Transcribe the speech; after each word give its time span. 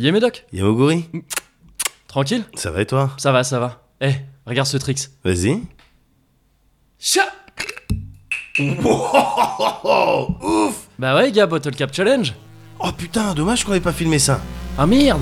Yé 0.00 0.12
Médoc, 0.12 0.46
Yamoguri, 0.50 1.10
tranquille 2.08 2.42
ça 2.54 2.70
va 2.70 2.80
et 2.80 2.86
toi? 2.86 3.10
Ça 3.18 3.32
va, 3.32 3.44
ça 3.44 3.60
va. 3.60 3.82
Eh, 4.00 4.14
regarde 4.46 4.66
ce 4.66 4.78
tricks. 4.78 5.10
Vas-y. 5.22 5.60
Chat 6.98 7.30
ouf 10.40 10.88
Bah 10.98 11.14
ouais, 11.16 11.30
gars, 11.32 11.46
Bottle 11.46 11.74
Cap 11.76 11.92
Challenge. 11.92 12.32
Oh 12.78 12.92
putain, 12.96 13.34
dommage 13.34 13.62
qu'on 13.62 13.74
ait 13.74 13.80
pas 13.80 13.92
filmé 13.92 14.18
ça. 14.18 14.40
Ah 14.78 14.86
merde 14.86 15.20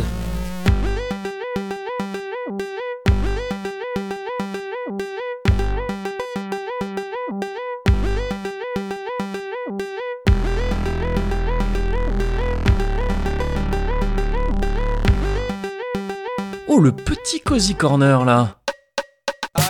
cozy 17.48 17.74
corner 17.74 18.26
là. 18.26 18.56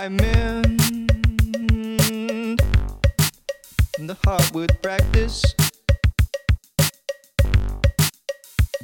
I'm 0.01 0.17
in 3.97 4.05
the 4.05 4.17
hardwood 4.25 4.73
practice. 4.81 5.55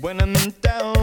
When 0.01 0.21
I'm 0.21 0.33
in 0.35 0.53
town, 0.61 0.93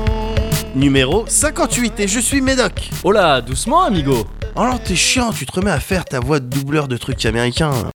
Numéro 0.74 1.27
58 1.27 2.01
et 2.01 2.09
je 2.09 2.18
suis 2.18 2.41
Médoc. 2.41 2.88
Oh 3.05 3.12
là, 3.12 3.42
doucement, 3.42 3.82
amigo. 3.82 4.27
Oh 4.56 4.65
là, 4.65 4.79
t'es 4.82 4.96
chiant, 4.96 5.30
tu 5.30 5.45
te 5.45 5.52
remets 5.52 5.70
à 5.70 5.80
faire 5.80 6.06
ta 6.06 6.18
voix 6.18 6.40
de 6.40 6.46
doubleur 6.46 6.88
de 6.88 6.96
trucs 6.96 7.27
américains. 7.27 7.90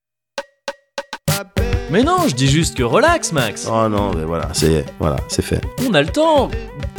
Mais 1.90 2.02
non, 2.02 2.28
je 2.28 2.34
dis 2.34 2.48
juste 2.48 2.76
que 2.76 2.82
relax, 2.82 3.32
Max. 3.32 3.66
Oh 3.70 3.88
non, 3.88 4.10
mais 4.14 4.24
voilà, 4.24 4.48
c'est 4.52 4.84
voilà, 4.98 5.16
c'est 5.28 5.42
fait. 5.42 5.60
On 5.88 5.94
a 5.94 6.02
le 6.02 6.08
temps, 6.08 6.50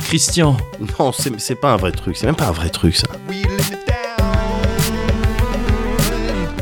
Christian. 0.06 0.58
Non, 1.00 1.12
c'est 1.12 1.56
pas 1.56 1.74
un 1.74 1.78
vrai 1.78 1.92
truc, 1.92 2.18
c'est 2.18 2.26
même 2.26 2.36
pas 2.36 2.48
un 2.48 2.52
vrai 2.52 2.70
truc 2.70 2.96
ça. 2.96 3.08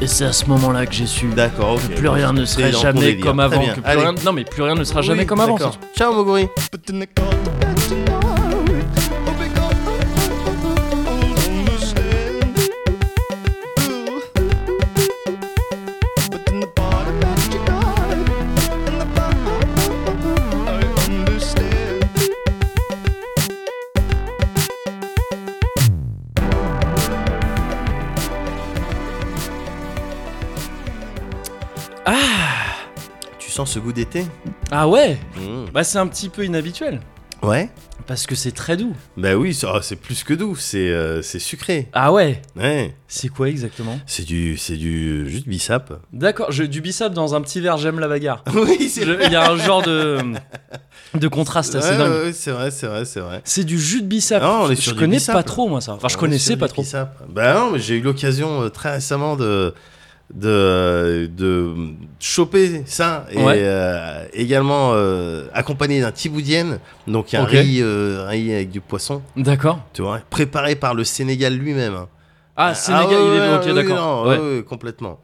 Et 0.01 0.07
c'est 0.07 0.25
à 0.25 0.33
ce 0.33 0.45
moment-là 0.45 0.85
que 0.85 0.93
j'ai 0.93 1.07
su 1.07 1.27
D'accord, 1.27 1.75
ok. 1.75 1.95
plus 1.95 2.09
rien 2.09 2.31
ne 2.33 2.45
ton 2.45 2.79
jamais 2.79 3.17
comme 3.17 3.39
avant. 3.39 3.59
bien. 3.59 3.73
que 3.73 3.79
plus 3.79 3.89
Allez. 3.89 4.01
rien... 4.01 4.13
Non, 4.25 4.33
mais 4.33 4.43
plus 4.43 4.61
rien 4.61 4.75
ne 4.75 4.83
sera 4.83 5.01
jamais 5.01 5.25
comme 5.25 5.39
avant. 5.39 5.57
Ciao 5.95 6.13
Moguri. 6.13 6.49
Sens 33.57 33.71
ce 33.71 33.79
goût 33.79 33.91
d'été 33.93 34.23
Ah 34.71 34.87
ouais 34.87 35.17
Mmh. 35.35 35.71
Bah 35.73 35.83
c'est 35.83 35.97
un 35.97 36.05
petit 36.07 36.29
peu 36.29 36.45
inhabituel. 36.45 36.99
Ouais. 37.41 37.69
Parce 38.05 38.25
que 38.27 38.35
c'est 38.35 38.51
très 38.51 38.77
doux. 38.77 38.95
Bah 39.17 39.35
oui, 39.35 39.59
oh, 39.63 39.77
c'est 39.81 39.95
plus 39.95 40.23
que 40.23 40.33
doux, 40.35 40.55
c'est 40.55 40.89
euh, 40.89 41.21
c'est 41.23 41.39
sucré. 41.39 41.87
Ah 41.93 42.11
ouais 42.13 42.41
Ouais. 42.55 42.93
C'est 43.07 43.29
quoi 43.29 43.49
exactement 43.49 43.99
C'est 44.05 44.23
du 44.25 44.57
c'est 44.57 44.75
du 44.77 45.27
jus 45.29 45.41
de 45.41 45.49
bissap. 45.49 46.01
D'accord, 46.13 46.51
je- 46.51 46.63
du 46.63 46.81
bissap 46.81 47.13
dans 47.13 47.33
un 47.35 47.41
petit 47.41 47.59
verre, 47.59 47.77
j'aime 47.77 47.99
la 47.99 48.07
bagarre. 48.07 48.43
oui, 48.53 48.91
Je- 48.95 49.25
Il 49.25 49.31
y 49.31 49.35
a 49.35 49.49
un 49.51 49.57
genre 49.57 49.81
de, 49.81 50.19
de 51.15 51.27
contraste 51.27 51.73
assez 51.75 51.89
Ouais, 51.91 51.97
dingue. 51.97 52.11
ouais, 52.25 52.33
c'est 52.33 52.51
vrai, 52.51 52.69
c'est 52.71 52.87
vrai, 52.87 53.05
c'est 53.05 53.19
vrai. 53.21 53.41
C'est 53.43 53.63
du 53.63 53.79
jus 53.79 54.01
de 54.03 54.07
bissap. 54.07 54.41
Non, 54.43 54.61
on 54.65 54.69
est 54.71 54.75
je 54.75 54.81
sur 54.81 54.93
du 54.93 54.99
connais 54.99 55.17
bissap. 55.17 55.35
pas 55.35 55.43
trop 55.43 55.67
moi 55.67 55.81
ça. 55.81 55.93
Enfin, 55.93 56.07
je 56.09 56.15
On 56.15 56.17
est 56.17 56.21
connaissais 56.21 56.57
pas 56.57 56.67
trop. 56.67 56.83
bissap. 56.83 57.23
Bah 57.29 57.55
non, 57.55 57.71
mais 57.71 57.79
j'ai 57.79 57.95
eu 57.97 58.01
l'occasion 58.01 58.61
euh, 58.63 58.69
très 58.69 58.91
récemment 58.93 59.35
de 59.35 59.73
de 60.33 61.29
de 61.35 61.73
choper 62.19 62.83
ça 62.85 63.25
et 63.31 63.37
Ouais. 63.41 63.59
euh, 63.59 64.25
également 64.33 64.91
euh, 64.93 65.47
accompagné 65.53 66.01
d'un 66.01 66.11
tiboudienne, 66.11 66.79
donc 67.07 67.33
un 67.33 67.45
riz, 67.45 67.79
euh, 67.81 68.25
un 68.25 68.29
riz 68.29 68.53
avec 68.53 68.69
du 68.71 68.81
poisson, 68.81 69.21
D'accord. 69.37 69.79
tu 69.93 70.01
vois, 70.01 70.19
préparé 70.29 70.75
par 70.75 70.93
le 70.95 71.03
Sénégal 71.03 71.53
lui-même. 71.53 71.93
hein. 71.95 72.07
Ah, 72.57 72.73
Sénégal, 72.75 73.07
ouais, 73.07 73.15
il 73.15 73.35
est 73.35 73.39
ouais, 73.49 73.55
ok, 73.55 73.63
oui, 73.67 73.73
d'accord. 73.73 74.27
ouais, 74.27 74.63
complètement. 74.67 75.19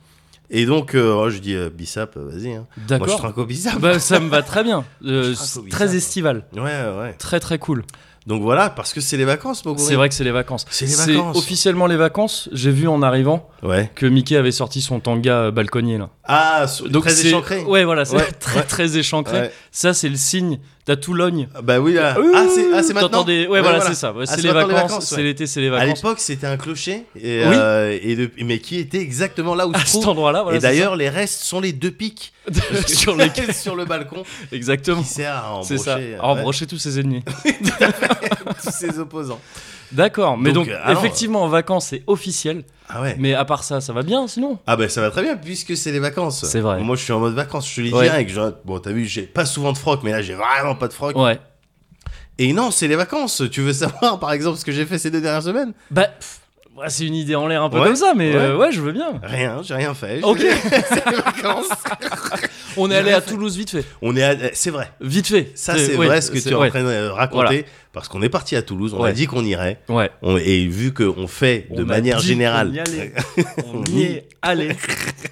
Et 0.52 0.66
donc, 0.68 0.92
oh, 0.96 1.30
je 1.30 1.40
dis 1.40 1.56
bissap, 1.76 2.16
vas-y. 2.16 2.54
Hein. 2.54 2.68
Moi, 2.90 3.08
je 3.08 3.16
trinque 3.18 3.38
au 3.40 3.46
bissap. 3.46 3.80
Bah, 3.80 3.98
ça 3.98 4.20
me 4.20 4.30
va 4.30 4.44
très 4.44 4.64
bien. 4.64 4.84
Très 5.72 5.96
estival. 5.96 6.46
Ouais, 6.56 6.62
ouais. 6.62 7.14
Très 7.18 7.40
très 7.40 7.58
cool. 7.58 7.84
Donc 8.26 8.42
voilà, 8.42 8.70
parce 8.70 8.94
que 8.94 9.02
c'est 9.02 9.18
les 9.18 9.26
vacances, 9.26 9.66
Moguri. 9.66 9.86
C'est 9.86 9.96
vrai 9.96 10.08
que 10.08 10.16
c'est 10.16 10.24
les 10.24 10.32
vacances. 10.32 10.66
C'est 10.70 10.86
les 10.86 11.14
vacances. 11.16 11.38
officiellement 11.38 11.88
les 11.88 11.98
vacances. 11.98 12.48
J'ai 12.54 12.72
vu 12.72 12.88
en 12.88 13.02
arrivant 13.02 13.50
Ouais. 13.64 13.92
que 13.96 14.06
Mickey 14.06 14.38
avait 14.38 14.52
sorti 14.52 14.82
son 14.82 15.00
tanga 15.02 15.34
euh, 15.36 15.52
balconnier 15.52 15.98
là. 15.98 16.10
Ah, 16.24 16.66
sur- 16.68 16.90
très 17.02 17.10
c'est- 17.12 17.28
échancré. 17.28 17.64
Ouais, 17.64 17.84
voilà, 17.84 18.06
c'est 18.06 18.16
Ouais, 18.16 18.32
très 18.40 18.64
très 18.64 18.98
échancré. 18.98 19.40
Ouais. 19.42 19.52
Ça, 19.72 19.94
c'est 19.94 20.08
le 20.10 20.16
signe. 20.16 20.60
T'as 20.86 20.98
Toulogne. 20.98 21.48
Ah, 21.56 21.62
Bah 21.62 21.80
oui, 21.80 21.94
là. 21.94 22.20
Ouh, 22.20 22.32
Ah, 22.36 22.46
c'est 22.54 22.66
ah, 22.74 22.84
c'est 22.84 22.94
maintenant. 22.94 23.24
Ouais, 23.26 23.48
voilà, 23.62 23.80
c'est 23.82 23.94
ça. 23.94 24.12
Ouais, 24.12 24.26
Ah, 24.28 24.36
c'est 24.36 24.42
les 24.42 24.52
vacances. 24.52 25.06
C'est 25.06 25.24
l'été, 25.24 25.48
c'est 25.48 25.62
les 25.62 25.68
À 25.68 25.72
vacances. 25.72 25.96
l'époque, 26.04 26.20
c'était 26.20 26.46
un 26.48 26.58
clocher, 26.58 27.06
et, 27.16 27.46
Oui. 27.46 27.56
euh, 27.56 27.98
et 28.02 28.16
de- 28.18 28.32
mais 28.44 28.60
qui 28.60 28.78
était 28.80 29.00
exactement 29.00 29.56
là 29.56 29.66
où 29.66 29.72
À 29.74 29.80
se 29.80 29.94
cet 30.00 30.08
endroit-là, 30.08 30.44
voilà. 30.44 30.58
et 30.58 30.62
d'ailleurs, 30.62 30.98
les 30.98 31.08
restes 31.08 31.42
sont 31.44 31.62
les 31.62 31.72
deux 31.72 31.92
pics 31.92 32.34
sur 32.88 33.16
les 33.16 33.30
sur 33.54 33.76
le 33.78 33.86
balcon 33.86 34.24
Exactement. 34.52 35.02
qui 35.02 35.08
sert 35.08 35.34
à 35.36 35.62
C'est 35.64 35.78
ça. 35.78 35.94
embrocher 35.96 36.16
À 36.20 36.24
embrocher 36.26 36.68
tous 36.68 36.78
ses 36.80 37.00
ennemis. 37.00 37.24
tous 38.64 38.72
ses 38.72 39.00
opposants. 39.00 39.40
D'accord. 39.94 40.38
Mais 40.38 40.52
Donc, 40.52 40.68
donc, 40.68 40.76
euh, 40.76 40.92
effectivement, 40.92 41.44
en 41.44 41.48
vacances, 41.48 41.88
c'est 41.88 42.04
officiel. 42.08 42.64
Ah 42.90 43.02
ouais. 43.02 43.16
Mais 43.18 43.34
à 43.34 43.46
part 43.46 43.64
ça, 43.64 43.80
ça 43.82 43.94
va 43.94 44.04
bien 44.04 44.28
sinon? 44.28 44.60
Ah 44.68 44.76
bah 44.76 44.90
ça 44.90 45.00
va 45.02 45.10
très 45.10 45.24
bien 45.24 45.38
puisque 45.38 45.76
c'est 45.78 45.92
les 45.92 46.00
vacances. 46.00 46.46
C'est 46.46 46.60
vrai. 46.60 46.82
Moi 46.82 46.96
je 46.98 47.04
suis 47.04 47.14
en 47.14 47.20
mode 47.20 47.34
vacances, 47.34 47.70
je 47.70 47.76
te 47.78 47.82
l'ai 47.82 47.94
Ouais. 47.94 48.04
direct. 48.04 48.30
genre, 48.30 48.52
bon 48.66 48.78
t'as 48.80 48.92
vu, 48.92 49.06
j'ai 49.06 49.24
pas 49.24 49.46
souvent 49.46 49.72
de 49.72 49.78
froc, 49.78 50.02
mais 50.04 50.12
là 50.12 50.22
j'ai 50.22 50.34
vraiment 50.36 50.76
pas 50.76 50.88
de 50.90 50.94
froc. 50.94 51.16
Ouais. 51.16 51.40
Et 52.38 52.52
non, 52.52 52.72
c'est 52.72 52.88
les 52.88 52.96
vacances. 52.96 53.42
Tu 53.52 53.62
veux 53.62 53.74
savoir 53.74 54.20
par 54.22 54.32
exemple 54.34 54.58
ce 54.58 54.66
que 54.66 54.72
j'ai 54.72 54.86
fait 54.86 54.98
ces 54.98 55.10
deux 55.12 55.22
dernières 55.22 55.44
semaines? 55.44 55.74
Bah, 55.92 56.08
pff, 56.08 56.42
ouais, 56.78 56.86
c'est 56.90 57.06
une 57.08 57.16
idée 57.16 57.36
en 57.36 57.48
l'air 57.48 57.64
un 57.64 57.70
peu 57.70 57.80
Ouais, 57.80 57.86
comme 57.88 57.96
ça, 57.96 58.14
mais 58.16 58.32
ouais. 58.32 58.36
euh, 58.40 58.58
ouais, 58.58 58.72
je 58.72 58.82
veux 58.82 58.92
bien. 58.92 59.20
Rien, 59.24 59.62
j'ai 59.64 59.74
rien 59.76 59.94
fait. 59.94 60.22
Ok. 60.24 60.40
On 62.78 62.90
est 62.90 62.96
allé 62.96 63.12
à. 63.12 63.22
Toulouse 63.22 63.56
vite 63.58 63.70
fait. 63.72 63.86
On 64.02 64.16
est, 64.16 64.24
à- 64.24 64.36
c'est 64.54 64.72
vrai. 64.72 64.90
Vite 65.00 65.28
fait. 65.28 65.52
Ça, 65.56 65.78
c'est 65.78 65.94
vrai 65.94 66.22
ce 66.22 66.32
que 66.32 66.40
tu 66.40 66.50
es 66.50 66.54
en 66.54 66.68
train 66.70 66.84
de 66.84 67.08
raconter. 67.10 67.46
Voilà. 67.46 67.62
Parce 67.94 68.08
qu'on 68.08 68.22
est 68.24 68.30
parti 68.30 68.56
à 68.56 68.64
Toulouse, 68.64 68.96
on 68.98 69.04
a 69.04 69.12
dit 69.12 69.28
qu'on 69.28 69.46
irait. 69.46 69.80
Ouais. 69.90 70.10
On- 70.24 70.38
et 70.38 70.66
vu 70.66 70.94
qu'on 70.94 71.28
fait 71.28 71.68
de 71.70 71.84
On 71.84 71.86
manière 71.86 72.20
générale, 72.20 72.70
qu'on 72.70 72.74
y 72.74 72.80
allait. 72.80 73.14
On 73.74 73.84
y- 73.86 74.02
est 74.04 74.28
allé. 74.42 74.70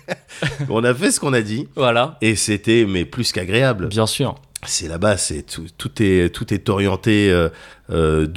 on 0.69 0.83
a 0.83 0.93
fait 0.93 1.11
ce 1.11 1.19
qu'on 1.19 1.33
a 1.33 1.41
dit. 1.41 1.67
Voilà. 1.75 2.17
Et 2.21 2.35
c'était, 2.35 2.85
mais 2.87 3.03
plus 3.05 3.31
qu'agréable. 3.31 3.87
Bien 3.87 4.05
sûr. 4.05 4.35
C'est 4.67 4.87
là-bas, 4.87 5.17
c'est 5.17 5.41
tout, 5.43 5.65
tout 5.77 5.91
est, 6.03 6.33
tout 6.33 6.53
est 6.53 6.69
orienté 6.69 7.31
euh, 7.31 7.49
euh. 7.89 8.27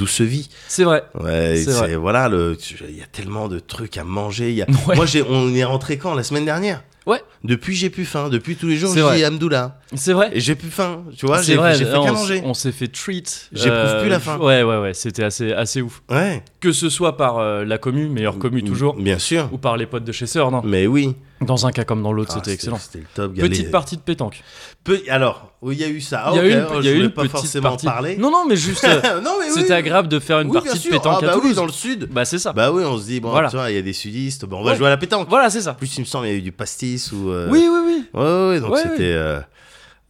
C'est 0.68 0.84
vrai. 0.84 1.04
Ouais, 1.20 1.56
C'est 1.56 1.72
vrai. 1.72 1.96
voilà, 1.96 2.30
il 2.30 2.96
y 2.96 3.02
a 3.02 3.06
tellement 3.06 3.48
de 3.48 3.58
trucs 3.58 3.98
à 3.98 4.04
manger. 4.04 4.50
il 4.50 4.56
Y 4.56 4.62
a... 4.62 4.66
Ouais. 4.86 4.96
Moi, 4.96 5.06
on 5.28 5.54
est 5.54 5.64
rentré 5.64 5.98
quand 5.98 6.14
La 6.14 6.22
semaine 6.22 6.44
dernière? 6.44 6.82
Ouais. 7.06 7.22
Depuis, 7.42 7.74
j'ai 7.74 7.90
plus 7.90 8.06
faim. 8.06 8.30
Depuis 8.30 8.56
tous 8.56 8.66
les 8.66 8.76
jours, 8.76 8.94
je 8.94 9.16
dis 9.16 9.24
Amdoula. 9.24 9.78
C'est 9.94 10.12
vrai. 10.14 10.30
Et 10.32 10.40
j'ai 10.40 10.54
plus 10.54 10.70
faim. 10.70 11.04
Tu 11.16 11.26
vois, 11.26 11.42
j'ai, 11.42 11.56
fait 11.56 11.84
qu'à 11.84 12.12
manger. 12.12 12.42
on 12.44 12.54
s'est 12.54 12.72
fait 12.72 12.88
treat. 12.88 13.50
J'éprouve 13.52 14.00
plus 14.00 14.08
la 14.08 14.20
faim. 14.20 14.38
Ouais, 14.38 14.62
ouais, 14.62 14.78
ouais. 14.78 14.94
C'était 14.94 15.24
assez, 15.24 15.52
assez 15.52 15.82
ouf. 15.82 16.02
Ouais. 16.10 16.42
Que 16.60 16.72
ce 16.72 16.88
soit 16.88 17.16
par 17.16 17.38
euh, 17.38 17.64
la 17.64 17.76
commu, 17.76 18.08
meilleure 18.08 18.38
commu 18.38 18.62
toujours, 18.62 18.94
Bien 18.96 19.18
sûr. 19.18 19.50
ou 19.52 19.58
par 19.58 19.76
les 19.76 19.86
potes 19.86 20.04
de 20.04 20.12
chez 20.12 20.26
Sœur, 20.26 20.50
non? 20.50 20.62
Mais 20.64 20.86
oui. 20.86 21.14
Dans 21.40 21.66
un 21.66 21.72
cas 21.72 21.84
comme 21.84 22.02
dans 22.02 22.12
l'autre, 22.12 22.32
Ah, 22.34 22.38
c'était 22.38 22.54
excellent. 22.54 22.78
C'était 22.78 23.00
le 23.00 23.06
top. 23.12 23.34
Petite 23.34 23.70
partie 23.70 23.96
de 23.96 24.02
pétanque. 24.02 24.42
Peu- 24.84 25.00
Alors, 25.08 25.50
oui, 25.62 25.76
il 25.76 25.80
y 25.80 25.84
a 25.84 25.88
eu 25.88 26.00
ça. 26.02 26.24
Ah, 26.26 26.30
il 26.34 26.36
y 26.36 26.38
a 26.40 26.44
eu 26.44 26.52
une, 26.52 26.66
oh, 26.70 26.80
y 26.82 26.88
a 26.88 26.92
eu 26.92 27.00
une 27.04 27.08
pas 27.10 27.22
petite 27.22 27.32
forcément 27.36 27.70
partie. 27.70 27.86
parler. 27.86 28.16
Non, 28.18 28.30
non, 28.30 28.44
mais 28.46 28.54
juste. 28.56 28.84
euh, 29.04 29.20
non, 29.22 29.36
mais 29.40 29.46
oui. 29.46 29.52
C'était 29.54 29.72
agréable 29.72 30.08
de 30.08 30.18
faire 30.20 30.40
une 30.40 30.48
Oui, 30.48 30.54
partie 30.62 30.78
de 30.78 30.90
pétanque 30.90 31.20
ah, 31.22 31.26
bah 31.26 31.32
à 31.32 31.34
oui, 31.36 31.40
Toulouse. 31.40 31.56
dans 31.56 31.64
le 31.66 31.72
sud. 31.72 32.08
Bah, 32.12 32.26
c'est 32.26 32.38
ça. 32.38 32.52
Bah 32.52 32.70
oui, 32.70 32.84
on 32.84 32.98
se 32.98 33.04
dit, 33.06 33.18
bon, 33.18 33.30
Voilà. 33.30 33.48
tu 33.48 33.56
vois, 33.56 33.70
il 33.70 33.74
y 33.76 33.78
a 33.78 33.82
des 33.82 33.94
sudistes. 33.94 34.44
Bon, 34.44 34.58
on 34.58 34.62
va 34.62 34.72
Ouais. 34.72 34.76
jouer 34.76 34.88
à 34.88 34.90
la 34.90 34.98
pétanque. 34.98 35.26
Voilà, 35.30 35.48
c'est 35.48 35.62
ça. 35.62 35.72
Plus, 35.72 35.96
il 35.96 36.00
me 36.00 36.04
semble, 36.04 36.26
il 36.26 36.32
y 36.32 36.34
a 36.34 36.36
eu 36.36 36.42
du 36.42 36.52
pastis 36.52 37.12
ou. 37.12 37.30
euh, 37.30 37.48
Oui, 37.50 37.66
oui, 37.66 37.78
oui. 37.86 38.04
Ouais, 38.12 38.22
ouais, 38.22 38.48
ouais, 38.50 38.60
donc 38.60 38.72
Ouais, 38.72 38.82
c'était. 38.82 39.12
euh, 39.14 39.40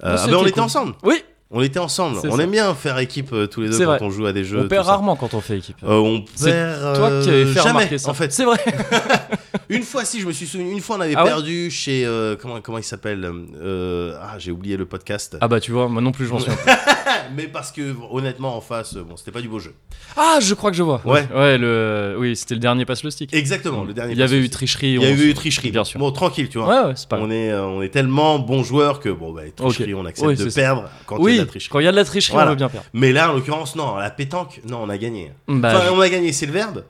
ah, 0.03 0.17
bah, 0.17 0.33
on 0.39 0.43
était 0.43 0.51
cool. 0.53 0.63
ensemble. 0.65 0.95
Oui, 1.05 1.23
On 1.57 1.63
était 1.63 1.79
ensemble. 1.79 2.19
On 2.25 2.37
ça. 2.37 2.43
aime 2.43 2.51
bien 2.51 2.75
faire 2.75 2.99
équipe 2.99 3.33
euh, 3.33 3.47
tous 3.47 3.61
les 3.61 3.69
deux 3.69 3.79
quand 3.79 3.85
vrai. 3.85 3.99
on 4.03 4.11
joue 4.11 4.27
à 4.27 4.33
des 4.33 4.45
jeux. 4.45 4.65
on 4.65 4.69
perd 4.69 4.87
rarement 4.87 5.15
quand 5.15 5.35
on 5.35 5.41
fait 5.41 5.59
équipe. 5.59 5.77
Euh, 5.85 5.95
on 5.95 6.21
perd 6.43 6.97
Toi 6.97 7.11
qui 7.23 7.29
avais 7.29 7.39
euh, 7.39 7.47
fait 7.47 7.55
jamais, 7.55 7.69
remarquer 7.69 7.99
ça. 7.99 8.11
en 8.11 8.15
fait. 8.15 8.33
C'est 8.33 8.45
vrai. 8.45 8.59
Une 9.69 9.83
fois, 9.83 10.05
si, 10.05 10.21
je 10.21 10.27
me 10.27 10.33
suis 10.33 10.47
souvenu. 10.47 10.73
Une 10.73 10.81
fois, 10.81 10.97
on 10.97 11.01
avait 11.01 11.15
Ah 11.17 11.23
ouais 11.23 11.31
perdu 11.31 11.71
chez. 11.71 12.05
euh, 12.05 12.37
comment, 12.37 12.61
comment 12.61 12.79
il 12.79 12.85
s'appelle 12.85 13.31
euh, 13.57 14.17
Ah, 14.21 14.35
j'ai 14.39 14.51
oublié 14.51 14.77
le 14.77 14.85
podcast. 14.85 15.37
Ah 15.41 15.49
bah 15.49 15.61
tu 15.61 15.71
vois, 15.71 15.89
moi 15.89 16.03
non 16.03 16.13
plus 16.13 16.27
je 16.27 16.33
m'en 16.33 16.39
souviens. 16.41 16.57
Mais 17.37 17.45
parce 17.45 17.73
que, 17.73 17.95
honnêtement, 18.11 18.57
en 18.57 18.61
face, 18.61 18.95
bon, 18.95 19.17
c'était 19.17 19.31
pas 19.31 19.41
du 19.41 19.49
beau 19.49 19.59
jeu. 19.59 19.75
Ah, 20.17 20.39
je 20.43 20.53
crois 20.55 20.71
que 20.71 20.77
je 20.77 20.83
vois. 20.83 21.01
Ouais. 21.05 21.27
Ouais, 21.35 21.57
le... 21.57 22.17
oui, 22.19 22.37
c'était 22.37 22.55
le 22.55 22.61
dernier 22.61 22.85
passe 22.85 23.03
le 23.03 23.11
stick. 23.11 23.33
Exactement, 23.33 23.85
le 23.85 23.95
dernier. 23.95 24.13
Il 24.13 24.19
y 24.19 24.23
avait 24.23 24.39
eu 24.39 24.51
tricherie. 24.51 24.95
Il 24.95 25.03
y 25.03 25.07
a 25.07 25.09
on- 25.09 25.15
eu 25.15 25.33
tricherie. 25.35 25.71
Bien 25.71 25.85
sûr. 25.85 25.99
Bon, 25.99 26.11
tranquille, 26.11 26.49
tu 26.49 26.59
vois. 26.59 26.69
Ouais, 26.69 26.89
ouais, 26.89 26.93
c'est 26.97 27.09
pas. 27.09 27.19
On 27.19 27.31
est, 27.31 27.51
euh, 27.51 27.65
on 27.65 27.81
est 27.83 27.89
tellement 27.89 28.39
bons 28.39 28.63
joueurs 28.63 29.01
que, 29.01 29.09
bon, 29.09 29.33
bah, 29.33 29.43
tricherie, 29.57 29.95
on 29.95 30.05
accepte 30.05 30.39
de 30.39 30.51
perdre 30.51 30.89
quand 31.07 31.19
Oui, 31.19 31.44
la 31.45 31.51
tricherie. 31.51 31.71
quand 31.73 31.79
il 31.81 31.85
y 31.85 31.89
a 31.89 31.93
de 31.93 31.97
la 31.97 32.05
tricherie, 32.05 32.33
Voilà. 32.35 32.49
on 32.49 32.51
veut 32.51 32.57
bien 32.57 32.69
perdre. 32.69 32.87
Mais 32.93 33.13
là, 33.13 33.31
en 33.31 33.35
l'occurrence, 33.35 33.77
non, 33.77 33.97
la 33.97 34.11
pétanque, 34.11 34.61
non, 34.69 34.81
on 34.83 34.89
a 34.89 34.99
gagné. 34.99 35.31
Bah, 35.49 35.73
Enfin, 35.77 35.91
on 35.93 36.01
a 36.01 36.09
gagné, 36.09 36.33
c'est 36.33 36.47
le 36.47 36.53
verbe 36.53 36.85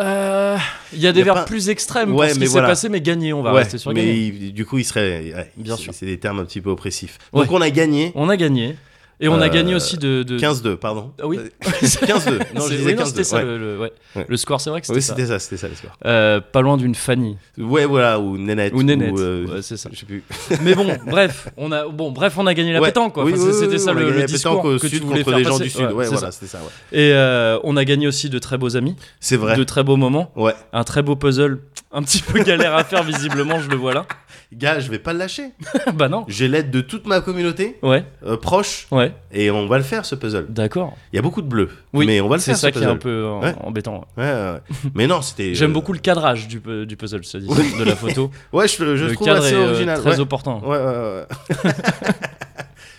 euh, 0.00 0.56
il 0.92 1.00
y 1.00 1.08
a 1.08 1.12
des 1.12 1.18
y 1.18 1.22
a 1.22 1.24
verbes 1.24 1.38
pas- 1.38 1.44
plus 1.44 1.70
extrêmes 1.70 2.14
Ouais, 2.14 2.26
pour 2.28 2.34
ce 2.34 2.38
mais 2.38 2.44
qui 2.44 2.46
s'est 2.46 2.52
voilà. 2.52 2.68
passé, 2.68 2.88
mais 2.88 3.00
gagner, 3.00 3.32
on 3.32 3.42
va 3.42 3.52
Ouais, 3.52 3.62
rester 3.62 3.78
sur 3.78 3.92
mais 3.92 4.00
gagner. 4.00 4.14
il- 4.26 4.54
du 4.54 4.64
coup, 4.64 4.78
il 4.78 4.84
serait. 4.84 5.32
ouais, 5.34 5.50
Bien 5.56 5.76
sûr. 5.76 5.92
C'est 5.92 6.06
des 6.06 6.18
termes 6.18 6.38
un 6.38 6.44
petit 6.44 6.60
peu 6.60 6.70
oppressifs. 6.70 7.18
Donc, 7.32 7.50
on 7.50 7.60
a 7.60 7.70
gagné 7.70 8.12
On 8.14 8.28
a 8.28 8.36
gagné. 8.36 8.76
Et 9.20 9.26
on 9.28 9.40
a 9.40 9.46
Euh, 9.46 9.48
gagné 9.48 9.74
aussi 9.74 9.96
de. 9.98 10.22
de... 10.22 10.38
15-2, 10.38 10.76
pardon. 10.76 11.12
Ah 11.20 11.26
oui. 11.26 11.38
15-2. 11.62 12.38
Non, 12.54 12.62
je 12.68 12.74
disais 12.76 12.86
oui, 12.86 12.94
non, 12.94 13.02
15-2. 13.02 13.06
c'était 13.06 13.24
ça 13.24 13.36
ouais. 13.38 13.44
le, 13.44 13.58
le- 13.58 13.78
ouais. 13.80 13.92
Ouais. 14.14 14.26
Le 14.28 14.36
score, 14.36 14.60
c'est 14.60 14.70
vrai 14.70 14.80
que 14.80 14.86
c'était 14.86 14.96
Oui, 14.98 15.02
ça. 15.02 15.14
c'était 15.14 15.26
ça, 15.26 15.38
c'était 15.40 15.56
ça 15.56 15.68
le 15.68 15.74
score. 15.74 15.90
Euh, 16.06 16.40
pas 16.40 16.60
loin 16.60 16.76
d'une 16.76 16.94
Fanny. 16.94 17.36
Ouais, 17.58 17.84
voilà, 17.86 18.20
ou 18.20 18.38
Nénette. 18.38 18.72
Ou 18.74 18.82
Nénette. 18.84 19.18
euh, 19.18 19.46
Ouais, 19.46 19.62
c'est 19.62 19.76
ça. 19.76 19.90
Je 19.92 19.98
sais 19.98 20.06
plus. 20.06 20.22
Mais 20.62 20.74
bon, 20.74 20.86
bref, 21.06 21.48
on 21.56 21.72
a, 21.72 21.86
bon, 21.88 22.12
bref, 22.12 22.34
on 22.38 22.46
a 22.46 22.54
gagné 22.54 22.72
la 22.72 22.80
pétanque, 22.80 23.14
quoi. 23.14 23.24
Oui, 23.24 23.32
Enfin, 23.34 23.42
oui, 23.46 23.54
c'était 23.58 23.78
ça 23.78 23.92
le, 23.92 24.10
le 24.10 24.24
discours 24.24 24.62
que 24.62 24.78
sud 24.78 24.90
tu 24.90 24.98
voulais 25.06 25.24
contre 25.24 25.30
faire 25.30 25.38
les 25.38 25.44
gens 25.44 25.50
passer. 25.52 25.64
du 25.64 25.70
sud. 25.70 25.90
Ouais, 25.92 26.06
voilà, 26.06 26.30
c'était 26.30 26.46
ça. 26.46 26.58
ouais. 26.58 26.98
Et 26.98 27.12
euh, 27.12 27.58
on 27.64 27.76
a 27.76 27.84
gagné 27.84 28.06
aussi 28.06 28.30
de 28.30 28.38
très 28.38 28.56
beaux 28.56 28.76
amis, 28.76 28.94
C'est 29.20 29.36
vrai. 29.36 29.56
de 29.56 29.64
très 29.64 29.82
beaux 29.82 29.96
moments, 29.96 30.30
Ouais. 30.36 30.54
un 30.72 30.84
très 30.84 31.02
beau 31.02 31.16
puzzle, 31.16 31.58
un 31.92 32.02
petit 32.02 32.22
peu 32.22 32.40
galère 32.44 32.74
à 32.76 32.84
faire 32.84 33.02
visiblement, 33.02 33.58
je 33.60 33.68
le 33.68 33.76
vois 33.76 33.94
là. 33.94 34.06
Gars, 34.50 34.80
je 34.80 34.90
vais 34.90 34.98
pas 34.98 35.12
le 35.12 35.18
lâcher. 35.18 35.50
bah 35.94 36.08
non. 36.08 36.24
J'ai 36.26 36.48
l'aide 36.48 36.70
de 36.70 36.80
toute 36.80 37.06
ma 37.06 37.20
communauté 37.20 37.76
Ouais, 37.82 38.04
euh, 38.24 38.38
proche 38.38 38.86
ouais, 38.90 39.12
et 39.30 39.50
on 39.50 39.66
va 39.66 39.76
le 39.76 39.84
faire 39.84 40.06
ce 40.06 40.14
puzzle. 40.14 40.46
d'accord. 40.48 40.96
Il 41.12 41.16
y 41.16 41.18
a 41.18 41.22
beaucoup 41.22 41.42
de 41.42 41.46
bleus, 41.46 41.68
Oui, 41.92 42.06
mais 42.06 42.22
on 42.22 42.28
va 42.28 42.36
le 42.36 42.40
c'est 42.40 42.52
faire 42.52 42.58
ça 42.58 42.68
ce 42.68 42.72
qui 42.72 42.82
est 42.82 42.86
un 42.86 42.96
peu 42.96 43.28
Ouais. 43.42 43.54
embêtant. 43.60 44.06
Ouais, 44.16 44.24
ouais. 44.24 44.58
Mais 44.94 45.06
non, 45.06 45.20
c'était. 45.20 45.54
J'aime 45.54 45.70
euh, 45.70 45.74
beaucoup 45.74 45.92
le 45.92 45.98
cadrage 45.98 46.48
du, 46.48 46.60
du 46.86 46.96
puzzle, 46.96 47.22
je 47.22 47.30
te 47.30 47.36
dis, 47.38 47.46
de 47.78 47.84
la 47.84 47.94
photo. 47.94 48.30
Ouais, 48.52 48.66
je, 48.66 48.76
je 48.96 49.04
le 49.04 49.12
trouve 49.14 49.26
cadre 49.26 49.44
assez 49.44 49.54
est 49.54 49.58
euh, 49.58 49.68
original. 49.70 50.00
très 50.00 50.18
opportun. 50.18 50.60
Ouais, 50.64 50.78
ouais, 50.78 51.24
ouais. 51.66 51.72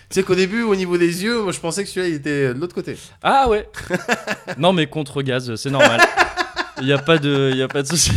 tu 0.08 0.14
sais 0.14 0.22
qu'au 0.22 0.36
début, 0.36 0.62
au 0.62 0.76
niveau 0.76 0.96
des 0.98 1.24
yeux, 1.24 1.42
moi 1.42 1.50
je 1.52 1.58
pensais 1.58 1.82
que 1.82 1.90
celui-là 1.90 2.08
il 2.08 2.14
était 2.14 2.54
de 2.54 2.60
l'autre 2.60 2.74
côté. 2.76 2.96
Ah 3.24 3.48
ouais. 3.48 3.68
non 4.56 4.72
mais 4.72 4.86
contre 4.86 5.22
gaz, 5.22 5.52
c'est 5.56 5.70
normal. 5.70 6.00
Il 6.80 6.86
y 6.86 6.92
a 6.92 6.98
pas 6.98 7.18
de, 7.18 7.50
il 7.52 7.58
y 7.58 7.62
a 7.62 7.68
pas 7.68 7.82
de 7.82 7.88
souci. 7.88 8.12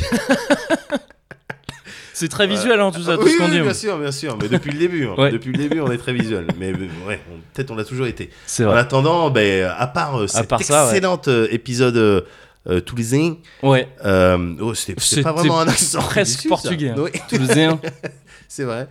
C'est 2.13 2.29
très 2.29 2.47
visuel 2.47 2.79
hein, 2.79 2.91
tout 2.91 3.01
ça, 3.01 3.15
tout 3.17 3.23
oui, 3.23 3.31
ce 3.31 3.37
qu'on 3.37 3.45
oui, 3.45 3.51
dit. 3.51 3.61
bien 3.61 3.73
sûr, 3.73 3.97
bien 3.97 4.11
sûr. 4.11 4.37
Mais 4.41 4.47
depuis 4.47 4.71
le 4.71 4.77
début, 4.79 5.05
hein. 5.07 5.15
Ouais. 5.17 5.31
depuis 5.31 5.51
le 5.51 5.57
début, 5.57 5.79
on 5.81 5.91
est 5.91 5.97
très 5.97 6.13
visuel. 6.13 6.45
Mais 6.59 6.71
ouais, 7.07 7.19
peut-être 7.53 7.71
on 7.71 7.75
l'a 7.75 7.83
toujours 7.85 8.05
été. 8.07 8.29
C'est 8.45 8.65
En 8.65 8.71
attendant, 8.71 9.29
ben, 9.29 9.69
à 9.77 9.87
part 9.87 10.21
euh, 10.21 10.27
cet 10.27 10.47
part 10.47 10.61
ça, 10.61 10.85
ouais. 10.85 10.91
excellent 10.91 11.19
euh, 11.27 11.47
épisode 11.51 11.97
euh, 11.97 12.21
euh, 12.69 12.79
toulousain, 12.79 13.35
Ouais. 13.61 13.87
euh, 14.05 14.55
oh, 14.61 14.73
c'était 14.73 15.21
pas 15.21 15.33
vraiment 15.33 15.59
un 15.59 15.67
accent. 15.67 15.99
presque 16.01 16.47
portugais, 16.47 16.89
hein. 16.89 17.05
Toulousain. 17.29 17.79
c'est 18.47 18.63
vrai. 18.63 18.87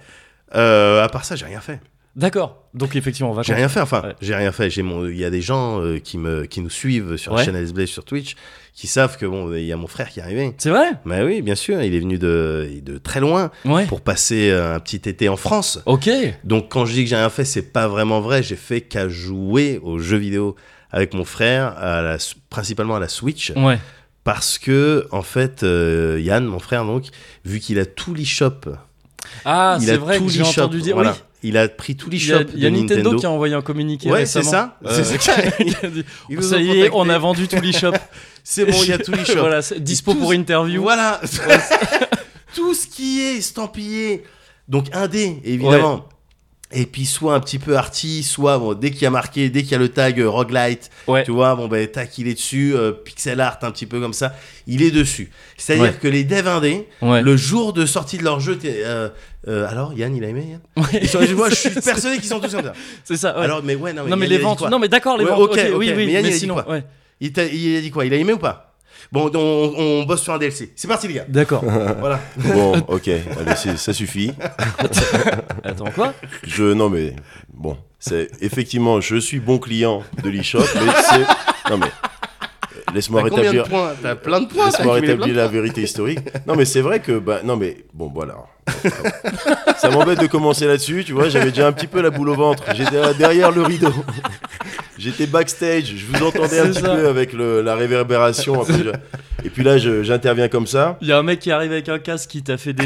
À 0.52 1.08
part 1.10 1.24
ça, 1.24 1.36
j'ai 1.36 1.46
rien 1.46 1.60
fait. 1.60 1.80
D'accord. 2.14 2.64
Donc 2.74 2.94
effectivement, 2.94 3.30
on 3.30 3.34
va. 3.34 3.42
J'ai 3.42 3.54
rien 3.54 3.68
fait, 3.70 3.80
enfin, 3.80 4.02
Ouais. 4.02 4.14
j'ai 4.20 4.34
rien 4.34 4.52
fait. 4.52 4.68
J'ai 4.68 4.82
mon, 4.82 5.06
il 5.06 5.16
y 5.16 5.24
a 5.24 5.30
des 5.30 5.40
gens 5.40 5.80
euh, 5.80 5.98
qui 5.98 6.18
me, 6.18 6.44
qui 6.44 6.60
nous 6.60 6.68
suivent 6.70 7.16
sur 7.16 7.34
la 7.34 7.42
chaîne 7.44 7.56
Alice 7.56 7.72
Blaze 7.72 7.88
sur 7.88 8.04
Twitch, 8.04 8.34
qui 8.74 8.86
savent 8.86 9.16
que 9.16 9.24
bon, 9.24 9.52
il 9.54 9.64
y 9.64 9.72
a 9.72 9.76
mon 9.78 9.86
frère 9.86 10.08
qui 10.10 10.20
est 10.20 10.22
arrivé. 10.22 10.54
C'est 10.58 10.68
vrai? 10.70 10.90
Mais 11.06 11.22
oui, 11.22 11.40
bien 11.40 11.54
sûr, 11.54 11.80
il 11.82 11.94
est 11.94 12.00
venu 12.00 12.18
de, 12.18 12.68
de 12.82 12.98
très 12.98 13.20
loin 13.20 13.50
Ouais. 13.64 13.86
pour 13.86 14.02
passer 14.02 14.50
euh, 14.50 14.74
un 14.74 14.80
petit 14.80 15.08
été 15.08 15.28
en 15.30 15.36
France. 15.38 15.80
Ok. 15.86 16.10
Donc 16.44 16.70
quand 16.70 16.84
je 16.84 16.92
dis 16.92 17.04
que 17.04 17.08
j'ai 17.10 17.16
rien 17.16 17.30
fait, 17.30 17.44
c'est 17.46 17.72
pas 17.72 17.88
vraiment 17.88 18.20
vrai. 18.20 18.42
J'ai 18.42 18.56
fait 18.56 18.82
qu'à 18.82 19.08
jouer 19.08 19.80
aux 19.82 19.98
jeux 19.98 20.18
vidéo 20.18 20.54
avec 20.90 21.14
mon 21.14 21.24
frère, 21.24 21.74
à 21.78 22.02
la, 22.02 22.18
principalement 22.50 22.96
à 22.96 23.00
la 23.00 23.08
Switch, 23.08 23.52
Ouais. 23.56 23.78
parce 24.24 24.58
que 24.58 25.06
en 25.12 25.22
fait, 25.22 25.62
euh, 25.62 26.18
Yann, 26.20 26.44
mon 26.44 26.58
frère, 26.58 26.84
donc, 26.84 27.04
vu 27.46 27.58
qu'il 27.60 27.78
a 27.78 27.86
tout 27.86 28.12
l'eshop, 28.12 28.60
Ah, 29.46 29.78
c'est 29.80 29.96
vrai 29.96 30.18
que 30.18 30.28
j'ai 30.28 30.42
entendu 30.42 30.80
dire. 30.82 30.94
voilà. 30.94 31.12
Oui. 31.12 31.16
Il 31.42 31.56
a 31.56 31.68
pris 31.68 31.94
y 31.94 32.10
l'eshop 32.10 32.34
a, 32.34 32.42
il 32.54 32.62
y 32.62 32.66
a 32.66 32.70
de 32.70 32.76
Nintendo, 32.76 32.94
Nintendo. 32.96 33.16
qui 33.18 33.26
a 33.26 33.30
envoyé 33.30 33.54
un 33.54 33.62
communiqué 33.62 34.10
Ouais, 34.10 34.26
c'est 34.26 34.42
ça. 34.42 34.78
C'est 34.88 35.04
ça. 35.04 35.34
dit, 36.28 36.42
ça 36.42 36.58
y 36.58 36.80
est, 36.80 36.90
on 36.92 37.08
a 37.08 37.18
vendu 37.18 37.48
tout 37.48 37.60
l'eShop. 37.60 37.92
C'est 38.44 38.64
bon, 38.64 38.76
il 38.82 38.88
y 38.88 38.92
a 38.92 38.98
tout 38.98 39.12
l'eshop. 39.12 39.34
voilà, 39.38 39.62
c'est 39.62 39.78
dispo 39.78 40.14
Tous- 40.14 40.18
pour 40.18 40.32
interview. 40.32 40.82
Voilà. 40.82 41.20
tout 42.54 42.74
ce 42.74 42.88
qui 42.88 43.20
est 43.20 43.36
estampillé, 43.36 44.24
donc 44.68 44.86
indé, 44.92 45.40
évidemment. 45.44 46.08
Et 46.74 46.86
puis 46.86 47.04
soit 47.04 47.34
un 47.34 47.40
petit 47.40 47.58
peu 47.58 47.76
arty, 47.76 48.22
soit 48.22 48.58
bon, 48.58 48.72
dès 48.74 48.90
qu'il 48.90 49.02
y 49.02 49.06
a 49.06 49.10
marqué, 49.10 49.50
dès 49.50 49.62
qu'il 49.62 49.72
y 49.72 49.74
a 49.74 49.78
le 49.78 49.88
tag 49.90 50.18
euh, 50.20 50.28
roguelite, 50.28 50.90
Ouais. 51.06 51.22
tu 51.24 51.30
vois, 51.30 51.54
bon 51.54 51.68
ben 51.68 51.86
tac, 51.86 52.16
il 52.18 52.28
est 52.28 52.34
dessus, 52.34 52.74
euh, 52.74 52.92
pixel 52.92 53.40
art 53.40 53.58
un 53.62 53.70
petit 53.70 53.86
peu 53.86 54.00
comme 54.00 54.12
ça, 54.14 54.34
il 54.66 54.82
est 54.82 54.90
dessus. 54.90 55.30
C'est-à-dire 55.56 55.84
Ouais. 55.84 55.94
que 56.00 56.08
les 56.08 56.24
devs 56.24 56.48
indés, 56.48 56.86
Ouais. 57.02 57.20
le 57.22 57.36
jour 57.36 57.72
de 57.72 57.84
sortie 57.84 58.16
de 58.16 58.24
leur 58.24 58.40
jeu, 58.40 58.58
euh, 58.64 59.08
euh, 59.48 59.68
alors 59.68 59.92
Yann, 59.94 60.16
il 60.16 60.24
a 60.24 60.28
aimé 60.28 60.46
Yann? 60.52 60.84
Ouais. 60.84 61.00
Ils 61.02 61.08
sont- 61.08 61.20
Moi, 61.36 61.50
je 61.50 61.54
suis 61.56 61.70
persuadé 61.80 62.16
qu'ils 62.16 62.24
sont 62.28 62.40
tous 62.40 62.52
comme 62.54 62.64
ça. 62.64 62.72
C'est 63.04 63.16
ça. 63.16 63.36
ouais. 63.38 63.44
Alors, 63.44 63.62
mais 63.62 63.74
ouais, 63.74 63.92
non, 63.92 64.04
mais, 64.04 64.10
non 64.10 64.16
mais 64.16 64.26
Yann, 64.26 64.38
les 64.38 64.42
ventes. 64.42 64.70
Non 64.70 64.78
mais 64.78 64.88
d'accord 64.88 65.18
les 65.18 65.24
ventes. 65.24 65.38
ok, 65.40 65.50
ok, 65.52 65.58
ok, 65.72 65.78
oui 65.78 65.92
mais 65.94 65.96
oui. 66.06 66.12
Yann, 66.12 66.20
il 66.20 66.22
Mais 66.22 66.28
a 66.28 66.32
dit 66.32 66.38
sinon, 66.38 66.54
quoi? 66.54 66.78
il 67.20 67.76
a 67.76 67.80
dit 67.80 67.90
quoi? 67.90 68.06
Il 68.06 68.14
a 68.14 68.16
aimé 68.16 68.32
ou 68.32 68.38
pas? 68.38 68.71
Bon, 69.10 69.30
on, 69.34 69.74
on 69.76 70.02
bosse 70.04 70.22
sur 70.22 70.32
un 70.32 70.38
DLC. 70.38 70.72
C'est 70.76 70.88
parti 70.88 71.08
les 71.08 71.14
gars. 71.14 71.24
D'accord. 71.28 71.64
Voilà. 72.00 72.20
Bon, 72.36 72.72
ok, 72.88 73.08
allez, 73.08 73.56
c'est- 73.56 73.76
ça 73.76 73.92
suffit. 73.92 74.32
Attends 75.64 75.90
quoi? 75.94 76.14
Je, 76.44 76.72
non 76.72 76.88
mais, 76.90 77.14
bon, 77.52 77.76
c'est 77.98 78.30
effectivement, 78.40 79.00
je 79.00 79.16
suis 79.16 79.40
bon 79.40 79.58
client 79.58 80.02
de 80.22 80.28
l'eShop, 80.30 80.60
mais 80.74 80.92
c'est, 81.08 81.70
non 81.70 81.78
mais, 81.78 81.86
euh, 81.86 82.80
laisse-moi 82.94 83.22
T'as 83.22 83.28
combien 83.28 83.52
de 83.52 83.58
rétablir, 83.58 83.68
points? 83.68 83.92
T'as 84.02 84.14
plein 84.16 84.40
de 84.40 84.46
points. 84.46 84.70
t'as 84.70 84.78
laisse-moi 84.78 84.96
accumulé 84.96 85.12
rétablir 85.14 85.36
la 85.36 85.48
vérité 85.48 85.82
historique. 85.82 86.20
Non 86.46 86.54
mais 86.56 86.64
c'est 86.64 86.80
vrai 86.80 87.00
que, 87.00 87.18
bah, 87.18 87.40
non 87.44 87.56
mais, 87.56 87.84
bon 87.94 88.10
voilà. 88.12 88.36
Ça 89.78 89.90
m'embête 89.90 90.20
de 90.20 90.26
commencer 90.26 90.66
là-dessus, 90.66 91.04
tu 91.04 91.12
vois, 91.12 91.28
j'avais 91.28 91.50
déjà 91.50 91.66
un 91.66 91.72
petit 91.72 91.86
peu 91.86 92.00
la 92.00 92.10
boule 92.10 92.28
au 92.28 92.34
ventre, 92.34 92.62
j'étais 92.74 93.14
derrière 93.18 93.50
le 93.50 93.62
rideau. 93.62 93.92
J'étais 94.98 95.26
backstage, 95.26 95.94
je 95.96 96.06
vous 96.06 96.24
entendais 96.24 96.60
un 96.60 96.66
petit 96.68 96.80
ça. 96.80 96.94
peu 96.94 97.08
avec 97.08 97.32
le- 97.32 97.60
la 97.62 97.74
réverbération. 97.74 98.62
je- 98.68 98.92
Et 99.44 99.50
puis 99.50 99.64
là, 99.64 99.76
j'interviens 99.78 100.46
comme 100.46 100.68
ça. 100.68 100.96
Il 101.00 101.08
y 101.08 101.12
a 101.12 101.18
un 101.18 101.24
mec 101.24 101.40
qui 101.40 101.50
arrive 101.50 101.72
avec 101.72 101.88
un 101.88 101.98
casque 101.98 102.30
qui 102.30 102.42
t'a 102.44 102.56
fait 102.56 102.72
des, 102.72 102.84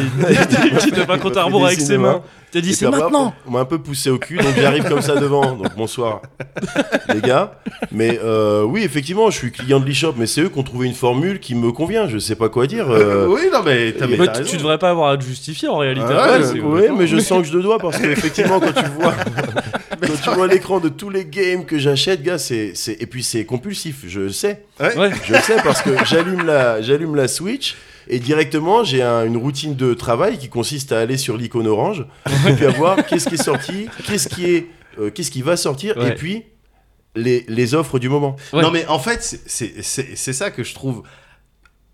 qui 0.81 0.91
t'a 0.93 1.05
pas 1.05 1.17
rebours 1.17 1.61
des 1.61 1.67
avec 1.67 1.81
ses 1.81 1.99
mains. 1.99 2.13
main. 2.15 2.23
T'as 2.51 2.61
dit 2.63 2.75
c'est 2.75 2.89
maintenant. 2.89 3.35
On 3.47 3.51
m'a 3.51 3.61
un 3.61 3.65
peu 3.67 3.79
poussé 3.79 4.09
au 4.09 4.17
cul, 4.19 4.39
donc 4.39 4.55
j'arrive 4.59 4.89
comme 4.89 5.03
ça 5.03 5.17
devant. 5.17 5.53
Donc 5.57 5.77
bonsoir, 5.77 6.23
les 7.13 7.21
gars. 7.21 7.59
Mais 7.93 8.19
euh, 8.25 8.63
oui, 8.63 8.83
effectivement, 8.85 9.31
je 9.31 9.37
suis 9.37 9.53
client 9.53 9.81
de 9.81 9.85
l'eShop, 9.85 10.15
mais 10.17 10.27
c'est 10.27 10.41
eux 10.43 10.49
qui 10.49 10.59
ont 10.59 10.63
trouvé 10.63 10.87
une 10.87 10.95
formule 10.95 11.41
qui 11.41 11.55
me 11.55 11.71
convient. 11.73 12.09
Je 12.09 12.17
sais 12.19 12.37
pas 12.37 12.49
quoi 12.49 12.67
dire. 12.67 12.87
euh, 12.89 13.27
Oui, 13.29 13.43
non, 13.53 13.59
mais 13.63 13.93
t'as 13.93 14.07
mais 14.07 14.17
tu 14.47 14.57
devrais 14.57 14.79
pas 14.79 14.89
avoir 14.91 15.11
à 15.11 15.19
te 15.19 15.25
justifier 15.25 15.66
en 15.69 15.79
réalité. 15.79 16.07
Ah 16.11 16.39
ouais, 16.39 16.45
c'est- 16.45 16.61
oui, 16.61 16.83
mais 16.97 17.07
je 17.07 17.19
sens 17.19 17.43
que 17.43 17.49
je 17.49 17.57
le 17.57 17.63
dois 17.63 17.79
parce 17.79 17.99
que 17.99 18.07
effectivement, 18.07 18.61
quand 18.61 18.73
tu 18.73 18.85
vois, 18.99 19.15
quand 20.01 20.23
tu 20.23 20.31
vois 20.31 20.47
l'écran 20.47 20.81
de 20.81 20.89
tous 20.89 21.11
les 21.11 21.25
games 21.25 21.65
que 21.65 21.79
j'achète, 21.79 22.23
gars, 22.23 22.39
c'est, 22.39 22.73
c'est, 22.75 23.01
et 23.01 23.07
puis 23.07 23.23
c'est 23.23 23.45
compulsif. 23.45 24.05
Je 24.07 24.21
le 24.21 24.31
sais, 24.33 24.65
Ouais. 24.81 25.11
je 25.25 25.33
le 25.35 25.41
sais 25.41 25.57
parce 25.65 25.83
que 25.83 25.91
j'allume 26.05 26.45
la, 26.47 26.81
j'allume 26.83 27.15
la 27.17 27.29
Switch. 27.29 27.77
Et 28.09 28.21
directement, 28.21 28.85
j'ai 28.85 29.03
un- 29.03 29.25
une 29.25 29.37
routine 29.37 29.75
de 29.75 29.93
travail 29.93 30.39
qui 30.39 30.49
consiste 30.49 30.93
à 30.93 31.01
aller 31.01 31.17
sur 31.17 31.37
l'icône 31.37 31.67
orange 31.67 32.07
et 32.49 32.53
puis 32.53 32.65
à 32.67 32.71
voir 32.71 33.05
qu'est-ce 33.05 33.29
qui 33.29 33.35
est 33.35 33.43
sorti, 33.43 33.89
qu'est-ce 34.07 34.29
qui 34.29 34.45
est, 34.49 34.67
euh, 35.01 35.11
qu'est-ce 35.11 35.33
qui 35.33 35.43
va 35.43 35.57
sortir, 35.57 35.97
Ouais. 35.97 36.11
et 36.11 36.15
puis 36.15 36.45
les, 37.17 37.45
les 37.49 37.75
offres 37.75 37.99
du 37.99 38.09
moment. 38.09 38.37
Ouais. 38.53 38.63
Non, 38.63 38.71
mais 38.71 38.87
en 38.87 39.01
fait, 39.01 39.23
c'est- 39.25 39.41
c'est 39.47 39.83
c'est- 39.83 40.11
c'est 40.15 40.33
ça 40.33 40.51
que 40.53 40.63
je 40.63 40.73
trouve 40.75 41.03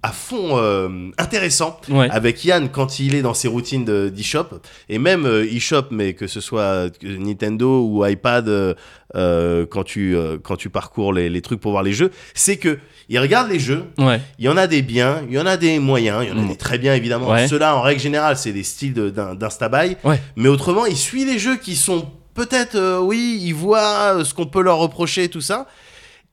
à 0.04 0.10
fond 0.10 0.58
euh, 0.58 0.88
intéressant 1.16 1.80
Ouais. 1.88 2.08
avec 2.10 2.44
Yann 2.44 2.68
quand 2.70 2.98
il 2.98 3.14
est 3.14 3.22
dans 3.22 3.34
ses 3.34 3.46
routines 3.46 3.84
de- 3.84 4.08
d'e-shop 4.08 4.46
et 4.88 4.98
même 4.98 5.26
euh, 5.26 5.44
e-shop 5.56 5.84
mais 5.92 6.14
que 6.14 6.26
ce 6.26 6.40
soit 6.40 6.60
euh, 6.62 6.90
Nintendo 7.04 7.84
ou 7.86 8.04
iPad 8.04 8.74
euh, 9.14 9.66
quand 9.70 9.84
tu 9.84 10.16
euh, 10.16 10.38
quand 10.42 10.56
tu 10.56 10.70
parcours 10.70 11.12
les, 11.12 11.28
les 11.28 11.40
trucs 11.40 11.60
pour 11.60 11.70
voir 11.70 11.84
les 11.84 11.92
jeux 11.92 12.10
c'est 12.34 12.56
que 12.56 12.78
il 13.08 13.18
regarde 13.20 13.48
les 13.50 13.60
jeux 13.60 13.84
Ouais. 13.98 14.20
il 14.40 14.44
y 14.44 14.48
en 14.48 14.56
a 14.56 14.66
des 14.66 14.82
biens 14.82 15.22
il 15.28 15.34
y 15.34 15.38
en 15.38 15.46
a 15.46 15.56
des 15.56 15.78
moyens 15.78 16.24
il 16.24 16.28
y 16.30 16.32
en 16.32 16.38
a 16.38 16.42
Mm. 16.42 16.48
des 16.48 16.56
très 16.56 16.78
bien 16.78 16.94
évidemment 16.94 17.30
Ouais. 17.30 17.46
ceux-là 17.46 17.76
en 17.76 17.82
règle 17.82 18.00
générale 18.00 18.36
c'est 18.36 18.52
des 18.52 18.64
styles 18.64 18.94
de- 18.94 19.10
d'un- 19.10 19.34
d'insta-buy 19.36 19.96
Ouais. 20.02 20.20
mais 20.34 20.48
autrement 20.48 20.84
il 20.86 20.96
suit 20.96 21.24
les 21.24 21.38
jeux 21.38 21.56
qui 21.58 21.76
sont 21.76 22.08
peut-être 22.34 22.98
oui 23.02 23.38
il 23.40 23.52
voit 23.52 24.24
ce 24.24 24.34
qu'on 24.34 24.46
peut 24.46 24.62
leur 24.62 24.78
reprocher 24.78 25.28
tout 25.28 25.40
ça 25.42 25.68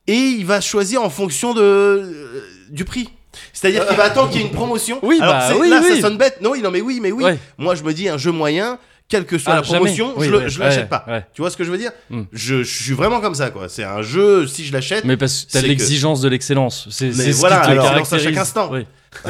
et 0.08 0.14
il 0.14 0.44
va 0.44 0.60
choisir 0.60 1.02
en 1.04 1.10
fonction 1.10 1.54
de 1.54 2.42
du 2.70 2.84
prix 2.84 3.10
c'est-à-dire 3.52 3.86
qu'il 3.86 3.96
va 3.96 4.04
attendre 4.04 4.30
qu'il 4.30 4.40
y 4.40 4.44
ait 4.44 4.46
une 4.48 4.52
promotion. 4.52 4.98
Oui, 5.02 5.18
Alors 5.20 5.34
bah 5.34 5.48
c'est- 5.48 5.58
oui, 5.58 5.68
là, 5.70 5.80
oui. 5.82 5.96
ça 5.96 6.00
sonne 6.08 6.16
bête. 6.18 6.38
Non, 6.40 6.54
non, 6.56 6.70
mais 6.70 6.80
oui, 6.80 6.98
mais 7.00 7.12
oui. 7.12 7.24
Ouais. 7.24 7.38
Moi, 7.58 7.74
je 7.74 7.82
me 7.82 7.92
dis 7.92 8.08
un 8.08 8.18
jeu 8.18 8.32
moyen 8.32 8.78
quelle 9.08 9.24
que 9.26 9.38
soit 9.38 9.52
Ah, 9.54 9.56
la 9.56 9.62
promotion, 9.62 10.12
Oui, 10.16 10.28
je, 10.28 10.34
ouais, 10.36 10.48
je 10.48 10.60
l'achète 10.60 10.82
ouais, 10.82 10.86
pas. 10.88 11.04
ouais. 11.08 11.26
Tu 11.34 11.40
vois 11.42 11.50
ce 11.50 11.56
que 11.56 11.64
je 11.64 11.70
veux 11.72 11.78
dire 11.78 11.90
Mm. 12.10 12.22
je, 12.32 12.62
je 12.62 12.82
suis 12.84 12.92
vraiment 12.94 13.20
comme 13.20 13.34
ça, 13.34 13.50
quoi. 13.50 13.68
C'est 13.68 13.82
un 13.82 14.02
jeu, 14.02 14.46
si 14.46 14.64
je 14.64 14.72
l'achète. 14.72 15.04
Mais 15.04 15.16
parce 15.16 15.44
que 15.46 15.52
t'as 15.52 15.62
que- 15.62 15.66
l'exigence 15.66 16.20
de 16.20 16.28
l'excellence. 16.28 16.86
C'est 16.90 17.12
ce 17.12 17.32
voilà, 17.38 17.56
qui 17.60 17.66
te 17.66 17.70
alors, 17.72 17.84
caractérise. 17.86 18.26
à 18.26 18.28
chaque 18.30 18.36
instant. 18.38 18.70
Oui. 18.72 18.86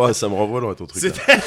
ouais, 0.00 0.12
ça 0.12 0.28
me 0.28 0.34
renvoie 0.34 0.60
loin 0.60 0.74
ton 0.74 0.86
truc. 0.86 1.02
là. 1.02 1.10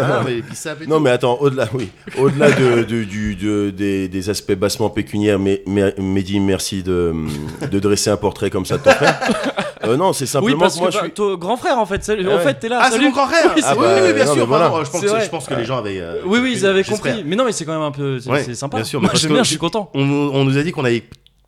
Ah, 0.00 0.22
mais 0.26 0.42
Non, 0.86 1.00
mais 1.00 1.10
attends, 1.10 1.36
au-delà, 1.40 1.68
oui, 1.74 1.90
au-delà 2.18 2.50
de, 2.50 2.82
de- 2.84 3.04
du, 3.04 3.34
de- 3.36 3.70
des, 3.70 4.08
des 4.08 4.30
aspects 4.30 4.52
bassement 4.54 4.90
pécuniaires, 4.90 5.38
mais, 5.38 5.62
mais 5.66 5.94
Mehdi, 5.98 6.38
merci 6.40 6.82
de, 6.82 7.14
de 7.70 7.78
dresser 7.78 8.10
un 8.10 8.16
portrait 8.16 8.50
comme 8.50 8.66
ça 8.66 8.78
de 8.78 8.82
ton 8.84 8.90
frère. 8.90 9.20
Euh, 9.82 9.96
non, 9.96 10.12
c'est 10.12 10.24
Oui, 10.24 10.28
simplement 10.28 10.58
parce 10.58 10.74
que 10.74 10.80
moi, 10.80 10.88
que 10.88 10.92
je 10.92 10.98
bah, 10.98 11.04
suis. 11.04 11.12
ton 11.14 11.36
grand 11.36 11.56
frère 11.56 11.78
en 11.78 11.86
fait. 11.86 12.02
Ah 12.06 12.12
En 12.12 12.36
ouais. 12.36 12.44
fait, 12.44 12.54
t'es 12.60 12.68
là. 12.68 12.80
Ah, 12.82 12.84
c'est 12.90 12.96
salut. 12.96 13.04
mon 13.06 13.12
grand 13.12 13.26
frère 13.26 13.50
Oui, 13.56 13.62
Ah, 13.64 13.74
bah, 13.74 13.80
oui, 13.80 14.00
oui, 14.08 14.12
bien 14.12 14.24
non, 14.26 14.32
sûr, 14.34 14.42
mais 14.42 14.46
voilà. 14.46 14.68
pardon, 14.68 14.84
je, 14.84 14.90
pense 14.90 15.00
que, 15.00 15.06
vrai. 15.06 15.24
je 15.24 15.30
pense 15.30 15.46
que 15.46 15.54
les 15.54 15.64
gens 15.64 15.78
avaient. 15.78 15.98
euh, 15.98 16.20
Oui, 16.26 16.38
oui, 16.42 16.52
ils 16.54 16.66
avaient 16.66 16.84
compris. 16.84 17.24
Mais 17.24 17.34
non, 17.34 17.46
mais 17.46 17.52
c'est 17.52 17.64
quand 17.64 17.72
même 17.72 17.80
un 17.80 17.90
peu. 17.90 18.18
C'est 18.20 18.28
Ouais, 18.28 18.54
sympa. 18.54 18.76
bien 18.76 18.84
sûr, 18.84 19.00
Moi, 19.00 19.10
j'aime 19.14 19.32
bien, 19.32 19.42
je 19.42 19.48
suis 19.48 19.56
content. 19.56 19.90
On 19.94 20.44
nous 20.44 20.58
a 20.58 20.62
dit 20.62 20.70
qu'on 20.72 20.84
avait 20.84 21.04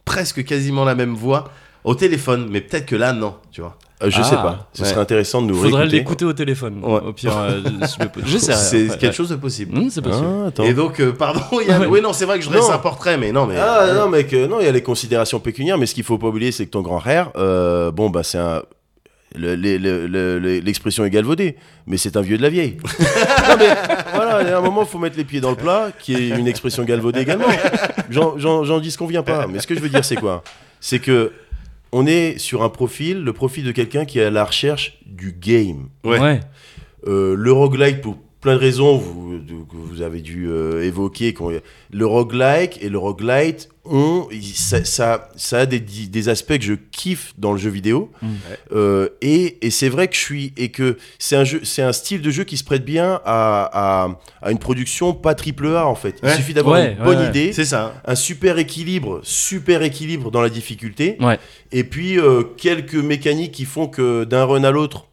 presque 0.07 0.43
quasiment 0.47 0.87
la 0.87 0.95
même 0.95 1.15
voix 1.15 1.51
au 1.85 1.95
téléphone, 1.95 2.49
mais 2.51 2.63
peut-être 2.63 2.87
que 2.87 2.97
là, 2.97 3.13
non, 3.13 3.35
tu 3.51 3.61
vois. 3.61 3.77
Euh, 4.03 4.11
je 4.11 4.19
Ah, 4.21 4.25
sais 4.25 4.35
pas. 4.37 4.69
Ce 4.73 4.83
ouais. 4.83 4.89
serait 4.89 5.01
intéressant 5.01 5.43
de 5.43 5.47
nous 5.49 5.55
Faudrait 5.55 5.83
réécouter. 5.83 5.97
l'écouter 5.99 6.25
au 6.25 6.33
téléphone. 6.33 6.81
Ouais. 6.83 7.01
Au 7.07 7.13
pire, 7.13 7.37
euh, 7.39 7.61
je 8.25 8.27
j'essaierai. 8.27 8.59
C'est 8.59 8.85
après, 8.87 8.99
quelque 8.99 9.11
ouais. 9.11 9.13
chose 9.17 9.29
de 9.29 9.37
possible. 9.37 9.79
Hum, 9.79 9.91
c'est 9.91 10.03
possible. 10.03 10.27
Ah. 10.59 10.63
Et 10.65 10.75
donc, 10.75 10.99
euh, 11.01 11.13
pardon, 11.13 11.41
Yann. 11.67 11.83
Ouais. 11.83 11.87
Oui, 11.87 12.01
non, 12.03 12.13
c'est 12.13 12.25
vrai 12.25 12.39
que 12.39 12.45
je 12.45 12.51
dresse 12.51 12.69
un 12.69 12.79
portrait, 12.79 13.17
mais 13.17 13.31
non, 13.33 13.47
mais. 13.47 13.57
Ah 13.59 13.93
non 13.95 14.09
mec, 14.09 14.33
euh, 14.33 14.47
non, 14.49 14.59
il 14.61 14.67
y 14.67 14.69
a 14.69 14.73
les 14.73 14.83
considérations 14.83 15.39
pécuniaires, 15.41 15.79
mais 15.79 15.87
ce 15.87 15.95
qu'il 15.95 16.05
faut 16.05 16.19
pas 16.19 16.27
oublier, 16.29 16.51
c'est 16.53 16.67
que 16.67 16.71
ton 16.71 16.83
grand 16.83 17.01
frère, 17.01 17.31
euh, 17.37 17.91
bon 17.93 18.11
bah 18.11 18.23
c'est 18.23 18.39
un, 18.39 18.63
le- 19.35 19.55
le- 19.55 19.77
le- 19.79 20.07
le- 20.39 20.59
l'expression 20.59 21.05
est 21.05 21.11
galvaudée, 21.11 21.57
mais 21.87 21.97
c'est 21.97 22.17
un 22.17 22.21
vieux 22.23 22.37
de 22.37 22.43
la 22.43 22.49
vieille. 22.51 22.77
non 23.49 23.57
mais 23.59 23.69
voilà, 24.15 24.43
il 24.43 24.49
y 24.49 24.51
a 24.51 24.59
un 24.59 24.61
moment, 24.61 24.85
faut 24.85 24.99
mettre 24.99 25.17
les 25.17 25.25
pieds 25.25 25.41
dans 25.41 25.51
le 25.51 25.57
plat, 25.57 25.91
qui 25.99 26.15
est 26.15 26.29
une 26.31 26.47
expression 26.49 26.83
galvaudée 26.85 27.21
également. 27.21 27.47
J'en- 28.11 28.37
J'en 28.39 28.65
j'en 28.65 28.79
dis 28.81 28.91
ce 28.91 28.99
qu'on 28.99 29.07
vient 29.07 29.23
pas, 29.23 29.47
mais 29.47 29.59
ce 29.61 29.67
que 29.67 29.75
je 29.75 29.81
veux 29.81 29.89
dire, 29.89 30.05
c'est 30.05 30.17
quoi? 30.17 30.43
C'est 30.81 30.99
que 30.99 31.33
on 31.93 32.07
est 32.07 32.39
sur 32.39 32.63
un 32.63 32.71
profil, 32.71 33.23
le 33.23 33.33
profil 33.33 33.65
de 33.65 33.73
quelqu'un 33.73 34.05
qui 34.05 34.19
est 34.19 34.25
à 34.25 34.31
la 34.31 34.45
recherche 34.45 34.99
du 35.07 35.33
game. 35.33 35.89
Ouais. 36.05 36.19
Ouais. 36.19 36.41
Euh, 37.07 37.35
le 37.37 37.53
roguelike, 37.53 38.01
pour 38.01 38.19
plein 38.43 38.55
de 38.55 38.59
raisons 38.59 38.99
vous, 38.99 39.39
que 39.71 39.77
vous 39.77 40.03
avez 40.03 40.21
dû 40.21 40.49
euh, 40.49 40.85
évoquer, 40.85 41.33
le 41.93 42.07
roguelike 42.07 42.79
et 42.83 42.89
le 42.89 42.99
roguelite 42.99 43.69
ont, 43.85 44.29
ça, 44.55 44.85
ça, 44.85 45.29
ça 45.37 45.61
a 45.61 45.67
des, 45.67 45.79
des 45.81 46.29
aspects 46.29 46.59
que 46.59 46.65
je 46.65 46.75
kiffe 46.75 47.33
dans 47.39 47.53
le 47.53 47.59
jeu 47.59 47.71
vidéo. 47.71 48.11
Mm. 48.21 48.27
Euh, 48.73 49.09
et 49.23 49.65
et 49.67 49.71
c'est 49.71 49.89
vrai 49.89 50.09
que 50.09 50.15
je 50.17 50.21
suis. 50.21 50.53
Et 50.57 50.71
que 50.71 50.99
c'est 51.19 51.37
un, 51.37 51.45
jeu, 51.45 51.61
c'est 51.65 51.83
un 51.83 51.93
style 51.93 52.21
de 52.21 52.31
jeu 52.31 52.43
qui 52.45 52.57
se 52.57 52.65
prête 52.65 52.85
bien 52.85 53.21
à, 53.25 54.05
à, 54.05 54.19
à 54.43 54.51
une 54.51 54.59
production 54.59 55.15
pas 55.15 55.35
triple 55.35 55.69
A 55.69 55.87
en 55.87 55.95
fait. 55.95 56.19
Il 56.23 56.29
Ouais. 56.29 56.35
suffit 56.37 56.53
d'avoir 56.55 56.81
Ouais, 56.81 56.93
une 56.99 57.05
bonne 57.05 57.19
ouais, 57.21 57.29
idée. 57.29 57.53
C'est 57.53 57.65
ça. 57.65 57.95
Un 58.05 58.15
super 58.17 58.59
équilibre, 58.59 59.21
super 59.23 59.83
équilibre 59.83 60.31
dans 60.33 60.43
la 60.43 60.51
difficulté. 60.51 61.17
Ouais. 61.21 61.39
Et 61.71 61.85
puis 61.85 62.19
euh, 62.19 62.43
quelques 62.57 62.95
mécaniques 62.95 63.53
qui 63.53 63.65
font 63.65 63.87
que 63.87 64.25
d'un 64.25 64.45
run 64.45 64.65
à 64.65 64.71
l'autre, 64.73 65.07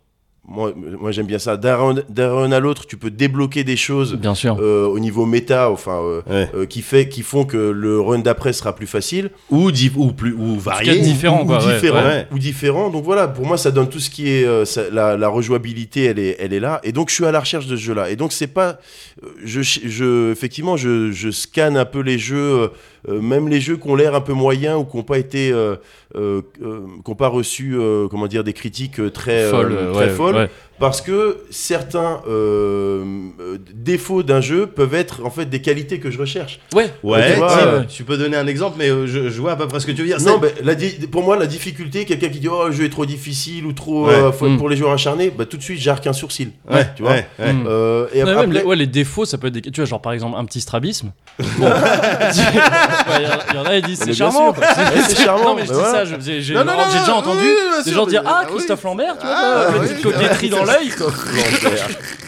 moi, 0.49 0.73
moi 0.99 1.11
j'aime 1.11 1.27
bien 1.27 1.37
ça, 1.39 1.57
d'un 1.57 1.75
run, 1.77 2.51
à 2.51 2.59
l'autre, 2.59 2.85
tu 2.87 2.97
peux 2.97 3.11
débloquer 3.11 3.63
des 3.63 3.75
choses 3.77 4.15
Bien 4.15 4.33
sûr. 4.35 4.57
euh, 4.59 4.85
au 4.87 4.99
niveau 4.99 5.25
méta, 5.25 5.69
enfin, 5.69 5.99
euh, 6.03 6.21
Ouais. 6.29 6.49
euh, 6.55 6.65
qui, 6.65 6.81
fait, 6.81 7.07
qui 7.07 7.21
font 7.21 7.45
que 7.45 7.57
le 7.57 7.99
run 8.01 8.19
d'après 8.19 8.51
sera 8.53 8.73
plus 8.75 8.87
facile. 8.87 9.29
Ou, 9.51 9.69
ou, 9.97 10.11
plus, 10.11 10.33
ou 10.33 10.59
varié. 10.59 10.95
cas, 10.97 11.01
différent, 11.03 11.43
ou, 11.43 11.45
quoi, 11.45 11.63
ou 11.63 11.67
ouais, 11.67 11.73
différent, 11.75 12.03
ouais. 12.03 12.27
ou 12.31 12.39
différent. 12.39 12.89
Donc 12.89 13.03
voilà, 13.03 13.27
pour 13.27 13.45
moi, 13.45 13.57
ça 13.57 13.71
donne 13.71 13.89
tout 13.89 13.99
ce 13.99 14.09
qui 14.09 14.29
est 14.29 14.45
euh, 14.45 14.65
ça- 14.65 14.89
la, 14.91 15.15
la 15.17 15.27
rejouabilité, 15.29 16.05
elle 16.05 16.19
est, 16.19 16.35
elle 16.39 16.53
est 16.53 16.59
là. 16.59 16.79
Et 16.83 16.91
donc 16.91 17.09
je 17.09 17.15
suis 17.15 17.25
à 17.25 17.31
la 17.31 17.39
recherche 17.39 17.67
de 17.67 17.75
ce 17.75 17.81
jeu-là. 17.81 18.09
Et 18.09 18.15
donc 18.15 18.31
c'est 18.33 18.47
pas, 18.47 18.79
euh, 19.23 19.27
je, 19.43 19.61
je, 19.61 20.31
effectivement, 20.31 20.77
je, 20.77 21.11
je 21.11 21.29
scanne 21.29 21.77
un 21.77 21.85
peu 21.85 21.99
les 21.99 22.17
jeux, 22.17 22.37
euh, 22.37 22.67
euh, 23.09 23.21
même 23.21 23.47
les 23.47 23.61
jeux 23.61 23.77
qui 23.77 23.87
ont 23.87 23.95
l'air 23.95 24.15
un 24.15 24.21
peu 24.21 24.33
moyens 24.33 24.79
ou 24.81 24.85
qui 24.85 24.97
n'ont 24.97 25.03
pas 25.03 25.19
été, 25.19 25.51
euh, 25.51 25.75
euh, 26.15 26.41
euh, 26.63 26.79
qui 27.03 27.09
n'ont 27.11 27.15
pas 27.15 27.27
reçu, 27.27 27.75
euh, 27.75 28.07
comment 28.09 28.27
dire, 28.27 28.43
des 28.43 28.53
critiques 28.53 28.95
très, 29.13 29.47
très 29.49 29.51
ouais, 29.97 30.09
folles 30.09 30.38
ouais. 30.39 30.49
parce 30.79 31.01
que 31.01 31.37
certains 31.49 32.21
euh, 32.27 33.03
euh, 33.39 33.57
défauts 33.73 34.23
d'un 34.23 34.41
jeu 34.41 34.67
peuvent 34.67 34.93
être 34.95 35.25
en 35.25 35.29
fait 35.29 35.45
des 35.45 35.61
qualités 35.61 35.99
que 35.99 36.11
je 36.11 36.19
recherche. 36.19 36.59
Ouais. 36.73 36.91
Ouais, 37.03 37.33
Tu 37.33 37.39
vois, 37.39 37.49
si, 37.49 37.59
euh, 37.61 37.81
tu 37.83 38.03
peux 38.03 38.17
donner 38.17 38.37
un 38.37 38.47
exemple, 38.47 38.75
mais 38.79 38.89
euh, 38.89 39.05
je, 39.07 39.29
je 39.29 39.41
vois 39.41 39.51
à 39.51 39.55
peu 39.55 39.67
près 39.67 39.79
ce 39.79 39.85
que 39.85 39.91
tu 39.91 40.01
veux 40.01 40.07
dire. 40.07 40.19
Non, 40.21 40.39
la 40.63 40.73
pour 41.11 41.23
moi, 41.23 41.37
la 41.37 41.45
difficulté, 41.47 42.05
quelqu'un 42.05 42.29
qui 42.29 42.39
dit 42.39 42.47
oh 42.47 42.67
le 42.67 42.71
jeu 42.71 42.85
est 42.85 42.89
trop 42.89 43.05
difficile 43.05 43.65
ou 43.65 43.73
trop 43.73 44.07
Ouais. 44.07 44.13
euh, 44.13 44.31
faut 44.31 44.45
être 44.45 44.53
Mm. 44.53 44.57
pour 44.57 44.69
les 44.69 44.77
joueurs 44.77 44.93
acharnés, 44.93 45.29
bah 45.29 45.45
tout 45.45 45.57
de 45.57 45.61
suite 45.63 45.79
j'arque 45.79 46.07
un 46.07 46.13
sourcil. 46.13 46.51
ouais, 46.69 46.87
tu 46.95 47.03
vois. 47.03 47.11
ouais, 47.11 47.27
ouais. 47.39 47.53
Mm. 47.53 47.65
Euh, 47.67 48.07
et 48.13 48.21
après, 48.21 48.35
même 48.35 48.51
les, 48.53 48.63
ouais, 48.63 48.75
les 48.75 48.87
défauts, 48.87 49.25
ça 49.25 49.37
peut 49.37 49.47
être 49.47 49.53
des. 49.53 49.61
Tu 49.61 49.81
vois, 49.81 49.85
genre 49.85 50.01
par 50.01 50.13
exemple 50.13 50.37
un 50.37 50.45
petit 50.45 50.61
strabisme. 50.61 51.11
Il 51.39 53.55
y 53.55 53.57
en 53.57 53.65
a- 53.65 53.75
ils 53.77 53.83
disent 53.83 53.99
c'est 54.03 54.13
charmant. 54.13 54.53
c'est 55.07 55.17
charmant, 55.23 55.49
Non, 55.49 55.55
mais 55.55 55.65
je 55.65 55.73
bah 55.73 55.79
dis 55.79 55.91
ça, 55.91 56.05
j'ai 56.05 56.17
déjà 56.17 57.15
entendu 57.15 57.45
des 57.85 57.91
gens 57.91 58.05
dire 58.05 58.21
Ah, 58.25 58.41
ah 58.41 58.45
oui. 58.49 58.55
Christophe 58.55 58.83
Lambert, 58.83 59.17
tu 59.19 59.25
vois, 59.25 59.35
Ah, 59.35 59.67
euh, 59.73 59.79
coquetterie 60.29 60.49
dans 60.49 60.63
l'œil. 60.63 60.91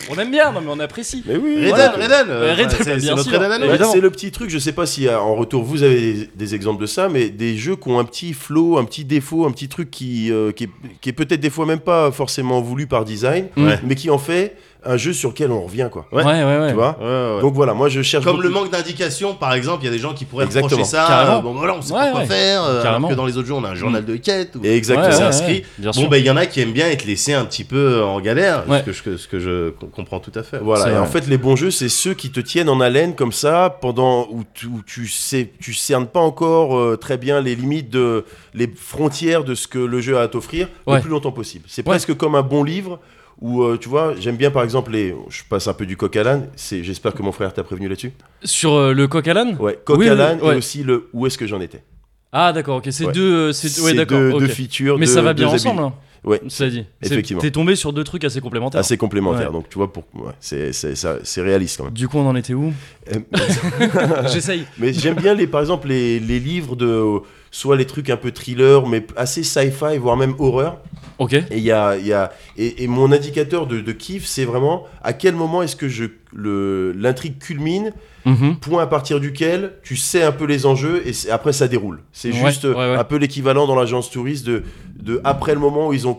On 0.09 0.15
aime 0.19 0.31
bien, 0.31 0.51
non 0.51 0.61
mais 0.61 0.67
on 0.69 0.79
apprécie. 0.79 1.23
Mais 1.25 1.37
oui. 1.37 1.71
Reden, 1.71 1.91
euh, 2.29 2.55
c'est- 2.57 2.63
bah, 2.63 2.75
c'est 2.83 2.95
bien 2.97 3.15
notre 3.15 3.29
sûr. 3.29 3.39
Reden 3.39 3.51
à 3.51 3.57
nous. 3.57 3.63
Ouais, 3.63 3.67
Ouais, 3.69 3.75
évidemment. 3.75 3.91
c'est 3.93 4.01
le 4.01 4.09
petit 4.09 4.31
truc, 4.31 4.49
je 4.49 4.57
sais 4.57 4.73
pas 4.73 4.85
si 4.85 5.07
euh, 5.07 5.17
en 5.19 5.35
retour 5.35 5.63
vous 5.63 5.83
avez 5.83 6.13
des, 6.13 6.29
des 6.35 6.55
exemples 6.55 6.81
de 6.81 6.85
ça, 6.87 7.07
mais 7.07 7.29
des 7.29 7.55
jeux 7.57 7.75
qui 7.75 7.87
ont 7.89 7.99
un 7.99 8.03
petit 8.03 8.33
flow, 8.33 8.77
un 8.77 8.83
petit 8.83 9.05
défaut, 9.05 9.45
un 9.45 9.51
petit 9.51 9.69
truc 9.69 9.89
qui, 9.89 10.31
euh, 10.31 10.51
qui 10.51 10.65
est, 10.65 10.69
qui 10.99 11.09
est 11.09 11.13
peut-être 11.13 11.39
des 11.39 11.49
fois 11.49 11.65
même 11.65 11.79
pas 11.79 12.11
forcément 12.11 12.61
voulu 12.61 12.87
par 12.87 13.05
design, 13.05 13.47
Ouais. 13.57 13.79
mais 13.85 13.95
qui 13.95 14.09
en 14.09 14.17
fait 14.17 14.55
un 14.83 14.97
jeu 14.97 15.13
sur 15.13 15.29
lequel 15.29 15.51
on 15.51 15.61
revient 15.61 15.89
quoi. 15.91 16.07
Ouais. 16.11 16.23
Ouais, 16.23 16.43
ouais, 16.43 16.57
ouais. 16.59 16.69
Tu 16.69 16.73
vois 16.75 16.97
Ouais, 16.99 17.05
ouais, 17.05 17.35
ouais. 17.35 17.41
Donc 17.41 17.53
voilà, 17.53 17.73
moi 17.73 17.87
je 17.87 18.01
cherche 18.01 18.23
Comme 18.23 18.37
beaucoup- 18.37 18.47
le 18.47 18.53
manque 18.53 18.71
d'indication, 18.71 19.35
par 19.35 19.53
exemple, 19.53 19.83
il 19.83 19.85
y 19.85 19.89
a 19.89 19.91
des 19.91 19.99
gens 19.99 20.13
qui 20.13 20.25
pourraient 20.25 20.45
Exactement. 20.45 20.69
reprocher 20.71 20.89
ça. 20.89 21.05
Carrément. 21.07 21.37
euh, 21.37 21.41
bon, 21.41 21.53
voilà, 21.53 21.75
on 21.75 21.81
sait 21.81 21.93
Ouais, 21.93 21.99
pas 21.99 22.11
quoi 22.11 22.25
faire. 22.25 22.63
euh, 22.63 22.69
alors 22.71 22.83
Carrément. 22.83 23.07
que 23.09 23.13
dans 23.13 23.25
les 23.25 23.37
autres 23.37 23.47
jeux, 23.47 23.53
on 23.53 23.63
a 23.63 23.69
un 23.69 23.75
journal 23.75 24.03
de 24.03 24.15
quête. 24.15 24.55
ou- 24.55 24.65
Exactement. 24.65 25.07
Ouais, 25.07 25.13
c'est 25.13 25.19
ouais, 25.21 25.27
inscrit. 25.27 25.63
Bon, 26.01 26.07
ben, 26.07 26.17
il 26.17 26.25
y 26.25 26.31
en 26.31 26.37
a 26.37 26.45
qui 26.47 26.61
aiment 26.61 26.71
bien 26.71 26.87
être 26.87 27.05
laissés 27.05 27.33
un 27.33 27.45
petit 27.45 27.63
peu 27.63 28.01
en 28.03 28.19
galère, 28.21 28.63
Ouais. 28.67 28.79
ce, 28.79 28.83
que 28.85 29.11
je, 29.11 29.17
ce 29.17 29.27
que 29.27 29.39
je 29.39 29.69
com- 29.69 29.89
comprends 29.95 30.19
tout 30.19 30.31
à 30.35 30.41
fait. 30.43 30.57
Voilà, 30.59 30.87
et 30.87 30.91
vrai. 30.91 30.99
en 30.99 31.05
fait, 31.05 31.27
les 31.27 31.37
bons 31.37 31.55
jeux, 31.55 31.71
c'est 31.71 31.89
ceux 31.89 32.13
qui 32.15 32.31
te 32.31 32.39
tiennent 32.39 32.69
en 32.69 32.79
haleine 32.81 33.13
comme 33.15 33.31
ça, 33.31 33.77
pendant 33.81 34.27
où 34.31 34.43
tu, 34.53 34.65
où 34.65 34.81
tu 34.85 35.07
sais, 35.07 35.51
tu 35.59 35.73
cernes 35.73 36.07
pas 36.07 36.19
encore 36.21 36.77
euh, 36.77 36.97
très 36.97 37.17
bien 37.17 37.39
les 37.41 37.55
limites 37.55 37.89
de, 37.91 38.25
les 38.55 38.67
frontières 38.75 39.43
de 39.43 39.53
ce 39.55 39.67
que 39.67 39.79
le 39.79 40.01
jeu 40.01 40.17
a 40.17 40.21
à 40.21 40.27
t'offrir 40.27 40.67
Ouais. 40.87 40.95
le 40.95 41.01
plus 41.01 41.09
longtemps 41.11 41.31
possible. 41.31 41.65
C'est 41.67 41.83
presque 41.83 42.15
comme 42.15 42.35
un 42.35 42.41
bon 42.41 42.63
livre 42.63 42.99
où, 43.41 43.63
euh, 43.63 43.77
tu 43.77 43.89
vois, 43.89 44.13
j'aime 44.19 44.37
bien 44.37 44.51
par 44.51 44.63
exemple 44.63 44.91
les, 44.91 45.15
je 45.29 45.41
passe 45.49 45.67
un 45.67 45.73
peu 45.73 45.85
du 45.85 45.97
coq 45.97 46.15
à 46.15 46.23
l'âne, 46.23 46.47
c'est, 46.55 46.83
j'espère 46.83 47.13
que 47.13 47.23
mon 47.23 47.31
frère 47.31 47.53
t'a 47.53 47.63
prévenu 47.63 47.87
là-dessus. 47.87 48.13
Sur 48.43 48.73
euh, 48.75 48.93
le 48.93 49.07
coq 49.07 49.27
à 49.27 49.33
l'âne? 49.33 49.57
Ouais, 49.59 49.79
coq 49.83 49.97
Oui, 49.97 50.07
à 50.07 50.11
oui, 50.13 50.17
l'âne 50.17 50.41
ouais. 50.41 50.53
et 50.53 50.57
aussi 50.57 50.83
le 50.83 51.09
où 51.13 51.25
est-ce 51.25 51.37
que 51.37 51.47
j'en 51.47 51.59
étais. 51.59 51.83
Ah, 52.31 52.53
d'accord, 52.53 52.77
ok. 52.77 52.87
C'est 52.91 53.05
Ouais. 53.07 53.11
deux. 53.11 53.33
euh, 53.49 53.51
C'est 53.51 53.81
ouais, 53.81 53.89
C'est 53.91 53.97
d'accord. 53.97 54.39
deux, 54.39 54.47
features. 54.47 54.97
Mais 54.97 55.05
deux- 55.05 55.11
ça 55.11 55.21
va 55.21 55.33
bien 55.33 55.47
ensemble, 55.49 55.81
hein, 55.81 55.93
Ouais, 56.23 56.39
cela 56.49 56.69
dit. 56.69 56.85
Effectivement. 57.01 57.41
T'es 57.41 57.49
tombé 57.51 57.75
sur 57.75 57.91
deux 57.93 58.03
trucs 58.03 58.23
assez 58.23 58.39
complémentaires. 58.41 58.79
assez 58.79 58.95
complémentaire. 58.95 59.47
Ouais. 59.47 59.53
Donc 59.53 59.67
tu 59.69 59.79
vois, 59.79 59.91
pour, 59.91 60.03
ouais, 60.13 60.31
c'est, 60.39 60.71
c'est, 60.71 60.95
ça- 60.95 61.17
c'est 61.23 61.41
réaliste 61.41 61.77
quand 61.79 61.85
même. 61.85 61.93
Du 61.93 62.07
coup, 62.07 62.19
on 62.19 62.27
en 62.27 62.35
était 62.35 62.53
où? 62.53 62.71
Euh, 63.11 63.19
J'essaye. 64.31 64.65
Mais 64.77 64.93
j'aime 64.93 65.15
bien 65.15 65.33
les, 65.33 65.47
par 65.47 65.61
exemple 65.61 65.87
les, 65.87 66.19
les 66.19 66.39
livres 66.39 66.75
de 66.75 67.03
soit 67.51 67.75
les 67.75 67.85
trucs 67.85 68.09
un 68.09 68.17
peu 68.17 68.31
thriller, 68.31 68.87
mais 68.87 69.05
assez 69.17 69.43
sci-fi, 69.43 69.97
voire 69.99 70.17
même 70.17 70.33
horreur. 70.39 70.77
Ok. 71.19 71.33
Et 71.33 71.45
il 71.51 71.59
y 71.63 71.71
a, 71.71 71.97
il 71.97 72.07
y 72.07 72.13
a 72.13 72.31
et, 72.57 72.83
et 72.83 72.87
mon 72.87 73.11
indicateur 73.11 73.67
de, 73.67 73.79
de 73.81 73.91
kiff, 73.91 74.25
c'est 74.25 74.45
vraiment 74.45 74.85
à 75.03 75.13
quel 75.13 75.35
moment 75.35 75.61
est-ce 75.61 75.75
que 75.75 75.87
je 75.89 76.05
le 76.33 76.93
l'intrigue 76.93 77.37
culmine, 77.39 77.91
Mhm. 78.23 78.57
point 78.57 78.83
à 78.83 78.87
partir 78.87 79.19
duquel 79.19 79.73
tu 79.83 79.95
sais 79.95 80.21
un 80.21 80.31
peu 80.31 80.45
les 80.45 80.67
enjeux 80.67 81.01
et 81.07 81.11
après 81.31 81.53
ça 81.53 81.67
déroule. 81.67 82.01
C'est 82.11 82.31
Ouais, 82.31 82.49
juste 82.51 82.65
ouais, 82.65 82.75
ouais. 82.75 82.95
un 82.95 83.03
peu 83.03 83.15
l'équivalent 83.17 83.65
dans 83.65 83.75
l'agence 83.75 84.11
touriste 84.11 84.45
de, 84.45 84.61
de 85.01 85.19
après 85.23 85.53
le 85.55 85.59
moment 85.59 85.87
où 85.87 85.93
ils 85.93 86.07
ont 86.07 86.13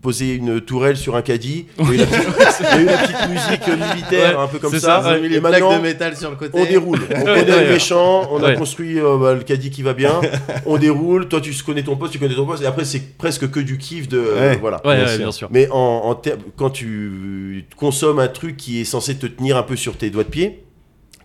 posé 0.00 0.34
une 0.34 0.60
tourelle 0.60 0.96
sur 0.96 1.16
un 1.16 1.22
caddie, 1.22 1.66
il 1.80 1.84
y 1.86 1.90
a 1.90 1.94
eu 1.94 1.96
la 1.98 2.06
petite, 2.06 2.60
il 2.60 2.64
y 2.64 2.68
a 2.68 2.80
eu 2.80 2.84
la 2.86 2.96
petite 2.98 3.28
musique 3.28 3.66
militaire 3.94 4.38
Ouais, 4.38 4.44
un 4.44 4.46
peu 4.46 4.58
comme 4.58 4.72
ça. 4.78 5.02
ça, 5.02 5.18
ouais. 5.20 5.32
Et 5.32 5.40
maintenant, 5.40 5.76
de 5.76 5.82
métal 5.82 6.16
sur 6.16 6.30
le 6.30 6.36
côté. 6.36 6.52
on 6.58 6.64
déroule. 6.64 7.00
On 7.10 7.18
Ouais, 7.24 7.40
connaît 7.44 7.64
le 7.64 7.70
méchant, 7.72 8.28
on 8.30 8.42
a 8.42 8.54
construit 8.54 9.00
euh, 9.00 9.16
bah, 9.18 9.34
le 9.34 9.40
caddie 9.42 9.70
qui 9.70 9.82
va 9.82 9.94
bien, 9.94 10.20
on 10.66 10.76
déroule, 10.78 11.26
toi 11.28 11.40
tu 11.40 11.52
connais 11.64 11.82
ton 11.82 11.96
poste, 11.96 12.12
tu 12.12 12.18
connais 12.18 12.34
ton 12.36 12.46
poste, 12.46 12.62
et 12.62 12.66
après 12.66 12.84
c'est 12.84 13.16
presque 13.18 13.50
que 13.50 13.58
du 13.60 13.78
kiff 13.78 14.08
de... 14.08 14.18
euh, 14.18 14.54
voilà. 14.60 14.80
Ouais, 14.86 14.94
Bien 14.96 15.04
ouais, 15.04 15.10
sûr. 15.10 15.18
bien 15.18 15.32
sûr. 15.32 15.48
Mais 15.50 15.68
en, 15.70 15.76
en 16.04 16.14
ter- 16.14 16.36
quand 16.56 16.70
tu 16.70 17.66
consommes 17.76 18.20
un 18.20 18.28
truc 18.28 18.56
qui 18.56 18.80
est 18.80 18.84
censé 18.84 19.16
te 19.16 19.26
tenir 19.26 19.56
un 19.56 19.62
peu 19.64 19.74
sur 19.76 19.96
tes 19.96 20.10
doigts 20.10 20.24
de 20.24 20.28
pied, 20.28 20.64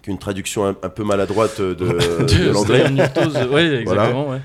qu'une 0.01 0.17
traduction 0.17 0.65
un, 0.65 0.75
un 0.83 0.89
peu 0.89 1.03
maladroite 1.03 1.61
de, 1.61 1.73
de 1.75 2.51
l'anglais, 2.51 2.83
Ouais, 3.51 3.75
exactement, 3.81 4.29
ouais. 4.31 4.39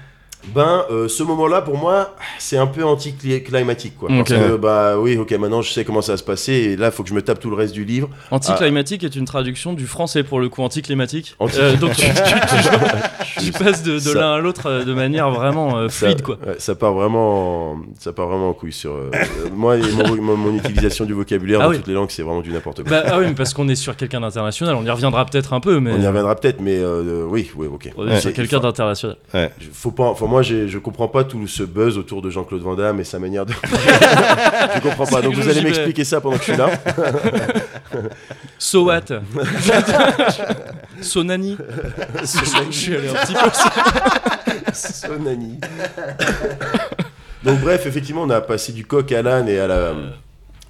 Ben, 0.54 0.84
euh, 0.90 1.08
ce 1.08 1.22
moment-là, 1.24 1.60
pour 1.62 1.76
moi, 1.76 2.14
c'est 2.38 2.56
un 2.56 2.66
peu 2.66 2.82
anticlimatique, 2.84 3.98
quoi. 3.98 4.08
Ok. 4.10 4.28
Parce 4.28 4.30
que, 4.40 4.56
bah 4.56 4.98
oui, 4.98 5.16
ok, 5.18 5.30
maintenant 5.32 5.62
je 5.62 5.70
sais 5.72 5.84
comment 5.84 6.00
ça 6.00 6.12
va 6.12 6.16
se 6.18 6.22
passer, 6.22 6.52
et 6.52 6.76
là, 6.76 6.86
il 6.86 6.92
faut 6.92 7.02
que 7.02 7.08
je 7.10 7.14
me 7.14 7.20
tape 7.22 7.38
tout 7.40 7.50
le 7.50 7.56
reste 7.56 7.74
du 7.74 7.84
livre. 7.84 8.08
Anticlimatique 8.30 9.04
est 9.04 9.14
une 9.16 9.24
traduction 9.26 9.72
du 9.74 9.86
français 9.86 10.22
pour 10.22 10.40
le 10.40 10.48
coup, 10.48 10.62
anticlimatique. 10.62 11.34
Anti- 11.38 11.58
Euh, 11.58 11.76
donc 11.76 11.94
tu, 11.96 12.06
tu- 12.06 12.12
tu- 13.38 13.44
tu 13.46 13.52
passes 13.64 13.82
de, 13.82 13.94
de 13.94 13.98
Ça- 13.98 14.14
l'un 14.14 14.32
à 14.34 14.38
l'autre 14.38 14.66
euh, 14.70 14.84
de 14.84 14.94
manière 14.94 15.30
vraiment 15.30 15.76
euh, 15.76 15.88
Ça- 15.88 16.06
fluide, 16.06 16.22
quoi. 16.22 16.36
ouais, 16.46 16.54
ça 16.58 16.74
part 16.74 16.94
vraiment, 16.94 17.72
en- 17.72 17.76
ça 17.98 18.12
part 18.12 18.28
vraiment 18.28 18.48
en 18.50 18.54
couille 18.54 18.72
sur 18.72 18.92
euh, 18.92 19.10
euh, 19.14 19.48
moi 19.54 19.76
et 19.76 19.80
mon, 19.92 20.16
mon- 20.22 20.36
mon 20.36 20.54
utilisation 20.56 21.04
du 21.04 21.12
vocabulaire 21.12 21.58
Ah 21.60 21.64
dans 21.64 21.70
oui. 21.70 21.76
toutes 21.76 21.88
les 21.88 21.94
langues, 21.94 22.10
c'est 22.10 22.22
vraiment 22.22 22.40
du 22.40 22.50
n'importe 22.52 22.82
quoi. 22.84 22.90
Bah, 22.90 23.02
ah 23.06 23.18
oui, 23.18 23.24
mais 23.28 23.34
parce 23.34 23.52
qu'on 23.52 23.68
est 23.68 23.74
sur 23.74 23.96
quelqu'un 23.96 24.20
d'international, 24.20 24.76
on 24.76 24.84
y 24.84 24.90
reviendra 24.90 25.26
peut-être 25.26 25.52
un 25.52 25.60
peu, 25.60 25.78
mais 25.80 25.92
On 25.92 26.00
y 26.00 26.06
reviendra 26.06 26.34
peut-être, 26.36 26.60
mais 26.60 26.78
euh, 26.78 27.24
oui, 27.28 27.50
oui, 27.56 27.66
ok. 27.66 27.90
on 27.98 28.08
est 28.08 28.20
sur 28.20 28.30
Il 28.30 28.34
quelqu'un 28.36 28.56
faut- 28.58 28.62
d'international. 28.62 29.16
je- 29.34 29.38
Faut 29.72 29.90
pas, 29.90 30.14
moi, 30.28 30.42
je 30.42 30.78
comprends 30.78 31.08
pas 31.08 31.24
tout 31.24 31.46
ce 31.46 31.62
buzz 31.62 31.98
autour 31.98 32.22
de 32.22 32.30
Jean-Claude 32.30 32.62
Van 32.62 32.74
Damme 32.74 33.00
et 33.00 33.04
sa 33.04 33.18
manière 33.18 33.46
de. 33.46 33.52
je 34.74 34.80
comprends 34.80 35.06
pas. 35.06 35.22
Donc 35.22 35.34
vous 35.34 35.48
allez 35.48 35.62
m'expliquer 35.62 36.04
ça 36.04 36.20
pendant 36.20 36.36
que 36.36 36.44
je 36.44 36.52
suis 36.52 36.58
là. 36.58 36.70
So 38.58 38.84
what? 38.84 39.02
Sonani 41.00 41.56
Je 42.20 42.70
suis 42.70 42.94
allé 42.96 43.08
un 43.08 43.14
petit 43.14 43.34
peu. 43.34 44.72
Sonani. 44.72 45.58
Donc 47.44 47.60
bref, 47.60 47.86
effectivement, 47.86 48.22
on 48.22 48.30
a 48.30 48.40
passé 48.40 48.72
du 48.72 48.84
coq 48.84 49.10
à 49.12 49.22
l'âne 49.22 49.48
et 49.48 49.58
à 49.58 49.66
la 49.66 49.94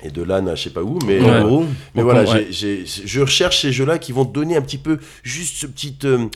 et 0.02 0.10
de 0.10 0.22
l'âne 0.22 0.48
à 0.48 0.54
je 0.54 0.62
sais 0.64 0.70
pas 0.70 0.82
où, 0.82 0.98
mais 1.06 1.20
Ouais. 1.20 1.28
euh, 1.28 1.42
gros, 1.42 1.66
mais 1.94 2.02
voilà, 2.02 2.24
je 2.24 3.20
recherche 3.20 3.62
ces 3.62 3.72
jeux-là 3.72 3.98
qui 3.98 4.12
vont 4.12 4.24
donner 4.24 4.56
un 4.56 4.62
petit 4.62 4.78
peu 4.78 4.98
juste 5.24 5.56
ce 5.56 5.66
petit 5.66 5.96
euh, 6.04 6.26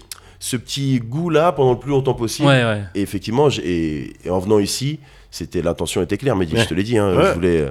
ce 0.44 0.56
petit 0.56 0.98
goût 0.98 1.30
là 1.30 1.52
pendant 1.52 1.70
le 1.72 1.78
plus 1.78 1.90
longtemps 1.90 2.14
possible. 2.14 2.48
Ouais, 2.48 2.64
ouais. 2.64 2.82
Et 2.96 3.00
effectivement, 3.02 3.48
j'ai- 3.48 3.62
et, 3.64 4.12
et 4.24 4.30
en 4.30 4.40
venant 4.40 4.58
ici, 4.58 4.98
c'était 5.30 5.62
l'intention 5.62 6.02
était 6.02 6.16
claire. 6.18 6.34
Mais 6.34 6.52
Ouais. 6.52 6.60
je 6.60 6.66
te 6.68 6.74
l'ai 6.74 6.82
dit, 6.82 6.98
hein, 6.98 7.16
Ouais. 7.16 7.26
je 7.28 7.32
voulais. 7.34 7.58
euh, 7.60 7.70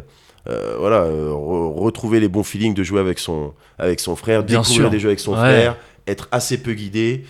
euh, 0.49 0.75
voilà, 0.79 1.01
euh, 1.01 1.29
re- 1.31 1.77
retrouver 1.79 2.19
les 2.21 2.29
bons 2.29 2.43
feelings 2.43 2.73
de 2.73 2.81
jouer 2.81 3.01
avec 3.01 3.19
son, 3.19 3.53
avec 3.77 3.99
son 3.99 4.15
frère, 4.15 4.41
Bien 4.43 4.59
découvrir 4.61 4.83
sûr. 4.83 4.89
des 4.89 4.99
jeux 4.99 5.09
avec 5.09 5.19
son 5.19 5.33
Ouais. 5.33 5.37
frère, 5.37 5.75
être 6.07 6.29
assez 6.31 6.57
peu 6.57 6.71
guidé, 6.73 7.25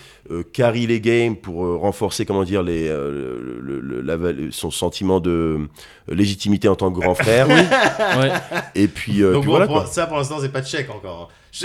carry 0.53 0.88
les 0.88 1.00
games 1.01 1.35
pour 1.35 1.65
euh, 1.65 1.75
renforcer 1.77 2.25
comment 2.25 2.43
dire 2.43 2.63
les, 2.63 2.88
euh, 2.88 3.59
le- 3.61 3.79
le- 3.79 4.01
la 4.01 4.17
val- 4.17 4.50
son 4.51 4.71
sentiment 4.71 5.19
de 5.19 5.29
euh, 5.29 5.67
légitimité 6.15 6.67
en 6.67 6.75
tant 6.75 6.91
que 6.91 7.00
grand 7.00 7.15
frère. 7.15 7.47
ouais. 7.50 8.31
Et 8.75 8.88
puis, 8.88 9.21
euh, 9.23 9.33
Donc 9.33 9.41
puis 9.41 9.47
bon, 9.47 9.51
voilà 9.57 9.67
pour- 9.67 9.88
ça 9.88 10.07
pour 10.07 10.17
l'instant 10.17 10.38
c'est 10.41 10.51
pas 10.51 10.61
de 10.61 10.67
chèque 10.67 10.89
encore. 10.89 11.29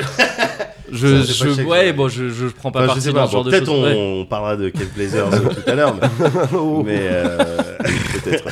Je, 0.92 1.23
Ça, 1.25 1.44
je- 1.46 1.54
check, 1.54 1.58
ouais, 1.66 1.68
ouais. 1.68 1.92
bon, 1.92 2.08
je, 2.08 2.28
je 2.28 2.46
prends 2.46 2.70
pas 2.70 2.80
Enfin, 2.80 2.87
je 2.87 2.87
partie 2.94 3.02
sais 3.02 3.12
dans 3.12 3.20
pas, 3.23 3.26
ce 3.26 3.32
genre 3.32 3.42
bon, 3.44 3.50
de 3.50 3.54
peut-être 3.56 3.66
choses. 3.66 3.78
on, 3.78 3.82
Ouais. 3.85 4.20
on 4.23 4.26
parlera 4.26 4.56
de 4.56 4.68
Ken 4.68 4.87
Blazers 4.94 5.32
euh, 5.35 5.38
tout 5.49 5.68
à 5.70 5.75
l'heure, 5.75 5.94
mais, 5.94 6.82
mais, 6.85 6.99
euh, 7.11 7.38
Peut-être. 8.23 8.44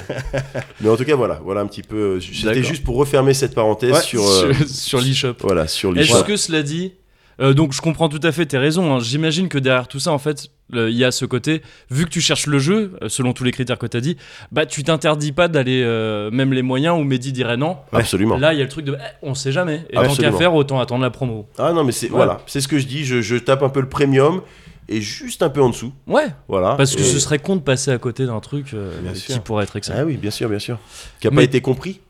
Mais 0.81 0.89
en 0.91 0.97
tout 0.97 1.05
cas, 1.05 1.15
voilà, 1.15 1.41
voilà 1.45 1.61
un 1.61 1.67
petit 1.67 1.83
peu. 1.83 2.21
C'était 2.21 2.63
juste 2.65 2.83
pour 2.85 2.97
refermer 2.97 3.35
cette 3.35 3.55
parenthèse 3.55 3.93
Ouais, 3.95 4.01
sur, 4.03 4.23
euh, 4.29 4.53
sur, 4.53 4.69
sur 4.69 5.01
l'eShop. 5.01 5.35
voilà, 5.43 5.67
sur 5.69 5.91
Est-ce 5.97 6.13
l'e-shop. 6.13 6.25
que 6.25 6.37
cela 6.37 6.63
dit, 6.63 6.93
euh, 7.41 7.53
donc 7.55 7.73
je 7.73 7.81
comprends 7.81 8.09
tout 8.09 8.21
à 8.23 8.33
fait 8.33 8.47
tes 8.47 8.59
raisons. 8.59 8.95
hein. 8.95 8.99
J'imagine 9.01 9.49
que 9.49 9.59
derrière 9.59 9.89
tout 9.89 9.99
ça, 10.01 10.13
en 10.13 10.19
fait, 10.19 10.49
il 10.73 10.91
y 10.91 11.05
a 11.05 11.11
ce 11.11 11.25
côté, 11.27 11.63
vu 11.91 12.05
que 12.05 12.11
tu 12.11 12.21
cherches 12.21 12.47
le 12.47 12.59
jeu, 12.59 12.93
euh, 13.03 13.09
selon 13.09 13.33
tous 13.33 13.45
les 13.45 13.53
critères 13.53 13.79
que 13.79 13.87
tu 13.87 13.97
as 13.97 14.01
dit, 14.01 14.17
bah 14.51 14.67
tu 14.67 14.83
t'interdis 14.83 15.33
pas 15.33 15.49
d'aller, 15.49 15.83
euh, 15.85 16.31
même 16.31 16.53
les 16.53 16.63
moyens 16.63 16.99
où 16.99 17.05
Mehdi 17.05 17.33
dirait 17.33 17.57
non. 17.57 17.77
Absolument. 17.93 18.37
Là, 18.39 18.53
il 18.55 18.59
y 18.59 18.61
a 18.61 18.65
le 18.65 18.71
truc 18.71 18.85
de, 18.85 18.95
eh, 18.99 19.03
on 19.23 19.35
sait 19.35 19.53
jamais. 19.53 19.85
Et 19.91 19.95
tant 19.95 20.03
qu'à 20.03 20.09
Absolument. 20.11 20.39
faire, 20.39 20.55
autant 20.55 20.81
attendre 20.81 21.03
la 21.03 21.11
promo. 21.11 21.47
Ah 21.59 21.73
non, 21.73 21.85
mais 21.85 21.93
c'est 21.93 22.09
voilà, 22.09 22.41
c'est 22.47 22.61
ce 22.61 22.69
que 22.69 22.79
je 22.79 22.87
dis. 22.87 23.05
Je, 23.05 23.21
je 23.21 23.37
tape 23.37 23.63
un 23.63 23.69
peu 23.69 23.81
le 23.81 23.89
premium 23.89 24.41
et 24.89 25.01
juste 25.01 25.43
un 25.43 25.49
peu 25.51 25.63
en 25.63 25.71
dessous. 25.71 25.93
Ouais, 26.07 26.27
Voilà. 26.49 26.75
parce 26.77 26.95
que 26.95 27.01
Et- 27.01 27.05
ce 27.05 27.19
serait 27.19 27.39
con 27.39 27.57
de 27.57 27.61
passer 27.63 27.91
à 27.91 27.99
côté 27.99 28.27
d'un 28.27 28.41
truc 28.41 28.75
qui 29.15 29.39
pourrait 29.41 29.65
être 29.65 29.77
excellent. 29.77 29.99
Ah 30.01 30.05
oui, 30.05 30.17
bien 30.17 30.31
sûr, 30.31 30.49
bien 30.49 30.59
sûr. 30.59 30.79
Qui 31.21 31.27
a 31.27 31.31
Mais- 31.31 31.37
pas 31.37 31.43
été 31.43 31.61
compris. 31.61 32.01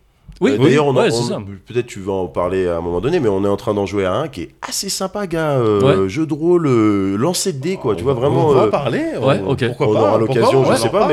Oui, 0.40 0.50
Euh, 0.50 0.56
oui, 0.58 0.64
D'ailleurs, 0.64 0.86
on 0.86 0.94
ouais, 0.96 1.08
on- 1.12 1.44
peut-être 1.64 1.86
tu 1.86 2.00
vas 2.00 2.12
en 2.12 2.26
parler 2.26 2.66
à 2.66 2.76
un 2.78 2.80
moment 2.80 3.00
donné, 3.00 3.20
mais 3.20 3.28
on 3.28 3.44
est 3.44 3.48
en 3.48 3.56
train 3.56 3.72
d'en 3.72 3.86
jouer 3.86 4.04
à 4.04 4.14
un 4.14 4.28
qui 4.28 4.42
est 4.42 4.50
assez 4.62 4.88
sympa, 4.88 5.26
gars. 5.28 5.52
euh, 5.52 6.02
Ouais. 6.02 6.08
Jeu 6.08 6.26
de 6.26 6.34
rôle, 6.34 6.66
euh, 6.66 7.16
lancer 7.16 7.52
de 7.52 7.58
dés, 7.60 7.76
quoi. 7.76 7.94
tu 7.94 8.02
vois 8.02 8.14
vraiment. 8.14 8.48
On 8.48 8.52
va 8.52 8.62
en 8.62 8.66
euh, 8.66 8.70
parler. 8.70 9.04
Ouais, 9.22 9.40
on-. 9.46 9.54
Pourquoi 9.54 9.88
on 9.88 9.92
pas 9.94 10.00
aura 10.00 10.18
l'occasion, 10.18 10.64
je 10.64 10.76
sais 10.76 10.88
pas, 10.88 11.08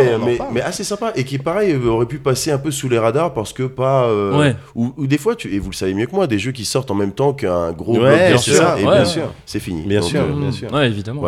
mais, 0.51 0.61
assez 0.61 0.83
sympa 0.83 1.11
et 1.15 1.23
qui 1.23 1.37
pareil 1.37 1.75
aurait 1.75 2.05
pu 2.07 2.17
passer 2.19 2.51
un 2.51 2.57
peu 2.57 2.71
sous 2.71 2.89
les 2.89 2.97
radars 2.99 3.33
parce 3.33 3.53
que 3.53 3.63
pas. 3.63 4.05
euh, 4.05 4.37
Ouais. 4.39 4.55
ou, 4.75 4.91
ou 4.97 5.07
des 5.07 5.17
fois, 5.17 5.35
tu, 5.35 5.53
et 5.53 5.59
vous 5.59 5.69
le 5.69 5.75
savez 5.75 5.93
mieux 5.93 6.05
que 6.07 6.15
moi, 6.15 6.25
des 6.27 6.39
jeux 6.39 6.51
qui 6.51 6.65
sortent 6.65 6.89
en 6.91 6.95
même 6.95 7.11
temps 7.13 7.33
qu'un 7.33 7.71
gros 7.73 7.93
Ouais, 7.99 8.29
blockbuster, 8.29 8.51
c'est 8.51 8.57
ça, 8.57 8.79
et 8.79 8.85
ouais. 8.85 8.95
bien 8.95 9.05
sûr, 9.05 9.33
c'est 9.45 9.59
fini. 9.59 9.81
Bien 9.83 9.99
Donc, 9.99 10.09
sûr. 10.09 10.21
euh, 10.21 10.39
bien 10.39 10.51
sûr. 10.51 10.71
Ouais, 10.73 10.87
évidemment. 10.87 11.23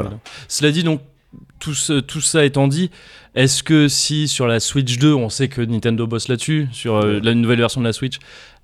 Cela 0.47 0.71
dit, 0.71 0.83
donc, 0.83 0.99
tout, 1.59 1.73
ce- 1.73 1.99
tout 1.99 2.21
ça 2.21 2.43
étant 2.45 2.67
dit, 2.67 2.91
est-ce 3.35 3.63
que 3.63 3.87
si 3.87 4.27
sur 4.27 4.47
la 4.47 4.59
Switch 4.59 4.97
2, 4.97 5.13
on 5.13 5.29
sait 5.29 5.47
que 5.47 5.61
Nintendo 5.61 6.05
bosse 6.07 6.27
là-dessus, 6.27 6.67
sur 6.71 6.95
euh, 6.97 7.19
la 7.23 7.33
nouvelle 7.33 7.59
version 7.59 7.81
de 7.81 7.85
la 7.85 7.93
Switch, 7.93 8.17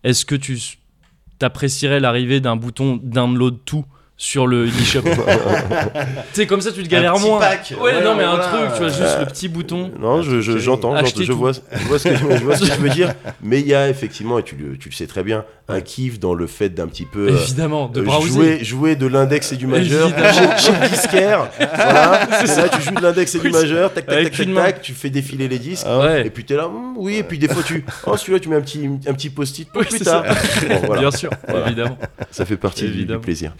est-ce 0.04 0.26
que 0.26 0.36
tu 0.36 0.60
t'apprécierais 1.40 2.00
l'arrivée 2.00 2.40
d'un 2.40 2.56
bouton 2.56 3.00
download 3.02 3.58
tout 3.66 3.86
sur 4.18 4.48
le 4.48 4.68
eShop? 4.82 5.02
Tu 5.02 5.10
sais, 6.34 6.46
comme 6.48 6.62
ça, 6.62 6.72
tu 6.72 6.84
te 6.84 6.90
galères 6.90 7.14
petit 7.14 7.26
moins. 7.26 7.40
pack. 7.40 7.74
Ouais, 7.78 7.96
Ouais, 7.96 8.04
non, 8.04 8.16
mais 8.16 8.24
un 8.24 8.38
truc, 8.38 8.74
tu 8.74 8.80
vois, 8.80 8.90
juste 8.90 9.20
le 9.20 9.26
petit 9.26 9.48
bouton. 9.48 9.92
Non, 10.00 10.22
je, 10.22 10.40
j'entends, 10.42 10.96
je 11.06 11.32
vois, 11.32 11.54
je 11.54 11.88
vois 11.88 11.98
ce 12.00 12.10
que, 12.10 12.16
je 12.16 12.44
vois 12.44 12.56
ce 12.58 12.66
que 12.66 12.76
tu 12.76 12.82
veux 12.82 12.90
dire, 12.90 13.14
mais 13.42 13.62
il 13.62 13.68
y 13.68 13.74
a 13.74 13.90
effectivement, 13.90 14.38
et 14.38 14.44
tu 14.44 14.56
tu 14.80 14.90
le 14.90 14.94
sais 14.96 15.08
très 15.08 15.24
bien, 15.24 15.46
un 15.70 15.82
kiff 15.82 16.20
dans 16.20 16.34
le 16.34 16.48
fait 16.48 16.70
d'un 16.70 16.88
petit 16.88 17.06
peu 17.06 17.30
Évidemment, 17.30 17.88
de 17.88 18.02
euh, 18.02 18.04
browser. 18.04 18.28
jouer, 18.30 18.64
jouer 18.64 18.96
de 18.96 19.06
l'index 19.06 19.52
et 19.52 19.56
du 19.56 19.68
majeur 19.68 20.10
chez, 20.10 20.72
le 20.72 20.90
disquaire. 20.90 21.50
voilà. 21.58 22.28
Là, 22.28 22.70
tu 22.70 22.82
joues 22.82 22.96
de 22.96 23.02
l'index 23.02 23.36
et 23.36 23.40
du 23.40 23.50
majeur, 23.50 23.94
tac, 23.94 24.06
tac, 24.06 24.24
tac, 24.24 24.36
tac, 24.36 24.54
tac, 24.54 24.82
tu 24.82 24.94
fais 24.94 25.10
défiler 25.10 25.48
les 25.48 25.60
disques. 25.60 25.86
Ah 25.88 26.00
ouais. 26.00 26.28
Et 26.28 26.30
puis 26.30 26.44
t'es 26.44 26.56
là, 26.56 26.68
Hum, 26.68 26.96
oui, 26.98 27.18
et 27.18 27.24
puis 27.24 27.38
des 27.38 27.48
fois 27.48 27.64
tu. 27.64 27.86
Oh, 28.06 28.18
celui-là, 28.18 28.40
tu 28.40 28.50
mets 28.50 28.56
un 28.56 28.62
petit, 28.62 28.90
un 29.08 29.14
petit 29.14 29.30
post-it 29.30 29.70
pour 29.70 29.82
Oui, 29.82 29.88
plus 29.88 30.00
tard. 30.00 30.24
Bon, 30.24 30.82
voilà. 30.86 31.02
Bien 31.02 31.12
sûr, 31.12 31.30
Voilà. 31.48 31.68
évidemment. 31.68 31.98
Ça 32.32 32.46
fait 32.46 32.58
partie 32.58 32.90
du, 32.90 33.06
plaisir. 33.20 33.54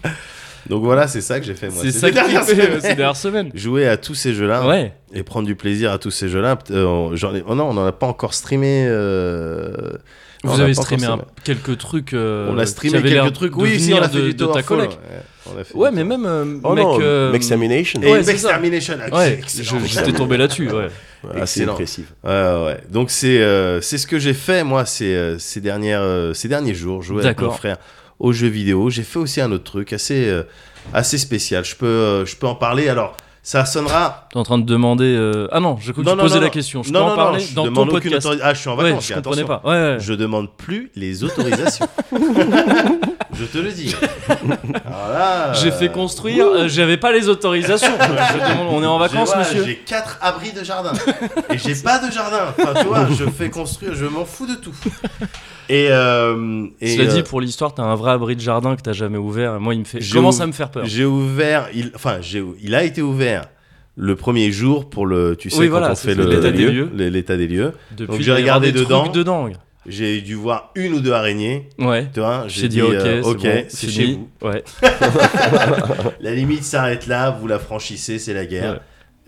Donc 0.68 0.82
voilà, 0.84 1.08
c'est 1.08 1.20
ça 1.20 1.40
que 1.40 1.46
j'ai 1.46 1.54
fait 1.54 1.68
moi. 1.68 1.82
C'est 1.82 1.90
ces 1.90 1.98
ça 1.98 2.10
que 2.10 2.16
euh, 2.18 2.42
semaines. 2.44 2.80
ces 2.80 2.94
dernières 2.94 3.16
semaines. 3.16 3.50
Jouer 3.54 3.88
à 3.88 3.96
tous 3.96 4.14
ces 4.14 4.34
jeux-là 4.34 4.66
Ouais. 4.66 4.92
et 5.12 5.22
prendre 5.22 5.46
du 5.46 5.54
plaisir 5.56 5.90
à 5.92 5.98
tous 5.98 6.10
ces 6.10 6.28
jeux-là. 6.28 6.58
Euh, 6.70 6.84
on- 6.84 7.16
j'en 7.16 7.34
ai- 7.34 7.42
oh 7.46 7.54
non, 7.54 7.70
on 7.70 7.74
n'en 7.74 7.86
a 7.86 7.92
pas 7.92 8.06
encore 8.06 8.34
streamé. 8.34 8.84
euh, 8.88 9.72
Vous 10.44 10.60
avez 10.60 10.74
streamé 10.74 11.06
un- 11.06 11.18
quelques 11.44 11.76
trucs. 11.78 12.14
euh, 12.14 12.48
On 12.50 12.58
a 12.58 12.66
streamé 12.66 13.02
quelques 13.02 13.32
trucs. 13.32 13.56
Oui, 13.56 13.78
si, 13.80 13.92
on 13.94 13.98
a 14.02 14.08
fait 14.08 14.16
de, 14.18 14.22
du 14.28 14.34
de 14.34 14.46
ta 14.46 14.62
collègue. 14.62 14.90
ouais. 14.90 15.22
On 15.54 15.58
a 15.58 15.64
fait 15.64 15.74
Ouais, 15.74 15.90
du 15.90 15.96
mais 15.96 16.04
même 16.04 16.24
euh, 16.26 16.44
Oh 16.62 16.74
mec. 16.74 16.84
non, 16.84 16.98
euh. 17.00 17.28
Et 17.28 17.30
Ouais, 17.32 17.36
Extermination. 17.36 18.00
ah, 19.10 19.16
Ouais, 19.18 19.40
j'étais 19.46 20.12
tombé 20.12 20.36
là-dessus. 20.36 20.70
Ouais. 20.70 20.88
assez 21.34 21.60
excellent. 21.60 21.72
impressif. 21.72 22.06
Ouais. 22.24 22.76
Donc 22.90 23.10
c'est 23.10 23.40
euh, 23.42 23.80
c'est 23.80 23.98
ce 23.98 24.06
que 24.06 24.18
j'ai 24.18 24.34
fait 24.34 24.62
moi 24.64 24.86
ces, 24.86 25.34
ces 25.38 25.60
dernières 25.60 26.30
ces 26.34 26.48
derniers 26.48 26.74
jours, 26.74 27.02
jouer 27.02 27.24
avec 27.24 27.40
mon 27.40 27.50
frère 27.50 27.76
aux 28.20 28.32
jeux 28.32 28.46
vidéo. 28.48 28.88
J'ai 28.90 29.02
fait 29.02 29.18
aussi 29.18 29.40
un 29.40 29.50
autre 29.50 29.64
truc 29.64 29.92
assez 29.92 30.28
euh, 30.28 30.44
assez 30.94 31.18
spécial. 31.18 31.64
Je 31.64 31.74
peux 31.74 31.86
euh, 31.86 32.24
je 32.26 32.36
peux 32.36 32.46
en 32.46 32.54
parler. 32.54 32.88
Alors 32.88 33.16
ça 33.42 33.64
sonnera. 33.64 34.28
T'es 34.30 34.38
en 34.38 34.42
train 34.42 34.58
de 34.58 34.66
demander. 34.66 35.14
euh, 35.16 35.48
Ah 35.50 35.60
non, 35.60 35.74
que 35.76 35.86
Non, 35.88 35.92
tu 35.92 36.02
non, 36.02 36.16
posais 36.18 36.34
non, 36.36 36.42
la 36.42 36.50
question. 36.50 36.82
Je 36.82 36.92
peux 36.92 36.98
en 36.98 37.16
parler 37.16 37.40
je 37.40 37.54
dans 37.54 37.64
ton 37.64 37.70
demande 37.70 37.88
aucune 37.88 38.12
podcast. 38.12 38.28
Ah, 38.42 38.52
je 38.54 38.60
suis 38.60 38.68
en 38.68 38.76
Ouais, 38.76 38.94
je 39.00 39.14
comprenais 39.14 39.44
pas. 39.44 39.62
Ouais, 39.64 39.70
ouais. 39.70 39.96
Je 39.98 40.12
demande 40.12 40.50
plus 40.56 40.92
les 40.94 41.24
autorisations. 41.24 41.88
je 42.12 43.44
te 43.46 43.56
le 43.58 43.72
dis. 43.72 43.96
J'ai 45.54 45.70
fait 45.70 45.90
construire, 45.90 46.46
euh, 46.46 46.68
j'avais 46.68 46.98
pas 46.98 47.12
les 47.12 47.28
autorisations. 47.28 47.92
Je 47.98 48.52
demande- 48.52 48.68
on 48.74 48.82
est 48.82 48.86
en 48.86 48.98
vacances, 48.98 49.34
monsieur. 49.34 49.64
J'ai 49.64 49.76
quatre 49.76 50.18
abris 50.20 50.52
de 50.52 50.62
jardin. 50.62 50.92
et 51.50 51.56
j'ai 51.58 51.74
pas 51.76 51.98
de 51.98 52.12
jardin. 52.12 52.54
Enfin, 52.58 52.74
tu 52.80 52.86
vois, 52.86 53.06
je 53.10 53.24
fais 53.24 53.48
construire, 53.48 53.94
je 53.94 54.04
m'en 54.04 54.26
fous 54.26 54.46
de 54.46 54.54
tout. 54.56 54.74
Et, 55.70 55.86
euh, 55.90 56.66
et 56.80 56.96
Cela 56.96 57.08
euh, 57.08 57.14
dit, 57.14 57.22
pour 57.22 57.40
l'histoire, 57.40 57.72
t'as 57.72 57.84
un 57.84 57.94
vrai 57.94 58.10
abri 58.10 58.34
de 58.34 58.40
jardin 58.40 58.74
que 58.74 58.82
t'as 58.82 58.92
jamais 58.92 59.18
ouvert. 59.18 59.54
Et 59.54 59.58
moi, 59.60 59.72
il 59.72 59.78
me 59.80 59.84
fait. 59.84 60.00
Commence 60.12 60.40
à 60.40 60.46
me 60.48 60.52
faire 60.52 60.68
peur. 60.68 60.84
j'ai 60.84 61.04
ouvert, 61.04 61.68
il, 61.72 61.92
enfin, 61.94 62.18
il 62.60 62.74
a 62.74 62.82
été 62.82 63.02
ouvert 63.02 63.44
le 63.94 64.16
premier 64.16 64.50
jour 64.50 64.90
pour 64.90 65.06
le, 65.06 65.36
tu 65.36 65.48
sais, 65.48 65.58
Oui, 65.58 65.66
quand 65.66 65.70
voilà, 65.78 65.92
on 65.92 65.94
fait 65.94 66.14
l'état 66.16 66.50
des 66.50 66.66
lieux. 66.66 66.90
l'état 66.92 67.36
des 67.36 67.46
lieux. 67.46 67.72
Depuis, 67.92 68.06
Donc, 68.16 68.20
j'ai 68.20 68.32
regardé 68.32 68.72
dedans. 68.72 69.06
dedans. 69.06 69.48
J'ai 69.86 70.20
dû 70.20 70.34
voir 70.34 70.72
une 70.74 70.94
ou 70.94 71.00
deux 71.00 71.12
araignées. 71.12 71.68
Ouais. 71.78 72.08
Tu 72.12 72.18
vois, 72.20 72.44
J'ai 72.48 72.68
dit, 72.68 72.82
ok, 72.82 72.92
euh, 72.92 73.22
c'est 73.22 73.28
ok, 73.28 73.48
c'est 73.68 73.88
chez 73.88 74.06
vous. 74.14 74.28
Ouais. 74.42 74.62
La 76.20 76.34
limite 76.34 76.64
s'arrête 76.64 77.06
là, 77.06 77.30
vous 77.30 77.46
la 77.46 77.58
franchissez, 77.58 78.18
c'est 78.18 78.34
la 78.34 78.44
guerre. 78.44 78.72
Ouais. 78.74 78.80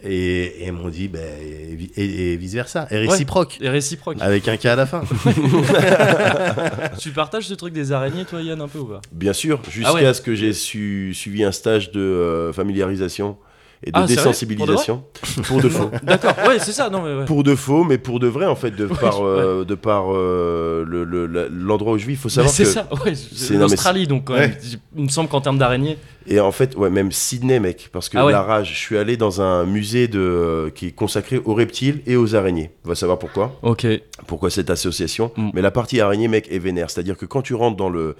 Et, 0.04 0.44
et 0.62 0.66
ils 0.66 0.72
m'ont 0.72 0.88
dit, 0.88 1.06
ben, 1.08 1.20
et, 1.20 1.74
vi- 1.76 1.92
et- 1.96 2.32
et 2.32 2.36
vice 2.36 2.54
versa, 2.54 2.86
et 2.90 2.96
réciproque. 2.98 3.58
Et 3.60 3.68
réciproque. 3.68 4.16
Avec 4.20 4.48
un 4.48 4.56
cas 4.56 4.72
à 4.72 4.76
la 4.76 4.86
fin. 4.86 5.02
Tu 6.98 7.10
partages 7.10 7.46
ce 7.46 7.54
truc 7.54 7.72
des 7.72 7.92
araignées, 7.92 8.24
toi, 8.24 8.40
Yann, 8.42 8.60
un 8.60 8.68
peu 8.68 8.78
ou 8.80 8.84
pas? 8.86 9.00
Bien 9.12 9.32
sûr, 9.32 9.60
jusqu'à 9.70 9.90
Ah 9.90 9.94
ouais. 9.94 10.14
ce 10.14 10.20
que 10.20 10.34
j'ai 10.34 10.52
su- 10.52 11.12
suivi 11.14 11.44
un 11.44 11.52
stage 11.52 11.90
de 11.92 12.00
euh, 12.00 12.52
familiarisation 12.52 13.36
et 13.84 13.90
de 13.90 13.98
Ah, 13.98 14.06
désensibilisation. 14.06 15.04
Pour 15.44 15.60
de 15.60 15.68
faux. 15.68 15.90
D'accord, 16.02 16.34
ouais, 16.46 16.58
c'est 16.58 16.72
ça, 16.72 16.88
non 16.90 17.02
mais 17.02 17.14
ouais. 17.14 17.24
Pour 17.24 17.42
de 17.42 17.54
faux, 17.54 17.84
mais 17.84 17.98
pour 17.98 18.20
de 18.20 18.26
vrai 18.28 18.46
en 18.46 18.54
fait, 18.54 18.70
de 18.70 18.86
Ouais, 18.86 18.96
par, 19.00 19.24
euh, 19.26 19.64
de 19.64 19.74
par 19.74 20.14
euh, 20.14 20.84
le- 20.86 21.04
le- 21.04 21.26
la- 21.26 21.48
l'endroit 21.48 21.94
où 21.94 21.98
je 21.98 22.06
vis. 22.06 22.12
Il 22.12 22.18
faut 22.18 22.28
savoir 22.28 22.52
c'est 22.52 22.62
que 22.64 22.68
ça, 22.70 22.88
ouais, 23.04 23.14
c'est- 23.14 23.34
c'est 23.34 23.54
l'Australie 23.54 24.06
donc 24.06 24.24
quand 24.24 24.34
même. 24.34 24.52
Il 24.96 25.04
me 25.04 25.08
semble 25.08 25.28
qu'en 25.28 25.40
termes 25.40 25.58
d'araignées. 25.58 25.98
Et 26.28 26.38
en 26.38 26.52
fait, 26.52 26.76
ouais, 26.76 26.90
même 26.90 27.10
Sydney, 27.10 27.58
mec, 27.58 27.88
parce 27.92 28.08
que 28.08 28.16
Ah 28.18 28.30
la 28.30 28.42
rage, 28.42 28.70
je 28.72 28.78
suis 28.78 28.96
allé 28.96 29.16
dans 29.16 29.40
un 29.42 29.64
musée 29.64 30.06
de, 30.06 30.20
euh, 30.20 30.70
qui 30.70 30.86
est 30.86 30.92
consacré 30.92 31.40
aux 31.44 31.54
reptiles 31.54 32.00
et 32.06 32.14
aux 32.14 32.36
araignées. 32.36 32.70
On 32.84 32.88
va 32.90 32.94
savoir 32.94 33.18
pourquoi. 33.18 33.58
Ok. 33.62 33.84
Pourquoi 34.28 34.50
cette 34.50 34.70
association. 34.70 35.32
Mm. 35.36 35.50
Mais 35.54 35.62
la 35.62 35.72
partie 35.72 36.00
araignée, 36.00 36.28
mec, 36.28 36.46
est 36.52 36.60
vénère. 36.60 36.90
C'est-à-dire 36.90 37.16
que 37.16 37.26
quand 37.26 37.42
tu 37.42 37.54
rentres 37.54 37.76
dans 37.76 37.90
le, 37.90 38.14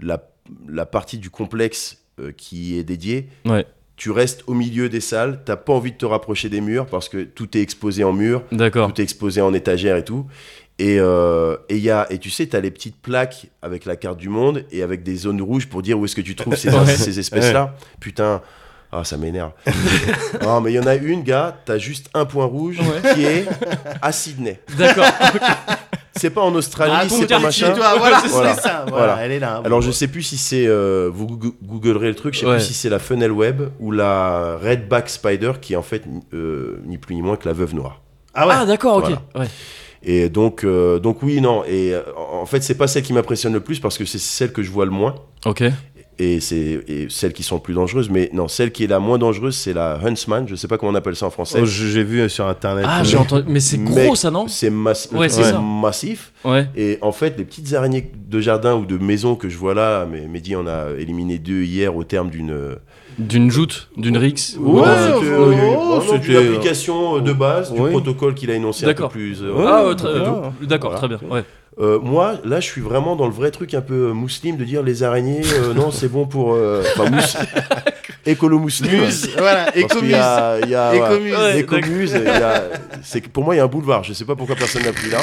la, 0.00 0.20
la 0.68 0.84
partie 0.86 1.18
du 1.18 1.30
complexe 1.30 1.98
euh, 2.18 2.32
qui 2.36 2.76
est 2.76 2.82
dédiée, 2.84 3.28
Ouais. 3.46 3.64
Tu 3.96 4.10
restes 4.10 4.42
au 4.46 4.54
milieu 4.54 4.88
des 4.88 5.00
salles, 5.00 5.40
t'as 5.44 5.56
pas 5.56 5.72
envie 5.72 5.92
de 5.92 5.96
te 5.96 6.06
rapprocher 6.06 6.48
des 6.48 6.60
murs 6.60 6.86
parce 6.86 7.08
que 7.08 7.22
tout 7.22 7.56
est 7.56 7.60
exposé 7.60 8.02
en 8.04 8.12
mur, 8.12 8.42
tout 8.50 9.00
est 9.00 9.04
exposé 9.04 9.40
en 9.40 9.54
étagère 9.54 9.96
et 9.96 10.04
tout. 10.04 10.26
Et, 10.80 10.96
euh, 10.98 11.56
et, 11.68 11.78
y 11.78 11.88
a, 11.90 12.06
et 12.10 12.18
tu 12.18 12.30
sais, 12.30 12.48
tu 12.48 12.56
as 12.56 12.60
les 12.60 12.72
petites 12.72 12.96
plaques 13.00 13.46
avec 13.62 13.84
la 13.84 13.94
carte 13.94 14.18
du 14.18 14.28
monde 14.28 14.64
et 14.72 14.82
avec 14.82 15.04
des 15.04 15.14
zones 15.14 15.40
rouges 15.40 15.68
pour 15.68 15.82
dire 15.82 15.96
où 15.98 16.04
est-ce 16.04 16.16
que 16.16 16.20
tu 16.20 16.34
trouves 16.34 16.56
ces, 16.56 16.68
Ouais. 16.76 16.86
ces 16.86 17.20
espèces-là. 17.20 17.76
Putain, 18.00 18.42
ah, 18.90 19.04
ça 19.04 19.16
m'énerve. 19.16 19.52
non, 20.42 20.60
mais 20.60 20.72
il 20.72 20.74
y 20.74 20.78
en 20.80 20.86
a 20.88 20.96
une, 20.96 21.22
gars, 21.22 21.56
tu 21.64 21.70
as 21.70 21.78
juste 21.78 22.10
un 22.14 22.24
point 22.24 22.44
rouge 22.46 22.78
Ouais. 22.80 23.14
qui 23.14 23.24
est 23.24 23.46
à 24.02 24.10
Sydney. 24.10 24.58
D'accord. 24.76 25.04
C'est 26.16 26.30
pas 26.30 26.42
en 26.42 26.54
Australie, 26.54 26.92
Ah, 26.96 27.04
c'est 27.08 27.26
pas 27.26 27.38
machin. 27.40 27.72
toi, 27.72 27.94
voilà, 27.98 28.22
Voilà. 28.28 28.54
c'est 28.54 28.60
ça. 28.62 28.84
Voilà, 28.88 29.06
Voilà. 29.06 29.16
elle 29.24 29.32
est 29.32 29.38
là. 29.40 29.60
Alors 29.64 29.80
je 29.82 29.90
sais 29.90 30.06
plus 30.08 30.22
si 30.22 30.36
c'est 30.36 30.66
euh, 30.66 31.10
vous 31.12 31.26
goog- 31.26 31.54
googlerez 31.62 32.08
le 32.08 32.14
truc, 32.14 32.34
je 32.34 32.40
sais 32.40 32.46
Ouais. 32.46 32.56
plus 32.56 32.64
si 32.64 32.74
c'est 32.74 32.88
la 32.88 32.98
funnel 32.98 33.32
web 33.32 33.62
ou 33.80 33.90
la 33.90 34.56
redback 34.62 35.08
spider 35.10 35.52
qui 35.60 35.72
est 35.72 35.76
en 35.76 35.82
fait 35.82 36.04
euh, 36.32 36.80
ni 36.86 36.98
plus 36.98 37.14
ni 37.16 37.22
moins 37.22 37.36
que 37.36 37.48
la 37.48 37.54
veuve 37.54 37.74
noire. 37.74 38.00
Ah 38.34 38.46
ouais. 38.46 38.54
Ah 38.56 38.64
d'accord, 38.66 38.96
ok. 38.98 39.04
Voilà. 39.04 39.22
Ouais. 39.36 39.46
Et 40.06 40.28
donc 40.28 40.64
euh, 40.64 40.98
donc 40.98 41.22
oui 41.22 41.40
non 41.40 41.64
et 41.64 41.94
euh, 41.94 42.02
en 42.16 42.42
en 42.42 42.46
fait 42.46 42.62
c'est 42.62 42.74
pas 42.74 42.86
celle 42.86 43.02
qui 43.02 43.12
m'impressionne 43.14 43.54
le 43.54 43.60
plus 43.60 43.80
parce 43.80 43.96
que 43.96 44.04
c'est 44.04 44.18
celle 44.18 44.52
que 44.52 44.62
je 44.62 44.70
vois 44.70 44.84
le 44.84 44.90
moins 44.90 45.14
Ok. 45.46 45.62
Et 46.18 46.40
c'est 46.40 46.84
celles 47.08 47.32
qui 47.32 47.42
sont 47.42 47.58
plus 47.58 47.74
dangereuses 47.74 48.08
mais 48.10 48.30
non 48.32 48.46
celle 48.48 48.70
qui 48.72 48.84
est 48.84 48.86
la 48.86 48.98
moins 48.98 49.18
dangereuse 49.18 49.56
c'est 49.56 49.72
la 49.72 49.98
huntsman 50.04 50.46
je 50.46 50.54
sais 50.54 50.68
pas 50.68 50.78
comment 50.78 50.92
on 50.92 50.94
appelle 50.94 51.16
ça 51.16 51.26
en 51.26 51.30
français. 51.30 51.58
Oh, 51.62 51.66
J'ai 51.66 52.04
vu 52.04 52.28
sur 52.28 52.46
internet. 52.46 52.84
Ah 52.88 53.00
euh, 53.00 53.04
j'ai 53.04 53.16
entendu. 53.16 53.44
Mais 53.48 53.60
c'est 53.60 53.78
gros 53.78 53.94
Mec, 53.94 54.16
ça 54.16 54.30
non? 54.30 54.46
C'est 54.48 54.70
le 54.70 55.16
Ouais, 55.16 55.28
c'est 55.28 55.52
massif 55.60 56.32
Ouais. 56.44 56.68
et 56.76 56.98
en 57.00 57.12
fait 57.12 57.36
les 57.38 57.44
petites 57.44 57.72
araignées 57.74 58.10
de 58.28 58.40
jardin 58.40 58.74
ou 58.74 58.84
de 58.86 58.98
maison 58.98 59.34
que 59.34 59.48
je 59.48 59.56
vois 59.56 59.74
là 59.74 60.06
mais 60.10 60.26
Mehdi 60.28 60.56
en 60.56 60.66
a 60.66 60.90
éliminé 60.98 61.38
deux 61.38 61.62
hier 61.62 61.94
au 61.96 62.04
terme 62.04 62.30
d'une 62.30 62.76
D'une 63.18 63.48
joute, 63.50 63.88
d'une 63.96 64.16
rix. 64.16 64.56
Ouais, 64.58 64.82
oh, 64.82 64.84
euh, 64.84 66.00
c'était, 66.00 66.18
d'une 66.18 66.36
application 66.36 67.16
euh, 67.16 67.20
de 67.20 67.32
base, 67.32 67.72
du 67.72 67.80
protocole 67.80 68.34
qu'il 68.34 68.50
a 68.50 68.54
énoncé 68.54 68.86
un 68.86 68.92
peu 68.92 69.08
plus. 69.08 69.40
euh. 69.40 69.52
Ah 69.64 69.84
euh, 69.84 69.94
d'accord, 70.66 70.90
Voilà. 70.90 70.98
très 70.98 71.08
bien. 71.08 71.20
Ouais. 71.76 71.84
Euh, 71.84 71.98
moi, 71.98 72.34
là, 72.44 72.60
je 72.60 72.66
suis 72.66 72.80
vraiment 72.80 73.16
dans 73.16 73.26
le 73.26 73.32
vrai 73.32 73.50
truc 73.50 73.74
un 73.74 73.80
peu 73.80 74.08
euh, 74.10 74.12
mousseline 74.12 74.56
de 74.56 74.64
dire 74.64 74.82
les 74.82 75.02
araignées, 75.02 75.42
euh, 75.54 75.74
non, 75.74 75.90
c'est 75.90 76.08
bon 76.08 76.26
pour. 76.26 76.50
Enfin, 76.96 77.10
mousse. 77.10 77.36
écolo 78.26 78.58
mousseline. 78.58 79.00
Muse, 79.02 79.30
voilà, 79.36 79.64
Parce 79.64 79.74
qu'il 79.74 79.82
Écomuse. 79.84 80.10
y 80.10 80.14
a, 80.14 80.58
il 80.62 80.68
y 80.70 80.74
a, 80.74 80.90
Ouais, 80.92 80.96
Écomuse, 81.60 82.12
il 82.14 82.20
y 82.22 82.34
c'est 83.02 83.20
que 83.20 83.28
pour 83.28 83.44
moi, 83.44 83.54
il 83.54 83.58
y 83.58 83.60
a 83.60 83.64
un 83.64 83.68
boulevard. 83.68 84.02
Je 84.04 84.12
sais 84.14 84.24
pas 84.24 84.34
pourquoi 84.36 84.56
personne 84.56 84.82
n'a 84.82 84.92
pris 84.92 85.10
là. 85.10 85.18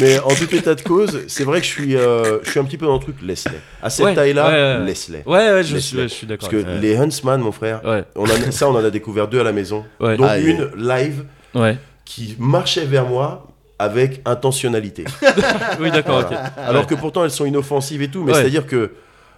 Mais 0.00 0.18
en 0.18 0.28
tout 0.34 0.52
état 0.54 0.74
de 0.74 0.80
cause, 0.80 1.20
c'est 1.28 1.44
vrai 1.44 1.60
que 1.60 1.66
je 1.66 1.70
suis, 1.70 1.96
euh, 1.96 2.40
je 2.42 2.50
suis 2.50 2.58
un 2.58 2.64
petit 2.64 2.76
peu 2.78 2.86
dans 2.86 2.94
le 2.94 3.00
truc, 3.00 3.16
laisse-les. 3.22 3.58
À 3.80 3.90
cette 3.90 4.04
Ouais, 4.06 4.14
taille-là, 4.14 4.48
ouais, 4.48 4.52
ouais, 4.52 4.92
ouais. 4.92 5.22
Ouais, 5.26 5.52
ouais, 5.52 5.62
je 5.62 5.76
suis, 5.76 5.96
ouais, 5.96 6.02
je 6.04 6.08
suis 6.08 6.26
d'accord. 6.26 6.48
Parce 6.50 6.62
que 6.64 6.68
Ouais. 6.68 6.78
les 6.80 6.96
Huntsman, 6.96 7.40
mon 7.40 7.52
frère, 7.52 7.80
Ouais, 7.84 8.02
on 8.16 8.24
en 8.24 8.30
a- 8.30 8.50
ça, 8.50 8.68
on 8.68 8.74
en 8.74 8.84
a 8.84 8.90
découvert 8.90 9.28
deux 9.28 9.38
à 9.40 9.44
la 9.44 9.52
maison. 9.52 9.84
ouais. 10.00 10.16
dont 10.16 10.24
Ah, 10.28 10.38
une 10.38 10.68
live 10.76 11.24
ouais. 11.54 11.76
qui 12.04 12.34
marchait 12.40 12.86
vers 12.86 13.06
moi 13.06 13.46
avec 13.78 14.20
intentionnalité. 14.24 15.04
Oui, 15.80 15.90
d'accord, 15.90 16.22
Voilà. 16.22 16.44
ok. 16.46 16.52
Alors 16.56 16.86
que 16.86 16.94
pourtant 16.94 17.24
elles 17.24 17.30
sont 17.30 17.44
inoffensives 17.46 18.02
et 18.02 18.08
tout, 18.08 18.22
mais 18.22 18.32
Ouais. 18.32 18.38
c'est-à-dire 18.40 18.66
que 18.66 18.92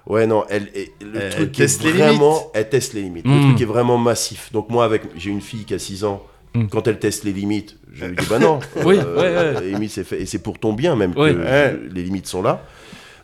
ouais 0.07 0.27
non, 0.27 0.45
elle, 0.51 0.69
elle- 0.75 1.09
le 1.13 1.21
Elle 1.21 1.31
truc 1.31 1.53
teste 1.53 1.81
est 1.83 1.87
les 1.87 1.93
vraiment, 1.93 2.31
limites. 2.35 2.47
elle 2.55 2.69
teste 2.69 2.93
les 2.95 3.03
limites. 3.03 3.25
Mm. 3.27 3.35
Le 3.35 3.41
truc 3.49 3.61
est 3.63 3.65
vraiment 3.65 3.99
massif. 3.99 4.53
Donc 4.53 4.69
moi 4.71 4.85
avec, 4.85 5.03
j'ai 5.17 5.31
une 5.31 5.41
fille 5.41 5.65
qui 5.65 5.75
a 5.75 5.79
6 5.79 6.05
ans. 6.05 6.23
Mm. 6.55 6.67
Quand 6.69 6.87
elle 6.87 6.99
teste 6.99 7.25
les 7.25 7.33
limites, 7.33 7.77
je 7.93 8.05
lui 8.05 8.17
dis 8.17 8.27
bah 8.29 8.39
non. 8.39 8.61
Oui, 8.85 8.97
ouais, 8.97 9.03
ouais. 9.05 9.61
Les 9.63 9.71
limites 9.71 9.91
c'est 9.93 10.05
fait 10.05 10.21
et 10.21 10.27
c'est 10.27 10.39
pour 10.43 10.59
ton 10.59 10.73
bien 10.75 10.97
même 10.97 11.15
que 11.15 11.89
les 11.93 12.03
limites 12.03 12.27
sont 12.27 12.43
là. 12.43 12.63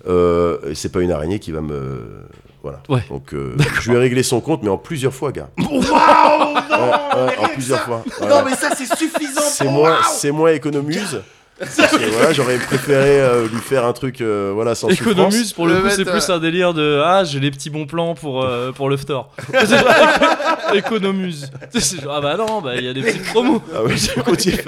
Euh, 0.08 0.58
c'est 0.74 0.90
pas 0.90 1.00
une 1.00 1.12
araignée 1.12 1.38
qui 1.38 1.52
va 1.52 1.60
me 1.60 2.24
voilà. 2.62 2.80
Ouais. 2.88 3.02
Donc 3.08 3.34
euh, 3.34 3.56
je 3.80 3.90
lui 3.90 3.96
ai 3.96 4.00
réglé 4.00 4.22
son 4.22 4.40
compte 4.40 4.62
mais 4.62 4.68
en 4.70 4.78
plusieurs 4.78 5.12
fois 5.14 5.32
gars. 5.32 5.48
Waouh, 5.58 5.68
non, 5.70 5.80
Ouais, 5.90 5.90
ouais, 5.90 7.36
mais 7.38 7.44
en 7.44 7.48
plusieurs 7.48 7.78
ça. 7.80 7.84
fois. 7.84 8.04
Non, 8.28 8.42
mais 8.44 8.54
ça, 8.54 8.70
c'est 8.76 8.86
suffisant. 8.96 9.40
c'est 9.42 9.64
pour- 9.64 9.72
moi, 9.74 9.98
c'est 10.10 10.30
moi 10.30 10.52
économuse. 10.52 11.22
Parce 11.76 11.92
que, 11.96 12.10
voilà, 12.10 12.32
j'aurais 12.32 12.56
préféré 12.58 13.20
euh, 13.20 13.46
lui 13.48 13.60
faire 13.60 13.84
un 13.86 13.92
truc 13.92 14.20
euh, 14.20 14.50
voilà 14.54 14.74
sans 14.74 14.88
souffrance. 14.88 15.06
Économus, 15.12 15.52
pour 15.52 15.66
le 15.66 15.74
Le 15.74 15.80
coup, 15.82 15.88
c'est 15.90 15.98
mettre, 15.98 16.10
plus 16.12 16.28
euh, 16.30 16.34
un 16.34 16.38
délire 16.38 16.74
de 16.74 17.00
Ah, 17.04 17.24
j'ai 17.24 17.38
les 17.40 17.50
petits 17.50 17.70
bons 17.70 17.86
plans 17.86 18.14
pour, 18.14 18.42
euh, 18.44 18.72
pour 18.72 18.88
le. 18.90 18.96
C'est 21.74 22.00
genre, 22.00 22.14
Ah 22.16 22.20
bah 22.20 22.36
non, 22.36 22.60
bah 22.60 22.76
il 22.76 22.84
y 22.84 22.88
a 22.88 22.92
des 22.94 23.02
petites 23.02 23.24
promos. 23.24 23.62
Ah 23.74 23.78
oui, 23.84 23.94
j'ai 23.96 24.20
continué. 24.20 24.58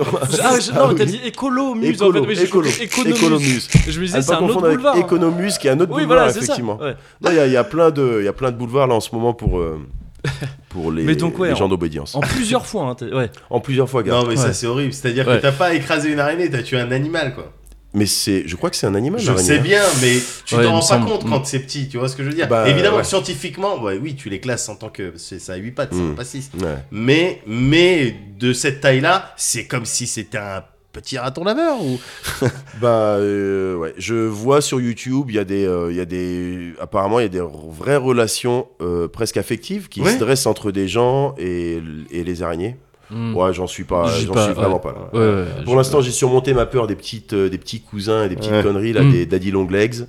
Ah, 0.43 0.59
je- 0.61 0.73
non, 0.73 0.89
mais 0.89 0.95
t'as 0.97 1.05
dit 1.05 1.21
écolo-muse 1.25 2.03
en 2.03 2.13
fait. 2.13 2.19
Écolo, 2.19 2.25
Oui, 2.27 2.35
j'ai 2.35 2.43
écolo, 2.45 2.69
compris 2.69 2.85
économus. 2.85 3.17
économuse. 3.17 3.69
Je 3.89 4.01
me 4.01 4.05
À 4.05 4.07
disais, 4.07 4.19
ne 4.19 4.23
c'est 4.23 4.29
pas 4.31 4.37
un 4.37 4.43
autre 4.45 4.55
confondre 4.55 4.89
avec. 4.89 5.05
Économuse 5.05 5.59
qui 5.59 5.69
est 5.69 5.71
un 5.71 5.81
autre 5.81 5.93
Oui, 5.95 6.03
boulevard 6.05 6.19
voilà, 6.27 6.33
c'est 6.33 6.41
ça. 6.41 6.45
effectivement. 6.45 6.79
Ouais. 6.81 6.95
Non, 7.23 7.31
il 7.31 7.37
y, 7.37 7.41
a- 7.41 7.47
il 7.47 7.53
y 7.53 7.57
a 7.57 7.65
plein 7.65 7.91
de, 7.91 8.17
il 8.21 8.25
y 8.25 8.29
a 8.29 8.33
plein 8.33 8.51
de 8.51 8.57
boulevards 8.57 8.87
là 8.89 8.95
en 8.95 9.01
ce 9.01 9.15
moment 9.15 9.33
pour 9.35 9.59
euh, 9.59 9.79
pour 10.71 10.91
les, 10.93 11.03
Mais 11.05 11.15
donc, 11.17 11.39
ouais, 11.39 11.49
les 11.49 11.55
en- 11.55 11.59
gens 11.59 11.69
d'obédience. 11.69 12.15
En 12.15 12.21
plusieurs 12.21 12.67
fois, 12.67 12.97
hein, 13.01 13.07
ouais. 13.15 13.31
En 13.51 13.61
plusieurs 13.61 13.89
fois, 13.89 14.03
gars. 14.03 14.13
Non, 14.13 14.27
mais 14.27 14.37
ça, 14.37 14.53
c'est 14.53 14.67
horrible. 14.67 14.93
C'est-à-dire 14.93 15.27
Ouais. 15.29 15.37
que 15.37 15.43
t'as 15.43 15.53
pas 15.53 15.75
écrasé 15.75 16.13
une 16.13 16.21
araignée, 16.21 16.51
t'as 16.51 16.63
tué 16.63 16.79
un 16.79 16.91
animal, 16.93 17.35
quoi. 17.35 17.53
Mais 17.97 18.07
c'est, 18.07 18.43
je 18.49 18.57
crois 18.57 18.71
que 18.71 18.77
c'est 18.77 18.89
un 18.89 18.95
animal. 18.97 19.21
Je 19.21 19.37
sais 19.37 19.59
hein. 19.59 19.63
bien, 19.63 19.83
mais 20.03 20.19
tu 20.45 20.57
t'en 20.57 20.63
rends 20.73 20.81
pas 20.81 20.83
semble. 20.85 21.07
compte 21.07 21.25
Mm. 21.27 21.31
quand 21.31 21.47
c'est 21.47 21.61
petit, 21.61 21.89
tu 21.89 21.97
vois 21.99 22.09
ce 22.09 22.17
que 22.17 22.25
je 22.25 22.29
veux 22.31 22.35
dire 22.35 22.49
Bah, 22.49 22.69
Évidemment, 22.69 22.97
ouais. 22.97 23.05
scientifiquement, 23.05 23.81
ouais, 23.81 23.99
oui, 24.03 24.17
tu 24.17 24.29
les 24.31 24.41
classes 24.41 24.69
en 24.69 24.75
tant 24.75 24.89
que. 24.89 25.13
C'est 25.17 25.39
ça 25.39 25.53
a 25.53 25.57
8 25.57 25.71
pattes, 25.71 25.95
ça 25.95 26.01
Mm. 26.01 26.15
pas 26.17 26.25
6. 26.25 26.51
Ouais. 26.61 26.75
Mais, 26.91 27.41
mais 27.47 28.17
de 28.41 28.53
cette 28.53 28.81
taille-là, 28.81 29.33
c'est 29.37 29.67
comme 29.67 29.85
si 29.85 30.09
c'était 30.09 30.39
un 30.39 30.65
petit 30.95 31.19
raton 31.19 31.45
laveur 31.45 31.83
ou. 31.83 31.99
Bah 32.81 33.17
euh, 33.19 33.77
ouais, 33.77 33.93
je 33.99 34.15
vois 34.15 34.61
sur 34.61 34.81
YouTube, 34.81 35.27
il 35.29 35.35
y 35.35 35.39
a 35.39 35.45
des, 35.45 35.67
euh, 35.67 35.91
il 35.91 35.97
y 35.97 36.01
a 36.01 36.05
des, 36.07 36.73
apparemment 36.81 37.21
il 37.21 37.25
y 37.25 37.27
a 37.27 37.29
des 37.29 37.43
vraies 37.69 37.97
relations 37.97 38.67
euh, 38.81 39.07
presque 39.09 39.37
affectives 39.37 39.89
qui 39.89 40.01
Ouais. 40.01 40.13
se 40.13 40.19
dressent 40.19 40.47
entre 40.47 40.71
des 40.73 40.89
gens 40.89 41.35
et, 41.39 41.81
et 42.11 42.25
les 42.25 42.43
araignées. 42.43 42.77
Mm. 43.11 43.37
Ouais, 43.37 43.53
j'en 43.53 43.67
suis 43.67 43.85
pas, 43.85 44.07
j'en 44.07 44.35
suis 44.45 44.53
vraiment 44.55 44.77
ouais. 44.77 44.81
pas 44.81 44.93
là. 44.93 45.11
Ouais, 45.13 45.43
ouais, 45.43 45.65
Pour 45.65 45.77
l'instant, 45.77 46.01
j'ai 46.01 46.11
surmonté 46.11 46.55
ma 46.55 46.65
peur 46.67 46.87
des 46.87 46.97
petites, 46.97 47.35
des 47.35 47.59
petits 47.59 47.81
cousins 47.83 48.25
et 48.25 48.29
des 48.31 48.37
petites 48.37 48.63
conneries 48.63 48.93
là, 48.95 49.03
Mm. 49.03 49.13
des 49.13 49.27
daddy 49.27 49.51
long 49.51 49.69
legs, 49.69 50.07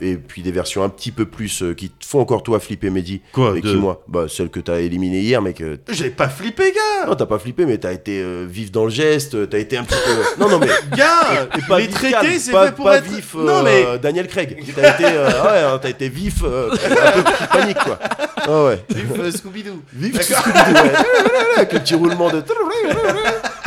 et 0.00 0.16
puis 0.16 0.42
des 0.42 0.52
versions 0.52 0.82
un 0.84 0.88
petit 0.88 1.10
peu 1.12 1.26
plus 1.26 1.62
euh, 1.62 1.74
qui 1.74 1.90
te 1.90 2.04
font 2.06 2.20
encore 2.20 2.42
toi 2.42 2.60
flipper, 2.60 2.90
Mehdi. 2.90 3.20
Quoi 3.32 3.56
Et 3.56 3.60
qui 3.60 3.74
moi, 3.76 4.02
bah 4.08 4.26
celle 4.28 4.48
que 4.50 4.60
t'as 4.60 4.80
éliminée 4.80 5.20
hier, 5.20 5.42
mec. 5.42 5.60
euh, 5.60 5.76
J'ai 5.90 6.10
pas 6.10 6.28
flippé, 6.28 6.72
gars 6.72 7.06
non, 7.08 7.14
t'as 7.16 7.26
pas 7.26 7.38
flippé, 7.38 7.66
mais 7.66 7.78
t'as 7.78 7.92
été 7.92 8.20
euh, 8.22 8.46
vif 8.48 8.70
dans 8.72 8.84
le 8.84 8.90
geste, 8.90 9.48
t'as 9.50 9.58
été 9.58 9.76
un 9.76 9.84
petit 9.84 9.96
peu. 10.06 10.42
Non, 10.42 10.48
non, 10.48 10.58
mais 10.58 10.68
Gars 10.96 11.48
Et 11.58 11.62
pas 11.68 11.78
Les 11.78 11.86
vif 11.86 11.94
traités, 11.94 12.38
c'est 12.38 12.52
pas, 12.52 12.66
fait 12.66 12.72
pour 12.74 12.86
pas 12.86 12.96
être. 12.98 13.04
vif. 13.04 13.34
non, 13.34 13.64
euh, 13.66 13.92
mais. 13.92 13.98
Daniel 13.98 14.26
Craig. 14.26 14.56
T'as 14.74 14.94
été, 14.94 15.04
euh, 15.06 15.28
ouais, 15.28 15.58
hein, 15.74 15.78
t'as 15.82 15.90
été 15.90 16.08
vif, 16.08 16.36
euh, 16.44 16.70
un 16.72 17.22
peu 17.22 17.58
panique 17.58 17.78
quoi. 17.78 17.98
Ah 18.46 18.64
ouais. 18.64 18.80
Euh, 19.18 19.30
Scooby-Doo. 19.30 19.82
Vif 19.92 20.18
Scooby-Doo, 20.20 20.82
ouais. 20.82 20.92
Avec 21.56 21.72
le 21.72 21.78
petit 21.80 21.94
roulement 21.94 22.30
de. 22.30 22.42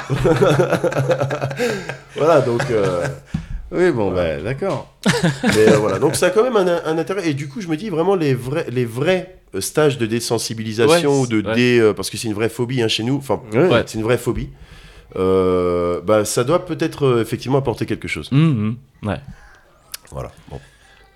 voilà 2.15 2.41
donc. 2.41 2.61
Oui, 3.71 3.91
bon, 3.91 4.11
bah, 4.11 4.37
d'accord. 4.37 4.93
mais 5.43 5.69
euh, 5.69 5.77
voilà 5.77 5.99
donc 5.99 6.15
ça 6.15 6.27
a 6.27 6.29
quand 6.29 6.43
même 6.43 6.55
un, 6.55 6.81
un 6.85 6.97
intérêt 6.97 7.29
et 7.29 7.33
du 7.33 7.47
coup 7.49 7.59
je 7.61 7.67
me 7.67 7.75
dis 7.77 7.89
vraiment 7.89 8.15
les 8.15 8.33
vrais 8.33 8.65
les 8.69 8.85
vrais 8.85 9.39
euh, 9.55 9.61
stages 9.61 9.97
de 9.97 10.05
désensibilisation 10.05 11.11
Ouais, 11.11 11.17
ou 11.19 11.27
de 11.27 11.41
ouais. 11.47 11.55
dé 11.55 11.79
euh, 11.79 11.93
parce 11.93 12.09
que 12.09 12.17
c'est 12.17 12.27
une 12.27 12.33
vraie 12.33 12.49
phobie 12.49 12.81
hein, 12.81 12.87
chez 12.87 13.03
nous 13.03 13.17
enfin 13.17 13.41
Ouais. 13.53 13.83
c'est 13.85 13.97
une 13.97 14.03
vraie 14.03 14.17
phobie. 14.17 14.49
Euh, 15.15 16.01
bah 16.01 16.25
ça 16.25 16.43
doit 16.43 16.65
peut-être 16.65 17.05
euh, 17.05 17.21
effectivement 17.21 17.57
apporter 17.57 17.85
quelque 17.85 18.07
chose. 18.07 18.29
Mm, 18.31 18.37
mm. 19.01 19.07
Ouais. 19.07 19.19
Voilà. 20.11 20.31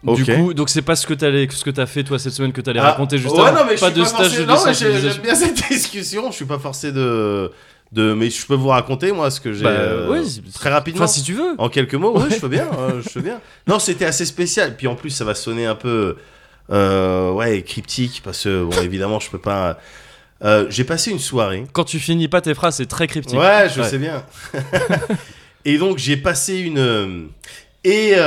Bon. 0.04 0.14
Du 0.16 0.26
coup, 0.26 0.54
donc 0.56 0.70
c'est 0.70 0.82
pas 0.82 0.96
ce 0.96 1.06
que 1.06 1.14
t'allais, 1.14 1.48
ce 1.52 1.64
que 1.64 1.70
t'as 1.70 1.86
fait 1.86 2.04
toi 2.04 2.18
cette 2.18 2.34
semaine 2.34 2.54
que 2.54 2.62
t'allais 2.62 2.80
Ah, 2.80 2.92
raconter 2.92 3.18
juste 3.20 3.36
ouais, 3.36 3.42
avant. 3.42 3.60
non, 3.60 3.66
mais 3.70 3.76
je 3.76 3.82
pas 3.82 3.92
de 3.92 4.00
pas 4.02 4.08
stage 4.08 4.32
forcé- 4.34 4.40
de 4.40 4.46
non. 4.46 5.00
J'aime 5.10 5.22
bien 5.22 5.36
cette 5.36 5.68
discussion. 5.70 6.32
Je 6.32 6.36
suis 6.38 6.46
pas 6.46 6.58
forcé 6.58 6.92
de. 6.92 7.52
De 7.92 8.14
mais 8.14 8.30
je 8.30 8.46
peux 8.46 8.56
vous 8.56 8.70
raconter, 8.70 9.12
moi, 9.12 9.30
ce 9.32 9.42
que 9.42 9.52
j'ai. 9.54 9.64
Bah, 9.64 9.70
euh, 9.72 10.10
ouais, 10.10 10.24
c'est- 10.24 10.42
très 10.54 10.70
rapidement. 10.70 11.04
Enfin, 11.04 11.12
si 11.12 11.24
tu 11.24 11.34
veux. 11.34 11.56
En 11.58 11.68
quelques 11.70 11.96
mots, 11.96 12.18
ouais, 12.18 12.30
je 12.30 12.40
veux 12.40 12.48
bien, 12.48 12.68
euh, 12.80 13.02
je 13.04 13.10
veux 13.20 13.22
bien. 13.22 13.40
Non, 13.68 13.80
c'était 13.80 14.06
assez 14.06 14.26
spécial. 14.26 14.76
Puis 14.78 14.88
en 14.88 14.96
plus, 14.96 15.10
ça 15.10 15.26
va 15.26 15.36
sonner 15.36 15.66
un 15.66 15.76
peu, 15.76 16.16
euh, 16.72 17.32
ouais, 17.32 17.62
cryptique 17.64 18.22
parce 18.24 18.44
que 18.44 18.64
bon, 18.64 18.82
évidemment, 18.82 19.20
je 19.20 19.30
peux 19.30 19.40
pas. 19.40 19.78
Euh, 20.44 20.66
j'ai 20.70 20.84
passé 20.86 21.12
une 21.12 21.20
soirée. 21.20 21.66
Quand 21.74 21.84
tu 21.84 22.00
finis 22.00 22.28
pas 22.28 22.42
tes 22.42 22.54
phrases, 22.54 22.78
c'est 22.78 22.88
très 22.88 23.08
cryptique. 23.08 23.38
Ouais, 23.38 23.68
je 23.76 23.82
Ouais. 23.82 23.88
sais 23.88 23.98
bien. 24.00 24.24
Et 25.66 25.78
donc, 25.78 25.98
j'ai 26.00 26.18
passé 26.18 26.60
une. 26.60 27.28
Et 27.84 28.14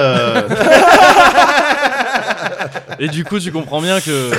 Et 3.01 3.09
du 3.09 3.25
coup, 3.25 3.39
tu 3.39 3.51
comprends 3.53 3.81
bien 3.83 4.01
que. 4.01 4.31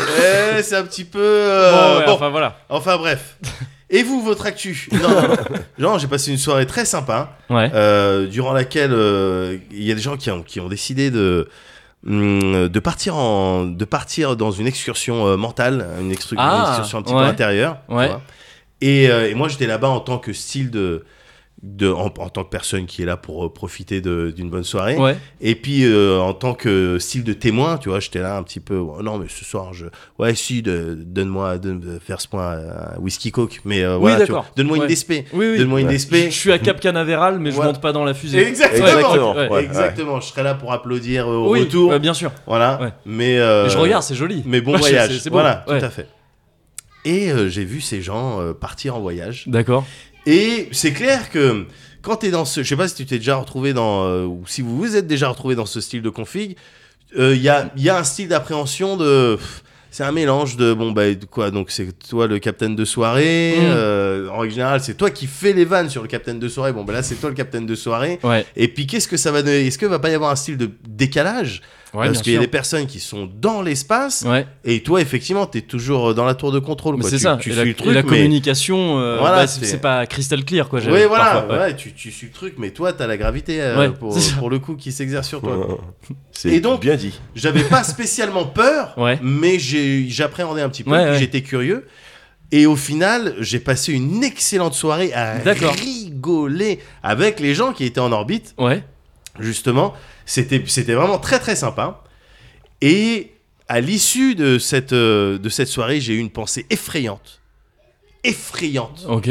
eh, 0.58 0.62
c'est 0.64 0.76
un 0.76 0.84
petit 0.84 1.04
peu. 1.06 1.20
euh, 1.22 1.72
bon, 1.94 2.00
ouais, 2.00 2.06
bon, 2.06 2.12
enfin 2.14 2.30
voilà. 2.30 2.58
enfin 2.70 2.98
bref. 2.98 3.38
Et 3.90 4.02
vous, 4.04 4.22
votre 4.24 4.46
actu? 4.48 4.90
Non, 4.94 5.36
non, 5.78 5.98
j'ai 6.00 6.08
passé 6.08 6.32
une 6.32 6.38
soirée 6.38 6.66
très 6.66 6.86
sympa, 6.86 7.38
Ouais. 7.50 7.70
euh, 7.74 8.26
durant 8.28 8.52
laquelle 8.54 8.92
euh, 8.94 9.58
il 9.72 9.84
y 9.84 9.92
a 9.92 9.96
des 9.96 10.02
gens 10.02 10.18
qui 10.18 10.32
ont, 10.32 10.42
qui 10.42 10.60
ont 10.60 10.68
décidé 10.68 11.12
de 11.12 11.48
hum, 12.08 12.68
de 12.68 12.80
partir 12.80 13.16
en 13.16 13.66
de 13.66 13.86
partir 13.86 14.36
dans 14.36 14.52
une 14.52 14.66
excursion 14.68 15.28
euh, 15.28 15.38
mentale, 15.38 15.86
une, 16.02 16.12
excru- 16.12 16.36
Ah, 16.38 16.66
excursion 16.70 16.98
un 17.00 17.02
petit 17.04 17.14
ouais. 17.14 17.22
peu 17.22 17.28
intérieure. 17.28 17.78
tu 17.88 17.96
Ouais. 17.96 18.08
vois. 18.08 18.22
Et, 18.82 19.10
euh, 19.10 19.30
et 19.30 19.36
moi, 19.36 19.48
j'étais 19.50 19.68
là-bas 19.68 19.88
en 19.90 20.00
tant 20.00 20.18
que 20.18 20.34
style 20.34 20.70
de 20.72 21.06
de, 21.68 21.90
en, 21.92 22.06
en 22.06 22.30
tant 22.30 22.44
que 22.44 22.50
personne 22.50 22.86
qui 22.86 23.02
est 23.02 23.06
là 23.06 23.18
pour 23.18 23.46
euh, 23.46 23.50
profiter 23.52 24.00
d'une 24.00 24.50
bonne 24.52 24.64
soirée. 24.64 24.96
Ouais. 24.98 25.18
Et 25.42 25.56
puis 25.56 25.84
euh, 25.84 26.20
en 26.20 26.34
tant 26.34 26.54
que 26.54 27.00
style 27.00 27.24
de 27.24 27.34
témoin, 27.34 27.78
tu 27.78 27.90
vois, 27.90 28.00
j'étais 28.00 28.20
là 28.20 28.38
un 28.38 28.44
petit 28.44 28.60
peu. 28.60 28.76
oh, 28.78 29.02
non, 29.02 29.18
mais 29.18 29.26
ce 29.30 29.44
soir, 29.44 29.74
je. 29.74 29.88
Ouais, 30.20 30.36
si, 30.36 30.62
de- 30.62 30.96
donne-moi, 30.96 31.58
donne, 31.58 32.00
verse-moi 32.08 32.58
un 32.96 33.00
whisky 33.00 33.32
coke. 33.32 33.62
Mais 33.66 33.82
euh, 33.84 33.98
Oui, 33.98 34.12
voilà, 34.16 34.44
donne-moi 34.56 34.78
Ouais. 34.78 34.84
une 34.86 34.90
DSP. 34.90 35.12
Oui, 35.34 35.48
oui. 35.52 35.58
Donne-moi 35.58 35.82
une. 35.82 35.88
DSP. 35.88 36.16
Je 36.26 36.30
suis 36.30 36.52
à 36.52 36.60
Cap 36.60 36.80
Canaveral, 36.80 37.40
mais 37.40 37.52
je 37.52 37.58
Ouais. 37.60 37.66
monte 37.66 37.82
pas 37.82 37.92
dans 37.92 38.04
la 38.06 38.14
fusée. 38.14 38.48
Exactement. 38.48 38.86
Exactement, 38.88 39.36
Ouais. 39.36 39.50
ouais. 39.50 39.64
Exactement. 39.64 40.20
Je 40.22 40.28
serai 40.28 40.44
là 40.44 40.54
pour 40.54 40.72
applaudir 40.72 41.28
au 41.28 41.50
Oui, 41.52 41.62
retour. 41.62 41.90
ouais, 41.90 42.00
bien 42.00 42.14
sûr. 42.14 42.32
Voilà. 42.46 42.80
Ouais. 42.82 42.90
Mais, 43.06 43.40
euh, 43.40 43.64
Mais 43.64 43.70
je 43.72 43.78
regarde, 43.78 44.04
c'est 44.04 44.16
joli. 44.16 44.44
Mais 44.46 44.62
bon 44.62 44.78
voyage. 44.78 45.10
c'est- 45.12 45.20
c'est 45.20 45.30
beau. 45.30 45.36
voilà, 45.38 45.64
Ouais. 45.68 45.80
tout 45.80 45.86
à 45.86 45.90
fait. 45.90 46.08
Et 47.06 47.32
euh, 47.32 47.50
j'ai 47.50 47.64
vu 47.66 47.82
ces 47.82 48.02
gens 48.02 48.42
euh, 48.42 48.54
partir 48.54 48.96
en 48.96 49.00
voyage. 49.00 49.44
D'accord. 49.48 49.86
Et 50.26 50.70
c'est 50.72 50.94
clair 50.94 51.30
que 51.30 51.66
quand 52.02 52.18
tu 52.18 52.28
es 52.28 52.32
dans 52.32 52.46
ce. 52.46 52.64
Je 52.64 52.70
sais 52.70 52.76
pas 52.76 52.88
si 52.88 52.96
tu 52.96 53.06
t'es 53.06 53.18
déjà 53.18 53.36
retrouvé 53.38 53.74
dans. 53.74 54.06
euh, 54.06 54.26
ou 54.26 54.44
si 54.48 54.62
vous 54.62 54.78
vous 54.78 54.96
êtes 54.96 55.08
déjà 55.08 55.30
retrouvé 55.30 55.56
dans 55.56 55.66
ce 55.66 55.82
style 55.82 56.02
de 56.02 56.10
config. 56.10 56.56
Il 57.18 57.42
y, 57.42 57.48
a, 57.48 57.72
y 57.78 57.88
a 57.88 57.98
un 57.98 58.04
style 58.04 58.28
d'appréhension 58.28 58.98
de. 58.98 59.38
C'est 59.90 60.04
un 60.04 60.12
mélange 60.12 60.58
de. 60.58 60.74
Bon, 60.74 60.92
bah, 60.92 61.14
de 61.14 61.24
quoi 61.26 61.50
Donc, 61.50 61.72
c'est 61.72 61.98
toi 62.10 62.28
le 62.28 62.40
capitaine 62.40 62.76
de 62.76 62.84
soirée. 62.84 63.56
Mm. 63.58 63.64
euh, 63.64 64.28
en 64.30 64.40
règle 64.40 64.54
générale, 64.54 64.82
c'est 64.82 64.96
toi 64.96 65.10
qui 65.10 65.26
fais 65.26 65.54
les 65.54 65.64
vannes 65.64 65.90
sur 65.90 66.02
le 66.02 66.10
capitaine 66.10 66.40
de 66.40 66.50
soirée. 66.50 66.74
Bon, 66.74 66.84
bah 66.84 66.92
là, 66.92 67.04
c'est 67.04 67.16
toi 67.16 67.30
le 67.30 67.36
capitaine 67.36 67.66
de 67.66 67.76
soirée. 67.76 68.20
Ouais. 68.24 68.46
Et 68.58 68.68
puis, 68.68 68.86
qu'est-ce 68.88 69.08
que 69.08 69.16
ça 69.16 69.32
va 69.32 69.42
donner? 69.44 69.66
Est-ce 69.66 69.78
que 69.78 69.86
va 69.86 70.00
pas 70.00 70.10
y 70.10 70.14
avoir 70.14 70.32
un 70.32 70.36
style 70.36 70.58
de 70.58 70.70
décalage? 70.86 71.62
Ouais, 71.96 72.08
Parce 72.08 72.22
qu'il 72.22 72.34
y 72.34 72.38
a 72.38 72.40
des 72.40 72.48
personnes 72.48 72.88
qui 72.88 73.00
sont 73.00 73.30
dans 73.40 73.62
l'espace. 73.62 74.24
Ouais. 74.28 74.46
Et 74.66 74.84
toi, 74.84 75.00
effectivement, 75.02 75.46
tu 75.46 75.60
es 75.60 75.62
toujours 75.62 76.14
dans 76.14 76.26
la 76.26 76.36
tour 76.36 76.52
de 76.52 76.60
contrôle. 76.60 77.02
C'est 77.04 77.12
Tu- 77.12 77.20
ça. 77.20 77.38
Tu 77.40 77.50
et 77.50 77.52
suis 77.54 77.58
la, 77.58 77.64
le 77.64 77.70
et 77.72 77.74
truc, 77.74 77.94
la 77.94 78.04
mais- 78.04 78.10
communication, 78.10 79.00
euh, 79.00 79.18
Voilà, 79.20 79.38
bah, 79.38 79.48
c'est 79.48 79.80
pas 79.82 80.06
crystal 80.06 80.44
clear 80.44 80.68
quoi. 80.68 80.80
j'ai- 80.82 80.92
Oui, 80.92 81.00
voilà, 81.08 81.26
parfois, 81.32 81.54
ouais. 81.54 81.60
ouais, 81.62 81.76
tu, 81.76 81.94
tu 81.94 82.12
suis 82.12 82.28
le 82.28 82.34
truc, 82.34 82.56
mais 82.58 82.72
toi, 82.72 82.92
t'as 82.94 83.08
la 83.08 83.16
gravité 83.18 83.62
euh, 83.62 83.78
Ouais, 83.80 83.90
pour, 83.92 84.18
pour 84.40 84.50
le 84.50 84.60
coup 84.60 84.76
qui 84.76 84.92
s'exerce 84.92 85.28
sur 85.28 85.42
toi. 85.42 85.80
C'est 86.32 86.50
Et 86.50 86.60
donc- 86.60 86.82
bien 86.82 86.96
dit. 86.96 87.20
J'avais 87.36 87.64
pas 87.64 87.84
spécialement 87.84 88.46
peur, 88.46 88.94
Ouais. 88.98 89.18
mais 89.24 89.58
j'ai- 89.58 90.08
j'appréhendais 90.10 90.62
un 90.62 90.70
petit 90.70 90.84
peu, 90.84 90.92
Ouais, 90.92 91.04
puis 91.04 91.12
ouais. 91.14 91.20
j'étais 91.20 91.42
curieux. 91.42 91.86
Et 92.52 92.66
au 92.68 92.76
final, 92.76 93.36
j'ai 93.40 93.60
passé 93.60 93.92
une 93.94 94.24
excellente 94.24 94.74
soirée 94.76 95.12
à 95.14 95.38
D'accord. 95.40 95.74
rigoler 95.74 96.80
avec 97.04 97.40
les 97.40 97.56
gens 97.56 97.74
qui 97.74 97.86
étaient 97.86 98.00
en 98.00 98.12
orbite, 98.12 98.54
Ouais. 98.58 98.84
justement. 99.40 99.94
C'était 100.26 100.64
c'était 100.68 100.94
vraiment 100.96 101.20
très 101.20 101.40
très 101.40 101.56
sympa. 101.56 102.04
Et 102.82 103.32
à 103.68 103.80
l'issue 103.82 104.36
de 104.36 104.58
cette, 104.60 104.94
euh, 104.94 105.38
de 105.38 105.50
cette 105.50 105.68
soirée, 105.68 106.00
j'ai 106.02 106.14
eu 106.14 106.20
une 106.20 106.30
pensée 106.32 106.66
effrayante. 106.70 107.42
Effrayante. 108.24 109.06
Ok. 109.08 109.30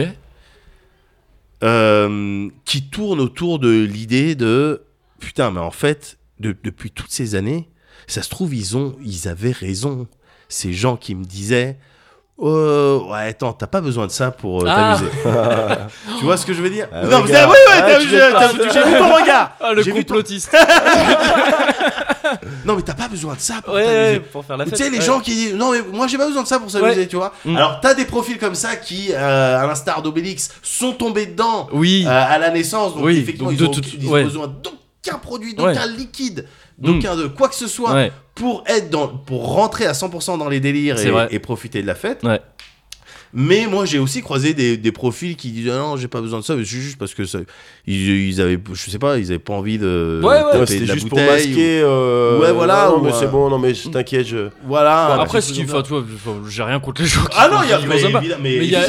euh, 1.62 2.48
qui 2.64 2.82
tourne 2.82 3.20
autour 3.20 3.58
de 3.58 3.84
l'idée 3.84 4.34
de 4.34 4.82
putain, 5.18 5.50
mais 5.50 5.60
en 5.60 5.70
fait, 5.70 6.18
de- 6.40 6.54
depuis 6.62 6.90
toutes 6.90 7.10
ces 7.10 7.34
années, 7.36 7.68
ça 8.06 8.22
se 8.22 8.28
trouve, 8.28 8.54
ils 8.54 8.76
ont, 8.76 8.96
ils 9.02 9.28
avaient 9.28 9.52
raison. 9.52 10.06
Ces 10.48 10.72
gens 10.74 10.96
qui 10.96 11.14
me 11.14 11.24
disaient. 11.24 11.78
Oh, 12.36 13.06
ouais, 13.12 13.28
attends, 13.28 13.52
t'as 13.52 13.68
pas 13.68 13.80
besoin 13.80 14.06
de 14.06 14.10
ça 14.10 14.32
pour 14.32 14.62
euh, 14.62 14.66
Ah. 14.68 14.96
t'amuser. 14.98 15.16
tu 16.18 16.24
vois 16.24 16.36
ce 16.36 16.44
que 16.44 16.52
je 16.52 16.60
veux 16.62 16.68
dire? 16.70 16.88
Ah 16.92 17.04
Non, 17.04 17.18
avez- 17.18 17.26
oui, 17.32 17.32
ouais, 17.32 17.54
Ah, 17.72 17.82
t'as 17.82 17.98
tu 18.00 18.06
vu, 18.06 18.10
j'ai 18.10 18.82
vu- 18.82 18.98
ton 18.98 19.14
regard. 19.14 19.52
Ah, 19.60 19.72
le 19.72 19.82
J'ai 19.82 19.92
vu 19.92 20.04
ton- 20.04 20.14
complotiste. 20.14 20.50
Non, 22.64 22.74
mais 22.76 22.82
t'as 22.82 22.94
pas 22.94 23.06
besoin 23.08 23.34
de 23.34 23.40
ça 23.40 23.60
pour 23.62 23.74
ouais, 23.74 23.84
t'amuser. 23.84 24.12
ouais, 24.14 24.20
pour 24.20 24.44
faire 24.44 24.56
la 24.56 24.64
Tu 24.64 24.70
fête. 24.70 24.78
sais, 24.78 24.90
les 24.90 24.98
ouais. 24.98 25.04
gens 25.04 25.20
qui 25.20 25.34
disent 25.34 25.54
non, 25.54 25.70
mais 25.72 25.82
moi 25.92 26.06
j'ai 26.06 26.16
pas 26.18 26.26
besoin 26.26 26.42
de 26.42 26.48
ça 26.48 26.58
pour 26.58 26.70
s'amuser, 26.70 27.00
Ouais. 27.02 27.06
tu 27.06 27.16
vois. 27.16 27.32
Mm. 27.44 27.56
Alors, 27.56 27.80
t'as 27.80 27.94
des 27.94 28.06
profils 28.06 28.38
comme 28.38 28.54
ça 28.54 28.76
qui, 28.76 29.10
euh, 29.12 29.62
à 29.62 29.66
l'instar 29.66 30.02
d'Obélix, 30.02 30.50
sont 30.62 30.92
tombés 30.92 31.26
dedans 31.26 31.68
Oui. 31.72 32.04
euh, 32.06 32.10
à 32.10 32.38
la 32.38 32.50
naissance. 32.50 32.94
Donc, 32.94 33.04
Oui, 33.04 33.18
effectivement, 33.18 33.50
donc 33.52 33.60
ils 33.60 34.00
de 34.00 34.06
ont, 34.08 34.18
ils 34.18 34.22
ont 34.22 34.24
besoin 34.24 34.46
d'aucun 34.48 35.18
produit, 35.18 35.54
d'aucun 35.54 35.86
liquide, 35.86 36.46
d'aucun 36.78 37.16
de 37.16 37.26
quoi 37.26 37.48
que 37.48 37.54
ce 37.54 37.66
soit 37.66 37.92
Ouais. 37.92 38.12
pour 38.34 38.64
être 38.66 38.90
dans, 38.90 39.08
pour 39.08 39.54
rentrer 39.54 39.86
à 39.86 39.92
100% 39.92 40.38
dans 40.38 40.48
les 40.48 40.60
délires 40.60 40.96
et, 41.30 41.38
profiter 41.38 41.82
de 41.82 41.86
la 41.86 41.94
fête. 41.94 42.22
Ouais. 42.22 42.40
Mais 43.36 43.66
moi, 43.68 43.84
j'ai 43.84 43.98
aussi 43.98 44.22
croisé 44.22 44.54
des, 44.54 44.76
des 44.76 44.92
profils 44.92 45.34
qui 45.34 45.50
disent 45.50 45.68
ah 45.72 45.78
non, 45.78 45.96
j'ai 45.96 46.06
pas 46.06 46.20
besoin 46.20 46.38
de 46.38 46.44
ça, 46.44 46.54
mais 46.54 46.64
c'est 46.64 46.76
juste 46.78 46.98
parce 46.98 47.14
que 47.14 47.24
ça, 47.24 47.40
ils, 47.86 48.28
ils 48.28 48.40
avaient, 48.40 48.58
je 48.72 48.90
sais 48.90 48.98
pas, 49.00 49.18
ils 49.18 49.26
avaient 49.26 49.40
pas 49.40 49.54
envie 49.54 49.76
de 49.76 50.20
Ouais, 50.22 50.28
ouais. 50.28 50.42
taper 50.42 50.58
Ouais, 50.60 50.66
C'était 50.66 50.86
la 50.86 50.94
juste 50.94 51.08
pour 51.08 51.18
bouteille 51.18 51.48
masquer. 51.48 51.80
euh, 51.82 52.38
Ouais, 52.40 52.52
voilà, 52.52 52.90
Non, 52.90 53.00
ou, 53.00 53.04
mais 53.04 53.12
c'est 53.12 53.26
bon, 53.26 53.50
non, 53.50 53.58
mais 53.58 53.72
t'inquiète, 53.72 54.26
je. 54.28 54.48
Voilà. 54.64 55.14
Après, 55.20 55.42
tu 55.42 55.52
comme 55.52 55.64
enfin, 55.64 55.82
toi, 55.82 56.04
j'ai 56.48 56.62
rien 56.62 56.78
contre 56.78 57.02
les 57.02 57.08
gens 57.08 57.22
qui 57.22 57.36
Ah 57.36 57.48
non, 57.50 57.58
il 57.64 57.70
y 57.70 57.72
a, 57.72 57.78
qui 57.78 57.86
mais, 57.88 57.94
évidemment, 58.02 58.20
mais, 58.40 58.56
il 58.56 58.64
y 58.70 58.76
a- 58.76 58.86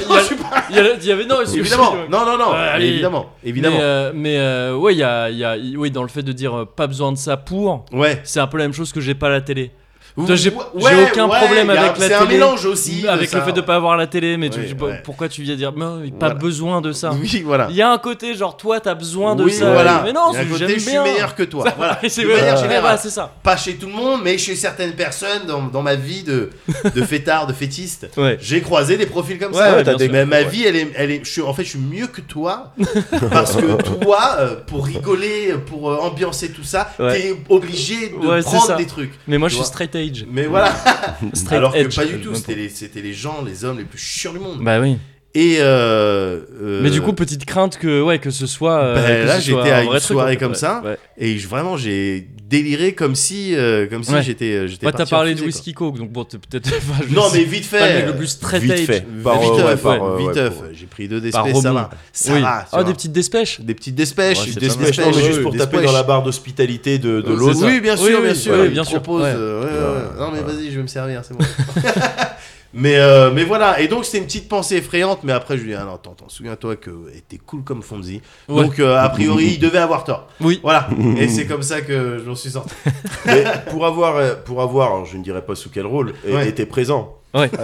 il 0.70 1.06
y 1.08 1.12
avait 1.12 1.26
non, 1.26 1.38
évidemment, 1.42 1.96
non, 2.10 2.26
non, 2.26 2.38
non, 2.38 2.52
évidemment, 2.80 3.32
évidemment. 3.44 3.78
Mais, 4.14 4.38
euh, 4.38 4.72
euh, 4.74 4.76
ouais, 4.76 4.94
il 4.94 5.00
y 5.00 5.04
a, 5.04 5.30
il 5.32 5.38
y 5.38 5.44
a- 5.44 5.58
oui, 5.78 5.90
dans 5.90 6.04
le 6.04 6.08
fait 6.10 6.22
de 6.24 6.32
dire 6.32 6.68
pas 6.76 6.86
besoin 6.88 7.12
de 7.12 7.18
ça 7.18 7.36
pour, 7.36 7.86
Ouais. 7.92 8.22
c'est 8.24 8.40
un 8.40 8.48
peu 8.48 8.58
la 8.58 8.66
même 8.66 8.74
chose 8.74 8.92
que 8.92 9.02
j'ai 9.02 9.16
pas 9.16 9.30
la 9.30 9.42
télé. 9.42 9.72
J'ai- 10.18 10.50
ouais, 10.50 10.56
j'ai 10.90 11.04
aucun 11.12 11.28
ouais, 11.28 11.38
problème 11.40 11.70
avec 11.70 11.98
la 12.00 12.08
C'est 12.08 12.14
un 12.14 12.20
télé, 12.26 12.34
mélange 12.36 12.66
aussi. 12.66 13.06
avec 13.08 13.34
le 13.34 13.40
ça. 13.40 13.46
fait 13.46 13.52
de 13.52 13.60
pas 13.60 13.76
avoir 13.76 13.98
la 13.98 14.08
télé, 14.08 14.38
mais 14.38 14.50
tu- 14.50 14.60
Ouais, 14.60 14.66
tu- 14.78 14.84
ouais. 14.84 15.02
pourquoi 15.04 15.28
tu 15.28 15.42
viens 15.42 15.56
dire, 15.56 15.74
mais 15.76 16.10
pas 16.12 16.28
Voilà. 16.28 16.34
besoin 16.36 16.80
de 16.80 16.94
ça. 16.94 17.12
Oui, 17.12 17.42
voilà. 17.46 17.68
Il 17.70 17.76
y 17.76 17.82
a 17.82 17.92
un 17.92 17.98
côté 17.98 18.34
genre 18.34 18.56
toi 18.56 18.80
t'as 18.80 18.94
besoin 18.96 19.36
de 19.36 19.44
oui, 19.44 19.52
ça. 19.52 19.72
voilà. 19.74 20.02
Mais 20.06 20.14
non, 20.14 20.32
Il 20.32 20.36
y 20.36 20.38
a 20.38 20.40
un 20.40 20.44
c'est- 20.44 20.50
côté, 20.50 20.68
j'aime 20.70 20.80
je 20.80 20.90
suis 20.90 21.00
meilleur 21.00 21.36
que 21.36 21.44
toi. 21.44 21.66
Voilà. 21.78 22.00
C'est 22.08 22.24
voilà, 22.24 22.98
ça. 22.98 23.34
Pas 23.44 23.58
chez 23.58 23.76
tout 23.76 23.88
le 23.88 23.94
monde, 23.94 24.22
mais 24.24 24.38
chez 24.38 24.56
certaines 24.56 24.94
personnes 24.94 25.46
dans, 25.48 25.64
dans 25.64 25.82
ma 25.82 25.96
vie 25.96 26.24
de, 26.24 26.50
de 26.94 27.02
fêtard, 27.04 27.46
de 27.48 27.54
fétiste. 27.54 28.08
Ouais. 28.16 28.38
J'ai 28.40 28.62
croisé 28.62 28.96
des 28.98 29.06
profils 29.08 29.38
comme 29.38 29.52
Ouais, 29.54 29.84
ça. 29.84 29.96
Mais 30.10 30.26
ma 30.26 30.44
vie, 30.44 30.64
elle 30.66 30.76
est, 30.78 30.92
elle 30.96 31.12
est, 31.12 31.26
je 31.26 31.30
suis, 31.30 31.42
en 31.42 31.54
fait, 31.54 31.64
je 31.66 31.72
suis 31.72 31.80
mieux 31.80 32.08
que 32.08 32.22
toi 32.22 32.72
parce 33.32 33.56
que 33.58 33.82
toi, 33.82 34.38
euh, 34.40 34.56
pour 34.66 34.86
rigoler, 34.86 35.56
pour 35.66 35.90
euh, 35.92 35.98
ambiancer 35.98 36.52
tout 36.52 36.64
ça, 36.64 36.90
t'es 36.98 37.36
obligé 37.50 38.10
de 38.10 38.42
prendre 38.42 38.66
ça. 38.68 38.76
des 38.76 38.86
trucs. 38.86 39.12
Mais 39.28 39.38
moi 39.38 39.50
je 39.50 39.56
suis 39.56 39.66
straight 39.66 39.94
Mais 40.30 40.46
voilà. 40.46 40.74
Straight 41.34 41.58
Alors 41.58 41.74
que 41.74 41.78
edge. 41.80 41.96
pas 41.96 42.06
du 42.06 42.20
tout. 42.20 42.36
C'était 42.36 42.56
les, 42.56 42.70
c'était 42.70 43.02
les 43.02 43.14
gens, 43.14 43.42
les 43.44 43.64
hommes 43.66 43.78
les 43.78 43.84
plus 43.86 43.98
chiants 44.00 44.34
du 44.34 44.40
monde. 44.40 44.64
Bah 44.64 44.80
oui. 44.80 44.98
Et 45.38 45.58
euh, 45.60 46.40
euh, 46.62 46.80
Mais 46.82 46.90
du 46.90 47.02
coup 47.02 47.12
petite 47.12 47.44
crainte 47.46 47.78
que 47.78 48.02
ouais 48.02 48.20
que 48.20 48.32
ce 48.32 48.48
soit. 48.48 48.80
euh, 48.80 48.96
Bah, 48.96 49.02
que 49.24 49.28
là, 49.28 49.40
j'étais 49.42 49.70
à 49.70 49.78
un 49.80 49.84
une 49.84 49.90
truc, 49.90 50.02
soirée 50.02 50.32
fait, 50.32 50.38
comme 50.38 50.52
ouais. 50.54 50.58
ça. 50.58 50.82
Ouais. 50.84 50.98
et 51.18 51.38
je- 51.38 51.48
vraiment 51.50 51.76
j'ai 51.76 52.26
déliré 52.48 52.94
comme 52.94 53.16
si, 53.16 53.54
euh, 53.54 53.86
comme 53.88 54.02
si 54.04 54.14
Ouais. 54.14 54.24
j'étais, 54.24 54.66
j'étais. 54.70 54.86
Ouais, 54.86 54.94
t'as 54.94 55.06
parlé 55.06 55.36
de 55.36 55.42
whisky 55.42 55.74
coke 55.74 55.98
donc 55.98 56.10
bon 56.12 56.24
t'es 56.24 56.38
peut-être. 56.38 56.70
enfin. 56.78 57.04
Non 57.12 57.28
sais- 57.28 57.40
mais 57.40 57.44
vite 57.44 57.70
pas 57.70 57.80
le 57.80 58.08
fait. 58.08 58.14
plus 58.16 58.28
straight 58.28 58.64
Vite 58.64 58.86
fait. 58.86 59.06
Par, 59.24 59.42
vite 59.42 59.52
euh, 59.60 59.76
par, 59.76 60.04
euh, 60.04 60.18
vite 60.20 60.28
ouais, 60.28 60.38
œuf. 60.38 60.54
pour- 60.56 60.64
J'ai 60.72 60.86
pris 60.86 61.08
deux 61.10 61.20
Par 61.32 61.44
d'espèces, 61.44 61.64
ça 61.64 61.74
va. 61.74 61.90
Ça 62.14 62.34
oui. 62.34 62.42
va. 62.42 62.62
tu 62.64 62.70
Ah 62.72 62.84
des 62.86 62.94
petites 62.94 63.12
despêches. 63.12 63.60
Des 63.60 63.74
petites 63.76 63.96
despèches, 63.96 64.46
des 64.54 64.60
despêches, 64.62 64.96
juste 65.18 65.42
pour 65.42 65.58
taper 65.58 65.82
dans 65.82 65.92
la 65.92 66.04
barre 66.04 66.24
d'hospitalité 66.24 66.98
de, 66.98 67.20
l'autre. 67.34 67.60
Oui, 67.66 67.82
bien 67.82 67.98
sûr, 67.98 68.22
bien 68.22 68.34
sûr. 68.34 68.70
bien 68.70 68.84
sûr. 68.86 69.02
Non 69.06 70.32
mais 70.32 70.40
vas-y, 70.42 70.72
je 70.72 70.78
vais 70.78 70.84
me 70.84 70.88
servir, 70.88 71.24
c'est 71.28 71.34
bon. 71.38 71.44
mais 72.76 72.98
euh, 72.98 73.32
mais 73.32 73.44
voilà. 73.44 73.80
Et 73.80 73.88
donc 73.88 74.06
c'était 74.06 74.20
une 74.20 74.26
petite 74.26 74.48
pensée 74.50 74.76
effrayante, 74.76 75.20
mais 75.24 75.32
après 75.32 75.58
je 75.58 75.64
lui 75.64 75.70
dis 75.70 75.76
ah 75.76 75.86
non 75.86 75.96
attends, 75.96 76.12
attends 76.12 76.30
souviens-toi 76.30 76.76
que 76.76 76.92
t'es 77.28 77.38
cool 77.38 77.64
comme 77.64 77.82
Fonzie. 77.82 78.22
Ouais. 78.50 78.64
Donc 78.64 78.80
euh, 78.80 78.98
a 78.98 79.10
priori 79.10 79.46
il 79.54 79.60
devait 79.60 79.80
avoir 79.80 80.04
tort. 80.04 80.28
Oui. 80.42 80.60
Voilà. 80.62 80.88
Et 81.18 81.28
c'est 81.30 81.46
comme 81.48 81.64
ça 81.64 81.82
que 81.82 82.20
je 82.24 82.30
m'en 82.30 82.36
suis 82.36 82.52
sorti. 82.52 82.76
Mais 83.26 83.44
pour 83.70 83.86
avoir, 83.86 84.18
euh, 84.18 84.36
pour 84.36 84.62
avoir, 84.62 85.06
je 85.06 85.18
ne 85.18 85.24
dirais 85.24 85.44
pas 85.44 85.56
sous 85.56 85.70
quel 85.70 85.86
rôle, 85.86 86.14
Ouais. 86.28 86.48
était 86.50 86.66
présent. 86.66 87.16
Ouais. 87.34 87.50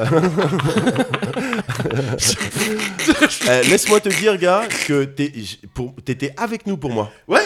Euh, 3.47 3.63
Laisse-moi 3.63 3.99
te 3.99 4.09
dire, 4.09 4.37
gars, 4.37 4.63
que 4.87 5.03
t'étais 5.03 6.33
avec 6.37 6.67
nous 6.67 6.77
pour 6.77 6.91
moi. 6.91 7.09
Ouais. 7.27 7.39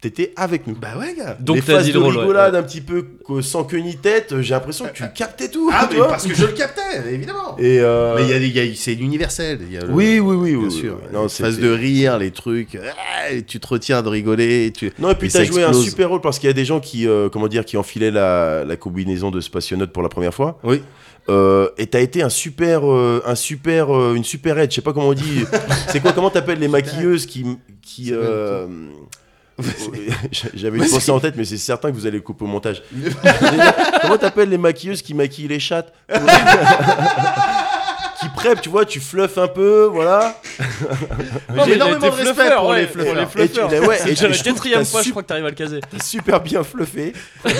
T'étais 0.00 0.32
avec 0.34 0.66
nous. 0.66 0.74
Bah 0.74 0.96
ouais 0.98 1.14
gars. 1.14 1.36
Donc 1.40 1.56
Les 1.56 1.62
t'as 1.62 1.74
phases 1.74 1.84
dit 1.84 1.92
de 1.92 1.98
le 1.98 2.04
rôle. 2.04 2.14
ouais. 2.14 2.20
rigolade 2.22 2.54
un 2.54 2.62
petit 2.62 2.80
peu 2.80 3.04
que- 3.26 3.42
sans 3.42 3.64
queue 3.64 3.80
ni 3.80 3.96
tête, 3.96 4.40
j'ai 4.40 4.54
l'impression 4.54 4.86
que 4.86 4.94
tu 4.94 5.04
captais 5.14 5.50
tout. 5.50 5.70
Ah 5.70 5.86
mais 5.92 5.98
parce 5.98 6.26
que 6.26 6.34
je 6.34 6.46
le 6.46 6.52
captais 6.52 6.80
évidemment. 7.12 7.54
Et 7.58 7.80
euh, 7.80 8.14
Mais 8.16 8.22
il 8.38 8.50
y 8.56 8.58
a, 8.58 8.62
a- 8.62 8.74
c'est 8.74 8.94
universel. 8.94 9.58
Il 9.60 9.72
y 9.72 9.76
a 9.76 9.82
le- 9.82 9.90
oui, 9.92 10.18
oui, 10.18 10.36
oui, 10.36 10.56
Bien 10.56 10.68
oui, 10.68 10.70
sûr. 10.70 10.96
oui. 11.02 11.08
Non, 11.12 11.28
phases 11.28 11.58
de 11.58 11.70
rire, 11.70 12.16
les 12.18 12.30
trucs. 12.30 12.78
ah, 12.80 13.30
et 13.30 13.42
tu 13.42 13.60
te 13.60 13.66
retiens 13.66 14.00
de 14.00 14.08
rigoler. 14.08 14.66
et 14.66 14.72
Tu... 14.72 14.90
Non, 14.98 15.10
et 15.10 15.14
puis 15.14 15.28
t'as 15.28 15.44
joué 15.44 15.64
un 15.64 15.74
super 15.74 16.08
rôle 16.08 16.22
parce 16.22 16.38
qu'il 16.38 16.46
y 16.46 16.50
a 16.50 16.54
des 16.54 16.64
gens 16.64 16.80
qui, 16.80 17.06
euh, 17.06 17.28
comment 17.28 17.48
dire, 17.48 17.66
qui 17.66 17.76
enfilaient 17.76 18.10
la, 18.10 18.64
la 18.64 18.76
combinaison 18.76 19.30
de 19.30 19.40
spationautes 19.42 19.92
pour 19.92 20.02
la 20.02 20.08
première 20.08 20.32
fois. 20.32 20.58
Oui. 20.64 20.80
Euh, 21.28 21.68
et 21.76 21.86
t'as 21.86 22.00
été 22.00 22.22
un 22.22 22.30
super, 22.30 22.90
euh, 22.90 23.22
un 23.26 23.34
super, 23.34 23.94
euh, 23.94 24.14
une 24.14 24.24
super 24.24 24.58
aide. 24.58 24.70
Je 24.70 24.76
sais 24.76 24.80
pas 24.80 24.94
comment 24.94 25.08
on 25.08 25.12
dit. 25.12 25.44
c'est 25.88 26.00
quoi 26.00 26.12
Comment 26.12 26.30
t'appelles 26.30 26.58
les 26.58 26.68
maquilleuses 26.68 27.26
qui, 27.26 27.44
euh, 28.12 28.66
J'avais 30.54 30.78
une 30.78 30.88
pensée 30.88 31.10
en 31.10 31.20
tête, 31.20 31.34
mais 31.36 31.44
c'est 31.44 31.56
certain 31.58 31.90
que 31.90 31.94
vous 31.94 32.06
allez 32.06 32.16
le 32.18 32.22
couper 32.22 32.44
au 32.44 32.48
montage. 32.48 32.82
Comment 34.02 34.16
t'appelles 34.18 34.48
les 34.50 34.58
maquilleuses 34.58 35.02
qui 35.02 35.14
maquillent 35.14 35.48
les 35.48 35.60
chattes 35.60 35.92
Qui 38.20 38.28
prep, 38.36 38.60
tu 38.60 38.68
vois, 38.68 38.84
tu 38.84 39.00
fluffes 39.00 39.38
un 39.38 39.48
peu, 39.48 39.88
voilà. 39.90 40.36
Non, 41.54 41.64
J'ai 41.64 41.70
mais 41.70 41.76
énormément 41.76 42.06
de 42.06 42.10
respect 42.12 42.50
pour 42.54 42.66
ouais, 42.68 42.80
les 42.82 42.86
pour 42.86 43.02
fluffeurs. 43.02 43.14
les 43.34 43.44
Et 43.44 43.48
tu- 43.48 43.60
ouais, 43.86 43.98
et 44.10 44.14
je 44.14 45.10
crois 45.10 45.22
que 45.22 45.28
t'arrives 45.28 45.46
à 45.46 45.48
le 45.48 45.54
caser. 45.54 45.80
T'as 45.90 46.04
super 46.04 46.40
bien 46.42 46.62
fluffé. 46.62 47.14
Ouais, 47.46 47.52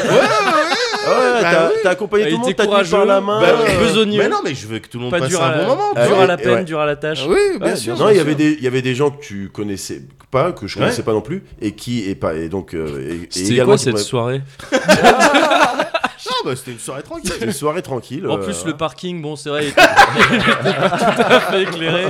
Bah 1.06 1.38
t'as 1.42 1.68
oui. 1.68 1.74
t'as 1.82 1.90
accompagné 1.90 2.24
Il 2.24 2.28
tout 2.30 2.34
le 2.36 2.40
monde, 2.40 2.50
était 2.50 2.66
t'as 2.66 2.78
tenu 2.82 2.90
par 2.90 3.04
la 3.06 3.20
main. 3.20 3.40
bah, 3.40 3.46
euh, 3.48 3.78
besogneux. 3.80 4.18
Mais 4.22 4.28
non, 4.28 4.38
mais 4.44 4.54
je 4.54 4.66
veux 4.66 4.78
que 4.78 4.88
tout 4.88 4.98
le 4.98 5.04
monde 5.04 5.10
Pas 5.12 5.20
passe 5.20 5.28
dur 5.28 5.42
un 5.42 5.50
à, 5.50 5.58
bon 5.58 5.66
moment. 5.66 5.92
Dur 5.94 6.16
ouais, 6.16 6.22
à 6.22 6.26
la 6.26 6.36
peine, 6.36 6.50
ouais. 6.54 6.64
dur 6.64 6.80
à 6.80 6.86
la 6.86 6.96
tâche. 6.96 7.24
Oui, 7.28 7.36
bien 7.58 7.68
Ouais, 7.70 7.76
sûr. 7.76 7.94
bien 7.94 8.04
Non, 8.04 8.10
il 8.10 8.16
y 8.16 8.20
avait 8.20 8.34
des, 8.34 8.52
il 8.52 8.62
y 8.62 8.66
avait 8.66 8.82
des 8.82 8.94
gens 8.94 9.10
que 9.10 9.20
tu 9.22 9.48
connaissais 9.52 10.02
pas, 10.30 10.52
que 10.52 10.66
je 10.66 10.76
Ouais. 10.76 10.84
connaissais 10.84 11.02
pas 11.02 11.12
non 11.12 11.20
plus, 11.22 11.42
et 11.60 11.72
qui 11.72 12.08
et 12.08 12.14
pas 12.14 12.34
et 12.34 12.48
donc 12.48 12.74
euh, 12.74 13.00
et- 13.00 13.14
et 13.14 13.26
C'était 13.30 13.52
également 13.54 13.72
quoi 13.72 13.76
qui 13.78 13.84
cette 13.84 13.98
soirée? 13.98 14.42
Ah, 16.28 16.32
bah, 16.44 16.54
c'était 16.56 16.72
une 16.72 16.78
soirée 16.78 17.02
tranquille. 17.02 17.30
C'était 17.32 17.46
une 17.46 17.52
soirée 17.52 17.82
tranquille. 17.82 18.26
En 18.28 18.36
euh, 18.38 18.42
plus, 18.44 18.64
le 18.66 18.76
parking, 18.76 19.22
bon, 19.22 19.36
c'est 19.36 19.48
vrai, 19.48 19.64
il 19.64 19.68
était 19.68 19.80
tout 19.80 21.22
à 21.22 21.40
fait 21.40 21.62
éclairé. 21.62 22.06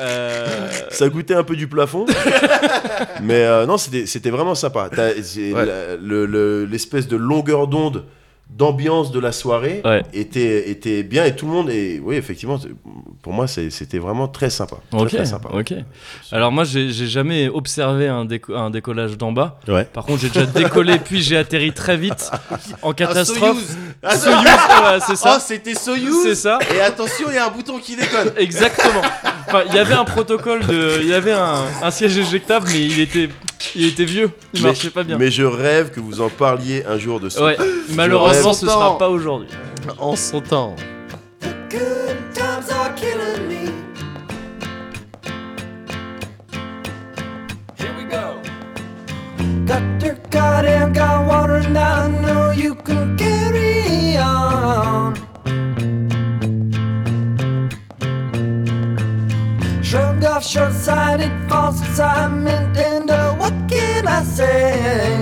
Euh, 0.00 0.70
Ça 0.90 1.08
goûtait 1.08 1.34
un 1.34 1.44
peu 1.44 1.56
du 1.56 1.68
plafond, 1.68 2.06
mais 3.22 3.44
euh, 3.44 3.66
non, 3.66 3.76
c'était 3.78 4.06
c'était 4.06 4.30
vraiment 4.30 4.54
sympa. 4.54 4.88
T'as- 4.94 5.22
c'est 5.22 5.52
Ouais. 5.52 5.64
la- 5.66 5.96
le- 5.96 6.26
le- 6.26 6.64
L'espèce 6.64 7.06
de 7.08 7.16
longueur 7.16 7.66
d'onde 7.68 8.04
d'ambiance 8.56 9.10
de 9.12 9.18
la 9.18 9.32
soirée 9.32 9.80
Ouais. 9.84 10.02
était, 10.12 10.70
était 10.70 11.02
bien 11.02 11.24
et 11.24 11.34
tout 11.34 11.46
le 11.46 11.52
monde 11.52 11.70
et 11.70 12.00
oui 12.04 12.16
effectivement 12.16 12.58
c'est- 12.58 12.68
pour 13.22 13.32
moi 13.32 13.46
c'est- 13.46 13.70
c'était 13.70 13.98
vraiment 13.98 14.28
très 14.28 14.50
sympa 14.50 14.76
très, 15.08 15.24
sympa 15.26 15.48
ok. 15.52 15.72
Alors 16.32 16.52
moi, 16.52 16.64
j'ai 16.64 16.90
jamais 16.92 17.48
observé 17.48 18.08
un, 18.08 18.24
déco- 18.24 18.54
un 18.54 18.70
décollage 18.70 19.16
d'en 19.16 19.32
bas. 19.32 19.58
Ouais. 19.68 19.84
Par 19.84 20.04
contre, 20.04 20.20
j'ai 20.22 20.28
déjà 20.28 20.46
décollé, 20.46 20.98
puis 21.04 21.22
j'ai 21.22 21.36
atterri 21.36 21.72
très 21.72 21.96
vite 21.96 22.30
en 22.82 22.92
catastrophe. 22.92 23.58
Ah, 24.02 24.14
voilà, 24.24 25.00
c'est 25.00 25.12
Oh, 25.12 25.16
ça. 25.16 25.40
c'était 25.40 25.74
c'est 25.74 25.80
Soyouz. 25.84 26.34
ça. 26.34 26.58
Et 26.74 26.80
attention, 26.80 27.26
il 27.28 27.34
y 27.34 27.38
a 27.38 27.46
un 27.46 27.50
bouton 27.50 27.78
qui 27.78 27.96
déconne. 27.96 28.32
Exactement. 28.36 29.02
Enfin, 29.48 29.62
il 29.68 29.74
y 29.74 29.78
avait 29.78 29.94
un 29.94 30.04
protocole 30.04 30.60
de, 30.66 30.98
il 31.02 31.08
y 31.08 31.14
avait 31.14 31.32
un, 31.32 31.64
un 31.82 31.90
siège 31.90 32.16
éjectable, 32.18 32.66
mais 32.72 32.80
il 32.80 33.00
était, 33.00 33.28
il 33.74 33.86
était 33.86 34.04
vieux. 34.04 34.30
Il 34.54 34.62
mais, 34.62 34.68
marchait 34.68 34.90
pas 34.90 35.02
bien. 35.02 35.18
mais 35.18 35.30
je 35.30 35.42
rêve 35.44 35.90
que 35.90 36.00
vous 36.00 36.20
en 36.20 36.28
parliez 36.28 36.84
un 36.86 36.98
jour 36.98 37.20
de 37.20 37.28
ça 37.28 37.44
Ouais. 37.44 37.56
Malheureusement, 37.94 38.50
rêve. 38.50 38.58
ce 38.60 38.66
sera 38.66 38.98
pas 38.98 39.08
aujourd'hui. 39.08 39.48
En 39.98 40.16
son 40.16 40.40
temps. 40.40 40.76
Good 41.70 42.16
times 42.34 42.70
are 42.70 42.94
killing 42.94 43.48
me. 43.48 43.70
Here 47.78 47.92
we 47.96 48.04
go. 48.04 48.36
Got 49.66 50.02
your 50.04 50.16
goddamn 50.30 50.92
got 50.92 51.26
water 51.26 51.56
and 51.56 51.76
I 51.78 52.08
know 52.08 52.50
you 52.52 52.74
can 52.74 53.16
carry 53.16 54.16
on. 54.18 55.14
Off 60.32 60.46
short-sighted 60.46 61.30
false 61.46 61.78
assignment 61.82 62.74
and 62.78 63.10
uh, 63.10 63.34
what 63.34 63.52
can 63.68 64.06
I 64.06 64.22
say? 64.22 65.12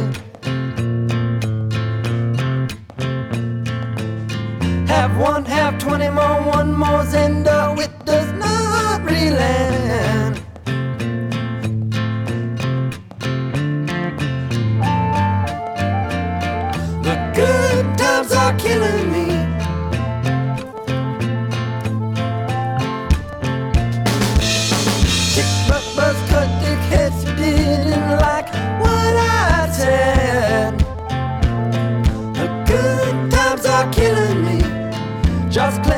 Have 4.87 5.19
one, 5.19 5.45
have 5.47 5.79
twenty 5.81 6.11
more, 6.11 6.41
one 6.43 6.73
more's 6.73 7.13
and 7.15 7.45
uh, 7.49 7.75
it 7.77 7.91
does 8.07 8.33
not 8.35 9.03
really 9.03 9.81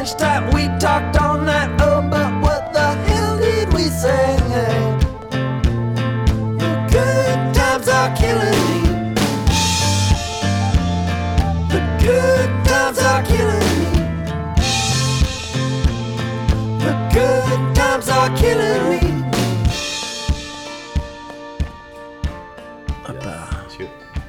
Just 0.03 0.19
clenched 0.19 0.53
we 0.53 0.67
talked 0.81 1.17
all 1.23 1.39
night. 1.39 1.81
Oh, 1.81 2.03
but 2.03 2.43
what 2.43 2.73
the 2.73 2.91
hell 3.07 3.39
did 3.39 3.73
we 3.73 3.85
say? 3.85 4.37
The 6.59 6.73
good 6.91 7.55
times 7.55 7.87
are 7.87 8.11
killing 8.17 8.51
me. 8.67 9.15
The 11.71 11.81
good 12.03 12.51
times 12.67 12.99
are 12.99 13.23
killing 13.23 13.69
me. 13.79 13.85
The 16.83 16.95
good 17.15 17.77
times 17.77 18.09
are 18.09 18.37
killing 18.37 18.91
me. 18.91 19.01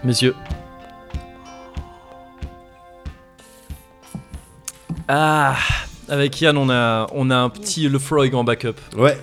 Messieurs. 0.03 0.35
Ah, 5.07 5.55
avec 6.09 6.39
Yann, 6.41 6.57
on 6.57 6.69
a, 6.69 7.07
on 7.13 7.29
a 7.29 7.35
un 7.37 7.49
petit 7.49 7.87
Lefroy 7.89 8.33
en 8.33 8.43
backup. 8.43 8.75
Ouais. 8.97 9.17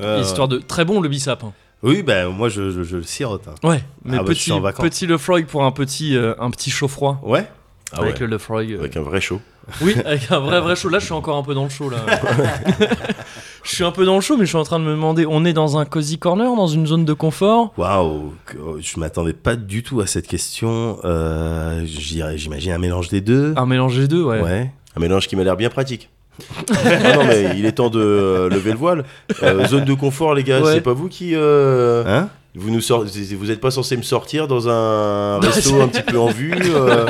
Euh, 0.00 0.20
Histoire 0.22 0.48
de. 0.48 0.58
Très 0.58 0.84
bon 0.84 1.00
le 1.00 1.08
bissap. 1.08 1.44
hein. 1.44 1.52
Oui, 1.82 2.02
ben 2.02 2.28
moi 2.30 2.48
je, 2.48 2.70
je, 2.70 2.82
je 2.82 2.96
le 2.96 3.02
sirote. 3.02 3.46
hein. 3.46 3.54
Ouais, 3.68 3.82
mais 4.04 4.16
Ah 4.18 4.22
bah, 4.22 4.32
je 4.32 4.50
petit, 4.52 4.82
petit 4.82 5.06
Lefroy 5.06 5.42
pour 5.42 5.64
un 5.64 5.70
petit, 5.72 6.16
euh, 6.16 6.34
un 6.38 6.50
petit 6.50 6.70
chaud 6.70 6.88
froid. 6.88 7.20
Ouais. 7.22 7.46
Ah 7.92 8.00
avec 8.00 8.14
ouais. 8.14 8.20
le 8.20 8.26
Lefroy. 8.26 8.62
euh, 8.72 8.78
avec 8.80 8.96
un 8.96 9.02
vrai 9.02 9.20
show 9.20 9.40
Oui, 9.82 9.94
avec 10.04 10.32
un 10.32 10.40
vrai 10.40 10.60
vrai 10.60 10.74
chaud. 10.76 10.88
Là, 10.88 10.98
je 10.98 11.04
suis 11.04 11.14
encore 11.14 11.36
un 11.36 11.42
peu 11.42 11.54
dans 11.54 11.64
le 11.64 11.70
chaud 11.70 11.90
là. 11.90 11.98
je 13.62 13.70
suis 13.74 13.84
un 13.84 13.92
peu 13.92 14.04
dans 14.04 14.14
le 14.16 14.20
chaud, 14.20 14.36
mais 14.36 14.44
je 14.44 14.48
suis 14.48 14.56
en 14.58 14.64
train 14.64 14.78
de 14.80 14.84
me 14.84 14.90
demander, 14.92 15.26
on 15.28 15.44
est 15.44 15.52
dans 15.52 15.78
un 15.78 15.84
cozy 15.84 16.18
corner, 16.18 16.56
dans 16.56 16.66
une 16.66 16.86
zone 16.86 17.04
de 17.04 17.12
confort? 17.12 17.72
Waouh, 17.76 18.32
oh, 18.64 18.76
je 18.80 18.98
m'attendais 18.98 19.32
pas 19.34 19.54
du 19.54 19.82
tout 19.82 20.00
à 20.00 20.06
cette 20.06 20.26
question. 20.26 20.98
Euh, 21.04 21.82
J'imagine 21.84 22.72
un 22.72 22.78
mélange 22.78 23.08
des 23.10 23.20
deux. 23.20 23.52
Un 23.56 23.66
mélange 23.66 23.96
des 23.98 24.08
deux, 24.08 24.24
ouais. 24.24 24.40
Ouais. 24.40 24.72
Un 24.96 25.00
mélange 25.00 25.26
qui 25.28 25.36
m'a 25.36 25.44
l'air 25.44 25.56
bien 25.56 25.70
pratique. 25.70 26.10
Ah 26.68 27.14
non 27.14 27.24
mais 27.24 27.52
il 27.56 27.64
est 27.64 27.72
temps 27.72 27.90
de 27.90 28.00
euh, 28.00 28.48
lever 28.48 28.72
le 28.72 28.76
voile. 28.76 29.04
Euh, 29.42 29.64
zone 29.66 29.84
de 29.84 29.94
confort 29.94 30.34
les 30.34 30.42
gars 30.42 30.60
Ouais. 30.62 30.72
c'est 30.74 30.80
pas 30.80 30.92
vous 30.92 31.08
qui 31.08 31.34
euh, 31.34 32.02
Hein? 32.06 32.28
Vous 32.56 32.70
nous 32.70 32.80
sort- 32.80 33.04
vous 33.04 33.50
êtes 33.50 33.60
pas 33.60 33.70
censé 33.72 33.96
me 33.96 34.02
sortir 34.02 34.46
dans 34.46 34.68
un 34.68 35.40
resto 35.40 35.80
un 35.80 35.88
petit 35.88 36.02
peu 36.02 36.18
en 36.18 36.28
vue 36.28 36.54
euh, 36.70 37.06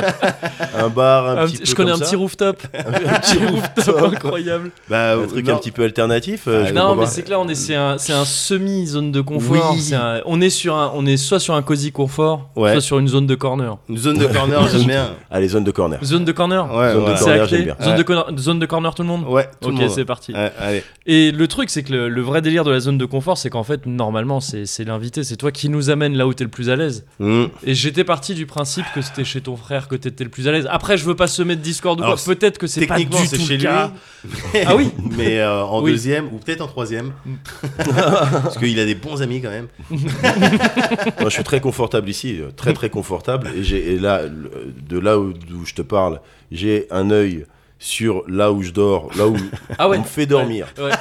un 0.77 0.89
bar 0.89 1.27
un, 1.27 1.37
Un 1.37 1.45
petit 1.45 1.53
petit- 1.53 1.59
peu 1.59 1.65
je 1.69 1.75
connais 1.75 1.91
comme 1.91 2.01
un 2.01 2.03
ça 2.03 2.09
petit 2.09 2.15
rooftop. 2.15 2.61
un 2.73 3.19
petit 3.19 3.37
Rooftop 3.45 4.13
incroyable. 4.13 4.71
Bah, 4.89 5.13
un 5.17 5.27
truc 5.27 5.45
non. 5.47 5.53
un 5.55 5.57
petit 5.57 5.71
peu 5.71 5.83
alternatif 5.83 6.45
euh, 6.47 6.63
Ah, 6.63 6.69
je 6.69 6.73
Non, 6.73 6.95
mais 6.95 7.05
c'est 7.05 7.23
que 7.23 7.29
là, 7.29 7.39
on 7.39 7.47
est, 7.47 7.55
c'est 7.55 7.75
un, 7.75 7.97
c'est 7.97 8.13
un 8.13 8.25
semi 8.25 8.87
zone 8.87 9.11
de 9.11 9.21
confort. 9.21 9.73
Oui. 9.73 9.81
C'est 9.81 9.95
un- 9.95 10.21
on 10.25 10.41
est 10.41 10.49
sur 10.49 10.75
un, 10.75 10.91
on 10.95 11.05
est 11.05 11.17
soit 11.17 11.39
sur 11.39 11.53
un 11.53 11.61
cozy 11.61 11.91
confort, 11.91 12.49
Ouais. 12.55 12.71
soit 12.71 12.81
sur 12.81 12.99
une 12.99 13.07
zone 13.07 13.27
de 13.27 13.35
corner. 13.35 13.77
Une 13.89 13.97
zone 13.97 14.17
de 14.17 14.25
corner, 14.27 14.67
j'aime 14.71 14.83
bien. 14.87 15.09
allez 15.29 15.47
zone 15.49 15.63
de 15.63 15.71
corner 15.71 15.99
Zone 16.03 16.25
de 16.25 16.31
corner. 16.31 16.73
Ouais, 16.73 16.93
Zone 16.93 17.05
de 17.13 17.17
corner, 17.19 17.47
j'aime 17.47 17.63
bien. 17.65 17.75
Zone, 17.81 17.91
Ouais. 17.91 17.97
de 17.97 18.03
corner, 18.03 18.25
zone 18.39 18.59
de 18.59 18.65
corner 18.65 18.95
tout 18.95 19.03
le 19.03 19.07
monde. 19.09 19.25
Ouais, 19.27 19.47
tout 19.61 19.69
ok, 19.69 19.75
le 19.75 19.81
monde. 19.85 19.89
c'est 19.91 20.05
parti. 20.05 20.33
Ouais, 20.33 20.51
allez. 20.59 20.83
Et 21.05 21.31
le 21.31 21.47
truc, 21.47 21.69
c'est 21.69 21.83
que 21.83 21.91
le, 21.93 22.09
le 22.09 22.21
vrai 22.21 22.41
délire 22.41 22.63
de 22.63 22.71
la 22.71 22.79
zone 22.79 22.97
de 22.97 23.05
confort, 23.05 23.37
c'est 23.37 23.49
qu'en 23.51 23.63
fait, 23.63 23.85
normalement, 23.85 24.39
c'est 24.39 24.65
c'est 24.65 24.83
l'invité, 24.83 25.23
c'est 25.23 25.34
toi 25.37 25.51
qui 25.51 25.69
nous 25.69 25.89
amène 25.89 26.15
là 26.15 26.27
où 26.27 26.33
t'es 26.33 26.43
le 26.43 26.49
plus 26.49 26.69
à 26.69 26.75
l'aise. 26.75 27.05
Mmh. 27.19 27.45
Et 27.63 27.73
j'étais 27.75 28.03
parti 28.03 28.33
du 28.33 28.45
principe 28.45 28.85
que 28.93 29.01
c'était 29.01 29.23
chez 29.23 29.41
ton 29.41 29.55
frère 29.55 29.87
que 29.87 29.95
t'étais 29.95 30.23
le 30.23 30.29
plus 30.29 30.47
à 30.47 30.51
l'aise. 30.51 30.67
Après, 30.69 30.97
je 30.97 31.05
veux 31.05 31.15
pas 31.15 31.27
semer 31.27 31.55
de 31.55 31.61
Discord 31.61 31.99
ou 31.99 32.03
quoi. 32.03 32.15
Peut-être 32.25 32.57
que 32.57 32.67
c'est 32.67 32.85
pas 32.87 32.95
Techniquement, 32.95 33.21
du 33.21 33.27
c'est 33.27 33.37
tout 33.37 33.43
chez 33.43 33.57
le 33.57 33.59
lui. 33.59 33.63
cas. 33.65 33.91
Ah 34.65 34.75
oui 34.75 34.89
Mais 35.17 35.39
euh, 35.39 35.63
en 35.63 35.81
Oui. 35.83 35.91
deuxième, 35.91 36.25
ou 36.33 36.37
peut-être 36.37 36.61
en 36.61 36.67
troisième. 36.67 37.13
Parce 37.77 38.57
qu'il 38.57 38.79
a 38.79 38.85
des 38.85 38.95
bons 38.95 39.21
amis 39.21 39.41
quand 39.41 39.49
même. 39.51 39.67
Moi, 39.89 41.25
je 41.25 41.29
suis 41.29 41.43
très 41.43 41.59
confortable 41.61 42.09
ici, 42.09 42.39
euh, 42.39 42.49
très 42.55 42.73
très 42.73 42.89
confortable. 42.89 43.49
Et, 43.55 43.63
j'ai, 43.63 43.99
là, 43.99 44.21
de 44.27 44.99
là 44.99 45.19
où, 45.19 45.33
je 45.65 45.73
te 45.73 45.81
parle, 45.81 46.21
j'ai 46.51 46.87
un 46.91 47.11
œil 47.11 47.45
sur 47.77 48.23
là 48.27 48.51
où 48.51 48.63
je 48.63 48.71
dors, 48.71 49.09
là 49.17 49.27
où 49.27 49.35
Ah 49.77 49.89
ouais. 49.89 49.97
on 49.97 50.01
me 50.01 50.05
fait 50.05 50.25
dormir. 50.25 50.67
Ouais. 50.79 50.91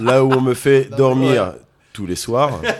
Là 0.00 0.24
où 0.24 0.32
on 0.32 0.40
me 0.40 0.54
fait 0.54 0.88
dormir 0.96 1.52
tous 1.96 2.06
les 2.06 2.14
soirs. 2.16 2.60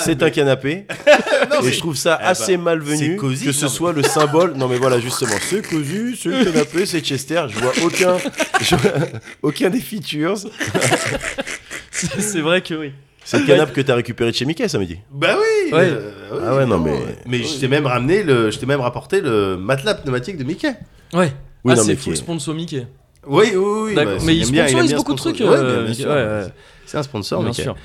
C'est, 0.00 0.22
un 0.22 0.30
canapé. 0.30 0.86
et 1.62 1.72
je 1.72 1.78
trouve 1.78 1.94
ça 1.94 2.16
Eh 2.20 2.24
ben, 2.24 2.30
assez 2.30 2.56
malvenu 2.56 3.16
cosy, 3.16 3.44
que 3.44 3.52
ce 3.52 3.66
non, 3.66 3.70
mais- 3.70 3.76
soit 3.76 3.92
le 3.92 4.02
symbole. 4.02 4.54
Non 4.54 4.66
mais 4.66 4.78
voilà, 4.78 4.98
justement, 4.98 5.34
c'est 5.42 5.60
cosy, 5.68 6.18
c'est 6.18 6.30
le 6.30 6.42
canapé, 6.42 6.86
c'est 6.86 7.00
Chester. 7.00 7.42
Je 7.50 7.58
vois 7.58 7.72
aucun, 7.84 8.16
je 8.62 8.76
vois 8.76 8.92
aucun 9.42 9.68
des 9.68 9.80
features. 9.80 10.38
C'est 11.92 12.40
vrai 12.40 12.62
que 12.62 12.72
oui. 12.72 12.92
C'est 13.26 13.40
le 13.40 13.44
canapé 13.46 13.72
que 13.74 13.80
t'as 13.82 13.96
récupéré 13.96 14.30
de 14.30 14.36
chez 14.36 14.46
Mickey 14.46 14.66
samedi. 14.68 14.96
Bah 15.12 15.36
oui. 15.38 15.72
Ouais. 15.72 15.80
euh, 15.90 16.12
oui, 16.32 16.38
Ah 16.46 16.54
ouais, 16.56 16.64
non, 16.64 16.78
mais- 16.78 17.18
Mais 17.26 17.42
je 17.42 17.58
t'ai 17.58 17.68
même 17.68 17.84
ramené 17.86 18.22
le, 18.22 18.50
je 18.50 18.58
t'ai 18.58 18.64
même 18.64 18.80
rapporté 18.80 19.20
le 19.20 19.58
matelas 19.58 19.96
pneumatique 19.96 20.38
de 20.38 20.44
Mickey. 20.44 20.74
Ouais. 21.12 21.30
Oui, 21.62 21.74
ah, 21.76 21.80
c'est 21.84 21.96
full 21.96 22.16
sponsor 22.16 22.54
Mickey. 22.54 22.86
Oui, 23.26 23.48
oui, 23.54 23.80
oui. 23.88 23.94
Bah, 23.94 24.04
mais 24.24 24.34
il 24.34 24.50
bien- 24.50 24.66
sponsorise 24.66 24.94
beaucoup 24.94 25.12
de 25.12 25.18
trucs. 25.18 25.42
C'est 26.88 26.96
un 26.98 27.02
sponsor, 27.02 27.40
Bien 27.40 27.50
Mickey. 27.50 27.62
sûr. 27.62 27.76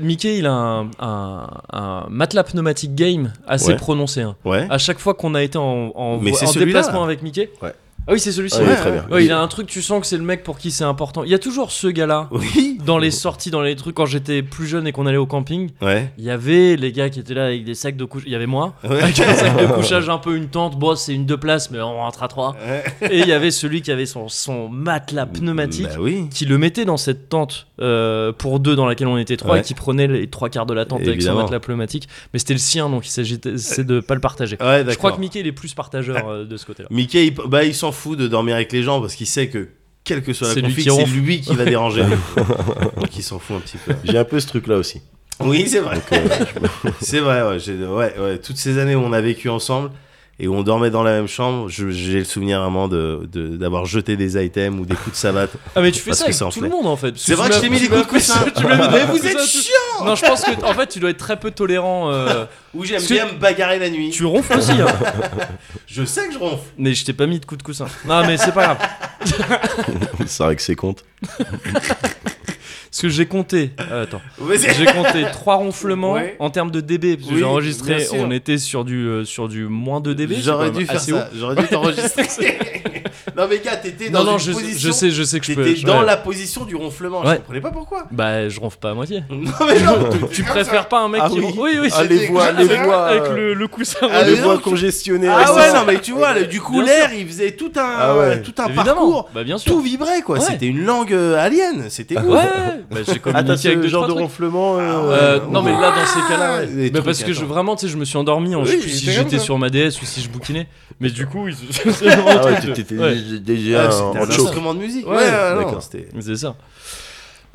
Mickey, 0.00 0.38
il 0.38 0.46
a 0.46 0.52
un, 0.52 0.90
un, 0.98 1.46
un 1.72 2.06
matelas 2.08 2.42
pneumatique 2.44 2.94
game 2.94 3.32
assez 3.46 3.68
Ouais. 3.72 3.76
prononcé. 3.76 4.22
hein. 4.22 4.34
Ouais. 4.46 4.66
À 4.70 4.78
chaque 4.78 4.98
fois 4.98 5.12
qu'on 5.14 5.34
a 5.34 5.42
été 5.42 5.58
en, 5.58 5.92
en, 5.94 6.18
Mais 6.18 6.32
c'est 6.32 6.46
en 6.46 6.52
déplacement 6.52 7.04
avec 7.04 7.22
Mickey. 7.22 7.50
Ouais. 7.62 7.74
Ah 8.08 8.12
oui, 8.12 8.20
c'est 8.20 8.32
celui-ci. 8.32 8.56
Ah, 8.60 8.62
il 8.62 8.68
est 8.68 8.70
ouais. 8.70 8.76
très 8.76 8.92
bien. 8.92 9.06
Ouais, 9.10 9.24
il 9.24 9.32
a 9.32 9.40
un 9.40 9.48
truc, 9.48 9.66
tu 9.66 9.82
sens 9.82 10.00
que 10.00 10.06
c'est 10.06 10.16
le 10.16 10.22
mec 10.22 10.44
pour 10.44 10.58
qui 10.58 10.70
c'est 10.70 10.84
important. 10.84 11.24
Il 11.24 11.30
y 11.30 11.34
a 11.34 11.38
toujours 11.38 11.70
ce 11.72 11.88
gars-là. 11.88 12.28
Oui. 12.30 12.78
Dans 12.84 12.98
les 12.98 13.10
sorties, 13.10 13.50
dans 13.50 13.62
les 13.62 13.74
trucs, 13.74 13.96
quand 13.96 14.06
j'étais 14.06 14.42
plus 14.42 14.66
jeune 14.66 14.86
et 14.86 14.92
qu'on 14.92 15.06
allait 15.06 15.16
au 15.16 15.26
camping, 15.26 15.70
Ouais. 15.82 16.12
il 16.18 16.24
y 16.24 16.30
avait 16.30 16.76
les 16.76 16.92
gars 16.92 17.10
qui 17.10 17.18
étaient 17.18 17.34
là 17.34 17.46
avec 17.46 17.64
des 17.64 17.74
sacs 17.74 17.96
de 17.96 18.04
couchage. 18.04 18.28
Il 18.28 18.32
y 18.32 18.36
avait 18.36 18.46
moi, 18.46 18.74
avec 18.84 19.18
un 19.18 19.34
sac 19.34 19.56
de 19.60 19.66
couchage, 19.74 20.08
un 20.08 20.18
peu 20.18 20.36
une 20.36 20.48
tente. 20.48 20.78
Bon, 20.78 20.94
c'est 20.94 21.14
une 21.14 21.26
deux 21.26 21.36
places, 21.36 21.70
mais 21.72 21.80
on 21.80 21.96
rentre 21.96 22.22
à 22.22 22.28
trois. 22.28 22.54
Et 23.10 23.18
il 23.20 23.26
y 23.26 23.32
avait 23.32 23.50
celui 23.50 23.82
qui 23.82 23.90
avait 23.90 24.06
son, 24.06 24.28
son 24.28 24.68
matelas 24.68 25.26
pneumatique. 25.26 25.88
Bah 25.88 25.96
oui. 25.98 26.28
Qui 26.32 26.44
le 26.44 26.58
mettait 26.58 26.84
dans 26.84 26.96
cette 26.96 27.28
tente 27.28 27.66
euh, 27.80 28.32
pour 28.32 28.60
deux 28.60 28.76
dans 28.76 28.86
laquelle 28.86 29.08
on 29.08 29.18
était 29.18 29.36
trois 29.36 29.58
et 29.58 29.62
qui 29.62 29.74
prenait 29.74 30.06
les 30.06 30.28
trois 30.28 30.48
quarts 30.48 30.66
de 30.66 30.74
la 30.74 30.84
tente 30.84 31.00
avec 31.02 31.20
son 31.22 31.34
matelas 31.34 31.60
pneumatique. 31.60 32.08
Mais 32.32 32.38
c'était 32.38 32.54
le 32.54 32.58
sien 32.60 32.88
donc 32.88 33.06
il 33.06 33.10
s'agissait 33.10 33.84
de 33.84 34.00
pas 34.00 34.14
le 34.14 34.20
partager. 34.20 34.56
Je 34.60 34.94
crois 34.96 35.12
que 35.12 35.20
Mickey 35.20 35.40
il 35.40 35.46
est 35.46 35.52
plus 35.52 35.74
partageur 35.74 36.28
euh, 36.28 36.44
de 36.44 36.56
ce 36.56 36.64
côté-là. 36.66 36.88
Mickey, 36.90 37.26
il, 37.26 37.34
bah, 37.34 37.64
il 37.64 37.74
s'en 37.74 37.92
fout 37.96 38.18
de 38.18 38.28
dormir 38.28 38.54
avec 38.54 38.72
les 38.72 38.82
gens 38.82 39.00
parce 39.00 39.14
qu'il 39.14 39.26
sait 39.26 39.48
que, 39.48 39.68
quelle 40.04 40.22
que 40.22 40.32
soit 40.32 40.54
la 40.54 40.62
config, 40.62 40.90
c'est 40.90 41.06
lui 41.06 41.40
qui 41.40 41.54
va 41.54 41.64
déranger. 41.64 42.04
Donc 42.96 43.16
il 43.16 43.22
s'en 43.22 43.38
fout 43.38 43.56
un 43.56 43.60
petit 43.60 43.78
peu. 43.78 43.94
J'ai 44.04 44.18
un 44.18 44.24
peu 44.24 44.38
ce 44.38 44.46
truc 44.46 44.66
là 44.66 44.76
aussi. 44.76 45.02
Oui, 45.40 45.66
c'est 45.68 45.80
vrai. 45.80 46.00
Euh, 46.12 46.90
C'est 47.00 47.20
vrai, 47.20 47.42
ouais, 47.42 48.18
ouais. 48.18 48.38
Toutes 48.38 48.56
ces 48.56 48.78
années 48.78 48.94
où 48.94 49.00
on 49.00 49.12
a 49.12 49.20
vécu 49.20 49.48
ensemble 49.50 49.90
et 50.38 50.48
où 50.48 50.54
on 50.54 50.62
dormait 50.62 50.90
dans 50.90 51.02
la 51.02 51.12
même 51.12 51.28
chambre, 51.28 51.68
j'ai 51.68 52.18
le 52.18 52.24
souvenir 52.24 52.60
vraiment 52.60 52.88
de 52.88 53.26
de- 53.32 53.56
d'avoir 53.56 53.86
jeté 53.86 54.16
des 54.16 54.36
items 54.44 54.78
ou 54.80 54.84
des 54.84 54.94
coups 54.94 55.12
de 55.12 55.16
savate. 55.16 55.50
Ah 55.74 55.80
mais 55.80 55.90
tu 55.92 56.00
fais 56.00 56.12
ça 56.12 56.24
avec 56.24 56.36
tout 56.52 56.60
le 56.60 56.68
monde 56.68 56.86
en 56.86 56.96
fait. 56.96 57.14
C'est 57.16 57.34
vrai 57.34 57.48
que 57.48 57.54
je 57.54 57.60
t'ai 57.60 57.68
mis 57.70 57.80
des 57.80 57.88
coups 57.88 58.02
de 58.02 58.06
coussin. 58.06 58.44
Mais 58.90 59.04
vous 59.06 59.18
de 59.18 59.24
êtes 59.26 59.40
chiant 59.46 60.04
Non, 60.04 60.14
je 60.14 60.24
pense 60.26 60.42
que 60.42 60.64
en 60.64 60.74
fait 60.74 60.86
tu 60.88 60.98
dois 61.00 61.10
être 61.10 61.16
très 61.18 61.38
peu 61.38 61.50
tolérant. 61.50 62.10
euh, 62.12 62.44
Ou 62.74 62.84
j'aime 62.84 63.02
bien 63.02 63.26
me 63.26 63.32
bagarrer 63.38 63.78
la 63.78 63.88
nuit. 63.90 64.10
Tu 64.10 64.24
ronfles 64.24 64.58
aussi. 64.58 64.72
Hein. 64.72 64.86
Je 65.86 66.04
sais 66.04 66.26
que 66.26 66.34
je 66.34 66.38
ronfle. 66.38 66.64
Mais 66.78 66.92
je 66.94 67.04
t'ai 67.04 67.12
pas 67.14 67.26
mis 67.26 67.38
de 67.40 67.44
coups 67.46 67.58
de 67.58 67.62
coussin. 67.62 67.86
Non 68.06 68.26
mais 68.26 68.36
c'est 68.36 68.52
pas 68.52 68.64
grave. 68.74 68.78
Ça 70.26 70.46
règle 70.46 70.60
ses 70.60 70.74
comptes. 70.76 71.04
Parce 72.90 73.02
que 73.02 73.08
j'ai 73.10 73.26
compté. 73.26 73.72
euh, 73.90 74.04
attends. 74.04 74.22
J'ai 74.78 74.86
compté 74.86 75.24
trois 75.32 75.56
ronflements 75.56 76.12
Ouais. 76.14 76.34
en 76.38 76.48
termes 76.48 76.70
de 76.70 76.80
dB. 76.80 77.16
Parce 77.16 77.28
que 77.28 77.32
Oui, 77.34 77.40
j'ai 77.40 77.44
enregistré, 77.44 78.06
on 78.14 78.30
était 78.30 78.56
sur 78.56 78.84
du, 78.86 79.06
euh, 79.06 79.24
sur 79.26 79.48
du 79.48 79.64
moins 79.66 80.00
2 80.00 80.14
dB. 80.14 80.36
J'aurais 80.40 80.70
dû 80.70 80.86
faire 80.86 81.00
ça. 81.00 81.28
J'aurais 81.34 81.56
dû 81.56 81.66
t'enregistrer. 81.68 82.24
non 83.36 83.46
mais 83.48 83.58
gars, 83.60 83.76
t'étais 83.76 84.10
dans 84.10 84.20
Non, 84.20 84.32
non, 84.32 84.32
une 84.34 84.38
je, 84.44 84.52
position. 84.52 84.88
je 84.88 84.92
sais, 84.92 85.10
je 85.10 85.22
sais 85.22 85.40
que 85.40 85.46
je 85.46 85.54
peux. 85.54 85.64
T'étais 85.64 85.80
je- 85.80 85.86
dans 85.86 86.00
ouais. 86.00 86.06
la 86.06 86.16
position 86.16 86.64
du 86.64 86.76
ronflement. 86.76 87.22
Je 87.24 87.28
Ouais. 87.28 87.36
comprenais 87.38 87.60
pas 87.60 87.70
pourquoi. 87.70 88.04
Bah, 88.10 88.48
je 88.48 88.60
ronfle 88.60 88.78
pas 88.78 88.90
à 88.90 88.94
moitié. 88.94 89.22
Non 89.30 89.66
mais 89.66 89.80
non. 89.80 90.08
Tu 90.30 90.42
préfères 90.42 90.88
pas 90.88 91.00
un 91.00 91.08
mec 91.08 91.20
Ah 91.24 91.28
qui 91.30 91.38
oui. 91.38 91.44
ronfle 91.46 91.58
Oui, 91.60 91.70
oui, 91.80 91.88
Ah, 91.92 91.96
c'est- 92.02 92.08
les 92.08 92.26
voix, 92.26 92.52
les 92.52 92.68
Ah, 92.76 92.84
voix. 92.84 93.06
avec 93.06 93.22
euh, 93.22 93.34
le, 93.36 93.54
le 93.54 93.68
coussin. 93.68 93.98
Ah, 94.10 94.22
les 94.24 94.32
mais 94.32 94.40
voix 94.40 94.54
non, 94.54 94.58
tu- 94.58 94.64
congestionnées. 94.70 95.28
Ah 95.28 95.52
ouais, 95.52 95.60
ouais, 95.60 95.72
non 95.72 95.84
mais 95.86 96.00
tu 96.00 96.12
vois, 96.12 96.34
le- 96.34 96.46
du 96.46 96.60
coup 96.60 96.74
Bien 96.82 96.84
l'air, 96.84 97.10
il 97.16 97.26
faisait 97.26 97.52
tout 97.52 97.72
un, 97.76 97.94
Ah 97.98 98.16
ouais. 98.16 98.42
tout 98.42 98.54
un 98.58 98.66
Évidemment. 98.66 98.84
parcours. 98.94 99.28
Bah, 99.34 99.44
bien 99.44 99.58
sûr. 99.58 99.72
Tout 99.72 99.80
vibrait 99.80 100.22
quoi. 100.22 100.38
Ouais. 100.38 100.44
C'était 100.44 100.66
une 100.66 100.84
langue 100.84 101.12
euh, 101.12 101.36
alien. 101.38 101.86
C'était 101.88 102.18
ouf. 102.18 102.24
Ouais, 102.36 102.42
bah, 102.90 102.98
j'ai 103.06 103.12
Ah, 103.12 103.14
t'as 103.14 103.20
communiqué 103.20 103.68
avec 103.68 103.78
ce 103.78 103.82
deux, 103.82 103.88
genre 103.88 104.02
trois 104.02 104.08
de 104.08 104.20
trucs. 104.20 104.30
ronflement. 104.30 104.78
euh, 104.78 105.40
non 105.50 105.62
mais 105.62 105.72
là 105.72 105.90
dans 105.92 106.06
ces 106.06 106.20
cas-là 106.28 106.58
ouais. 106.60 106.66
Des 106.66 106.74
Mais 106.74 106.90
trucs, 106.90 107.04
parce 107.04 107.22
que 107.22 107.32
je, 107.32 107.38
attends. 107.38 107.46
vraiment 107.48 107.76
tu 107.76 107.86
sais 107.86 107.92
je 107.92 107.96
me 107.96 108.04
suis 108.04 108.16
endormi 108.18 108.54
en, 108.54 108.60
Oui, 108.62 108.66
je 108.66 108.70
sais 108.72 108.76
plus 108.78 108.90
si 108.90 109.04
comme 109.06 109.14
j'étais 109.14 109.38
ça. 109.38 109.44
sur 109.44 109.58
ma 109.58 109.70
DS 109.70 110.00
ou 110.02 110.04
si 110.04 110.20
je 110.22 110.28
bouquinais 110.28 110.66
mais 111.00 111.10
du 111.10 111.26
coup 111.26 111.48
ils- 111.48 111.56
c'est 111.72 111.88
vraiment 111.90 112.28
un 112.28 112.36
Ah 112.40 112.44
ouais, 112.46 112.52
truc 112.56 112.66
de- 112.66 112.72
t'étais 112.74 112.94
ouais. 112.96 113.15
Déjà 113.40 113.88
Ah, 113.90 114.18
un 114.18 114.28
instrument 114.30 114.74
de 114.74 114.78
musique. 114.80 115.06
Ouais, 115.06 115.16
Ouais, 115.16 115.22
ouais, 115.24 115.54
non, 115.54 115.62
d'accord. 115.62 115.82
c'était- 115.82 116.08
c'est 116.20 116.36
ça 116.36 116.54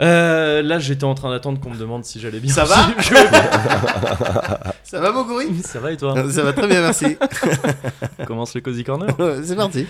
Euh, 0.01 0.63
là 0.63 0.79
j'étais 0.79 1.03
en 1.03 1.13
train 1.13 1.29
d'attendre 1.29 1.59
qu'on 1.59 1.69
me 1.69 1.77
demande 1.77 2.03
si 2.05 2.19
j'allais 2.19 2.39
bien 2.39 2.51
Ça 2.53 2.63
va. 2.63 2.75
Ça 4.83 4.99
va 4.99 5.11
Moguri 5.11 5.61
ça 5.63 5.79
va 5.79 5.91
et 5.91 5.97
toi? 5.97 6.15
Ça 6.31 6.43
va 6.43 6.53
très 6.53 6.67
bien, 6.67 6.81
merci. 6.81 7.17
On 8.19 8.25
commence 8.25 8.53
le 8.55 8.61
cozy 8.61 8.83
corner 8.83 9.09
C'est 9.43 9.55
parti. 9.55 9.85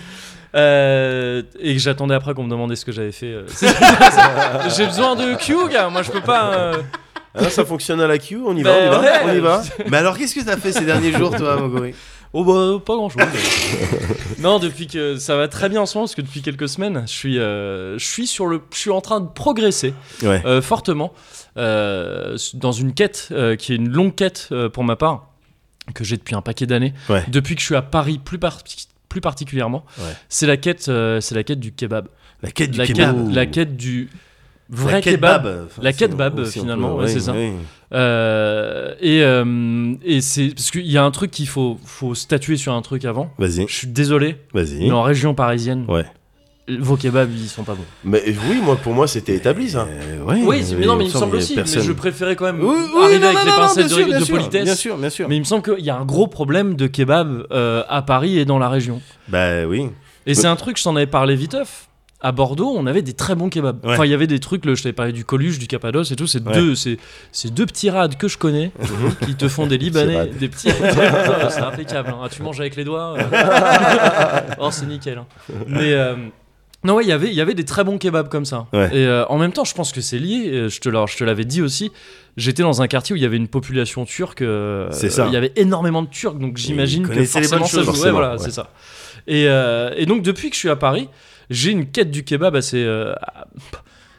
Euh, 0.54 1.42
et 1.58 1.72
que 1.74 1.80
j'attendais 1.80 2.14
après 2.14 2.34
qu'on 2.34 2.44
me 2.44 2.50
demandait 2.50 2.76
ce 2.76 2.84
que 2.84 2.92
j'avais 2.92 3.10
fait 3.12 3.32
euh, 3.32 3.46
j'ai 4.76 4.84
besoin 4.84 5.16
de 5.16 5.34
Q 5.36 5.54
gars 5.72 5.88
moi 5.88 6.02
je 6.02 6.10
peux 6.10 6.20
pas 6.20 6.52
euh, 6.52 6.74
Ah, 7.34 7.48
ça 7.48 7.64
fonctionne 7.64 8.02
à 8.02 8.06
la 8.06 8.18
queue, 8.18 8.42
on 8.46 8.54
y 8.54 8.62
Bah, 8.62 8.70
va, 8.70 8.76
on 8.76 8.82
y 8.84 8.88
va, 8.90 9.00
ouais. 9.00 9.20
on 9.24 9.34
y 9.34 9.40
va. 9.40 9.62
Mais 9.90 9.96
alors, 9.96 10.18
qu'est-ce 10.18 10.34
que 10.34 10.40
t'as 10.44 10.58
fait 10.58 10.70
ces 10.72 10.84
derniers 10.84 11.12
jours, 11.12 11.34
toi, 11.34 11.56
Moguri 11.56 11.94
Oh 12.34 12.44
bah 12.44 12.82
pas 12.84 12.94
grand 12.96 13.08
chose. 13.10 13.22
non, 14.38 14.58
depuis 14.58 14.86
que 14.86 15.16
ça 15.16 15.36
va 15.36 15.48
très 15.48 15.68
bien 15.68 15.82
en 15.82 15.86
ce 15.86 15.96
moment 15.98 16.06
parce 16.06 16.14
que 16.14 16.22
depuis 16.22 16.40
quelques 16.40 16.68
semaines, 16.68 17.02
je 17.06 17.12
suis, 17.12 17.38
euh, 17.38 17.98
je 17.98 18.04
suis 18.06 18.26
sur 18.26 18.46
le, 18.46 18.60
je 18.72 18.78
suis 18.78 18.90
en 18.90 19.00
train 19.02 19.20
de 19.20 19.28
progresser 19.28 19.92
Ouais. 20.22 20.40
euh, 20.46 20.62
fortement 20.62 21.12
euh, 21.58 22.36
dans 22.54 22.72
une 22.72 22.94
quête 22.94 23.32
qui 23.58 23.72
est 23.72 23.76
une 23.76 23.90
longue 23.90 24.14
quête 24.14 24.48
pour 24.72 24.84
ma 24.84 24.96
part 24.96 25.28
que 25.94 26.04
j'ai 26.04 26.16
depuis 26.16 26.34
un 26.34 26.40
paquet 26.42 26.64
d'années. 26.66 26.94
Ouais. 27.08 27.22
Depuis 27.28 27.54
que 27.54 27.60
je 27.60 27.66
suis 27.66 27.76
à 27.76 27.82
Paris 27.82 28.18
plus, 28.18 28.38
par- 28.38 28.62
plus 29.08 29.20
particulièrement, 29.20 29.84
Ouais. 29.98 30.04
c'est 30.28 30.46
la 30.46 30.56
quête, 30.56 30.84
c'est 30.84 31.32
la 31.34 31.42
quête 31.42 31.60
du 31.60 31.72
kebab. 31.72 32.08
La 32.42 32.50
quête 32.50 32.70
du 32.70 32.78
la, 32.78 32.86
kebab. 32.86 33.26
Quête, 33.26 33.34
la 33.34 33.46
quête 33.46 33.76
du 33.76 34.08
vrai 34.72 34.92
La 34.94 35.00
kebab. 35.02 35.42
kebab. 35.42 35.68
La 35.82 35.92
kebab, 35.92 36.44
finalement, 36.46 36.88
peut- 36.94 37.00
ouais, 37.02 37.04
oui, 37.06 37.12
c'est 37.12 37.20
ça. 37.20 37.32
oui. 37.32 37.52
Euh, 37.92 38.94
et 39.00 39.22
euh, 39.22 39.94
et 40.04 40.20
c'est 40.20 40.48
parce 40.54 40.70
qu'il 40.70 40.86
y 40.90 40.96
a 40.98 41.04
un 41.04 41.10
truc 41.10 41.30
qu'il 41.30 41.46
faut, 41.46 41.78
faut 41.84 42.14
statuer 42.14 42.56
sur 42.56 42.72
un 42.72 42.82
truc 42.82 43.04
avant. 43.04 43.30
Vas-y, 43.38 43.66
Je 43.68 43.74
suis 43.74 43.86
désolé, 43.86 44.36
vas-y. 44.54 44.80
mais 44.86 44.90
en 44.92 45.02
région 45.02 45.34
parisienne, 45.34 45.84
Ouais. 45.88 46.06
vos 46.78 46.96
kebabs 46.96 47.30
ils 47.32 47.48
sont 47.48 47.64
pas 47.64 47.74
bons. 47.74 47.84
Mais 48.02 48.22
oui, 48.48 48.60
moi, 48.62 48.76
pour 48.76 48.94
moi, 48.94 49.06
c'était 49.06 49.34
établi 49.34 49.68
ça. 49.68 49.86
Euh, 49.90 50.24
ouais, 50.24 50.40
Oui, 50.46 50.64
mais 50.78 50.86
non, 50.86 50.96
mais 50.96 51.04
il 51.04 51.08
me 51.08 51.12
semble 51.12 51.36
aussi. 51.36 51.54
personne. 51.54 51.80
Mais 51.82 51.86
je 51.86 51.92
préférais 51.92 52.34
quand 52.34 52.46
même 52.46 52.60
Oui, 52.62 52.74
oui, 52.94 53.02
arriver 53.04 53.18
non, 53.20 53.26
avec 53.26 53.38
non, 53.40 53.44
les 53.44 53.50
pincettes 53.58 53.84
de, 53.84 53.88
sûr, 53.90 54.06
bien 54.06 54.20
de 54.20 54.24
sûr, 54.24 54.36
politesse. 54.36 54.64
Bien 54.64 54.74
sûr, 54.74 54.96
bien 54.96 55.10
sûr. 55.10 55.28
Mais 55.28 55.36
il 55.36 55.40
me 55.40 55.44
semble 55.44 55.62
qu'il 55.62 55.84
y 55.84 55.90
a 55.90 55.96
un 55.96 56.04
gros 56.06 56.28
problème 56.28 56.76
de 56.76 56.86
kebab 56.86 57.46
euh, 57.52 57.82
à 57.90 58.00
Paris 58.02 58.38
et 58.38 58.46
dans 58.46 58.58
la 58.58 58.70
région. 58.70 59.02
Bah 59.28 59.66
oui. 59.66 59.88
Et 60.24 60.34
c'est 60.34 60.46
un 60.46 60.56
truc, 60.56 60.78
je 60.78 60.84
t'en 60.84 60.96
avais 60.96 61.06
parlé 61.06 61.34
viteuf. 61.36 61.88
À 62.24 62.30
Bordeaux, 62.30 62.72
on 62.76 62.86
avait 62.86 63.02
des 63.02 63.14
très 63.14 63.34
bons 63.34 63.48
kebabs. 63.48 63.84
Ouais. 63.84 63.94
Enfin, 63.94 64.04
il 64.04 64.10
y 64.10 64.14
avait 64.14 64.28
des 64.28 64.38
trucs, 64.38 64.64
le, 64.64 64.76
je 64.76 64.82
t'avais 64.84 64.92
parlé 64.92 65.10
du 65.12 65.24
Coluche, 65.24 65.58
du 65.58 65.66
Cappadoce 65.66 66.12
et 66.12 66.16
tout. 66.16 66.28
C'est 66.28 66.40
Ouais. 66.46 66.54
deux, 66.54 66.74
c'est, 66.76 66.98
deux 67.52 67.66
petits 67.66 67.90
rades 67.90 68.16
que 68.16 68.28
je 68.28 68.38
connais 68.38 68.70
qui 69.26 69.34
te 69.34 69.48
font 69.48 69.66
des 69.66 69.76
Libanais, 69.76 70.26
des 70.28 70.48
petits. 70.48 70.68
c'est 71.50 71.60
impeccable. 71.60 72.10
hein. 72.10 72.20
Ah, 72.24 72.28
tu 72.30 72.42
manges 72.42 72.60
avec 72.60 72.76
les 72.76 72.84
doigts. 72.84 73.16
euh. 73.18 74.40
oh, 74.60 74.70
c'est 74.70 74.86
nickel. 74.86 75.18
hein. 75.18 75.26
Mais 75.66 75.92
euh, 75.94 76.14
non, 76.84 76.94
ouais, 76.94 77.04
il 77.04 77.08
y 77.08 77.12
avait, 77.12 77.28
il 77.28 77.34
y 77.34 77.40
avait 77.40 77.54
des 77.54 77.64
très 77.64 77.82
bons 77.84 77.98
kebabs 77.98 78.28
comme 78.28 78.44
ça. 78.44 78.66
Ouais. 78.72 78.88
Et 78.92 79.04
euh, 79.06 79.24
en 79.26 79.38
même 79.38 79.52
temps, 79.52 79.64
je 79.64 79.74
pense 79.74 79.90
que 79.92 80.00
c'est 80.00 80.18
lié. 80.18 80.48
euh, 80.52 80.68
Je 80.68 80.80
te, 80.80 80.88
l'en- 80.88 81.06
je 81.08 81.16
te 81.16 81.24
l'avais 81.24 81.44
dit 81.44 81.60
aussi. 81.62 81.90
J'étais 82.36 82.62
dans 82.62 82.82
un 82.82 82.86
quartier 82.86 83.14
où 83.14 83.16
il 83.16 83.22
y 83.22 83.26
avait 83.26 83.36
une 83.36 83.48
population 83.48 84.04
turque. 84.04 84.42
euh, 84.42 84.88
C'est 84.92 85.10
ça. 85.10 85.26
Il 85.26 85.32
y 85.34 85.36
avait 85.36 85.52
énormément 85.56 86.02
de 86.02 86.08
Turcs, 86.08 86.38
donc 86.38 86.56
j'imagine 86.56 87.06
que 87.06 87.12
les 87.14 87.26
forcément 87.26 87.58
bonnes 87.62 87.68
ça 87.68 87.82
choses. 87.82 88.02
Ouais, 88.04 88.10
voilà, 88.10 88.32
ouais. 88.32 88.38
c'est 88.38 88.52
ça. 88.52 88.70
Et, 89.26 89.44
et 89.44 90.06
donc 90.06 90.22
depuis 90.22 90.48
que 90.50 90.54
je 90.54 90.60
suis 90.60 90.70
à 90.70 90.76
Paris, 90.76 91.08
j'ai 91.52 91.70
une 91.70 91.86
quête 91.86 92.10
du 92.10 92.24
kebab 92.24 92.56
assez. 92.56 92.82
euh, 92.84 93.14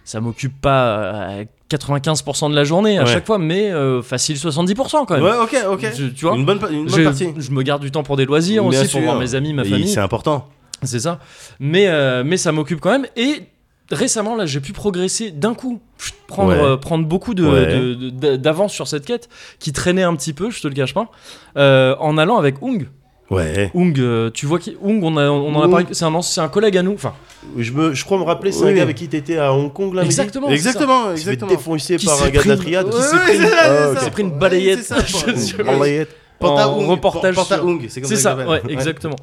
ça 0.05 0.19
m'occupe 0.19 0.59
pas 0.59 1.11
à 1.11 1.43
95% 1.69 2.49
de 2.49 2.55
la 2.55 2.63
journée 2.65 2.97
à 2.97 3.03
Ouais. 3.03 3.11
chaque 3.13 3.25
fois, 3.25 3.37
mais 3.37 3.71
euh, 3.71 4.01
facile 4.01 4.35
70% 4.37 5.05
quand 5.05 5.13
même. 5.15 5.23
Ouais, 5.23 5.31
ok, 5.41 5.55
ok. 5.71 5.87
Je- 5.95 6.05
tu 6.07 6.25
vois 6.25 6.35
Une 6.35 6.45
bonne, 6.45 6.59
une 6.71 6.85
partie. 7.03 7.29
je 7.37 7.51
me 7.51 7.63
garde 7.63 7.81
du 7.81 7.89
temps 7.91 8.03
pour 8.03 8.17
des 8.17 8.25
loisirs 8.25 8.63
Bien 8.67 8.81
aussi, 8.81 8.91
pour 8.91 9.01
voir 9.01 9.17
mes 9.17 9.33
amis, 9.35 9.53
ma 9.53 9.63
famille. 9.63 9.87
C'est 9.87 9.99
important. 10.01 10.49
C'est 10.83 10.99
ça. 10.99 11.19
Mais, 11.61 11.87
euh, 11.87 12.23
mais 12.25 12.35
ça 12.37 12.51
m'occupe 12.51 12.81
quand 12.81 12.91
même. 12.91 13.07
Et 13.15 13.43
récemment, 13.89 14.35
là, 14.35 14.45
j'ai 14.45 14.59
pu 14.59 14.73
progresser 14.73 15.31
d'un 15.31 15.53
coup. 15.53 15.79
Prendre, 16.27 16.49
Ouais. 16.51 16.59
euh, 16.61 16.75
prendre 16.77 17.05
beaucoup 17.07 17.33
de- 17.33 17.45
Ouais. 17.45 17.65
de- 18.11 18.35
d'avance 18.35 18.73
sur 18.73 18.87
cette 18.89 19.05
quête 19.05 19.29
qui 19.59 19.71
traînait 19.71 20.03
un 20.03 20.15
petit 20.17 20.33
peu, 20.33 20.49
je 20.51 20.61
te 20.61 20.67
le 20.67 20.73
cache 20.73 20.93
pas, 20.93 21.09
euh, 21.57 21.95
en 21.99 22.17
allant 22.17 22.37
avec 22.37 22.55
Ung. 22.61 22.87
Ouais. 23.33 23.71
Ung, 23.75 23.97
euh, 23.99 24.29
tu 24.31 24.45
vois 24.45 24.59
qui 24.59 24.77
Ung, 24.83 25.01
on, 25.03 25.17
a, 25.17 25.27
on 25.29 25.53
en 25.55 25.61
a 25.63 25.69
parlé. 25.69 25.85
C'est 25.91 26.05
un, 26.05 26.11
anci- 26.11 26.33
c'est 26.33 26.41
un 26.41 26.47
collègue 26.49 26.77
à 26.77 26.83
nous. 26.83 26.93
Enfin, 26.93 27.13
Je, 27.57 27.71
me, 27.71 27.93
je 27.93 28.03
crois 28.05 28.17
me 28.17 28.23
rappeler, 28.23 28.51
c'est 28.51 28.63
un 28.63 28.67
Oui. 28.67 28.73
gars 28.75 28.83
avec 28.83 28.95
qui 28.97 29.07
t'étais 29.07 29.37
à 29.37 29.53
Hong 29.53 29.71
Kong 29.73 29.93
là, 29.93 30.03
exactement. 30.03 30.47
c'est 30.49 30.57
ça. 30.57 30.69
Exactement, 30.69 31.11
Il 31.11 31.17
s'est 31.17 31.23
fait 31.25 31.31
exactement. 31.33 31.51
défoncer 31.51 31.95
Qui 31.97 32.05
par 32.05 32.15
s'est 32.15 32.25
un 32.25 32.29
gars 32.29 32.43
de 32.43 32.47
la 32.49 32.55
pris- 32.55 32.65
triade. 32.65 32.89
qui 32.89 32.95
Ouais, 32.95 33.01
s'est 33.01 33.15
ouais, 33.15 33.21
pris- 33.21 33.37
c'est 33.37 33.49
ça, 33.49 33.57
Ah, 33.61 33.67
c'est 33.67 33.87
ok. 33.91 33.97
ça. 33.97 34.03
s'est 34.05 34.11
pris 34.11 34.21
une 34.23 34.29
Ouais, 34.31 34.37
balayette. 34.39 34.79
c'est 34.83 34.93
ça, 34.93 34.99
Je 35.05 35.35
suis- 35.39 35.55
Ouais. 35.57 35.63
Balayette. 35.63 36.15
Panta 36.39 36.69
en 36.69 36.79
Ung, 36.79 36.87
reportage 36.89 37.35
Panta 37.35 37.55
sur- 37.55 37.65
Ung, 37.67 37.79
c'est 37.87 38.01
comme 38.01 38.09
C'est 38.09 38.15
ça. 38.17 38.37
ça, 38.37 38.47
ouais, 38.47 38.61
exactement. 38.69 39.15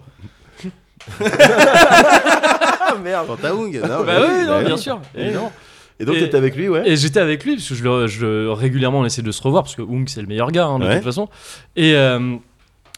Ah 1.20 2.94
merde. 3.02 3.26
Panta 3.26 3.52
Ung, 3.52 3.72
non, 3.74 4.04
Bah 4.04 4.14
oui, 4.20 4.44
non, 4.44 4.46
bah 4.48 4.62
bien 4.64 4.76
sûr, 4.76 5.00
évidemment. 5.16 5.52
Et 5.98 6.04
donc 6.06 6.16
Et- 6.16 6.20
t'étais 6.20 6.36
avec 6.38 6.56
lui, 6.56 6.68
ouais. 6.68 6.82
Et 6.88 6.96
j'étais 6.96 7.20
avec 7.20 7.44
lui, 7.44 7.56
parce 7.56 7.68
que 7.68 7.74
je 7.74 7.84
le, 7.84 8.06
je 8.06 8.48
régulièrement 8.48 9.00
on 9.00 9.04
essaie 9.04 9.20
de 9.22 9.30
se 9.32 9.42
revoir, 9.42 9.64
parce 9.64 9.76
que 9.76 9.82
Ung 9.82 10.04
c'est 10.08 10.22
le 10.22 10.26
meilleur 10.26 10.50
gars 10.50 10.64
hein, 10.66 10.78
de 10.78 10.86
Ouais. 10.86 10.94
toute 10.96 11.04
façon. 11.04 11.28
Et, 11.76 11.94
euh, 11.94 12.36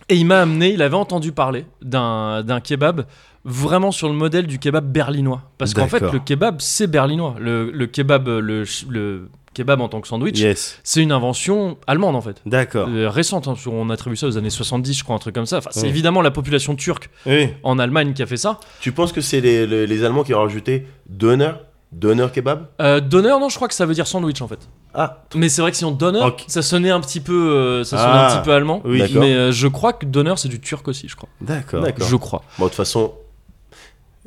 et 0.08 0.16
il 0.16 0.24
m'a 0.26 0.40
amené, 0.40 0.72
il 0.72 0.82
avait 0.82 0.96
entendu 0.96 1.32
parler 1.32 1.64
d'un 1.82 2.60
kebab 2.62 3.06
vraiment 3.44 3.90
sur 3.90 4.08
le 4.08 4.14
modèle 4.14 4.46
du 4.46 4.58
kebab 4.58 4.90
berlinois. 4.90 5.42
Parce 5.58 5.74
qu'en 5.74 5.88
fait 5.88 6.00
le 6.12 6.18
kebab 6.18 6.60
c'est 6.60 6.86
berlinois. 6.86 7.34
Le, 7.40 7.70
le 7.70 7.86
kebab, 7.86 8.26
le, 8.28 8.64
le 8.88 9.28
kebab 9.54 9.80
en 9.80 9.88
tant 9.88 10.00
que 10.00 10.08
sandwich, 10.08 10.38
Yes. 10.38 10.78
c'est 10.82 11.02
une 11.02 11.12
invention 11.12 11.76
allemande 11.86 12.16
en 12.16 12.20
fait. 12.20 12.40
D'accord. 12.46 12.88
Euh, 12.90 13.10
récente, 13.10 13.48
hein, 13.48 13.54
on 13.66 13.90
attribue 13.90 14.16
ça 14.16 14.26
aux 14.26 14.38
années 14.38 14.48
70, 14.50 14.96
je 14.96 15.04
crois, 15.04 15.16
un 15.16 15.18
truc 15.18 15.34
comme 15.34 15.44
ça. 15.46 15.58
Enfin, 15.58 15.70
c'est 15.72 15.88
évidemment 15.88 16.22
la 16.22 16.30
population 16.30 16.74
turque 16.76 17.10
Oui. 17.26 17.48
en 17.62 17.78
Allemagne 17.78 18.12
qui 18.14 18.22
a 18.22 18.26
fait 18.26 18.36
ça. 18.38 18.60
Tu 18.80 18.92
penses 18.92 19.12
que 19.12 19.20
c'est 19.20 19.40
les, 19.40 19.66
les, 19.66 19.86
les 19.86 20.04
Allemands 20.04 20.22
qui 20.24 20.32
ont 20.34 20.40
rajouté 20.40 20.86
Donner 21.08 21.50
Donner 21.92 22.26
kebab 22.32 22.66
Euh, 22.80 23.00
Donner, 23.00 23.28
non, 23.40 23.48
je 23.48 23.56
crois 23.56 23.68
que 23.68 23.74
ça 23.74 23.84
veut 23.86 23.94
dire 23.94 24.06
sandwich 24.06 24.40
en 24.40 24.48
fait. 24.48 24.58
Ah, 24.94 25.24
Mais 25.34 25.48
c'est 25.48 25.60
vrai 25.62 25.70
que 25.70 25.76
si 25.76 25.84
on 25.84 25.90
Donner, 25.90 26.20
ça 26.46 26.62
sonnait 26.62 26.90
un 26.90 27.00
petit 27.00 27.20
peu, 27.20 27.32
euh, 27.52 27.84
ça 27.84 27.96
sonnait 27.98 28.10
Ah, 28.12 28.32
un 28.32 28.36
petit 28.38 28.44
peu 28.44 28.52
allemand. 28.52 28.80
oui. 28.84 28.98
D'accord. 28.98 29.20
Mais 29.20 29.34
euh, 29.34 29.52
je 29.52 29.68
crois 29.68 29.92
que 29.92 30.06
Donner 30.06 30.34
c'est 30.36 30.48
du 30.48 30.60
turc 30.60 30.88
aussi, 30.88 31.08
je 31.08 31.16
crois. 31.16 31.28
D'accord. 31.40 31.82
D'accord. 31.82 32.06
Je 32.08 32.16
crois. 32.16 32.42
bon, 32.58 32.64
de 32.64 32.68
toute 32.70 32.76
façon, 32.76 33.12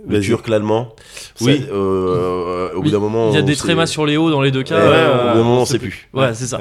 le 0.07 0.19
turc, 0.19 0.47
l'allemand, 0.49 0.89
Oui. 1.41 1.65
ça, 1.67 1.73
euh, 1.73 2.69
au 2.73 2.77
bout 2.81 2.85
Oui, 2.85 2.91
d'un 2.91 2.99
moment. 2.99 3.29
Il 3.31 3.35
y 3.35 3.37
a 3.37 3.41
des 3.41 3.55
trémas 3.55 3.87
sur 3.87 4.05
les 4.05 4.17
hauts 4.17 4.29
dans 4.29 4.41
les 4.41 4.51
deux 4.51 4.61
cas. 4.63 4.75
Ouais, 4.77 4.81
euh, 4.93 5.13
au 5.13 5.29
bout 5.31 5.37
d'un 5.39 5.43
moment, 5.43 5.61
on 5.61 5.65
sait 5.65 5.73
sait 5.73 5.79
plus. 5.79 6.09
Ouais, 6.13 6.33
c'est 6.35 6.45
ça. 6.47 6.59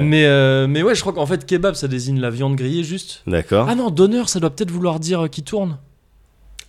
Mais, 0.00 0.24
euh, 0.24 0.66
mais 0.68 0.82
ouais, 0.82 0.94
je 0.94 1.00
crois 1.00 1.12
qu'en 1.12 1.26
fait, 1.26 1.44
kebab, 1.44 1.74
ça 1.74 1.88
désigne 1.88 2.20
la 2.20 2.30
viande 2.30 2.56
grillée 2.56 2.84
juste. 2.84 3.22
D'accord. 3.26 3.66
Ah 3.68 3.74
non, 3.74 3.90
Donner, 3.90 4.22
ça 4.26 4.40
doit 4.40 4.50
peut-être 4.50 4.70
vouloir 4.70 5.00
dire 5.00 5.24
euh, 5.24 5.28
qui 5.28 5.42
tourne. 5.42 5.78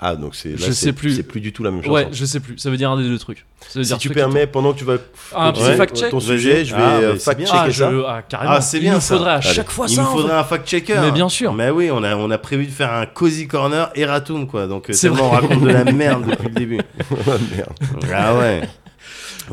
Ah, 0.04 0.16
donc 0.16 0.34
c'est 0.34 0.58
Je 0.58 0.72
sais 0.72 0.94
plus. 0.94 1.16
C'est 1.16 1.22
plus 1.24 1.42
du 1.42 1.54
tout 1.54 1.64
la 1.64 1.70
même 1.70 1.84
chose. 1.84 1.92
Ouais, 1.94 2.08
je 2.12 2.26
sais 2.26 2.40
plus. 2.40 2.58
Ça 2.58 2.72
veut 2.72 2.78
dire 2.78 2.90
un 2.90 2.98
des 3.00 3.08
deux 3.08 3.20
trucs. 3.20 3.46
Ça 3.70 3.78
veut 3.78 3.84
Si 3.84 3.90
dire 3.90 4.00
tu 4.00 4.10
permets, 4.10 4.48
pendant 4.48 4.74
que 4.74 4.80
tu 4.80 4.84
vas 4.84 4.96
Ah, 5.36 5.50
un 5.50 5.52
petit 5.52 5.60
continuer 5.60 5.78
fact-check 5.78 6.10
ton 6.10 6.20
sujet, 6.20 6.66
je 6.66 6.76
vais 6.76 6.82
Ah, 6.84 6.96
euh, 6.96 7.12
bien. 7.12 7.20
fact-checker 7.20 7.52
Ah, 7.54 7.70
je- 7.70 7.78
ça. 7.78 7.92
ah, 8.08 8.22
carrément. 8.28 8.52
Ah, 8.56 8.62
c'est 8.62 8.78
Il 8.78 8.82
bien, 8.82 8.96
nous 8.96 9.00
ça. 9.00 9.16
faudrait 9.16 9.32
à 9.32 9.34
Allez. 9.36 9.44
chaque 9.54 9.70
fois 9.70 9.86
Il 9.88 9.96
ça. 9.96 10.02
nous 10.02 10.08
en 10.08 10.12
faudrait 10.14 10.34
un 10.36 10.44
fact-checker. 10.44 10.96
Mais 11.02 11.12
bien 11.12 11.30
sûr. 11.30 11.54
Mais 11.54 11.70
oui, 11.70 11.92
on 11.92 12.04
a, 12.04 12.16
on 12.16 12.32
a 12.32 12.38
prévu 12.40 12.66
de 12.66 12.72
faire 12.72 12.92
un 12.92 13.06
cozy 13.06 13.48
corner 13.48 13.92
Eratum, 13.94 14.48
quoi. 14.48 14.66
Donc, 14.66 14.90
euh, 14.90 14.94
C'est 14.94 15.10
on 15.10 15.30
raconte 15.30 15.62
de 15.62 15.70
la 15.70 15.84
merde 15.94 16.26
depuis 16.32 16.48
le 16.48 16.56
début. 16.56 16.78
Merde. 17.56 17.74
Ah 18.12 18.36
ouais. 18.36 18.62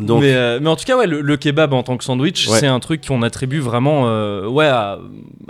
Donc, 0.07 0.23
mais, 0.23 0.33
euh, 0.35 0.59
mais 0.61 0.69
en 0.69 0.77
tout 0.77 0.85
cas, 0.85 0.97
ouais, 0.97 1.07
le, 1.07 1.21
le 1.21 1.37
kebab 1.37 1.73
en 1.73 1.83
tant 1.83 1.97
que 1.97 2.05
sandwich, 2.05 2.49
Ouais. 2.49 2.59
c'est 2.61 2.67
un 2.67 2.81
truc 2.81 3.07
qu'on 3.07 3.23
attribue 3.23 3.59
vraiment 3.61 4.05
euh, 4.09 4.47
ouais, 4.47 4.67
à 4.67 4.99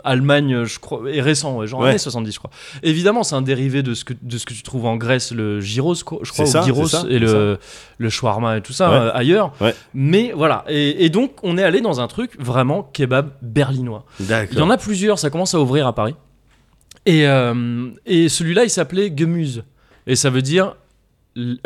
Allemagne, 0.05 0.65
je 0.65 0.79
crois, 0.79 1.03
et 1.11 1.21
récent, 1.21 1.57
ouais, 1.59 1.67
genre 1.67 1.81
Ouais. 1.81 1.91
années 1.91 1.99
70, 1.99 2.33
je 2.33 2.39
crois. 2.39 2.51
Évidemment, 2.83 3.23
c'est 3.23 3.35
un 3.35 3.43
dérivé 3.43 3.83
de 3.83 3.95
ce, 3.95 4.05
que, 4.05 4.15
de 4.21 4.39
ce 4.39 4.47
que 4.47 4.55
tu 4.55 4.63
trouves 4.63 4.87
en 4.87 4.97
Grèce, 4.97 5.33
le 5.33 5.61
gyros, 5.61 5.95
je 5.95 6.05
crois, 6.05 6.21
C'est 6.25 6.43
ou 6.43 6.47
ça, 6.47 6.63
gyros, 6.63 6.87
ça, 6.89 7.05
et 7.09 7.19
le, 7.19 7.59
le 7.99 8.09
shawarma 8.11 8.57
et 8.57 8.61
tout 8.63 8.73
ça 8.73 8.91
euh, 8.93 9.11
ailleurs. 9.15 9.53
Mais 9.95 10.33
voilà, 10.35 10.65
et, 10.69 11.05
et 11.05 11.09
donc 11.11 11.33
on 11.43 11.59
est 11.59 11.63
allé 11.63 11.81
dans 11.81 12.01
un 12.01 12.07
truc 12.09 12.33
vraiment 12.39 12.83
kebab 12.83 13.31
berlinois. 13.43 14.05
Il 14.21 14.59
y 14.59 14.63
en 14.63 14.71
a 14.71 14.77
plusieurs, 14.77 15.19
ça 15.19 15.31
commence 15.31 15.55
à 15.55 15.61
ouvrir 15.61 15.87
à 15.87 15.95
Paris. 15.95 16.15
Et, 17.07 17.25
et 18.07 18.29
celui-là, 18.29 18.65
il 18.65 18.71
s'appelait 18.71 19.13
Gemüse. 19.17 19.65
Et 20.07 20.17
ça 20.17 20.31
veut 20.31 20.43
dire. 20.43 20.75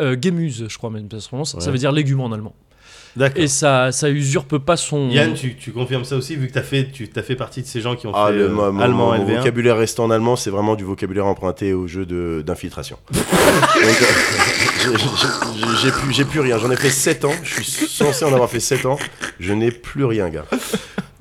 Euh, 0.01 0.15
Gemüse, 0.21 0.65
je 0.69 0.77
crois 0.77 0.89
même, 0.91 1.07
ça 1.11 1.19
se 1.19 1.27
prononce. 1.27 1.57
Ça 1.59 1.71
veut 1.71 1.77
dire 1.77 1.91
légume 1.91 2.21
en 2.21 2.31
allemand. 2.31 2.53
Et 3.35 3.47
ça, 3.47 3.91
ça 3.91 4.09
usurpe 4.09 4.57
pas 4.57 4.75
son. 4.75 5.09
Yann, 5.09 5.33
tu, 5.35 5.55
tu 5.55 5.71
confirmes 5.71 6.03
ça 6.03 6.15
aussi, 6.15 6.35
vu 6.35 6.47
que 6.47 6.53
tu 6.53 6.59
as 6.59 6.63
fait, 6.63 6.89
tu 6.91 7.07
as 7.15 7.21
fait 7.21 7.35
partie 7.35 7.61
de 7.61 7.67
ces 7.67 7.79
gens 7.79 7.95
qui 7.95 8.07
ont 8.07 8.11
Ah, 8.15 8.27
fait 8.29 8.33
le, 8.37 8.45
euh, 8.45 8.49
mon- 8.49 8.79
allemand 8.79 9.11
mon 9.11 9.13
LV1. 9.13 9.37
vocabulaire 9.37 9.77
restant 9.77 10.05
en 10.05 10.11
allemand, 10.11 10.35
c'est 10.35 10.49
vraiment 10.49 10.75
du 10.75 10.83
vocabulaire 10.83 11.27
emprunté 11.27 11.73
au 11.73 11.85
jeu 11.87 12.05
de- 12.07 12.43
d'infiltration. 12.45 12.97
Donc, 13.11 13.21
euh, 13.83 13.85
j'ai- 14.83 14.97
j'ai- 14.97 15.77
j'ai 15.83 15.91
plus, 15.91 16.13
j'ai 16.13 16.25
plus 16.25 16.39
rien. 16.39 16.57
J'en 16.57 16.71
ai 16.71 16.75
fait 16.75 16.89
7 16.89 17.23
ans. 17.25 17.33
Je 17.43 17.61
suis 17.61 17.87
censé 17.87 18.25
en 18.25 18.33
avoir 18.33 18.49
fait 18.49 18.59
7 18.59 18.85
ans. 18.85 18.97
Je 19.39 19.53
n'ai 19.53 19.71
plus 19.71 20.05
rien, 20.05 20.29
gars. 20.29 20.45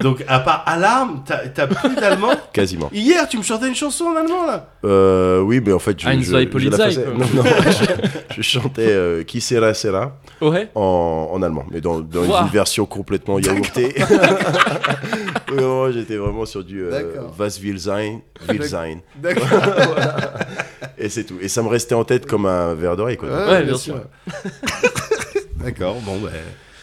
Donc, 0.03 0.25
à 0.29 0.41
part 0.41 0.63
Alarme, 0.67 1.23
t'as 1.25 1.49
t'as 1.49 1.67
plus 1.67 1.95
d'allemand 1.95 2.33
Quasiment. 2.53 2.89
Hier, 2.93 3.29
tu 3.29 3.39
me 3.39 3.43
chantais 3.43 3.69
une 3.69 3.75
chanson 3.75 4.05
en 4.07 4.17
allemand, 4.17 4.47
là 4.47 4.67
Euh, 4.85 5.41
oui, 5.41 5.61
mais 5.65 5.73
en 5.73 5.79
fait, 5.79 5.99
je, 6.01 6.07
Ein, 6.09 6.21
je, 6.21 6.25
je 6.59 6.69
la 6.69 6.77
faisais- 6.87 7.07
non, 7.07 7.25
non, 7.35 7.43
je, 8.31 8.35
je 8.37 8.43
chantais 8.43 8.89
euh, 8.91 9.23
Qui 9.25 9.41
sera 9.41 9.73
sera 9.75 10.17
Ouais. 10.41 10.69
en, 10.75 11.29
en 11.33 11.43
allemand, 11.43 11.65
mais 11.71 11.81
dans, 11.81 12.01
dans 12.01 12.43
une 12.43 12.49
version 12.51 12.85
complètement 12.87 13.39
yaourtée. 13.39 13.95
Oui, 15.51 15.59
vraiment, 15.59 15.93
J'étais 15.93 16.17
vraiment 16.17 16.47
sur 16.47 16.65
du 16.65 16.83
euh, 16.83 16.91
D'accord. 16.91 17.35
Was 17.39 17.59
will 17.63 17.79
sein, 17.79 18.21
will 18.49 18.65
sein. 18.65 18.99
D'accord. 19.17 19.47
Et 20.97 21.11
c'est 21.11 21.25
tout. 21.25 21.35
Et 21.43 21.49
ça 21.49 21.63
me 21.63 21.69
restait 21.69 21.95
en 21.95 22.05
tête 22.05 22.25
comme 22.27 22.47
un 22.47 22.73
verre 22.75 22.97
d'oreille. 22.97 23.19
quoi. 23.19 23.29
Ouais, 23.29 23.63
bien 23.63 23.77
sûr. 23.77 23.97
D'accord, 25.57 25.97
bon, 26.01 26.19
bah. 26.21 26.31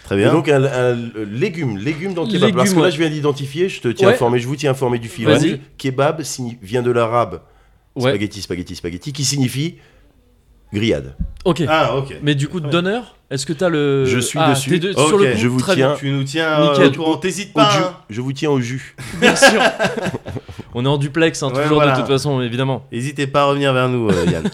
Très 0.10 0.18
Et 0.20 0.24
bien. 0.24 0.32
donc 0.32 0.50
un, 0.50 0.64
un 0.64 0.96
légume, 1.32 1.78
légume 1.78 2.16
dans 2.16 2.24
le 2.24 2.28
kebab. 2.30 2.42
Légume, 2.42 2.56
Parce 2.58 2.74
que 2.74 2.80
là 2.80 2.90
je 2.90 2.98
viens 2.98 3.10
d'identifier, 3.12 3.70
je 3.70 3.80
te 3.80 3.88
tiens 3.90 4.08
Ouais. 4.08 4.14
informé, 4.16 4.40
je 4.40 4.48
vous 4.48 4.56
tiens 4.56 4.72
informé 4.72 4.98
du 4.98 5.08
filon. 5.08 5.30
Vas-y. 5.32 5.62
Kebab 5.78 6.22
vient 6.64 6.82
de 6.82 6.90
l'arabe 6.90 7.42
Ouais. 7.96 8.10
spaghetti, 8.10 8.42
spaghetti, 8.42 8.76
spaghetti, 8.76 9.14
qui 9.14 9.24
signifie 9.24 9.76
grillade. 10.74 11.16
Ok. 11.46 11.62
Ah, 11.68 11.96
ok. 11.98 12.16
Mais 12.24 12.34
du 12.34 12.48
coup, 12.48 12.60
Donner, 12.60 13.02
est-ce 13.30 13.46
que 13.46 13.54
t'as 13.54 13.70
le. 13.70 14.06
Je 14.06 14.18
suis 14.20 14.40
Ah, 14.42 14.50
dessus. 14.52 14.80
de- 14.80 14.92
Ok, 14.96 15.08
sur 15.08 15.18
le 15.20 15.26
coup, 15.32 15.38
je 15.38 15.48
vous 15.48 15.60
très 15.60 15.76
tiens. 15.76 15.90
bien. 15.90 15.98
Tu 15.98 16.10
nous 16.12 16.24
tiens 16.24 16.60
euh, 16.60 16.72
Nickel. 16.72 16.88
au 16.88 16.92
courant, 16.92 17.18
t'hésites 17.18 17.52
Au 17.52 17.60
pas. 17.60 17.78
hein. 17.78 17.98
Je 18.10 18.22
vous 18.22 18.34
tiens 18.34 18.50
au 18.50 18.60
jus. 18.60 18.96
Bien 19.22 19.36
sûr. 19.36 19.62
On 20.74 20.86
est 20.86 20.88
en 20.90 20.98
duplex, 20.98 21.42
hein, 21.44 21.48
Ouais, 21.54 21.62
toujours 21.64 21.78
voilà. 21.78 21.94
de 21.94 22.00
toute 22.00 22.08
façon, 22.08 22.42
évidemment. 22.42 22.86
N'hésitez 22.92 23.28
pas 23.28 23.42
à 23.42 23.46
revenir 23.46 23.74
vers 23.74 23.90
nous, 23.90 24.10
euh, 24.10 24.26
Yann. 24.32 24.50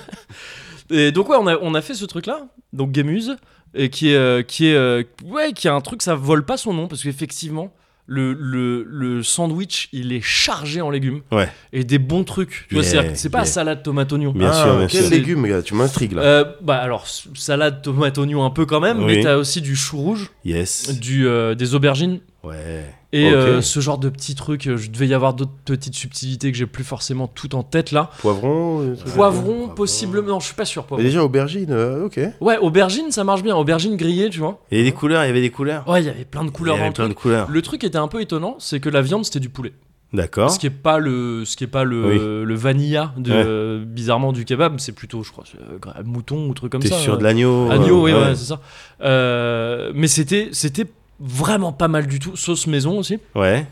Et 0.91 1.11
donc 1.11 1.29
ouais, 1.29 1.37
on 1.39 1.47
a, 1.47 1.57
on 1.61 1.73
a 1.75 1.81
fait 1.81 1.93
ce 1.95 2.05
truc-là, 2.05 2.41
donc 2.71 2.93
Gemuse, 2.95 3.37
et 3.75 3.89
qui 3.89 4.09
est, 4.11 4.15
euh, 4.15 4.41
qui 4.41 4.67
est, 4.67 4.75
euh, 4.75 5.03
ouais, 5.25 5.53
qui 5.53 5.67
a 5.67 5.73
un 5.73 5.81
truc, 5.81 6.01
ça 6.01 6.15
vole 6.15 6.45
pas 6.45 6.57
son 6.57 6.73
nom 6.73 6.87
parce 6.87 7.03
qu'effectivement, 7.03 7.73
le, 8.07 8.33
le, 8.33 8.83
le 8.83 9.23
sandwich, 9.23 9.89
il 9.91 10.13
est 10.13 10.21
chargé 10.21 10.79
en 10.79 10.91
légumes 10.91 11.21
Ouais. 11.31 11.49
et 11.73 11.83
des 11.83 11.97
bons 11.97 12.23
trucs. 12.23 12.67
Yeah, 12.71 12.83
c'est- 13.15 13.29
pas 13.29 13.39
yeah. 13.39 13.45
salade 13.45 13.81
tomate 13.81 14.13
oignon. 14.13 14.31
Bien 14.31 14.51
Ah, 14.53 14.63
sûr, 14.63 14.77
bien 14.77 14.87
quel 14.87 15.01
sûr. 15.01 15.09
légume, 15.11 15.47
gars, 15.47 15.63
tu 15.63 15.73
m'intrigues 15.73 16.13
là. 16.13 16.21
Euh, 16.21 16.45
bah 16.61 16.75
alors 16.77 17.07
salade 17.33 17.81
tomate 17.81 18.17
oignon 18.19 18.45
un 18.45 18.51
peu 18.51 18.67
quand 18.67 18.79
même, 18.79 18.99
Oui. 18.99 19.17
mais 19.17 19.23
t'as 19.23 19.37
aussi 19.37 19.59
du 19.61 19.75
chou 19.75 19.97
rouge, 19.97 20.29
Yes. 20.43 20.99
du 20.99 21.27
euh, 21.27 21.55
des 21.55 21.73
aubergines 21.73 22.19
Ouais. 22.45 22.85
et 23.11 23.29
euh, 23.31 23.61
ce 23.61 23.79
genre 23.79 23.97
de 23.97 24.09
petits 24.09 24.35
trucs. 24.35 24.67
euh, 24.67 24.77
Je 24.77 24.89
devais 24.91 25.07
y 25.07 25.13
avoir 25.13 25.33
d'autres 25.33 25.51
petites 25.65 25.95
subtilités 25.95 26.51
que 26.51 26.57
j'ai 26.57 26.65
plus 26.65 26.83
forcément 26.83 27.27
tout 27.27 27.55
en 27.55 27.63
tête 27.63 27.91
là. 27.91 28.11
Poivron. 28.19 28.81
euh, 28.81 28.95
Poivron, 29.15 29.69
possiblement, 29.69 30.27
non, 30.27 30.39
je 30.39 30.45
suis 30.47 30.55
pas 30.55 30.65
sûr. 30.65 30.83
Mais 30.83 30.87
Poivron. 30.89 31.03
déjà 31.05 31.23
aubergine, 31.23 31.71
euh, 31.71 32.05
ok. 32.05 32.19
Ouais, 32.41 32.57
aubergine, 32.57 33.11
ça 33.11 33.23
marche 33.23 33.41
bien. 33.43 33.55
Aubergine 33.55 33.95
grillée, 33.97 34.29
tu 34.29 34.39
vois. 34.39 34.61
Avait 34.71 34.83
des 34.83 34.91
couleurs, 34.91 35.23
il 35.23 35.27
y 35.27 35.29
avait 35.29 35.41
des 35.41 35.49
couleurs. 35.49 35.87
Ouais, 35.87 36.01
il 36.01 36.05
y 36.05 36.09
avait 36.09 36.25
plein 36.25 36.41
de 36.43 36.47
Il 36.47 36.49
y 36.49 36.53
couleurs 36.53 36.75
avait 36.75 36.87
le 36.87 36.93
plein 36.93 37.05
truc. 37.05 37.15
de 37.17 37.21
couleurs. 37.21 37.47
Le 37.49 37.61
truc 37.61 37.83
était 37.83 37.97
un 37.97 38.07
peu 38.07 38.21
étonnant, 38.21 38.55
c'est 38.59 38.79
que 38.79 38.89
la 38.89 39.01
viande 39.01 39.25
c'était 39.25 39.39
du 39.39 39.49
poulet. 39.49 39.73
D'accord. 40.13 40.49
Ce 40.51 40.59
qui 40.59 40.67
est 40.67 40.69
pas 40.69 40.97
le, 40.97 41.43
ce 41.43 41.57
qui 41.57 41.65
est 41.65 41.67
pas 41.67 41.83
le, 41.83 42.05
Oui. 42.05 42.45
le 42.45 42.55
vanilla 42.55 43.11
de 43.17 43.83
bizarrement 43.85 44.31
du 44.31 44.45
kebab, 44.45 44.79
c'est 44.79 44.93
plutôt, 44.93 45.23
je 45.23 45.31
crois, 45.31 45.43
euh, 45.59 46.03
mouton 46.05 46.47
ou 46.47 46.53
truc 46.53 46.71
comme 46.71 46.81
T'es 46.81 46.87
ça. 46.89 46.97
sûr 46.99 47.15
euh, 47.15 47.17
de 47.17 47.23
l'agneau 47.23 47.69
agneau, 47.69 48.03
oui, 48.03 48.13
ouais, 48.13 48.33
c'est 48.35 48.53
ça. 48.53 49.91
Mais 49.93 50.07
c'était, 50.07 50.49
c'était 50.53 50.85
vraiment 51.19 51.71
pas 51.73 51.87
mal 51.87 52.07
du 52.07 52.19
tout. 52.19 52.35
Sauce 52.35 52.67
maison 52.67 52.97
aussi. 52.99 53.19
Ouais. 53.35 53.65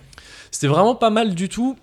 C'était 0.52 0.68
vraiment 0.68 0.96
pas 0.96 1.10
mal 1.10 1.34
du 1.36 1.50
tout. 1.50 1.76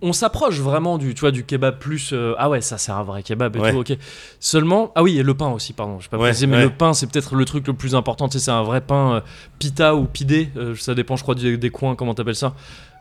On 0.00 0.12
s'approche 0.12 0.60
vraiment 0.60 0.96
du, 0.96 1.12
tu 1.14 1.20
vois, 1.22 1.32
du 1.32 1.44
kebab 1.44 1.78
plus. 1.80 2.10
euh, 2.12 2.32
ah 2.38 2.48
ouais, 2.48 2.60
ça 2.60 2.78
c'est 2.78 2.92
un 2.92 3.02
vrai 3.02 3.24
kebab 3.24 3.56
et 3.56 3.58
Ouais. 3.58 3.72
tout. 3.72 3.78
Ok. 3.78 3.98
Seulement, 4.38 4.92
ah 4.94 5.02
oui, 5.02 5.18
et 5.18 5.24
le 5.24 5.34
pain 5.34 5.48
aussi, 5.48 5.72
pardon. 5.72 5.98
Je 5.98 6.04
sais 6.04 6.08
pas 6.08 6.18
Ouais, 6.18 6.28
précisé, 6.28 6.46
mais 6.46 6.58
ouais. 6.58 6.62
le 6.64 6.70
pain 6.70 6.94
c'est 6.94 7.10
peut-être 7.10 7.34
le 7.34 7.44
truc 7.44 7.66
le 7.66 7.72
plus 7.72 7.96
important. 7.96 8.28
Tu 8.28 8.38
sais, 8.38 8.44
c'est 8.44 8.50
un 8.52 8.62
vrai 8.62 8.80
pain 8.80 9.14
euh, 9.16 9.20
pita 9.58 9.96
ou 9.96 10.04
pidé. 10.04 10.50
euh, 10.56 10.76
ça 10.76 10.94
dépend, 10.94 11.16
je 11.16 11.22
crois, 11.24 11.34
du- 11.34 11.58
des 11.58 11.70
coins. 11.70 11.96
Comment 11.96 12.14
t'appelles 12.14 12.36
ça 12.36 12.54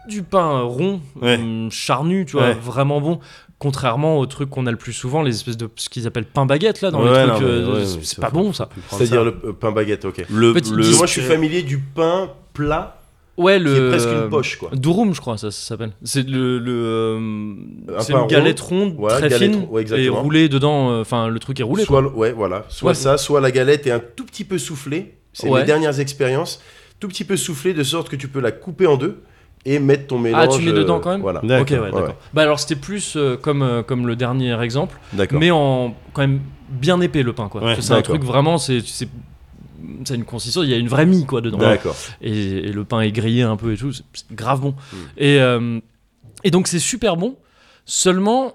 Du 0.09 0.23
pain 0.23 0.57
euh, 0.57 0.63
rond, 0.63 0.99
Ouais. 1.21 1.35
hum, 1.37 1.69
charnu, 1.69 2.25
tu 2.25 2.31
vois, 2.37 2.47
Ouais. 2.47 2.53
vraiment 2.55 2.99
bon. 2.99 3.19
Contrairement 3.59 4.19
aux 4.19 4.25
trucs 4.27 4.51
qu'on 4.51 4.67
a 4.67 4.71
le 4.71 4.77
plus 4.77 4.93
souvent, 4.93 5.23
les 5.23 5.33
espèces 5.33 5.57
de 5.57 5.67
ce 5.77 5.89
qu'ils 5.89 6.05
appellent 6.05 6.25
pain 6.25 6.45
baguette 6.45 6.81
là, 6.81 6.91
dans 6.91 7.03
Ouais, 7.03 7.25
les 7.25 7.31
trucs. 7.31 7.41
euh, 7.43 7.75
ouais, 7.79 7.85
c'est 8.03 8.19
pas 8.21 8.29
bon 8.29 8.53
ça. 8.53 8.69
C'est-à-dire 8.91 9.23
le 9.23 9.35
euh, 9.45 9.51
pain 9.53 9.71
baguette, 9.71 10.05
ok. 10.05 10.23
le, 10.29 10.53
Petit 10.53 10.71
le-. 10.71 10.95
Moi 10.95 11.07
je 11.07 11.11
suis 11.11 11.21
familier 11.21 11.63
du 11.63 11.79
pain 11.79 12.29
plat 12.53 12.93
Ouais, 13.35 13.57
qui 13.57 13.63
le. 13.65 13.75
est 13.75 13.89
presque 13.89 14.09
une 14.09 14.29
poche 14.29 14.57
quoi. 14.57 14.69
Durum, 14.73 15.13
je 15.15 15.21
crois, 15.21 15.37
ça, 15.37 15.49
ça 15.51 15.59
s'appelle. 15.69 15.91
C'est 16.03 16.27
le, 16.27 16.57
le 16.59 16.71
euh, 16.73 17.55
Un 17.97 17.99
c'est 18.01 18.13
une 18.13 18.27
galette 18.27 18.59
ronde, 18.59 18.95
très 19.09 19.29
galette 19.29 19.51
fine, 19.53 19.67
et 19.95 20.09
roulée 20.09 20.49
dedans. 20.49 20.89
euh, 20.91 21.01
Enfin, 21.01 21.27
le 21.27 21.39
truc 21.39 21.59
est 21.59 21.63
roulé. 21.63 21.83
soit, 21.83 22.01
ouais, 22.15 22.31
voilà. 22.31 22.65
Soit 22.69 22.89
Ouais. 22.89 22.93
ça, 22.95 23.17
soit 23.17 23.41
la 23.41 23.51
galette 23.51 23.85
est 23.87 23.91
un 23.91 24.01
tout 24.15 24.25
petit 24.25 24.43
peu 24.43 24.57
soufflée. 24.57 25.15
C'est 25.33 25.49
Ouais. 25.49 25.59
mes 25.61 25.65
dernières 25.65 25.99
expériences. 25.99 26.61
Tout 26.99 27.07
petit 27.07 27.23
peu 27.25 27.37
soufflée 27.37 27.75
de 27.75 27.83
sorte 27.83 28.09
que 28.09 28.15
tu 28.15 28.27
peux 28.27 28.39
la 28.39 28.51
couper 28.51 28.87
en 28.87 28.97
deux 28.97 29.17
et 29.67 29.79
mettre 29.79 30.07
ton 30.07 30.17
mélange. 30.17 30.43
Ah, 30.43 30.47
tu 30.47 30.61
mets 30.61 30.71
dedans 30.71 30.97
euh, 30.97 30.99
quand 30.99 31.11
même 31.11 31.21
Voilà. 31.21 31.41
D'accord. 31.43 31.61
Ok, 31.61 31.69
ouais, 31.71 31.91
d'accord. 31.91 32.07
ouais. 32.09 32.15
Bah 32.33 32.43
alors 32.43 32.59
c'était 32.59 32.77
plus 32.77 33.15
euh, 33.17 33.35
comme, 33.35 33.61
euh, 33.61 33.83
comme 33.83 34.07
le 34.07 34.15
dernier 34.15 34.59
exemple, 34.61 34.97
mais 35.31 35.51
en 35.51 35.93
quand 36.13 36.21
même 36.21 36.39
bien 36.69 36.99
épais 37.01 37.21
le 37.21 37.33
pain 37.33 37.49
quoi. 37.49 37.61
Ouais, 37.63 37.75
c'est 37.79 37.93
un 37.93 38.01
truc 38.01 38.23
vraiment, 38.23 38.57
c'est 38.57 38.79
c'est 38.81 40.15
une 40.15 40.25
consistance, 40.25 40.63
il 40.63 40.71
y 40.71 40.73
a 40.73 40.77
une 40.77 40.87
vraie 40.87 41.05
mie 41.05 41.25
quoi 41.25 41.41
dedans. 41.41 41.57
D'accord. 41.57 41.95
Et, 42.21 42.31
et 42.31 42.71
le 42.71 42.83
pain 42.85 43.01
est 43.01 43.11
grillé 43.11 43.43
un 43.43 43.57
peu 43.57 43.73
et 43.73 43.77
tout, 43.77 43.91
c'est 43.91 44.03
grave 44.31 44.61
bon. 44.61 44.71
Mm. 44.71 44.95
Et, 45.17 45.39
euh, 45.39 45.79
et 46.43 46.51
donc 46.51 46.67
c'est 46.67 46.79
super 46.79 47.17
bon, 47.17 47.35
seulement 47.85 48.53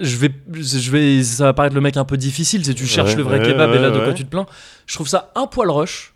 je 0.00 0.16
vais, 0.16 0.30
je 0.52 0.90
vais, 0.90 1.22
ça 1.22 1.44
va 1.44 1.52
paraître 1.54 1.74
le 1.74 1.80
mec 1.80 1.96
un 1.96 2.04
peu 2.04 2.18
difficile 2.18 2.64
si 2.64 2.74
tu 2.74 2.86
cherches 2.86 3.12
Ouais, 3.12 3.16
le 3.16 3.22
vrai 3.22 3.38
ouais, 3.40 3.46
kebab 3.46 3.74
et 3.74 3.78
là 3.78 3.90
de 3.90 3.98
quoi 3.98 4.12
tu 4.12 4.24
te 4.24 4.30
plains. 4.30 4.46
Je 4.86 4.94
trouve 4.94 5.08
ça 5.08 5.32
un 5.34 5.46
poil 5.46 5.70
rush 5.70 6.12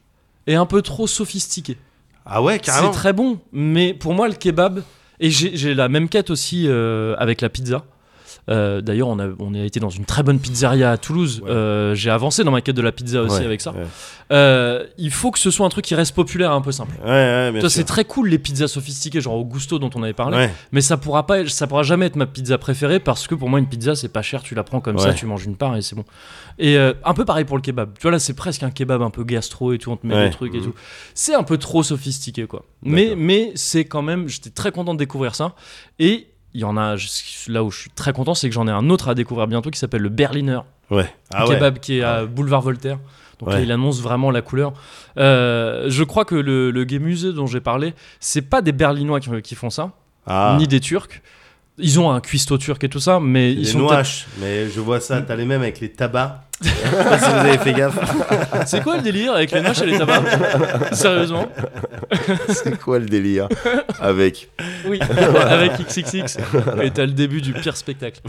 et 0.47 0.55
un 0.55 0.67
peu 0.67 0.83
trop 0.83 1.07
sophistiqué. 1.07 1.79
Ah 2.27 2.43
ouais, 2.43 2.55
C'est 2.55 2.61
carrément. 2.73 2.91
très 2.91 3.13
bon, 3.13 3.39
mais 3.53 3.95
pour 3.95 4.13
moi, 4.15 4.29
le 4.29 4.35
kebab, 4.35 4.83
et 5.21 5.31
j'ai 5.31 5.57
j'ai 5.57 5.75
la 5.75 5.89
même 5.89 6.09
quête 6.09 6.29
aussi 6.31 6.65
euh, 6.67 7.15
avec 7.19 7.41
la 7.41 7.49
pizza. 7.49 7.85
Euh, 8.49 8.81
D'ailleurs, 8.81 9.09
on 9.09 9.19
a, 9.19 9.29
on 9.41 9.55
a 9.55 9.59
été 9.61 9.81
dans 9.81 9.91
une 9.91 10.05
très 10.05 10.23
bonne 10.23 10.39
pizzeria 10.39 10.91
à 10.93 10.97
Toulouse. 10.99 11.41
Ouais. 11.45 11.51
Euh, 11.51 11.95
J'ai 11.95 12.11
avancé 12.11 12.45
dans 12.45 12.51
ma 12.53 12.61
quête 12.61 12.77
de 12.77 12.83
la 12.83 12.93
pizza 12.93 13.23
aussi 13.23 13.39
Ouais, 13.41 13.45
avec 13.45 13.61
ça. 13.61 13.73
ouais. 13.73 13.85
Euh, 14.33 14.85
il 14.99 15.11
faut 15.13 15.31
que 15.31 15.39
ce 15.39 15.51
soit 15.51 15.65
un 15.67 15.69
truc 15.69 15.85
qui 15.85 15.95
reste 15.95 16.15
populaire 16.15 16.51
un 16.53 16.61
peu 16.61 16.73
simple. 16.73 16.95
C'est 17.69 17.85
très 17.85 18.05
cool 18.05 18.29
les 18.29 18.39
pizzas 18.39 18.69
sophistiquées, 18.69 19.21
genre 19.21 19.35
au 19.35 19.45
gusto 19.45 19.79
dont 19.79 19.91
on 19.95 20.03
avait 20.03 20.13
parlé. 20.13 20.49
Mais 20.73 20.81
ça 20.81 20.97
pourra 20.97 21.27
pas, 21.27 21.47
ça 21.49 21.67
pourra 21.67 21.83
jamais 21.83 22.07
être 22.07 22.17
ma 22.17 22.27
pizza 22.27 22.59
préférée 22.59 23.01
parce 23.01 23.27
que 23.27 23.35
pour 23.35 23.49
moi 23.49 23.59
une 23.59 23.69
pizza 23.69 23.95
c'est 23.95 24.09
pas 24.09 24.23
cher, 24.23 24.43
tu 24.43 24.55
la 24.55 24.65
prends 24.65 24.81
comme 24.81 24.99
ça, 24.99 25.13
tu 25.13 25.27
manges 25.27 25.45
une 25.45 25.57
part 25.57 25.77
et 25.77 25.83
c'est 25.83 25.95
bon. 25.97 26.05
Et 26.59 26.77
un 26.79 27.15
peu 27.15 27.25
pareil 27.25 27.45
pour 27.45 27.57
le 27.57 27.63
kebab. 27.63 27.95
Tu 27.97 28.03
vois 28.03 28.11
là 28.11 28.19
c'est 28.19 28.35
presque 28.35 28.63
un 28.63 28.71
kebab 28.71 29.03
un 29.03 29.11
peu 29.11 29.25
gastro 29.25 29.73
et 29.73 29.79
tout, 29.79 29.91
on 29.91 29.97
te 29.97 30.07
met 30.07 30.25
des 30.25 30.31
trucs 30.31 30.55
et 30.55 30.59
Mhm. 30.59 30.65
tout. 30.65 30.75
C'est 31.15 31.35
un 31.35 31.43
peu 31.43 31.59
trop 31.59 31.83
sophistiqué 31.83 32.47
quoi. 32.47 32.65
Mais 32.83 33.15
mais 33.17 33.53
c'est 33.55 33.85
quand 33.85 34.03
même, 34.03 34.29
j'étais 34.29 34.51
très 34.51 34.73
content 34.73 34.95
de 34.95 34.99
découvrir 34.99 35.35
ça. 35.35 35.55
Et 35.99 36.29
il 36.57 36.61
y 36.61 36.65
en 36.65 36.77
a 36.77 36.97
je- 36.97 37.07
là 37.53 37.63
où 37.63 37.71
je 37.71 37.79
suis 37.81 37.91
très 37.91 38.13
content, 38.13 38.35
c'est 38.35 38.49
que 38.49 38.55
j'en 38.55 38.67
ai 38.67 38.71
un 38.71 38.89
autre 38.91 39.09
à 39.09 39.15
découvrir 39.15 39.47
bientôt 39.47 39.71
qui 39.71 39.79
s'appelle 39.79 40.03
le 40.03 40.09
Berliner 40.09 40.61
Ouais. 40.91 41.07
Ah 41.35 41.47
ouais. 41.47 41.55
kebab 41.55 41.79
qui 41.81 41.99
est 41.99 42.03
à 42.03 42.25
Boulevard 42.25 42.63
Voltaire. 42.63 42.99
Donc 43.39 43.51
là, 43.51 43.61
il 43.61 43.71
annonce 43.71 44.01
vraiment 44.01 44.31
la 44.31 44.41
couleur. 44.41 44.73
Euh, 45.19 45.85
je 45.89 46.05
crois 46.05 46.25
que 46.25 46.35
le, 46.35 46.71
le 46.71 46.85
Gay 46.85 46.99
Musée 46.99 47.33
dont 47.35 47.47
j'ai 47.47 47.61
parlé, 47.61 47.93
c'est 48.21 48.43
pas 48.43 48.63
des 48.63 48.73
Berlinois 48.73 49.21
qui, 49.21 49.31
qui 49.43 49.55
font 49.55 49.69
ça, 49.71 49.91
Ah. 50.27 50.57
ni 50.59 50.67
des 50.67 50.81
Turcs. 50.81 51.21
Ils 51.79 52.01
ont 52.01 52.11
un 52.11 52.21
cuistot 52.21 52.57
turc 52.57 52.83
et 52.85 52.89
tout 52.89 53.01
ça, 53.01 53.21
mais 53.21 53.53
ils 53.53 53.59
des 53.59 53.65
sont 53.67 53.81
mais 54.41 54.71
je 54.71 54.81
vois 54.81 54.99
ça, 55.01 55.21
t'as 55.21 55.37
les 55.37 55.45
mêmes 55.45 55.61
avec 55.61 55.79
les 55.81 55.93
tabacs. 55.93 56.41
Si 56.63 56.71
vous 57.31 57.37
avez 57.47 57.59
fait 57.59 57.73
gaffe. 57.75 57.99
C'est 58.67 58.83
quoi 58.83 58.97
le 58.97 59.03
délire 59.03 59.35
avec 59.35 59.51
les 59.53 59.61
noix 59.61 59.73
et 59.83 59.87
les 59.87 59.99
tabacs 59.99 60.25
Sérieusement 60.93 61.47
C'est 62.49 62.79
quoi 62.79 62.99
le 62.99 63.07
délire 63.07 63.49
avec 64.01 64.49
Oui, 64.89 64.99
avec 65.49 65.73
XXX. 65.87 66.39
Et 66.83 66.91
t'as 66.91 67.05
le 67.07 67.13
début 67.13 67.41
du 67.43 67.53
pire 67.53 67.77
spectacle. 67.77 68.21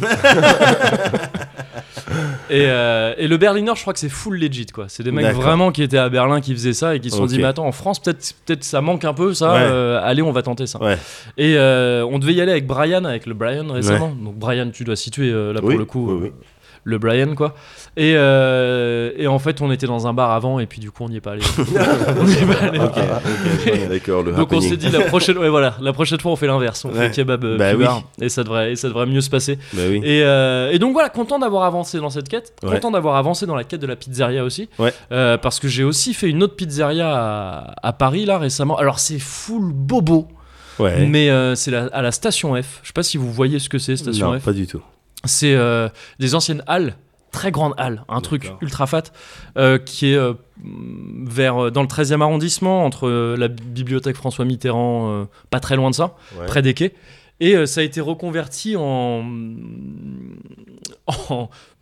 et, 2.49 2.65
euh, 2.67 3.13
et 3.17 3.27
le 3.27 3.37
Berliner, 3.37 3.71
je 3.75 3.81
crois 3.81 3.93
que 3.93 3.99
c'est 3.99 4.09
full 4.09 4.37
legit 4.39 4.65
quoi. 4.67 4.85
C'est 4.87 5.03
des 5.03 5.11
mecs 5.11 5.33
vraiment 5.35 5.71
qui 5.71 5.83
étaient 5.83 5.97
à 5.97 6.09
Berlin 6.09 6.41
qui 6.41 6.53
faisaient 6.53 6.73
ça 6.73 6.95
et 6.95 6.99
qui 6.99 7.09
se 7.09 7.17
sont 7.17 7.25
dit 7.25 7.37
mais 7.37 7.45
attends 7.45 7.65
en 7.67 7.71
France 7.71 7.99
peut-être 8.01 8.33
peut-être 8.45 8.63
ça 8.63 8.81
manque 8.81 9.05
un 9.05 9.13
peu 9.13 9.33
ça. 9.33 9.53
Ouais. 9.53 9.59
euh, 9.61 10.01
allez 10.03 10.21
on 10.21 10.31
va 10.31 10.41
tenter 10.41 10.67
ça. 10.67 10.81
Ouais. 10.81 10.97
Et 11.37 11.55
euh, 11.57 12.05
on 12.05 12.19
devait 12.19 12.33
y 12.33 12.41
aller 12.41 12.51
avec 12.51 12.67
Brian, 12.67 13.03
avec 13.05 13.25
le 13.25 13.33
Brian 13.33 13.67
récemment. 13.71 14.09
Donc 14.09 14.35
Brian, 14.35 14.69
tu 14.71 14.83
dois 14.83 14.95
situer 14.95 15.31
là 15.31 15.59
pour 15.61 15.69
le 15.69 15.85
coup. 15.85 16.11
oui, 16.11 16.19
oui. 16.23 16.31
Le 16.87 16.97
Brian 16.99 17.35
quoi 17.35 17.53
et, 17.97 18.13
euh, 18.15 19.11
et 19.17 19.27
en 19.27 19.39
fait 19.39 19.59
on 19.61 19.71
était 19.71 19.87
dans 19.87 20.07
un 20.07 20.13
bar 20.13 20.31
avant 20.31 20.59
et 20.59 20.65
puis 20.67 20.79
du 20.79 20.89
coup 20.89 21.03
on 21.03 21.09
n'y 21.09 21.17
est 21.17 21.21
pas 21.21 21.31
allé 21.33 21.41
On 22.19 22.23
n'y 22.23 22.33
est 22.33 22.45
pas 22.45 22.63
allé. 22.65 22.79
Ok, 22.79 22.97
ok. 22.97 23.89
D'accord, 23.89 24.23
donc 24.23 24.53
on 24.53 24.61
s'est 24.61 24.77
dit 24.77 24.89
la 24.89 25.01
prochaine 25.01 25.37
ouais, 25.37 25.49
voilà 25.49 25.75
la 25.81 25.91
prochaine 25.91 26.19
fois 26.19 26.31
on 26.31 26.35
fait 26.37 26.47
l'inverse 26.47 26.85
on 26.85 26.89
Ouais. 26.89 27.09
fait 27.09 27.15
kebab 27.23 27.43
euh, 27.43 27.57
Bah 27.57 27.71
oui. 27.75 27.83
bar, 27.83 28.03
et 28.21 28.29
ça 28.29 28.43
devrait 28.43 28.71
et 28.71 28.75
ça 28.77 28.87
devrait 28.87 29.05
mieux 29.05 29.19
se 29.21 29.29
passer 29.29 29.57
Bah 29.73 29.81
oui. 29.89 29.97
et, 30.03 30.21
euh, 30.23 30.71
et 30.71 30.79
donc 30.79 30.93
voilà 30.93 31.09
content 31.09 31.39
d'avoir 31.39 31.63
avancé 31.63 31.99
dans 31.99 32.09
cette 32.09 32.29
quête 32.29 32.53
Ouais. 32.63 32.71
content 32.75 32.91
d'avoir 32.91 33.17
avancé 33.17 33.45
dans 33.45 33.55
la 33.55 33.65
quête 33.65 33.81
de 33.81 33.87
la 33.87 33.95
pizzeria 33.97 34.43
aussi 34.45 34.69
parce 35.09 35.59
que 35.59 35.67
j'ai 35.67 35.83
aussi 35.83 36.13
fait 36.13 36.29
une 36.29 36.41
autre 36.43 36.55
pizzeria 36.55 37.09
à, 37.13 37.73
à 37.83 37.91
Paris 37.93 38.25
là 38.25 38.37
récemment 38.37 38.77
alors 38.77 38.99
c'est 38.99 39.19
full 39.19 39.73
bobo 39.73 40.27
Ouais. 40.79 41.07
mais 41.07 41.31
euh, 41.31 41.55
c'est 41.55 41.73
à 41.73 42.01
la 42.03 42.11
station 42.11 42.53
F 42.61 42.79
je 42.83 42.87
sais 42.89 42.93
pas 42.93 43.01
si 43.01 43.17
vous 43.17 43.31
voyez 43.33 43.57
ce 43.57 43.67
que 43.67 43.79
c'est 43.79 43.97
station 43.97 44.31
non, 44.33 44.39
F 44.39 44.43
pas 44.43 44.53
du 44.53 44.67
tout. 44.67 44.79
C'est 45.25 45.55
euh, 45.55 45.89
des 46.19 46.35
anciennes 46.35 46.63
halles, 46.67 46.95
très 47.31 47.51
grandes 47.51 47.73
halles, 47.77 48.03
un 48.09 48.21
truc 48.21 48.51
ultra 48.61 48.87
fat, 48.87 49.03
euh, 49.57 49.77
qui 49.77 50.11
est 50.11 50.15
euh, 50.15 50.33
vers, 50.63 51.71
dans 51.71 51.81
le 51.81 51.87
13e 51.87 52.21
arrondissement, 52.21 52.85
entre 52.85 53.35
la 53.37 53.47
bibliothèque 53.47 54.15
François 54.15 54.45
Mitterrand, 54.45 55.27
pas 55.49 55.59
très 55.59 55.75
loin 55.75 55.89
de 55.89 55.95
ça, 55.95 56.15
Ouais. 56.39 56.45
près 56.45 56.61
des 56.61 56.73
quais. 56.73 56.93
Et 57.39 57.65
ça 57.67 57.81
a 57.81 57.83
été 57.83 58.01
reconverti 58.01 58.75
en. 58.75 59.23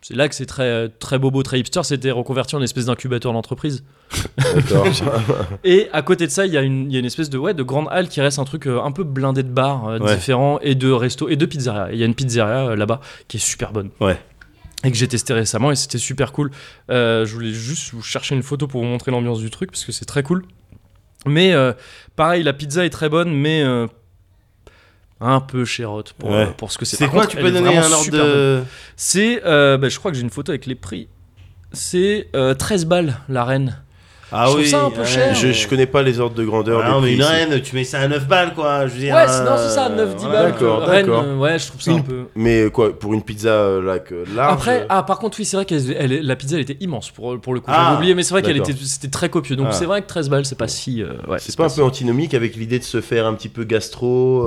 C'est 0.02 0.14
là 0.14 0.28
que 0.28 0.34
c'est 0.34 0.46
très, 0.46 0.88
très 0.88 1.18
bobo, 1.18 1.42
très 1.42 1.58
hipster, 1.58 1.82
c'était 1.82 2.10
reconverti 2.10 2.54
en 2.56 2.62
espèce 2.62 2.86
d'incubateur 2.86 3.32
d'entreprise. 3.32 3.84
Et 5.64 5.88
à 5.92 6.02
côté 6.02 6.26
de 6.26 6.30
ça, 6.32 6.46
il 6.46 6.52
y, 6.52 6.56
a 6.56 6.62
une- 6.62 6.86
il 6.90 6.92
y 6.92 6.96
a 6.96 7.00
une 7.00 7.06
espèce 7.06 7.30
de, 7.30 7.38
ouais, 7.38 7.54
de 7.54 7.62
grande 7.62 7.88
halle 7.90 8.08
qui 8.08 8.20
reste 8.20 8.38
un 8.38 8.44
truc 8.44 8.66
euh, 8.66 8.80
un 8.80 8.92
peu 8.92 9.04
blindé 9.04 9.42
de 9.42 9.48
bars 9.48 9.88
euh, 9.88 9.98
Ouais. 9.98 10.14
différents 10.16 10.58
et 10.60 10.74
de 10.74 10.90
restos 10.90 11.28
et 11.28 11.36
de 11.36 11.46
pizzeria. 11.46 11.90
Et 11.90 11.94
Il 11.94 11.98
y 11.98 12.02
a 12.02 12.06
une 12.06 12.14
pizzeria 12.14 12.68
euh, 12.70 12.76
là-bas 12.76 13.00
qui 13.28 13.36
est 13.38 13.40
super 13.40 13.72
bonne. 13.72 13.90
Ouais. 14.00 14.18
Et 14.84 14.90
que 14.92 14.96
j'ai 14.96 15.08
testé 15.08 15.32
récemment 15.32 15.70
et 15.72 15.76
c'était 15.76 15.98
super 15.98 16.32
cool. 16.32 16.50
Euh, 16.90 17.24
je 17.26 17.34
voulais 17.34 17.52
juste 17.52 17.92
vous 17.92 18.02
chercher 18.02 18.34
une 18.36 18.42
photo 18.42 18.66
pour 18.68 18.82
vous 18.82 18.86
montrer 18.86 19.10
l'ambiance 19.10 19.40
du 19.40 19.50
truc 19.50 19.70
parce 19.70 19.84
que 19.84 19.92
c'est 19.92 20.04
très 20.04 20.22
cool. 20.22 20.44
Mais 21.26 21.54
pareil, 22.14 22.44
la 22.44 22.52
pizza 22.52 22.84
est 22.84 22.90
très 22.90 23.08
bonne, 23.08 23.32
mais 23.34 23.64
un 25.20 25.40
peu 25.40 25.64
chérote 25.64 26.12
pour, 26.18 26.30
Ouais. 26.30 26.36
euh, 26.36 26.46
pour 26.56 26.70
ce 26.72 26.78
que 26.78 26.84
c'est. 26.84 26.96
C'est 26.96 27.08
quoi 27.08 27.22
contre, 27.22 27.36
Tu 27.36 27.42
peux 27.42 27.50
donner 27.50 27.76
un 27.78 27.90
ordre 27.92 28.10
de. 28.10 28.62
C'est, 28.96 29.42
euh, 29.46 29.78
bah, 29.78 29.88
je 29.88 29.98
crois 29.98 30.10
que 30.10 30.16
j'ai 30.16 30.22
une 30.22 30.30
photo 30.30 30.52
avec 30.52 30.66
les 30.66 30.74
prix. 30.74 31.08
C'est 31.72 32.28
euh, 32.36 32.54
13 32.54 32.86
balles 32.86 33.16
la 33.28 33.44
reine. 33.44 33.78
Ah 34.32 34.46
Je 34.50 34.56
oui. 34.56 34.66
ça 34.66 34.82
un 34.82 34.90
peu 34.90 35.02
ouais. 35.02 35.06
cher. 35.06 35.34
Je, 35.36 35.52
je 35.52 35.68
connais 35.68 35.86
pas 35.86 36.02
les 36.02 36.18
ordres 36.18 36.34
de 36.34 36.44
grandeur. 36.44 36.82
Ah 36.84 36.90
non, 36.90 37.00
mais 37.00 37.08
prix 37.10 37.14
une 37.16 37.22
reine, 37.22 37.62
tu 37.62 37.76
mets 37.76 37.84
ça 37.84 38.00
à 38.00 38.08
9 38.08 38.26
balles, 38.26 38.54
quoi. 38.54 38.88
Je 38.88 38.92
veux 38.94 38.98
dire. 38.98 39.14
Ouais, 39.14 39.24
c'est- 39.28 39.44
non, 39.44 39.52
c'est 39.56 39.68
ça, 39.72 39.86
euh, 39.88 40.04
9-10 40.14 40.16
voilà. 40.18 40.42
balles. 40.42 40.52
D'accord, 40.52 40.86
d'accord. 40.86 41.22
euh, 41.24 41.36
ouais, 41.36 41.58
je 41.60 41.66
trouve 41.68 41.80
ça 41.80 41.92
un 41.92 42.00
peu. 42.00 42.24
Mais 42.34 42.68
quoi, 42.72 42.98
pour 42.98 43.14
une 43.14 43.22
pizza 43.22 43.50
euh, 43.50 43.80
là, 43.82 44.00
que 44.00 44.24
large 44.34 44.52
Après, 44.54 44.84
ah, 44.88 45.04
par 45.04 45.20
contre, 45.20 45.38
oui, 45.38 45.44
c'est 45.44 45.56
vrai 45.56 45.64
que 45.64 45.76
la 46.24 46.34
pizza 46.36 46.56
elle 46.56 46.62
était 46.62 46.76
immense 46.80 47.10
pour, 47.12 47.38
pour 47.40 47.54
le 47.54 47.60
coup. 47.60 47.70
Ah, 47.72 47.82
J'avais 47.84 47.96
oublié, 47.98 48.14
mais 48.16 48.24
c'est 48.24 48.32
vrai 48.34 48.42
qu'elle 48.42 48.56
était, 48.56 48.74
c'était 48.82 49.08
très 49.08 49.28
copieux. 49.28 49.54
Donc 49.54 49.68
Ah. 49.70 49.72
c'est 49.72 49.86
vrai 49.86 50.02
que 50.02 50.08
13 50.08 50.28
balles, 50.28 50.44
c'est 50.44 50.58
pas 50.58 50.66
si. 50.68 51.02
euh, 51.04 51.12
ouais, 51.28 51.38
c'est 51.38 51.56
pas 51.56 51.66
un 51.66 51.68
si- 51.68 51.76
peu 51.76 51.84
antinomique 51.84 52.34
avec 52.34 52.56
l'idée 52.56 52.80
de 52.80 52.84
se 52.84 53.00
faire 53.00 53.26
un 53.26 53.34
petit 53.34 53.48
peu 53.48 53.62
gastro 53.62 54.44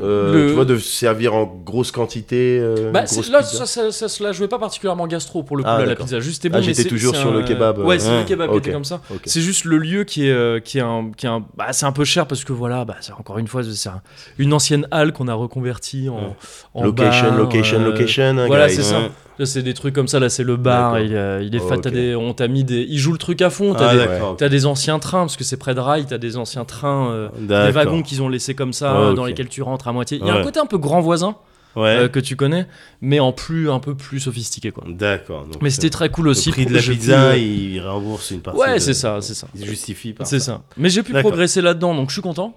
euh, 0.00 0.02
euh, 0.02 0.32
Le- 0.32 0.48
Tu 0.48 0.54
vois, 0.54 0.64
de 0.64 0.76
se 0.78 0.88
servir 0.88 1.34
en 1.34 1.44
grosse 1.64 1.90
quantité 1.92 2.58
euh, 2.60 2.90
Bah, 2.92 3.04
grosse 3.04 3.30
là, 3.30 3.42
ça, 3.42 3.66
ça, 3.66 3.90
ça 3.92 4.08
se 4.08 4.22
la 4.22 4.32
jouait 4.32 4.48
pas 4.48 4.58
particulièrement 4.58 5.06
gastro 5.06 5.42
pour 5.42 5.56
le 5.56 5.62
coup, 5.62 5.68
Ah, 5.72 5.78
là, 5.80 5.86
la 5.86 5.96
pizza. 5.96 6.20
Juste, 6.20 6.42
c'était 6.42 6.54
Ah, 6.54 6.60
bon. 6.60 6.66
mais 6.66 6.74
j'étais 6.74 6.88
toujours 6.88 7.14
sur 7.16 7.30
le 7.32 7.42
kebab, 7.42 7.78
Ouais, 7.78 7.98
c'est 7.98 8.18
le 8.20 8.24
kebab 8.24 8.50
qui 8.50 8.56
Ok. 8.56 8.62
était 8.62 8.72
comme 8.72 8.84
ça. 8.84 9.00
C'est 9.24 9.40
juste 9.40 9.64
le 9.64 9.78
lieu 9.78 10.04
qui 10.04 10.26
est, 10.26 10.32
euh, 10.32 10.60
qui 10.60 10.78
est 10.78 10.82
un, 10.82 11.10
qui 11.16 11.26
est 11.26 11.28
un, 11.28 11.44
bah, 11.56 11.72
c'est 11.72 11.86
un 11.86 11.92
peu 11.92 12.04
cher 12.04 12.26
parce 12.26 12.44
que 12.44 12.52
voilà, 12.52 12.84
bah, 12.84 12.96
encore 13.18 13.38
une 13.38 13.48
fois, 13.48 13.62
c'est 13.64 13.88
un- 13.88 14.02
une 14.38 14.52
ancienne 14.52 14.86
halle 14.90 15.12
qu'on 15.12 15.28
a 15.28 15.34
reconvertie 15.34 16.08
en, 16.08 16.36
en 16.74 16.84
Location, 16.84 17.28
bar, 17.28 17.36
location, 17.38 17.80
euh, 17.80 17.84
location. 17.84 18.38
hein, 18.38 18.46
Voilà, 18.46 18.68
c'est 18.68 18.82
ça. 18.82 19.00
C'est 19.44 19.62
des 19.62 19.74
trucs 19.74 19.94
comme 19.94 20.08
ça. 20.08 20.18
Là, 20.20 20.28
c'est 20.28 20.44
le 20.44 20.56
bar. 20.56 21.00
Il, 21.00 21.14
euh, 21.14 21.42
il 21.42 21.54
est 21.54 21.60
Oh, 21.62 21.76
des- 21.90 22.14
on 22.16 22.32
t'a 22.34 22.48
mis 22.48 22.64
des. 22.64 22.86
Il 22.88 22.98
joue 22.98 23.12
le 23.12 23.18
truc 23.18 23.40
à 23.42 23.50
fond. 23.50 23.74
T'as 23.74 23.88
Ah, 23.90 23.96
des. 23.96 24.06
T'as 24.38 24.48
des 24.48 24.66
anciens 24.66 24.98
trains, 24.98 25.20
parce 25.20 25.36
que 25.36 25.44
c'est 25.44 25.56
près 25.56 25.74
de 25.74 25.80
rail, 25.80 26.06
t'as 26.08 26.18
des 26.18 26.36
anciens 26.36 26.64
trains, 26.64 27.10
euh, 27.10 27.28
des 27.38 27.70
wagons 27.72 28.02
qu'ils 28.02 28.22
ont 28.22 28.28
laissés 28.28 28.54
comme 28.54 28.72
ça, 28.72 29.10
ok. 29.10 29.16
dans 29.16 29.24
lesquels 29.24 29.48
tu 29.48 29.62
rentres 29.62 29.88
à 29.88 29.92
moitié. 29.92 30.18
Il 30.20 30.26
y 30.26 30.30
a 30.30 30.34
un 30.34 30.42
côté 30.42 30.60
un 30.60 30.66
peu 30.66 30.78
grand 30.78 31.00
voisin 31.00 31.36
Ouais. 31.74 31.88
euh, 32.00 32.08
que 32.08 32.20
tu 32.20 32.36
connais, 32.36 32.66
mais 33.00 33.18
en 33.18 33.32
plus 33.32 33.70
un 33.70 33.78
peu 33.78 33.94
plus 33.94 34.20
sophistiqué 34.20 34.72
quoi. 34.72 34.84
D'accord. 34.86 35.46
Mais 35.62 35.70
c'était 35.70 35.88
très 35.88 36.10
cool 36.10 36.26
Le 36.26 36.30
aussi. 36.32 36.50
prix 36.50 36.66
de 36.66 36.74
la 36.74 36.80
pu, 36.82 36.90
pizza, 36.90 37.34
il 37.38 37.80
rembourse 37.80 38.30
une 38.30 38.40
partie. 38.40 38.60
Ouais, 38.60 38.74
de- 38.74 38.78
c'est 38.78 38.92
ça, 38.92 39.18
c'est 39.22 39.32
ça. 39.32 39.46
Il 39.54 39.64
justifie 39.64 40.12
par 40.12 40.26
C'est 40.26 40.38
ça. 40.38 40.60
Mais 40.76 40.90
j'ai 40.90 41.02
pu 41.02 41.14
progresser 41.14 41.62
là-dedans, 41.62 41.94
donc 41.94 42.10
je 42.10 42.12
suis 42.14 42.20
content. 42.22 42.54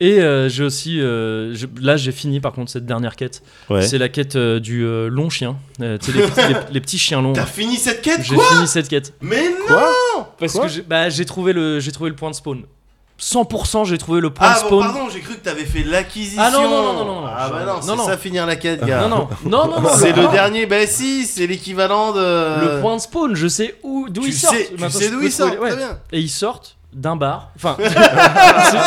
Et 0.00 0.20
euh, 0.20 0.48
j'ai 0.48 0.62
aussi, 0.62 1.00
euh, 1.00 1.52
je- 1.54 1.66
là 1.80 1.96
j'ai 1.96 2.12
fini 2.12 2.38
par 2.38 2.52
contre 2.52 2.70
cette 2.70 2.86
dernière 2.86 3.16
quête. 3.16 3.42
Ouais. 3.68 3.82
C'est 3.82 3.98
la 3.98 4.08
quête 4.08 4.36
euh, 4.36 4.60
du 4.60 4.84
euh, 4.84 5.08
long 5.08 5.28
chien. 5.28 5.56
Euh, 5.82 5.98
tu 5.98 6.12
sais, 6.12 6.18
les, 6.18 6.24
petits- 6.26 6.48
les- 6.48 6.72
les 6.74 6.80
petits 6.80 6.98
chiens 6.98 7.20
longs. 7.20 7.32
T'as 7.32 7.46
fini 7.46 7.76
cette 7.76 8.00
quête 8.02 8.20
J'ai 8.22 8.36
quoi 8.36 8.44
fini 8.44 8.68
cette 8.68 8.88
quête. 8.88 9.14
Mais 9.20 9.50
non 9.68 10.24
Parce 10.38 10.52
Quoi 10.52 10.66
que 10.66 10.68
j'ai 10.72 10.82
bah, 10.82 11.08
j'ai 11.08 11.24
trouvé, 11.24 11.52
le- 11.52 11.80
j'ai 11.80 11.90
trouvé 11.90 12.10
le 12.10 12.16
point 12.16 12.30
de 12.30 12.36
spawn. 12.36 12.62
100% 13.20 13.84
j'ai 13.84 13.98
trouvé 13.98 14.20
le 14.20 14.30
point 14.30 14.46
Ah 14.48 14.58
de 14.58 14.60
bon, 14.70 14.80
spawn. 14.80 14.92
pardon, 14.94 15.10
j'ai 15.12 15.18
cru 15.18 15.34
que 15.34 15.40
t'avais 15.42 15.64
fait 15.64 15.82
l'acquisition. 15.82 16.40
Ah 16.40 16.52
non, 16.52 16.62
non, 16.62 16.70
non, 16.70 16.92
non, 16.92 17.04
non, 17.04 17.20
non. 17.22 17.26
Ah 17.26 17.50
bah 17.50 17.64
non, 17.66 17.72
c'est 17.82 17.88
Non, 17.88 17.96
non. 17.96 18.06
ça 18.06 18.16
finir 18.16 18.46
la 18.46 18.54
quête, 18.54 18.84
gars. 18.84 19.00
non, 19.02 19.08
non, 19.08 19.28
non, 19.44 19.66
non, 19.66 19.80
non. 19.80 19.88
C'est 19.96 20.12
le 20.14 20.22
non. 20.22 20.30
dernier, 20.30 20.66
bah 20.66 20.86
si, 20.86 21.24
c'est 21.26 21.48
l'équivalent 21.48 22.12
de. 22.12 22.20
Le 22.76 22.80
point 22.80 22.94
de 22.94 23.00
spawn, 23.00 23.34
je 23.34 23.48
sais 23.48 23.74
où, 23.82 24.06
d'où 24.08 24.22
Tu 24.22 24.28
ils 24.28 24.32
sortent. 24.34 24.54
sais, 24.56 24.66
tu 24.72 24.80
Maintenant, 24.80 24.88
sais 25.00 25.06
je 25.06 25.10
d'où 25.10 25.20
peux 25.20 25.28
trouver- 25.30 25.58
ouais. 25.58 25.68
très 25.70 25.76
bien. 25.78 25.98
Et 26.12 26.20
ils 26.20 26.28
sortent 26.28 26.76
d'un 26.92 27.16
bar. 27.16 27.52
Enfin, 27.56 27.76
je 27.82 27.88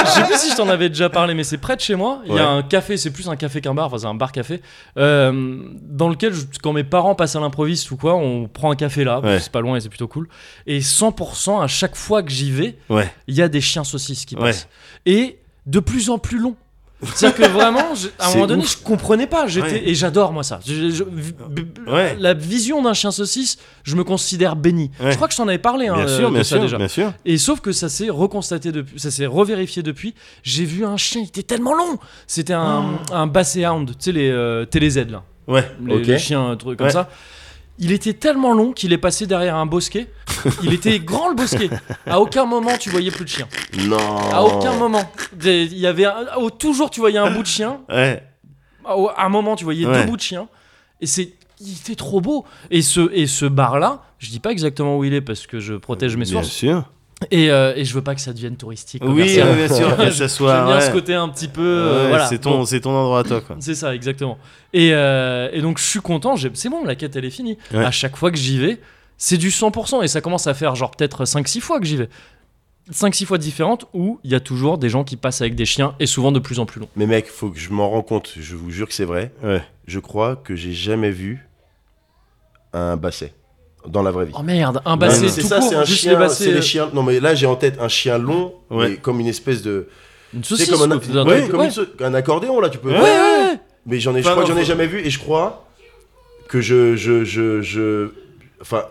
sais 0.09 0.23
plus 0.25 0.37
si 0.37 0.51
je 0.51 0.55
t'en 0.57 0.67
avais 0.69 0.89
déjà 0.89 1.09
parlé, 1.09 1.33
mais 1.33 1.43
c'est 1.43 1.57
près 1.59 1.75
de 1.75 1.81
chez 1.81 1.95
moi. 1.95 2.21
Il 2.25 2.33
y 2.33 2.39
a 2.39 2.47
un 2.47 2.63
café, 2.63 2.97
c'est 2.97 3.11
plus 3.11 3.29
un 3.29 3.35
café 3.35 3.61
qu'un 3.61 3.73
bar, 3.73 3.85
enfin 3.87 3.99
c'est 3.99 4.05
un 4.07 4.15
bar-café, 4.15 4.61
euh, 4.97 5.59
dans 5.81 6.09
lequel 6.09 6.33
je- 6.33 6.45
quand 6.61 6.73
mes 6.73 6.83
parents 6.83 7.13
passent 7.15 7.35
à 7.35 7.39
l'improviste 7.39 7.91
ou 7.91 7.97
quoi, 7.97 8.15
on 8.15 8.47
prend 8.47 8.71
un 8.71 8.75
café 8.75 9.03
là, 9.03 9.19
Ouais. 9.19 9.39
c'est 9.39 9.51
pas 9.51 9.61
loin 9.61 9.75
et 9.75 9.79
c'est 9.81 9.89
plutôt 9.89 10.07
cool. 10.07 10.27
Et 10.67 10.81
100% 10.81 11.61
à 11.61 11.67
chaque 11.67 11.95
fois 11.95 12.23
que 12.23 12.31
j'y 12.31 12.51
vais, 12.51 12.77
Ouais. 12.89 13.13
il 13.27 13.35
y 13.35 13.41
a 13.41 13.47
des 13.47 13.61
chiens 13.61 13.83
saucisses 13.83 14.25
qui 14.25 14.35
Ouais. 14.35 14.41
passent. 14.41 14.67
Et 15.05 15.39
de 15.67 15.79
plus 15.79 16.09
en 16.09 16.17
plus 16.17 16.39
longs. 16.39 16.55
C'est-à-dire 17.15 17.35
que 17.47 17.51
vraiment, 17.51 17.95
je- 17.95 18.09
à 18.19 18.27
un 18.29 18.33
moment 18.33 18.47
donné, 18.47 18.63
ouf. 18.63 18.77
je 18.77 18.83
comprenais 18.83 19.25
pas. 19.27 19.47
J'étais 19.47 19.67
Ouais. 19.71 19.83
et 19.89 19.95
j'adore 19.95 20.31
moi 20.33 20.43
ça. 20.43 20.59
Je- 20.65 20.91
je- 20.91 21.03
Ouais. 21.91 22.15
La 22.19 22.33
vision 22.33 22.81
d'un 22.81 22.93
chien 22.93 23.11
saucisse, 23.11 23.57
je 23.83 23.95
me 23.95 24.03
considère 24.03 24.55
béni. 24.55 24.91
Ouais. 24.99 25.11
Je 25.11 25.15
crois 25.15 25.27
que 25.27 25.33
je 25.33 25.37
t'en 25.37 25.47
avais 25.47 25.57
parlé 25.57 25.87
hein, 25.87 25.95
Bien 25.95 26.05
euh, 26.07 26.17
sûr, 26.17 26.29
de 26.29 26.33
bien 26.35 26.43
ça 26.43 26.49
sûr, 26.55 26.61
déjà. 26.61 26.77
bien 26.77 26.87
sûr. 26.87 27.11
Et 27.25 27.37
sauf 27.37 27.59
que 27.59 27.71
ça 27.71 27.89
s'est 27.89 28.09
reconstaté 28.09 28.71
depuis, 28.71 28.99
ça 28.99 29.09
s'est 29.11 29.25
revérifié 29.25 29.81
depuis. 29.83 30.13
J'ai 30.43 30.65
vu 30.65 30.85
un 30.85 30.97
chien, 30.97 31.21
il 31.21 31.27
était 31.27 31.43
tellement 31.43 31.73
long. 31.73 31.97
C'était 32.27 32.53
un, 32.53 32.99
un 33.11 33.27
Basset 33.27 33.65
Hound, 33.65 33.89
tu 33.89 33.95
sais 33.99 34.11
les 34.11 34.29
euh, 34.29 34.65
TéléZ 34.65 35.07
là, 35.09 35.23
Ouais. 35.47 35.69
les, 35.83 35.95
Ok. 35.95 36.05
les 36.05 36.19
chiens 36.19 36.49
un 36.51 36.55
truc 36.55 36.77
comme 36.77 36.89
ça. 36.91 37.09
Il 37.83 37.91
était 37.91 38.13
tellement 38.13 38.53
long 38.53 38.71
qu'il 38.73 38.93
est 38.93 38.97
passé 38.99 39.25
derrière 39.27 39.55
un 39.55 39.65
bosquet. 39.65 40.07
Il 40.63 40.71
était 40.71 40.99
grand 41.11 41.29
le 41.29 41.35
bosquet. 41.35 41.69
À 42.05 42.19
aucun 42.21 42.45
moment 42.45 42.77
tu 42.79 42.89
voyais 42.91 43.09
plus 43.11 43.25
de 43.25 43.29
chien. 43.29 43.47
Non. 43.79 43.97
À 44.31 44.41
aucun 44.43 44.73
moment. 44.73 45.11
Il 45.43 45.77
y 45.77 45.87
avait 45.87 46.05
un- 46.05 46.27
oh, 46.37 46.49
toujours 46.51 46.89
tu 46.91 46.99
voyais 46.99 47.17
un 47.17 47.31
bout 47.31 47.41
de 47.41 47.47
chien. 47.47 47.81
Ouais. 47.89 48.23
À 48.85 48.93
à 49.17 49.25
un 49.25 49.29
moment 49.29 49.55
tu 49.55 49.63
voyais 49.63 49.85
Ouais. 49.85 50.01
deux 50.01 50.07
bouts 50.09 50.15
de 50.17 50.21
chien. 50.21 50.47
Et 51.01 51.07
c'est 51.07 51.33
il 51.59 51.73
était 51.73 51.95
trop 51.95 52.21
beau. 52.21 52.45
Et 52.71 52.81
ce, 52.81 53.11
et 53.13 53.27
ce 53.27 53.45
bar-là, 53.45 54.03
je 54.19 54.29
dis 54.29 54.39
pas 54.39 54.51
exactement 54.51 54.97
où 54.97 55.03
il 55.03 55.13
est 55.13 55.21
parce 55.21 55.45
que 55.47 55.59
je 55.59 55.73
protège 55.75 56.15
mes 56.17 56.25
Bien 56.25 56.41
sources. 56.41 56.49
sûr. 56.53 56.83
Et, 57.29 57.51
euh, 57.51 57.73
et 57.75 57.85
je 57.85 57.93
veux 57.93 58.01
pas 58.01 58.15
que 58.15 58.21
ça 58.21 58.33
devienne 58.33 58.55
touristique. 58.57 59.03
Oui, 59.05 59.23
bien 59.35 59.67
sûr, 59.67 59.95
que 59.97 60.09
ça 60.11 60.27
soit. 60.27 60.55
J'aime 60.55 60.65
bien 60.65 60.75
ouais. 60.77 60.81
ce 60.87 60.91
côté 60.91 61.13
un 61.13 61.29
petit 61.29 61.47
peu. 61.47 61.61
euh, 61.61 62.03
Ouais, 62.03 62.09
voilà. 62.09 62.25
c'est 62.27 62.39
ton, 62.39 62.51
Bon, 62.57 62.65
c'est 62.65 62.81
ton 62.81 62.89
endroit 62.91 63.19
à 63.19 63.23
toi, 63.23 63.41
c'est 63.59 63.75
ça, 63.75 63.93
exactement. 63.93 64.37
Et, 64.73 64.89
euh, 64.93 65.49
et 65.53 65.61
donc 65.61 65.77
je 65.77 65.83
suis 65.83 65.99
content, 66.01 66.35
c'est 66.53 66.69
bon, 66.69 66.83
la 66.83 66.95
quête 66.95 67.15
elle 67.15 67.25
est 67.25 67.29
finie. 67.29 67.57
Ouais. 67.73 67.85
À 67.85 67.91
chaque 67.91 68.15
fois 68.15 68.31
que 68.31 68.37
j'y 68.37 68.57
vais, 68.57 68.79
c'est 69.17 69.37
du 69.37 69.49
100%. 69.49 70.03
Et 70.03 70.07
ça 70.07 70.19
commence 70.21 70.47
à 70.47 70.53
faire 70.55 70.73
genre 70.75 70.89
peut-être 70.91 71.25
5-6 71.25 71.59
fois 71.61 71.79
que 71.79 71.85
j'y 71.85 71.97
vais. 71.97 72.09
5-6 72.91 73.25
fois 73.25 73.37
différentes 73.37 73.85
où 73.93 74.19
il 74.23 74.31
y 74.31 74.35
a 74.35 74.39
toujours 74.39 74.79
des 74.79 74.89
gens 74.89 75.03
qui 75.03 75.15
passent 75.15 75.41
avec 75.41 75.53
des 75.55 75.65
chiens 75.65 75.93
et 75.99 76.07
souvent 76.07 76.31
de 76.31 76.39
plus 76.39 76.59
en 76.59 76.65
plus 76.65 76.81
long. 76.81 76.87
Mais 76.95 77.05
mec, 77.05 77.27
faut 77.27 77.49
que 77.49 77.59
je 77.59 77.69
m'en 77.69 77.89
rends 77.89 78.01
compte. 78.01 78.33
Je 78.37 78.55
vous 78.55 78.71
jure 78.71 78.87
que 78.87 78.93
c'est 78.95 79.05
vrai. 79.05 79.31
Ouais. 79.43 79.61
Je 79.85 79.99
crois 79.99 80.35
que 80.35 80.55
j'ai 80.55 80.73
jamais 80.73 81.11
vu 81.11 81.47
un 82.73 82.97
basset 82.97 83.33
dans 83.87 84.03
la 84.03 84.11
vraie 84.11 84.25
vie. 84.25 84.33
Oh 84.37 84.43
merde, 84.43 84.81
un 84.85 84.97
basset 84.97 85.27
c'est 85.29 85.41
ça, 85.41 85.61
c'est 85.61 85.75
un 85.75 85.83
juste 85.85 86.01
chien. 86.01 86.29
C'est 86.29 86.45
les 86.51 86.57
euh, 86.57 86.61
chiens. 86.61 86.89
Non, 86.93 87.03
mais 87.03 87.19
là, 87.19 87.33
j'ai 87.35 87.45
en 87.47 87.55
tête 87.55 87.77
un 87.79 87.87
chien 87.87 88.17
long, 88.17 88.53
Ouais. 88.69 88.97
comme 89.01 89.19
une 89.19 89.27
espèce 89.27 89.61
de. 89.61 89.87
Une 90.33 90.43
saucisse, 90.43 90.67
sais, 90.67 90.71
comme 90.71 90.91
un, 90.91 90.97
quoi, 90.99 91.07
d'un 91.13 91.25
ouais, 91.27 91.39
truc, 91.39 91.51
comme 91.51 91.59
ouais. 91.61 91.65
une 91.67 91.71
sau- 91.71 91.85
un 91.99 92.13
accordéon, 92.13 92.59
là, 92.61 92.69
tu 92.69 92.77
peux. 92.77 92.89
Ouais, 92.89 92.99
ouais, 92.99 93.01
ouais. 93.01 93.59
Mais 93.85 93.99
j'en 93.99 94.15
ai, 94.15 94.21
je 94.23 94.29
crois 94.29 94.43
que 94.43 94.49
j'en 94.49 94.57
ai 94.57 94.63
jamais 94.65 94.87
vu 94.87 94.99
et 95.05 95.09
je 95.09 95.19
crois 95.19 95.65
que 96.47 96.61
je, 96.61 96.95
je, 96.95 97.23
je, 97.25 97.61
je, 97.61 98.09
enfin, 98.61 98.83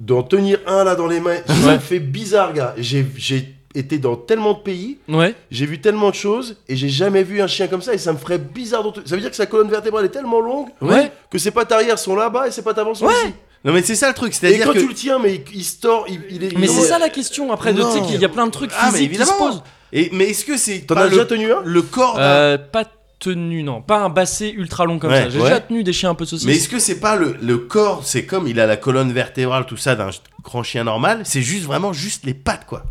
d'en 0.00 0.22
tenir 0.22 0.58
un 0.66 0.84
là 0.84 0.94
dans 0.94 1.06
les 1.06 1.20
mains, 1.20 1.38
ça 1.46 1.52
Ouais. 1.66 1.74
me 1.74 1.78
fait 1.78 1.98
bizarre, 1.98 2.52
gars. 2.52 2.74
J'ai, 2.76 3.04
j'ai 3.16 3.54
été 3.74 3.98
dans 3.98 4.16
tellement 4.16 4.52
de 4.54 4.58
pays, 4.60 4.98
Ouais. 5.08 5.34
j'ai 5.50 5.66
vu 5.66 5.80
tellement 5.80 6.10
de 6.10 6.14
choses 6.14 6.56
et 6.68 6.76
j'ai 6.76 6.88
jamais 6.88 7.22
vu 7.22 7.40
un 7.40 7.46
chien 7.46 7.66
comme 7.68 7.82
ça 7.82 7.94
et 7.94 7.98
ça 7.98 8.12
me 8.12 8.18
ferait 8.18 8.38
bizarre. 8.38 8.82
Ça 9.04 9.14
veut 9.14 9.20
dire 9.20 9.30
que 9.30 9.36
sa 9.36 9.46
colonne 9.46 9.70
vertébrale 9.70 10.04
est 10.04 10.08
tellement 10.10 10.40
longue 10.40 10.68
Ouais. 10.80 11.10
que 11.30 11.38
ses 11.38 11.50
pattes 11.50 11.72
arrière 11.72 11.98
sont 11.98 12.14
là-bas 12.16 12.46
et 12.48 12.50
ses 12.50 12.62
pattes 12.62 12.78
avant 12.78 12.94
sont 12.94 13.06
Ouais. 13.06 13.12
ici. 13.24 13.34
Non, 13.64 13.72
mais 13.72 13.82
c'est 13.82 13.96
ça 13.96 14.08
le 14.08 14.14
truc, 14.14 14.32
Et 14.32 14.36
c'est-à-dire 14.36 14.66
quand 14.66 14.72
que. 14.72 14.78
tu 14.78 14.88
le 14.88 14.94
tiens, 14.94 15.18
mais 15.18 15.42
il, 15.52 15.64
tord, 15.80 16.06
il, 16.08 16.20
il 16.30 16.44
est. 16.44 16.56
Mais 16.56 16.66
il- 16.66 16.70
c'est 16.70 16.82
ça 16.88 16.98
la 16.98 17.08
question 17.08 17.50
après, 17.52 17.72
de- 17.72 17.82
tu 17.82 17.90
sais 17.90 18.00
Non. 18.00 18.06
qu'il 18.06 18.20
y 18.20 18.24
a 18.24 18.28
plein 18.28 18.46
de 18.46 18.52
trucs 18.52 18.70
Ah, 18.78 18.90
mais 18.92 18.98
physiques 18.98 19.10
qui 19.10 19.16
se 19.16 19.22
évidemment. 19.22 19.48
posent. 19.50 19.62
Et, 19.92 20.10
mais 20.12 20.30
est-ce 20.30 20.44
que 20.44 20.56
c'est. 20.56 20.80
T'en 20.80 20.94
pas 20.94 21.00
as 21.02 21.04
le- 21.04 21.10
déjà 21.10 21.24
tenu 21.24 21.52
un 21.52 21.62
Le 21.64 21.82
corps 21.82 22.16
d'un- 22.16 22.22
Euh, 22.22 22.58
pas 22.58 22.84
tenu, 23.18 23.64
non. 23.64 23.82
Pas 23.82 23.98
un 23.98 24.10
basset 24.10 24.52
ultra 24.52 24.84
long 24.84 24.98
comme 25.00 25.10
Ouais, 25.10 25.24
ça. 25.24 25.28
J'ai 25.30 25.38
ouais. 25.38 25.44
déjà 25.44 25.60
tenu 25.60 25.82
des 25.82 25.92
chiens 25.92 26.10
un 26.10 26.14
peu 26.14 26.24
saucisses. 26.24 26.46
Mais 26.46 26.54
est-ce 26.56 26.68
que 26.68 26.78
c'est 26.78 27.00
pas 27.00 27.16
le, 27.16 27.36
le 27.42 27.58
corps, 27.58 28.02
c'est 28.04 28.24
comme 28.26 28.46
il 28.46 28.60
a 28.60 28.66
la 28.66 28.76
colonne 28.76 29.12
vertébrale, 29.12 29.66
tout 29.66 29.76
ça 29.76 29.96
d'un 29.96 30.10
grand 30.44 30.62
chien 30.62 30.84
normal, 30.84 31.22
c'est 31.24 31.42
juste 31.42 31.64
vraiment 31.64 31.92
juste 31.92 32.24
les 32.24 32.34
pattes, 32.34 32.64
quoi. 32.66 32.84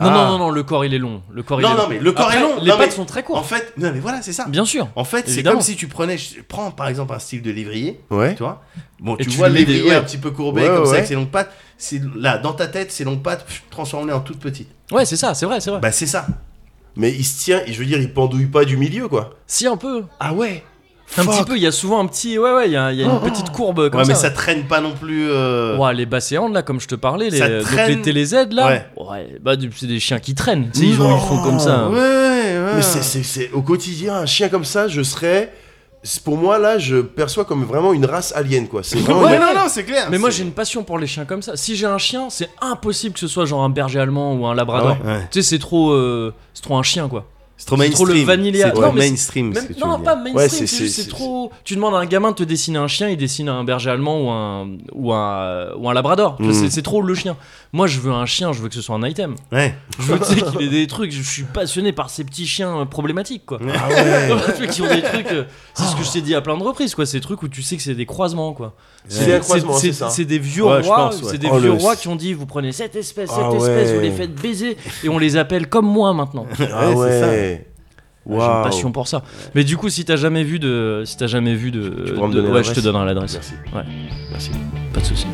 Non, 0.00 0.06
Ah. 0.08 0.10
non, 0.14 0.26
non, 0.32 0.38
non, 0.38 0.50
le 0.50 0.62
corps 0.62 0.84
il 0.84 0.94
est 0.94 0.98
long. 0.98 1.22
Le 1.30 1.42
corps, 1.42 1.60
il 1.60 1.64
Non, 1.64 1.70
est 1.70 1.74
non, 1.76 1.82
long. 1.82 1.88
mais 1.90 1.98
le 1.98 2.12
corps 2.12 2.26
Après, 2.26 2.38
est 2.38 2.40
long. 2.40 2.56
Les 2.60 2.70
Non, 2.70 2.78
pattes 2.78 2.86
mais 2.88 2.94
sont 2.96 3.04
très 3.04 3.20
En 3.20 3.24
courtes. 3.24 3.44
fait, 3.46 3.72
non, 3.76 3.90
mais 3.92 4.00
voilà, 4.00 4.22
c'est 4.22 4.32
ça. 4.32 4.46
Bien 4.48 4.64
sûr. 4.64 4.88
En 4.96 5.04
fait, 5.04 5.28
c'est 5.28 5.42
comme 5.42 5.60
si 5.60 5.76
tu 5.76 5.88
prenais, 5.88 6.16
je 6.16 6.40
prends 6.46 6.70
par 6.70 6.88
exemple 6.88 7.12
un 7.12 7.18
style 7.18 7.42
de 7.42 7.50
lévrier, 7.50 8.00
Ouais. 8.10 8.34
tu 8.34 8.42
vois. 8.42 8.62
Bon, 8.98 9.16
Et 9.16 9.24
tu, 9.24 9.30
tu 9.30 9.36
vois 9.36 9.48
le 9.48 9.54
des- 9.54 9.60
lévrier 9.66 9.90
ouais. 9.90 9.96
un 9.96 10.02
petit 10.02 10.18
peu 10.18 10.30
courbé 10.30 10.62
Ouais, 10.62 10.68
comme 10.68 10.86
ça 10.86 10.94
avec 10.94 11.06
ses 11.06 11.14
longues 11.14 11.28
pattes. 11.30 11.52
C'est 11.76 12.00
là, 12.16 12.38
dans 12.38 12.52
ta 12.54 12.66
tête, 12.66 12.90
ces 12.92 13.04
longues 13.04 13.22
pattes, 13.22 13.44
pff, 13.46 13.62
transforme-les 13.70 14.12
en 14.12 14.20
toutes 14.20 14.38
petites. 14.40 14.68
Ouais, 14.90 15.04
c'est 15.04 15.16
ça, 15.16 15.34
c'est 15.34 15.46
vrai, 15.46 15.60
c'est 15.60 15.70
vrai. 15.70 15.80
Bah, 15.80 15.92
c'est 15.92 16.06
ça. 16.06 16.26
Mais 16.96 17.10
il 17.12 17.24
se 17.24 17.44
tient, 17.44 17.60
je 17.66 17.78
veux 17.78 17.86
dire, 17.86 17.98
il 18.00 18.12
pendouille 18.12 18.46
pas 18.46 18.64
du 18.64 18.76
milieu, 18.76 19.06
quoi. 19.08 19.30
Si, 19.46 19.66
un 19.66 19.76
peu. 19.76 20.04
Ah 20.18 20.32
ouais. 20.32 20.64
Un 21.18 21.22
Fuck. 21.24 21.34
petit 21.34 21.44
peu, 21.44 21.56
il 21.56 21.62
y 21.62 21.66
a 21.66 21.72
souvent 21.72 21.98
un 22.00 22.06
petit. 22.06 22.38
Ouais, 22.38 22.52
ouais, 22.52 22.66
il 22.68 22.72
y 22.72 22.76
a, 22.76 22.92
il 22.92 22.98
y 23.00 23.02
a 23.02 23.06
une 23.06 23.20
petite 23.20 23.50
courbe 23.50 23.90
comme 23.90 24.00
Ouais, 24.00 24.06
mais 24.06 24.14
ça. 24.14 24.20
ça 24.22 24.30
traîne 24.30 24.64
pas 24.64 24.80
non 24.80 24.92
plus. 24.92 25.28
euh, 25.30 25.76
Ouais, 25.76 25.92
les 25.92 26.06
basséandes 26.06 26.52
là, 26.54 26.62
comme 26.62 26.80
je 26.80 26.86
te 26.86 26.94
parlais, 26.94 27.30
les, 27.30 27.38
Ça 27.38 27.48
donc 27.48 27.62
traîne. 27.62 27.88
les 27.96 28.00
TéléZ 28.02 28.46
là, 28.52 28.66
Ouais. 28.66 28.86
ouais, 28.96 29.38
bah 29.40 29.56
du- 29.56 29.70
c'est 29.74 29.86
des 29.86 29.98
chiens 29.98 30.20
qui 30.20 30.34
traînent. 30.34 30.70
Tu 30.72 30.78
sais, 30.80 30.84
ils, 30.86 30.90
ils 30.92 30.96
font 30.96 31.42
comme 31.42 31.58
ça. 31.58 31.88
Ouais, 31.88 31.98
ouais. 31.98 32.72
Mais 32.76 32.82
c'est, 32.82 33.02
c'est, 33.02 33.24
c'est- 33.24 33.50
au 33.52 33.62
quotidien, 33.62 34.14
un 34.14 34.26
chien 34.26 34.48
comme 34.48 34.64
ça, 34.64 34.86
je 34.86 35.02
serais. 35.02 35.52
c'est- 36.04 36.22
Pour 36.22 36.36
moi, 36.38 36.58
là, 36.58 36.78
je 36.78 36.98
perçois 37.02 37.44
comme 37.44 37.64
vraiment 37.64 37.92
une 37.92 38.06
race 38.06 38.32
alien, 38.36 38.68
quoi. 38.68 38.82
C'est 38.84 38.98
vraiment. 39.00 39.20
Ouais, 39.24 39.38
non, 39.38 39.52
non, 39.54 39.66
c'est 39.68 39.82
clair. 39.84 40.06
Mais 40.10 40.16
moi 40.18 40.30
c'est- 40.30 40.36
j'ai 40.38 40.42
une 40.44 40.52
passion 40.52 40.84
pour 40.84 40.98
les 40.98 41.06
chiens 41.08 41.24
comme 41.24 41.42
ça. 41.42 41.56
Si 41.56 41.74
j'ai 41.76 41.86
un 41.86 41.98
chien, 41.98 42.28
c'est 42.30 42.48
impossible 42.62 43.14
que 43.14 43.20
ce 43.20 43.26
soit 43.28 43.46
genre 43.46 43.62
un 43.64 43.68
berger 43.68 43.98
allemand 43.98 44.34
ou 44.34 44.46
un 44.46 44.54
labrador. 44.54 44.96
Ah 45.04 45.06
Ouais. 45.06 45.28
Tu 45.32 45.42
sais, 45.42 45.48
c'est 45.50 45.58
trop, 45.58 45.90
euh, 45.90 46.32
c'est 46.54 46.62
trop 46.62 46.76
un 46.76 46.82
chien 46.84 47.08
quoi. 47.08 47.26
C'est 47.60 47.66
trop 47.66 47.76
C'est 47.76 47.90
trop 47.90 48.06
mainstream. 48.06 48.20
le 48.20 48.24
vanilla. 48.24 48.70
C'est 48.70 48.80
c'est- 48.80 48.92
mainstream. 48.92 49.52
Même- 49.52 49.68
non, 49.78 50.00
pas 50.00 50.16
mainstream, 50.16 50.34
Ouais, 50.34 50.48
c'est 50.88 51.08
trop. 51.08 51.52
Tu 51.62 51.74
demandes 51.74 51.94
à 51.94 51.98
un 51.98 52.06
gamin 52.06 52.30
de 52.30 52.36
te 52.36 52.42
dessiner 52.42 52.78
un 52.78 52.88
chien, 52.88 53.10
il 53.10 53.18
dessine 53.18 53.50
un 53.50 53.64
berger 53.64 53.90
allemand 53.90 54.18
ou 54.22 54.30
un 54.30 54.68
ou 54.94 55.12
un 55.12 55.74
ou 55.76 55.90
un 55.90 55.92
labrador. 55.92 56.36
Mm. 56.40 56.68
C'est 56.70 56.80
trop 56.82 57.02
le 57.02 57.14
chien. 57.14 57.36
Moi, 57.72 57.86
je 57.86 58.00
veux 58.00 58.10
un 58.10 58.26
chien, 58.26 58.52
je 58.52 58.60
veux 58.60 58.68
que 58.68 58.74
ce 58.74 58.82
soit 58.82 58.96
un 58.96 59.02
item. 59.06 59.36
Ouais. 59.52 59.74
Je 59.98 60.02
veux 60.12 60.18
tu 60.18 60.24
sais, 60.24 60.42
qu'il 60.42 60.62
ait 60.62 60.68
des 60.68 60.86
trucs. 60.88 61.12
Je 61.12 61.22
suis 61.22 61.44
passionné 61.44 61.92
par 61.92 62.10
ces 62.10 62.24
petits 62.24 62.46
chiens 62.46 62.80
euh, 62.80 62.84
problématiques 62.84 63.46
quoi. 63.46 63.60
Ah 63.62 63.88
ouais. 63.88 64.66
Qui 64.72 64.82
ont 64.82 64.92
des 64.92 65.02
trucs. 65.02 65.28
euh, 65.30 65.44
C'est 65.74 65.84
ce 65.84 65.94
que 65.94 66.02
je 66.02 66.10
t'ai 66.10 66.20
dit 66.20 66.34
à 66.34 66.40
plein 66.40 66.56
de 66.58 66.62
reprises 66.64 66.96
quoi. 66.96 67.06
Ces 67.06 67.20
trucs 67.20 67.42
où 67.44 67.48
tu 67.48 67.62
sais 67.62 67.76
que 67.76 67.82
c'est 67.82 67.94
des 67.94 68.06
croisements 68.06 68.54
quoi. 68.54 68.74
C'est 69.08 69.32
un 69.34 69.38
croisement, 69.38 69.74
c'est 69.74 69.92
ça. 69.92 70.10
C'est 70.10 70.24
des 70.24 70.40
vieux 70.40 70.64
Ouais, 70.64 70.82
je 70.82 70.88
rois, 70.88 71.10
c'est 71.12 71.38
des 71.38 71.46
Oh, 71.48 71.58
vieux 71.58 71.68
le- 71.68 71.74
rois 71.74 71.94
qui 71.94 72.08
ont 72.08 72.16
dit 72.16 72.32
vous 72.32 72.46
prenez 72.46 72.72
cette 72.72 72.96
espèce, 72.96 73.30
cette 73.30 73.38
Ah 73.40 73.50
espèce, 73.54 73.88
ouais. 73.90 73.94
vous 73.94 74.00
les 74.00 74.10
faites 74.10 74.34
baiser 74.34 74.76
et 75.04 75.08
on 75.08 75.18
les 75.18 75.36
appelle 75.36 75.68
comme 75.68 75.86
moi 75.86 76.12
maintenant. 76.12 76.46
Ah 76.72 76.90
Ouais, 76.90 76.96
ouais. 76.96 77.66
J'ai 78.26 78.34
une 78.34 78.62
passion 78.64 78.90
pour 78.92 79.06
ça. 79.08 79.22
Mais 79.54 79.62
du 79.64 79.76
coup, 79.76 79.88
si 79.88 80.04
t'as 80.04 80.16
jamais 80.16 80.42
vu 80.42 80.58
de, 80.58 81.02
si 81.06 81.16
t'as 81.16 81.26
jamais 81.28 81.54
vu 81.54 81.70
de, 81.70 82.04
Tu 82.06 82.12
ouais, 82.50 82.62
je 82.64 82.72
te 82.72 82.80
donnerai 82.80 83.06
l'adresse. 83.06 83.34
Merci. 83.34 83.52
Ouais, 83.74 83.84
Merci. 84.32 84.50
pas 84.92 85.00
de 85.00 85.04
souci. 85.06 85.26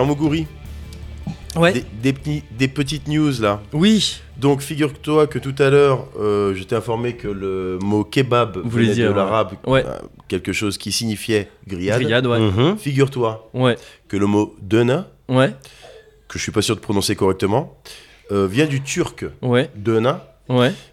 Alors, 0.00 0.16
Moguri, 0.16 0.46
Ouais. 1.56 1.74
des, 1.74 1.84
des 2.02 2.12
petits- 2.14 2.42
des 2.58 2.68
petites 2.68 3.06
news 3.06 3.32
là. 3.42 3.60
Oui. 3.74 4.22
Donc, 4.38 4.62
figure-toi 4.62 5.26
que 5.26 5.38
tout 5.38 5.54
à 5.58 5.68
l'heure, 5.68 6.06
euh, 6.18 6.54
je 6.54 6.62
t'ai 6.62 6.74
informé 6.74 7.16
que 7.16 7.28
le 7.28 7.78
mot 7.82 8.02
kebab 8.02 8.56
Vous 8.64 8.70
venait 8.70 8.94
dire, 8.94 9.10
de 9.10 9.14
l'arabe, 9.14 9.52
ouais. 9.66 9.84
euh, 9.84 9.98
quelque 10.28 10.54
chose 10.54 10.78
qui 10.78 10.90
signifiait 10.90 11.50
grillade. 11.66 12.00
Grillade, 12.00 12.26
ouais. 12.26 12.38
Mhm. 12.40 12.78
Figure-toi 12.78 13.50
Ouais. 13.52 13.76
que 14.08 14.16
le 14.16 14.24
mot 14.24 14.56
Ouais. 15.28 15.50
que 16.28 16.38
je 16.38 16.42
suis 16.42 16.52
pas 16.52 16.62
sûr 16.62 16.76
de 16.76 16.80
prononcer 16.80 17.14
correctement, 17.14 17.76
euh, 18.32 18.46
vient 18.46 18.66
du 18.66 18.80
turc 18.80 19.26
Ouais. 19.42 19.70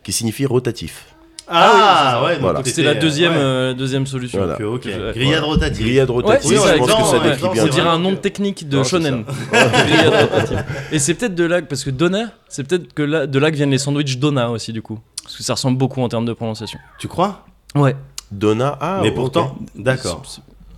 qui 0.03 0.11
signifie 0.11 0.45
rotatif. 0.45 1.05
Ah, 1.49 2.21
ouais, 2.25 2.33
donc 2.33 2.41
Voilà. 2.41 2.61
C'était 2.65 2.83
la 2.83 2.95
deuxième, 2.95 3.31
ouais. 3.33 3.37
euh, 3.39 3.73
deuxième 3.73 4.05
solution. 4.05 4.37
Voilà. 4.39 4.55
Ok, 4.55 4.61
ok. 4.61 4.85
Ouais. 4.85 5.11
Grillade 5.13 5.43
rotative. 5.43 5.85
Grillade 5.85 6.09
Ouais, 6.09 6.15
rotative, 6.15 6.51
je 6.51 6.57
ça, 6.57 6.77
pense 6.77 6.87
que 6.87 6.93
ça 6.93 6.97
exactement, 6.97 7.23
décrit 7.23 7.47
ouais. 7.47 7.53
bien. 7.53 7.63
On 7.63 7.67
dirait 7.67 7.87
un 7.89 7.99
nom 7.99 8.15
technique 8.15 8.67
de 8.67 8.77
Non, 8.77 8.83
shonen. 8.83 9.23
Grillade 9.51 10.29
rotative. 10.31 10.63
Et 10.91 10.99
c'est 10.99 11.13
peut-être 11.13 11.35
de 11.35 11.43
là, 11.45 11.61
parce 11.61 11.83
que 11.83 11.89
Donna, 11.89 12.31
c'est 12.49 12.67
peut-être 12.67 12.93
que 12.93 13.01
là, 13.03 13.27
de 13.27 13.39
là 13.39 13.49
que 13.51 13.55
viennent 13.55 13.71
les 13.71 13.77
sandwichs 13.77 14.17
Donna 14.19 14.49
aussi 14.51 14.73
du 14.73 14.81
coup, 14.81 14.99
parce 15.23 15.37
que 15.37 15.43
ça 15.43 15.53
ressemble 15.53 15.77
beaucoup 15.77 16.01
en 16.01 16.09
termes 16.09 16.25
de 16.25 16.33
prononciation. 16.33 16.79
Tu 16.99 17.07
crois? 17.07 17.45
Ouais. 17.75 17.95
Dona, 18.31 18.77
ah, 18.81 18.99
Mais 19.01 19.11
pourtant, 19.11 19.57
d'accord. 19.75 20.21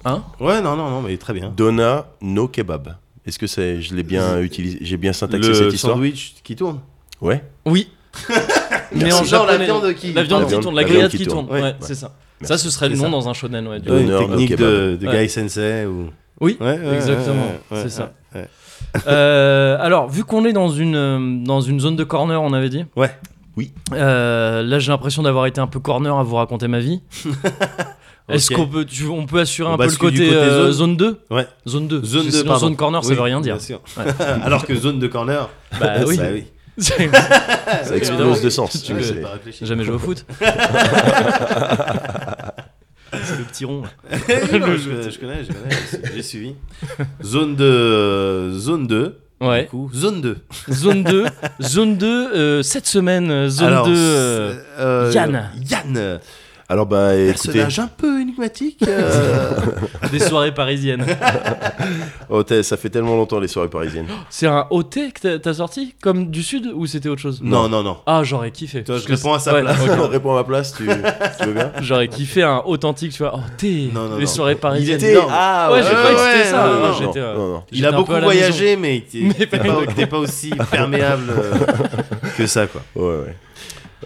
Hein? 0.05 0.24
Ouais, 0.39 0.61
non, 0.61 0.76
non, 0.76 0.89
non, 0.89 1.01
mais 1.01 1.17
très 1.17 1.34
bien. 1.34 1.51
Dona 1.55 2.05
no 2.22 2.47
kebab. 2.47 2.95
Est-ce 3.26 3.38
que 3.39 3.47
c'est, 3.47 3.82
je 3.82 3.93
l'ai 3.95 4.03
bien 4.03 4.39
utilisé, 4.39 4.78
j'ai 4.82 4.97
bien 4.97 5.13
syntaxé 5.13 5.49
Le 5.49 5.53
cette 5.53 5.74
histoire? 5.74 5.95
sandwich 5.95 6.36
qui 6.43 6.55
tourne? 6.55 6.80
Ouais. 7.22 7.43
Oui. 7.65 7.89
Mais 8.95 9.14
en 9.14 9.24
japonais, 9.24 9.57
la 9.60 9.66
viande 9.66 9.93
qui. 9.93 10.14
La 10.14 10.24
viande 10.24 10.47
qui 10.47 10.60
tourne, 10.60 10.76
la 10.76 10.82
la 10.82 10.88
grillade 10.88 11.12
qui 11.12 11.26
tourne. 11.28 11.49
Ouais, 11.49 11.76
c'est 11.80 11.95
ça. 11.95 12.12
Ça, 12.41 12.57
ce 12.57 12.70
serait 12.70 12.89
le 12.89 12.95
nom 12.95 13.03
ça. 13.05 13.10
dans 13.10 13.30
un 13.30 13.34
shonen, 13.34 13.68
ouais. 13.68 13.80
Honneur 13.89 14.22
technique 14.22 14.55
de, 14.55 14.97
de. 14.99 15.07
Guy 15.07 15.30
Sensei 15.30 15.86
ou. 15.86 16.10
Oui, 16.41 16.57
exactement. 16.95 17.51
c'est 17.74 17.89
ça. 17.89 18.12
Euh, 19.07 19.78
alors, 19.80 20.10
vu 20.10 20.24
qu'on 20.24 20.45
est 20.45 20.53
dans 20.53 20.70
une, 20.70 20.95
euh, 20.95 21.43
dans 21.45 21.62
une 21.62 21.80
zone 21.80 21.95
de 21.95 22.03
corner, 22.03 22.41
on 22.41 22.53
avait 22.53 22.70
dit 22.70 22.86
Ouais. 22.95 23.12
Oui. 23.55 23.72
Euh, 23.93 24.64
là, 24.64 24.80
j'ai 24.80 24.91
l'impression 24.91 25.22
d'avoir 25.22 25.45
été 25.45 25.60
un 25.62 25.68
peu 25.68 25.80
corner 25.80 26.16
à 26.18 26.24
vous 26.24 26.36
raconter 26.36 26.68
ma 26.68 26.80
vie. 26.80 27.01
Est-ce 28.30 28.51
qu'on 28.53 28.68
peut, 28.68 28.86
tu- 28.86 29.07
on 29.07 29.26
peut 29.26 29.39
assurer 29.39 29.70
On 29.70 29.74
un 29.74 29.78
peu 29.78 29.86
le 29.86 29.95
côté, 29.95 30.18
côté 30.28 30.36
euh, 30.36 30.72
zone 30.72 30.97
zone 30.97 30.97
2 30.97 31.20
Ouais. 31.32 31.47
Zone 31.68 31.88
2. 31.88 32.03
Zone 32.03 32.22
Parce 32.24 32.26
que 32.28 32.32
2, 32.32 32.38
sinon, 32.43 32.57
zone 32.57 32.76
corner, 32.76 33.03
ça 33.03 33.10
Oui, 33.10 33.16
veut 33.16 33.22
rien 33.22 33.41
dire. 33.41 33.55
bien 33.55 33.64
sûr. 33.64 33.82
Ouais. 33.97 34.05
Alors 34.43 34.66
que 34.66 34.76
zone 34.76 34.99
de 34.99 35.07
corner. 35.07 35.49
Bah 35.80 35.93
oui. 36.07 36.16
ça, 36.16 36.32
oui. 36.32 36.45
Ça 36.80 37.95
explose 37.95 38.41
de 38.41 38.49
sens. 38.49 38.82
Tu 38.84 38.93
Ouais, 38.93 39.01
veux-. 39.01 39.23
Jamais 39.61 39.84
joué 39.84 39.95
au 39.95 39.99
foot. 39.99 40.25
C'est 43.11 43.38
le 43.38 43.43
petit 43.43 43.65
rond. 43.65 43.84
Non, 44.11 44.67
je, 44.77 45.09
je 45.09 45.19
connais, 45.19 45.43
je 45.43 45.51
connais, 45.51 45.75
j'ai 46.15 46.21
suivi. 46.23 46.55
Zone 47.23 47.55
de 47.55 48.51
zone 48.53 48.86
2. 48.88 49.19
Ouais. 49.41 49.63
Du 49.63 49.69
coup, 49.69 49.89
zone 49.93 50.21
2. 50.21 50.38
Zone 50.69 51.03
2. 51.03 51.25
Zone 51.61 51.97
2, 51.97 52.07
euh, 52.07 52.61
cette 52.61 52.86
semaine, 52.88 53.32
euh, 53.32 53.49
zone 53.49 53.67
Alors, 53.67 53.88
2. 53.88 53.93
euh, 53.95 54.53
euh, 54.80 55.11
Yann. 55.13 55.49
Yann. 55.69 56.19
Alors 56.72 56.86
bah 56.86 57.15
écoutez, 57.15 57.32
Personnage 57.63 57.80
un 57.80 57.88
peu 57.88 58.22
énigmatique. 58.22 58.84
euh, 58.88 59.55
des 60.11 60.20
soirées 60.20 60.53
parisiennes. 60.53 61.03
oh, 62.30 62.43
ça 62.61 62.78
fait 62.78 62.89
tellement 62.91 63.15
longtemps 63.15 63.39
les 63.39 63.47
soirées 63.47 63.70
parisiennes. 63.72 64.05
C'est 64.30 64.45
un 64.45 64.67
OT 64.70 65.11
que 65.15 65.38
t'as- 65.38 65.53
sorti 65.55 65.95
Comme 65.99 66.30
du 66.30 66.43
sud 66.43 66.70
ou 66.76 66.86
c'était 66.86 67.09
autre 67.09 67.22
chose? 67.22 67.39
Non, 67.41 67.67
non, 67.67 67.82
non. 67.82 67.97
Ah, 68.05 68.22
j'aurais 68.24 68.51
kiffé. 68.51 68.84
Toi, 68.84 68.99
je 68.99 69.07
réponds 69.07 69.34
à 69.34 69.39
sa 69.39 69.53
ouais, 69.53 69.61
place. 69.61 69.78
ok. 69.82 70.11
Réponds 70.11 70.32
à 70.34 70.36
ma 70.36 70.43
place, 70.43 70.74
tu, 70.76 70.86
tu 70.86 71.45
veux 71.47 71.53
bien? 71.53 71.72
J'aurais 71.82 72.07
kiffé 72.07 72.43
un 72.43 72.61
authentique, 72.65 73.13
tu 73.13 73.24
vois. 73.24 73.34
Oh, 73.36 73.65
non, 73.93 74.17
Les 74.17 74.28
soirées 74.28 74.53
parisiennes. 74.55 74.97
était- 74.97 75.15
Non. 75.15 75.28
Ah 75.30 75.70
Ouais, 75.72 75.82
j'ai 75.82 75.89
ouais, 75.89 75.93
pas 75.95 76.13
ouais, 76.13 76.32
c'était 76.38 76.49
ça. 76.51 76.67
non, 76.67 76.80
Moi, 76.80 76.88
non, 76.89 76.93
j'étais, 76.99 77.20
non, 77.22 77.34
non, 77.34 77.47
non. 77.53 77.63
Il 77.72 77.86
a 77.88 77.91
beaucoup 77.91 78.13
voyagé, 78.13 78.76
mais 78.76 79.03
t'es 79.11 79.28
t'es 79.36 79.45
pas- 79.47 79.57
pas, 79.57 79.74
t'es 79.95 80.05
pas 80.05 80.17
aussi 80.20 80.51
perméable 80.70 81.32
euh, 81.32 81.53
que 82.38 82.45
ça, 82.45 82.67
quoi. 82.67 82.82
Ouais, 82.95 83.15
ouais. 83.26 83.36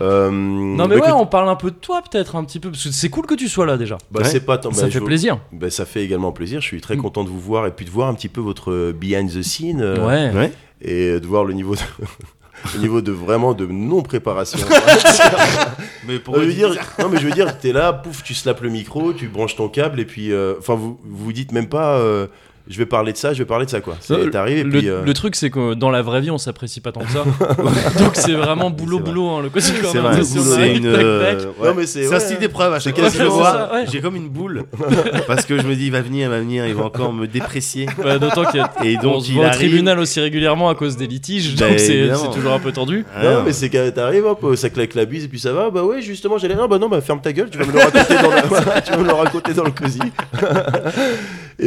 Euh, 0.01 0.31
Non, 0.31 0.87
mais 0.87 0.97
bah, 0.99 1.05
ouais, 1.07 1.11
on 1.11 1.25
parle 1.25 1.49
un 1.49 1.55
peu 1.55 1.69
de 1.71 1.75
toi, 1.75 2.01
peut-être, 2.01 2.35
un 2.35 2.43
petit 2.43 2.59
peu. 2.59 2.71
Parce 2.71 2.83
que 2.83 2.91
c'est 2.91 3.09
cool 3.09 3.25
que 3.25 3.35
tu 3.35 3.47
sois 3.47 3.65
là 3.65 3.77
déjà. 3.77 3.97
bah, 4.11 4.21
Ouais. 4.21 4.27
c'est 4.27 4.39
pas 4.45 4.57
tant. 4.57 4.71
ça 4.71 4.81
bah, 4.81 4.87
fait 4.87 4.99
je- 4.99 5.03
plaisir. 5.03 5.39
bah, 5.51 5.69
ça 5.69 5.85
fait 5.85 6.03
également 6.03 6.31
plaisir. 6.31 6.61
Je 6.61 6.65
suis 6.67 6.81
très 6.81 6.95
Mm. 6.95 7.01
content 7.01 7.23
de 7.23 7.29
vous 7.29 7.39
voir 7.39 7.67
et 7.67 7.71
puis 7.71 7.85
de 7.85 7.91
voir 7.91 8.07
un 8.09 8.13
petit 8.15 8.29
peu 8.29 8.41
votre 8.41 8.71
euh, 8.71 8.91
behind 8.93 9.29
the 9.31 9.41
scene 9.43 9.81
euh, 9.81 10.05
Ouais. 10.05 10.35
Ouais. 10.35 10.51
et 10.81 11.19
de 11.19 11.25
voir 11.27 11.45
le 11.45 11.53
niveau 11.53 11.75
de, 11.75 11.81
le 12.75 12.79
niveau 12.79 13.01
de 13.01 13.11
vraiment 13.11 13.53
de 13.53 13.65
non 13.67 14.01
préparation. 14.01 14.59
Mais 16.07 16.15
Non, 16.15 16.19
pour 16.19 16.35
je 16.35 16.41
veux 16.41 16.53
dire, 16.53 16.73
non 16.99 17.09
mais 17.09 17.19
je 17.19 17.25
veux 17.27 17.33
dire, 17.33 17.57
t'es 17.59 17.71
là, 17.71 17.93
pouf, 17.93 18.23
tu 18.23 18.33
slappes 18.33 18.61
le 18.61 18.69
micro, 18.69 19.13
tu 19.13 19.27
branches 19.27 19.55
ton 19.55 19.69
câble 19.69 19.99
et 19.99 20.05
puis, 20.05 20.31
euh, 20.31 20.55
enfin 20.59 20.75
vous 20.75 20.99
vous 21.05 21.31
dites 21.33 21.51
même 21.51 21.67
pas, 21.69 21.97
euh, 21.97 22.27
je 22.69 22.77
vais 22.77 22.85
parler 22.85 23.11
de 23.11 23.17
ça, 23.17 23.33
je 23.33 23.39
vais 23.39 23.45
parler 23.45 23.65
de 23.65 23.69
ça 23.71 23.81
quoi. 23.81 23.95
C'est- 23.99 24.15
le, 24.15 24.69
puis. 24.69 24.89
euh, 24.89 25.03
le 25.03 25.13
truc, 25.13 25.35
c'est 25.35 25.49
que 25.49 25.73
dans 25.73 25.89
la 25.89 26.01
vraie 26.01 26.21
vie, 26.21 26.31
on 26.31 26.37
s'apprécie 26.37 26.79
pas 26.81 26.91
tant 26.91 27.01
que 27.01 27.11
ça. 27.11 27.23
Donc 27.99 28.11
c'est 28.15 28.33
vraiment 28.33 28.69
boulot, 28.69 28.99
vrai. 28.99 29.05
boulot, 29.09 29.29
hein, 29.29 29.41
le 29.41 29.49
côté 29.49 29.65
C'est 29.65 29.97
vrai, 29.97 30.23
c'est 30.23 30.75
une. 30.75 30.85
euh, 30.85 31.45
Non 31.61 31.73
ouais. 31.73 31.85
c'est. 31.85 32.13
Un 32.13 32.19
style 32.19 32.37
d'épreuve 32.37 32.73
à 32.73 32.79
chaque 32.79 32.97
fois 32.97 33.69
ouais. 33.73 33.85
J'ai 33.91 34.01
comme 34.01 34.15
une 34.15 34.29
boule 34.29 34.63
parce 35.27 35.45
que 35.45 35.57
je 35.57 35.67
me 35.67 35.75
dis 35.75 35.85
il 35.87 35.91
va 35.91 36.01
venir, 36.01 36.27
il 36.27 36.31
va 36.31 36.39
venir, 36.39 36.65
il 36.67 36.73
va 36.75 36.85
encore 36.85 37.13
me 37.13 37.27
déprécier. 37.27 37.87
Bah, 38.03 38.17
D'autant 38.19 38.45
qu'il 38.45 38.59
y 38.59 38.63
a- 38.63 38.71
Et 38.83 38.97
on 38.99 39.01
donc 39.01 39.23
se 39.23 39.29
il 39.29 39.35
voit 39.35 39.45
au 39.45 39.47
arrive. 39.47 39.59
tribunal 39.69 39.99
aussi 39.99 40.19
régulièrement 40.19 40.69
à 40.69 40.75
cause 40.75 40.97
des 40.97 41.07
litiges, 41.07 41.55
Bah, 41.55 41.69
donc 41.69 41.79
c'est 41.79 42.09
toujours 42.33 42.53
un 42.53 42.59
peu 42.59 42.71
tendu. 42.71 43.05
Ah, 43.15 43.23
Non, 43.23 43.43
mais 43.45 43.53
c'est 43.53 43.69
que 43.69 43.89
t'arrives, 43.89 44.25
ça 44.55 44.69
claque 44.69 44.93
la 44.95 45.05
bise 45.05 45.25
et 45.25 45.27
puis 45.27 45.39
ça 45.39 45.51
va. 45.53 45.69
Bah 45.69 45.83
ouais, 45.83 46.01
justement, 46.01 46.37
j'allais. 46.37 46.55
Ah 46.61 46.67
bah 46.67 46.77
non, 46.77 46.89
bah 46.89 47.01
ferme 47.01 47.21
ta 47.21 47.33
gueule, 47.33 47.49
tu 47.49 47.57
vas 47.57 47.65
me 47.65 47.71
le 47.71 47.79
raconter 47.79 48.15
dans 48.15 48.29
le, 48.29 48.81
tu 48.83 48.91
vas 48.91 48.97
me 48.97 49.03
le 49.05 49.13
raconter 49.13 49.53
dans 49.53 49.63
le 49.63 49.71
cosy. 49.71 49.99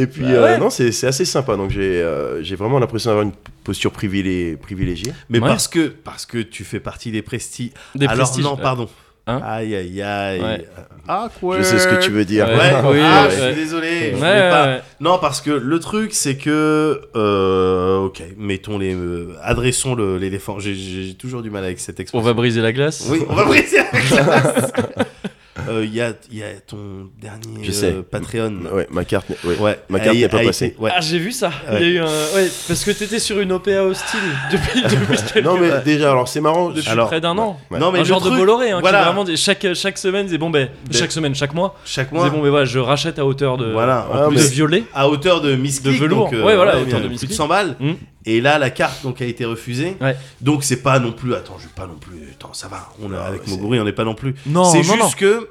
Et 0.03 0.07
puis, 0.07 0.23
Bah 0.23 0.29
euh, 0.31 0.57
non, 0.59 0.71
c'est 0.71 0.93
c'est 0.93 1.07
assez 1.07 1.25
sympa. 1.25 1.57
Donc 1.57 1.71
j'ai 1.71 2.03
euh, 2.03 2.43
j'ai 2.43 2.57
vraiment 2.57 2.79
l'impression 2.79 3.11
d'avoir 3.11 3.25
une 3.27 3.33
posture 3.65 3.93
privilé- 3.93 4.57
privilégiée. 4.57 5.13
Mais 5.29 5.39
Ouais. 5.41 5.49
parce 5.49 5.69
que 5.69 5.89
parce 5.89 6.27
que 6.27 6.39
tu 6.39 6.65
fais 6.65 6.81
partie 6.81 7.11
des 7.11 7.23
prestiges. 7.23 7.71
Des 7.95 8.07
Alors 8.07 8.17
prestiges. 8.19 8.45
non, 8.45 8.57
pardon. 8.57 8.89
Hein 9.29 9.41
aïe 9.45 9.75
aïe 9.75 10.03
aïe. 10.03 10.41
Ouais. 10.41 10.65
Ah 11.09 11.29
quoi 11.41 11.59
Je 11.59 11.65
sais 11.65 11.81
ce 11.81 11.89
que 11.89 12.01
tu 12.01 12.11
veux 12.13 12.25
dire. 12.25 12.47
Ouais. 12.47 12.55
Ouais, 12.55 12.75
Oui, 12.93 12.99
ah, 13.03 13.25
ouais. 13.25 13.31
je 13.37 13.41
suis 13.47 13.55
désolé. 13.57 13.89
je 13.89 14.05
Ouais, 14.05 14.15
voulais 14.19 14.51
pas- 14.51 14.67
ouais. 14.67 14.81
Non, 15.01 15.19
parce 15.21 15.41
que 15.41 15.51
le 15.51 15.81
truc, 15.81 16.15
c'est 16.15 16.37
que. 16.37 17.01
euh, 17.17 17.97
ok, 18.05 18.23
mettons 18.39 18.79
les. 18.79 18.95
euh, 18.95 19.35
adressons 19.43 19.97
le- 19.97 20.17
l'éléphant. 20.19 20.61
J'ai- 20.61 20.75
J'ai 20.77 21.15
toujours 21.15 21.43
du 21.43 21.51
mal 21.51 21.65
avec 21.65 21.81
cette 21.81 21.99
On 21.99 22.03
expression. 22.03 22.25
va 22.25 22.35
briser 22.35 22.61
la 22.61 22.73
glace. 22.73 23.05
Oui, 23.11 23.23
on 23.29 23.35
va 23.35 23.45
briser 23.47 23.79
la 23.79 23.87
Euh, 23.87 25.05
Il 25.83 25.95
y, 25.95 26.01
a, 26.01 26.13
il 26.31 26.39
y 26.39 26.43
a 26.43 26.47
ton 26.67 27.09
dernier 27.21 27.63
Je 27.65 27.71
sais. 27.73 27.93
euh, 27.93 28.03
Patreon. 28.03 28.55
Ouais, 28.73 28.87
ma 28.91 29.05
carte, 29.05 29.29
n'est- 29.31 29.51
ouais. 29.51 29.59
Ouais, 29.59 29.79
Ma 29.89 29.99
carte 30.01 30.17
a- 30.17 30.19
n'est 30.19 30.29
pas 30.29 30.39
a 30.41 30.45
passée. 30.45 30.75
ouais. 30.79 30.91
Ah, 30.95 31.01
j'ai 31.01 31.19
vu 31.19 31.33
ça. 31.33 31.49
Ouais. 31.71 31.79
Il 31.79 31.83
y 31.83 31.85
a 31.85 31.89
eu 31.89 31.99
un... 32.01 32.05
ouais, 32.35 32.51
parce 32.69 32.85
que 32.85 32.91
t'étais 32.91 33.19
sur 33.19 33.39
une 33.41 33.53
OPA 33.53 33.83
hostile 33.83 34.21
depuis, 34.53 34.83
depuis 34.83 35.17
quelques 35.33 35.45
Non 35.45 35.59
mais 35.59 35.71
déjà, 35.85 36.11
alors 36.11 36.29
c'est 36.29 36.41
marrant. 36.41 36.71
depuis 36.71 36.89
Alors, 36.89 37.09
près 37.09 37.21
d'un 37.21 37.37
an. 37.39 37.59
Ouais. 37.71 37.79
Non, 37.79 37.93
mais 37.93 38.01
un 38.01 38.05
genre 38.05 38.21
truc- 38.21 38.33
de 38.33 38.39
Bolloré, 38.39 38.71
hein, 38.71 38.81
voilà. 38.81 38.99
qui 39.01 39.05
vraiment 39.15 39.37
chaque, 39.37 39.67
chaque 39.75 39.99
semaine, 39.99 40.27
c'est 40.29 40.39
bon, 40.39 40.51
ben, 40.51 40.69
Ben- 40.91 40.97
chaque 40.99 41.13
semaine, 41.13 41.35
chaque 41.35 41.55
mois, 41.55 41.77
Chaque 41.85 42.09
c'est 42.11 42.15
mois, 42.15 42.29
bon, 42.31 42.43
mais 42.43 42.51
voilà, 42.51 42.65
je 42.65 42.79
rachète 42.79 43.19
à 43.19 43.27
hauteur 43.27 43.57
de, 43.57 43.73
voilà, 43.73 44.07
en 44.11 44.25
de 44.25 44.35
plus, 44.35 44.37
mais- 44.45 44.49
violet. 44.51 44.85
à 44.95 45.09
hauteur 45.09 45.41
de 45.41 45.55
Miss 45.57 45.83
De 45.83 45.91
velours. 45.91 46.31
euh, 46.33 46.45
Ouais, 46.45 46.57
voilà, 46.57 46.79
hauteur 46.79 47.01
de 47.01 47.09
Miss 47.09 47.19
plus 47.21 47.27
de 47.27 47.31
Click. 47.33 47.37
100 47.37 47.49
balles. 47.49 47.77
Mm. 47.81 47.93
Et 48.29 48.41
là, 48.41 48.59
la 48.59 48.71
carte 48.71 49.05
donc 49.05 49.23
a 49.23 49.25
été 49.25 49.45
refusée. 49.45 49.97
Ouais. 50.01 50.17
Donc 50.41 50.65
c'est 50.65 50.83
pas 50.83 50.99
non 50.99 51.13
plus. 51.13 51.33
Attends, 51.35 51.57
je 51.59 51.65
vais 51.65 51.73
pas 51.77 51.87
non 51.87 51.95
plus. 51.95 52.29
Attends, 52.33 52.53
ça 52.55 52.67
va. 52.67 52.89
On 53.01 53.13
est 53.13 53.17
Ah, 53.17 53.27
avec 53.27 53.47
Moguri, 53.47 53.79
on 53.79 53.85
n'est 53.85 53.93
pas 53.93 54.03
non 54.03 54.17
plus. 54.17 54.35
Non, 54.47 54.65
c'est 54.65 54.83
juste 54.83 54.99
non. 54.99 55.11
que. 55.17 55.49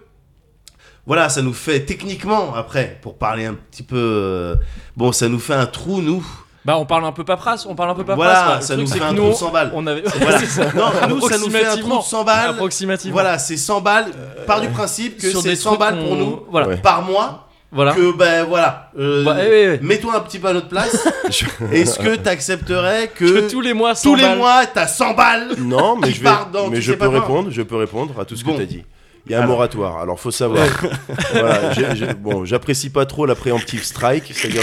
Voilà, 1.08 1.30
ça 1.30 1.42
nous 1.42 1.54
fait 1.54 1.82
techniquement 1.82 2.56
après, 2.56 2.98
pour 3.02 3.18
parler 3.18 3.46
un 3.46 3.54
petit 3.54 3.84
peu. 3.84 3.96
euh, 3.98 4.56
bon, 4.98 5.12
ça 5.12 5.30
nous 5.30 5.40
fait 5.40 5.54
un 5.54 5.68
trou 5.68 6.02
nous. 6.02 6.26
Bah, 6.66 6.78
on 6.80 6.86
parle 6.88 7.06
un 7.06 7.12
peu 7.12 7.24
paperasse, 7.24 7.68
on 7.68 7.76
parle 7.76 7.92
un 7.92 7.94
peu 7.94 8.04
paperasse. 8.04 8.44
Voilà. 8.44 8.56
Le 8.56 8.62
ça 8.66 8.74
truc, 8.74 8.88
nous 8.88 8.94
fait 8.94 9.12
nous, 9.14 9.18
trou 9.18 9.30
de 9.30 9.34
100 9.36 9.52
balles. 9.52 9.72
On 9.76 9.86
avait... 9.86 10.02
Voilà. 10.20 10.40
c'est 10.40 10.46
ça. 10.48 10.64
Non, 10.74 10.86
nous, 11.10 11.22
ça 11.30 11.38
nous 11.38 11.50
fait 11.52 11.66
un 11.66 11.78
trou 11.78 11.98
de 12.00 12.04
100 12.04 12.24
balles. 12.24 12.50
Approximativement. 12.50 13.14
Voilà, 13.14 13.38
c'est 13.38 13.56
100 13.58 13.82
balles. 13.82 14.06
Par 14.48 14.62
du 14.62 14.70
principe 14.70 15.18
que 15.18 15.30
c'est 15.32 15.44
des 15.50 15.56
100 15.56 15.70
trucs 15.70 15.80
balles 15.80 16.00
pour 16.00 16.16
nous 16.16 16.40
Voilà. 16.50 16.68
Ouais. 16.70 16.78
par 16.78 17.04
mois. 17.04 17.42
Voilà. 17.72 17.92
Que 17.94 18.12
ben 18.16 18.46
voilà. 18.46 18.90
euh, 18.98 19.24
Bah, 19.26 19.36
eh, 19.42 19.48
eh, 19.52 19.80
eh. 19.82 19.86
Mets-toi 19.86 20.16
un 20.16 20.22
petit 20.22 20.40
peu 20.40 20.48
à 20.48 20.54
notre 20.54 20.70
place. 20.70 20.96
Est-ce 21.72 22.00
que 22.00 22.16
t'accepterais 22.16 23.10
que, 23.14 23.26
Que 23.26 23.52
tous 23.52 23.60
les 23.62 23.74
mois, 23.74 23.94
100 23.96 24.10
tous 24.10 24.16
les 24.16 24.24
balles. 24.24 24.38
mois 24.38 24.66
t'as 24.66 24.88
100 24.88 25.14
balles 25.14 25.50
Non, 25.58 25.98
mais 25.98 26.10
je 26.12 26.20
vais, 26.20 26.24
part 26.24 26.48
dans 26.52 26.70
mais 26.70 26.80
je 26.82 26.94
peux 26.94 27.08
répondre, 27.10 27.50
je 27.52 27.62
peux 27.64 27.76
répondre 27.76 28.18
à 28.20 28.24
tout 28.26 28.36
ce 28.38 28.44
que 28.44 28.50
Bon. 28.50 28.56
tu 28.56 28.62
as 28.62 28.66
dit. 28.66 28.84
Il 29.28 29.32
y 29.32 29.36
a 29.36 29.40
un 29.40 29.42
Alors. 29.42 29.56
moratoire. 29.56 29.98
Alors 30.00 30.20
faut 30.20 30.32
savoir. 30.32 30.66
voilà, 31.34 31.72
bon, 32.20 32.46
j'apprécie 32.46 32.90
pas 32.92 33.06
trop 33.06 33.26
la 33.26 33.36
préemptive 33.36 33.84
strike, 33.84 34.32
c'est-à-dire 34.36 34.62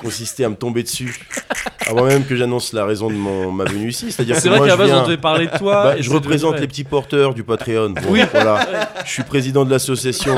consister 0.00 0.44
à 0.44 0.48
me 0.48 0.54
tomber 0.54 0.82
dessus 0.84 1.18
avant 1.88 2.04
même 2.04 2.24
que 2.24 2.36
j'annonce 2.36 2.72
la 2.74 2.84
raison 2.84 3.08
de 3.08 3.14
mon, 3.14 3.50
ma 3.50 3.64
venue 3.64 3.88
ici. 3.88 4.12
C'est-à-dire 4.12 4.36
C'est 4.36 4.50
vrai 4.50 4.60
qu'à 4.60 4.66
la 4.66 4.76
base, 4.76 4.86
viens- 4.88 5.02
on 5.02 5.06
devait 5.06 5.16
parler 5.16 5.46
de 5.46 5.56
toi. 5.56 5.84
Bah, 5.84 5.96
et 5.98 6.02
je 6.02 6.10
représente 6.12 6.52
devenu- 6.52 6.60
les 6.60 6.68
petits 6.68 6.84
porteurs 6.84 7.32
du 7.34 7.42
Patreon. 7.42 7.90
Bon, 7.90 8.02
voilà. 8.32 8.90
Je 9.06 9.10
suis 9.10 9.22
président 9.22 9.64
de 9.64 9.70
l'association 9.70 10.36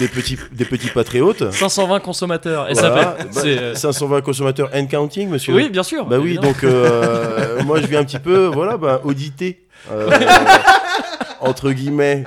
des 0.00 0.08
petits, 0.08 0.38
des 0.50 0.64
petits 0.64 0.88
patriotes. 0.88 1.52
520 1.52 2.00
consommateurs. 2.00 2.70
Et 2.70 2.72
Voilà. 2.72 2.88
ça 2.88 2.94
Bah, 2.94 3.16
fait. 3.18 3.28
c'est, 3.40 3.58
euh, 3.58 3.74
520 3.74 4.22
consommateurs 4.22 4.70
and 4.74 4.86
counting, 4.86 5.28
monsieur. 5.28 5.54
Oui, 5.54 5.68
bien 5.68 5.82
sûr. 5.82 6.06
Bah 6.06 6.16
oui, 6.18 6.38
donc 6.38 6.64
euh, 6.64 7.62
moi 7.64 7.80
je 7.80 7.86
viens 7.86 8.00
un 8.00 8.04
petit 8.04 8.18
peu, 8.18 8.46
voilà, 8.46 8.76
bah, 8.78 9.02
auditer, 9.04 9.66
euh, 9.92 10.08
entre 11.40 11.70
guillemets, 11.72 12.24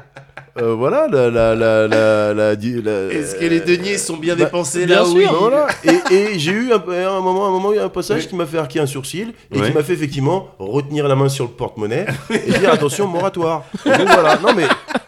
euh, 0.60 0.74
voilà, 0.74 1.08
la, 1.10 1.30
la, 1.30 1.56
la, 1.56 1.88
la, 1.88 2.34
la- 2.34 2.56
la- 2.56 3.14
Est-ce 3.14 3.36
que 3.36 3.46
les 3.46 3.62
deniers 3.62 3.98
sont 3.98 4.18
bien 4.18 4.36
bah, 4.36 4.46
dépensés 4.46 4.86
bien 4.86 5.00
là 5.00 5.06
sûr. 5.06 5.16
oui 5.16 5.26
Bah, 5.26 5.36
voilà. 5.40 5.68
Et, 5.84 6.14
et 6.14 6.40
j'ai 6.40 6.52
eu 6.52 6.72
un, 6.74 6.76
un 7.08 7.22
moment, 7.22 7.48
un 7.48 7.52
moment, 7.52 7.72
il 7.72 7.78
y 7.78 7.80
a 7.80 7.86
un 7.86 7.90
passage 7.90 8.24
Oui. 8.24 8.28
qui 8.28 8.36
m'a 8.36 8.46
fait 8.46 8.58
arquer 8.58 8.80
un 8.80 8.86
sourcil 8.86 9.34
et 9.54 9.62
qui 9.62 9.72
m'a 9.72 9.84
fait 9.84 9.94
effectivement 9.94 10.50
retenir 10.60 11.08
la 11.08 11.16
main 11.16 11.30
sur 11.30 11.46
le 11.46 11.52
porte-monnaie 11.52 12.06
et 12.30 12.52
dire 12.60 12.72
attention 12.74 13.08
moratoire. 13.08 13.64
Et 13.86 13.90
donc, 13.90 14.08
voilà, 14.08 14.38
non 14.44 14.54
mais 14.56 14.66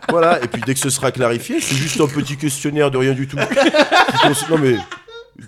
voilà. 0.10 0.40
Et 0.44 0.48
puis 0.48 0.62
dès 0.66 0.74
que 0.74 0.80
ce 0.80 0.90
sera 0.90 1.12
clarifié, 1.12 1.60
c'est 1.60 1.76
juste 1.76 2.00
un 2.00 2.08
petit 2.08 2.38
questionnaire 2.38 2.90
de 2.92 2.98
rien 2.98 3.14
du 3.14 3.28
tout. 3.28 3.38
Non 4.50 4.58
mais 4.62 4.76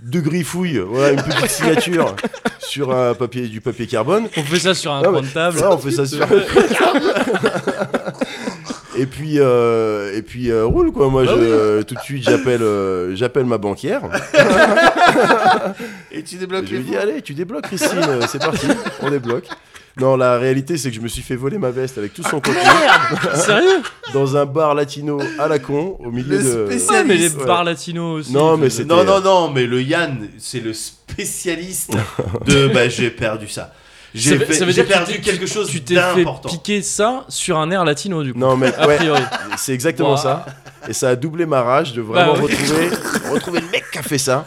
de 0.03 0.19
griffouille, 0.19 0.79
voilà, 0.79 1.11
une 1.11 1.21
petite 1.21 1.49
signature 1.51 2.15
sur 2.59 2.91
un 2.91 3.13
papier, 3.13 3.47
du 3.47 3.61
papier 3.61 3.85
carbone. 3.85 4.27
On 4.35 4.41
fait 4.41 4.59
ça 4.59 4.73
sur 4.73 4.91
un 4.91 5.01
Ah, 5.03 5.07
coin 5.09 5.21
mais- 5.21 5.27
de 5.27 5.33
table. 5.33 5.57
Voilà, 5.57 5.75
on 5.75 5.77
fait 5.77 5.91
ça 5.91 6.05
sur. 6.07 6.25
Et 8.97 9.05
puis, 9.05 9.39
euh, 9.39 10.15
et 10.15 10.21
puis 10.21 10.49
euh, 10.51 10.65
roule 10.65 10.91
quoi. 10.91 11.09
Moi, 11.09 11.25
Bah 11.25 11.31
je, 11.35 11.39
oui. 11.39 11.47
euh, 11.49 11.83
tout 11.83 11.95
de 11.95 11.99
suite, 11.99 12.23
j'appelle, 12.23 12.61
euh, 12.61 13.15
j'appelle 13.15 13.45
ma 13.45 13.57
banquière. 13.57 14.01
Et 16.11 16.23
tu 16.23 16.35
débloques 16.37 16.65
Je 16.69 16.75
lui 16.75 16.83
dis 16.83 16.95
allez, 16.95 17.21
tu 17.21 17.33
débloques 17.33 17.63
Christine, 17.63 17.99
c'est 18.27 18.39
parti, 18.39 18.67
on 19.01 19.09
débloque. 19.09 19.47
Non, 19.97 20.17
la 20.17 20.37
réalité, 20.37 20.77
c'est 20.77 20.89
que 20.89 20.95
je 20.97 20.99
me 21.01 21.07
suis 21.07 21.21
fait 21.21 21.37
voler 21.37 21.57
ma 21.57 21.71
veste 21.71 21.97
avec 21.97 22.13
tout 22.13 22.23
son 22.23 22.41
contenu 22.41 22.59
Sérieux? 23.35 23.81
Dans 24.13 24.35
un 24.35 24.45
bar 24.45 24.75
latino 24.75 25.21
à 25.39 25.47
la 25.47 25.57
con 25.57 25.95
au 26.03 26.11
milieu 26.11 26.37
Le 26.37 26.43
de. 26.43 26.65
spécial- 26.67 26.95
Ouais, 26.97 27.03
mais 27.07 27.15
les 27.15 27.33
Ouais. 27.33 27.45
bars 27.45 27.63
latinos 27.63 28.19
aussi. 28.19 28.33
Non, 28.33 28.57
mais 28.57 28.69
c'est- 28.69 28.83
Non, 28.83 28.99
C'était- 28.99 29.11
non, 29.11 29.21
non, 29.21 29.51
mais 29.51 29.65
le 29.65 29.81
Yann, 29.81 30.27
c'est 30.37 30.59
le 30.59 30.73
spécialiste 30.73 31.05
spécialiste 31.15 31.93
de 32.45 32.67
bah 32.73 32.89
j'ai 32.89 33.09
perdu 33.09 33.47
ça. 33.47 33.73
Ça 34.15 34.21
J'ai 34.21 34.37
veut- 34.37 34.45
fait- 34.45 34.53
ça 34.53 34.65
veut 34.65 34.71
j'ai 34.71 34.83
perdu 34.83 35.13
tu 35.13 35.19
t'es- 35.21 35.31
quelque 35.31 35.45
chose 35.45 35.67
Tu 35.69 35.81
t'es 35.81 35.95
fait 35.95 36.15
d'important. 36.15 36.47
piquer 36.49 36.81
ça 36.81 37.25
sur 37.27 37.57
un 37.57 37.69
air 37.71 37.83
latino 37.83 38.23
du 38.23 38.33
coup. 38.33 38.39
Non, 38.39 38.55
mais 38.55 38.73
A 38.77 38.87
ouais, 38.87 38.95
priori. 38.97 39.21
c'est 39.57 39.73
exactement 39.73 40.11
Ouah. 40.13 40.17
ça. 40.17 40.45
Et 40.87 40.93
ça 40.93 41.09
a 41.09 41.15
doublé 41.15 41.45
ma 41.47 41.63
rage 41.63 41.93
de 41.93 42.01
vraiment 42.01 42.33
Bah 42.33 42.39
ouais. 42.39 42.43
retrouver, 42.53 42.89
retrouver 43.33 43.59
le 43.59 43.67
mec 43.71 43.83
qui 43.91 43.97
a 43.97 44.03
fait 44.03 44.19
ça. 44.19 44.45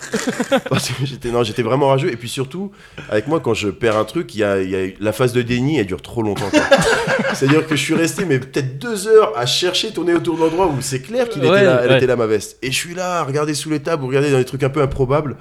Parce 0.71 0.89
que 0.89 1.05
j'étais, 1.05 1.31
non, 1.31 1.43
j'étais 1.43 1.63
vraiment 1.65 1.89
rageux. 1.89 2.13
Et 2.13 2.17
puis 2.17 2.29
surtout, 2.29 2.71
avec 3.11 3.27
moi, 3.27 3.41
quand 3.41 3.55
je 3.55 3.69
perds 3.71 3.97
un 3.97 4.05
truc, 4.05 4.35
il 4.37 4.39
y 4.39 4.45
a, 4.45 4.63
il 4.63 4.71
y 4.71 4.77
a- 4.77 4.89
la 5.01 5.13
phase 5.13 5.33
de 5.33 5.43
déni, 5.43 5.79
elle 5.81 5.87
dure 5.87 6.01
trop 6.01 6.23
longtemps. 6.23 6.49
quoi. 6.49 6.61
C'est-à-dire 7.35 7.67
que 7.67 7.75
je 7.77 7.83
suis 7.83 7.95
resté, 7.95 8.25
mais 8.25 8.39
peut-être 8.39 8.79
deux 8.79 9.09
heures 9.09 9.33
à 9.37 9.47
chercher, 9.47 9.91
tourner 9.91 10.15
autour 10.15 10.37
de 10.37 10.43
l'endroit 10.43 10.67
où 10.69 10.77
c'est 10.81 11.01
clair 11.03 11.29
qu'il 11.29 11.43
Ouais, 11.43 11.49
était 11.49 11.65
là, 11.65 11.81
elle 11.83 11.91
ouais. 11.91 11.97
était 11.97 12.07
là, 12.07 12.15
ma 12.17 12.27
veste. 12.27 12.57
Et 12.63 12.71
je 12.71 12.77
suis 12.77 12.95
là, 12.95 13.19
à 13.19 13.25
regarder 13.25 13.55
sous 13.55 13.69
les 13.71 13.81
tables, 13.81 14.05
ou 14.05 14.07
regarder 14.07 14.31
dans 14.31 14.39
des 14.39 14.45
trucs 14.45 14.63
un 14.63 14.71
peu 14.71 14.81
improbables. 14.81 15.37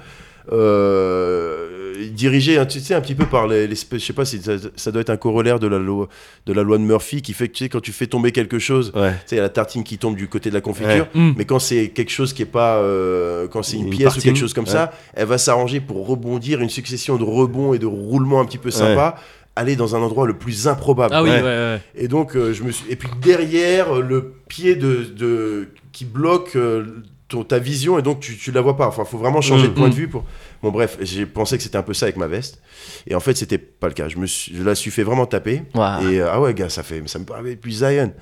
Euh, 0.52 1.77
dirigé, 2.12 2.58
hein, 2.58 2.66
tu 2.66 2.80
sais, 2.80 2.94
un 2.94 3.00
petit 3.00 3.14
peu 3.14 3.26
par 3.26 3.46
les, 3.46 3.66
les- 3.66 3.74
je 3.74 3.98
sais 3.98 4.12
pas 4.12 4.24
si 4.24 4.40
ça, 4.40 4.52
ça 4.76 4.92
doit 4.92 5.00
être 5.00 5.10
un 5.10 5.16
corollaire 5.16 5.58
de 5.58 5.66
la 5.66 5.78
loi, 5.78 6.08
de 6.46 6.52
la 6.52 6.62
loi 6.62 6.78
de 6.78 6.82
Murphy 6.82 7.22
qui 7.22 7.32
fait 7.32 7.48
que 7.48 7.52
tu 7.54 7.64
sais, 7.64 7.68
quand 7.68 7.80
tu 7.80 7.92
fais 7.92 8.06
tomber 8.06 8.32
quelque 8.32 8.58
chose, 8.58 8.92
Ouais. 8.94 9.10
tu 9.12 9.16
sais, 9.26 9.36
il 9.36 9.38
y 9.38 9.40
a 9.40 9.42
la 9.42 9.48
tartine 9.48 9.82
qui 9.84 9.98
tombe 9.98 10.16
du 10.16 10.28
côté 10.28 10.48
de 10.50 10.54
la 10.54 10.60
confiture. 10.60 11.06
Mm. 11.14 11.32
Mais 11.36 11.44
quand 11.44 11.58
c'est 11.58 11.88
quelque 11.88 12.10
chose 12.12 12.32
qui 12.32 12.42
est 12.42 12.46
pas, 12.46 12.76
euh, 12.76 13.48
quand 13.48 13.62
c'est 13.62 13.76
une, 13.76 13.86
Une 13.86 13.90
pièce 13.90 14.16
ou 14.16 14.20
quelque 14.20 14.38
chose 14.38 14.54
comme 14.54 14.64
ouais. 14.64 14.70
ça, 14.70 14.92
elle 15.14 15.26
va 15.26 15.38
s'arranger 15.38 15.80
pour 15.80 16.06
rebondir, 16.06 16.60
une 16.60 16.70
succession 16.70 17.16
de 17.16 17.24
rebonds 17.24 17.74
et 17.74 17.78
de 17.78 17.86
roulements 17.86 18.40
un 18.40 18.44
petit 18.44 18.58
peu 18.58 18.70
sympas, 18.70 19.16
aller 19.56 19.74
dans 19.74 19.96
un 19.96 20.00
endroit 20.00 20.26
le 20.26 20.34
plus 20.38 20.68
improbable. 20.68 21.12
Ah 21.16 21.22
oui, 21.22 21.30
Ouais. 21.30 21.36
ouais, 21.40 21.42
ouais. 21.42 21.80
Et 21.96 22.06
donc 22.06 22.36
euh, 22.36 22.52
je 22.52 22.62
me 22.62 22.70
suis, 22.70 22.84
et 22.90 22.96
puis 22.96 23.08
derrière 23.20 23.96
euh, 23.96 24.00
le 24.02 24.34
pied 24.48 24.76
de, 24.76 25.04
de 25.16 25.68
qui 25.90 26.04
bloque 26.04 26.54
euh, 26.54 26.84
ton- 27.28 27.42
ta 27.42 27.58
vision 27.58 27.98
et 27.98 28.02
donc 28.02 28.20
tu, 28.20 28.36
tu 28.36 28.52
la 28.52 28.60
vois 28.60 28.76
pas. 28.76 28.86
Enfin, 28.86 29.04
faut 29.04 29.18
vraiment 29.18 29.40
changer 29.40 29.64
Mhm. 29.64 29.70
de 29.70 29.74
point 29.74 29.88
de 29.88 29.94
vue 29.94 30.06
pour. 30.08 30.24
Bon 30.62 30.70
bref, 30.70 30.98
j'ai 31.00 31.24
pensé 31.26 31.56
que 31.56 31.62
c'était 31.62 31.78
un 31.78 31.82
peu 31.82 31.94
ça 31.94 32.06
avec 32.06 32.16
ma 32.16 32.26
veste 32.26 32.60
et 33.06 33.14
en 33.14 33.20
fait 33.20 33.36
c'était 33.36 33.58
pas 33.58 33.86
le 33.88 33.94
cas. 33.94 34.08
Je 34.08 34.18
me 34.18 34.26
suis, 34.26 34.54
je 34.56 34.62
la 34.62 34.74
suis 34.74 34.90
fait 34.90 35.02
vraiment 35.04 35.26
taper. 35.26 35.62
Et 36.02 36.20
euh, 36.20 36.28
ah 36.32 36.40
ouais, 36.40 36.52
gars, 36.54 36.68
ça 36.68 36.82
fait, 36.82 37.02
ça 37.06 37.18
me 37.18 37.24
paraît 37.24 37.54
plus 37.56 37.72
Zion. 37.84 38.12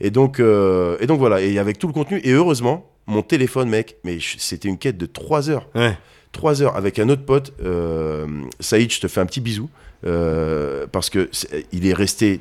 Et 0.00 0.10
donc, 0.10 0.40
euh, 0.40 0.96
et 1.00 1.06
donc 1.06 1.18
voilà, 1.20 1.40
et 1.40 1.58
avec 1.58 1.78
tout 1.78 1.86
le 1.86 1.92
contenu, 1.92 2.20
et 2.24 2.32
heureusement, 2.32 2.90
mon 3.06 3.22
téléphone, 3.22 3.68
mec, 3.68 3.96
mais 4.04 4.18
c'était 4.38 4.68
une 4.68 4.78
quête 4.78 4.98
de 4.98 5.06
3 5.06 5.48
heures. 5.48 5.68
Ouais. 5.74 5.96
3 6.32 6.60
heures 6.60 6.76
avec 6.76 6.98
un 6.98 7.08
autre 7.08 7.24
pote, 7.24 7.54
euh, 7.64 8.26
Saïd, 8.60 8.92
je 8.92 9.00
te 9.00 9.08
fais 9.08 9.20
un 9.20 9.26
petit 9.26 9.40
bisou, 9.40 9.70
euh, 10.04 10.86
parce 10.90 11.08
que 11.08 11.28
c'est- 11.32 11.66
il 11.72 11.86
est 11.86 11.94
resté 11.94 12.40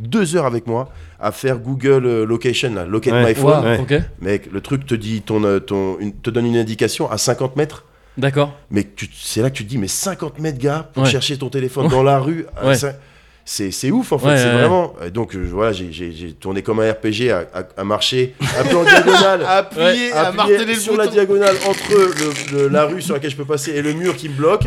2 0.00 0.36
heures 0.36 0.46
avec 0.46 0.66
moi 0.68 0.90
à 1.18 1.32
faire 1.32 1.58
Google 1.58 2.22
Location, 2.24 2.72
là, 2.74 2.84
Locate 2.84 3.14
Ouais. 3.14 3.28
My 3.30 3.34
Phone. 3.34 3.64
Ouais. 3.64 3.78
Mec, 4.20 4.48
le 4.52 4.60
truc 4.60 4.86
te 4.86 4.94
dit 4.94 5.22
ton, 5.22 5.58
ton, 5.60 5.98
une- 5.98 6.12
te 6.12 6.30
donne 6.30 6.46
une 6.46 6.56
indication 6.56 7.10
à 7.10 7.18
50 7.18 7.56
mètres. 7.56 7.84
D'accord. 8.18 8.52
Mais 8.70 8.86
c'est 9.14 9.40
là 9.40 9.48
que 9.48 9.56
tu 9.56 9.64
te 9.64 9.68
dis, 9.70 9.78
mais 9.78 9.88
50 9.88 10.38
mètres, 10.40 10.58
gars, 10.58 10.90
pour 10.92 11.04
Ouais. 11.04 11.10
chercher 11.10 11.38
ton 11.38 11.48
téléphone 11.48 11.88
dans 11.88 12.02
la 12.02 12.18
rue, 12.18 12.46
Ouais. 12.62 12.76
C'est 13.50 13.70
c'est 13.70 13.90
ouf 13.90 14.12
en 14.12 14.18
fait, 14.18 14.26
Ouais, 14.26 14.36
c'est 14.36 14.44
ouais, 14.44 14.52
vraiment. 14.52 14.92
et 15.02 15.10
Donc 15.10 15.34
euh, 15.34 15.48
voilà, 15.50 15.72
j'ai- 15.72 15.90
j'ai 15.90 16.12
j'ai 16.12 16.32
tourné 16.32 16.60
comme 16.62 16.80
un 16.80 16.92
RPG 16.92 17.30
à, 17.30 17.46
à- 17.54 17.80
à 17.80 17.84
marcher 17.84 18.34
un 18.60 18.64
peu 18.64 18.76
en 18.76 18.84
diagonale. 18.84 19.42
Appuyer, 19.48 20.12
à 20.12 20.32
le 20.66 20.74
sur 20.74 20.96
la 20.98 21.06
diagonale 21.06 21.56
entre 21.66 21.90
le- 21.90 22.58
le- 22.64 22.68
la 22.68 22.84
rue 22.84 23.00
sur 23.00 23.14
laquelle 23.14 23.30
je 23.30 23.36
peux 23.36 23.46
passer 23.46 23.70
et 23.72 23.80
le 23.80 23.94
mur 23.94 24.14
qui 24.16 24.28
me 24.28 24.34
bloque. 24.34 24.64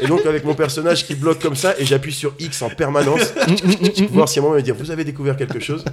Et 0.00 0.08
donc 0.08 0.26
avec 0.26 0.44
mon 0.44 0.54
personnage 0.54 1.06
qui 1.06 1.14
bloque 1.14 1.38
comme 1.40 1.54
ça, 1.54 1.74
et 1.78 1.84
j'appuie 1.84 2.12
sur 2.12 2.34
X 2.40 2.60
en 2.62 2.70
permanence 2.70 3.32
pour 3.32 4.08
voir 4.10 4.28
si 4.28 4.40
à 4.40 4.42
un 4.42 4.44
moment 4.44 4.56
il 4.56 4.58
va 4.58 4.62
dire 4.62 4.74
vous 4.74 4.90
avez 4.90 5.04
découvert 5.04 5.36
quelque 5.36 5.60
chose. 5.60 5.84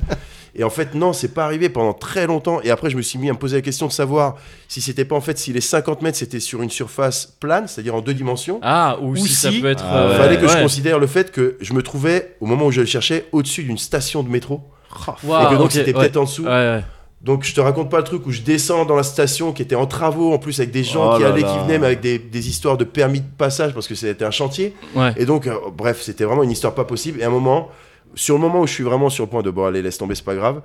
Et 0.55 0.63
en 0.63 0.69
fait 0.71 0.95
non, 0.95 1.13
c'est 1.13 1.33
pas 1.35 1.45
arrivé 1.45 1.69
pendant 1.69 1.93
très 1.93 2.25
longtemps. 2.25 2.59
Et 2.63 2.71
après 2.71 2.89
je 2.89 2.97
me 2.97 3.03
suis 3.03 3.19
mis 3.19 3.29
à 3.29 3.33
me 3.33 3.37
poser 3.37 3.57
la 3.57 3.61
question 3.61 3.85
de 3.85 3.91
savoir 3.91 4.35
si 4.67 4.81
c'était 4.81 5.05
pas 5.05 5.15
en 5.15 5.21
fait 5.21 5.37
si 5.37 5.53
les 5.53 5.61
50 5.61 6.01
mètres 6.01 6.17
c'était 6.17 6.39
sur 6.39 6.61
une 6.63 6.71
surface 6.71 7.27
plane, 7.39 7.67
c'est-à-dire 7.67 7.93
en 7.95 8.01
deux 8.01 8.15
dimensions. 8.15 8.59
Ah, 8.63 8.97
ou, 8.99 9.11
Ou 9.11 9.15
si, 9.15 9.29
ça 9.33 9.51
si- 9.51 9.61
peut 9.61 9.69
être. 9.69 9.83
Ah, 9.87 9.97
euh, 9.97 10.09
ouais. 10.09 10.17
fallait 10.17 10.37
que 10.39 10.47
je 10.47 10.57
considère 10.57 10.97
le 10.97 11.07
fait 11.07 11.31
que 11.31 11.55
je 11.61 11.73
me 11.73 11.81
trouvais 11.83 12.30
au 12.39 12.45
moment 12.45 12.65
où 12.65 12.71
je 12.71 12.81
le 12.81 12.87
cherchais 12.87 13.27
au-dessus 13.31 13.63
d'une 13.63 13.77
station 13.77 14.23
de 14.23 14.29
métro. 14.29 14.61
Waouh, 15.23 15.45
et 15.45 15.49
que 15.49 15.57
donc 15.57 15.71
c'était 15.71 15.93
ouais. 15.93 16.01
peut-être 16.01 16.17
en 16.17 16.23
dessous. 16.23 16.43
Ouais, 16.43 16.49
ouais. 16.49 16.83
Donc 17.21 17.43
je 17.43 17.53
te 17.53 17.61
raconte 17.61 17.89
pas 17.89 17.99
le 17.99 18.03
truc 18.03 18.25
où 18.25 18.31
je 18.31 18.41
descends 18.41 18.85
dans 18.85 18.95
la 18.95 19.03
station 19.03 19.53
qui 19.53 19.61
était 19.61 19.75
en 19.75 19.85
travaux 19.85 20.33
en 20.33 20.39
plus 20.39 20.59
avec 20.59 20.71
des 20.71 20.83
gens 20.83 21.13
Oh 21.13 21.17
qui 21.17 21.23
allaient, 21.23 21.41
là. 21.41 21.53
qui 21.53 21.59
venaient, 21.59 21.77
mais 21.77 21.85
avec 21.85 22.01
des, 22.01 22.17
des 22.17 22.49
histoires 22.49 22.77
de 22.77 22.83
permis 22.83 23.21
de 23.21 23.27
passage 23.37 23.73
parce 23.73 23.87
que 23.87 23.93
c'était 23.93 24.25
un 24.25 24.31
chantier. 24.31 24.73
Ouais. 24.95 25.13
Et 25.17 25.25
donc, 25.25 25.45
euh, 25.45 25.55
bref, 25.75 26.01
c'était 26.01 26.23
vraiment 26.23 26.43
une 26.43 26.51
histoire 26.51 26.73
pas 26.73 26.83
possible. 26.83 27.21
Et 27.21 27.23
à 27.23 27.27
un 27.27 27.31
moment, 27.31 27.69
sur 28.15 28.35
le 28.35 28.41
moment 28.41 28.61
où 28.61 28.67
je 28.67 28.73
suis 28.73 28.83
vraiment 28.83 29.09
sur 29.09 29.25
le 29.25 29.29
point 29.29 29.43
de 29.43 29.51
bon, 29.51 29.65
allez, 29.65 29.83
laisse 29.83 29.99
tomber, 29.99 30.15
c'est 30.15 30.25
pas 30.25 30.35
grave, 30.35 30.61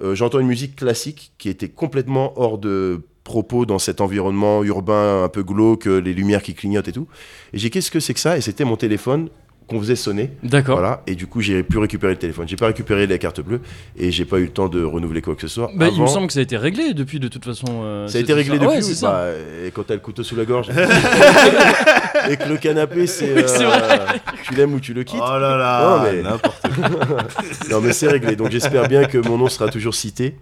euh, 0.00 0.14
j'entends 0.14 0.38
une 0.38 0.46
musique 0.46 0.76
classique 0.76 1.32
qui 1.38 1.48
était 1.48 1.68
complètement 1.68 2.34
hors 2.36 2.58
de 2.58 3.00
propos 3.24 3.66
dans 3.66 3.80
cet 3.80 4.00
environnement 4.00 4.62
urbain 4.62 5.24
un 5.24 5.28
peu 5.28 5.42
glauque, 5.42 5.88
euh, 5.88 5.98
les 5.98 6.14
lumières 6.14 6.42
qui 6.42 6.54
clignotent 6.54 6.86
et 6.86 6.92
tout. 6.92 7.08
Et 7.52 7.58
j'ai 7.58 7.66
dit, 7.66 7.70
qu'est-ce 7.72 7.90
que 7.90 7.98
c'est 7.98 8.14
que 8.14 8.20
ça? 8.20 8.36
Et 8.36 8.40
c'était 8.40 8.64
mon 8.64 8.76
téléphone 8.76 9.28
qu'on 9.68 9.80
faisait 9.80 9.96
sonner. 9.96 10.30
D'accord. 10.44 10.78
Voilà. 10.78 11.02
Et 11.08 11.14
du 11.16 11.26
coup, 11.26 11.40
j'ai 11.40 11.62
pu 11.64 11.78
récupérer 11.78 12.12
le 12.12 12.18
téléphone. 12.18 12.46
J'ai 12.48 12.54
pas 12.56 12.66
récupéré 12.68 13.06
la 13.06 13.18
carte 13.18 13.40
bleue 13.40 13.60
et 13.98 14.12
j'ai 14.12 14.24
pas 14.24 14.38
eu 14.38 14.44
le 14.44 14.50
temps 14.50 14.68
de 14.68 14.82
renouveler 14.84 15.22
quoi 15.22 15.34
que 15.34 15.40
ce 15.42 15.48
soit. 15.48 15.70
Bah, 15.74 15.88
il 15.92 16.00
me 16.00 16.06
semble 16.06 16.28
que 16.28 16.32
ça 16.32 16.38
a 16.38 16.42
été 16.42 16.56
réglé 16.56 16.94
depuis, 16.94 17.18
de 17.18 17.26
toute 17.28 17.44
façon. 17.44 17.66
euh, 17.82 18.06
Ça 18.06 18.18
a 18.18 18.20
été 18.20 18.32
réglé 18.32 18.58
ouais, 18.58 18.66
depuis 18.66 18.82
c'est 18.84 18.94
ça. 18.94 19.10
bah, 19.10 19.24
Et 19.66 19.70
quand 19.72 19.82
t'as 19.84 19.94
le 19.94 20.00
couteau 20.00 20.22
sous 20.22 20.36
la 20.36 20.44
gorge. 20.44 20.68
et 22.30 22.36
que 22.36 22.48
le 22.48 22.56
canapé, 22.58 23.06
c'est. 23.06 23.32
Oui, 23.34 23.42
euh, 23.60 23.96
tu 24.44 24.54
l'aimes 24.54 24.74
ou 24.74 24.80
tu 24.80 24.94
le 24.94 25.02
quittes. 25.04 25.20
Oh 25.22 25.38
là 25.38 25.56
là, 25.56 25.96
Non, 25.98 26.02
mais- 26.04 26.22
n'importe 26.22 26.62
quoi. 26.62 26.88
Non, 27.70 27.80
mais 27.80 27.92
c'est 27.92 28.08
réglé. 28.08 28.36
Donc 28.36 28.50
j'espère 28.50 28.86
bien 28.88 29.04
que 29.04 29.18
mon 29.18 29.36
nom 29.38 29.48
sera 29.48 29.68
toujours 29.68 29.94
cité. 29.94 30.36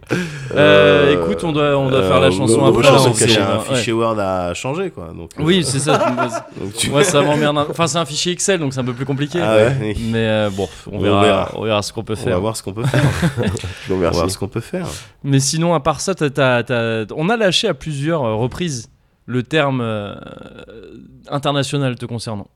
Euh, 0.55 1.15
écoute, 1.25 1.43
on 1.45 1.53
doit, 1.53 1.77
on 1.79 1.89
doit 1.91 2.03
faire 2.03 2.21
la 2.21 2.31
chanson 2.31 2.65
après. 2.67 2.87
hein, 2.89 2.99
c'est 3.15 3.39
un 3.39 3.57
ouais. 3.59 3.77
fichier 3.77 3.93
Word 3.93 4.19
à 4.21 4.53
changer, 4.55 4.91
quoi. 4.91 5.13
Donc, 5.17 5.31
euh, 5.39 5.43
Oui, 5.43 5.65
c'est 5.65 5.79
ça. 5.79 6.15
Moi, 6.91 7.05
ça 7.05 7.23
m'emmerde. 7.23 7.67
Enfin, 7.71 7.87
c'est 7.87 7.99
un 7.99 8.05
fichier 8.05 8.33
Excel, 8.33 8.61
donc 8.61 8.75
c'est 8.75 8.81
un 8.81 8.85
peu 8.85 8.93
plus 8.93 9.05
compliqué. 9.07 9.14
Ah 9.43 9.57
ouais. 9.57 9.95
Mais 10.01 10.27
euh, 10.27 10.51
bon, 10.51 10.69
on 10.91 10.97
On 10.97 11.01
verra, 11.01 11.23
verra. 11.25 11.53
on 11.57 11.65
verra 11.65 11.83
ce 11.83 11.93
qu'on 11.93 12.05
peut 12.05 12.15
On 12.15 12.17
va 12.17 12.23
faire. 12.23 12.41
voir 12.41 12.57
ce 12.57 12.63
qu'on 12.63 12.73
peut 12.73 12.85
faire. 12.85 13.03
On 13.91 13.97
va 13.97 14.11
voir 14.11 14.31
ce 14.31 14.39
qu'on 14.39 14.49
peut 14.49 14.61
faire. 14.61 14.87
Mais 15.23 15.41
sinon, 15.41 15.75
à 15.75 15.81
part 15.81 16.01
ça, 16.01 16.15
t'as- 16.15 16.31
t'as- 16.31 16.63
t'as- 16.65 17.05
on 17.17 17.29
a 17.29 17.37
lâché 17.37 17.69
à 17.69 17.75
plusieurs 17.75 18.23
euh, 18.25 18.35
reprises 18.35 18.89
le 19.27 19.43
terme 19.43 19.81
euh, 19.81 20.15
international 21.31 21.97
te 21.97 22.07
concernant. 22.07 22.49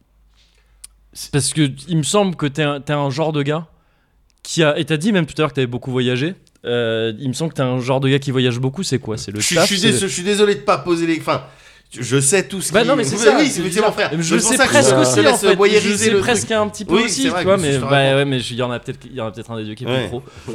Parce 1.32 1.52
que 1.52 1.70
il 1.88 1.96
me 1.96 2.02
semble 2.02 2.36
que 2.36 2.46
t'es 2.46 2.62
un, 2.62 2.80
t'es 2.80 2.92
un 2.92 3.10
genre 3.10 3.32
de 3.32 3.42
gars 3.42 3.66
qui 4.42 4.62
a. 4.62 4.78
Et 4.78 4.84
t'as 4.84 4.96
dit 4.96 5.12
même 5.12 5.26
tout 5.26 5.34
à 5.38 5.42
l'heure 5.42 5.50
que 5.50 5.54
t'avais 5.56 5.66
beaucoup 5.66 5.90
voyagé. 5.90 6.34
Euh, 6.64 7.12
il 7.18 7.28
me 7.28 7.32
semble 7.32 7.50
que 7.52 7.56
t'es 7.56 7.62
un 7.62 7.80
genre 7.80 8.00
de 8.00 8.08
gars 8.08 8.18
qui 8.18 8.30
voyage 8.30 8.58
beaucoup. 8.58 8.82
C'est 8.82 8.98
quoi? 8.98 9.16
C'est 9.16 9.30
le 9.32 9.40
Je 9.40 9.54
taf 9.54 9.66
suis 9.66 9.78
je 9.78 10.06
suis 10.06 10.22
désolé 10.22 10.54
de 10.56 10.60
pas 10.60 10.78
poser 10.78 11.06
les. 11.06 11.18
Enfin, 11.20 11.42
je 11.90 12.20
sais 12.20 12.46
tout 12.46 12.60
ce 12.60 12.72
Bah 12.72 12.82
qui. 12.82 12.88
non 12.88 12.96
mais 12.96 13.04
c'est 13.04 13.16
Oui, 13.16 13.22
ça. 13.22 13.36
Oui, 13.62 13.70
c'est 13.72 13.80
mon 13.80 13.92
frère. 13.92 14.10
Je 14.18 14.38
sais 14.38 14.56
presque 14.56 14.94
aussi 14.96 15.20
en 15.26 15.36
fait. 15.36 15.80
Je 15.80 15.94
sais 15.96 16.10
le 16.10 16.18
presque 16.20 16.46
truc. 16.46 16.52
un 16.58 16.68
petit 16.68 16.84
peu 16.84 16.94
Oui, 16.96 17.04
aussi, 17.04 17.14
c'est 17.22 17.22
tu 17.22 17.28
vrai, 17.30 17.44
vois. 17.44 17.56
Mais 17.56 17.78
bah 17.78 17.88
ouais, 17.90 18.24
mais 18.26 18.38
il 18.40 18.56
y 18.56 18.62
en 18.62 18.70
a 18.70 18.78
peut-être, 18.78 18.98
il 19.06 19.14
y 19.16 19.20
en 19.20 19.26
a 19.26 19.30
peut-être 19.30 19.50
un 19.50 19.56
des 19.56 19.64
deux 19.64 19.74
qui 19.74 19.84
est 19.84 19.86
Ouais. 19.86 20.00
plus 20.00 20.08
pro. 20.08 20.22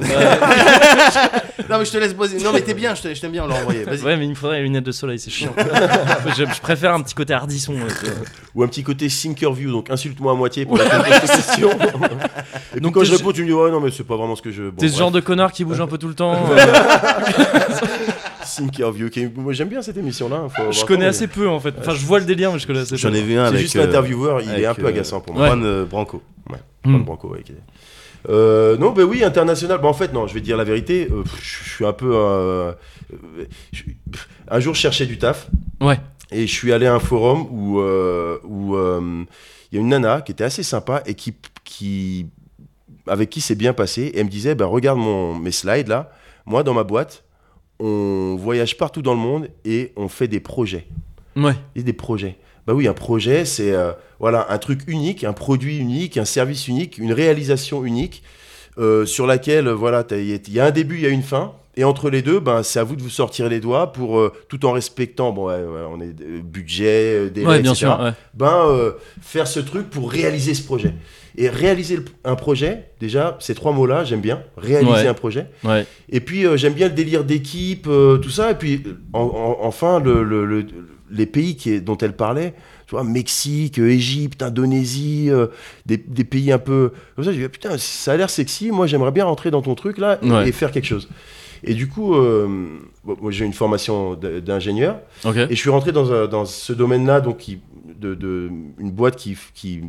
Non 1.70 1.78
mais 1.80 1.86
je 1.86 1.92
te 1.92 1.98
laisse 1.98 2.14
poser. 2.14 2.38
Non 2.44 2.52
mais 2.52 2.62
t'es 2.62 2.74
bien, 2.74 2.94
je 2.96 3.02
t'aime 3.20 3.32
bien, 3.32 3.44
on 3.46 3.48
l'a 3.48 3.56
envoyé. 3.56 3.84
Vas-y. 3.84 4.02
Ouais, 4.02 4.18
mais 4.18 4.26
il 4.26 4.30
me 4.32 4.36
faudrait 4.36 4.58
les 4.58 4.64
lunettes 4.64 4.84
de 4.84 4.92
soleil, 4.92 5.18
c'est 5.20 5.30
chiant. 5.32 5.54
je, 6.38 6.44
je 6.46 6.62
préfère 6.62 6.94
un 6.94 7.02
petit 7.02 7.14
côté 7.16 7.34
hardisson. 7.34 7.74
euh. 7.76 8.10
Ou 8.56 8.64
un 8.64 8.68
petit 8.68 8.84
côté 8.84 9.08
Thinkerview. 9.08 9.72
Donc 9.72 9.90
insulte-moi 9.90 10.34
à 10.34 10.36
moitié 10.36 10.66
pour 10.66 10.78
la 10.78 10.86
question. 11.20 11.72
Et 11.74 11.78
puis 12.74 12.82
Donc 12.82 12.96
quand 12.96 13.04
je 13.04 13.12
réponds, 13.12 13.32
tu 13.32 13.42
me 13.42 13.48
dis 13.48 13.54
ouais, 13.54 13.72
non, 13.72 13.80
mais 13.80 13.92
c'est 13.92 14.04
pas 14.04 14.18
vraiment 14.18 14.36
ce 14.36 14.42
que 14.42 14.52
je. 14.52 14.70
T'es 14.72 14.88
ce 14.90 14.98
genre 14.98 15.12
de 15.12 15.20
connard 15.20 15.52
qui 15.52 15.64
bouge 15.64 15.80
un 15.82 15.88
peu 15.88 15.98
tout 15.98 16.08
le 16.08 16.16
temps. 16.16 16.38
Qui- 19.12 19.28
Moi 19.36 19.54
j'aime 19.54 19.70
bien 19.70 19.82
cette 19.82 19.98
émission-là. 19.98 20.48
faut 20.56 20.72
je 20.72 20.86
connais 20.86 21.06
assez 21.06 21.28
peu 21.28 21.48
en 21.48 21.60
fait. 21.60 21.74
Enfin, 21.80 21.94
je 21.94 22.06
vois 22.06 22.20
le 22.20 22.26
délire, 22.26 22.52
mais 22.54 22.60
je 22.60 22.68
connais 22.68 22.80
assez 22.80 22.92
peu. 22.92 22.98
J'en 22.98 23.14
ai 23.14 23.22
vu 23.22 23.38
un 23.38 23.46
C'est 23.46 23.50
avec. 23.50 23.62
juste 23.62 23.76
euh, 23.76 23.86
l'intervieweur, 23.86 24.42
il 24.42 24.50
est 24.52 24.66
un 24.66 24.74
peu 24.74 24.86
euh, 24.86 24.90
agaçant 24.90 25.22
pour 25.22 25.34
moi. 25.36 25.48
Juan 25.48 25.64
euh, 25.64 25.86
Branco. 25.86 26.22
Hmm. 26.86 26.92
Juan 26.92 27.04
Branco, 27.04 27.30
ouais, 27.30 27.44
qui 27.44 27.54
est- 27.54 27.56
Euh, 28.30 28.78
non, 28.78 28.92
bah 28.92 29.04
oui, 29.04 29.24
international. 29.24 29.80
Bah, 29.82 29.88
en 29.90 29.94
fait, 29.94 30.14
non, 30.14 30.28
je 30.28 30.34
vais 30.34 30.40
te 30.40 30.46
dire 30.46 30.56
la 30.58 30.64
vérité. 30.64 31.10
euh, 31.12 31.24
je 31.42 31.70
suis 31.70 31.86
un 31.86 31.92
peu. 31.94 32.12
euh, 32.14 32.72
euh, 33.12 33.46
je- 33.74 33.84
un 34.50 34.60
jour, 34.62 34.74
je 34.76 34.80
cherchais 34.80 35.06
du 35.06 35.18
taf. 35.18 35.48
Ouais. 35.82 36.00
Et 36.32 36.48
je 36.48 36.52
suis 36.54 36.72
allé 36.74 36.86
à 36.86 36.96
un 36.96 37.00
forum 37.00 37.46
où 37.52 37.80
euh, 37.80 38.38
où, 38.46 38.76
euh, 38.76 39.24
il 39.72 39.76
y 39.76 39.78
a 39.78 39.82
une 39.82 39.90
nana 39.90 40.22
qui 40.22 40.32
était 40.32 40.44
assez 40.46 40.64
sympa 40.64 41.04
et 41.06 41.14
qui, 41.16 41.34
qui 41.66 42.28
avec 43.08 43.30
qui 43.30 43.42
c'est 43.42 43.56
bien 43.56 43.74
passé. 43.74 44.04
Et 44.04 44.20
elle 44.20 44.26
me 44.26 44.30
disait 44.32 44.56
bah, 44.56 44.66
Regarde 44.66 45.00
mon, 45.00 45.36
mes 45.38 45.52
slides 45.52 45.88
là. 45.90 46.10
Moi, 46.46 46.64
dans 46.64 46.74
ma 46.74 46.84
boîte, 46.84 47.24
on 47.86 48.36
voyage 48.38 48.78
partout 48.78 49.02
dans 49.02 49.14
le 49.14 49.20
monde 49.20 49.50
et 49.66 49.92
on 49.98 50.08
fait 50.08 50.28
des 50.28 50.40
projets 50.40 50.86
Ouais. 51.36 51.54
et 51.76 51.84
des 51.84 51.94
projets. 51.94 52.38
Bah 52.66 52.74
oui, 52.74 52.88
un 52.88 52.94
projet, 52.94 53.44
c'est 53.44 53.74
euh, 53.74 53.92
voilà 54.20 54.48
un 54.50 54.58
truc 54.58 54.82
unique, 54.88 55.24
un 55.26 55.34
produit 55.34 55.78
unique, 55.78 56.18
un 56.18 56.24
service 56.26 56.68
unique, 56.70 56.98
une 56.98 57.12
réalisation 57.12 57.84
unique 57.84 58.24
euh, 58.78 59.06
sur 59.06 59.28
laquelle 59.28 59.68
voilà, 59.70 60.06
il 60.12 60.40
y 60.54 60.60
a 60.60 60.66
un 60.66 60.72
début, 60.72 60.96
il 60.96 61.02
y 61.02 61.06
a 61.06 61.10
une 61.10 61.24
fin. 61.24 61.54
Et 61.76 61.84
entre 61.84 62.10
les 62.12 62.22
deux, 62.22 62.40
ben, 62.40 62.62
c'est 62.62 62.78
à 62.80 62.84
vous 62.84 62.96
de 62.96 63.02
vous 63.02 63.10
sortir 63.10 63.50
les 63.50 63.60
doigts 63.60 63.92
pour 63.94 64.20
euh, 64.20 64.32
tout 64.48 64.64
en 64.66 64.74
respectant, 64.74 65.32
bon, 65.32 65.48
ouais, 65.48 65.56
ouais, 65.56 65.82
on 65.90 66.00
est 66.02 66.14
euh, 66.22 66.42
budget, 66.44 67.16
euh, 67.26 67.30
délai, 67.32 67.48
Ouais, 67.48 67.62
bien 67.62 67.72
etc. 67.72 67.88
sûr. 67.98 68.14
Ben, 68.36 68.66
euh, 68.68 68.92
faire 69.22 69.48
ce 69.48 69.60
truc 69.60 69.90
pour 69.90 70.12
réaliser 70.12 70.54
ce 70.54 70.64
projet. 70.64 70.94
Et 71.36 71.50
réaliser 71.50 71.96
le- 71.96 72.06
un 72.26 72.36
projet, 72.36 72.92
déjà, 73.00 73.38
ces 73.40 73.56
trois 73.56 73.72
mots-là, 73.72 74.04
j'aime 74.04 74.22
bien. 74.22 74.44
Réaliser 74.56 75.08
un 75.08 75.16
projet. 75.16 75.48
Et 76.10 76.20
puis 76.20 76.46
j'aime 76.58 76.74
bien 76.74 76.90
le 76.90 76.94
délire 76.94 77.24
d'équipe, 77.24 77.84
tout 78.22 78.30
ça. 78.30 78.52
Et 78.52 78.56
puis 78.56 78.84
en- 79.14 79.22
en- 79.22 79.58
enfin, 79.66 80.00
le, 80.00 80.24
le- 80.24 80.46
le- 80.46 80.68
les 81.10 81.26
pays 81.26 81.56
qui 81.56 81.82
dont 81.82 81.98
elle 81.98 82.14
parlait, 82.16 82.54
tu 82.86 82.92
vois, 82.92 83.04
Mexique, 83.04 83.80
Égypte, 83.80 84.44
Indonésie, 84.44 85.28
euh, 85.32 85.48
des, 85.88 85.98
des 85.98 86.24
pays 86.24 86.52
un 86.52 86.60
peu 86.60 86.92
comme 87.16 87.26
ça. 87.26 87.32
Je 87.32 87.38
dis, 87.40 87.44
ah, 87.46 87.50
putain, 87.50 87.78
ça 87.80 88.12
a 88.14 88.18
l'air 88.18 88.30
sexy. 88.30 88.70
Moi, 88.70 88.86
j'aimerais 88.86 89.12
bien 89.12 89.26
rentrer 89.26 89.50
dans 89.50 89.62
ton 89.64 89.74
truc 89.74 89.98
là 89.98 90.20
et, 90.22 90.30
Ouais. 90.30 90.50
et 90.50 90.52
faire 90.52 90.72
quelque 90.72 90.86
chose. 90.86 91.10
Et 91.64 91.74
du 91.74 91.88
coup, 91.88 92.16
euh, 92.16 92.48
bon, 93.04 93.18
moi, 93.22 93.32
j'ai 93.32 93.46
une 93.46 93.54
formation 93.54 94.16
d'ingénieur. 94.16 94.98
Et 95.50 95.56
je 95.56 95.60
suis 95.60 95.70
rentré 95.70 95.92
dans, 95.92 96.28
dans 96.28 96.46
ce 96.46 96.74
domaine-là, 96.74 97.22
donc 97.22 97.38
qui, 97.38 97.60
de, 98.04 98.14
de- 98.16 98.50
une 98.80 98.92
boîte 98.92 99.16
qui, 99.16 99.36
qui 99.56 99.82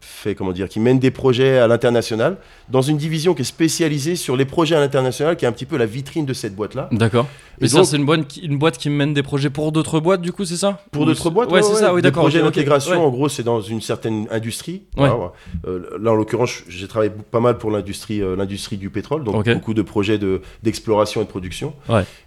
fait 0.00 0.34
comment 0.34 0.52
dire, 0.52 0.68
qui 0.68 0.80
mène 0.80 0.98
des 0.98 1.10
projets 1.10 1.58
à 1.58 1.66
l'international, 1.66 2.36
dans 2.68 2.82
une 2.82 2.96
division 2.96 3.34
qui 3.34 3.42
est 3.42 3.44
spécialisée 3.44 4.16
sur 4.16 4.36
les 4.36 4.44
projets 4.44 4.74
à 4.76 4.80
l'international, 4.80 5.36
qui 5.36 5.44
est 5.44 5.48
un 5.48 5.52
petit 5.52 5.66
peu 5.66 5.76
la 5.76 5.86
vitrine 5.86 6.24
de 6.26 6.32
cette 6.32 6.54
boîte-là. 6.54 6.88
D'accord. 6.92 7.26
Mais 7.60 7.66
Et 7.66 7.70
ça, 7.70 7.78
donc- 7.78 7.86
c'est 7.86 7.96
une 7.96 8.04
boîte, 8.04 8.26
qui, 8.28 8.40
une 8.40 8.58
boîte 8.58 8.78
qui 8.78 8.90
mène 8.90 9.14
des 9.14 9.22
projets 9.22 9.50
pour 9.50 9.70
d'autres 9.72 10.00
boîtes, 10.00 10.20
du 10.22 10.32
coup, 10.32 10.44
c'est 10.44 10.56
ça 10.56 10.80
Pour 10.90 11.02
Ou 11.02 11.06
d'autres 11.06 11.30
boîtes, 11.30 11.50
Ouais, 11.50 11.62
c'est 11.62 11.74
ça, 11.74 11.92
oui, 11.94 12.00
Des 12.02 12.08
d'accord. 12.08 12.22
projets 12.24 12.40
ok, 12.40 12.46
ok. 12.48 12.54
d'intégration, 12.54 12.92
Ouais. 12.92 12.96
en 12.98 13.10
gros, 13.10 13.28
c'est 13.28 13.42
dans 13.42 13.60
une 13.60 13.80
certaine 13.80 14.26
industrie. 14.30 14.82
Euh, 14.98 15.80
là, 16.00 16.12
en 16.12 16.14
l'occurrence, 16.14 16.62
j'ai 16.68 16.88
travaillé 16.88 17.12
pas 17.30 17.40
mal 17.40 17.58
pour 17.58 17.70
l'industrie, 17.70 18.20
euh, 18.22 18.36
l'industrie 18.36 18.76
du 18.76 18.90
pétrole, 18.90 19.24
donc 19.24 19.48
beaucoup 19.48 19.74
de 19.74 19.82
projets 19.82 20.18
de, 20.18 20.40
d'exploration 20.62 21.20
et 21.20 21.24
de 21.24 21.28
production. 21.30 21.74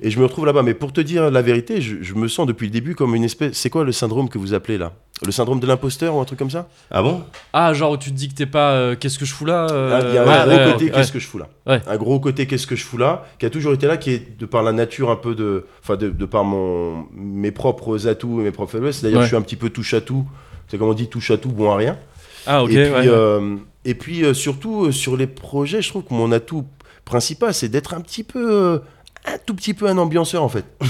Et 0.02 0.10
je 0.12 0.20
me 0.20 0.26
retrouve 0.26 0.46
là-bas. 0.46 0.64
Mais 0.64 0.74
pour 0.74 0.94
te 0.94 1.02
dire 1.02 1.30
la 1.32 1.42
vérité, 1.42 1.82
je, 1.82 1.98
je 2.02 2.14
me 2.16 2.28
sens 2.28 2.48
depuis 2.48 2.68
le 2.68 2.72
début 2.72 2.96
comme 2.96 3.16
une 3.16 3.24
espèce. 3.24 3.58
C'est 3.58 3.70
quoi 3.70 3.84
le 3.84 3.92
syndrome 3.92 4.30
que 4.30 4.38
vous 4.38 4.54
appelez 4.54 4.78
là? 4.78 4.94
Le 5.26 5.32
syndrome 5.32 5.60
de 5.60 5.66
l'imposteur 5.66 6.14
ou 6.16 6.20
un 6.20 6.26
truc 6.26 6.38
comme 6.38 6.52
ça 6.52 6.68
Ah 6.92 7.02
bon? 7.02 7.24
Ah, 7.52 7.74
genre 7.74 7.94
où 7.94 7.98
tu 7.98 8.12
te 8.12 8.16
dis 8.16 8.30
que 8.30 8.36
t'es 8.36 8.46
pas. 8.46 8.74
euh, 8.74 8.96
Qu'est-ce 8.96 9.18
que 9.18 9.26
je 9.26 9.34
fous 9.34 9.46
là 9.46 9.66
euh, 9.72 10.00
Il 10.10 10.14
y 10.14 10.18
a 10.20 10.22
un 10.22 10.26
ouais, 10.28 10.46
gros 10.56 10.66
ouais, 10.66 10.72
côté 10.74 10.86
ouais. 10.86 10.92
qu'est-ce 10.92 11.12
que 11.12 11.18
je 11.18 11.26
fous 11.26 11.40
là? 11.40 11.48
Ouais. 11.66 11.82
Un 11.88 11.98
gros 11.98 12.20
côté 12.20 12.46
qu'est-ce 12.46 12.68
que 12.68 12.76
je 12.76 12.84
fous 12.84 12.98
là 13.00 13.26
qui 13.40 13.48
a 13.48 13.50
toujours 13.50 13.74
été 13.74 13.88
là, 13.88 13.98
qui 13.98 14.12
est 14.12 14.38
de 14.38 14.46
par 14.46 14.62
la 14.62 14.74
nature 14.74 15.10
un 15.10 15.16
peu 15.16 15.34
de. 15.34 15.66
Enfin, 15.82 15.96
de, 15.96 16.10
de 16.10 16.26
par 16.26 16.44
mon, 16.44 17.08
mes 17.16 17.50
propres 17.52 18.08
atouts 18.08 18.42
et 18.42 18.44
mes 18.44 18.52
propres 18.52 18.74
faiblesses. 18.74 19.02
Que 19.02 19.22
je 19.22 19.26
suis 19.26 19.36
un 19.36 19.42
petit 19.42 19.56
peu 19.56 19.72
touche 19.72 19.96
à 19.96 20.02
tout. 20.02 20.28
C'est 20.68 20.78
comme 20.78 20.90
on 20.90 20.94
dit 20.94 21.08
touche 21.08 21.32
à 21.32 21.38
tout, 21.38 21.50
bon 21.50 21.72
à 21.72 21.78
rien. 21.78 21.98
Ah, 22.46 22.64
ok. 22.64 22.70
et 22.72 22.84
puis, 22.84 22.92
ouais. 22.94 23.08
euh, 23.08 23.56
et 23.86 23.96
puis 23.96 24.24
euh, 24.24 24.34
surtout 24.36 24.86
euh, 24.86 24.92
sur 24.92 25.18
les 25.18 25.28
projets, 25.28 25.82
je 25.82 25.90
trouve 25.90 26.04
que 26.04 26.14
mon 26.14 26.32
atout 26.32 26.66
principal, 27.06 27.54
c'est 27.56 27.70
d'être 27.70 27.94
un 27.96 28.02
petit 28.02 28.24
peu, 28.24 28.52
euh, 28.52 28.80
un 29.28 29.38
tout 29.46 29.54
petit 29.54 29.74
peu 29.74 29.88
un 29.88 29.98
ambianceur 29.98 30.42
en 30.44 30.50
fait. 30.50 30.66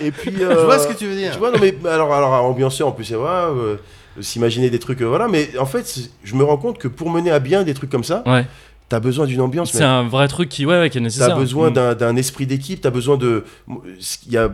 et 0.00 0.10
puis, 0.10 0.32
Je 0.38 0.42
euh, 0.44 0.64
vois 0.64 0.78
ce 0.78 0.88
que 0.88 0.94
tu 0.94 1.06
veux 1.06 1.14
dire. 1.16 1.32
tu 1.32 1.38
vois, 1.38 1.50
non 1.50 1.58
mais 1.60 1.74
alors, 1.88 2.12
alors 2.12 2.32
ambianceur 2.44 2.88
en 2.88 2.92
plus, 2.92 3.04
c'est 3.04 3.14
vrai. 3.14 3.30
euh, 3.30 3.76
S'imaginer 4.20 4.70
des 4.70 4.78
trucs, 4.78 5.02
euh, 5.02 5.06
voilà, 5.06 5.28
mais 5.28 5.50
en 5.58 5.66
fait, 5.66 5.94
je 6.24 6.34
me 6.34 6.42
rends 6.42 6.56
compte 6.56 6.78
que 6.78 6.88
pour 6.88 7.10
mener 7.10 7.30
à 7.30 7.38
bien 7.38 7.64
des 7.64 7.74
trucs 7.74 7.90
comme 7.90 8.04
ça, 8.04 8.22
Ouais. 8.26 8.46
t'as 8.88 8.98
besoin 8.98 9.26
d'une 9.26 9.42
ambiance, 9.42 9.72
C'est 9.72 9.82
un 9.84 10.04
vrai 10.08 10.26
truc 10.26 10.48
qui, 10.48 10.64
ouais, 10.64 10.78
ouais, 10.80 10.88
qui 10.88 10.96
est 10.96 11.02
nécessaire. 11.02 11.28
T'as 11.28 11.34
besoin 11.34 11.68
Mm. 11.70 11.74
d'un- 11.74 11.94
d'un 11.94 12.16
esprit 12.16 12.46
d'équipe, 12.46 12.80
t'as 12.80 12.88
besoin 12.90 13.18
de. 13.18 13.44
Il 13.68 14.32
y 14.32 14.38
a. 14.38 14.48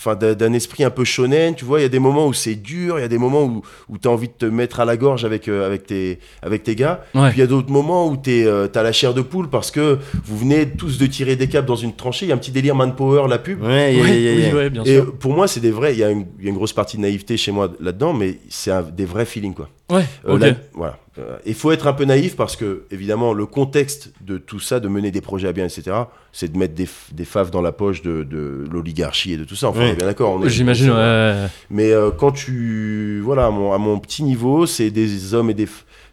Enfin, 0.00 0.14
d'un 0.14 0.52
esprit 0.52 0.84
un 0.84 0.90
peu 0.90 1.02
shonen, 1.04 1.56
tu 1.56 1.64
vois, 1.64 1.80
il 1.80 1.82
y 1.82 1.86
a 1.86 1.88
des 1.88 1.98
moments 1.98 2.28
où 2.28 2.32
c'est 2.32 2.54
dur, 2.54 3.00
il 3.00 3.02
y 3.02 3.04
a 3.04 3.08
des 3.08 3.18
moments 3.18 3.42
où, 3.42 3.62
où 3.88 3.98
tu 3.98 4.06
as 4.06 4.12
envie 4.12 4.28
de 4.28 4.32
te 4.32 4.46
mettre 4.46 4.78
à 4.78 4.84
la 4.84 4.96
gorge 4.96 5.24
avec, 5.24 5.48
euh, 5.48 5.66
avec, 5.66 5.86
tes, 5.86 6.20
avec 6.40 6.62
tes 6.62 6.76
gars. 6.76 7.02
Ouais. 7.16 7.30
Puis 7.30 7.38
il 7.38 7.40
y 7.40 7.42
a 7.42 7.48
d'autres 7.48 7.72
moments 7.72 8.06
où 8.06 8.16
tu 8.16 8.46
as 8.48 8.82
la 8.84 8.92
chair 8.92 9.12
de 9.12 9.22
poule 9.22 9.48
parce 9.50 9.72
que 9.72 9.98
vous 10.24 10.38
venez 10.38 10.68
tous 10.70 10.98
de 10.98 11.06
tirer 11.06 11.34
des 11.34 11.48
câbles 11.48 11.66
dans 11.66 11.74
une 11.74 11.96
tranchée. 11.96 12.26
Il 12.26 12.28
y 12.28 12.32
a 12.32 12.36
un 12.36 12.38
petit 12.38 12.52
délire 12.52 12.76
manpower, 12.76 13.26
la 13.28 13.38
pub. 13.38 13.60
Ouais, 13.60 13.68
Ouais, 14.00 14.00
oui, 14.00 14.52
ouais, 14.54 14.70
bien 14.70 14.84
Et 14.84 14.94
sûr. 14.94 15.14
pour 15.16 15.34
moi, 15.34 15.48
c'est 15.48 15.58
des 15.58 15.72
vrais. 15.72 15.94
Il 15.94 15.98
y, 15.98 16.04
a 16.04 16.10
une- 16.10 16.26
il 16.38 16.44
y 16.44 16.46
a 16.46 16.50
une 16.50 16.56
grosse 16.56 16.72
partie 16.72 16.96
de 16.96 17.02
naïveté 17.02 17.36
chez 17.36 17.50
moi 17.50 17.68
là-dedans, 17.80 18.12
mais 18.12 18.38
c'est 18.48 18.70
des 18.94 19.04
vrais 19.04 19.24
feelings, 19.24 19.54
quoi. 19.54 19.68
Ouais, 19.90 20.04
Euh, 20.26 20.34
ok. 20.34 20.40
la- 20.40 20.54
voilà. 20.74 20.98
Euh, 21.18 21.36
Il 21.46 21.54
faut 21.54 21.72
être 21.72 21.86
un 21.86 21.92
peu 21.94 22.04
naïf 22.04 22.36
parce 22.36 22.54
que, 22.56 22.84
évidemment, 22.90 23.32
le 23.32 23.46
contexte 23.46 24.12
de 24.20 24.38
tout 24.38 24.60
ça, 24.60 24.78
de 24.80 24.86
mener 24.88 25.10
des 25.10 25.20
projets 25.20 25.48
à 25.48 25.52
bien, 25.52 25.64
etc., 25.64 25.96
c'est 26.32 26.52
de 26.52 26.58
mettre 26.58 26.74
des, 26.74 26.86
des 27.12 27.24
faves 27.24 27.50
dans 27.50 27.62
la 27.62 27.72
poche 27.72 28.02
de, 28.02 28.22
de 28.22 28.64
l'oligarchie 28.70 29.32
et 29.32 29.36
de 29.36 29.44
tout 29.44 29.56
ça. 29.56 29.68
Enfin, 29.68 29.80
Ouais. 29.80 29.86
on 29.88 29.92
est 29.92 29.96
bien 29.96 30.06
d'accord. 30.06 30.48
J'imagine, 30.48 30.90
ouais. 30.90 31.46
Mais 31.70 31.90
euh, 31.92 32.10
quand 32.10 32.32
tu. 32.32 33.20
Voilà, 33.24 33.46
à 33.46 33.50
mon, 33.50 33.72
à 33.72 33.78
mon 33.78 33.98
petit 33.98 34.22
niveau, 34.22 34.66
c'est 34.66 34.90
des 34.90 35.34
hommes 35.34 35.50
et 35.50 35.54
des, 35.54 35.66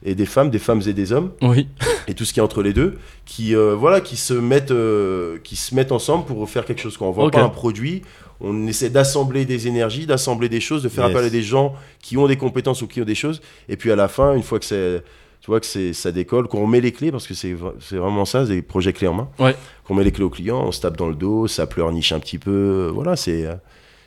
et 0.03 0.15
des 0.15 0.25
femmes, 0.25 0.49
des 0.49 0.59
femmes 0.59 0.81
et 0.87 0.93
des 0.93 1.11
hommes, 1.11 1.31
Oui. 1.41 1.67
et 2.07 2.13
tout 2.13 2.25
ce 2.25 2.33
qui 2.33 2.39
est 2.39 2.43
entre 2.43 2.63
les 2.63 2.73
deux, 2.73 2.95
qui, 3.25 3.55
euh, 3.55 3.75
voilà, 3.75 4.01
qui, 4.01 4.15
se 4.15 4.33
mettent, 4.33 4.71
euh, 4.71 5.37
qui 5.43 5.55
se 5.55 5.75
mettent 5.75 5.91
ensemble 5.91 6.25
pour 6.25 6.49
faire 6.49 6.65
quelque 6.65 6.81
chose. 6.81 6.97
Quand 6.97 7.07
on 7.07 7.11
vend 7.11 7.25
Ok. 7.25 7.33
pas 7.33 7.43
un 7.43 7.49
produit, 7.49 8.01
on 8.41 8.67
essaie 8.67 8.89
d'assembler 8.89 9.45
des 9.45 9.67
énergies, 9.67 10.05
d'assembler 10.05 10.49
des 10.49 10.59
choses, 10.59 10.83
de 10.83 10.89
faire 10.89 11.05
Yes. 11.07 11.15
appel 11.15 11.25
à 11.27 11.29
des 11.29 11.41
gens 11.41 11.73
qui 12.01 12.17
ont 12.17 12.27
des 12.27 12.37
compétences 12.37 12.81
ou 12.81 12.87
qui 12.87 13.01
ont 13.01 13.05
des 13.05 13.15
choses. 13.15 13.41
Et 13.69 13.77
puis 13.77 13.91
à 13.91 13.95
la 13.95 14.07
fin, 14.07 14.33
une 14.35 14.43
fois 14.43 14.59
que 14.59 14.65
c'est. 14.65 15.03
Tu 15.41 15.51
vois 15.51 15.59
que 15.59 15.67
c'est, 15.67 15.93
ça 15.93 16.11
décolle, 16.11 16.47
qu'on 16.47 16.65
met 16.65 16.81
les 16.81 16.91
clés, 16.91 17.11
parce 17.11 17.27
que 17.27 17.35
c'est, 17.35 17.53
vra- 17.53 17.75
c'est 17.79 17.97
vraiment 17.97 18.25
ça, 18.25 18.45
des 18.45 18.63
projets 18.63 18.93
clés 18.93 19.07
en 19.07 19.13
main. 19.13 19.29
Ouais. 19.37 19.55
Qu'on 19.83 19.93
met 19.93 20.03
les 20.03 20.11
clés 20.11 20.23
au 20.23 20.31
client, 20.31 20.59
on 20.65 20.71
se 20.71 20.81
tape 20.81 20.97
dans 20.97 21.07
le 21.07 21.13
dos, 21.13 21.45
ça 21.47 21.67
pleurniche 21.67 22.11
un 22.13 22.19
petit 22.19 22.39
peu. 22.39 22.89
Voilà, 22.91 23.15
c'est. 23.15 23.45
euh, 23.45 23.53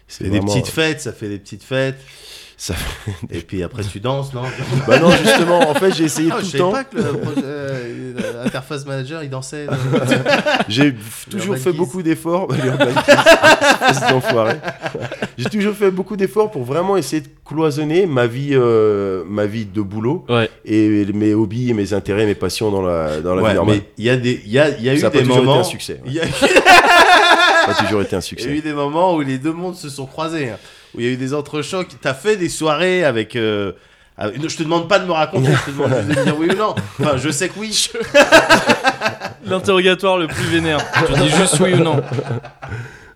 C'est 0.08 0.28
des 0.30 0.40
petites 0.40 0.66
fêtes, 0.66 1.00
ça 1.00 1.12
fait 1.12 1.28
des 1.28 1.38
petites 1.38 1.62
fêtes. 1.62 2.00
Ça 2.60 2.74
Et 3.30 3.38
puis 3.38 3.62
après, 3.62 3.84
tu 3.84 4.00
danses, 4.00 4.34
non 4.34 4.42
Bah 4.88 4.98
non, 4.98 5.12
justement, 5.12 5.60
en 5.70 5.74
fait, 5.74 5.94
j'ai 5.94 6.04
essayé 6.04 6.28
Ah, 6.32 6.38
tout 6.40 6.46
je 6.46 6.52
le 6.54 6.58
temps. 6.58 6.72
pas 6.72 6.82
que 6.82 6.96
projet, 7.00 7.40
euh, 7.44 8.12
l'interface 8.42 8.84
manager, 8.84 9.22
il 9.22 9.30
dansait. 9.30 9.68
J'ai 10.68 10.92
toujours 11.30 11.56
fait 11.56 11.70
beaucoup 11.72 12.02
d'efforts. 12.02 12.48
J'ai 15.38 15.44
toujours 15.44 15.74
fait 15.74 15.90
beaucoup 15.90 16.16
d'efforts 16.16 16.50
pour 16.50 16.64
vraiment 16.64 16.96
essayer 16.96 17.22
de 17.22 17.28
cloisonner 17.44 18.06
ma 18.06 18.26
vie, 18.26 18.50
euh, 18.52 19.22
ma 19.26 19.46
vie 19.46 19.64
de 19.64 19.80
boulot 19.80 20.24
Ouais. 20.28 20.50
et 20.64 21.06
mes 21.14 21.34
hobbies 21.34 21.70
et 21.70 21.74
mes 21.74 21.92
intérêts, 21.92 22.26
mes 22.26 22.34
passions 22.34 22.70
dans 22.70 22.82
la, 22.82 23.20
dans 23.20 23.34
la 23.36 23.42
Ouais, 23.42 23.50
vie 23.50 23.54
normale. 23.56 23.76
mais 23.76 23.82
il 23.98 24.04
y 24.04 24.10
a, 24.10 24.16
des, 24.16 24.42
il 24.44 24.50
y 24.52 24.58
a, 24.58 24.68
il 24.70 24.82
y 24.84 24.88
a 24.90 24.94
eu 24.94 24.98
Ça 24.98 25.10
des 25.10 25.20
toujours 25.20 25.36
été 25.36 25.46
moments. 25.46 25.60
un 25.60 25.64
succès. 25.64 26.00
Il 26.06 26.12
y, 26.12 26.20
a, 26.20 26.24
Ça 26.26 26.46
a 27.68 27.74
toujours 27.84 28.02
été 28.02 28.16
un 28.16 28.20
il 28.20 28.22
y 28.22 28.24
a 28.24 28.50
eu 28.50 28.56
succès. 28.56 28.60
des 28.62 28.72
moments 28.72 29.14
où 29.14 29.20
les 29.20 29.38
deux 29.38 29.52
mondes 29.52 29.76
se 29.76 29.88
sont 29.88 30.06
croisés. 30.06 30.50
Où 30.94 31.00
il 31.00 31.06
y 31.06 31.08
a 31.08 31.12
eu 31.12 31.16
des 31.16 31.34
entrechocs. 31.34 31.88
T'as 32.00 32.14
fait 32.14 32.36
des 32.36 32.48
soirées 32.48 33.04
avec. 33.04 33.36
euh, 33.36 33.72
avec- 34.16 34.48
Je 34.48 34.56
te 34.56 34.62
demande 34.62 34.88
pas 34.88 34.98
de 34.98 35.06
me 35.06 35.12
raconter, 35.12 35.50
je 35.52 35.70
te 35.70 35.76
demande 35.76 35.92
juste 35.94 36.08
de 36.08 36.14
me 36.20 36.24
dire 36.24 36.38
oui 36.38 36.48
ou 36.50 36.56
non. 36.56 36.74
Enfin, 37.00 37.16
je 37.16 37.30
sais 37.30 37.48
que 37.48 37.58
oui. 37.58 37.88
L'interrogatoire 39.46 40.18
le 40.18 40.26
plus 40.26 40.44
vénère. 40.44 40.78
tu 41.06 41.12
dis 41.22 41.28
juste 41.30 41.58
oui 41.60 41.74
ou 41.74 41.78
non. 41.78 42.02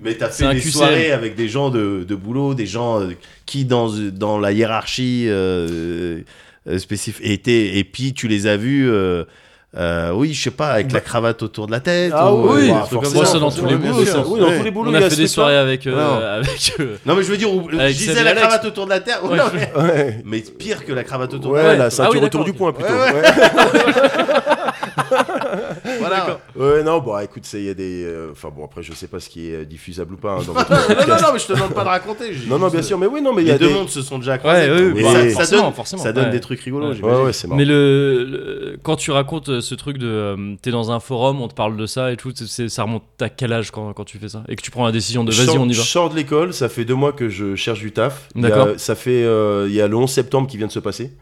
Mais 0.01 0.15
t'as 0.15 0.31
fait 0.31 0.49
des 0.55 0.61
QCM. 0.61 0.73
soirées 0.73 1.13
avec 1.13 1.37
des 1.37 1.49
gens 1.49 1.71
de, 1.71 2.05
de 2.09 2.15
boulot, 2.15 2.55
des 2.55 2.67
gens 2.67 3.01
euh, 3.01 3.11
qui, 3.47 3.65
dans, 3.65 3.89
dans 3.89 4.39
la 4.39 4.51
hiérarchie 4.53 5.27
euh, 5.29 6.21
euh, 6.69 6.79
spécifique, 6.79 7.25
étaient. 7.25 7.79
Et 7.79 7.85
puis, 7.85 8.13
tu 8.13 8.27
les 8.29 8.47
as 8.47 8.57
vus. 8.57 8.91
Euh, 9.77 10.13
oui, 10.15 10.33
je 10.35 10.43
sais 10.43 10.51
pas, 10.51 10.69
avec 10.73 10.93
la 10.93 11.01
cravate 11.01 11.43
autour 11.43 11.67
de 11.67 11.73
la 11.73 11.81
tête. 11.81 12.13
Ah 12.15 12.33
ou, 12.33 12.53
oui, 12.53 12.69
truc 12.87 13.01
comme 13.01 13.05
forcément, 13.05 13.25
ça. 13.25 13.33
ça 13.33 13.39
dans 13.39 13.51
tous 13.51 13.65
les 13.67 13.77
boulots. 13.77 13.95
Oui, 13.99 14.05
dans 14.41 14.47
Ouais. 14.49 14.59
tous 14.59 14.65
les 14.65 14.71
boulots, 14.71 14.91
On 14.91 14.95
a 14.95 15.01
fait 15.09 15.17
des 15.17 15.27
soirées 15.29 15.57
avec. 15.57 15.87
euh, 15.87 15.93
Non. 15.97 16.21
avec 16.41 16.75
euh, 16.81 16.97
Non, 17.07 17.15
mais 17.17 17.23
je 17.23 17.31
veux 17.31 17.37
dire, 17.39 17.53
où- 17.53 17.69
Avec 17.71 17.93
je 17.95 17.99
disais 17.99 18.15
la 18.23 18.31
Alex. 18.31 18.41
cravate 18.47 18.65
autour 18.67 18.85
de 18.85 18.91
la 18.91 19.01
terre. 19.01 19.21
Ouais. 19.25 19.39
Ouais, 19.83 20.23
mais 20.27 20.41
pire 20.41 20.85
que 20.85 20.93
la 20.93 21.05
cravate 21.05 21.33
autour 21.35 21.53
ouais, 21.53 21.63
de 21.63 21.67
la 21.69 21.75
la 21.77 21.85
tête. 21.85 21.93
ceinture 21.93 22.21
oui, 22.21 22.27
autour 22.27 22.45
du 22.45 22.53
poing 22.53 22.73
plutôt. 22.73 22.93
Voilà. 25.99 26.41
Ouais, 26.57 26.83
non, 26.83 27.01
bon, 27.01 27.19
écoute, 27.19 27.45
c'est- 27.45 27.59
il 27.61 27.67
y 27.67 27.71
a 27.71 27.75
des. 27.75 28.05
euh, 28.05 28.31
Enfin, 28.33 28.51
bon, 28.55 28.65
après, 28.65 28.83
je 28.83 28.93
sais 28.93 29.07
pas 29.07 29.21
ce 29.21 29.29
qui 29.29 29.53
est 29.53 29.65
diffusable 29.65 30.15
ou 30.15 30.17
pas 30.17 30.33
hein, 30.33 30.43
dans 30.47 30.53
votre 30.53 30.71
Non, 31.09 31.15
non, 31.15 31.21
non, 31.21 31.29
mais 31.33 31.39
je 31.39 31.47
te 31.47 31.53
demande 31.53 31.75
pas 31.75 31.85
de 31.85 31.89
raconter. 31.89 32.33
Non, 32.49 32.59
non, 32.59 32.69
bien 32.69 32.83
sûr, 32.83 32.99
mais 32.99 33.07
oui, 33.07 33.21
non, 33.23 33.33
mais 33.33 33.43
il 33.43 33.47
y 33.47 33.49
Les 33.49 33.55
a 33.55 33.59
deux 33.59 33.69
des. 33.69 33.75
mondes 33.75 33.89
se 33.89 34.03
sont 34.03 34.19
déjà 34.19 34.39
croisés. 34.39 34.71
Ouais, 34.71 34.83
oui, 34.83 34.93
Mais 34.97 35.03
bah, 35.35 35.45
ça, 35.45 35.57
donne, 35.57 35.73
forcément, 35.73 36.03
ça 36.03 36.13
donne 36.13 36.27
ouais. 36.27 36.31
des 36.31 36.41
trucs 36.41 36.61
rigolos. 36.61 36.89
Ouais. 36.89 36.95
j'imagine. 36.97 37.19
Ouais, 37.19 37.25
ouais, 37.27 37.33
c'est 37.33 37.47
marrant. 37.47 37.59
Mais 37.59 37.65
le, 37.65 38.25
le- 38.25 38.79
quand 38.83 38.97
tu 38.97 39.11
racontes 39.11 39.49
euh, 39.49 39.61
ce 39.61 39.75
truc 39.75 39.99
de 39.99 40.07
euh, 40.09 40.55
t'es 40.63 40.71
dans 40.71 40.91
un 40.91 41.01
forum, 41.01 41.41
on 41.41 41.49
te 41.49 41.55
parle 41.55 41.77
de 41.77 41.87
ça 41.87 42.13
et 42.13 42.17
tout, 42.17 42.33
c'est- 42.35 42.47
c'est- 42.49 42.69
ça 42.69 42.83
remonte 42.85 43.03
à 43.21 43.29
quel 43.29 43.53
âge 43.53 43.71
quand, 43.71 43.93
quand 43.93 44.05
tu 44.05 44.19
fais 44.19 44.29
ça? 44.29 44.43
Et 44.49 44.57
que 44.57 44.63
tu 44.63 44.71
prends 44.71 44.85
la 44.87 44.93
décision 44.93 45.25
de 45.25 45.31
vas-y 45.33 45.59
on 45.59 45.65
y 45.65 45.69
va? 45.69 45.75
Je 45.75 45.81
sors 45.83 46.11
de 46.11 46.17
l'école, 46.17 46.53
ça 46.55 46.69
fait 46.69 46.85
deux 46.85 46.95
mois 46.95 47.13
que 47.13 47.29
je 47.29 47.55
cherche 47.55 47.81
du 47.81 47.93
taf. 47.93 48.29
D'accord. 48.35 48.69
Ça 48.77 48.95
fait, 48.95 49.23
euh, 49.25 49.67
il 49.69 49.75
y 49.75 49.81
a 49.81 49.89
le 49.89 49.97
11 49.97 50.11
septembre 50.11 50.49
qui 50.49 50.57
vient 50.57 50.67
de 50.67 50.73
se 50.73 50.79
passer. 50.79 51.13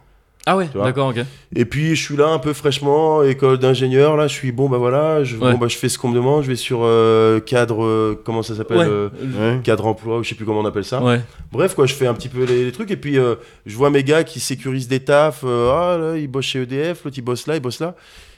Ah 0.46 0.56
ouais, 0.56 0.68
d'accord, 0.74 1.08
ok. 1.08 1.18
Et 1.54 1.64
puis 1.66 1.94
je 1.94 2.02
suis 2.02 2.16
là 2.16 2.28
un 2.28 2.38
peu 2.38 2.52
fraîchement, 2.54 3.22
école 3.22 3.58
d'ingénieur, 3.58 4.16
là 4.16 4.26
je 4.26 4.32
suis 4.34 4.52
bon 4.52 4.68
bah 4.70 4.78
voilà, 4.78 5.22
je, 5.22 5.36
Ouais. 5.36 5.52
bon, 5.52 5.58
bah, 5.58 5.68
je 5.68 5.76
fais 5.76 5.88
ce 5.90 5.98
qu'on 5.98 6.08
me 6.08 6.14
demande, 6.14 6.42
je 6.44 6.48
vais 6.48 6.56
sur 6.56 6.80
euh, 6.82 7.40
cadre, 7.40 7.84
euh, 7.84 8.20
comment 8.24 8.42
ça 8.42 8.54
s'appelle 8.56 8.78
Ouais. 8.78 8.86
euh, 8.88 9.08
Ouais. 9.56 9.60
Cadre 9.62 9.86
emploi, 9.86 10.18
ou 10.18 10.24
je 10.24 10.30
sais 10.30 10.34
plus 10.34 10.46
comment 10.46 10.60
on 10.60 10.64
appelle 10.66 10.84
ça. 10.84 11.02
Ouais. 11.02 11.20
Bref 11.52 11.74
quoi, 11.74 11.84
je 11.86 11.94
fais 11.94 12.06
un 12.06 12.14
petit 12.14 12.28
peu 12.30 12.44
les, 12.44 12.64
les 12.64 12.72
trucs 12.72 12.90
et 12.90 12.96
puis 12.96 13.18
euh, 13.18 13.34
je 13.66 13.76
vois 13.76 13.90
mes 13.90 14.02
gars 14.02 14.24
qui 14.24 14.40
sécurisent 14.40 14.88
des 14.88 15.00
tafs, 15.00 15.42
euh, 15.44 15.70
ah 15.72 15.98
là 15.98 16.16
ils 16.16 16.26
bossent 16.26 16.46
chez 16.46 16.62
EDF, 16.62 17.04
l'autre 17.04 17.18
il 17.18 17.22
bosse 17.22 17.46
là, 17.46 17.56
il 17.56 17.60
bosse 17.60 17.80
là. 17.80 17.94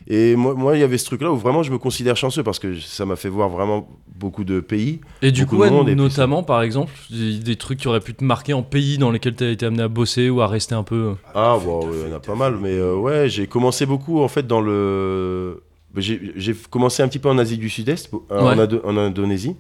Et 0.09 0.37
moi 0.37 0.55
moi, 0.55 0.77
il 0.77 0.81
y 0.81 0.83
avait 0.83 0.99
ce 0.99 1.05
truc 1.07 1.23
là 1.23 1.31
où 1.33 1.37
vraiment 1.37 1.63
je 1.63 1.71
me 1.73 1.79
considère 1.79 2.17
chanceux 2.17 2.43
parce 2.43 2.59
que 2.59 2.79
ça 2.81 3.05
m'a 3.07 3.17
fait 3.17 3.29
voir 3.29 3.49
vraiment 3.49 3.89
beaucoup 4.17 4.45
de 4.45 4.61
pays. 4.61 5.01
Et 5.23 5.31
du 5.33 5.47
coup, 5.47 5.57
de 5.57 5.61
ouais, 5.61 5.71
monde, 5.71 5.89
et 5.89 5.93
puis 5.95 6.01
notamment 6.03 6.43
par 6.43 6.63
exemple, 6.63 6.93
des, 7.11 7.39
des 7.39 7.57
trucs 7.57 7.79
qui 7.81 7.89
auraient 7.89 8.01
pu 8.01 8.15
te 8.15 8.25
marquer 8.25 8.53
en 8.53 8.63
pays 8.63 8.99
dans 8.99 9.11
lesquels 9.11 9.35
tu 9.35 9.45
as 9.45 9.51
été 9.51 9.67
amené 9.67 9.83
à 9.83 9.89
bosser 9.89 10.29
ou 10.31 10.41
à 10.41 10.47
rester 10.47 10.75
un 10.75 10.83
peu. 10.83 11.15
Ah, 11.35 11.57
bon, 11.63 11.89
il 11.93 12.09
y 12.09 12.13
en 12.13 12.17
a 12.17 12.21
pas 12.21 12.35
mal, 12.35 12.57
mais 12.61 12.73
euh, 12.73 12.95
ouais, 12.97 13.29
j'ai 13.29 13.47
commencé 13.47 13.87
beaucoup 13.87 14.21
en 14.21 14.29
fait 14.29 14.47
dans 14.47 14.61
le. 14.61 15.63
J'ai 15.97 16.55
commencé 16.71 17.03
un 17.03 17.09
petit 17.09 17.19
peu 17.19 17.29
en 17.29 17.37
Asie 17.39 17.59
du 17.59 17.69
Sud-Est, 17.69 18.11
en, 18.31 18.47
Ouais. 18.47 18.57
Indo- 18.57 18.81
en 18.85 18.97
Indonésie, 18.97 19.57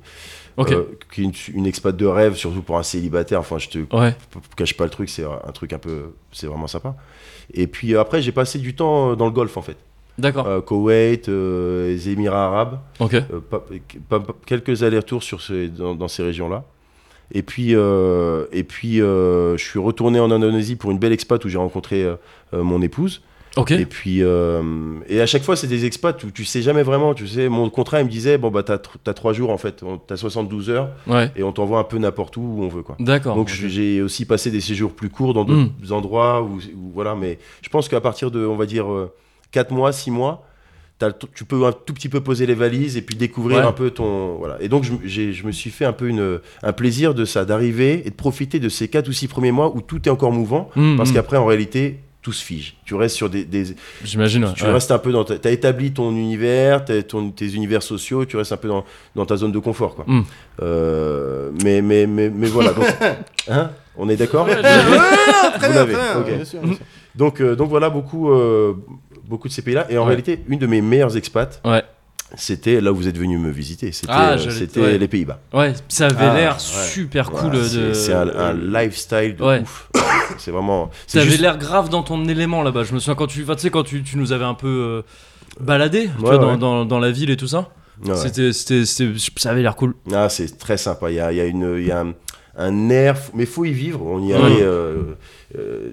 Ok. 0.56 0.72
euh, 0.72 0.84
qui 1.12 1.20
est 1.20 1.24
une, 1.24 1.32
une 1.54 1.66
expat 1.66 1.94
de 1.94 2.06
rêve, 2.06 2.36
surtout 2.36 2.62
pour 2.62 2.78
un 2.78 2.82
célibataire. 2.82 3.40
Enfin, 3.40 3.58
je 3.58 3.68
te 3.68 3.78
ouais. 3.94 4.16
cache 4.56 4.74
pas 4.74 4.84
le 4.84 4.90
truc, 4.90 5.10
c'est 5.10 5.24
un 5.24 5.52
truc 5.52 5.74
un 5.74 5.78
peu. 5.78 6.14
C'est 6.32 6.46
vraiment 6.46 6.66
sympa. 6.68 6.96
Et 7.52 7.66
puis 7.66 7.94
euh, 7.94 8.00
après, 8.00 8.22
j'ai 8.22 8.32
passé 8.32 8.58
du 8.58 8.74
temps 8.74 9.14
dans 9.14 9.26
le 9.26 9.30
Golfe 9.32 9.56
en 9.58 9.62
fait. 9.62 9.76
D'accord. 10.22 10.46
Euh, 10.46 10.60
Koweït, 10.60 11.28
euh, 11.28 11.88
les 11.88 12.08
Émirats 12.08 12.46
arabes, 12.46 12.78
ok. 13.00 13.14
euh, 13.14 13.20
pas- 13.50 13.62
pas- 14.08 14.20
pas- 14.20 14.34
quelques 14.46 14.82
allers-retours 14.82 15.22
sur 15.22 15.42
ces, 15.42 15.68
dans, 15.68 15.94
dans 15.94 16.08
ces 16.08 16.22
régions-là. 16.22 16.64
Et 17.34 17.42
puis, 17.42 17.74
euh, 17.74 18.44
et 18.52 18.62
puis 18.62 19.00
euh, 19.00 19.56
je 19.56 19.64
suis 19.64 19.78
retourné 19.78 20.20
en 20.20 20.30
Indonésie 20.30 20.76
pour 20.76 20.90
une 20.90 20.98
belle 20.98 21.12
expat 21.12 21.42
où 21.44 21.48
j'ai 21.48 21.58
rencontré 21.58 22.02
euh, 22.04 22.16
mon 22.52 22.80
épouse. 22.82 23.22
Ok. 23.56 23.70
Et 23.72 23.84
puis, 23.84 24.20
et 24.20 25.20
à 25.20 25.26
chaque 25.26 25.42
fois, 25.42 25.56
c'est 25.56 25.66
des 25.66 25.84
expats 25.84 26.24
où 26.24 26.30
tu 26.30 26.44
sais 26.46 26.62
jamais 26.62 26.82
vraiment. 26.82 27.12
Tu 27.12 27.26
sais, 27.28 27.50
mon 27.50 27.68
contrat, 27.68 28.00
il 28.00 28.06
me 28.06 28.10
disait, 28.10 28.38
bon, 28.38 28.50
bah, 28.50 28.62
t'as 28.62 28.78
t'as 28.78 29.12
trois 29.12 29.34
jours 29.34 29.50
en 29.50 29.58
fait, 29.58 29.84
t'as 30.06 30.16
72 30.16 30.70
heures 30.70 30.88
Ouais. 31.06 31.30
et 31.36 31.42
on 31.42 31.52
t'envoie 31.52 31.78
un 31.78 31.84
peu 31.84 31.98
n'importe 31.98 32.38
où 32.38 32.40
où 32.42 32.62
on 32.62 32.68
veut, 32.68 32.82
quoi. 32.82 32.96
D'accord. 32.98 33.36
Donc 33.36 33.48
j'ai 33.48 34.00
aussi 34.00 34.24
passé 34.24 34.50
des 34.50 34.62
séjours 34.62 34.92
plus 34.94 35.10
courts 35.10 35.34
dans 35.34 35.44
d'autres 35.44 35.92
endroits 35.92 36.40
où, 36.42 36.54
où- 36.56 36.92
voilà, 36.94 37.14
mais 37.14 37.38
je 37.60 37.68
pense 37.68 37.88
qu'à 37.90 38.00
partir 38.00 38.30
de, 38.30 38.44
on 38.46 38.56
va 38.56 38.64
dire, 38.64 38.86
4 39.52 39.70
mois, 39.72 39.92
6 39.92 40.10
mois, 40.10 40.46
tu 41.34 41.44
peux 41.44 41.64
un 41.66 41.72
tout 41.72 41.92
petit 41.94 42.08
peu 42.08 42.20
poser 42.20 42.46
les 42.46 42.54
valises 42.54 42.96
et 42.96 43.02
puis 43.02 43.16
découvrir 43.16 43.58
Ouais. 43.58 43.64
un 43.64 43.72
peu 43.72 43.90
ton, 43.90 44.36
voilà. 44.36 44.56
Et 44.60 44.68
donc 44.68 44.84
je, 44.84 45.44
me 45.46 45.50
suis 45.52 45.70
fait 45.70 45.84
un 45.84 45.92
peu 45.92 46.06
une, 46.08 46.38
un 46.62 46.72
plaisir 46.72 47.12
de 47.14 47.24
ça, 47.24 47.44
d'arriver 47.44 48.02
et 48.06 48.10
de 48.10 48.14
profiter 48.14 48.60
de 48.60 48.68
ces 48.68 48.86
4 48.88 49.08
ou 49.08 49.12
6 49.12 49.26
premiers 49.28 49.50
mois 49.52 49.74
où 49.74 49.80
tout 49.80 50.00
est 50.06 50.10
encore 50.10 50.30
mouvant, 50.32 50.70
Mm, 50.76 50.96
parce 50.96 51.10
mm. 51.10 51.14
qu'après 51.14 51.36
en 51.38 51.46
réalité 51.46 51.98
tout 52.22 52.30
se 52.32 52.44
fige. 52.44 52.76
Tu 52.84 52.94
restes 52.94 53.16
sur 53.16 53.28
des, 53.28 53.44
des- 53.44 53.74
J'imagine. 54.04 54.52
tu 54.54 54.62
ouais. 54.62 54.70
restes 54.70 54.92
un 54.92 54.98
peu 54.98 55.10
dans, 55.10 55.24
ta- 55.24 55.36
t'as 55.40 55.50
établi 55.50 55.90
ton 55.92 56.12
univers, 56.12 56.84
ton- 57.08 57.30
tes 57.32 57.52
univers 57.52 57.82
sociaux, 57.82 58.24
tu 58.24 58.36
restes 58.36 58.52
un 58.52 58.56
peu 58.56 58.68
dans, 58.68 58.84
dans 59.16 59.26
ta 59.26 59.36
zone 59.36 59.50
de 59.50 59.58
confort, 59.58 59.96
quoi. 59.96 60.04
Mm. 60.06 60.22
Euh, 60.62 61.50
mais, 61.64 61.82
mais, 61.82 62.06
mais, 62.06 62.30
mais 62.30 62.46
voilà. 62.46 62.72
Donc, 62.74 62.84
hein 63.50 63.70
on 63.96 64.08
est 64.08 64.14
d'accord? 64.16 64.46
Ouais, 64.46 64.54
Vous 64.54 64.62
très 64.62 65.68
bien, 65.68 65.74
l'avez, 65.74 65.92
très 65.94 66.12
bien, 66.12 66.20
ok. 66.20 66.26
bien 66.36 66.44
sûr, 66.44 66.60
bien 66.62 66.74
sûr. 66.74 66.84
donc, 67.16 67.40
euh, 67.40 67.56
donc 67.56 67.68
voilà 67.70 67.90
beaucoup, 67.90 68.30
euh, 68.30 68.74
beaucoup 69.32 69.48
de 69.48 69.52
ces 69.52 69.62
pays-là. 69.62 69.86
Et 69.90 69.96
en 69.98 70.02
Ouais. 70.02 70.08
réalité, 70.08 70.40
une 70.48 70.58
de 70.58 70.66
mes 70.66 70.80
meilleures 70.80 71.16
expats, 71.16 71.60
Ouais. 71.64 71.82
c'était 72.36 72.80
là 72.80 72.92
où 72.92 72.96
vous 72.96 73.08
êtes 73.08 73.18
venu 73.18 73.38
me 73.38 73.50
visiter. 73.50 73.90
C'était 73.92 74.12
Ah, 74.14 74.32
euh, 74.36 74.80
ouais. 74.82 74.98
les 74.98 75.08
Pays-Bas. 75.08 75.40
Ouais, 75.52 75.72
ça 75.88 76.06
avait 76.06 76.16
Ah, 76.26 76.34
l'air 76.34 76.52
ouais. 76.54 76.58
super 76.60 77.30
cool 77.30 77.56
c'est- 77.64 78.10
de. 78.10 78.12
Un, 78.14 78.28
un 78.38 78.52
lifestyle 78.82 79.36
de 79.36 79.42
Ouais. 79.42 79.60
ouf. 79.62 79.88
C'est 80.38 80.50
vraiment. 80.50 80.90
T'avais 81.12 81.26
juste- 81.26 81.40
l'air 81.40 81.58
grave 81.58 81.88
dans 81.88 82.02
ton 82.02 82.24
élément 82.28 82.62
là-bas. 82.62 82.84
Je 82.84 82.94
me 82.94 82.98
souviens 83.00 83.14
quand 83.14 83.26
tu, 83.26 83.42
enfin, 83.42 83.54
tu 83.54 83.62
sais, 83.62 83.70
quand 83.70 83.82
tu, 83.84 84.02
tu 84.02 84.16
nous 84.16 84.32
avais 84.32 84.44
un 84.44 84.54
peu 84.54 84.68
euh, 84.68 85.02
baladé, 85.60 86.04
tu 86.04 86.24
Ouais, 86.24 86.36
vois, 86.36 86.38
dans, 86.38 86.56
dans, 86.56 86.84
dans 86.84 86.98
la 86.98 87.10
ville 87.10 87.30
et 87.30 87.36
tout 87.36 87.48
ça. 87.48 87.68
C'était, 88.14 88.52
ça 88.52 89.50
avait 89.50 89.62
l'air 89.62 89.76
cool. 89.76 89.94
Ah, 90.12 90.28
c'est 90.28 90.58
très 90.58 90.76
sympa. 90.76 91.10
Il 91.10 91.16
y 91.16 91.20
a, 91.20 91.30
il 91.32 91.36
y 91.38 91.40
a, 91.40 91.44
une, 91.44 91.76
il 91.78 91.86
y 91.86 91.92
a 91.92 92.00
un, 92.00 92.14
un 92.56 92.90
air, 92.90 93.16
fou- 93.18 93.32
mais 93.34 93.46
faut 93.46 93.64
y 93.64 93.72
vivre. 93.72 94.02
On 94.04 94.20
y 94.20 94.32
Ouais. 94.32 94.34
allait 94.34 94.62
euh, 94.62 95.14
euh, 95.58 95.90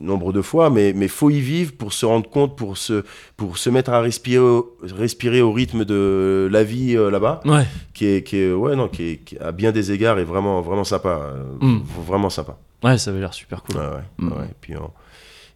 nombre 0.00 0.32
de 0.32 0.42
fois, 0.42 0.70
mais 0.70 0.92
mais 0.94 1.08
faut 1.08 1.30
y 1.30 1.40
vivre 1.40 1.72
pour 1.76 1.92
se 1.92 2.06
rendre 2.06 2.28
compte, 2.28 2.56
pour 2.56 2.76
se 2.76 3.04
pour 3.36 3.58
se 3.58 3.68
mettre 3.70 3.90
à 3.90 4.00
respirer, 4.00 4.38
au, 4.38 4.76
respirer 4.82 5.42
au 5.42 5.52
rythme 5.52 5.84
de 5.84 6.48
la 6.50 6.64
vie 6.64 6.96
euh, 6.96 7.10
là-bas, 7.10 7.40
Ouais. 7.44 7.64
qui 7.94 8.06
est 8.06 8.22
qui 8.22 8.38
est 8.38 8.52
ouais 8.52 8.76
non, 8.76 8.88
qui, 8.88 9.02
est, 9.10 9.16
qui 9.18 9.38
à 9.38 9.52
bien 9.52 9.72
des 9.72 9.92
égards 9.92 10.18
est 10.18 10.24
vraiment 10.24 10.60
vraiment 10.60 10.84
sympa, 10.84 11.08
euh, 11.32 11.44
Mm. 11.60 11.82
vraiment 12.06 12.30
sympa. 12.30 12.56
Ouais, 12.84 12.98
ça 12.98 13.10
avait 13.10 13.20
l'air 13.20 13.34
super 13.34 13.62
cool. 13.62 13.76
Ouais, 13.76 13.82
ouais, 13.86 14.02
Mm. 14.18 14.28
ouais. 14.32 14.44
Et 14.50 14.54
puis 14.60 14.74
euh, 14.74 14.78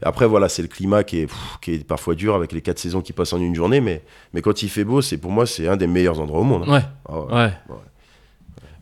après 0.03 0.27
voilà, 0.27 0.49
c'est 0.49 0.63
le 0.63 0.69
climat 0.69 1.05
qui 1.05 1.19
est 1.21 1.27
pff, 1.27 1.59
qui 1.61 1.73
est 1.75 1.85
parfois 1.87 2.15
dur 2.15 2.35
avec 2.35 2.53
les 2.53 2.61
quatre 2.63 2.79
saisons 2.79 3.01
qui 3.03 3.13
passent 3.13 3.33
en 3.35 3.41
une 3.41 3.55
journée, 3.55 3.81
mais 3.81 4.03
mais 4.33 4.41
quand 4.43 4.63
il 4.63 4.69
fait 4.71 4.85
beau, 4.85 5.03
c'est 5.03 5.19
pour 5.19 5.31
moi 5.31 5.47
c'est 5.47 5.69
un 5.69 5.77
des 5.77 5.87
meilleurs 5.87 6.21
endroits 6.21 6.41
au 6.41 6.45
monde. 6.45 6.65
hein. 6.67 6.73
Ouais, 6.73 6.83
Ah 7.09 7.21
ouais. 7.21 7.33
ouais. 7.69 7.77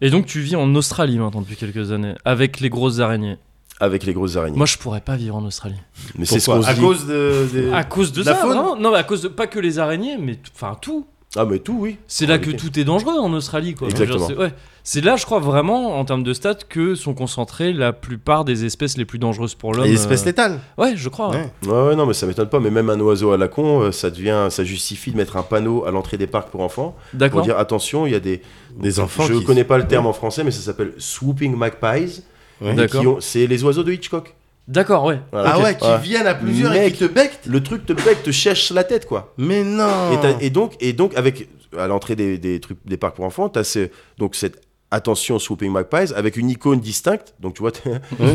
Et 0.01 0.11
donc 0.11 0.27
tu 0.27 0.41
vis 0.41 0.57
en 0.57 0.75
Australie 0.75 1.19
maintenant 1.19 1.41
depuis 1.41 1.57
quelques 1.57 1.93
années, 1.93 2.15
avec 2.25 2.61
les 2.61 2.69
grosses 2.71 3.01
araignées. 3.01 3.37
Avec 3.81 4.05
les 4.05 4.13
grosses 4.13 4.37
araignées. 4.37 4.57
Moi 4.57 4.67
je 4.67 4.77
pourrais 4.79 5.01
pas 5.01 5.17
vivre 5.17 5.37
en 5.37 5.45
Australie. 5.45 5.81
mais 6.17 6.25
c'est 6.25 6.41
ce 6.41 6.47
qu'on 6.51 6.63
se 6.63 6.69
À 6.69 6.75
dit. 6.75 6.81
cause 6.81 7.07
de. 7.07 7.49
de- 7.53 7.73
À 7.73 7.85
cause 7.85 8.13
de 8.13 8.23
La 8.25 8.35
ça, 8.35 8.41
faune 8.41 8.51
vraiment 8.51 8.77
Non, 8.77 8.91
mais 8.91 8.99
à 8.99 9.05
cause 9.05 9.23
de 9.23 9.29
pas 9.29 9.47
que 9.47 9.59
les 9.59 9.79
araignées, 9.79 10.17
mais 10.19 10.39
enfin 10.55 10.77
tout. 10.81 11.07
Ah 11.37 11.45
mais 11.45 11.59
tout 11.59 11.77
oui. 11.79 11.99
C'est 12.07 12.25
là 12.27 12.39
que 12.39 12.51
tout 12.51 12.79
est 12.81 12.85
dangereux 12.85 13.19
en 13.19 13.33
Australie, 13.35 13.75
quoi. 13.75 13.89
Exactement. 13.89 14.27
C'est- 14.27 14.37
ouais. 14.37 14.53
C'est 14.83 15.03
là, 15.05 15.17
je 15.17 15.27
crois 15.27 15.39
vraiment, 15.41 15.99
en 15.99 16.05
termes 16.07 16.23
de 16.23 16.33
stats, 16.33 16.55
que 16.67 16.95
sont 16.95 17.13
concentrées 17.13 17.75
la 17.75 17.93
plupart 17.93 18.47
des 18.47 18.65
espèces 18.65 18.97
les 18.97 19.05
plus 19.05 19.19
dangereuses 19.19 19.55
pour 19.55 19.75
l'homme. 19.75 19.85
Les 19.85 19.93
espèces 19.93 20.23
euh, 20.23 20.27
létales. 20.27 20.61
Ouais, 20.79 20.95
je 20.97 21.09
crois. 21.11 21.29
ouais. 21.31 21.51
Ouais. 21.67 21.95
Non, 21.95 22.07
mais 22.07 22.15
ça 22.15 22.25
m'étonne 22.27 22.49
pas. 22.49 22.59
Mais 22.61 22.71
même 22.71 22.89
un 22.89 22.99
oiseau 23.01 23.33
à 23.33 23.37
la 23.37 23.49
con, 23.49 23.83
euh, 23.83 23.93
ça 23.93 24.09
devient, 24.09 24.47
ça 24.49 24.65
justifie 24.65 25.13
de 25.13 25.19
mettre 25.19 25.37
un 25.37 25.43
panneau 25.43 25.85
à 25.85 25.91
l'entrée 25.91 26.17
des 26.17 26.27
parcs 26.27 26.49
pour 26.49 26.63
enfants 26.63 26.97
pour 27.31 27.43
dire 27.43 27.59
attention, 27.59 28.07
il 28.07 28.13
y 28.13 28.17
a 28.17 28.21
des 28.21 28.41
Des 28.81 28.99
enfants 29.01 29.25
Je 29.25 29.35
qui- 29.35 29.45
connais 29.45 29.65
pas 29.65 29.77
le 29.77 29.87
terme 29.87 30.07
en 30.07 30.13
français, 30.15 30.45
mais 30.45 30.51
ça 30.51 30.61
s'appelle 30.63 30.95
swooping 30.97 31.55
magpies. 31.55 32.23
Ouais. 32.63 32.73
Et 32.73 32.75
D'accord. 32.75 33.01
qui 33.03 33.07
ont- 33.07 33.17
C'est 33.21 33.47
les 33.47 33.63
oiseaux 33.65 33.83
de 33.85 33.93
Hitchcock. 33.93 34.35
D'accord, 34.69 35.05
ouais. 35.05 35.19
Voilà. 35.33 35.51
Ah 35.55 35.59
Ok. 35.59 35.65
ouais, 35.65 35.77
qui 35.77 36.09
viennent 36.09 36.27
à 36.27 36.35
plusieurs 36.35 36.73
et 36.75 36.81
Mec. 36.81 36.93
qui 36.93 36.99
te 37.01 37.05
bectent. 37.07 37.47
Le 37.47 37.63
truc 37.63 37.87
te 37.87 37.95
bec, 37.95 38.23
te 38.23 38.31
cherche 38.31 38.71
la 38.71 38.85
tête, 38.85 39.07
quoi. 39.07 39.33
Mais 39.39 39.65
non. 39.65 40.13
Et, 40.13 40.21
t'as- 40.21 40.37
et 40.41 40.51
donc, 40.51 40.75
et 40.81 40.93
donc, 40.93 41.17
avec 41.17 41.49
à 41.77 41.87
l'entrée 41.87 42.15
des, 42.17 42.39
des 42.39 42.61
trucs 42.61 42.79
des 42.85 42.97
parcs 42.99 43.17
pour 43.17 43.25
enfants, 43.25 43.49
tu 43.49 43.59
as 43.59 43.79
donc 44.19 44.35
cette 44.35 44.61
attention 44.91 45.39
swooping 45.39 45.71
magpies 45.71 46.13
avec 46.15 46.37
une 46.37 46.49
icône 46.51 46.81
distincte. 46.81 47.35
Donc 47.41 47.55
tu 47.55 47.63
vois, 47.63 47.73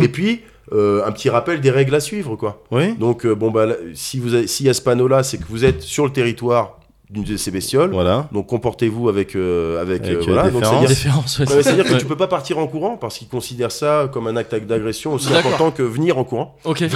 et 0.02 0.08
puis 0.08 0.42
euh, 0.72 1.04
un 1.06 1.12
petit 1.12 1.30
rappel 1.30 1.62
des 1.62 1.72
règles 1.72 1.96
à 1.96 2.00
suivre, 2.00 2.36
quoi. 2.36 2.64
Oui. 2.72 2.94
Donc 2.96 3.26
euh, 3.26 3.34
bon 3.36 3.50
bah 3.52 3.66
là, 3.66 3.76
si 3.96 4.20
vous 4.20 4.34
avez- 4.36 4.48
s'il 4.48 4.66
y 4.66 4.70
a 4.70 4.74
ce 4.74 4.82
panneau 4.82 5.08
là, 5.08 5.24
c'est 5.24 5.38
que 5.38 5.46
vous 5.50 5.66
êtes 5.66 5.82
sur 5.82 6.06
le 6.06 6.12
territoire 6.12 6.80
d'une 7.14 7.24
de 7.24 7.38
ces 7.38 7.52
bestioles. 7.52 7.92
Voilà. 7.92 8.28
Donc 8.32 8.48
comportez-vous 8.48 9.08
avec 9.08 9.36
euh, 9.36 9.80
avec, 9.82 10.04
Avec, 10.04 10.18
euh, 10.18 10.24
voilà. 10.26 10.50
Donc 10.50 10.62
déférence. 10.62 10.70
c'est-à-dire 10.70 10.90
Différence, 10.90 11.40
ouais. 11.40 11.48
Ouais, 11.48 11.56
mais 11.58 11.64
c'est-à-dire 11.64 11.86
que 11.86 12.00
tu 12.00 12.06
peux 12.06 12.18
pas 12.18 12.28
partir 12.28 12.58
en 12.58 12.68
courant 12.68 12.98
parce 12.98 13.20
qu'ils 13.20 13.28
considèrent 13.28 13.72
ça 13.72 14.10
comme 14.12 14.28
un 14.28 14.36
acte 14.36 14.56
d'agression 14.56 15.14
aussi 15.14 15.30
D'accord. 15.30 15.52
important 15.54 15.72
que 15.72 15.84
venir 15.84 16.18
en 16.18 16.24
courant. 16.24 16.56
Ok. 16.66 16.84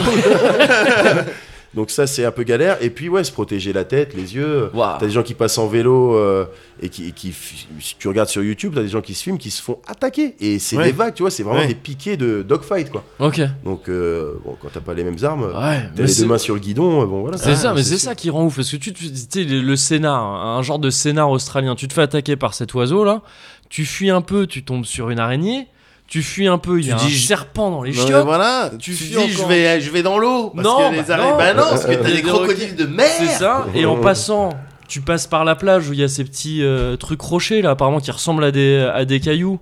Donc 1.73 1.91
ça 1.91 2.07
c'est 2.07 2.25
un 2.25 2.31
peu 2.31 2.43
galère. 2.43 2.77
Et 2.81 2.89
puis 2.89 3.09
ouais, 3.09 3.23
se 3.23 3.31
protéger 3.31 3.73
la 3.73 3.83
tête, 3.83 4.13
les 4.15 4.35
yeux. 4.35 4.71
T'as 4.73 4.97
des 4.99 5.09
gens 5.11 5.23
qui 5.23 5.33
passent 5.33 5.57
en 5.57 5.67
vélo 5.67 6.15
euh, 6.15 6.45
et 6.81 6.89
qui, 6.89 7.11
qui 7.13 7.33
si 7.79 7.95
tu 7.99 8.07
regardes 8.07 8.29
sur 8.29 8.41
YouTube, 8.43 8.73
t'as 8.75 8.81
des 8.81 8.87
gens 8.87 9.01
qui 9.01 9.13
se 9.13 9.23
filment, 9.23 9.37
qui 9.37 9.51
se 9.51 9.61
font 9.61 9.79
attaquer. 9.87 10.35
Et 10.39 10.59
c'est 10.59 10.77
Ouais. 10.77 10.85
des 10.85 10.91
vagues, 10.91 11.13
tu 11.13 11.23
vois, 11.23 11.29
c'est 11.31 11.43
vraiment 11.43 11.59
Ouais. 11.59 11.67
des 11.67 11.75
piquets 11.75 12.17
de 12.17 12.41
dogfight 12.41 12.89
quoi. 12.89 13.03
Ok. 13.19 13.41
Donc 13.65 13.89
euh, 13.89 14.33
bon, 14.45 14.55
quand 14.61 14.69
t'as 14.73 14.79
pas 14.79 14.93
les 14.93 15.03
mêmes 15.03 15.17
armes, 15.23 15.43
Ouais. 15.43 15.89
t'as 15.95 16.03
les 16.03 16.15
deux 16.15 16.25
mains 16.25 16.37
sur 16.37 16.53
le 16.55 16.61
guidon, 16.61 17.01
euh, 17.01 17.05
bon 17.05 17.21
voilà. 17.21 17.37
C'est 17.37 17.51
Ah, 17.51 17.55
ça, 17.55 17.73
mais 17.73 17.83
c'est 17.83 17.97
ça 17.97 18.15
qui 18.15 18.29
rend 18.29 18.45
ouf. 18.45 18.55
Parce 18.55 18.71
que 18.71 18.77
tu, 18.77 18.93
tu 18.93 19.05
sais, 19.13 19.43
le, 19.43 19.61
le 19.61 19.75
scénar, 19.75 20.23
un 20.23 20.61
genre 20.61 20.79
de 20.79 20.89
scénar 20.89 21.29
australien, 21.29 21.75
tu 21.75 21.87
te 21.87 21.93
fais 21.93 22.01
attaquer 22.01 22.35
par 22.37 22.53
cet 22.53 22.73
oiseau 22.73 23.03
là, 23.03 23.21
tu 23.69 23.85
fuis 23.85 24.09
un 24.09 24.21
peu, 24.21 24.47
tu 24.47 24.63
tombes 24.63 24.85
sur 24.85 25.09
une 25.09 25.19
araignée, 25.19 25.67
tu 26.07 26.21
fuis 26.23 26.47
un 26.47 26.57
peu, 26.57 26.79
il 26.79 26.85
y 26.85 26.87
Tu 26.87 26.93
a 26.93 26.97
dis, 26.97 27.05
un 27.05 27.09
je- 27.09 27.25
serpent 27.27 27.69
dans 27.69 27.83
les 27.83 27.91
Non, 27.91 28.05
chiottes. 28.07 28.25
voilà, 28.25 28.69
Tu 28.71 28.77
tu, 28.77 28.93
fuis 28.93 29.15
dis 29.15 29.29
je 29.29 29.43
vais, 29.45 29.81
je 29.81 29.91
vais 29.91 30.01
dans 30.03 30.17
l'eau. 30.17 30.51
Parce 30.55 30.65
Non, 30.67 30.89
que 30.89 30.95
les 30.95 31.01
bah 31.03 31.17
non. 31.17 31.37
Bah 31.37 31.53
non, 31.53 31.63
parce 31.69 31.85
que 31.85 31.93
t'as 31.93 32.03
Des 32.03 32.13
des 32.13 32.21
crocodiles 32.21 32.75
de 32.75 32.85
mer. 32.85 33.07
C'est 33.17 33.27
ça. 33.27 33.65
Et 33.75 33.85
en 33.85 33.97
passant, 33.97 34.49
tu 34.87 35.01
passes 35.01 35.27
par 35.27 35.43
la 35.43 35.55
plage 35.55 35.89
où 35.89 35.93
il 35.93 35.99
y 35.99 36.03
a 36.03 36.07
ces 36.07 36.23
petits 36.23 36.63
euh, 36.63 36.95
trucs 36.95 37.19
rochers 37.21 37.61
là, 37.61 37.71
apparemment 37.71 37.99
qui 37.99 38.09
ressemblent 38.11 38.43
à 38.45 38.51
des, 38.51 38.89
à 38.93 39.03
des 39.05 39.19
cailloux. 39.19 39.59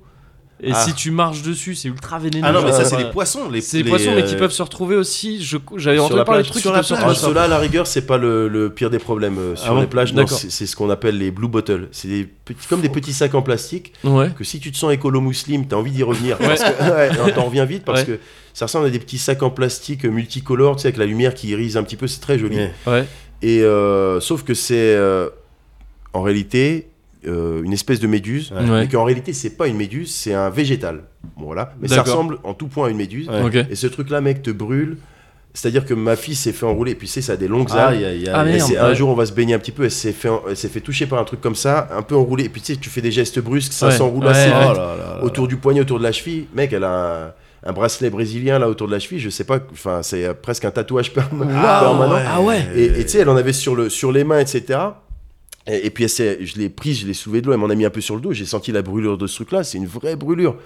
Et 0.64 0.72
Ah. 0.72 0.86
si 0.86 0.94
tu 0.94 1.12
marches 1.12 1.42
dessus, 1.42 1.76
c'est 1.76 1.90
ultra 1.90 2.18
vénéneux. 2.18 2.46
Ah 2.48 2.54
non, 2.54 2.62
mais 2.64 2.72
ça, 2.72 2.86
c'est 2.86 2.96
Ouais. 2.96 3.04
les 3.04 3.10
poissons. 3.12 3.50
Les, 3.50 3.60
C'est 3.60 3.78
les 3.78 3.84
les, 3.84 3.90
poissons, 3.90 4.14
mais 4.16 4.24
qui 4.24 4.36
euh, 4.36 4.40
peuvent 4.40 4.54
se 4.54 4.64
retrouver 4.64 4.96
aussi. 4.96 5.44
Je, 5.44 5.58
j'avais 5.76 6.00
entendu 6.00 6.24
parler 6.24 6.44
de 6.44 6.48
trucs 6.48 6.62
Sur 6.62 6.72
la 6.72 6.82
plage. 6.82 6.98
Ah, 7.04 7.14
ceux-là, 7.14 7.44
à 7.44 7.48
la 7.50 7.60
rigueur, 7.60 7.86
c'est 7.88 8.06
pas 8.06 8.18
le, 8.18 8.48
le 8.48 8.70
pire 8.70 8.90
des 8.90 8.98
problèmes 9.00 9.38
euh, 9.38 9.56
sur 9.58 9.72
Ah 9.72 9.74
bon 9.74 9.82
les 9.82 9.88
plages. 9.88 10.14
Non, 10.14 10.22
D'accord. 10.24 10.38
c'est 10.40 10.50
c'est 10.50 10.66
ce 10.66 10.78
qu'on 10.78 10.90
appelle 10.90 11.18
les 11.18 11.30
blue 11.30 11.50
bottles. 11.50 11.90
C'est 11.92 12.08
des 12.08 12.24
petits, 12.24 12.68
comme 12.68 12.80
des 12.80 12.88
petits 12.90 13.12
sacs 13.12 13.36
en 13.36 13.42
plastique 13.42 13.92
Ouais. 14.06 14.30
que 14.38 14.46
si 14.46 14.62
tu 14.62 14.72
te 14.72 14.78
sens 14.78 14.94
écolo 14.94 15.20
muslim, 15.20 15.68
t'as 15.68 15.76
envie 15.76 15.92
d'y 15.92 16.04
revenir. 16.04 16.38
Parce 16.38 16.64
que, 16.64 16.84
ouais, 16.96 17.10
non, 17.18 17.30
t'en 17.36 17.44
reviens 17.44 17.66
vite 17.66 17.84
parce 17.84 18.00
Ouais. 18.02 18.06
que 18.06 18.20
ça 18.54 18.68
ressemble 18.68 18.86
à 18.86 18.90
des 18.92 19.00
petits 19.00 19.18
sacs 19.18 19.44
en 19.44 19.50
plastique 19.50 20.06
multicolores, 20.06 20.78
tu 20.78 20.84
sais, 20.84 20.88
avec 20.88 20.98
la 20.98 21.06
lumière 21.06 21.34
qui 21.34 21.50
irise 21.50 21.76
un 21.76 21.84
petit 21.84 21.98
peu, 21.98 22.08
c'est 22.08 22.22
très 22.22 22.40
joli. 22.40 22.58
Et 23.42 23.62
euh, 23.62 24.22
sauf 24.22 24.44
que 24.44 24.54
c'est 24.54 24.96
euh, 24.96 25.28
en 26.14 26.22
réalité 26.22 26.88
euh, 27.28 27.62
une 27.64 27.74
espèce 27.74 28.00
de 28.00 28.08
méduse, 28.08 28.52
Ouais. 28.52 28.64
Mais 28.82 28.88
qu'en 28.88 29.04
réalité 29.04 29.34
c'est 29.34 29.52
pas 29.58 29.68
une 29.68 29.78
méduse, 29.78 30.14
c'est 30.14 30.34
un 30.34 30.50
végétal. 30.50 31.04
Bon, 31.38 31.46
voilà, 31.46 31.74
mais 31.82 31.88
ça 31.88 32.02
ressemble 32.04 32.38
en 32.44 32.54
tout 32.54 32.68
point 32.68 32.88
à 32.88 32.90
une 32.92 32.98
méduse. 32.98 33.28
Ouais. 33.30 33.68
Et 33.70 33.76
ce 33.76 33.88
truc-là, 33.88 34.22
mec, 34.22 34.42
te 34.42 34.52
brûle. 34.52 34.98
C'est-à-dire 35.58 35.86
que 35.86 35.94
ma 35.94 36.18
fille 36.18 36.36
s'est 36.36 36.52
fait 36.52 36.66
enrouler, 36.66 36.92
et 36.92 36.96
puis 36.96 37.08
c'est 37.08 37.22
ça 37.22 37.34
a 37.34 37.36
des 37.38 37.48
longues 37.48 37.70
Ah, 37.72 37.88
algues. 37.88 38.00
il 38.00 38.02
y 38.02 38.06
a- 38.06 38.14
il 38.14 38.24
y 38.24 38.28
a- 38.30 38.38
Ah, 38.40 38.46
Et 38.46 38.78
un 38.78 38.94
jour, 38.94 39.10
on 39.10 39.14
va 39.14 39.26
se 39.26 39.32
baigner 39.32 39.54
un 39.54 39.58
petit 39.60 39.72
peu. 39.72 39.86
Elle 39.86 39.92
s'est 39.92 40.12
fait, 40.12 40.28
elle 40.50 40.58
s'est 40.58 40.68
fait 40.68 40.82
toucher 40.82 41.06
par 41.06 41.18
un 41.18 41.24
truc 41.24 41.40
comme 41.40 41.56
ça, 41.56 41.88
un 41.96 42.02
peu 42.02 42.14
enroulé. 42.16 42.44
Et 42.44 42.50
puis 42.50 42.60
tu 42.62 42.74
sais, 42.74 42.80
tu 42.80 42.90
fais 42.90 43.00
des 43.00 43.12
gestes 43.12 43.40
brusques, 43.40 43.72
ça 43.72 43.90
s'enroule 43.90 44.26
Ouais, 44.26 44.32
assez. 44.32 44.50
Oh 44.54 44.60
vite 44.70 44.78
là 44.78 44.96
là 44.98 44.98
là. 44.98 45.24
autour 45.24 45.48
du 45.48 45.56
poignet, 45.56 45.80
autour 45.80 45.98
de 46.00 46.04
la 46.04 46.12
cheville. 46.12 46.48
Mec, 46.54 46.74
elle 46.74 46.84
a 46.84 47.28
un, 47.64 47.70
un 47.70 47.72
bracelet 47.72 48.10
brésilien 48.10 48.60
là 48.60 48.68
autour 48.68 48.88
de 48.88 48.92
la 48.92 49.00
cheville. 49.00 49.20
Je 49.22 49.30
sais 49.30 49.46
pas, 49.46 49.60
enfin, 49.72 50.02
c'est 50.04 50.26
euh, 50.26 50.34
presque 50.34 50.66
un 50.66 50.72
tatouage 50.72 51.14
perma- 51.14 51.48
permanent. 51.48 52.20
Ah 52.28 52.42
ouais. 52.42 52.60
Et 52.76 52.86
et 53.00 53.04
tu 53.06 53.12
sais, 53.12 53.20
elle 53.20 53.30
en 53.30 53.38
avait 53.38 53.54
sur, 53.54 53.76
le, 53.78 53.90
sur 53.90 54.12
les 54.12 54.26
mains, 54.26 54.40
etc. 54.40 54.78
Et, 55.68 55.88
et 55.88 55.90
puis 55.90 56.08
je 56.08 56.58
l'ai 56.60 56.70
prise, 56.70 57.00
je 57.00 57.08
l'ai 57.08 57.14
soulevée 57.14 57.42
de 57.42 57.48
l'eau, 57.48 57.54
elle 57.54 57.60
m'en 57.60 57.70
a 57.70 57.76
mis 57.76 57.86
un 57.86 57.90
peu 57.90 58.02
sur 58.02 58.16
le 58.16 58.22
dos. 58.22 58.34
J'ai 58.34 58.46
senti 58.46 58.72
la 58.72 58.82
brûlure 58.84 59.18
de 59.18 59.26
ce 59.26 59.36
truc-là. 59.36 59.64
C'est 59.64 59.78
une 59.80 59.88
vraie 59.88 60.16
brûlure. 60.16 60.58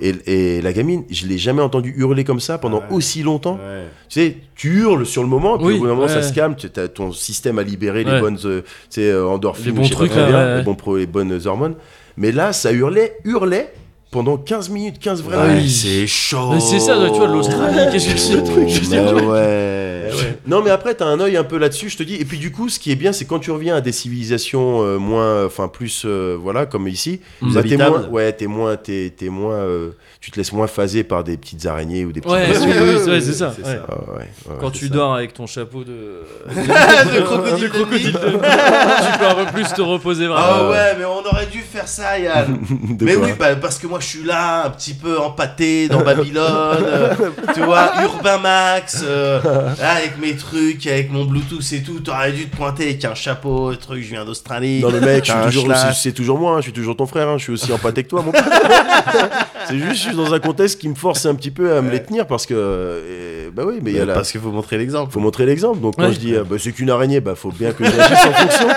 Et, 0.00 0.14
et 0.26 0.60
la 0.62 0.72
gamine, 0.74 1.04
je 1.10 1.26
l'ai 1.26 1.38
jamais 1.38 1.62
entendu 1.62 1.94
hurler 1.96 2.24
comme 2.24 2.40
ça 2.40 2.58
pendant 2.58 2.78
Ouais. 2.80 2.84
aussi 2.90 3.22
longtemps. 3.22 3.54
Ouais. 3.54 3.84
Tu 4.08 4.20
sais, 4.20 4.36
tu 4.54 4.80
hurles 4.80 5.06
sur 5.06 5.22
le 5.22 5.28
moment, 5.28 5.56
puis 5.56 5.68
Oui, 5.68 5.74
au 5.74 5.78
bout 5.78 5.86
d'un 5.86 5.94
moment, 5.94 6.02
ouais. 6.06 6.12
ça 6.12 6.22
se 6.22 6.32
calme. 6.34 6.54
Tu 6.56 6.68
as 6.78 6.88
ton 6.88 7.12
système 7.12 7.58
à 7.58 7.62
libérer 7.62 8.04
Ouais. 8.04 8.14
les 8.14 8.20
bonnes 8.20 8.38
euh, 8.44 8.60
euh, 8.98 9.24
endorphines, 9.26 9.66
Les 9.66 9.72
bons 9.72 9.88
trucs, 9.88 10.10
très 10.10 10.20
là, 10.20 10.26
bien, 10.28 10.36
ouais, 10.38 10.44
ouais. 10.52 10.56
les, 10.58 10.62
bons 10.64 10.74
pro- 10.74 10.96
les 10.98 11.06
bonnes 11.06 11.40
hormones. 11.46 11.74
Mais 12.18 12.30
là, 12.30 12.52
ça 12.52 12.72
hurlait, 12.72 13.16
hurlait. 13.24 13.72
Pendant 14.12 14.36
15 14.36 14.68
minutes, 14.68 14.98
15 15.00 15.22
vraies 15.22 15.48
minutes. 15.48 15.62
oui. 15.64 15.70
c'est 15.70 16.06
chaud. 16.06 16.60
C'est 16.60 16.78
ça, 16.78 16.94
tu 17.10 17.18
vois, 17.18 17.26
l'Australie, 17.26 17.90
qu'est-ce 17.90 18.08
que 18.12 18.18
c'est 18.18 18.32
ce 18.34 18.38
truc 18.38 18.68
Je 18.68 18.88
Bah 18.90 19.14
ouais. 19.14 19.88
Eh 20.12 20.14
ouais. 20.14 20.38
Non 20.46 20.62
mais 20.62 20.70
après 20.70 20.94
t'as 20.94 21.06
un 21.06 21.18
œil 21.20 21.36
un 21.36 21.44
peu 21.44 21.56
là-dessus 21.56 21.88
je 21.88 21.96
te 21.96 22.02
dis 22.02 22.16
et 22.16 22.24
puis 22.26 22.36
du 22.38 22.50
coup 22.52 22.68
ce 22.68 22.78
qui 22.78 22.90
est 22.90 22.96
bien 22.96 23.12
c'est 23.12 23.24
quand 23.24 23.38
tu 23.38 23.50
reviens 23.50 23.76
à 23.76 23.80
des 23.80 23.92
civilisations 23.92 24.82
euh, 24.82 24.98
moins 24.98 25.46
enfin 25.46 25.68
plus 25.68 26.02
euh, 26.04 26.36
voilà 26.38 26.66
comme 26.66 26.86
ici 26.88 27.20
Plus 27.40 27.54
bah, 27.54 27.62
t'es 27.62 27.76
moins 27.78 28.06
ouais 28.08 28.32
t'es 28.32 28.46
moins 28.46 28.76
t'es, 28.76 29.14
t'es 29.16 29.28
moins 29.30 29.54
euh, 29.54 29.90
tu 30.20 30.30
te 30.30 30.36
laisses 30.36 30.52
moins 30.52 30.66
phaser 30.66 31.04
par 31.04 31.24
des 31.24 31.36
petites 31.36 31.64
araignées 31.64 32.04
ou 32.04 32.12
des 32.12 32.20
petits 32.20 32.32
Ouais, 32.32 32.48
ouais, 32.48 33.20
c'est 33.20 33.32
ça. 33.32 33.48
Ouais. 33.48 33.64
ça. 33.64 33.86
Ah 33.88 33.94
ouais, 34.12 34.18
ouais, 34.18 34.56
Quand 34.60 34.70
tu 34.70 34.88
ça. 34.88 34.94
dors 34.94 35.14
avec 35.14 35.32
ton 35.32 35.46
chapeau 35.46 35.82
de, 35.84 36.22
De 36.54 37.20
crocodile 37.22 37.62
de 37.64 37.68
crocodile 37.68 38.12
de 38.12 38.18
tu 38.18 39.18
peux 39.18 39.26
un 39.26 39.44
peu 39.44 39.52
plus 39.52 39.72
te 39.72 39.80
reposer 39.82 40.26
vraiment. 40.26 40.44
Ah 40.46 40.68
ouais, 40.70 40.96
mais 40.98 41.04
on 41.04 41.24
aurait 41.26 41.46
dû 41.46 41.58
faire 41.60 41.88
ça, 41.88 42.18
Yann. 42.18 42.58
Mais 43.00 43.16
oui, 43.16 43.30
bah, 43.38 43.56
parce 43.56 43.78
que 43.78 43.86
moi 43.88 43.98
je 44.02 44.06
suis 44.06 44.24
là, 44.24 44.64
un 44.66 44.70
petit 44.70 44.92
peu 44.94 45.18
empâté 45.18 45.88
dans 45.88 46.02
Babylone, 46.02 46.84
euh, 46.84 47.14
tu 47.54 47.60
vois, 47.60 47.92
Urbain 48.02 48.38
Max, 48.38 49.02
euh, 49.06 49.40
avec 49.80 50.18
mes 50.20 50.36
trucs, 50.36 50.86
avec 50.86 51.10
mon 51.10 51.24
Bluetooth 51.24 51.72
et 51.72 51.82
tout. 51.82 52.00
T'aurais 52.00 52.32
dû 52.32 52.48
te 52.48 52.56
pointer 52.56 52.84
avec 52.84 53.04
un 53.04 53.14
chapeau, 53.14 53.74
truc, 53.76 54.02
je 54.02 54.10
viens 54.10 54.24
d'Australie. 54.24 54.80
Non 54.80 54.90
mais 54.90 55.00
mec, 55.00 55.24
je 55.24 55.32
suis 55.32 55.40
toujours, 55.44 55.72
c'est, 55.94 56.12
toujours 56.12 56.38
moi, 56.38 56.52
hein, 56.52 56.56
je 56.58 56.62
suis 56.64 56.72
toujours 56.72 56.96
ton 56.96 57.06
frère, 57.06 57.28
hein, 57.28 57.38
je 57.38 57.44
suis 57.44 57.52
aussi 57.52 57.72
empathique 57.72 58.04
que 58.06 58.10
toi, 58.10 58.22
mon 58.22 58.32
c'est 59.68 59.78
juste, 59.78 59.94
je 59.94 60.08
suis 60.08 60.16
dans 60.16 60.34
un 60.34 60.40
contexte 60.40 60.80
qui 60.80 60.88
me 60.88 60.94
force 60.94 61.24
un 61.26 61.34
petit 61.34 61.50
peu 61.50 61.74
à 61.76 61.80
me 61.80 61.90
les 61.90 62.02
tenir 62.02 62.26
parce 62.26 62.44
que, 62.46 62.54
euh, 62.56 63.50
bah 63.54 63.62
oui, 63.66 63.78
mais 63.82 63.92
il 63.92 63.96
y 63.96 64.00
a 64.00 64.04
la, 64.04 64.14
Parce 64.14 64.30
qu'il 64.32 64.40
faut 64.40 64.50
montrer 64.50 64.78
l'exemple. 64.78 65.12
faut 65.12 65.20
montrer 65.20 65.46
l'exemple. 65.46 65.80
Donc 65.80 65.96
quand 65.96 66.02
Ouais. 66.06 66.12
je 66.12 66.18
dis, 66.18 66.34
euh, 66.34 66.44
bah, 66.44 66.56
c'est 66.58 66.72
qu'une 66.72 66.90
araignée, 66.90 67.20
bah 67.20 67.34
faut 67.36 67.52
bien 67.52 67.72
que 67.72 67.84
j'agisse 67.84 68.26
en 68.26 68.32
fonction. 68.32 68.68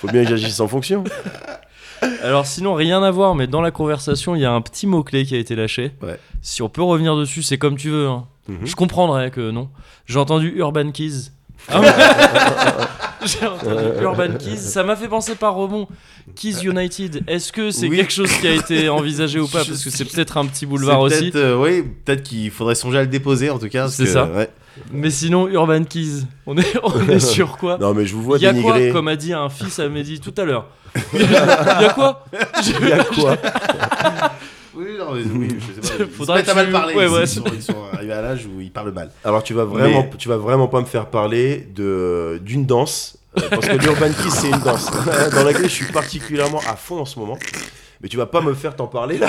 faut 0.00 0.08
bien 0.08 0.22
que 0.24 0.30
j'agisse 0.30 0.60
en 0.60 0.68
fonction. 0.68 1.04
Alors 2.22 2.46
sinon, 2.46 2.74
rien 2.74 3.02
à 3.02 3.10
voir, 3.10 3.34
mais 3.34 3.46
dans 3.46 3.60
la 3.60 3.70
conversation, 3.70 4.34
il 4.34 4.42
y 4.42 4.44
a 4.44 4.52
un 4.52 4.60
petit 4.60 4.86
mot-clé 4.86 5.24
qui 5.24 5.34
a 5.34 5.38
été 5.38 5.54
lâché. 5.56 5.92
Ouais. 6.02 6.18
Si 6.42 6.62
on 6.62 6.68
peut 6.68 6.82
revenir 6.82 7.16
dessus, 7.16 7.42
c'est 7.42 7.58
comme 7.58 7.76
tu 7.76 7.90
veux. 7.90 8.06
hein. 8.08 8.26
Mhm. 8.48 8.58
Je 8.64 8.74
comprendrais 8.76 9.30
que 9.30 9.50
non. 9.50 9.68
J'ai 10.06 10.18
entendu 10.18 10.52
Urban 10.56 10.90
Keys. 10.92 11.30
Ah 11.68 11.80
ouais. 11.80 11.88
J'ai 13.26 13.46
entendu 13.46 13.82
Urban 14.02 14.36
Keys. 14.38 14.56
Ça 14.58 14.84
m'a 14.84 14.94
fait 14.94 15.08
penser 15.08 15.34
par 15.34 15.54
rebond. 15.54 15.88
Keys 16.36 16.64
United. 16.64 17.24
Est-ce 17.26 17.52
que 17.52 17.70
c'est 17.70 17.88
Oui. 17.88 17.96
quelque 17.96 18.12
chose 18.12 18.30
qui 18.32 18.46
a 18.46 18.52
été 18.52 18.88
envisagé 18.88 19.40
ou 19.40 19.48
pas? 19.48 19.64
Parce 19.66 19.82
que 19.82 19.90
c'est 19.90 20.04
peut-être 20.04 20.36
un 20.36 20.46
petit 20.46 20.66
boulevard 20.66 21.00
aussi. 21.00 21.32
euh, 21.34 21.56
oui, 21.60 21.82
peut-être 22.04 22.22
qu'il 22.22 22.50
faudrait 22.50 22.74
songer 22.76 22.98
à 22.98 23.02
le 23.02 23.08
déposer 23.08 23.50
en 23.50 23.58
tout 23.58 23.68
cas. 23.68 23.88
C'est 23.88 24.04
que, 24.04 24.10
ça. 24.10 24.26
ouais. 24.26 24.48
Mais 24.92 25.10
sinon, 25.10 25.48
Urban 25.48 25.84
Keys. 25.84 26.24
On 26.46 26.56
est, 26.58 26.76
on 26.82 27.08
est 27.08 27.18
sur 27.34 27.56
quoi 27.56 27.78
Non 27.78 27.94
mais 27.94 28.06
je 28.06 28.14
vous 28.14 28.22
vois 28.22 28.38
Il 28.38 28.42
y 28.42 28.46
a 28.46 28.52
quoi 28.52 28.74
dénigrer. 28.74 28.90
Comme 28.92 29.08
a 29.08 29.16
dit 29.16 29.32
un 29.32 29.48
fils 29.48 29.78
à 29.78 29.88
Mehdi 29.88 30.20
tout 30.20 30.34
à 30.36 30.44
l'heure. 30.44 30.66
Il 31.14 31.20
y 31.22 31.24
a 31.34 31.92
quoi 31.94 32.24
Il 32.82 32.88
y 32.88 32.92
a 32.92 33.04
quoi 33.04 33.36
Oui, 34.74 34.84
non, 34.98 35.12
mais 35.14 35.22
oui, 35.22 35.56
je 35.58 35.86
sais 35.88 35.98
pas. 35.98 36.04
Faudrait 36.16 36.42
que 36.42 36.52
mal 36.54 36.66
tu- 36.66 36.72
parler. 36.72 36.94
ouais, 36.94 37.06
ils, 37.06 37.10
ouais, 37.12 37.22
ils 37.22 37.28
sont, 37.28 37.44
ils 37.54 37.62
sont 37.62 37.76
arrivés 37.94 38.12
à 38.12 38.20
l'âge 38.22 38.46
où 38.46 38.60
ils 38.60 38.70
parlent 38.70 38.92
mal. 38.92 39.10
Alors 39.24 39.42
tu 39.42 39.54
vas 39.54 39.64
vraiment, 39.64 40.02
Mais- 40.10 40.16
tu 40.18 40.28
vas 40.28 40.36
vraiment 40.36 40.68
pas 40.68 40.80
me 40.80 40.86
faire 40.86 41.06
parler 41.06 41.66
de 41.74 42.38
d'une 42.44 42.66
danse 42.66 43.16
euh, 43.38 43.42
parce 43.50 43.66
que 43.68 43.76
l'urban 43.76 44.08
kiss 44.22 44.34
c'est 44.34 44.48
une 44.50 44.58
danse 44.60 44.90
dans 45.34 45.44
laquelle 45.44 45.62
je 45.68 45.74
suis 45.74 45.90
particulièrement 45.92 46.60
à 46.68 46.76
fond 46.76 46.98
en 47.00 47.04
ce 47.06 47.18
moment. 47.18 47.38
Mais 48.02 48.08
tu 48.08 48.18
vas 48.18 48.26
pas 48.26 48.42
me 48.42 48.52
faire 48.52 48.76
t'en 48.76 48.86
parler 48.86 49.16
là. 49.16 49.28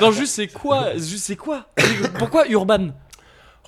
Non, 0.00 0.10
juste 0.10 0.34
c'est 0.34 0.46
quoi 0.48 0.94
Juste 0.94 1.24
c'est 1.26 1.36
quoi? 1.36 1.66
Pourquoi 2.18 2.48
Urban? 2.48 2.88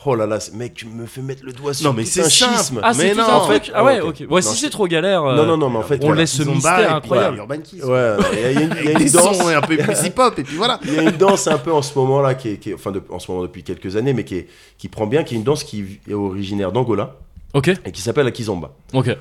Oh 0.05 0.15
là 0.15 0.27
là, 0.27 0.39
mec, 0.55 0.75
tu 0.75 0.87
me 0.87 1.07
fais 1.07 1.21
mettre 1.21 1.45
le 1.45 1.53
doigt 1.53 1.75
sur 1.75 1.91
Non, 1.91 1.93
mais 1.97 2.05
tout 2.05 2.11
c'est 2.11 2.23
un 2.25 2.29
schisme. 2.29 2.81
Ah, 2.85 2.95
c'est 2.95 3.03
Mais 3.03 3.11
tout 3.13 3.19
non, 3.19 3.25
un 3.25 3.35
en 3.35 3.41
truc 3.47 3.65
fait- 3.65 3.73
Ah 3.75 3.83
ouais, 3.85 4.01
ok. 4.01 4.21
Ouais, 4.31 4.41
Non, 4.41 4.43
si 4.43 4.57
c'est- 4.57 4.71
trop 4.71 4.87
galère. 4.87 5.25
euh, 5.25 5.37
Non 5.37 5.45
non 5.45 5.57
non, 5.57 5.71
mais 5.71 5.79
en 5.79 5.83
fait 5.83 6.03
on 6.05 6.13
laisse 6.13 6.33
ce 6.33 6.45
mystère 6.45 6.95
incroyable. 6.95 7.37
voilà, 7.37 7.55
Urban 7.57 7.59
Kiss. 7.63 7.83
Ouais, 7.83 8.17
il 8.33 8.39
y 8.39 8.45
a, 8.45 8.61
une- 9.01 9.09
danse. 9.11 9.41
un 9.41 9.61
peu 9.61 9.77
plus 9.77 10.07
hip-hop 10.07 10.39
et 10.39 10.45
puis 10.45 10.57
voilà. 10.57 10.79
Il 10.85 10.95
y 10.95 10.99
a 10.99 11.03
une 11.03 11.11
danse 11.17 11.47
un 11.49 11.59
peu 11.59 11.73
en 11.73 11.83
ce 11.83 11.99
moment 11.99 12.21
là 12.21 12.35
qui 12.35 12.51
est, 12.51 12.57
qui 12.59 12.71
est- 12.71 12.75
enfin 12.75 12.93
de- 12.93 13.03
en 13.11 13.19
ce 13.19 13.31
moment 13.31 13.43
depuis 13.43 13.65
quelques 13.65 13.97
années, 13.97 14.13
mais 14.15 14.25
qui 14.25 14.37
est, 14.37 14.49
qui 14.79 14.89
prend 14.89 15.07
bien, 15.07 15.25
qui 15.25 15.35
est 15.35 15.39
une 15.39 15.45
danse 15.45 15.65
qui 15.65 15.99
est 16.09 16.15
originaire 16.15 16.71
d'Angola 16.73 17.17
Ok, 17.55 17.69
et 17.85 17.93
qui 17.93 18.01
s'appelle 18.01 18.25
la 18.27 18.31
kizomba. 18.31 18.71
ok. 18.95 19.17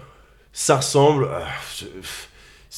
Ça 0.53 0.77
ressemble. 0.77 1.25
euh, 1.25 1.87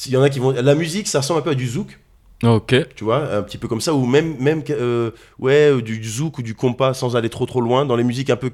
Il 0.06 0.12
y 0.12 0.16
en 0.16 0.22
a 0.22 0.30
qui 0.30 0.38
vont. 0.38 0.52
La 0.52 0.74
musique, 0.74 1.06
ça 1.08 1.20
ressemble 1.20 1.40
un 1.40 1.42
peu 1.42 1.50
à 1.50 1.54
du 1.54 1.68
zouk. 1.68 1.98
Ok. 2.42 2.74
tu 2.96 3.04
vois, 3.04 3.34
un 3.36 3.42
petit 3.42 3.58
peu 3.58 3.68
comme 3.68 3.80
ça, 3.80 3.92
ou 3.94 4.06
même, 4.06 4.36
même 4.38 4.62
euh, 4.70 5.10
ouais, 5.38 5.70
euh, 5.72 5.82
du 5.82 6.02
zouk 6.02 6.38
ou 6.38 6.42
du 6.42 6.54
compas 6.54 6.94
sans 6.94 7.14
aller 7.16 7.28
trop 7.28 7.44
trop 7.46 7.60
loin, 7.60 7.84
dans 7.84 7.96
les 7.96 8.04
musiques 8.04 8.30
un 8.30 8.36
peu 8.36 8.50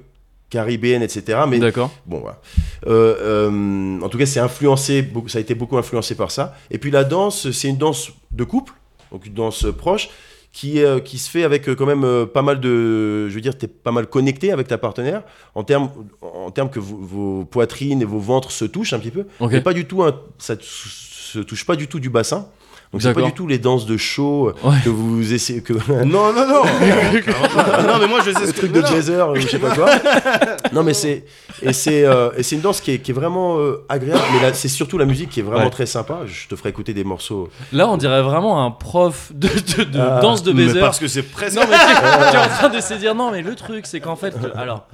caribéennes, 0.51 1.03
etc. 1.03 1.41
Mais 1.49 1.59
D'accord. 1.59 1.91
bon, 2.07 2.19
voilà. 2.21 2.41
Euh, 2.87 3.17
euh, 3.51 4.01
en 4.01 4.09
tout 4.09 4.19
cas, 4.19 4.27
c'est 4.27 4.41
influencé, 4.41 5.09
ça 5.29 5.39
a 5.39 5.41
été 5.41 5.55
beaucoup 5.55 5.77
influencé 5.79 6.15
par 6.15 6.31
ça. 6.31 6.55
Et 6.71 6.79
puis 6.79 6.91
la 6.91 7.05
danse, 7.05 7.51
c'est 7.51 7.69
une 7.69 7.77
danse 7.79 8.11
de 8.33 8.45
couple, 8.45 8.73
donc 9.13 9.27
une 9.27 9.35
danse 9.35 9.67
proche, 9.77 10.09
qui, 10.53 10.81
qui 11.05 11.19
se 11.19 11.29
fait 11.31 11.45
avec 11.45 11.67
quand 11.75 11.85
même 11.85 12.27
pas 12.29 12.41
mal 12.43 12.61
de, 12.61 13.29
je 13.29 13.35
veux 13.35 13.41
dire, 13.43 13.59
t'es 13.59 13.67
pas 13.69 13.93
mal 13.93 14.07
connecté 14.07 14.53
avec 14.53 14.67
ta 14.69 14.79
partenaire 14.79 15.23
en 15.55 15.65
termes, 15.65 15.91
en 16.23 16.51
termes 16.51 16.71
que 16.71 16.79
vos, 16.81 16.97
vos 16.97 17.45
poitrines 17.45 18.01
et 18.01 18.07
vos 18.07 18.19
ventres 18.21 18.51
se 18.51 18.65
touchent 18.65 18.95
un 18.95 18.99
petit 18.99 19.11
peu. 19.11 19.27
Ok. 19.39 19.53
Mais 19.53 19.61
pas 19.61 19.75
du 19.75 19.85
tout, 19.85 20.03
un- 20.03 20.19
ça 20.39 20.55
se 20.61 21.41
touche 21.41 21.67
pas 21.67 21.77
du 21.77 21.89
tout 21.89 22.01
du 22.01 22.09
bassin. 22.09 22.49
Donc 22.93 23.03
c'est 23.03 23.13
pas 23.13 23.23
du 23.23 23.33
tout 23.33 23.47
les 23.47 23.59
danses 23.59 23.85
de 23.85 23.97
show 23.97 24.53
Ouais. 24.63 24.77
que 24.85 24.89
vous 24.89 25.33
essayez 25.35 25.61
que 25.61 25.73
Non, 26.05 26.33
non, 26.33 26.47
non. 26.47 26.63
Pas. 27.55 27.83
non, 27.83 27.99
mais 28.01 28.07
moi 28.07 28.21
je 28.25 28.31
sais 28.33 28.41
le 28.41 28.47
ce 28.47 28.53
que 28.53 28.59
truc 28.59 28.73
de 28.73 28.81
jazzer 28.87 29.25
je 29.35 29.47
sais 29.49 29.59
pas 29.59 29.71
quoi. 29.75 29.91
non 30.73 30.83
mais 30.83 30.95
c'est 30.95 31.25
et 31.63 31.73
c'est 31.73 32.05
euh, 32.05 32.31
et 32.37 32.43
c'est 32.43 32.55
une 32.57 32.63
danse 32.63 32.81
qui 32.81 32.93
est, 32.93 32.99
qui 32.99 33.11
est 33.11 33.15
vraiment 33.15 33.59
euh, 33.59 33.85
agréable 33.89 34.23
mais 34.35 34.41
là 34.43 34.55
c'est 34.55 34.69
surtout 34.69 34.99
la 34.99 35.05
musique 35.05 35.31
qui 35.31 35.41
est 35.41 35.43
vraiment 35.43 35.65
Ouais. 35.65 35.71
très 35.71 35.87
sympa. 35.87 36.21
Je 36.27 36.47
te 36.49 36.55
ferai 36.57 36.69
écouter 36.71 36.95
des 36.95 37.03
morceaux. 37.05 37.49
Là, 37.73 37.89
on 37.89 37.97
dirait 37.97 38.23
vraiment 38.23 38.65
un 38.65 38.71
prof 38.71 39.31
de, 39.35 39.49
de- 39.49 39.85
de 39.85 39.99
Ah, 40.01 40.21
danse 40.21 40.43
de 40.43 40.53
Mais 40.53 40.67
baiser. 40.67 40.81
parce 40.81 40.99
que 40.99 41.09
c'est 41.09 41.23
presque. 41.23 41.57
Non, 41.57 41.63
mais 41.69 41.77
qui 41.77 42.37
est 42.37 42.39
en 42.39 42.49
train 42.49 42.69
de 42.69 42.81
se 42.81 42.95
dire 42.95 43.15
non, 43.15 43.31
mais 43.33 43.43
le 43.43 43.55
truc, 43.55 43.87
c'est 43.87 44.01
qu'en 44.01 44.17
fait, 44.17 44.31
que- 44.41 44.57
alors, 44.57 44.87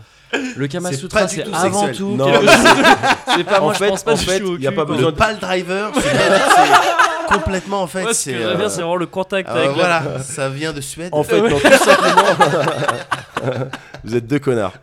le 0.57 0.67
Kama 0.67 0.91
C'est 0.91 0.97
Sutra, 0.97 1.21
pas 1.21 1.29
c'est 1.29 1.43
tout 1.43 1.51
avant 1.53 1.87
sexuel. 1.87 1.97
tout 1.97 2.17
de- 2.17 2.25
C'est 3.37 3.45
pas 3.45 3.61
En 3.61 3.65
moi, 3.65 3.75
fait- 3.75 3.85
je 3.87 3.91
pense 3.91 4.03
pas 4.05 4.13
en 4.13 4.17
du 4.17 4.25
fait, 4.25 4.41
tout 4.41 4.53
au 4.53 4.57
y 4.59 4.67
a 4.67 4.73
pas 4.73 4.85
besoin 4.85 5.11
Le 5.11 5.15
pal 5.15 5.39
driver, 5.39 5.91
c'est 5.95 6.01
c'est 6.01 6.09
complètement 7.35 7.83
en 7.83 7.87
fait. 7.87 8.05
Ce 8.09 8.13
c'est 8.13 8.33
que 8.33 8.39
j'aime 8.39 8.57
bien, 8.57 8.67
euh, 8.67 8.69
c'est 8.69 8.81
vraiment 8.81 8.97
le 8.97 9.07
contact 9.07 9.49
euh, 9.49 9.53
avec 9.55 9.67
la- 9.69 9.73
voilà, 9.73 10.19
ça 10.23 10.49
vient 10.49 10.73
de 10.73 10.81
Suède. 10.81 11.11
En 11.13 11.23
fait, 11.23 11.41
non, 11.49 11.59
tout 11.59 11.71
simplement. 11.85 12.23
vous 14.05 14.17
êtes 14.17 14.27
deux 14.27 14.39
connards. 14.39 14.75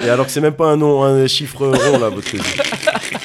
Et 0.00 0.08
alors 0.10 0.26
que 0.26 0.32
c'est 0.32 0.40
même 0.40 0.54
pas 0.54 0.66
un 0.66 0.76
nom, 0.76 1.02
un 1.04 1.26
chiffre 1.26 1.66
rond 1.66 1.98
là, 1.98 2.08
votre 2.10 2.32
musique. 2.32 2.60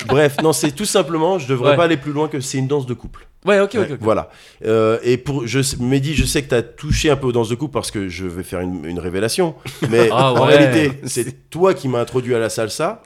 Bref, 0.08 0.38
non, 0.42 0.54
c'est 0.54 0.72
tout 0.72 0.86
simplement, 0.86 1.38
je 1.40 1.48
devrais 1.48 1.72
Ouais. 1.72 1.76
pas 1.76 1.84
aller 1.86 1.98
plus 1.98 2.12
loin 2.14 2.28
que 2.28 2.40
c'est 2.40 2.58
une 2.58 2.68
danse 2.68 2.86
de 2.86 2.94
couple. 2.94 3.28
Ouais, 3.46 3.60
ok, 3.60 3.76
ok. 3.76 3.98
Voilà. 4.00 4.30
Euh, 4.66 5.00
et 5.04 5.18
pour, 5.18 5.48
je, 5.48 5.60
Mehdi, 5.80 6.14
je 6.14 6.26
sais 6.26 6.44
que 6.44 6.50
tu 6.50 6.56
as 6.56 6.62
touché 6.62 7.10
un 7.10 7.16
peu 7.16 7.28
aux 7.28 7.32
danses 7.32 7.50
de 7.50 7.56
couple 7.56 7.74
parce 7.74 7.90
que 7.92 8.08
je 8.08 8.26
vais 8.28 8.44
faire 8.44 8.60
une, 8.62 8.86
une 8.86 9.00
révélation. 9.00 9.56
Mais 9.90 10.10
Ah 10.12 10.32
en 10.34 10.46
ouais. 10.46 10.56
réalité, 10.56 11.00
c'est 11.06 11.50
toi 11.50 11.74
qui 11.74 11.88
m'as 11.88 12.00
introduit 12.00 12.36
à 12.36 12.40
la 12.40 12.50
salsa. 12.50 13.02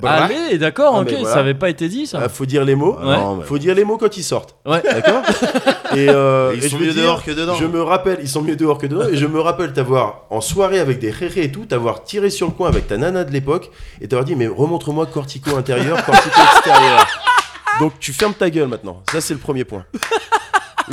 Bref. 0.00 0.30
Allez, 0.30 0.58
d'accord, 0.58 0.94
Ah, 0.96 1.00
ok, 1.00 1.10
voilà. 1.10 1.24
ça 1.34 1.40
avait 1.40 1.54
pas 1.54 1.70
été 1.70 1.88
dit 1.88 2.06
ça. 2.06 2.20
Ah, 2.24 2.28
faut 2.28 2.44
dire 2.46 2.64
les 2.64 2.74
mots. 2.74 2.96
Ouais. 2.98 3.16
Non, 3.16 3.36
mais- 3.36 3.44
Faut 3.44 3.58
dire 3.58 3.74
les 3.74 3.84
mots 3.84 3.96
quand 3.96 4.16
ils 4.16 4.22
sortent. 4.22 4.54
Ouais. 4.66 4.82
D'accord 4.82 5.22
Et, 5.96 6.08
euh, 6.08 6.52
Ils 6.54 6.64
et 6.64 6.68
sont 6.68 6.76
je 6.76 6.80
veux 6.82 6.86
mieux 6.88 6.92
dire, 6.92 7.02
dehors 7.04 7.22
que 7.24 7.30
dedans. 7.30 7.54
Je 7.54 7.64
me 7.64 7.80
rappelle, 7.82 8.18
ils 8.20 8.28
sont 8.28 8.42
mieux 8.42 8.56
dehors 8.56 8.76
que 8.78 8.86
dedans. 8.86 9.08
et 9.08 9.16
je 9.16 9.26
me 9.26 9.40
rappelle 9.40 9.72
t'avoir, 9.72 10.22
en 10.30 10.40
soirée 10.40 10.78
avec 10.80 10.98
des 10.98 11.10
rérés 11.10 11.44
et 11.44 11.52
tout, 11.52 11.64
t'avoir 11.64 12.02
tiré 12.04 12.28
sur 12.30 12.46
le 12.46 12.52
coin 12.52 12.68
avec 12.68 12.86
ta 12.88 12.96
nana 12.98 13.24
de 13.24 13.30
l'époque 13.30 13.70
et 14.00 14.08
t'avoir 14.08 14.24
dit, 14.24 14.34
mais 14.36 14.46
remontre-moi 14.48 15.06
cortico 15.06 15.56
intérieur, 15.56 16.04
cortico 16.04 16.40
extérieur. 16.56 17.06
Donc 17.80 17.92
tu 18.00 18.12
fermes 18.12 18.34
ta 18.34 18.50
gueule 18.50 18.68
maintenant. 18.68 19.02
Ça, 19.10 19.20
c'est 19.20 19.34
le 19.34 19.40
premier 19.40 19.64
point. 19.64 19.84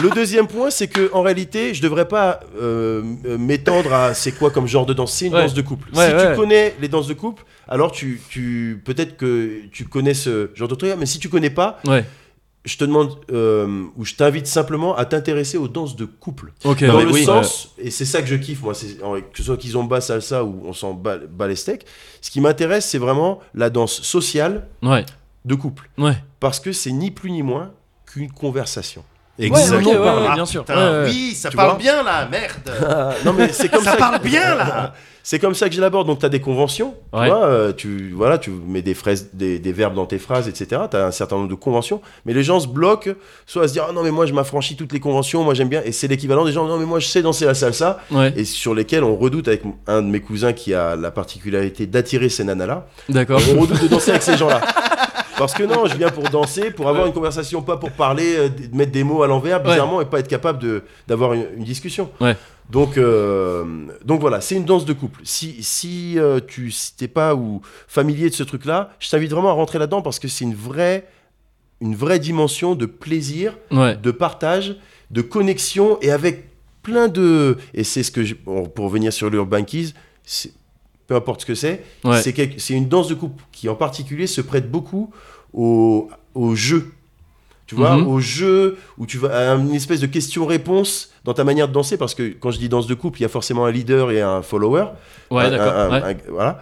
Le 0.01 0.09
deuxième 0.09 0.47
point, 0.47 0.69
c'est 0.71 0.87
que 0.87 1.11
en 1.13 1.21
réalité, 1.21 1.73
je 1.73 1.81
devrais 1.81 2.07
pas 2.07 2.39
euh, 2.59 3.03
euh, 3.25 3.37
m'étendre 3.37 3.93
à 3.93 4.13
c'est 4.13 4.31
quoi 4.31 4.49
comme 4.49 4.67
genre 4.67 4.85
de 4.85 4.93
danse. 4.93 5.13
C'est 5.13 5.27
une 5.27 5.33
Ouais. 5.35 5.41
danse 5.43 5.53
de 5.53 5.61
couple. 5.61 5.89
Ouais, 5.95 6.09
si 6.09 6.15
ouais. 6.15 6.31
tu 6.31 6.35
connais 6.39 6.75
les 6.81 6.87
danses 6.87 7.07
de 7.07 7.13
couple, 7.13 7.43
alors 7.67 7.91
tu, 7.91 8.19
tu 8.29 8.81
peut-être 8.83 9.17
que 9.17 9.61
tu 9.71 9.85
connais 9.85 10.13
ce 10.15 10.49
genre 10.55 10.67
de 10.67 10.75
truc. 10.75 10.93
Mais 10.97 11.05
si 11.05 11.19
tu 11.19 11.29
connais 11.29 11.51
pas, 11.51 11.79
je 12.65 12.77
te 12.77 12.85
demande 12.85 13.17
euh, 13.31 13.83
ou 13.95 14.05
je 14.05 14.15
t'invite 14.15 14.47
simplement 14.47 14.95
à 14.95 15.05
t'intéresser 15.05 15.57
aux 15.57 15.67
danses 15.67 15.95
de 15.95 16.05
couple. 16.05 16.53
Dans 16.63 16.73
le 17.01 17.11
oui. 17.11 17.23
sens, 17.25 17.73
et 17.77 17.91
c'est 17.91 18.05
ça 18.05 18.21
que 18.21 18.27
je 18.27 18.35
kiffe, 18.35 18.61
moi, 18.63 18.73
que 18.73 19.37
ce 19.37 19.43
soit 19.43 19.57
kizomba, 19.57 20.01
salsa 20.01 20.43
ou 20.43 20.63
on 20.65 20.73
s'en 20.73 20.93
bat, 20.93 21.17
bat 21.17 21.47
les 21.47 21.55
steaks, 21.57 21.85
ce 22.21 22.31
qui 22.31 22.41
m'intéresse, 22.41 22.85
c'est 22.89 22.97
vraiment 22.99 23.41
la 23.53 23.69
danse 23.69 24.01
sociale 24.01 24.67
de 25.45 25.55
couple. 25.55 25.89
Parce 26.39 26.59
que 26.59 26.71
c'est 26.71 26.91
ni 26.91 27.11
plus 27.11 27.29
ni 27.31 27.43
moins 27.43 27.71
qu'une 28.07 28.31
conversation. 28.31 29.03
Exactement. 29.39 29.91
Ouais, 29.91 29.97
ouais, 29.97 30.03
ouais, 30.21 30.27
Ah, 30.29 30.35
bien 30.35 30.45
sûr. 30.45 30.63
putain. 30.63 31.03
Oui, 31.05 31.33
ça 31.35 31.49
Tu 31.49 31.57
parle 31.57 31.77
bien 31.77 32.03
là, 32.03 32.27
merde. 32.29 33.15
non, 33.25 33.33
mais 33.33 33.49
c'est 33.51 33.67
comme 33.69 33.83
ça. 33.83 33.91
Ça 33.91 33.95
que- 33.95 33.99
parle 34.01 34.19
bien 34.21 34.55
là. 34.55 34.93
C'est 35.25 35.39
comme 35.39 35.53
ça 35.55 35.69
que 35.69 35.73
je 35.75 35.79
l'aborde. 35.79 36.05
Donc, 36.05 36.19
tu 36.19 36.25
as 36.25 36.29
des 36.29 36.41
conventions. 36.41 36.95
Tu 37.13 37.17
vois, 37.17 37.45
euh, 37.45 37.71
tu, 37.71 38.11
voilà, 38.13 38.37
tu 38.37 38.49
mets 38.49 38.81
des, 38.81 38.93
phrases, 38.93 39.29
des, 39.31 39.57
des 39.57 39.71
verbes 39.71 39.93
dans 39.95 40.05
tes 40.05 40.19
phrases, 40.19 40.49
etc. 40.49 40.81
Tu 40.91 40.97
as 40.97 41.05
un 41.05 41.11
certain 41.11 41.37
nombre 41.37 41.47
de 41.47 41.55
conventions. 41.55 42.01
Mais 42.25 42.33
les 42.33 42.43
gens 42.43 42.59
se 42.59 42.67
bloquent, 42.67 43.11
soit 43.45 43.63
à 43.63 43.67
se 43.69 43.71
dire 43.71 43.85
Ah 43.89 43.93
non, 43.93 44.03
mais 44.03 44.11
moi, 44.11 44.25
je 44.25 44.33
m'affranchis 44.33 44.75
toutes 44.75 44.91
les 44.91 44.99
conventions, 44.99 45.41
moi, 45.45 45.53
j'aime 45.53 45.69
bien. 45.69 45.81
Et 45.85 45.93
c'est 45.93 46.09
l'équivalent 46.09 46.43
des 46.43 46.51
gens 46.51 46.67
Non, 46.67 46.77
mais 46.77 46.83
moi, 46.85 46.99
je 46.99 47.07
sais 47.07 47.21
danser 47.21 47.45
la 47.45 47.53
salsa. 47.53 47.99
Ouais, 48.11 48.33
Et 48.35 48.43
sur 48.43 48.75
lesquels 48.75 49.05
on 49.05 49.15
redoute 49.15 49.47
avec 49.47 49.63
un 49.87 50.01
de 50.01 50.07
mes 50.07 50.19
cousins 50.19 50.51
qui 50.51 50.73
a 50.73 50.97
la 50.97 51.09
particularité 51.09 51.85
d'attirer 51.87 52.27
ces 52.27 52.43
nanas-là. 52.43 52.85
d'accord. 53.07 53.39
On 53.55 53.61
redoute 53.61 53.81
de 53.81 53.87
danser 53.87 54.11
avec 54.11 54.23
ces 54.23 54.35
gens-là. 54.35 54.59
Parce 55.37 55.53
que 55.53 55.63
non, 55.63 55.85
je 55.87 55.95
viens 55.97 56.09
pour 56.09 56.23
danser, 56.29 56.71
pour 56.71 56.87
avoir 56.89 57.05
une 57.07 57.13
conversation, 57.13 57.61
pas 57.61 57.77
pour 57.77 57.91
parler, 57.91 58.35
euh, 58.37 58.49
mettre 58.71 58.91
des 58.91 59.03
mots 59.03 59.23
à 59.23 59.27
l'envers, 59.27 59.61
bizarrement, 59.61 59.99
et 60.01 60.05
pas 60.05 60.19
être 60.19 60.27
capable 60.27 60.83
d'avoir 61.07 61.33
une, 61.33 61.45
une 61.57 61.63
discussion. 61.63 62.09
Ouais. 62.21 62.35
Donc, 62.69 62.97
euh, 62.97 63.65
donc 64.05 64.21
voilà, 64.21 64.39
c'est 64.41 64.55
une 64.55 64.63
danse 64.65 64.85
de 64.85 64.93
couple. 64.93 65.19
Si, 65.23 65.61
si 65.63 66.17
euh, 66.17 66.39
tu 66.45 66.73
n'es 67.01 67.07
pas 67.07 67.35
ou 67.35 67.61
familier 67.87 68.29
de 68.29 68.35
ce 68.35 68.43
truc-là, 68.43 68.91
je 68.99 69.09
t'invite 69.09 69.31
vraiment 69.31 69.49
à 69.49 69.53
rentrer 69.53 69.79
là-dedans 69.79 70.01
parce 70.01 70.17
que 70.19 70.27
c'est 70.27 70.45
une 70.45 70.55
vraie, 70.55 71.05
une 71.81 71.95
vraie 71.95 72.19
dimension 72.19 72.75
de 72.75 72.85
plaisir, 72.85 73.57
Ouais. 73.71 73.95
de 73.97 74.11
partage, 74.11 74.77
de 75.11 75.21
connexion 75.21 75.97
et 76.01 76.11
avec 76.11 76.49
plein 76.83 77.07
de. 77.09 77.57
Et 77.73 77.83
c'est 77.83 78.03
ce 78.03 78.11
que. 78.11 78.23
je- 78.23 78.35
bon, 78.35 78.65
pour 78.65 78.85
revenir 78.85 79.11
sur 79.11 79.29
l'Urban 79.29 79.63
Keys, 79.63 79.93
peu 81.13 81.17
importe 81.17 81.41
ce 81.41 81.45
que 81.45 81.53
c'est, 81.55 81.83
Ouais. 82.03 82.19
c'est 82.21 82.33
quelque- 82.33 82.59
c'est 82.59 82.73
une 82.73 82.87
danse 82.87 83.07
de 83.07 83.13
couple 83.13 83.43
qui 83.51 83.69
en 83.69 83.75
particulier 83.75 84.25
se 84.25 84.41
prête 84.41 84.69
beaucoup 84.71 85.11
au, 85.53 86.09
au 86.33 86.55
jeu. 86.55 86.91
Tu 87.67 87.75
vois, 87.75 87.95
Mhm. 87.97 88.07
au 88.07 88.19
jeu 88.19 88.77
où 88.97 89.05
tu 89.05 89.17
vas 89.19 89.51
à 89.51 89.55
une 89.55 89.73
espèce 89.75 89.99
de 90.01 90.07
question-réponse 90.07 91.11
dans 91.23 91.33
ta 91.33 91.43
manière 91.43 91.67
de 91.67 91.73
danser, 91.73 91.97
parce 91.97 92.13
que 92.15 92.33
quand 92.39 92.51
je 92.51 92.57
dis 92.59 92.67
danse 92.67 92.87
de 92.87 92.93
couple, 92.95 93.19
il 93.19 93.21
y 93.23 93.25
a 93.25 93.29
forcément 93.29 93.65
un 93.65 93.71
leader 93.71 94.11
et 94.11 94.21
un 94.21 94.41
follower. 94.41 94.85
Ouais, 95.31 95.45
Un- 95.45 95.49
d'accord. 95.51 95.73
un- 95.73 95.89
ouais. 96.01 96.03
un- 96.27 96.31
voilà. 96.31 96.61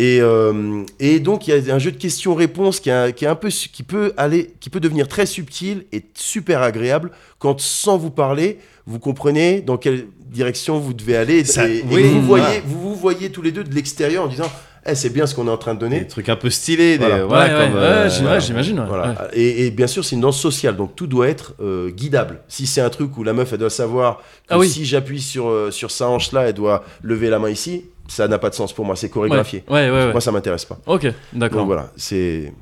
Et, 0.00 0.20
euh, 0.20 0.84
et 1.00 1.18
donc 1.18 1.48
il 1.48 1.58
y 1.66 1.70
a 1.70 1.74
un 1.74 1.78
jeu 1.80 1.90
de 1.90 1.96
questions-réponses 1.96 2.78
qui, 2.78 2.88
a- 2.90 3.10
qui 3.10 3.24
est 3.24 3.28
un 3.28 3.34
peu 3.34 3.48
qui 3.48 3.82
peut 3.82 4.12
aller 4.16 4.52
qui 4.60 4.70
peut 4.70 4.78
devenir 4.78 5.08
très 5.08 5.26
subtil 5.26 5.86
et 5.92 6.04
super 6.14 6.62
agréable 6.62 7.10
quand 7.40 7.58
sans 7.60 7.98
vous 7.98 8.10
parler 8.10 8.58
vous 8.86 9.00
comprenez 9.00 9.60
dans 9.60 9.76
quelle 9.76 10.06
direction 10.30 10.78
vous 10.78 10.94
devez 10.94 11.16
aller 11.16 11.44
Ça- 11.44 11.68
et, 11.68 11.80
vous, 11.82 11.88
voyez, 11.90 12.20
voilà. 12.20 12.48
vous 12.64 12.80
vous 12.90 12.94
voyez 12.94 13.30
tous 13.30 13.42
les 13.42 13.50
deux 13.50 13.64
de 13.64 13.74
l'extérieur 13.74 14.24
en 14.24 14.28
disant 14.28 14.50
Eh, 14.86 14.94
c'est 14.94 15.10
bien 15.10 15.26
ce 15.26 15.34
qu'on 15.34 15.48
est 15.48 15.50
en 15.50 15.56
train 15.58 15.74
de 15.74 15.80
donner 15.80 16.00
Des 16.00 16.06
trucs 16.06 16.28
un 16.28 16.36
peu 16.36 16.48
stylés, 16.48 16.96
des, 16.96 17.04
Voilà. 17.04 17.24
voilà, 17.26 17.44
Ouais, 17.58 17.64
comme, 17.66 17.74
ouais, 17.74 17.80
euh, 17.86 18.04
ouais, 18.04 18.10
j'im- 18.10 18.26
ouais, 18.30 18.40
j'imagine. 18.40 18.78
ouais. 18.80 18.86
Voilà. 18.86 19.08
Ouais. 19.08 19.16
Et, 19.34 19.66
et 19.66 19.70
bien 19.72 19.86
sûr, 19.88 20.04
c'est 20.04 20.14
une 20.14 20.22
danse 20.22 20.40
sociale, 20.40 20.76
donc 20.76 20.94
tout 20.96 21.06
doit 21.08 21.28
être 21.28 21.54
euh, 21.60 21.90
guidable. 21.90 22.40
Si 22.48 22.66
c'est 22.66 22.80
un 22.80 22.88
truc 22.88 23.18
où 23.18 23.24
la 23.24 23.32
meuf, 23.32 23.52
elle 23.52 23.58
doit 23.58 23.68
savoir 23.68 24.18
que 24.18 24.22
Ah 24.54 24.58
oui. 24.58 24.68
si 24.68 24.84
j'appuie 24.86 25.20
sur, 25.20 25.48
euh, 25.48 25.70
sur 25.72 25.90
sa 25.90 26.08
hanche 26.08 26.30
là, 26.32 26.42
elle 26.42 26.54
doit 26.54 26.84
lever 27.02 27.28
la 27.28 27.38
main 27.40 27.50
ici, 27.50 27.84
ça 28.08 28.26
n'a 28.26 28.38
pas 28.38 28.50
de 28.50 28.54
sens 28.54 28.72
pour 28.72 28.84
moi, 28.84 28.96
c'est 28.96 29.08
chorégraphié. 29.10 29.62
ouais, 29.68 29.88
ouais. 29.88 29.90
ouais. 29.90 30.10
Moi, 30.12 30.20
ça 30.20 30.32
m'intéresse 30.32 30.64
pas. 30.64 30.78
Ok, 30.86 31.04
Donc 31.04 31.14
d'accord. 31.34 31.66
voilà, 31.66 31.92
c'est. 31.96 32.52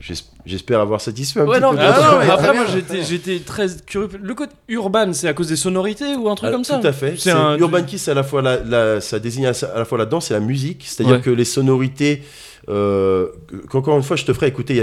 j'es- 0.00 0.14
J'espère 0.44 0.80
avoir 0.80 1.00
satisfait 1.00 1.38
un 1.38 1.46
petit 1.46 1.60
non, 1.60 1.70
peu. 1.70 1.78
ah, 1.78 2.00
non, 2.14 2.18
mais 2.18 2.28
après, 2.28 2.52
moi 2.52 2.64
j'étais, 3.06 3.38
très 3.38 3.68
curieux. 3.86 4.08
Le 4.20 4.34
côté 4.34 4.52
urban, 4.66 5.12
c'est 5.12 5.28
à 5.28 5.34
cause 5.34 5.46
des 5.46 5.54
sonorités 5.54 6.16
ou 6.16 6.28
un 6.28 6.34
truc 6.34 6.48
Ah, 6.50 6.52
comme 6.52 6.64
ça 6.64 6.80
Tout 6.80 6.86
à 6.88 6.92
fait. 6.92 7.14
C'est 7.16 7.30
un- 7.30 7.56
Urban 7.58 7.84
Kiss, 7.84 8.08
à 8.08 8.14
la 8.14 8.24
fois 8.24 8.42
la, 8.42 8.56
la- 8.64 9.00
ça 9.00 9.20
désigne 9.20 9.46
à 9.46 9.52
la 9.78 9.84
fois 9.84 9.98
la 9.98 10.04
danse 10.06 10.32
et 10.32 10.34
la 10.34 10.40
musique. 10.40 10.82
C'est-à-dire 10.84 11.22
que 11.22 11.30
les 11.30 11.44
sonorités, 11.44 12.24
euh, 12.68 13.28
qu'encore 13.70 13.96
une 13.96 14.02
fois, 14.02 14.16
je 14.16 14.24
te 14.24 14.32
ferai 14.32 14.48
écouter. 14.48 14.74
Il 14.74 14.82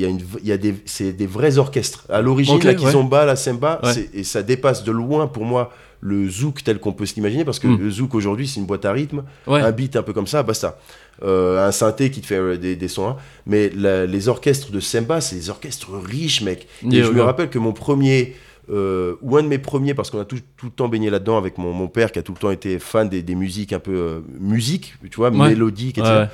y 0.00 0.04
a, 0.04 0.08
y 0.10 0.50
y 0.54 0.58
des, 0.58 1.12
des 1.12 1.26
vrais 1.26 1.56
orchestres. 1.56 2.04
À 2.10 2.20
l'origine, 2.20 2.56
Ok, 2.56 2.64
la 2.64 2.74
kizomba, 2.74 3.24
la 3.24 3.36
semba, 3.36 3.80
et 4.12 4.22
ça 4.24 4.42
dépasse 4.42 4.84
de 4.84 4.92
loin 4.92 5.26
pour 5.28 5.44
moi 5.46 5.72
le 6.02 6.28
zouk 6.28 6.62
tel 6.64 6.78
qu'on 6.80 6.92
peut 6.92 7.04
s'imaginer, 7.06 7.44
parce 7.44 7.58
que 7.58 7.66
Mm. 7.68 7.78
le 7.78 7.90
zouk 7.90 8.14
aujourd'hui, 8.14 8.48
c'est 8.48 8.58
une 8.60 8.66
boîte 8.66 8.84
à 8.86 8.92
rythme, 8.92 9.22
Ouais. 9.46 9.60
un 9.60 9.70
beat 9.72 9.96
un 9.96 10.02
peu 10.02 10.12
comme 10.12 10.26
ça, 10.26 10.42
basta. 10.42 10.78
Euh, 11.22 11.66
un 11.66 11.72
synthé 11.72 12.10
qui 12.10 12.22
te 12.22 12.26
fait 12.26 12.36
euh, 12.38 12.56
des, 12.56 12.74
des 12.76 12.88
sons. 12.88 13.08
hein. 13.08 13.16
Mais 13.46 13.70
la- 13.76 14.06
les 14.06 14.28
orchestres 14.28 14.70
de 14.72 14.80
semba, 14.80 15.20
c'est 15.20 15.36
des 15.36 15.50
orchestres 15.50 15.90
riches, 16.02 16.40
mec. 16.40 16.66
Et 16.90 17.02
je 17.02 17.10
me 17.12 17.20
rappelle 17.22 17.50
que 17.50 17.58
mon 17.58 17.72
premier, 17.72 18.34
euh, 18.70 19.16
ou 19.20 19.36
un 19.36 19.42
de 19.42 19.48
mes 19.48 19.58
premiers, 19.58 19.92
parce 19.92 20.10
qu'on 20.10 20.20
a 20.20 20.24
tout, 20.24 20.38
tout 20.56 20.66
le 20.66 20.72
temps 20.72 20.88
baigné 20.88 21.10
là-dedans 21.10 21.36
avec 21.36 21.58
mon, 21.58 21.72
mon 21.74 21.88
père 21.88 22.12
qui 22.12 22.18
a 22.18 22.22
tout 22.22 22.32
le 22.32 22.38
temps 22.38 22.50
été 22.50 22.78
fan 22.78 23.08
des, 23.10 23.22
des 23.22 23.34
musiques 23.34 23.72
un 23.74 23.80
peu 23.80 23.92
euh, 23.94 24.20
musique, 24.38 24.94
tu 25.10 25.16
vois, 25.16 25.30
Ouais. 25.30 25.48
mélodiques, 25.50 25.98
Ouais, 25.98 26.02
etc. 26.04 26.26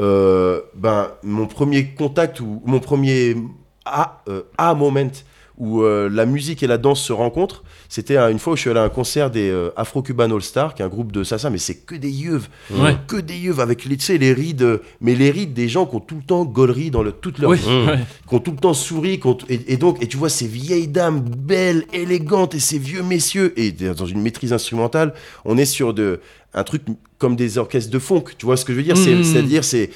Euh, 0.00 0.60
ben, 0.74 1.08
mon 1.22 1.46
premier 1.46 1.90
contact 1.94 2.40
ou 2.40 2.60
mon 2.66 2.80
premier 2.80 3.36
ah, 3.84 4.22
euh, 4.28 4.42
ah 4.58 4.74
moment 4.74 5.08
où 5.56 5.82
euh, 5.82 6.08
la 6.12 6.26
musique 6.26 6.62
et 6.64 6.66
la 6.66 6.78
danse 6.78 7.00
se 7.00 7.12
rencontrent, 7.12 7.62
c'était 7.88 8.16
une 8.18 8.40
fois 8.40 8.54
où 8.54 8.56
je 8.56 8.62
suis 8.62 8.70
allé 8.70 8.80
à 8.80 8.82
un 8.82 8.88
concert 8.88 9.30
des 9.30 9.50
euh, 9.50 9.70
Afro-Cuban 9.76 10.30
All-Star, 10.34 10.74
qui 10.74 10.82
est 10.82 10.84
un 10.84 10.88
groupe 10.88 11.12
de 11.12 11.22
salsa, 11.22 11.48
mais 11.48 11.58
c'est 11.58 11.76
que 11.76 11.94
des 11.94 12.10
yeux, 12.10 12.40
Ouais. 12.72 12.96
que 13.06 13.16
des 13.16 13.36
yeux 13.38 13.58
avec 13.60 13.84
les, 13.84 13.96
les 14.18 14.32
rides, 14.32 14.80
mais 15.00 15.14
les 15.14 15.30
rides 15.30 15.52
des 15.54 15.68
gens 15.68 15.86
qui 15.86 15.94
ont 15.94 16.00
tout 16.00 16.16
le 16.16 16.22
temps 16.22 16.44
gaulerie 16.44 16.90
dans 16.90 17.04
le, 17.04 17.12
toute 17.12 17.38
leur 17.38 17.50
Oui, 17.50 17.58
vie 17.58 17.68
Mm. 17.68 17.86
ouais. 17.86 17.98
qui 18.28 18.34
ont 18.34 18.40
tout 18.40 18.50
le 18.50 18.56
temps 18.56 18.74
souri, 18.74 19.20
ont- 19.24 19.38
et, 19.48 19.60
et 19.72 19.76
donc, 19.76 20.02
et 20.02 20.08
tu 20.08 20.16
vois 20.16 20.28
ces 20.28 20.48
vieilles 20.48 20.88
dames 20.88 21.20
belles, 21.20 21.84
élégantes, 21.92 22.54
et 22.56 22.60
ces 22.60 22.78
vieux 22.78 23.02
messieurs, 23.04 23.52
et 23.56 23.70
dans 23.70 24.06
une 24.06 24.22
maîtrise 24.22 24.52
instrumentale, 24.52 25.14
on 25.44 25.56
est 25.56 25.66
sur 25.66 25.94
de, 25.94 26.18
un 26.52 26.64
truc 26.64 26.82
comme 27.18 27.36
des 27.36 27.58
orchestres 27.58 27.90
de 27.92 27.98
funk, 28.00 28.24
tu 28.38 28.46
vois 28.46 28.56
ce 28.56 28.64
que 28.64 28.72
je 28.72 28.78
veux 28.78 28.82
dire? 28.84 28.96
Mhm. 28.96 29.22
C'est-à-dire, 29.22 29.62
c'est, 29.64 29.90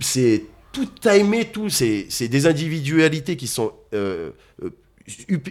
c'est 0.00 0.44
tout 0.74 0.86
timé, 1.00 1.46
tout, 1.46 1.70
c'est, 1.70 2.06
c'est 2.10 2.28
des 2.28 2.46
individualités 2.46 3.36
qui 3.36 3.46
sont 3.46 3.72
euh, 3.94 4.30
euh, 4.62 4.70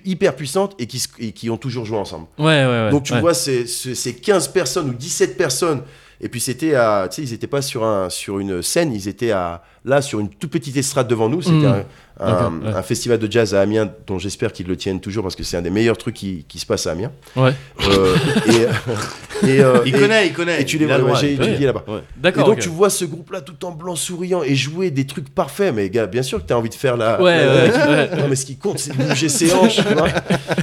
hyper 0.05 0.35
puissantes 0.35 0.75
et 0.79 0.85
qui, 0.87 1.03
et 1.19 1.31
qui 1.31 1.49
ont 1.49 1.57
toujours 1.57 1.85
joué 1.85 1.97
ensemble. 1.97 2.27
Ouais, 2.37 2.45
ouais, 2.45 2.65
ouais. 2.65 2.89
Donc 2.91 3.03
tu 3.03 3.13
vois, 3.21 3.33
c'est 3.33 3.65
c'est- 3.67 3.95
c'est 3.95 4.13
15 4.13 4.49
personnes 4.49 4.89
ou 4.89 4.93
17 4.93 5.37
personnes. 5.37 5.83
Et 6.21 6.29
puis 6.29 6.39
c'était 6.39 6.75
à. 6.75 7.07
Tu 7.09 7.15
sais, 7.17 7.27
ils 7.27 7.31
n'étaient 7.31 7.47
pas 7.47 7.61
sur, 7.61 7.83
un, 7.83 8.09
sur 8.09 8.39
une 8.39 8.61
scène, 8.61 8.93
ils 8.93 9.07
étaient 9.07 9.31
à, 9.31 9.63
là 9.85 10.01
sur 10.01 10.19
une 10.19 10.29
toute 10.29 10.49
petite 10.51 10.77
estrade 10.77 11.07
devant 11.07 11.29
nous. 11.29 11.41
C'était 11.41 11.57
Mm. 11.57 11.65
un, 11.65 11.83
un- 12.19 12.29
D'accord, 12.31 12.53
ouais. 12.63 12.73
un 12.75 12.81
festival 12.83 13.17
de 13.17 13.29
jazz 13.31 13.55
à 13.55 13.61
Amiens 13.61 13.89
dont 14.05 14.19
j'espère 14.19 14.53
qu'ils 14.53 14.67
le 14.67 14.77
tiennent 14.77 14.99
toujours 15.01 15.23
parce 15.23 15.35
que 15.35 15.43
c'est 15.43 15.57
un 15.57 15.61
des 15.63 15.71
meilleurs 15.71 15.97
trucs 15.97 16.13
qui, 16.15 16.45
qui 16.47 16.59
se 16.59 16.65
passe 16.65 16.85
à 16.87 16.91
Amiens. 16.91 17.11
Ouais. 17.35 17.53
Euh, 17.89 18.15
et, 18.47 19.47
et, 19.49 19.61
euh, 19.61 19.79
Il 19.85 19.95
et- 19.95 19.99
connaît, 19.99 20.27
il 20.27 20.33
connaît. 20.33 20.61
Et 20.61 20.65
tu 20.65 20.77
les 20.77 20.85
il 20.85 20.91
a 20.91 20.97
vois, 20.99 21.07
droit, 21.09 21.19
j'ai 21.19 21.33
il 21.33 21.41
étudié 21.41 21.65
là-bas. 21.65 21.83
Ouais. 21.87 21.97
Et 21.97 22.21
D'accord. 22.21 22.45
donc 22.45 22.59
tu 22.59 22.69
vois 22.69 22.89
ce 22.91 23.03
groupe-là 23.05 23.41
tout 23.41 23.65
en 23.65 23.71
blanc 23.71 23.95
souriant 23.95 24.43
et 24.43 24.53
jouer 24.55 24.91
des 24.91 25.05
trucs 25.05 25.29
parfaits. 25.33 25.73
Mais 25.73 25.89
gars, 25.89 26.05
bien 26.05 26.21
sûr 26.21 26.39
que 26.41 26.47
tu 26.47 26.53
as 26.53 26.57
envie 26.57 26.69
de 26.69 26.75
faire 26.75 26.95
la. 26.97 27.19
Ouais, 27.21 27.45
la- 27.45 27.53
ouais, 27.53 27.67
la- 27.71 27.87
ouais. 28.15 28.21
Non 28.21 28.27
mais 28.29 28.35
ce 28.35 28.45
qui 28.45 28.57
compte, 28.57 28.77
c'est 28.79 28.95
de 28.95 29.03
bouger 29.03 29.27
ses 29.27 29.51
hanches. 29.53 29.77
tu 29.77 29.93
vois. 29.95 30.07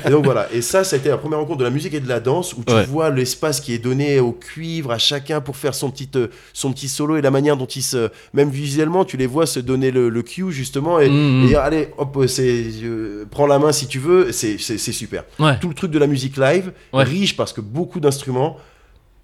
et 0.06 0.10
donc 0.10 0.24
voilà. 0.24 0.46
Et 0.52 0.62
ça, 0.62 0.84
ça 0.84 0.96
a 0.96 0.98
été 1.00 1.08
la 1.08 1.18
première 1.18 1.40
rencontre 1.40 1.58
de 1.58 1.64
la 1.64 1.70
musique 1.70 1.94
et 1.94 2.00
de 2.00 2.08
la 2.08 2.20
danse 2.20 2.52
où 2.54 2.62
tu 2.64 2.72
Ouais. 2.72 2.84
vois 2.84 3.10
l'espace 3.10 3.60
qui 3.60 3.74
est 3.74 3.78
donné 3.78 4.20
au 4.20 4.30
cuivre 4.32 4.92
à 4.92 4.98
chacun 4.98 5.40
pour 5.40 5.56
faire 5.56 5.74
son 5.74 5.90
petit, 5.90 6.08
euh, 6.14 6.28
son 6.52 6.72
petit 6.72 6.88
solo 6.88 7.16
et 7.16 7.22
la 7.22 7.32
manière 7.32 7.56
dont 7.56 7.66
ils 7.66 7.82
se. 7.82 8.08
Même 8.34 8.50
visuellement, 8.50 9.04
tu 9.10 9.16
les 9.16 9.26
vois 9.26 9.46
se 9.46 9.58
donner 9.60 9.90
le, 9.90 10.08
le 10.08 10.22
cue 10.22 10.52
justement 10.52 11.00
et, 11.00 11.08
Mhm. 11.08 11.44
et 11.44 11.46
dire 11.48 11.60
allez, 11.60 11.88
hop, 11.98 12.24
c'est, 12.28 12.64
euh, 12.84 13.24
prends 13.30 13.46
la 13.46 13.58
main 13.58 13.72
si 13.72 13.86
tu 13.86 13.98
veux. 13.98 14.30
C'est, 14.32 14.56
super. 14.58 15.24
Ouais. 15.38 15.58
Tout 15.60 15.68
le 15.68 15.74
truc 15.74 15.90
de 15.90 15.98
la 15.98 16.06
musique 16.06 16.36
live, 16.36 16.72
Ouais. 16.92 17.04
riche 17.04 17.36
parce 17.36 17.52
que 17.52 17.60
beaucoup 17.60 18.00
d'instruments. 18.00 18.56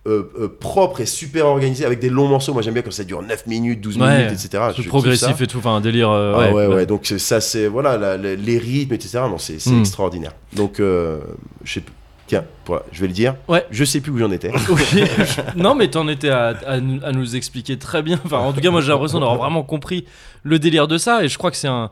euh, 0.08 0.22
euh, 0.38 0.46
propres 0.60 1.00
et 1.00 1.06
super 1.06 1.46
organisés 1.46 1.84
avec 1.84 1.98
des 1.98 2.10
longs 2.10 2.28
morceaux. 2.28 2.52
Moi 2.52 2.62
j'aime 2.62 2.74
bien 2.74 2.82
quand 2.84 2.92
ça 2.92 3.02
dure 3.02 3.22
9 3.22 3.44
minutes, 3.48 3.80
12 3.80 3.98
Ouais. 3.98 4.18
minutes, 4.18 4.34
etc. 4.34 4.62
Kiffe 4.72 4.86
progressif 4.86 5.40
et 5.40 5.48
tout, 5.48 5.58
enfin 5.58 5.74
un 5.74 5.80
délire. 5.80 6.10
euh, 6.10 6.32
Ah 6.32 6.38
ouais, 6.54 6.66
ouais, 6.68 6.74
ouais. 6.76 6.86
Donc 6.86 7.06
ça, 7.18 7.40
c'est 7.40 7.66
voilà, 7.66 7.96
la- 7.98 8.16
la- 8.16 8.36
les 8.36 8.58
rythmes, 8.58 8.94
etc. 8.94 9.18
Non, 9.28 9.36
c'est 9.38 9.58
Mm. 9.66 9.80
extraordinaire. 9.80 10.30
Donc, 10.52 10.78
euh, 10.78 11.18
je 11.64 11.72
sais 11.74 11.80
plus. 11.80 11.92
Tiens, 12.26 12.44
je 12.92 13.00
vais 13.00 13.06
le 13.06 13.12
dire. 13.12 13.36
Ouais. 13.48 13.64
Je 13.70 13.84
sais 13.84 14.00
plus 14.00 14.10
où 14.12 14.18
j'en 14.18 14.30
étais. 14.32 14.50
Non, 15.56 15.74
mais 15.74 15.88
t'en 15.88 16.08
étais 16.08 16.28
à, 16.30 16.54
à 16.66 16.80
nous- 16.80 17.00
à 17.04 17.12
nous 17.12 17.36
expliquer 17.36 17.78
très 17.78 18.02
bien. 18.02 18.20
Enfin, 18.24 18.38
en 18.38 18.52
tout 18.52 18.60
cas, 18.60 18.70
moi 18.70 18.80
j'ai 18.80 18.88
l'impression 18.88 19.20
d'avoir 19.20 19.36
vraiment 19.38 19.62
compris 19.62 20.04
le 20.42 20.58
délire 20.58 20.88
de 20.88 20.98
ça. 20.98 21.24
Et 21.24 21.28
je 21.28 21.38
crois 21.38 21.50
que 21.50 21.56
c'est 21.56 21.68
un. 21.68 21.90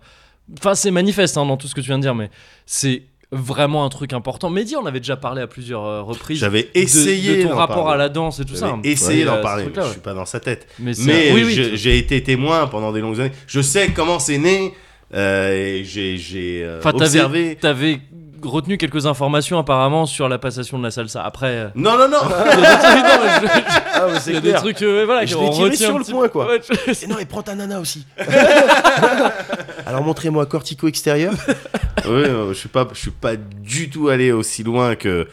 Enfin, 0.59 0.75
c'est 0.75 0.91
manifeste 0.91 1.37
hein, 1.39 1.47
dans 1.47 1.57
tout 1.57 1.69
ce 1.69 1.75
que 1.75 1.81
tu 1.81 1.87
viens 1.87 1.99
de 1.99 2.03
dire, 2.03 2.15
mais 2.15 2.31
c'est 2.67 3.03
vraiment 3.33 3.85
un 3.85 3.89
truc 3.89 4.13
important. 4.13 4.51
Mehdi, 4.51 4.77
on 4.77 4.87
avait 4.87 5.01
déjà 5.01 5.17
parlé 5.17 5.41
à 5.43 5.47
plusieurs 5.47 5.85
euh, 5.85 6.03
reprises. 6.03 6.39
J'avais 6.39 6.65
de- 6.65 6.69
essayé 6.75 7.39
de, 7.39 7.43
ton 7.45 7.49
d'en 7.51 7.57
rapport 7.57 7.85
parler. 7.85 7.95
à 7.95 7.97
la 7.97 8.09
danse 8.09 8.41
et 8.41 8.45
tout 8.45 8.55
ça. 8.55 8.69
J'avais 8.69 8.89
essayé 8.89 9.25
d'en 9.25 9.41
parler, 9.41 9.67
je 9.75 9.91
suis 9.91 10.01
pas 10.01 10.15
dans 10.15 10.27
sa 10.27 10.41
tête. 10.41 10.67
Mais, 10.79 10.93
Mais 11.07 11.33
oui, 11.33 11.45
oui, 11.45 11.55
tu- 11.55 11.77
j'ai 11.77 11.97
été 11.99 12.23
témoin 12.23 12.67
pendant 12.67 12.93
des 12.93 13.01
longues 13.01 13.21
années. 13.21 13.33
Je 13.47 13.61
sais 13.61 13.89
comment 13.93 14.19
c'est 14.19 14.39
né. 14.39 14.75
euh, 15.15 15.81
j'ai 15.85 16.63
euh, 16.65 16.81
observé. 16.83 17.57
T'avais 17.61 18.01
retenu 18.45 18.77
quelques 18.79 19.07
informations 19.07 19.59
apparemment 19.59 20.07
sur 20.07 20.29
la 20.29 20.39
passation 20.39 20.79
de 20.79 20.85
la 20.85 20.91
salsa. 20.91 21.23
Après, 21.25 21.47
euh, 21.49 21.69
Non, 21.75 21.97
non, 21.99 22.09
non. 22.09 22.19
il 22.57 22.61
y 22.63 22.67
a 22.67 22.71
des 22.71 22.79
trucs, 22.79 23.05
non, 23.05 23.21
mais 23.25 23.49
je- 23.49 23.63
Ah, 23.95 24.21
il 24.29 24.37
a 24.37 24.41
des 24.41 24.53
trucs, 24.55 24.83
euh, 24.83 25.05
voilà, 25.05 25.25
Je 25.27 25.37
l'ai 25.37 25.51
tiré 25.51 25.65
retient 25.71 25.87
sur 25.89 25.99
le 25.99 26.05
point, 26.05 26.29
quoi. 26.29 26.47
Ouais, 26.47 26.61
je- 26.87 27.05
Et 27.05 27.07
non, 27.07 27.19
et 27.19 27.25
prends 27.25 27.43
ta 27.43 27.55
nana 27.55 27.81
aussi. 27.81 28.07
Alors 29.87 30.03
montrez-moi 30.03 30.47
cortico 30.47 30.89
extérieur. 30.89 31.33
oui, 32.05 32.11
euh, 32.11 32.49
je 32.49 32.55
suis 32.55 32.69
pas, 32.69 32.87
je 32.93 32.99
suis 32.99 33.11
pas 33.11 33.37
du 33.37 33.91
tout 33.91 34.09
allé 34.09 34.33
aussi 34.33 34.63
loin 34.63 34.95
que 34.97 35.27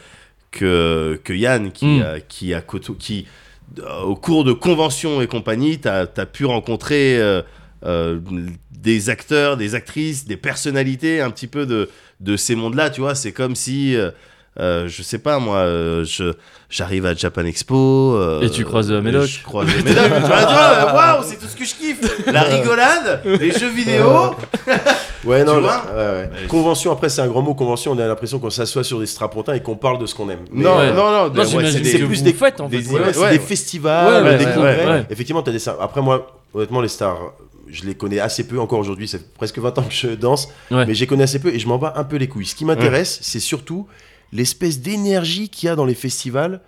que, 0.50 1.18
que 1.24 1.32
Yann 1.32 1.72
qui 1.72 1.86
Mm. 1.86 2.02
a, 2.02 2.20
qui 2.20 2.52
a 2.54 2.60
coto- 2.60 2.96
qui 2.96 3.26
euh, 3.78 4.00
au 4.02 4.14
cours 4.16 4.44
de 4.44 4.52
conventions 4.52 5.22
et 5.22 5.26
compagnie, 5.26 5.78
t'as 5.78 6.02
as 6.14 6.26
pu 6.26 6.44
rencontrer 6.44 7.18
euh, 7.18 7.40
euh, 7.86 8.20
des 8.70 9.08
acteurs, 9.08 9.56
des 9.56 9.74
actrices, 9.74 10.26
des 10.26 10.36
personnalités 10.36 11.22
un 11.22 11.30
petit 11.30 11.46
peu 11.46 11.64
de 11.64 11.88
de 12.22 12.36
ces 12.36 12.54
mondes-là. 12.54 12.88
Tu 12.90 13.00
vois, 13.02 13.14
c'est 13.14 13.32
comme 13.32 13.54
si 13.56 13.94
euh, 13.96 14.10
euh, 14.60 14.86
je 14.88 15.02
sais 15.02 15.18
pas 15.18 15.38
moi, 15.38 15.58
euh, 15.58 16.04
je 16.04 16.32
j'arrive 16.70 17.04
à 17.06 17.14
Japan 17.14 17.44
Expo 17.44 18.14
euh, 18.16 18.42
Et 18.42 18.50
tu 18.50 18.64
croises, 18.64 18.90
euh, 18.92 19.00
Médoc. 19.02 19.26
Je 19.26 19.42
croise 19.42 19.66
Médoc. 19.66 19.84
tu 19.84 19.92
vois, 20.10 20.38
tu 20.38 20.52
vois, 20.52 20.94
waouh, 20.94 21.22
c'est 21.24 21.36
tout 21.38 21.46
ce 21.46 21.56
que 21.56 21.64
je 21.64 21.74
kiffe. 21.74 22.26
La 22.26 22.42
rigolade, 22.42 23.22
les 23.24 23.50
jeux 23.50 23.70
vidéo. 23.70 24.34
Ouais, 25.24 25.44
non. 25.44 25.56
Tu 25.56 25.60
là- 25.62 25.82
vois 25.84 25.94
ouais, 25.94 26.10
ouais. 26.10 26.30
Ouais. 26.42 26.46
Convention, 26.48 26.92
après, 26.92 27.08
c'est 27.08 27.20
un 27.22 27.28
grand 27.28 27.42
mot. 27.42 27.54
Convention, 27.54 27.92
on 27.92 27.98
a 27.98 28.06
l'impression 28.06 28.38
qu'on 28.38 28.50
s'assoit 28.50 28.84
sur 28.84 28.98
des 29.00 29.06
strapontins 29.06 29.54
et 29.54 29.60
qu'on 29.60 29.76
parle 29.76 29.98
de 29.98 30.06
ce 30.06 30.14
qu'on 30.14 30.28
aime. 30.30 30.40
Mais, 30.50 30.64
Non, 30.64 30.76
Ouais. 30.78 30.92
non, 30.92 31.10
non, 31.10 31.28
Non, 31.30 31.44
c'est 31.44 31.98
plus 31.98 32.22
des- 32.22 32.32
faites 32.32 32.60
en 32.60 32.68
fait. 32.68 32.78
des- 32.78 32.88
Ouais, 32.90 33.00
ouais. 33.00 33.12
c'est 33.12 33.20
ouais. 33.20 33.30
des 33.32 33.38
festivals, 33.38 34.22
Ouais, 34.24 34.30
ouais, 34.30 34.38
des 34.38 34.44
ouais, 34.46 34.52
congrès. 34.54 34.84
ouais, 34.84 34.90
ouais. 34.92 35.06
Effectivement, 35.10 35.42
t'as 35.42 35.52
des. 35.52 35.68
Après, 35.68 36.00
moi, 36.02 36.26
honnêtement, 36.54 36.80
les 36.80 36.88
stars. 36.88 37.18
Je 37.72 37.84
les 37.84 37.94
connais 37.94 38.18
assez 38.20 38.46
peu 38.46 38.60
encore 38.60 38.78
aujourd'hui. 38.78 39.08
Ça 39.08 39.18
fait 39.18 39.32
presque 39.34 39.58
20 39.58 39.78
ans 39.78 39.82
que 39.82 39.92
je 39.94 40.08
danse, 40.08 40.48
Ouais. 40.70 40.86
mais 40.86 40.94
je 40.94 41.00
les 41.00 41.06
connais 41.06 41.24
assez 41.24 41.38
peu 41.40 41.52
et 41.54 41.58
je 41.58 41.66
m'en 41.66 41.78
bats 41.78 41.94
un 41.96 42.04
peu 42.04 42.16
les 42.16 42.28
couilles. 42.28 42.46
Ce 42.46 42.54
qui 42.54 42.64
m'intéresse, 42.64 43.18
c'est 43.22 43.40
surtout 43.40 43.86
l'espèce 44.32 44.80
d'énergie 44.80 45.48
qu'il 45.48 45.66
y 45.66 45.70
a 45.70 45.76
dans 45.76 45.84
les 45.86 45.94
festivals 45.94 46.60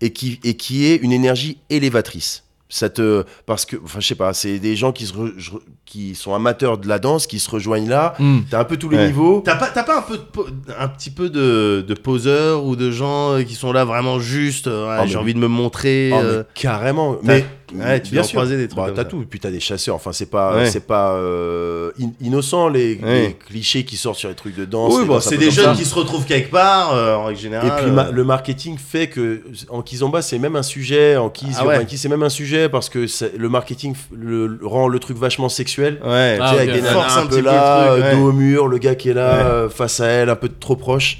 et 0.00 0.12
qui, 0.12 0.40
et 0.44 0.54
qui 0.56 0.86
est 0.86 0.96
une 0.96 1.12
énergie 1.12 1.58
élévatrice. 1.70 2.44
Ça 2.74 2.88
te, 2.88 3.24
parce 3.44 3.66
que, 3.66 3.76
enfin, 3.84 4.00
je 4.00 4.06
sais 4.06 4.14
pas, 4.14 4.32
c'est 4.32 4.58
des 4.58 4.76
gens 4.76 4.92
qui, 4.92 5.04
se 5.04 5.12
re- 5.12 5.34
je- 5.36 5.50
qui 5.84 6.14
sont 6.14 6.32
amateurs 6.34 6.78
de 6.78 6.88
la 6.88 6.98
danse, 6.98 7.26
qui 7.26 7.38
se 7.38 7.50
rejoignent 7.50 7.86
là. 7.90 8.14
Hmm. 8.18 8.38
T'as 8.50 8.60
un 8.60 8.64
peu 8.64 8.78
tous 8.78 8.88
les 8.88 8.96
Ouais. 8.96 9.06
niveaux. 9.08 9.42
T'as 9.44 9.56
pas, 9.56 9.66
pas 9.66 9.98
un, 9.98 10.00
peu 10.00 10.16
de 10.16 10.22
po- 10.22 10.46
un 10.78 10.88
petit 10.88 11.10
peu 11.10 11.28
de, 11.28 11.84
de 11.86 11.92
poseurs 11.94 12.64
ou 12.64 12.74
de 12.74 12.90
gens 12.90 13.44
qui 13.46 13.56
sont 13.56 13.72
là 13.72 13.84
vraiment 13.84 14.20
juste, 14.20 14.68
euh, 14.68 14.88
ouais, 14.88 15.02
Oh, 15.04 15.06
j'ai 15.06 15.18
envie 15.18 15.34
de 15.34 15.38
me 15.38 15.48
montrer. 15.48 16.12
Oh, 16.14 16.16
mais 16.16 16.22
euh, 16.24 16.42
carrément. 16.54 17.18
Mais 17.22 17.44
ouais, 17.80 18.00
tu 18.00 18.12
bien 18.12 18.22
dois 18.22 18.28
croiser 18.30 18.56
des 18.56 18.68
trucs 18.68 18.84
Bah, 18.84 18.90
t'as 18.94 19.04
tout. 19.04 19.24
Puis 19.28 19.40
t'as 19.40 19.50
des 19.50 19.60
chasseurs. 19.60 19.94
Enfin, 19.94 20.12
c'est 20.12 20.30
pas, 20.30 20.56
Ouais. 20.56 20.66
c'est 20.66 20.86
pas 20.86 21.12
euh, 21.14 21.90
in- 22.00 22.10
innocent 22.20 22.68
les, 22.68 22.96
Ouais. 23.02 23.22
les 23.28 23.34
clichés 23.34 23.84
qui 23.84 23.96
sortent 23.96 24.18
sur 24.18 24.28
les 24.28 24.34
trucs 24.34 24.56
de 24.56 24.64
danse. 24.64 24.94
Oui, 24.96 25.04
bon, 25.04 25.20
c'est 25.20 25.36
des 25.38 25.50
jeunes 25.50 25.64
ça. 25.66 25.74
qui 25.74 25.84
se 25.84 25.94
retrouvent 25.94 26.24
quelque 26.26 26.50
part, 26.50 26.94
euh, 26.94 27.14
en 27.16 27.24
règle 27.24 27.40
générale. 27.40 27.68
Et 27.78 27.82
puis 27.82 27.90
ma- 27.90 28.06
euh, 28.08 28.12
le 28.12 28.24
marketing 28.24 28.76
fait 28.78 29.08
que 29.08 29.42
en 29.68 29.82
Kizomba 29.82 30.22
c'est 30.22 30.38
même 30.38 30.56
un 30.56 30.62
sujet, 30.62 31.16
en 31.16 31.30
Kiz, 31.30 31.56
Ah 31.60 31.64
c'est 31.96 32.08
même 32.08 32.22
un 32.22 32.28
sujet 32.28 32.68
parce 32.68 32.88
que 32.88 33.06
le 33.36 33.48
marketing 33.48 33.94
le, 34.12 34.58
rend 34.62 34.88
le 34.88 34.98
truc 34.98 35.16
vachement 35.16 35.48
sexuel. 35.48 35.98
Ouais, 36.04 36.38
Ah, 36.40 36.48
Tu 36.50 36.54
sais, 36.56 36.60
avec 36.62 36.72
des 36.74 36.82
nanas 36.82 37.16
un, 37.16 37.18
un 37.18 37.22
peu 37.22 37.28
petit 37.28 37.36
peu 37.42 37.44
là, 37.46 37.96
truc, 37.96 38.18
dos 38.18 38.28
au 38.28 38.32
mur, 38.32 38.68
le 38.68 38.78
gars 38.78 38.94
qui 38.94 39.10
est 39.10 39.14
là 39.14 39.36
Ouais. 39.36 39.44
euh, 39.50 39.68
face 39.68 40.00
à 40.00 40.06
elle, 40.06 40.28
un 40.30 40.36
peu 40.36 40.48
trop 40.48 40.76
proche. 40.76 41.18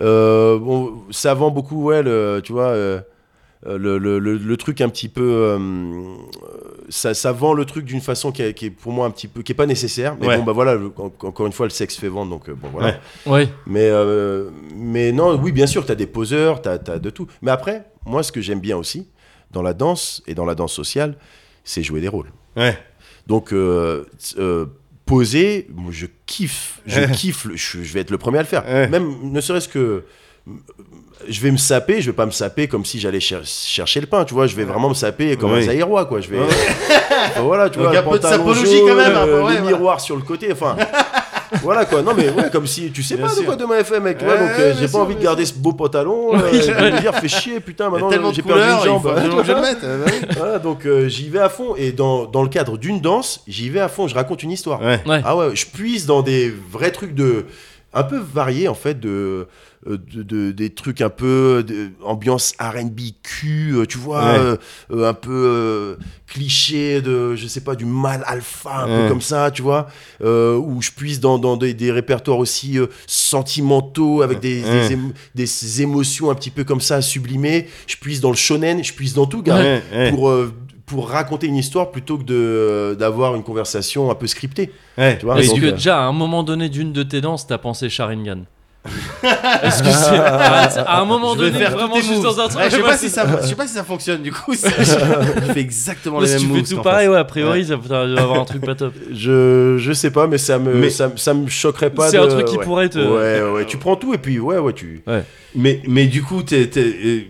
Euh, 0.00 0.58
bon, 0.58 0.92
ça 1.10 1.34
vend 1.34 1.50
beaucoup, 1.50 1.84
ouais, 1.84 2.02
le, 2.02 2.40
tu 2.44 2.52
vois, 2.52 2.68
le, 3.66 3.98
le- 3.98 4.18
le- 4.18 4.36
le 4.36 4.56
truc 4.56 4.80
un 4.80 4.88
petit 4.88 5.08
peu, 5.08 5.22
euh, 5.22 5.58
ça, 6.88 7.12
ça 7.14 7.32
vend 7.32 7.52
le 7.54 7.64
truc 7.64 7.84
d'une 7.84 8.00
façon 8.00 8.30
qui 8.32 8.42
est, 8.42 8.54
qui 8.54 8.66
est 8.66 8.70
pour 8.70 8.92
moi 8.92 9.06
un 9.06 9.10
petit 9.10 9.26
peu, 9.28 9.42
qui 9.42 9.52
est 9.52 9.54
pas 9.54 9.66
nécessaire. 9.66 10.16
Mais 10.20 10.26
Ouais. 10.28 10.36
bon, 10.38 10.44
bah 10.44 10.52
voilà, 10.52 10.74
le- 10.76 10.92
en- 10.96 11.12
encore 11.26 11.46
une 11.46 11.52
fois, 11.52 11.66
le 11.66 11.70
sexe 11.70 11.96
fait 11.96 12.08
vendre, 12.08 12.30
donc 12.30 12.48
euh, 12.48 12.54
bon 12.54 12.68
voilà. 12.70 12.98
Ouais. 13.26 13.32
Ouais. 13.32 13.48
Mais, 13.66 13.88
euh, 13.90 14.50
mais 14.76 15.10
non, 15.12 15.34
oui, 15.42 15.50
bien 15.52 15.66
sûr, 15.66 15.84
tu 15.84 15.92
as 15.92 15.96
des 15.96 16.06
poseurs, 16.06 16.62
tu 16.62 16.68
as, 16.68 16.78
de 16.78 17.10
tout. 17.10 17.26
Mais 17.42 17.50
après, 17.50 17.84
moi, 18.06 18.22
ce 18.22 18.30
que 18.32 18.40
j'aime 18.40 18.60
bien 18.60 18.76
aussi, 18.76 19.08
dans 19.50 19.62
la 19.62 19.74
danse 19.74 20.22
et 20.26 20.34
dans 20.34 20.44
la 20.44 20.54
danse 20.54 20.72
sociale, 20.72 21.16
c'est 21.64 21.82
jouer 21.82 22.00
des 22.00 22.08
rôles. 22.08 22.30
Ouais. 22.56 22.78
Donc, 23.26 23.52
euh, 23.52 24.04
euh, 24.38 24.66
poser, 25.04 25.66
moi, 25.74 25.90
je 25.92 26.06
kiffe. 26.26 26.80
Je 26.86 27.00
kiffe. 27.12 27.46
je, 27.54 27.82
je 27.82 27.92
vais 27.92 28.00
être 28.00 28.10
le 28.10 28.18
premier 28.18 28.38
à 28.38 28.42
le 28.42 28.46
faire. 28.48 28.64
Ouais. 28.64 28.88
Même, 28.88 29.14
ne 29.32 29.40
serait-ce 29.40 29.68
que. 29.68 30.04
Je 31.28 31.40
vais 31.40 31.50
me 31.50 31.56
saper, 31.56 32.00
je 32.00 32.10
vais 32.10 32.16
pas 32.16 32.26
me 32.26 32.30
saper 32.30 32.68
comme 32.68 32.84
si 32.84 33.00
j'allais 33.00 33.20
cher- 33.20 33.40
chercher 33.44 34.00
le 34.00 34.06
pain, 34.06 34.24
tu 34.24 34.34
vois. 34.34 34.46
Je 34.46 34.54
vais 34.54 34.64
vraiment 34.64 34.88
me 34.90 34.94
saper 34.94 35.36
comme 35.36 35.52
Oui. 35.52 35.58
un 35.60 35.62
Zaïrois, 35.62 36.04
quoi. 36.06 36.20
Je 36.20 36.28
vais. 36.28 36.38
Enfin, 37.30 37.40
voilà, 37.42 37.68
tu 37.68 37.78
Donc, 37.78 37.88
vois. 37.88 37.98
un 37.98 38.02
peu 38.02 38.18
de 38.18 38.24
sapologie, 38.24 38.80
quand 38.86 38.94
même, 38.94 39.14
un 39.16 39.24
peu, 39.24 39.30
euh, 39.32 39.44
ouais, 39.44 39.52
les 39.54 39.58
voilà. 39.60 39.76
miroirs 39.76 40.00
sur 40.00 40.16
le 40.16 40.22
côté, 40.22 40.50
enfin. 40.52 40.76
voilà 41.62 41.84
quoi, 41.84 42.02
non 42.02 42.12
mais 42.16 42.28
ouais, 42.30 42.50
comme 42.50 42.66
si 42.66 42.90
tu 42.90 43.02
sais 43.02 43.16
Bien 43.16 43.26
pas 43.26 43.32
de 43.32 43.36
sûr. 43.38 43.46
quoi 43.46 43.56
demain 43.56 43.78
FM 43.78 44.02
mec, 44.04 44.18
tu 44.18 44.24
vois, 44.24 44.34
Ouais, 44.34 44.40
donc 44.40 44.50
euh, 44.58 44.74
j'ai 44.78 44.86
sûr, 44.86 44.98
pas 44.98 45.04
envie 45.04 45.14
de 45.16 45.22
garder 45.22 45.44
ce 45.46 45.54
beau 45.54 45.72
pantalon, 45.72 46.34
euh, 46.34 46.38
vais 46.50 46.92
me 46.92 47.00
dire 47.00 47.14
fait 47.14 47.28
chier 47.28 47.60
putain 47.60 47.84
Il 47.84 47.86
y 47.86 47.88
a 47.88 47.90
maintenant 47.92 48.10
tellement 48.10 48.30
de 48.30 48.34
j'ai 48.34 48.42
perdu 48.42 48.60
couleurs, 48.62 48.76
une 48.78 48.82
il 48.82 48.86
jambe. 48.86 49.02
faut 49.02 49.08
absolument 49.08 49.36
que 49.40 49.46
je 49.46 49.52
le 49.52 49.60
mette. 49.60 49.84
euh, 49.84 50.04
bah. 50.04 50.12
Voilà, 50.36 50.58
donc 50.58 50.86
euh, 50.86 51.08
j'y 51.08 51.28
vais 51.30 51.38
à 51.40 51.48
fond 51.48 51.74
et 51.76 51.92
dans, 51.92 52.26
dans 52.26 52.42
le 52.42 52.48
cadre 52.50 52.76
d'une 52.78 53.00
danse, 53.00 53.42
j'y 53.48 53.68
vais 53.70 53.80
à 53.80 53.88
fond, 53.88 54.06
je 54.08 54.14
raconte 54.14 54.42
une 54.42 54.50
histoire. 54.52 54.80
Ouais. 54.80 55.00
Ouais. 55.06 55.20
Ah 55.24 55.36
ouais, 55.36 55.54
je 55.56 55.66
puise 55.66 56.06
dans 56.06 56.22
des 56.22 56.52
vrais 56.70 56.90
trucs 56.92 57.14
de 57.14 57.46
un 57.94 58.02
peu 58.04 58.18
variés 58.18 58.68
en 58.68 58.74
fait 58.74 59.00
de, 59.00 59.08
euh, 59.08 59.48
de, 59.86 60.22
de- 60.22 60.50
des 60.50 60.70
trucs 60.70 61.00
un 61.00 61.08
peu 61.10 61.64
de, 61.66 61.90
ambiance 62.04 62.54
R&B 62.60 63.00
cul, 63.22 63.74
euh, 63.76 63.86
tu 63.86 63.96
vois, 63.98 64.24
Ouais. 64.24 64.38
euh, 64.38 64.56
euh, 64.92 65.08
un 65.08 65.14
peu 65.14 65.30
euh, 65.30 65.96
cliché 66.26 67.00
de 67.00 67.34
je 67.36 67.46
sais 67.46 67.60
pas 67.60 67.74
du 67.74 67.84
mal 67.84 68.22
alpha 68.26 68.84
un 68.84 68.88
Ouais. 68.88 69.02
peu 69.04 69.08
comme 69.08 69.20
ça, 69.20 69.50
tu 69.50 69.62
vois, 69.62 69.86
euh, 70.22 70.56
où 70.56 70.82
je 70.82 70.90
puise 70.90 71.20
dans, 71.20 71.38
dans 71.38 71.56
des, 71.56 71.74
des 71.74 71.92
répertoires 71.92 72.38
aussi 72.38 72.78
euh, 72.78 72.86
sentimentaux 73.06 74.22
avec 74.22 74.40
des, 74.40 74.62
Ouais. 74.64 74.88
des, 74.88 74.96
émo- 74.96 75.12
des 75.34 75.82
émotions 75.82 76.30
un 76.30 76.34
petit 76.34 76.50
peu 76.50 76.64
comme 76.64 76.80
ça 76.80 77.00
sublimées. 77.00 77.68
Je 77.86 77.96
puise 77.96 78.20
dans 78.20 78.30
le 78.30 78.36
shonen, 78.36 78.82
je 78.82 78.92
puise 78.92 79.14
dans 79.14 79.26
tout, 79.26 79.42
gars 79.42 79.80
pour, 80.10 80.28
euh, 80.28 80.52
pour 80.86 81.08
raconter 81.08 81.46
une 81.46 81.56
histoire 81.56 81.90
plutôt 81.90 82.18
que 82.18 82.24
de, 82.24 82.34
euh, 82.34 82.94
d'avoir 82.94 83.34
une 83.36 83.42
conversation 83.44 84.10
un 84.10 84.14
peu 84.14 84.26
scriptée. 84.26 84.72
Ouais. 84.96 85.18
Tu 85.18 85.26
vois, 85.26 85.38
Est-ce 85.40 85.54
que 85.54 85.66
euh, 85.66 85.72
déjà 85.72 85.98
à 85.98 86.02
un 86.06 86.12
moment 86.12 86.42
donné 86.42 86.68
d'une 86.68 86.92
de 86.92 87.02
tes 87.02 87.20
danses, 87.20 87.46
t'as 87.46 87.58
pensé 87.58 87.88
Sharingan? 87.88 88.40
Est-ce 89.22 89.82
que 89.82 89.90
c'est 89.90 90.18
à 90.86 91.00
un 91.00 91.04
moment 91.04 91.34
Je 91.34 91.40
vais 91.44 91.50
donné 91.50 91.58
faire 91.64 91.72
vraiment 91.72 91.96
juste 91.96 92.10
moves. 92.10 92.22
dans 92.22 92.40
un 92.40 92.48
truc 92.48 92.60
Ouais, 92.60 92.70
je 92.70 92.76
sais 92.76 92.82
pas 92.82 92.96
si 92.96 93.10
ça, 93.10 93.26
je 93.42 93.46
sais 93.48 93.54
pas 93.54 93.66
si 93.66 93.74
ça 93.74 93.84
fonctionne 93.84 94.22
du 94.22 94.32
coup. 94.32 94.54
ça- 94.54 94.70
Je 94.78 95.52
fais 95.52 95.60
exactement 95.60 96.20
les 96.20 96.28
si 96.28 96.46
mêmes 96.46 96.62
tu 96.62 96.68
fais 96.70 96.74
tout 96.76 96.82
pareil, 96.82 97.06
face. 97.06 97.14
ouais, 97.14 97.20
a 97.20 97.24
priori, 97.24 97.66
ça 97.66 97.76
peut 97.76 97.94
avoir 97.94 98.40
un 98.40 98.44
truc 98.44 98.64
pas 98.64 98.74
top. 98.74 98.94
Je, 99.12 99.76
je 99.78 99.92
sais 99.92 100.10
pas, 100.10 100.26
mais 100.26 100.38
ça 100.38 100.58
me, 100.58 100.72
Mais- 100.74 100.90
ça, 100.90 101.10
ça 101.16 101.34
me 101.34 101.48
choquerait 101.48 101.90
pas. 101.90 102.08
C'est 102.10 102.18
de- 102.18 102.22
un 102.22 102.28
truc 102.28 102.46
qui 102.46 102.56
ouais. 102.56 102.64
pourrait 102.64 102.88
te- 102.88 102.98
Ouais, 102.98 103.42
ouais, 103.42 103.50
ouais, 103.50 103.64
tu 103.66 103.76
prends 103.76 103.96
tout 103.96 104.14
et 104.14 104.18
puis, 104.18 104.38
ouais, 104.38 104.58
ouais, 104.58 104.72
tu. 104.72 105.02
Mais, 105.54 105.82
mais 105.86 106.06
du 106.06 106.22
coup, 106.22 106.42
t'es, 106.42 106.70
euh, 106.76 107.20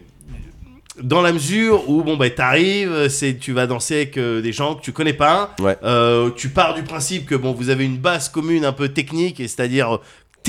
dans 1.03 1.23
la 1.23 1.33
mesure 1.33 1.89
où 1.89 2.03
bon 2.03 2.16
bah 2.16 2.29
t'arrives, 2.29 3.09
c'est 3.09 3.39
tu 3.39 3.53
vas 3.53 3.66
danser 3.69 3.95
avec 3.95 4.16
euh, 4.19 4.41
des 4.43 4.53
gens 4.53 4.75
que 4.75 4.83
tu 4.83 4.93
connais 4.93 5.12
pas. 5.12 5.55
Ouais. 5.61 5.77
Euh, 5.85 6.31
tu 6.37 6.49
pars 6.49 6.75
du 6.75 6.83
principe 6.83 7.25
que 7.27 7.37
bon 7.37 7.53
vous 7.53 7.70
avez 7.70 7.85
une 7.85 7.99
base 7.99 8.29
commune 8.29 8.65
un 8.65 8.73
peu 8.73 8.89
technique, 8.89 9.39
et 9.39 9.47
c'est-à-dire 9.47 10.01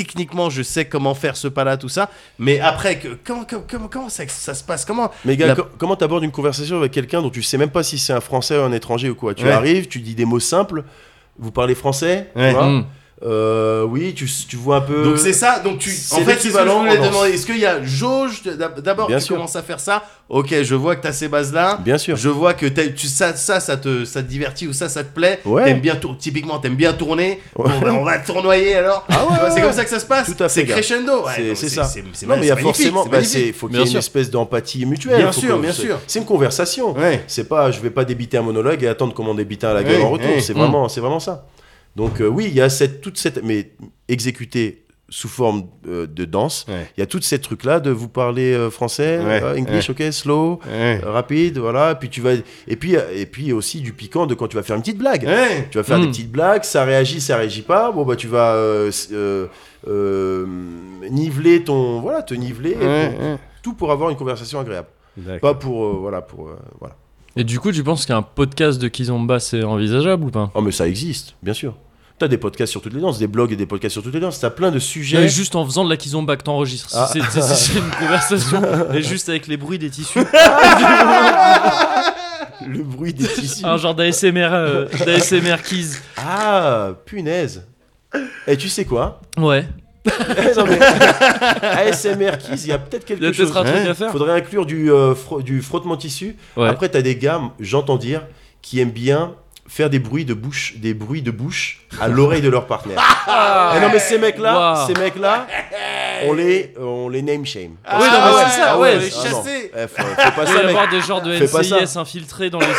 techniquement 0.06 0.50
je 0.50 0.62
sais 0.64 0.86
comment 0.86 1.14
faire 1.14 1.36
ce 1.36 1.48
pas-là, 1.48 1.78
tout 1.78 1.90
ça. 1.90 2.10
Mais 2.38 2.60
après 2.60 2.98
que, 3.00 3.10
comment, 3.26 3.44
comment, 3.50 3.64
comment, 3.70 3.88
comment 3.88 4.10
ça, 4.10 4.24
ça 4.28 4.54
se 4.54 4.64
passe? 4.64 4.86
Comment 4.86 5.12
Mais 5.26 5.36
gars, 5.38 5.48
La- 5.48 5.56
comment 5.78 5.96
t'abordes 5.96 6.24
une 6.24 6.32
conversation 6.32 6.78
avec 6.78 6.92
quelqu'un 6.92 7.22
dont 7.22 7.30
tu 7.30 7.44
sais 7.44 7.58
même 7.58 7.72
pas 7.72 7.84
si 7.84 7.98
c'est 8.00 8.14
un 8.14 8.22
français 8.22 8.58
ou 8.58 8.62
un 8.62 8.72
étranger 8.72 9.10
ou 9.10 9.16
quoi? 9.16 9.34
Tu 9.34 9.46
Ouais. 9.46 9.52
arrives, 9.52 9.88
tu 9.88 10.00
dis 10.00 10.16
des 10.16 10.26
mots 10.26 10.40
simples, 10.40 10.84
vous 11.38 11.52
parlez 11.52 11.76
français, 11.76 12.30
tu 12.34 12.40
Ouais. 12.42 12.52
vois? 12.54 12.68
Mm. 12.68 12.86
Euh, 13.24 13.84
Oui, 13.84 14.14
tu, 14.14 14.28
tu 14.48 14.56
vois 14.56 14.78
un 14.78 14.82
peu. 14.82 15.04
Donc 15.04 15.18
c'est 15.18 15.34
ça, 15.34 15.60
donc 15.60 15.80
tu 15.80 15.90
en 15.90 16.18
fait 16.22 16.38
c'est 16.40 16.50
ce 16.50 16.58
que 16.58 16.66
je 16.66 16.70
voulais 16.72 16.98
demander. 16.98 17.32
Est-ce 17.32 17.46
qu'il 17.46 17.58
y 17.60 17.66
a 17.66 17.84
jauge 17.84 18.44
d'abord 18.44 19.08
tu 19.08 19.20
sûr. 19.20 19.36
commences 19.36 19.56
à 19.56 19.62
faire 19.64 19.80
ça 19.80 20.04
OK, 20.30 20.54
je 20.62 20.76
vois 20.76 20.96
que 20.96 21.02
tu 21.02 21.08
as 21.08 21.12
ces 21.14 21.28
bases 21.28 21.52
là. 21.52 21.80
Bien 21.84 21.98
sûr. 21.98 22.16
Je 22.16 22.30
vois 22.30 22.54
que 22.54 22.68
tu, 22.68 23.08
ça, 23.08 23.36
ça, 23.36 23.60
ça 23.60 23.78
te, 23.78 24.06
ça 24.06 24.22
te 24.22 24.28
divertit 24.28 24.68
ou 24.68 24.74
ça, 24.74 24.88
ça 24.88 25.04
te 25.04 25.12
plaît. 25.14 25.40
Ouais. 25.44 25.66
T'aimes 25.66 25.80
bien 25.80 25.96
tour- 25.96 26.16
typiquement, 26.20 26.60
t'aimes 26.60 26.76
bien 26.76 26.94
tourner. 26.94 27.42
Ouais. 27.56 27.68
Bon, 27.72 27.80
ben, 27.80 27.92
on 27.96 28.04
va 28.04 28.20
tournoyer 28.20 28.76
alors. 28.76 29.06
Ah 29.10 29.26
ouais, 29.26 29.50
c'est 29.52 29.62
comme 29.62 29.74
ça 29.74 29.84
que 29.84 29.90
ça 29.90 30.00
se 30.00 30.06
passe. 30.06 30.28
Tout 30.28 30.44
à 30.44 30.48
fait, 30.48 30.62
C'est 30.62 30.66
crescendo. 30.68 31.26
C'est- 31.56 31.70
ça. 31.70 31.82
Non, 32.28 32.36
mais 32.38 32.42
il 32.44 32.48
y 32.48 32.52
a 32.52 32.56
forcément. 32.58 33.06
bah, 33.08 33.22
faut 33.54 33.68
qu'il 33.68 33.76
y 33.78 33.80
ait 33.80 33.84
une 33.84 33.88
sûr. 33.90 34.00
espèce 34.00 34.30
d'empathie 34.30 34.86
mutuelle. 34.86 35.18
Bien 35.18 35.32
faut 35.32 35.42
sûr, 35.42 35.58
bien 35.58 35.72
sûr. 35.74 36.00
C'est 36.08 36.20
une 36.20 36.26
conversation. 36.26 36.96
C'est 37.28 37.50
pas, 37.50 37.72
je 37.72 37.80
vais 37.82 37.90
pas 37.90 38.06
débiter 38.06 38.38
un 38.38 38.44
monologue 38.44 38.84
et 38.84 38.88
attendre 38.88 39.14
qu'on 39.16 39.24
m'en 39.24 39.34
débite 39.36 39.64
un 39.64 39.72
à 39.72 39.74
la 39.74 39.84
gueule 39.84 40.02
en 40.04 40.10
retour. 40.12 40.30
C'est 40.42 40.54
Mm. 40.54 40.58
vraiment, 40.60 40.88
c'est 40.90 41.02
vraiment 41.02 41.20
ça. 41.20 41.44
Donc 41.96 42.22
euh, 42.22 42.28
oui, 42.28 42.46
il 42.48 42.54
y 42.54 42.62
a 42.62 42.70
cette, 42.70 43.02
toute 43.02 43.18
cette, 43.18 43.44
mais 43.44 43.72
exécuté 44.08 44.86
sous 45.12 45.28
forme 45.28 45.64
euh, 45.88 46.06
de 46.06 46.24
danse. 46.24 46.66
Il 46.68 46.74
Ouais. 46.76 46.88
y 47.00 47.02
a 47.02 47.08
toute 47.08 47.24
cette 47.24 47.42
truc 47.42 47.64
là 47.64 47.80
de 47.80 47.90
vous 47.90 48.08
parler 48.10 48.54
euh, 48.54 48.70
français, 48.70 49.20
Ouais, 49.26 49.42
English, 49.60 49.90
ok, 49.90 50.04
slow, 50.12 50.60
rapide, 51.04 51.58
voilà. 51.58 51.96
Puis 51.96 52.10
tu 52.10 52.22
vas, 52.22 52.34
et 52.68 52.76
puis 52.76 52.94
et 53.14 53.26
puis 53.26 53.52
aussi 53.52 53.82
du 53.82 53.92
piquant 53.94 54.28
de 54.28 54.36
quand 54.36 54.48
tu 54.48 54.56
vas 54.56 54.62
faire 54.64 54.76
une 54.76 54.84
petite 54.84 55.00
blague. 55.00 55.28
Tu 55.72 55.78
vas 55.80 55.84
faire 55.84 56.00
des 56.00 56.08
petites 56.08 56.32
blagues, 56.32 56.64
ça 56.64 56.84
réagit, 56.86 57.22
ça 57.22 57.38
réagit 57.38 57.64
pas. 57.64 57.92
Bon 57.92 58.06
bah 58.06 58.16
tu 58.16 58.28
vas 58.28 58.56
niveler 61.10 61.64
ton, 61.64 62.00
voilà, 62.02 62.22
te 62.22 62.34
niveler. 62.34 62.74
Pour- 62.76 63.40
tout 63.62 63.74
pour 63.74 63.92
avoir 63.92 64.10
une 64.10 64.16
conversation 64.16 64.60
agréable. 64.60 64.88
Pas 65.42 65.54
pour, 65.54 65.84
euh, 65.86 65.98
voilà, 66.00 66.22
pour, 66.22 66.48
euh, 66.48 66.56
voilà. 66.80 66.96
Et 67.40 67.46
du 67.46 67.58
coup, 67.58 67.72
tu 67.72 67.84
penses 67.86 68.06
qu'un 68.06 68.22
podcast 68.22 68.82
de 68.82 68.90
Kizomba 68.90 69.40
c'est 69.40 69.64
envisageable 69.64 70.26
ou 70.26 70.30
pas? 70.30 70.52
Oh 70.56 70.62
mais 70.62 70.74
ça 70.74 70.90
existe, 70.90 71.36
bien 71.42 71.54
sûr. 71.54 71.74
T'as 72.18 72.28
des 72.28 72.38
podcasts 72.38 72.70
sur 72.72 72.82
toutes 72.82 72.94
les 72.94 73.00
danses, 73.00 73.18
des 73.18 73.28
blogs 73.28 73.54
et 73.54 73.56
des 73.56 73.66
podcasts 73.66 73.94
sur 73.94 74.04
toutes 74.04 74.14
les 74.14 74.20
danses. 74.20 74.42
T'as 74.42 74.50
plein 74.50 74.72
de 74.72 74.80
sujets. 74.80 75.20
mais 75.22 75.30
juste 75.30 75.56
en 75.56 75.64
faisant 75.66 75.86
de 75.86 75.90
la 75.90 75.96
Kizomba 75.96 76.36
que 76.36 76.44
t'enregistres. 76.44 76.90
Ah. 76.94 77.10
C'est- 77.14 77.20
une 77.20 77.90
conversation, 77.98 78.62
et 78.94 79.02
juste 79.02 79.30
avec 79.30 79.48
les 79.48 79.56
bruits 79.56 79.80
des 79.80 79.90
tissus. 79.90 80.20
Le 82.68 82.84
bruit 82.84 83.14
des 83.14 83.26
tissus. 83.26 83.64
Un 83.66 83.78
genre 83.78 83.96
d'ASMR, 83.96 84.50
euh, 84.52 84.86
d'ASMR 85.06 85.62
Kiz. 85.64 86.02
Ah, 86.18 86.90
punaise. 87.06 87.66
Et 88.48 88.58
tu 88.58 88.68
sais 88.68 88.84
quoi? 88.84 89.22
Ouais. 89.38 89.66
Non, 90.06 90.66
mais 90.66 90.80
ASMR 91.62 92.38
Keys, 92.38 92.62
il 92.64 92.68
y 92.68 92.72
a 92.72 92.78
peut-être 92.80 93.10
Il 93.10 93.14
y 93.14 93.18
a 93.18 93.20
quelque 93.32 93.34
chose. 93.36 93.56
un 93.56 93.64
truc 93.64 93.76
Ouais. 93.76 93.88
à 93.90 93.94
faire. 93.94 94.12
Faudrait 94.12 94.32
inclure 94.34 94.66
du, 94.66 94.92
euh, 94.92 95.14
fro- 95.14 95.42
du 95.44 95.62
frottement 95.62 95.98
tissu. 95.98 96.36
Ouais. 96.58 96.68
Après, 96.68 96.90
t'as 96.90 97.02
des 97.02 97.16
gars, 97.16 97.42
j'entends 97.60 97.98
dire, 97.98 98.22
qui 98.62 98.80
aiment 98.80 98.92
bien 98.92 99.34
faire 99.70 99.90
des 99.90 100.00
bruits 100.00 100.26
de 100.26 100.34
bouche, 100.34 100.74
des 100.78 100.94
bruits 100.94 101.22
de 101.22 101.32
bouche 101.32 101.80
à 102.02 102.08
l'oreille 102.08 102.42
de 102.42 102.50
leur 102.50 102.66
partenaire. 102.68 102.98
Ah, 103.28 103.74
Eh 103.78 103.80
non 103.80 103.88
mais 103.94 104.00
ces 104.00 104.18
mecs-là, 104.18 104.80
Wow. 104.82 104.88
ces 104.88 105.00
mecs-là, 105.00 105.46
on 106.26 106.34
les, 106.34 106.74
on 106.80 107.08
les 107.08 107.22
name 107.22 107.46
shame. 107.46 107.76
oui, 107.86 108.00
non, 108.00 108.00
mais 108.02 108.44
c'est 108.50 108.60
ça, 108.62 108.78
ouais. 108.80 108.98
les 108.98 109.08
Ah 109.08 109.24
chasser. 109.24 109.72
Eh, 109.76 109.88
faut, 109.88 110.02
faut 110.04 110.16
pas 110.16 110.32
Il 110.36 110.36
va 110.36 110.46
ça, 110.46 110.52
y 110.52 110.56
mec. 110.66 110.70
avoir 110.70 110.90
des 110.90 111.02
genres 111.02 111.22
de 111.22 111.34
NCIS 111.34 111.98
infiltrés 111.98 112.50
dans 112.50 112.60
les, 112.60 112.66
dans, 112.66 112.74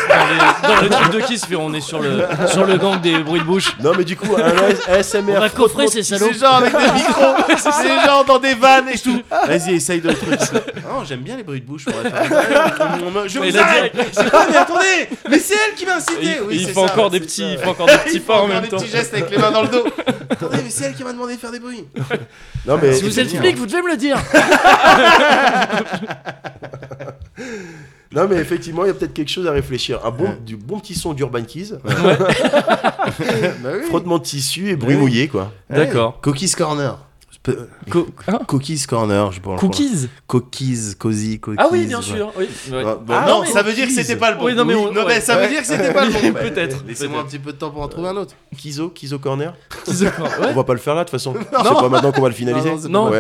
les, 0.67 0.69
dans 0.69 0.81
le 0.83 0.89
truc 0.89 1.13
de 1.13 1.21
Kiss, 1.27 1.47
puis 1.47 1.57
on 1.57 1.73
est 1.73 1.81
sur 1.81 2.01
le, 2.01 2.25
sur 2.49 2.65
le 2.67 2.77
gang 2.77 3.01
des 3.01 3.19
bruits 3.21 3.41
de 3.41 3.45
bouche. 3.47 3.73
Non, 3.83 3.93
mais 3.97 4.05
du 4.05 4.17
coup, 4.17 4.37
un 4.37 4.93
ASMR. 4.93 5.37
On 5.37 5.41
va 5.41 5.49
coffrer 5.49 5.87
ces 5.87 6.03
C'est 6.03 6.19
salauds. 6.19 6.33
genre 6.33 6.57
avec 6.57 6.73
des 6.73 6.93
micros, 6.93 7.35
c'est 7.57 8.05
genre 8.05 8.25
dans 8.25 8.39
des 8.39 8.55
vannes 8.55 8.89
et 8.93 8.99
tout. 8.99 9.23
Vas-y, 9.47 9.75
essaye 9.77 10.01
de 10.01 10.11
truc. 10.13 10.39
Non, 10.85 11.05
j'aime 11.09 11.21
bien 11.21 11.37
les 11.37 11.45
bruits 11.45 11.61
de 11.61 11.67
bouche. 11.67 11.85
Je 13.27 13.39
vous 13.39 13.59
arrête. 13.59 13.93
C'est 14.13 14.31
quoi, 14.31 14.47
mais 14.51 14.57
attendez, 14.57 15.09
mais 15.29 15.39
c'est 15.39 15.55
elle 15.69 15.75
qui 15.75 15.87
m'a 15.87 15.97
incité. 15.97 16.41
Oui, 16.47 16.67
fait 16.87 16.93
encore 16.93 17.11
des 17.11 17.21
petits, 17.27 17.53
il 17.53 17.59
fait 17.59 17.67
encore 17.67 17.87
des 17.87 17.93
petits 18.05 18.21
pas 18.21 18.35
en 18.35 18.37
encore 18.39 18.49
même 18.49 18.63
des 18.63 18.69
temps. 18.69 18.77
petits 18.79 18.91
gestes 18.91 19.15
avec 19.15 19.31
les 19.31 19.39
mains 19.39 19.51
dans 19.51 19.63
le 19.63 19.69
dos. 19.69 19.85
Attendez, 20.31 20.59
mais 20.63 20.71
c'est 20.71 20.85
elle 20.85 20.95
qui 20.95 21.05
m'a 21.05 21.13
demandé 21.13 21.35
de 21.37 21.41
faire 21.41 21.53
des 21.53 21.61
bruits. 21.61 21.85
Non, 22.67 22.79
mais. 22.81 22.93
Si 22.93 23.03
vous 23.05 23.19
êtes 23.19 23.35
flic, 23.35 23.57
vous 23.57 23.65
devez 23.67 23.81
me 23.81 23.91
le 23.91 23.97
dire. 23.97 24.19
Non, 28.13 28.27
mais 28.29 28.37
effectivement, 28.37 28.85
il 28.85 28.89
y 28.89 28.91
a 28.91 28.95
peut-être 28.95 29.15
quelque 29.15 29.31
chose 29.31 29.47
à 29.47 29.53
réfléchir. 29.53 30.05
Un 30.05 30.11
bon, 30.11 30.37
du 30.45 30.57
bon 30.57 30.81
petit 30.81 30.95
son 30.97 31.13
d'Urban 31.15 31.43
Keys, 31.45 31.75
Bah 31.85 33.71
oui. 33.73 33.87
frottement 33.89 34.19
de 34.19 34.25
tissu 34.25 34.69
et 34.71 34.77
bruit 34.77 34.95
Ouais. 34.97 35.01
mouillé, 35.01 35.29
quoi. 35.29 35.53
D'accord. 35.71 36.21
Cookies 36.21 36.51
Corner. 36.51 36.99
Co- 37.91 38.07
hein 38.29 38.39
Cookies 38.47 38.85
Corner, 38.87 39.33
je 39.33 39.41
pense. 39.41 39.59
Cookies 39.59 40.09
Cookies, 40.27 40.95
cozy, 40.99 41.41
cookies. 41.41 41.57
Ah 41.59 41.69
oui, 41.73 41.87
bien 41.87 42.03
sûr. 42.03 42.31
Oui. 42.37 42.47
ouais. 42.71 42.83
Ah, 42.87 42.95
bon, 42.97 43.15
Ah, 43.15 43.27
non, 43.27 43.45
ça 43.47 43.63
veut 43.63 43.73
dire 43.73 43.87
que 43.87 43.93
c'était 43.95 44.17
pas 44.17 44.31
le 44.33 44.37
bon. 44.37 44.45
Oui, 44.45 44.55
non, 44.55 44.67
mais 44.67 44.75
on- 44.75 44.93
non, 44.93 45.01
ouais. 45.07 45.15
mais 45.15 45.21
ça 45.23 45.37
veut 45.39 45.49
dire 45.49 45.61
que 45.63 45.67
c'était 45.67 45.93
pas 45.95 46.05
le 46.05 46.13
bon. 46.13 46.19
Bah, 46.33 46.41
Peut-être, 46.41 46.85
Laissez-moi 46.87 47.21
un 47.21 47.25
petit 47.25 47.39
peu 47.39 47.53
de 47.53 47.57
temps 47.57 47.71
pour 47.71 47.81
en 47.81 47.89
trouver 47.89 48.09
un 48.09 48.17
autre. 48.19 48.35
Kizo, 48.59 48.91
Kizo 48.91 49.19
Corner. 49.19 49.55
The 49.87 50.11
Corner. 50.15 50.49
On 50.51 50.53
va 50.53 50.65
pas 50.65 50.75
le 50.75 50.79
faire 50.81 50.95
là, 50.95 51.05
de 51.05 51.09
toute 51.09 51.13
façon. 51.19 51.33
C'est 51.39 51.51
pas 51.51 51.89
maintenant 51.89 52.13
qu'on 52.13 52.21
va 52.23 52.29
le 52.29 52.35
finaliser. 52.35 52.73
Non. 52.91 53.11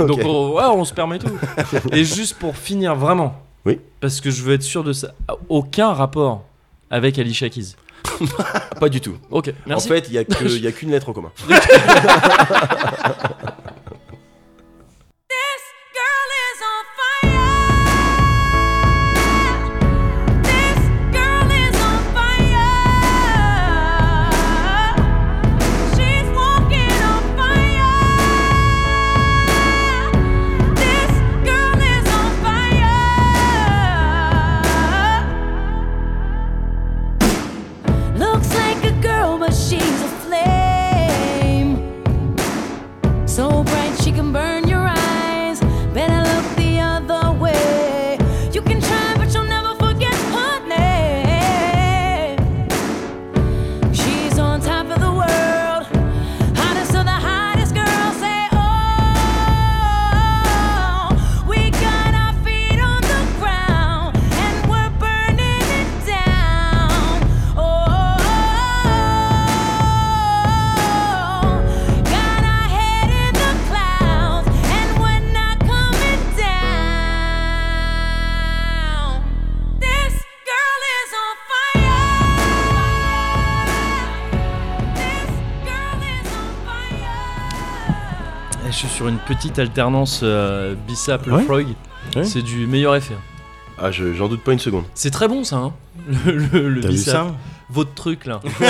Donc 0.00 0.20
on, 0.24 0.84
se 0.84 0.92
permet 0.92 1.20
tout. 1.20 1.30
Et 1.92 2.04
juste 2.04 2.34
pour 2.38 2.56
finir 2.56 2.96
vraiment. 2.96 3.40
Oui. 3.64 3.78
Parce 4.00 4.20
que 4.20 4.30
je 4.32 4.42
veux 4.42 4.54
être 4.54 4.62
sûr 4.62 4.82
de 4.82 4.92
ça. 4.92 5.12
Aucun 5.48 5.92
rapport 5.92 6.42
avec 6.90 7.16
Alicia 7.18 7.48
Keys. 7.48 7.74
Pas 8.80 8.88
du 8.88 9.00
tout. 9.00 9.16
Ok, 9.30 9.52
merci. 9.66 9.86
En 9.86 9.88
fait, 9.94 10.06
il 10.08 10.14
y 10.14 10.18
a 10.18 10.24
que- 10.24 10.44
il 10.44 10.62
y 10.64 10.66
a 10.66 10.72
qu'une 10.72 10.90
lettre 10.90 11.08
en 11.10 11.12
commun. 11.12 11.30
petite 89.28 89.58
alternance 89.58 90.20
euh, 90.22 90.74
Bissap 90.88 91.26
le 91.26 91.34
Ouais. 91.34 91.42
Frog. 91.44 91.66
Ouais. 92.16 92.24
C'est 92.24 92.42
du 92.42 92.66
meilleur 92.66 92.96
effet. 92.96 93.14
Ah, 93.80 93.90
je- 93.92 94.12
j'en 94.14 94.26
doute 94.28 94.42
pas 94.42 94.52
une 94.52 94.58
seconde. 94.58 94.84
C'est 94.94 95.10
très 95.10 95.28
bon 95.28 95.44
ça, 95.44 95.56
hein 95.56 95.72
Le, 96.26 96.32
le, 96.32 96.68
le 96.68 96.80
T'as 96.80 96.88
vu 96.88 96.94
Bissap. 96.94 97.14
ça 97.14 97.26
Votre 97.70 97.94
truc 97.94 98.24
là. 98.26 98.40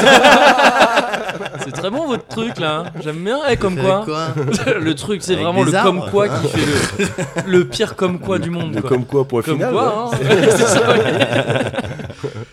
c'est 1.64 1.72
très 1.72 1.90
bon 1.90 2.06
votre 2.06 2.26
truc 2.26 2.58
là. 2.58 2.84
J'aime 3.02 3.22
bien. 3.24 3.38
Eh, 3.48 3.56
comme 3.56 3.76
quoi. 3.76 4.04
le 4.80 4.94
truc, 4.94 5.22
c'est 5.22 5.36
vraiment 5.36 5.62
le 5.62 5.72
comme 5.72 6.10
quoi 6.10 6.26
hein. 6.26 6.40
qui 6.42 6.48
fait 6.58 7.42
le, 7.46 7.58
le 7.58 7.64
pire 7.66 7.96
comme 7.96 8.18
quoi 8.18 8.38
du 8.38 8.50
monde. 8.50 8.74
Le 8.74 8.80
Quoi. 8.80 8.90
comme 8.90 9.04
quoi, 9.04 9.24
point 9.26 9.42
Comme 9.42 9.54
final. 9.56 9.72
quoi, 9.72 10.10
ouais. 10.10 10.16
hein. 10.22 11.62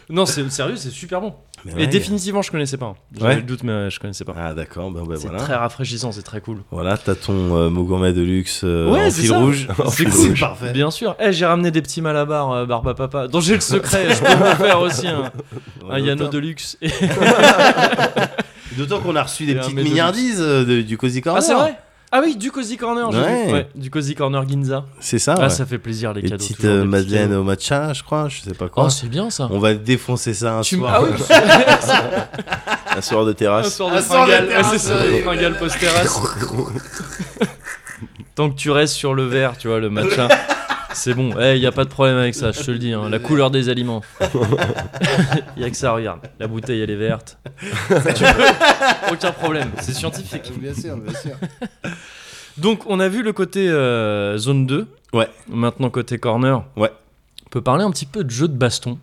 Non, 0.09 0.25
c'est 0.25 0.49
sérieux, 0.51 0.75
c'est 0.75 0.89
super 0.91 1.21
bon. 1.21 1.33
Mais 1.65 1.71
Et 1.71 1.75
ouais. 1.77 1.87
définitivement, 1.87 2.41
je 2.43 2.51
connaissais 2.51 2.77
pas. 2.77 2.93
J'avais 3.17 3.27
Ouais. 3.27 3.35
le 3.37 3.41
doute, 3.41 3.63
mais 3.63 3.89
je 3.89 3.99
connaissais 3.99 4.23
pas. 4.23 4.35
Ah 4.37 4.53
d'accord, 4.53 4.91
ben, 4.91 5.03
ben 5.03 5.15
c'est 5.17 5.27
voilà. 5.27 5.41
très 5.41 5.55
rafraîchissant, 5.55 6.11
c'est 6.11 6.21
très 6.21 6.39
cool. 6.41 6.59
Voilà, 6.69 6.95
t'as 6.97 7.15
ton 7.15 7.55
euh, 7.57 7.69
mot 7.71 7.83
gourmet 7.83 8.13
de 8.13 8.21
luxe 8.21 8.61
euh, 8.63 8.91
Ouais, 8.91 9.05
en 9.07 9.09
c'est 9.09 9.21
fil 9.21 9.29
ça. 9.31 9.37
rouge. 9.39 9.67
C'est 9.89 10.05
cool. 10.09 10.37
parfait. 10.39 10.73
Bien 10.73 10.91
sûr. 10.91 11.15
Eh, 11.19 11.33
j'ai 11.33 11.45
ramené 11.47 11.71
des 11.71 11.81
petits 11.81 12.01
malabars, 12.01 12.51
euh, 12.51 12.65
Barba 12.67 12.93
Papa, 12.93 13.27
dont 13.27 13.39
j'ai 13.41 13.55
le 13.55 13.61
secret. 13.61 14.13
je 14.13 14.19
peux 14.21 14.33
vous 14.35 14.55
faire 14.63 14.79
aussi 14.79 15.07
un, 15.07 15.31
un 15.89 15.99
Yano 15.99 16.27
de 16.27 16.37
luxe. 16.37 16.77
Et- 16.81 16.89
D'autant 18.77 18.99
qu'on 18.99 19.15
a 19.15 19.23
reçu 19.23 19.45
des 19.45 19.55
petites 19.55 19.73
milliardises 19.75 20.41
euh, 20.41 20.65
de- 20.65 20.81
du 20.81 20.97
Cozy 20.97 21.21
Corner. 21.21 21.41
Ah, 21.41 21.45
c'est 21.45 21.53
vrai? 21.53 21.75
Ah 22.17 22.21
oui, 22.23 22.37
du 22.37 22.49
Cozy 22.49 22.77
Corner, 22.77 23.11
j'ai 23.11 23.17
Ouais. 23.19 23.45
vu. 23.47 23.51
Ouais, 23.51 23.67
du 23.75 23.89
Cozy 23.89 24.15
Corner 24.15 24.47
Ginza. 24.47 24.85
C'est 25.01 25.19
ça, 25.19 25.35
Ah, 25.37 25.41
ouais. 25.43 25.49
ça 25.49 25.65
fait 25.65 25.77
plaisir 25.79 26.13
les 26.13 26.21
Les 26.21 26.29
cadeaux. 26.29 26.41
petites 26.41 26.55
toujours 26.57 26.71
euh, 26.71 26.75
des 26.77 26.81
petits 26.83 26.89
madeleines 26.91 27.27
cadeaux. 27.29 27.41
au 27.41 27.43
matcha, 27.43 27.91
je 27.91 28.03
crois, 28.03 28.29
je 28.29 28.39
sais 28.41 28.53
pas 28.53 28.69
quoi. 28.69 28.85
Oh, 28.85 28.89
c'est 28.89 29.09
bien 29.09 29.29
ça. 29.29 29.49
On 29.51 29.59
va 29.59 29.73
défoncer 29.73 30.33
ça 30.33 30.59
un 30.59 30.61
Tu 30.61 30.75
m- 30.75 30.81
soir. 30.81 30.93
Ah 30.95 31.01
oui, 31.03 31.09
Un 32.97 33.01
soir 33.01 33.25
de 33.25 33.31
un 33.31 33.33
terrasse. 33.33 33.75
soir 33.75 33.91
de 33.91 33.97
Un 33.97 34.01
soir 34.01 34.25
de 34.27 34.31
fringale. 34.31 34.47
terrasse, 34.47 34.71
Ouais, 34.71 34.77
c'est 34.77 34.87
ça, 34.87 34.95
ouais. 34.95 35.51
post-terrasse. 35.59 36.15
Tant 38.35 38.49
que 38.49 38.55
tu 38.55 38.71
restes 38.71 38.93
sur 38.95 39.13
le 39.13 39.25
verre, 39.25 39.57
tu 39.57 39.67
vois, 39.67 39.81
le 39.81 39.89
matcha. 39.89 40.29
C'est 40.95 41.13
bon, 41.13 41.31
il 41.39 41.57
y 41.59 41.65
a 41.67 41.71
pas 41.71 41.83
de 41.83 41.89
problème 41.89 42.17
avec 42.17 42.33
ça, 42.35 42.51
je 42.51 42.61
te 42.61 42.71
le 42.71 42.77
dis. 42.79 42.93
hein. 42.93 43.09
La 43.09 43.19
couleur 43.19 43.51
des 43.51 43.69
aliments. 43.69 44.01
Il 45.57 45.61
y 45.61 45.65
a 45.65 45.69
que 45.69 45.75
ça, 45.75 45.91
regarde. 45.91 46.21
La 46.39 46.47
bouteille, 46.47 46.81
elle 46.81 46.89
est 46.89 46.95
verte. 46.95 47.37
Tu 47.89 47.93
peux- 48.23 49.13
Aucun 49.13 49.31
problème, 49.31 49.69
c'est 49.81 49.93
scientifique. 49.93 50.51
Bien 50.57 50.73
sûr, 50.73 50.97
bien 50.97 51.13
sûr. 51.13 51.33
Donc, 52.57 52.83
on 52.87 52.99
a 52.99 53.09
vu 53.09 53.21
le 53.23 53.33
côté 53.33 53.67
euh, 53.69 54.37
zone 54.37 54.65
2. 54.65 54.87
Ouais. 55.13 55.27
Maintenant, 55.49 55.89
côté 55.89 56.17
corner. 56.17 56.63
Ouais. 56.77 56.91
On 57.45 57.49
peut 57.49 57.61
parler 57.61 57.83
un 57.83 57.91
petit 57.91 58.05
peu 58.05 58.23
de 58.23 58.29
jeu 58.29 58.47
de 58.47 58.55
baston. 58.57 58.97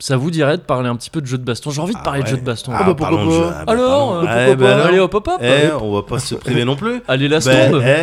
Ça 0.00 0.16
vous 0.16 0.30
dirait 0.30 0.56
de 0.56 0.62
parler 0.62 0.88
un 0.88 0.96
petit 0.96 1.10
peu 1.10 1.20
de 1.20 1.26
jeu 1.26 1.36
de 1.36 1.44
baston 1.44 1.70
J'ai 1.70 1.82
envie 1.82 1.92
de 1.92 1.98
Ah 2.00 2.04
parler 2.04 2.22
de 2.22 2.28
jeu 2.28 2.38
de 2.38 2.42
baston. 2.42 2.72
Ah, 2.74 2.84
bah, 2.84 2.94
pourquoi 2.96 3.18
pas 3.18 3.54
Ah, 3.58 3.64
bah, 3.66 3.72
Alors, 3.72 4.16
euh, 4.16 4.20
pourquoi 4.20 4.56
bah 4.56 4.56
pas 4.56 4.72
alors. 4.72 4.86
Allez, 4.86 4.98
hop, 4.98 5.14
hop, 5.14 5.28
hop. 5.28 5.40
Eh, 5.42 5.72
on 5.78 5.94
va 5.94 6.02
pas 6.02 6.18
se 6.18 6.34
priver 6.34 6.64
non 6.64 6.74
plus. 6.74 7.02
Allez, 7.06 7.28
la 7.28 7.38
Bah, 7.40 7.52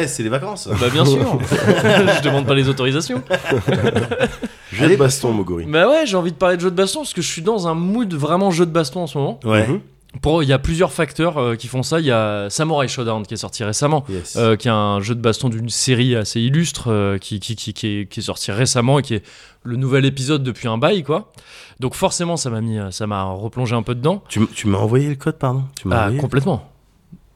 eh, 0.02 0.07
c'est 0.07 0.22
les 0.22 0.30
vacances. 0.30 0.69
Bah 0.80 0.88
bien 0.94 1.03
sûr. 1.06 1.18
je 1.49 2.22
demande 2.22 2.45
pas 2.45 2.53
les 2.53 2.69
autorisations. 2.69 3.24
Jeu 4.72 4.86
Allez, 4.86 4.95
de 4.95 4.99
baston, 4.99 5.32
Moguri. 5.32 5.65
Bah 5.65 5.90
ouais, 5.90 6.06
j'ai 6.06 6.18
envie 6.18 6.32
de 6.32 6.38
parler 6.38 6.57
de 6.57 6.61
jeu 6.61 6.69
de 6.69 6.76
baston 6.76 6.99
parce 6.99 7.14
que 7.14 7.22
je 7.22 7.28
suis 7.28 7.41
dans 7.41 7.68
un 7.68 7.74
mood 7.74 8.14
vraiment 8.14 8.52
jeu 8.52 8.65
de 8.65 8.72
baston 8.72 9.02
en 9.02 9.07
ce 9.07 9.18
moment. 9.18 9.40
Ouais. 9.44 9.65
Mhm. 9.68 9.80
Pour 10.22 10.42
il 10.42 10.48
y 10.50 10.54
a 10.54 10.58
plusieurs 10.60 10.92
facteurs 10.94 11.38
euh, 11.38 11.56
qui 11.56 11.68
font 11.68 11.84
ça. 11.84 12.00
Il 12.00 12.06
y 12.06 12.12
a 12.12 12.50
Samurai 12.50 12.88
Showdown 12.88 13.26
qui 13.26 13.34
est 13.34 13.38
sorti 13.38 13.64
récemment. 13.64 14.04
Yes. 14.10 14.36
euh, 14.38 14.56
qui 14.56 14.68
est 14.68 14.72
un 14.72 15.00
jeu 15.00 15.14
de 15.16 15.22
baston 15.22 15.50
d'une 15.50 15.70
série 15.70 16.16
assez 16.16 16.40
illustre 16.42 16.90
euh, 16.92 17.18
qui, 17.18 17.40
qui, 17.40 17.56
qui, 17.56 17.70
est, 17.70 18.06
qui 18.10 18.20
est 18.20 18.24
sorti 18.24 18.52
récemment 18.52 19.00
et 19.00 19.02
qui 19.04 19.16
est 19.16 19.24
le 19.64 19.76
nouvel 19.76 20.06
épisode 20.06 20.44
depuis 20.44 20.68
un 20.70 20.78
bail 20.78 21.04
quoi. 21.04 21.32
Donc 21.80 21.94
forcément 21.94 22.38
ça 22.38 22.50
m'a 22.50 22.62
mis 22.62 22.80
ça 22.92 23.06
m'a 23.06 23.24
replongé 23.24 23.76
un 23.76 23.84
peu 23.84 23.96
dedans. 23.96 24.24
Tu, 24.30 24.48
tu 24.48 24.68
m'as 24.68 24.78
envoyé 24.80 25.10
le 25.10 25.16
code, 25.16 25.38
pardon? 25.38 25.66
Tu 25.80 25.88
m'as 25.88 26.06
Ah, 26.08 26.12
complètement. 26.20 26.72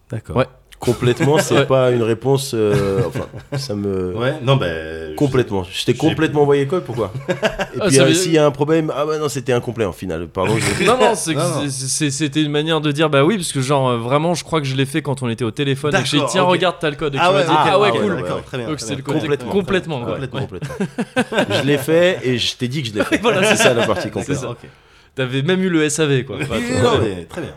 D'accord. 0.09 0.37
Ouais. 0.37 0.47
Complètement, 0.81 1.37
c'est 1.37 1.53
Ouais. 1.53 1.65
pas 1.65 1.91
une 1.91 2.01
réponse. 2.01 2.51
euh, 2.53 3.01
enfin, 3.07 3.27
ça 3.57 3.75
me. 3.75 4.13
Ouais, 4.17 4.33
non, 4.41 4.55
bah. 4.57 4.65
Complètement. 5.15 5.63
Je 5.71 5.85
t'ai 5.85 5.93
complètement 5.93 6.41
envoyé 6.41 6.65
code, 6.65 6.83
pourquoi? 6.83 7.13
Et 7.29 7.33
Ah, 7.79 7.85
puis, 7.87 7.99
euh, 7.99 8.05
veut- 8.05 8.13
s'il 8.15 8.31
y 8.31 8.37
a 8.39 8.45
un 8.45 8.51
problème, 8.51 8.91
ah 8.95 9.05
bah 9.05 9.17
non, 9.19 9.29
c'était 9.29 9.53
incomplet 9.53 9.85
en 9.85 9.91
final. 9.93 10.27
Pardon, 10.27 10.55
je- 10.57 10.83
Non 10.83 10.97
non, 10.97 11.13
c'était 11.69 12.41
une 12.41 12.51
manière 12.51 12.81
de 12.81 12.91
dire 12.91 13.09
bah 13.09 13.23
oui 13.23 13.37
parce 13.37 13.51
que 13.51 13.61
genre 13.61 13.89
euh, 13.89 13.97
vraiment 13.97 14.33
je 14.33 14.43
crois 14.43 14.59
que 14.59 14.65
je 14.67 14.75
l'ai 14.75 14.85
fait 14.87 15.01
quand 15.03 15.21
on 15.21 15.29
était 15.29 15.43
au 15.45 15.51
téléphone 15.51 15.93
et 15.95 16.03
j'ai 16.05 16.17
dit 16.17 16.23
tiens 16.29 16.43
regarde 16.43 16.77
t'as 16.79 16.89
le 16.89 16.95
code 16.95 17.13
et 17.15 17.17
Ah 17.21 17.27
tu 17.27 17.33
m'as 17.33 17.39
ouais, 17.39 17.45
dit 17.45 17.51
ah 17.55 17.79
ouais 17.79 17.89
ah 17.89 17.93
ouais, 17.93 17.99
cool. 17.99 18.13
ouais, 18.13 18.21
D'accord, 18.23 18.43
très 18.43 18.57
bien. 18.57 18.67
Donc 18.67 18.79
c'est 18.79 18.95
le 18.95 19.01
côté 19.03 19.19
Complètement. 19.19 19.51
complètement, 19.51 20.01
complètement. 20.01 20.69
je 21.49 21.61
l'ai 21.67 21.77
fait 21.77 22.19
et 22.23 22.37
je 22.39 22.55
t'ai 22.55 22.67
dit 22.67 22.81
que 22.81 22.89
je 22.89 22.93
l'ai 22.95 23.03
fait. 23.03 23.17
Voilà, 23.21 23.43
c'est 23.43 23.61
ça 23.61 23.73
la 23.73 23.85
partie 23.85 24.09
complète. 24.09 24.39
T'avais 25.13 25.41
même 25.41 25.61
eu 25.61 25.69
le 25.69 25.89
SAV, 25.89 26.23
quoi. 26.23 26.37
Enfin, 26.41 26.55
non, 26.81 26.99
mais 27.01 27.25
très 27.25 27.41
bien. 27.41 27.53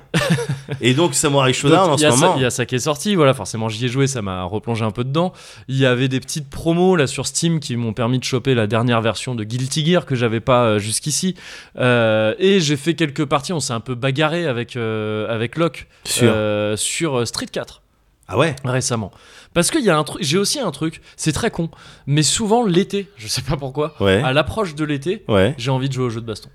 Et 0.80 0.92
donc 0.94 1.14
Samurai 1.14 1.52
Shodown 1.52 1.90
en 1.90 1.94
il 1.94 1.98
ce 1.98 2.02
y 2.02 2.06
a 2.06 2.10
ça- 2.10 2.16
moment. 2.16 2.34
Il 2.36 2.42
y 2.42 2.44
a 2.44 2.50
ça 2.50 2.66
qui 2.66 2.74
est 2.74 2.78
sorti, 2.80 3.14
voilà, 3.14 3.32
forcément 3.32 3.68
j'y 3.68 3.84
ai 3.84 3.88
joué, 3.88 4.06
ça 4.08 4.22
m'a 4.22 4.42
replongé 4.42 4.84
un 4.84 4.90
peu 4.90 5.04
dedans. 5.04 5.32
Il 5.68 5.76
y 5.76 5.86
avait 5.86 6.08
des 6.08 6.18
petites 6.18 6.50
promos 6.50 6.96
là 6.96 7.06
sur 7.06 7.26
Steam 7.28 7.60
qui 7.60 7.76
m'ont 7.76 7.92
permis 7.92 8.18
de 8.18 8.24
choper 8.24 8.54
la 8.54 8.66
dernière 8.66 9.00
version 9.02 9.34
de 9.36 9.44
Guilty 9.44 9.86
Gear 9.86 10.04
que 10.04 10.16
j'avais 10.16 10.40
pas 10.40 10.64
euh, 10.64 10.78
jusqu'ici. 10.80 11.36
Euh, 11.78 12.34
et 12.38 12.58
j'ai 12.60 12.76
fait 12.76 12.94
quelques 12.94 13.24
parties, 13.24 13.52
on 13.52 13.60
s'est 13.60 13.72
un 13.72 13.80
peu 13.80 13.94
bagarré 13.94 14.46
avec, 14.48 14.74
euh, 14.76 15.32
avec 15.32 15.56
Locke 15.56 15.86
Sur. 16.04 16.32
sur 16.76 17.26
Street 17.28 17.46
4 17.46 17.82
Ah 18.26 18.36
ouais? 18.36 18.56
récemment. 18.64 19.12
Parce 19.52 19.70
qu'il 19.70 19.84
y 19.84 19.90
a 19.90 19.96
un 19.96 20.02
truc, 20.02 20.22
j'ai 20.24 20.38
aussi 20.38 20.58
un 20.58 20.72
truc, 20.72 21.00
c'est 21.16 21.30
très 21.32 21.52
con, 21.52 21.70
mais 22.08 22.24
souvent 22.24 22.64
l'été, 22.66 23.06
je 23.16 23.28
sais 23.28 23.42
pas 23.42 23.56
pourquoi, 23.56 23.94
Ouais. 24.00 24.20
à 24.24 24.32
l'approche 24.32 24.74
de 24.74 24.84
l'été, 24.84 25.22
Ouais. 25.28 25.54
j'ai 25.56 25.70
envie 25.70 25.88
de 25.88 25.94
jouer 25.94 26.06
au 26.06 26.10
jeu 26.10 26.20
de 26.20 26.26
baston. 26.26 26.48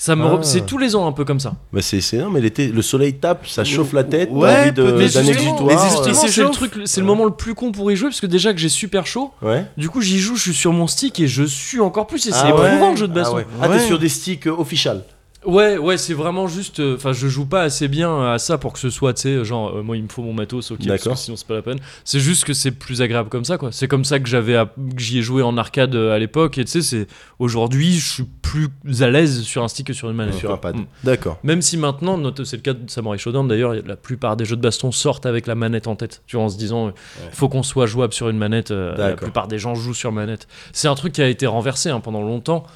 Ça 0.00 0.14
me 0.14 0.24
Ah. 0.24 0.38
C'est 0.42 0.64
tous 0.64 0.78
les 0.78 0.94
ans 0.94 1.06
un 1.08 1.12
peu 1.12 1.24
comme 1.24 1.40
ça. 1.40 1.54
Bah 1.72 1.82
c'est 1.82 2.00
c'est 2.00 2.18
non 2.18 2.30
mais 2.30 2.40
l'été 2.40 2.68
le 2.68 2.82
soleil 2.82 3.14
tape, 3.14 3.46
ça 3.48 3.64
chauffe 3.64 3.92
la 3.92 4.04
tête, 4.04 4.28
Ouais, 4.30 4.70
d'un 4.70 4.96
exutoire. 5.00 5.64
mais 5.66 5.74
Et 5.74 5.76
justement, 5.90 6.08
euh, 6.08 6.28
c'est 6.28 6.42
le 6.42 6.50
truc, 6.50 6.72
c'est 6.84 7.00
le 7.00 7.06
moment 7.06 7.24
le 7.24 7.32
plus 7.32 7.54
con 7.54 7.72
pour 7.72 7.90
y 7.90 7.96
jouer 7.96 8.08
parce 8.08 8.20
que 8.20 8.26
déjà 8.28 8.52
que 8.52 8.60
j'ai 8.60 8.68
super 8.68 9.06
chaud, 9.06 9.32
Ouais. 9.42 9.64
du 9.76 9.90
coup 9.90 10.00
j'y 10.00 10.18
joue, 10.20 10.36
je 10.36 10.42
suis 10.42 10.54
sur 10.54 10.72
mon 10.72 10.86
stick 10.86 11.18
et 11.18 11.26
je 11.26 11.42
suis 11.42 11.80
encore 11.80 12.06
plus 12.06 12.26
et 12.28 12.30
c'est 12.30 12.38
Ah 12.44 12.54
ouais. 12.56 12.66
éprouvant 12.68 12.90
le 12.92 12.96
jeu 12.96 13.08
de 13.08 13.12
baston. 13.12 13.32
Ah, 13.34 13.38
ouais. 13.38 13.46
Ah, 13.60 13.68
Ouais. 13.68 13.78
t'es 13.78 13.84
sur 13.86 13.98
des 13.98 14.08
sticks 14.08 14.46
official. 14.46 15.02
Ouais, 15.46 15.78
ouais, 15.78 15.96
c'est 15.96 16.14
vraiment 16.14 16.48
juste. 16.48 16.80
euh, 16.80 16.96
Enfin, 16.96 17.12
je 17.12 17.28
joue 17.28 17.46
pas 17.46 17.62
assez 17.62 17.86
bien 17.86 18.32
à 18.32 18.38
ça 18.38 18.58
pour 18.58 18.72
que 18.72 18.78
ce 18.80 18.90
soit, 18.90 19.14
tu 19.14 19.22
sais, 19.22 19.44
genre, 19.44 19.76
euh, 19.76 19.82
moi 19.82 19.96
il 19.96 20.02
me 20.02 20.08
faut 20.08 20.22
mon 20.22 20.32
matos, 20.32 20.72
ok, 20.72 20.78
parce 20.78 20.86
que 20.86 20.88
D'accord. 21.04 21.16
sinon 21.18 21.36
c'est 21.36 21.46
pas 21.46 21.54
la 21.54 21.62
peine. 21.62 21.78
C'est 22.04 22.18
juste 22.18 22.44
que 22.44 22.52
c'est 22.52 22.72
plus 22.72 23.02
agréable 23.02 23.28
comme 23.28 23.44
ça, 23.44 23.56
quoi. 23.56 23.70
C'est 23.70 23.86
comme 23.86 24.04
ça 24.04 24.18
que 24.18 24.28
j'avais, 24.28 24.56
j'y 24.96 25.18
ai 25.18 25.22
joué 25.22 25.42
en 25.44 25.56
arcade 25.56 25.94
euh, 25.94 26.12
à 26.14 26.18
l'époque, 26.18 26.58
et 26.58 26.64
tu 26.64 26.72
sais, 26.72 26.82
c'est 26.82 27.06
aujourd'hui, 27.38 27.94
je 27.94 28.10
suis 28.14 28.24
plus 28.42 28.68
à 29.00 29.10
l'aise 29.10 29.42
sur 29.42 29.62
un 29.62 29.68
stick 29.68 29.86
que 29.86 29.92
sur 29.92 30.10
une 30.10 30.16
manette. 30.16 30.34
sur 30.34 30.50
un 30.52 30.56
pad. 30.56 30.76
Mm. 30.76 30.86
D'accord. 31.04 31.38
Même 31.44 31.62
si 31.62 31.76
maintenant, 31.76 32.20
c'est 32.44 32.56
le 32.56 32.62
cas 32.62 32.72
de 32.74 32.90
Samurai 32.90 33.16
Shodown 33.18 33.46
d'ailleurs, 33.46 33.74
la 33.74 33.96
plupart 33.96 34.36
des 34.36 34.44
jeux 34.44 34.56
de 34.56 34.62
baston 34.62 34.90
sortent 34.90 35.24
avec 35.26 35.46
la 35.46 35.54
manette 35.54 35.86
en 35.86 35.94
tête, 35.94 36.22
tu 36.26 36.34
vois, 36.36 36.46
en 36.46 36.48
se 36.48 36.58
disant, 36.58 36.88
il 36.88 37.34
faut 37.34 37.48
qu'on 37.48 37.62
soit 37.62 37.86
jouable 37.86 38.12
sur 38.12 38.28
une 38.28 38.38
manette. 38.38 38.72
euh, 38.72 38.96
la 38.96 39.12
plupart 39.14 39.46
des 39.46 39.58
gens 39.58 39.76
jouent 39.76 39.94
sur 39.94 40.10
manette. 40.10 40.48
C'est 40.72 40.88
un 40.88 40.94
truc 40.96 41.12
qui 41.12 41.22
a 41.22 41.28
été 41.28 41.46
renversé 41.46 41.90
hein, 41.90 42.00
pendant 42.00 42.22
longtemps. 42.22 42.66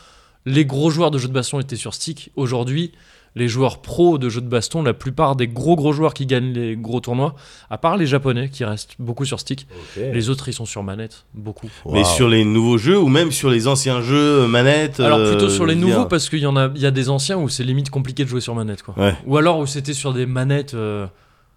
Les 0.47 0.65
gros 0.65 0.91
joueurs 0.91 1.11
de 1.11 1.19
jeux 1.19 1.29
de 1.29 1.33
baston 1.33 1.61
étaient 1.61 1.77
sur 1.77 1.95
stick. 1.95 2.31
Aujourd'hui, 2.37 2.93
les 3.35 3.49
joueurs 3.49 3.81
pros 3.81 4.19
de 4.19 4.29
jeux 4.29 4.41
de 4.43 4.49
baston, 4.49 4.83
la 4.83 4.93
plupart 4.93 5.37
des 5.37 5.49
gros 5.49 5.75
gros 5.75 5.93
joueurs 5.95 6.13
qui 6.13 6.27
gagnent 6.27 6.53
les 6.53 6.77
gros 6.77 7.01
tournois, 7.01 7.35
à 7.71 7.79
part 7.79 7.97
les 7.97 8.07
japonais 8.07 8.51
qui 8.51 8.63
restent 8.65 8.97
beaucoup 8.99 9.25
sur 9.25 9.41
stick, 9.41 9.67
les 9.97 10.29
autres 10.29 10.49
ils 10.49 10.53
sont 10.53 10.67
sur 10.67 10.83
manette, 10.83 11.25
beaucoup. 11.33 11.71
Mais 11.91 12.05
sur 12.05 12.29
les 12.29 12.45
nouveaux 12.45 12.77
jeux 12.77 12.99
ou 13.01 13.09
même 13.09 13.31
sur 13.33 13.49
les 13.51 13.69
anciens 13.69 14.03
jeux 14.03 14.43
euh, 14.43 14.49
manettes. 14.49 15.01
Alors 15.01 15.19
euh, 15.19 15.31
plutôt 15.31 15.49
sur 15.49 15.65
les 15.65 15.75
nouveaux 15.77 16.01
dire- 16.01 16.09
parce 16.09 16.29
qu'il 16.29 16.41
y 16.41 16.47
en 16.47 16.57
a, 16.57 16.71
il 16.75 16.81
y 16.83 16.87
a 16.87 16.91
des 16.91 17.09
anciens 17.09 17.39
où 17.39 17.49
c'est 17.49 17.65
limite 17.65 17.89
compliqué 17.89 18.25
de 18.25 18.29
jouer 18.29 18.43
sur 18.43 18.55
manette 18.55 18.83
quoi. 18.83 18.95
Ouais. 18.99 19.15
Ou 19.27 19.39
alors 19.39 19.59
où 19.61 19.67
c'était 19.67 19.95
sur 19.95 20.13
des 20.13 20.27
manettes. 20.27 20.75
euh, 20.75 21.07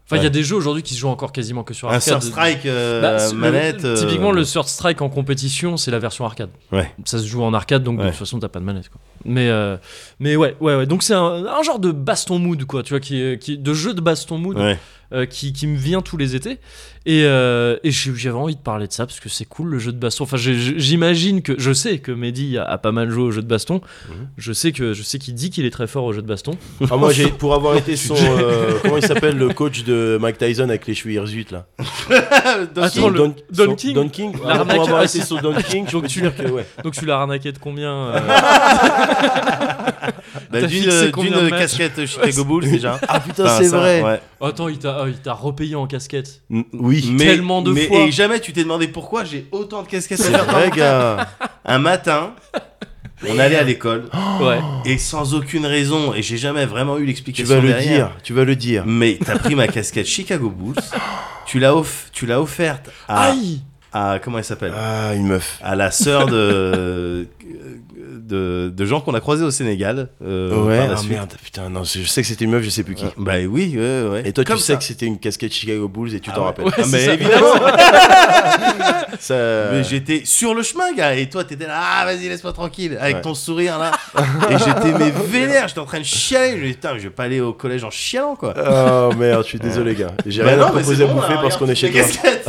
Enfin, 0.08 0.18
il 0.18 0.24
y 0.24 0.28
a 0.28 0.30
des 0.30 0.44
jeux 0.44 0.56
aujourd'hui 0.56 0.84
qui 0.84 0.94
se 0.94 1.00
jouent 1.00 1.10
encore 1.10 1.32
quasiment 1.32 1.64
que 1.64 1.74
sur 1.74 1.90
Un 1.90 1.96
arcade. 1.96 2.20
Third 2.20 2.24
Strike 2.24 2.66
euh, 2.68 3.02
Bah, 3.02 3.28
le- 3.32 3.34
manette. 3.38 3.86
euh, 3.86 3.96
Typiquement, 3.96 4.32
le 4.32 4.46
Third 4.46 4.68
Strike 4.68 5.02
en 5.02 5.10
compétition, 5.10 5.78
c'est 5.78 5.90
la 5.90 5.98
version 5.98 6.26
arcade. 6.26 6.50
Ouais. 6.72 6.92
Ça 7.06 7.18
se 7.18 7.26
joue 7.26 7.42
en 7.44 7.54
arcade, 7.56 7.82
donc 7.84 8.00
de 8.00 8.06
toute 8.06 8.14
façon, 8.14 8.38
t'as 8.40 8.48
pas 8.48 8.60
de 8.60 8.66
manette. 8.66 8.90
Quoi. 8.90 9.02
Mais, 9.26 9.50
euh, 9.50 9.78
mais 10.20 10.36
ouais, 10.36 10.56
ouais, 10.60 10.76
ouais. 10.76 10.86
Donc 10.86 11.02
c'est 11.02 11.16
un, 11.16 11.46
un 11.48 11.64
genre 11.64 11.80
de 11.80 11.92
baston 11.92 12.38
mood, 12.38 12.64
quoi. 12.66 12.84
Tu 12.84 12.92
vois, 12.94 13.00
qui, 13.00 13.38
qui, 13.40 13.58
de 13.58 13.74
jeu 13.74 13.96
de 13.96 14.02
baston 14.02 14.38
mood. 14.38 14.58
Euh, 15.14 15.26
qui, 15.26 15.54
qui 15.54 15.68
me 15.68 15.78
vient 15.78 16.02
tous 16.02 16.18
les 16.18 16.36
étés. 16.36 16.60
Et, 17.08 17.22
euh, 17.26 17.78
et 17.84 17.92
j'ai- 17.92 18.16
j'avais 18.16 18.36
envie 18.36 18.56
de 18.56 18.62
parler 18.62 18.88
de 18.88 18.92
ça 18.92 19.06
parce 19.06 19.20
que 19.20 19.30
c'est 19.30 19.46
cool 19.46 19.68
le 19.70 19.78
jeu 19.78 19.92
de 19.92 19.98
baston. 20.00 20.24
Enfin, 20.24 20.38
j'imagine 20.38 21.44
que 21.44 21.54
je 21.60 21.72
sais 21.72 22.00
que 22.00 22.12
Mehdi 22.12 22.58
a, 22.58 22.64
a 22.64 22.78
pas 22.80 22.92
mal 22.92 23.12
joué 23.12 23.22
au 23.24 23.30
jeu 23.32 23.44
de 23.44 23.48
baston. 23.48 23.80
Mhm. 24.10 24.16
Je 24.40 24.54
sais 24.54 24.72
que 24.72 24.94
je 24.94 25.04
sais 25.04 25.20
qu'il 25.20 25.36
dit 25.36 25.52
qu'il 25.52 25.66
est 25.66 25.70
très 25.72 25.86
fort 25.86 26.04
au 26.06 26.14
jeu 26.14 26.24
de 26.24 26.28
baston. 26.28 26.58
Ah, 26.90 26.98
moi 26.98 27.12
j'ai 27.14 27.28
pour 27.28 27.54
avoir 27.54 27.76
été 27.78 27.96
son 27.96 28.16
euh, 28.18 28.80
comment 28.82 28.98
il 28.98 29.06
s'appelle 29.06 29.38
le 29.38 29.50
coach 29.50 29.84
de 29.84 30.18
Mike 30.20 30.40
Tyson 30.40 30.64
avec 30.64 30.88
les 30.88 30.96
cheveux 30.96 31.14
hirsutes 31.14 31.52
là. 31.52 31.68
Attends, 32.76 33.10
le- 33.10 33.18
Don, 33.20 33.36
Don 33.52 33.66
son- 33.66 33.76
King 33.76 33.94
Don 33.94 34.10
King. 34.10 34.32
Pour 34.32 34.50
avoir 34.50 35.00
ah, 35.02 35.06
été 35.06 35.22
son 35.22 35.36
Don 35.40 35.54
King, 35.62 35.86
je 35.88 35.92
Donc 35.92 36.02
peux 36.04 36.08
tu 36.08 36.22
que 36.22 36.50
ouais. 36.52 36.66
Donc 36.84 36.94
tu 36.96 37.06
l'as 37.06 37.18
arnaqué 37.20 37.52
de 37.52 37.60
combien 37.60 37.94
euh, 37.94 38.20
Bah, 40.52 40.62
d'une 40.64 41.50
casquette 41.50 42.06
Chicago 42.06 42.44
Bulls 42.46 42.70
déjà. 42.70 43.00
Ah 43.08 43.20
putain 43.20 43.46
Enfin, 43.46 43.58
c'est 43.62 43.68
vrai. 43.68 44.02
ouais. 44.04 44.20
Attends, 44.46 44.68
il 44.70 44.78
t'a 44.80 45.02
ah, 45.02 45.06
il 45.08 45.18
t'a 45.18 45.34
repayé 45.34 45.76
en 45.76 45.88
casquette. 45.88 46.42
Oui. 46.74 47.10
Mais, 47.12 47.26
Tellement 47.26 47.62
de 47.62 47.72
mais- 47.72 47.88
fois. 47.88 48.00
Et 48.02 48.12
jamais 48.12 48.40
tu 48.40 48.54
t'es 48.54 48.64
demandé 48.64 48.88
pourquoi 48.88 49.24
j'ai 49.24 49.48
autant 49.52 49.84
de 49.84 49.88
casquettes 49.88 50.20
C'est 50.22 50.32
vrai 50.32 50.70
gars. 50.72 51.28
Un 51.66 51.80
matin, 51.80 52.34
on 53.28 53.40
allait 53.40 53.56
à 53.56 53.64
l'école 53.64 54.06
Ouais. 54.42 54.60
et 54.86 54.98
sans 54.98 55.34
aucune 55.34 55.66
raison, 55.66 56.14
et 56.14 56.22
j'ai 56.22 56.38
jamais 56.38 56.66
vraiment 56.66 56.98
eu 56.98 57.02
Tu 57.02 57.06
l'explication 57.08 57.56
vas 57.56 57.62
le 57.62 57.68
derrière, 57.70 58.08
dire, 58.10 58.18
tu 58.24 58.34
vas 58.34 58.44
le 58.44 58.56
dire. 58.56 58.84
Mais 58.86 59.18
t'as 59.24 59.38
pris 59.40 59.56
ma 59.56 59.68
casquette 59.68 60.06
Chicago 60.06 60.50
Bulls, 60.50 60.76
tu 61.46 61.60
l'as 61.60 61.76
off- 61.76 62.10
tu 62.14 62.26
l'as 62.26 62.40
offerte 62.42 62.90
à, 63.08 63.30
Aïe 63.32 63.62
à 63.94 64.20
comment 64.22 64.38
elle 64.38 64.44
s'appelle? 64.44 64.74
Ah 64.78 65.14
une 65.16 65.28
meuf. 65.28 65.58
À 65.64 65.76
la 65.76 65.90
sœur 65.90 66.28
de 66.28 67.28
de, 68.16 68.72
de 68.76 68.86
gens 68.86 69.02
qu'on 69.02 69.14
a 69.14 69.20
croisés 69.20 69.44
au 69.46 69.52
Sénégal. 69.52 70.10
euh, 70.24 70.56
ouais. 70.64 70.88
Ah 70.92 71.00
merde 71.10 71.34
putain 71.44 71.70
non 71.70 71.84
je 71.84 72.04
sais 72.06 72.22
que 72.22 72.28
c'était 72.28 72.46
une 72.46 72.52
meuf 72.52 72.64
je 72.64 72.70
sais 72.70 72.84
plus 72.84 72.96
qui. 72.96 73.06
Euh, 73.06 73.10
Bah 73.18 73.34
oui, 73.48 73.76
ouais, 73.78 74.10
ouais. 74.10 74.22
Et 74.26 74.34
toi 74.34 74.44
Comme 74.44 74.58
tu 74.58 74.64
sais 74.64 74.76
que 74.78 74.84
c'était 74.84 75.06
une 75.06 75.20
casquette 75.20 75.54
Chicago 75.54 75.88
Bulls 75.88 76.14
et 76.16 76.20
tu 76.20 76.30
Ah 76.32 76.36
t'en 76.36 76.42
ouais. 76.42 76.46
rappelles. 76.48 76.66
Ouais, 76.66 76.72
Ah, 76.78 76.82
mais 76.92 77.06
ça. 77.06 77.14
évidemment. 77.14 77.54
Ça- 79.20 79.72
Mais 79.72 79.84
j'étais 79.84 80.24
sur 80.26 80.54
le 80.54 80.62
chemin, 80.62 80.94
gars, 80.94 81.16
et 81.16 81.30
toi 81.30 81.44
t'étais 81.44 81.68
là, 81.68 81.80
ah 81.80 82.06
vas-y, 82.06 82.28
laisse-moi 82.28 82.52
tranquille, 82.54 82.98
avec 83.00 83.16
Ouais. 83.18 83.22
ton 83.22 83.34
sourire 83.34 83.78
là. 83.80 83.92
et 84.50 84.58
j'étais 84.58 84.92
mais 84.98 85.12
vénère, 85.28 85.68
j'étais 85.68 85.80
en 85.80 85.86
train 85.86 86.00
de 86.00 86.04
chialer. 86.06 86.58
Je 86.60 86.66
putain, 86.74 86.98
je 86.98 87.04
vais 87.04 87.10
pas 87.10 87.24
aller 87.24 87.40
au 87.40 87.54
collège 87.54 87.84
en 87.84 87.90
chialant 87.92 88.36
quoi. 88.36 88.54
Oh 88.58 89.16
merde, 89.16 89.44
je 89.44 89.48
suis 89.50 89.60
désolé 89.60 89.96
gars. 89.96 90.12
J'ai 90.26 90.42
Bah 90.44 90.50
rien 90.50 90.58
non, 90.58 90.66
à 90.66 90.72
proposer 90.72 91.04
à 91.04 91.08
bon, 91.08 91.16
bouffer 91.16 91.34
là, 91.34 91.40
parce 91.42 91.58
qu'on 91.58 91.68
est 91.70 91.76
chez 91.76 91.88
les 91.90 91.94
toi. 91.94 92.02
casquettes. 92.02 92.46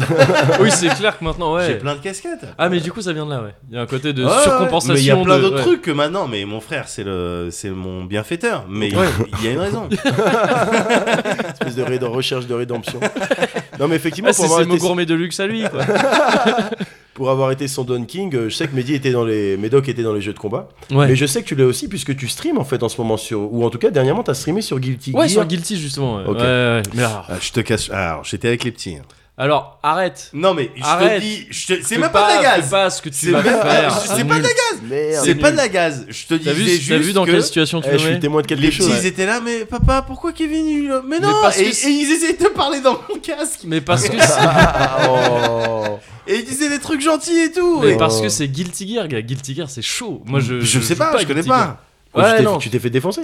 Oui, 0.60 0.70
c'est 0.72 0.88
clair 0.88 1.18
que 1.18 1.24
maintenant, 1.24 1.58
J'ai 1.60 1.74
ouais. 1.74 1.78
plein 1.78 1.94
de 1.94 2.00
casquettes. 2.00 2.46
Ah, 2.58 2.68
mais 2.68 2.80
du 2.80 2.90
coup, 2.92 3.00
ça 3.00 3.12
vient 3.12 3.26
de 3.26 3.30
là, 3.30 3.42
ouais. 3.42 3.54
Il 3.70 3.76
y 3.76 3.78
a 3.78 3.82
un 3.82 3.86
côté 3.86 4.12
de 4.12 4.26
surcompensation. 4.26 4.94
Il 4.96 5.04
y 5.04 5.10
a 5.10 5.16
plein 5.16 5.36
de- 5.38 5.42
d'autres 5.42 5.55
ouais. 5.56 5.62
trucs 5.62 5.82
que 5.82 5.90
maintenant, 5.90 6.28
mais 6.28 6.44
mon 6.44 6.60
frère, 6.60 6.88
c'est 6.88 7.04
le, 7.04 7.48
c'est 7.50 7.70
mon 7.70 8.04
bienfaiteur. 8.04 8.64
Mais 8.68 8.94
Ouais. 8.94 9.06
il 9.40 9.44
y 9.44 9.48
a 9.48 9.52
une 9.52 9.58
raison. 9.58 9.88
espèce 11.50 11.74
de 11.76 11.82
ré- 11.82 11.98
de 11.98 12.04
recherche 12.04 12.46
de 12.46 12.54
rédemption. 12.54 13.00
Non 13.78 13.88
mais 13.88 13.96
effectivement 13.96 14.30
Ah, 14.30 14.34
pour 14.34 14.44
c'est 14.44 14.44
avoir, 14.44 14.60
c'est 14.60 14.66
mon 14.66 14.74
été, 14.76 14.82
gourmet 14.86 15.06
de 15.06 15.14
luxe 15.14 15.40
à 15.40 15.46
lui, 15.46 15.62
quoi. 15.68 15.84
pour 17.14 17.30
avoir 17.30 17.50
été 17.50 17.66
son 17.68 17.84
Don 17.84 18.04
King, 18.04 18.34
euh, 18.34 18.48
je 18.48 18.54
sais 18.54 18.68
que 18.68 18.74
Mehdi 18.74 18.94
était 18.94 19.10
dans 19.10 19.24
les 19.24 19.56
Médoc 19.56 19.88
était 19.88 20.02
dans 20.02 20.12
les 20.12 20.20
jeux 20.20 20.32
de 20.34 20.38
combat. 20.38 20.68
Ouais. 20.90 21.08
Mais 21.08 21.16
je 21.16 21.24
sais 21.26 21.42
que 21.42 21.48
tu 21.48 21.54
l'as 21.54 21.64
aussi 21.64 21.88
puisque 21.88 22.14
tu 22.16 22.28
streams 22.28 22.58
en 22.58 22.64
fait 22.64 22.82
en 22.82 22.88
ce 22.88 23.00
moment 23.00 23.16
sur 23.16 23.52
ou 23.52 23.64
en 23.64 23.70
tout 23.70 23.78
cas 23.78 23.90
dernièrement 23.90 24.22
tu 24.22 24.30
as 24.30 24.34
streamé 24.34 24.60
sur 24.60 24.78
Guilty 24.78 25.12
Ouais, 25.12 25.22
Gear. 25.28 25.30
sur 25.30 25.44
Guilty, 25.46 25.78
justement. 25.78 26.16
Ouais, 26.16 26.24
Ok. 26.26 26.36
ouais, 26.38 26.42
ouais. 26.42 26.82
Mais 26.94 27.02
alors, 27.02 27.26
Ah, 27.28 27.34
je 27.40 27.52
te 27.52 27.60
cache. 27.60 27.90
Alors, 27.90 28.24
j'étais 28.24 28.48
avec 28.48 28.64
les 28.64 28.72
petits. 28.72 28.96
hein. 28.96 29.02
Alors, 29.38 29.78
arrête. 29.82 30.30
Non, 30.32 30.54
mais 30.54 30.70
je 30.74 30.82
Arrête. 30.82 31.16
te 31.20 31.26
dis, 31.26 31.46
je 31.50 31.66
te- 31.66 31.82
c'est 31.84 31.98
même 31.98 32.10
pas, 32.10 32.38
de 32.38 32.42
la 32.42 32.56
gaz. 32.56 32.70
pas 32.70 32.88
ce 32.88 33.02
que 33.02 33.10
tu 33.10 33.16
C'est 33.16 33.30
vas 33.32 33.42
même- 33.42 33.60
faire. 33.60 33.92
c'est 33.98 34.24
pas 34.24 34.38
de 34.38 34.42
la 34.42 34.48
gaz. 34.48 34.80
Merde. 34.82 35.24
C'est 35.26 35.34
pas 35.34 35.50
de 35.50 35.56
la 35.58 35.68
gaz. 35.68 36.06
Je 36.08 36.22
te 36.24 36.28
T'as 36.34 36.38
disais 36.38 36.52
vu, 36.54 36.64
juste 36.70 36.88
t'as 36.88 36.96
vu 36.96 37.12
dans 37.12 37.24
que 37.26 37.30
quelle 37.32 37.42
situation 37.42 37.80
tu 37.82 37.88
Eh, 37.92 37.98
je 37.98 38.06
suis 38.06 38.18
témoin 38.20 38.40
de 38.40 38.46
quelque 38.46 38.60
les 38.62 38.70
chose. 38.70 38.86
petits 38.88 38.98
ouais. 39.02 39.06
étaient 39.06 39.26
là, 39.26 39.40
mais 39.44 39.66
papa, 39.66 40.02
pourquoi 40.06 40.32
Kevin 40.32 40.66
il... 40.66 41.00
Mais 41.06 41.20
non 41.20 41.34
parce 41.42 41.58
et, 41.58 41.64
que 41.64 41.68
et 41.68 41.72
c'est- 41.72 41.92
ils 41.92 42.10
essayaient 42.12 42.32
de 42.32 42.48
parler 42.48 42.80
dans 42.80 42.98
mon 43.10 43.18
casque. 43.20 43.60
Mais 43.64 43.82
parce 43.82 44.08
que 44.08 44.16
c'est. 44.20 44.40
Oh. 45.10 45.98
Et 46.26 46.36
ils 46.36 46.44
disaient 46.44 46.70
des 46.70 46.78
trucs 46.78 47.00
gentils 47.02 47.38
et 47.38 47.52
tout. 47.52 47.80
Mais 47.80 47.92
et- 47.92 47.96
parce 47.96 48.20
que 48.22 48.28
c'est 48.30 48.48
Guilty 48.48 48.94
Gear, 48.94 49.06
gars. 49.06 49.20
Guilty 49.20 49.54
Gear, 49.54 49.68
c'est 49.68 49.82
chaud. 49.82 50.22
Moi, 50.24 50.40
je. 50.40 50.60
je 50.60 50.80
sais 50.80 50.94
joue 50.94 50.98
pas, 50.98 51.16
je 51.18 51.26
connais 51.26 51.42
pas. 51.42 51.82
Oh, 52.14 52.20
Ouais, 52.20 52.40
non. 52.42 52.56
tu 52.58 52.70
t'es 52.70 52.78
fait 52.78 52.88
défoncer. 52.90 53.22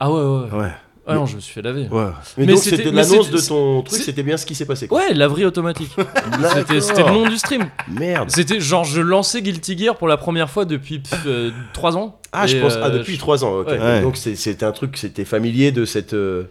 Ah 0.00 0.10
ouais, 0.10 0.22
ouais. 0.22 0.58
ouais. 0.58 0.72
Ouais. 1.10 1.16
Ah 1.16 1.20
non, 1.20 1.26
je 1.26 1.36
me 1.36 1.40
suis 1.40 1.52
fait 1.52 1.62
laver. 1.62 1.88
Ouais. 1.90 2.04
Mais, 2.36 2.46
Mais 2.46 2.52
donc 2.52 2.62
c'était- 2.62 2.90
l'annonce 2.90 3.30
de 3.30 3.38
ton 3.40 3.82
truc, 3.82 4.00
c'était 4.02 4.22
bien 4.22 4.36
ce 4.36 4.46
qui 4.46 4.54
s'est 4.54 4.64
passé. 4.66 4.86
Quoi. 4.88 4.98
Ouais, 5.00 5.14
laverie 5.14 5.44
automatique. 5.44 5.90
C'était 6.80 7.02
le 7.04 7.10
nom 7.12 7.28
du 7.28 7.36
stream. 7.36 7.66
Merde. 7.88 8.30
C'était 8.30 8.60
genre, 8.60 8.84
je 8.84 9.00
lançais 9.00 9.42
Guilty 9.42 9.76
Gear 9.78 9.96
pour 9.96 10.08
la 10.08 10.16
première 10.16 10.50
fois 10.50 10.64
depuis 10.64 11.02
3 11.72 11.96
ans. 11.96 12.18
Ah, 12.32 12.46
je 12.46 12.58
pense. 12.58 12.74
euh, 12.74 12.82
Ah, 12.84 12.90
depuis 12.90 13.14
je- 13.14 13.18
3 13.18 13.44
ans. 13.44 13.60
ok. 13.60 13.68
Ouais. 13.68 13.78
Ouais. 13.78 14.02
Donc 14.02 14.16
c'est- 14.16 14.36
c'était 14.36 14.64
un 14.64 14.72
truc, 14.72 14.96
c'était 14.96 15.24
familier 15.24 15.72
de 15.72 15.84
cette, 15.84 16.14
euh, 16.14 16.44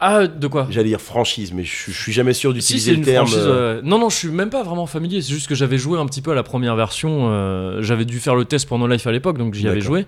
Ah, 0.00 0.26
de 0.26 0.46
quoi? 0.46 0.66
j'allais 0.70 0.88
dire 0.88 1.00
franchise, 1.00 1.52
mais 1.52 1.64
je, 1.64 1.90
je 1.90 2.00
suis 2.02 2.12
jamais 2.12 2.32
sûr 2.32 2.50
Si, 2.52 2.56
d'utiliser 2.58 2.92
c'est 2.92 2.96
le 2.98 3.04
terme. 3.04 3.26
franchise. 3.26 3.44
euh, 3.46 3.78
euh, 3.78 3.80
Non, 3.84 3.98
non, 3.98 4.08
je 4.08 4.16
suis 4.16 4.28
même 4.28 4.48
pas 4.50 4.62
vraiment 4.62 4.86
familier. 4.86 5.20
C'est 5.22 5.32
juste 5.32 5.48
que 5.48 5.54
j'avais 5.54 5.76
joué 5.78 5.98
un 5.98 6.06
petit 6.06 6.22
peu 6.22 6.30
à 6.30 6.34
la 6.34 6.42
première 6.42 6.76
version. 6.76 7.28
euh, 7.30 7.82
J'avais 7.82 8.04
dû 8.04 8.20
faire 8.20 8.34
le 8.36 8.44
test 8.44 8.66
pour 8.68 8.78
No 8.78 8.86
Life 8.86 9.06
à 9.06 9.12
l'époque, 9.12 9.38
donc 9.38 9.54
j'y 9.54 9.68
avais 9.68 9.80
joué. 9.80 10.06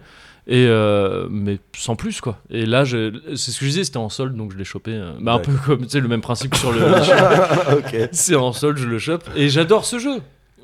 Et 0.53 0.67
euh, 0.67 1.29
mais 1.31 1.59
sans 1.77 1.95
plus 1.95 2.21
quoi. 2.21 2.39
Et 2.51 2.67
là, 2.67 2.83
je- 2.85 3.15
c'est 3.37 3.53
ce 3.53 3.61
que 3.61 3.65
je 3.67 3.71
disais, 3.71 3.85
c'était 3.85 3.99
en 3.99 4.09
solde, 4.09 4.35
donc 4.37 4.53
je 4.53 4.59
l'ai 4.59 4.65
chopé. 4.65 4.91
euh, 4.93 5.13
bah, 5.21 5.35
un 5.35 5.39
peu 5.39 5.53
comme 5.65 5.83
tu 5.85 5.91
sais 5.91 6.01
le 6.01 6.09
même 6.09 6.21
principe 6.23 6.51
que 6.51 6.57
sur 6.59 6.73
le. 6.73 6.81
ok. 7.79 8.09
c'est 8.11 8.35
en 8.35 8.53
solde, 8.53 8.77
je 8.79 8.87
le 8.87 8.99
chope. 8.99 9.23
Et 9.37 9.49
j'adore 9.49 9.85
ce 9.85 9.99
jeu. 10.01 10.17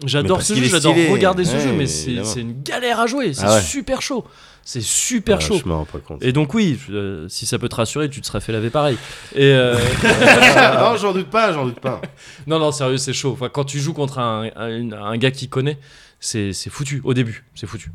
J'adore 0.04 0.42
ce 0.42 0.54
jeu, 0.54 0.64
j'adore 0.64 0.94
regarder 1.10 1.44
ce 1.44 1.54
Ouais, 1.54 1.60
jeu, 1.62 1.72
mais 1.72 1.86
c'est 1.86 2.40
une 2.40 2.62
galère 2.62 3.00
à 3.00 3.06
jouer. 3.06 3.32
C'est 3.32 3.44
Ah 3.46 3.54
ouais. 3.54 3.62
super 3.62 4.02
chaud. 4.02 4.24
C'est 4.62 4.82
super 4.82 5.36
Ah, 5.38 5.40
chaud. 5.40 5.60
Je 5.64 5.70
rends 5.70 5.84
pas 5.84 6.00
compte. 6.00 6.22
Et 6.24 6.32
donc 6.32 6.52
oui, 6.52 6.78
euh, 6.90 7.26
si 7.28 7.46
ça 7.46 7.56
peut 7.58 7.68
te 7.68 7.76
rassurer, 7.76 8.10
tu 8.10 8.20
te 8.20 8.26
serais 8.26 8.40
fait 8.40 8.52
laver 8.52 8.68
pareil. 8.70 8.96
Et 9.36 9.44
euh, 9.44 9.74
non, 10.80 10.96
j'en 10.96 11.12
doute 11.12 11.28
pas, 11.30 11.52
j'en 11.52 11.64
doute 11.64 11.78
pas. 11.80 12.02
non, 12.48 12.58
non, 12.58 12.72
sérieux, 12.72 12.96
c'est 12.98 13.12
chaud. 13.12 13.30
Enfin, 13.32 13.48
quand 13.48 13.64
tu 13.64 13.78
joues 13.78 13.92
contre 13.94 14.18
un, 14.18 14.48
un, 14.56 14.92
un 14.92 15.16
gars 15.16 15.30
qui 15.30 15.48
connaît, 15.48 15.78
c'est 16.20 16.52
c'est 16.52 16.68
foutu 16.70 17.00
au 17.04 17.14
début, 17.14 17.44
c'est 17.54 17.66
foutu. 17.68 17.90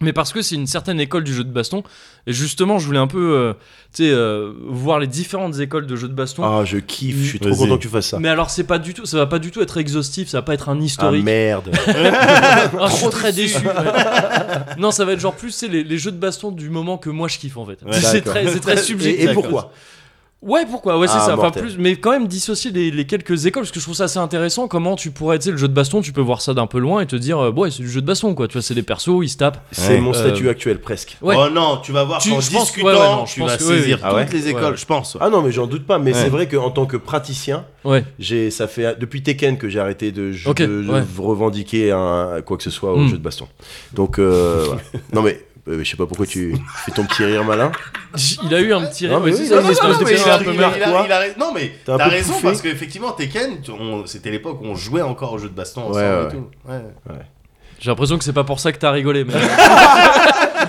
Mais 0.00 0.12
parce 0.12 0.32
que 0.32 0.42
c'est 0.42 0.54
une 0.54 0.66
certaine 0.66 1.00
école 1.00 1.24
du 1.24 1.34
jeu 1.34 1.44
de 1.44 1.50
baston. 1.50 1.82
Et 2.26 2.32
justement, 2.32 2.78
je 2.78 2.86
voulais 2.86 2.98
un 2.98 3.06
peu 3.06 3.34
euh, 3.36 3.52
tu 3.94 4.04
sais, 4.04 4.10
euh, 4.10 4.52
voir 4.68 4.98
les 4.98 5.06
différentes 5.06 5.58
écoles 5.58 5.86
de 5.86 5.96
jeux 5.96 6.08
de 6.08 6.14
baston. 6.14 6.44
Ah, 6.44 6.64
je 6.64 6.78
kiffe, 6.78 7.16
je 7.18 7.24
suis 7.28 7.38
trop 7.40 7.54
content 7.54 7.76
que 7.76 7.82
tu 7.82 7.88
fasses 7.88 8.08
ça. 8.08 8.18
Mais 8.18 8.28
alors, 8.28 8.50
c'est 8.50 8.64
pas 8.64 8.78
du 8.78 8.94
tout, 8.94 9.06
ça 9.06 9.16
va 9.16 9.26
pas 9.26 9.38
du 9.38 9.50
tout 9.50 9.60
être 9.60 9.76
exhaustif, 9.78 10.28
ça 10.28 10.38
va 10.38 10.42
pas 10.42 10.54
être 10.54 10.68
un 10.68 10.78
Ah 10.80 10.84
historique. 10.84 11.24
merde. 11.24 11.70
Ah, 12.80 12.86
je 12.90 12.94
suis 12.96 13.08
très 13.08 13.32
déçu. 13.32 13.58
ouais. 13.66 13.72
non, 14.78 14.90
ça 14.90 15.04
va 15.04 15.12
être 15.12 15.20
genre 15.20 15.34
plus 15.34 15.50
c'est 15.50 15.68
les, 15.68 15.82
les 15.84 15.98
jeux 15.98 16.12
de 16.12 16.16
baston 16.18 16.50
du 16.52 16.70
moment 16.70 16.98
que 16.98 17.10
moi 17.10 17.28
je 17.28 17.38
kiffe 17.38 17.56
en 17.56 17.64
fait. 17.66 17.78
Ouais, 17.84 17.92
c'est 18.00 18.20
très, 18.22 18.76
subjectif. 18.76 19.26
Et, 19.26 19.30
et 19.30 19.34
pourquoi 19.34 19.72
Ouais, 20.40 20.64
pourquoi? 20.70 20.96
Ouais, 21.00 21.08
c'est 21.08 21.14
Ah, 21.16 21.26
ça. 21.26 21.36
Enfin, 21.36 21.50
plus, 21.50 21.76
mais 21.78 21.96
quand 21.96 22.12
même 22.12 22.28
dissocier 22.28 22.70
les, 22.70 22.92
les 22.92 23.06
quelques 23.06 23.46
écoles 23.46 23.64
parce 23.64 23.72
que 23.72 23.80
je 23.80 23.84
trouve 23.84 23.96
ça 23.96 24.04
assez 24.04 24.20
intéressant. 24.20 24.68
Comment 24.68 24.94
tu 24.94 25.10
pourrais, 25.10 25.40
tu 25.40 25.46
sais, 25.46 25.50
le 25.50 25.56
jeu 25.56 25.66
de 25.66 25.72
baston, 25.74 26.00
tu 26.00 26.12
peux 26.12 26.20
voir 26.20 26.40
ça 26.42 26.54
d'un 26.54 26.68
peu 26.68 26.78
loin 26.78 27.00
et 27.00 27.06
te 27.06 27.16
dire, 27.16 27.40
euh, 27.40 27.50
ouais, 27.50 27.72
c'est 27.72 27.82
du 27.82 27.90
jeu 27.90 28.00
de 28.00 28.06
baston 28.06 28.36
quoi. 28.36 28.46
Tu 28.46 28.52
vois, 28.52 28.62
c'est 28.62 28.74
des 28.74 28.84
persos, 28.84 29.18
ils 29.24 29.28
se 29.30 29.36
tapent. 29.36 29.60
C'est 29.72 29.94
Ouais. 29.94 30.00
mon 30.00 30.10
Euh, 30.10 30.14
statut 30.14 30.48
actuel 30.48 30.80
presque. 30.80 31.16
Ouais. 31.22 31.34
Oh 31.36 31.48
non, 31.50 31.78
tu 31.82 31.90
vas 31.90 32.04
voir 32.04 32.20
Tu- 32.20 32.30
qu'en 32.30 32.38
discutant, 32.38 32.86
ouais, 32.86 32.92
ouais, 32.94 32.98
non, 33.00 33.26
je 33.26 33.34
tu 33.34 33.40
vas 33.40 33.56
que 33.56 33.62
saisir. 33.64 33.98
Ah 34.04 34.14
ouais? 34.14 34.26
toutes 34.26 34.34
les 34.34 34.48
écoles, 34.48 34.62
Ouais. 34.72 34.76
je 34.76 34.86
pense. 34.86 35.16
Ah 35.20 35.28
non, 35.28 35.42
mais 35.42 35.50
j'en 35.50 35.66
doute 35.66 35.84
pas. 35.86 35.98
Mais 35.98 36.14
Ouais. 36.14 36.22
c'est 36.22 36.28
vrai 36.28 36.46
qu'en 36.46 36.70
tant 36.70 36.86
que 36.86 36.96
praticien, 36.96 37.64
Ouais. 37.84 38.04
j'ai 38.20 38.52
ça 38.52 38.68
fait 38.68 38.96
depuis 38.96 39.24
Tekken 39.24 39.58
que 39.58 39.68
j'ai 39.68 39.80
arrêté 39.80 40.12
de, 40.12 40.30
de- 40.30 40.48
Ok, 40.48 40.62
de 40.62 40.84
ouais. 40.88 41.02
revendiquer 41.18 41.90
un, 41.90 42.42
quoi 42.46 42.56
que 42.56 42.62
ce 42.62 42.70
soit 42.70 42.92
au 42.92 42.98
Hmm. 42.98 43.08
jeu 43.08 43.18
de 43.18 43.22
baston. 43.24 43.48
Donc 43.92 44.20
euh, 44.20 44.66
non 45.12 45.22
mais 45.22 45.44
euh, 45.68 45.84
je 45.84 45.90
sais 45.90 45.96
pas 45.96 46.06
pourquoi 46.06 46.26
tu 46.26 46.56
fais 46.84 46.92
ton 46.92 47.04
petit 47.04 47.24
rire 47.24 47.44
malin. 47.44 47.70
Il 48.44 48.54
a 48.54 48.60
eu 48.60 48.72
un 48.72 48.84
petit. 48.86 49.06
Non, 49.06 49.20
mais 49.20 49.32
ouais, 49.32 49.38
oui, 49.38 49.46
c'est 49.46 49.54
non, 49.54 49.56
ça, 49.56 49.62
non, 49.62 49.66
une 49.66 49.72
espèce 49.72 49.98
de 49.98 50.04
mais 50.04 50.10
petit 50.12 50.30
un 50.30 50.38
peu 50.38 50.50
rais- 50.50 51.34
Non 51.38 51.52
mais 51.54 51.72
T'as 51.84 52.08
raison 52.08 52.34
parce 52.42 52.62
qu'effectivement 52.62 53.12
Tekken, 53.12 53.58
c'était 54.06 54.30
l'époque 54.30 54.60
où 54.62 54.64
on 54.66 54.74
jouait 54.74 55.02
encore 55.02 55.32
au 55.34 55.38
jeu 55.38 55.48
de 55.48 55.54
baston 55.54 55.82
ensemble 55.82 55.96
Ouais, 55.96 56.04
et 56.04 56.24
ouais. 56.24 56.30
tout. 56.30 56.48
Ouais. 56.68 57.14
J'ai 57.80 57.90
l'impression 57.90 58.18
que 58.18 58.24
c'est 58.24 58.32
pas 58.32 58.44
pour 58.44 58.58
ça 58.60 58.72
que 58.72 58.78
t'as 58.78 58.90
rigolé, 58.90 59.24
mais. 59.24 59.34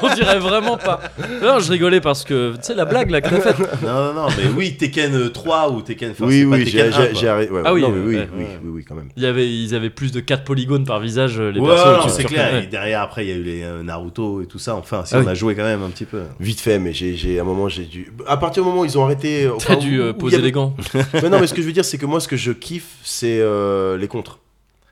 On 0.01 0.13
dirait 0.13 0.39
vraiment 0.39 0.77
pas. 0.77 1.01
Non, 1.41 1.59
je 1.59 1.71
rigolais 1.71 1.99
parce 1.99 2.23
que, 2.23 2.53
tu 2.53 2.59
sais, 2.61 2.75
la 2.75 2.85
blague 2.85 3.09
là 3.09 3.19
que 3.21 3.29
t'as 3.29 3.41
faite. 3.41 3.57
Non 3.83 4.05
non 4.05 4.13
non, 4.13 4.27
mais 4.37 4.43
oui 4.55 4.77
Tekken 4.77 5.13
euh, 5.15 5.29
3 5.29 5.71
ou 5.71 5.81
Tekken. 5.81 6.11
enfin, 6.11 6.25
oui 6.25 6.45
oui, 6.45 6.65
j'ai 6.65 6.83
1, 6.83 6.85
j'ai- 6.85 6.91
quoi. 6.91 7.05
j'ai 7.13 7.27
arrêté. 7.27 7.51
ouais, 7.51 7.61
Ah 7.65 7.73
oui, 7.73 7.81
non, 7.81 7.89
mais 7.89 7.97
euh, 7.97 8.03
oui, 8.05 8.15
ouais, 8.15 8.29
oui, 8.37 8.43
ouais. 8.43 8.59
oui, 8.63 8.69
oui, 8.75 8.85
quand 8.87 8.95
même. 8.95 9.09
Il 9.17 9.23
y 9.23 9.25
avait, 9.25 9.49
ils 9.49 9.75
avaient 9.75 9.89
plus 9.89 10.11
de 10.13 10.19
4 10.21 10.43
polygones 10.45 10.85
par 10.85 10.99
visage, 11.01 11.39
euh, 11.39 11.51
les 11.51 11.59
tu 11.59 12.09
c'est 12.09 12.23
clair. 12.23 12.63
Et 12.63 12.67
derrière, 12.67 13.01
après, 13.01 13.25
il 13.25 13.29
y 13.29 13.33
a 13.33 13.35
eu 13.35 13.43
les 13.43 13.63
euh, 13.63 13.83
Naruto 13.83 14.41
et 14.41 14.45
tout 14.45 14.59
ça. 14.59 14.75
Enfin, 14.75 15.03
si 15.03 15.15
Ah 15.15 15.19
on 15.19 15.23
oui. 15.25 15.29
a 15.31 15.33
joué 15.33 15.55
quand 15.55 15.63
même 15.63 15.83
un 15.83 15.89
petit 15.89 16.05
peu. 16.05 16.21
Vite 16.39 16.61
fait, 16.61 16.79
mais 16.79 16.93
j'ai, 16.93 17.15
j'ai 17.15 17.39
à 17.39 17.41
un 17.41 17.45
moment 17.45 17.67
j'ai 17.67 17.83
dû. 17.85 18.13
À 18.27 18.37
partir 18.37 18.63
du 18.63 18.69
moment 18.69 18.81
où 18.81 18.85
ils 18.85 18.97
ont 18.97 19.03
arrêté. 19.03 19.47
T'as 19.49 19.55
enfin, 19.55 19.75
dû 19.75 19.99
euh, 19.99 20.13
poser 20.13 20.35
avait- 20.37 20.45
les 20.45 20.51
gants. 20.53 20.75
Mais 21.13 21.29
non, 21.29 21.39
mais 21.41 21.47
ce 21.47 21.53
que 21.53 21.61
je 21.61 21.67
veux 21.67 21.73
dire, 21.73 21.83
c'est 21.85 21.97
que 21.97 22.05
moi, 22.05 22.19
ce 22.21 22.27
que 22.27 22.37
je 22.37 22.51
kiffe, 22.51 22.87
c'est 23.03 23.39
euh, 23.41 23.97
les 23.97 24.07
contres. 24.07 24.39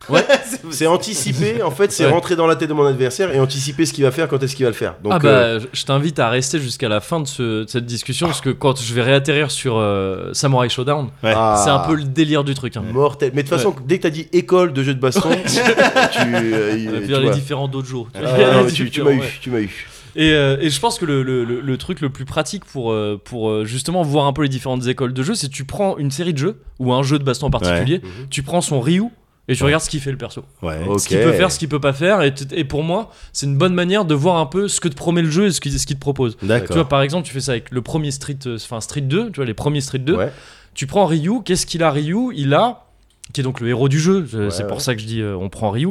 C'est 0.71 0.87
anticiper, 0.87 1.61
en 1.61 1.71
fait, 1.71 1.91
c'est 1.91 2.05
Ouais. 2.05 2.11
rentrer 2.11 2.35
dans 2.35 2.47
la 2.47 2.55
tête 2.55 2.69
de 2.69 2.73
mon 2.73 2.85
adversaire 2.85 3.33
et 3.33 3.39
anticiper 3.39 3.85
ce 3.85 3.93
qu'il 3.93 4.03
va 4.03 4.11
faire 4.11 4.27
quand 4.27 4.41
est-ce 4.43 4.55
qu'il 4.55 4.65
va 4.65 4.69
le 4.69 4.75
faire. 4.75 4.95
Donc, 5.03 5.13
ah 5.15 5.19
euh, 5.25 5.59
bah, 5.59 5.65
je- 5.73 5.79
je 5.79 5.85
t'invite 5.85 6.19
à 6.19 6.29
rester 6.29 6.59
jusqu'à 6.59 6.89
la 6.89 6.99
fin 6.99 7.19
de, 7.19 7.27
ce- 7.27 7.63
de 7.63 7.69
cette 7.69 7.85
discussion 7.85 8.27
parce 8.27 8.41
que 8.41 8.49
quand 8.49 8.81
je 8.81 8.93
vais 8.93 9.01
réatterrir 9.01 9.51
sur 9.51 9.77
euh, 9.77 10.29
Samurai 10.33 10.69
Showdown, 10.69 11.09
Ouais. 11.23 11.33
ah, 11.35 11.61
c'est 11.63 11.69
un 11.69 11.79
peu 11.79 11.95
le 11.95 12.03
délire 12.03 12.43
du 12.43 12.53
truc. 12.53 12.75
Hein. 12.77 12.83
mortel. 12.91 13.31
Mais 13.33 13.43
de 13.43 13.47
toute 13.47 13.57
façon, 13.57 13.75
dès 13.85 13.97
que 13.97 14.03
t'as 14.03 14.09
dit 14.09 14.27
école 14.33 14.73
de 14.73 14.83
jeu 14.83 14.93
de 14.93 14.99
baston, 14.99 15.29
tu, 15.45 15.59
euh, 15.59 16.85
On 16.87 16.91
va 16.91 16.99
tu 16.99 17.05
faire 17.07 17.19
les 17.19 17.25
vois. 17.25 17.33
différents 17.35 17.67
dojo. 17.67 18.07
Ah, 18.15 18.19
non, 18.21 18.63
mais 18.65 18.71
tu, 18.71 18.89
tu 18.89 19.01
m'as 19.03 19.11
eu, 19.11 19.21
tu 19.41 19.49
m'as 19.51 19.59
eu. 19.59 19.87
Et, 20.15 20.31
euh, 20.31 20.57
et 20.59 20.69
je 20.71 20.79
pense 20.79 20.97
que 20.97 21.05
le, 21.05 21.21
le- 21.21 21.43
le- 21.43 21.61
le 21.61 21.77
truc 21.77 22.01
le 22.01 22.09
plus 22.09 22.25
pratique 22.25 22.65
pour, 22.65 22.91
euh, 22.91 23.21
pour 23.23 23.49
euh, 23.51 23.65
justement 23.65 24.01
voir 24.01 24.25
un 24.25 24.33
peu 24.33 24.41
les 24.41 24.49
différentes 24.49 24.87
écoles 24.87 25.13
de 25.13 25.21
jeux, 25.21 25.35
c'est 25.35 25.47
que 25.47 25.53
tu 25.53 25.63
prends 25.65 25.97
une 25.97 26.09
série 26.09 26.33
de 26.33 26.39
jeux 26.39 26.59
ou 26.79 26.91
un 26.93 27.03
jeu 27.03 27.19
de 27.19 27.23
baston 27.23 27.47
en 27.47 27.51
particulier, 27.51 28.01
tu 28.31 28.41
prends 28.41 28.61
son 28.61 28.81
Ryu 28.81 29.03
et 29.47 29.55
tu 29.55 29.63
regardes 29.63 29.83
ce 29.83 29.89
qu'il 29.89 30.01
fait 30.01 30.11
le 30.11 30.17
perso. 30.17 30.43
Ouais. 30.61 30.79
Ce 30.97 31.07
qu'il 31.07 31.17
peut 31.19 31.31
faire, 31.33 31.51
ce 31.51 31.59
qu'il 31.59 31.69
peut 31.69 31.79
pas 31.79 31.93
faire. 31.93 32.21
Et, 32.51 32.63
pour 32.65 32.83
moi, 32.83 33.11
c'est 33.31 33.45
une 33.45 33.57
bonne 33.57 33.73
manière 33.73 34.03
de 34.05 34.13
voir 34.13 34.37
un 34.37 34.45
peu 34.45 34.67
ce 34.67 34.79
que 34.81 34.87
te 34.89 34.95
promet 34.95 35.21
le 35.21 35.29
jeu 35.29 35.45
et 35.47 35.51
ce 35.51 35.61
qu'il 35.61 35.77
ce 35.79 35.85
qu'il 35.85 35.95
te 35.95 36.01
propose. 36.01 36.37
Tu 36.37 36.45
vois, 36.73 36.87
par 36.89 37.01
exemple, 37.01 37.25
tu 37.25 37.33
fais 37.33 37.39
ça 37.39 37.51
avec 37.53 37.71
le 37.71 37.81
premier 37.81 38.11
Street, 38.11 38.37
euh, 38.45 38.57
enfin 38.57 38.81
Street 38.81 39.01
2, 39.01 39.27
tu 39.31 39.35
vois, 39.37 39.45
les 39.45 39.53
premiers 39.53 39.81
Street 39.81 39.99
2. 39.99 40.15
Ouais. 40.15 40.31
Tu 40.73 40.85
prends 40.85 41.05
Ryu, 41.05 41.41
qu'est-ce 41.43 41.65
qu'il 41.65 41.81
a 41.83 41.91
Ryu? 41.91 42.31
Il 42.35 42.53
a, 42.53 42.85
qui 43.33 43.41
est 43.41 43.43
donc 43.43 43.61
le 43.61 43.69
héros 43.69 43.89
du 43.89 43.99
jeu, 43.99 44.27
Ouais, 44.33 44.49
c'est 44.51 44.67
pour 44.67 44.77
ouais. 44.77 44.83
ça 44.83 44.95
que 44.95 45.01
je 45.01 45.07
dis 45.07 45.21
euh, 45.21 45.35
on 45.37 45.49
prend 45.49 45.71
Ryu. 45.71 45.89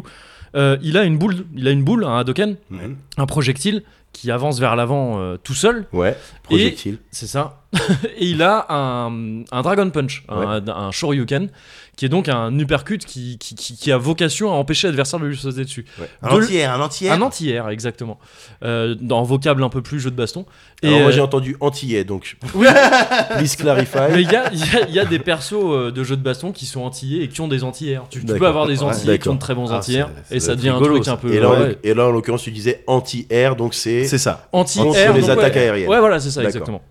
Euh, 0.55 0.77
il 0.83 0.97
a 0.97 1.05
une 1.05 1.19
boule, 1.19 1.45
il 1.55 1.67
a 1.69 1.71
une 1.71 1.83
boule, 1.85 2.05
un 2.05 2.19
Hadoken, 2.19 2.57
un 3.19 3.27
projectile 3.27 3.83
qui 4.13 4.31
avance 4.31 4.59
vers 4.61 4.77
l'avant 4.77 5.19
euh, 5.21 5.37
tout 5.43 5.53
seul, 5.53 5.87
Ouais, 5.93 6.17
projectile. 6.45 6.97
c'est 7.11 7.27
ça. 7.27 7.65
et 8.17 8.25
il 8.27 8.43
a 8.43 8.65
un, 8.71 9.43
un 9.53 9.63
Dragon 9.63 9.91
Punch, 9.91 10.25
un, 10.31 10.67
un 10.67 10.91
Shoryuken, 10.91 11.51
qui 11.97 12.05
est 12.05 12.09
donc 12.11 12.29
un 12.29 12.57
uppercut 12.59 12.99
qui, 13.05 13.39
qui, 13.39 13.55
qui- 13.55 13.75
qui 13.75 13.91
a 13.91 13.97
vocation 13.97 14.53
à 14.53 14.57
empêcher 14.57 14.87
l'adversaire 14.87 15.19
de 15.19 15.25
lui 15.27 15.37
sauter 15.37 15.65
dessus. 15.65 15.87
Un 16.23 16.37
De- 16.37 16.43
entier, 16.43 16.65
un 16.65 16.79
entier. 16.81 17.11
Un 17.11 17.23
anti-air, 17.23 17.71
exactement. 17.71 18.19
Euh, 18.63 18.95
dans 19.01 19.21
un 19.21 19.25
vocable 19.25 19.65
un 19.65 19.71
peu 19.71 19.81
plus 19.81 19.99
jeu 19.99 20.11
de 20.11 20.17
baston. 20.17 20.45
Et 20.83 20.89
Alors 20.89 21.01
moi 21.01 21.09
euh, 21.09 21.13
j'ai 21.13 21.21
entendu 21.23 21.57
antillais, 21.61 22.05
donc 22.05 22.37
oui, 22.55 22.67
please 23.39 23.57
clarify. 23.57 24.13
mais 24.13 24.23
il 24.23 24.31
y 24.31 24.37
a, 24.37 24.53
il 24.53 24.59
y 24.59 24.77
a- 24.77 24.89
il 24.89 24.95
y 24.95 24.99
a 25.01 25.07
des 25.07 25.19
persos 25.19 25.55
euh, 25.55 25.91
de 25.91 26.05
jeux 26.05 26.17
de 26.17 26.23
baston 26.23 26.53
qui 26.53 26.67
sont 26.67 26.83
antillais 26.83 27.25
et 27.25 27.29
qui 27.29 27.41
ont 27.41 27.49
des 27.49 27.65
anti-airs. 27.65 28.05
Tu, 28.11 28.21
tu 28.25 28.27
peux 28.35 28.47
avoir 28.47 28.67
des 28.67 28.81
Ouais, 28.83 28.91
antillais 28.91 29.01
qui 29.01 29.07
d'accord. 29.21 29.33
ont 29.33 29.37
de 29.37 29.41
très 29.41 29.55
bons 29.55 29.71
Ah, 29.71 29.79
anti-airs 29.79 30.11
c'est- 30.27 30.37
et 30.37 30.41
ça 30.41 30.55
devient 30.55 30.69
un 30.69 30.81
truc 30.81 31.05
ça. 31.05 31.13
un 31.13 31.17
peu. 31.17 31.33
Et 31.33 31.41
là, 31.41 31.49
en- 31.49 31.59
ouais. 31.61 31.79
et 31.83 31.95
là, 31.95 32.07
en 32.09 32.11
l'occurrence, 32.11 32.43
tu 32.43 32.51
disais 32.51 32.85
anti-air, 32.87 33.57
donc 33.57 33.73
c'est. 33.73 34.05
C'est 34.05 34.19
ça. 34.19 34.49
anti-air 34.53 35.15
les 35.15 35.21
donc, 35.23 35.31
ouais. 35.31 35.39
attaques 35.39 35.57
aériennes. 35.57 35.89
Ouais, 35.89 35.99
voilà, 36.01 36.21
c'est 36.21 36.31
ça, 36.31 36.45
exactement. 36.45 36.83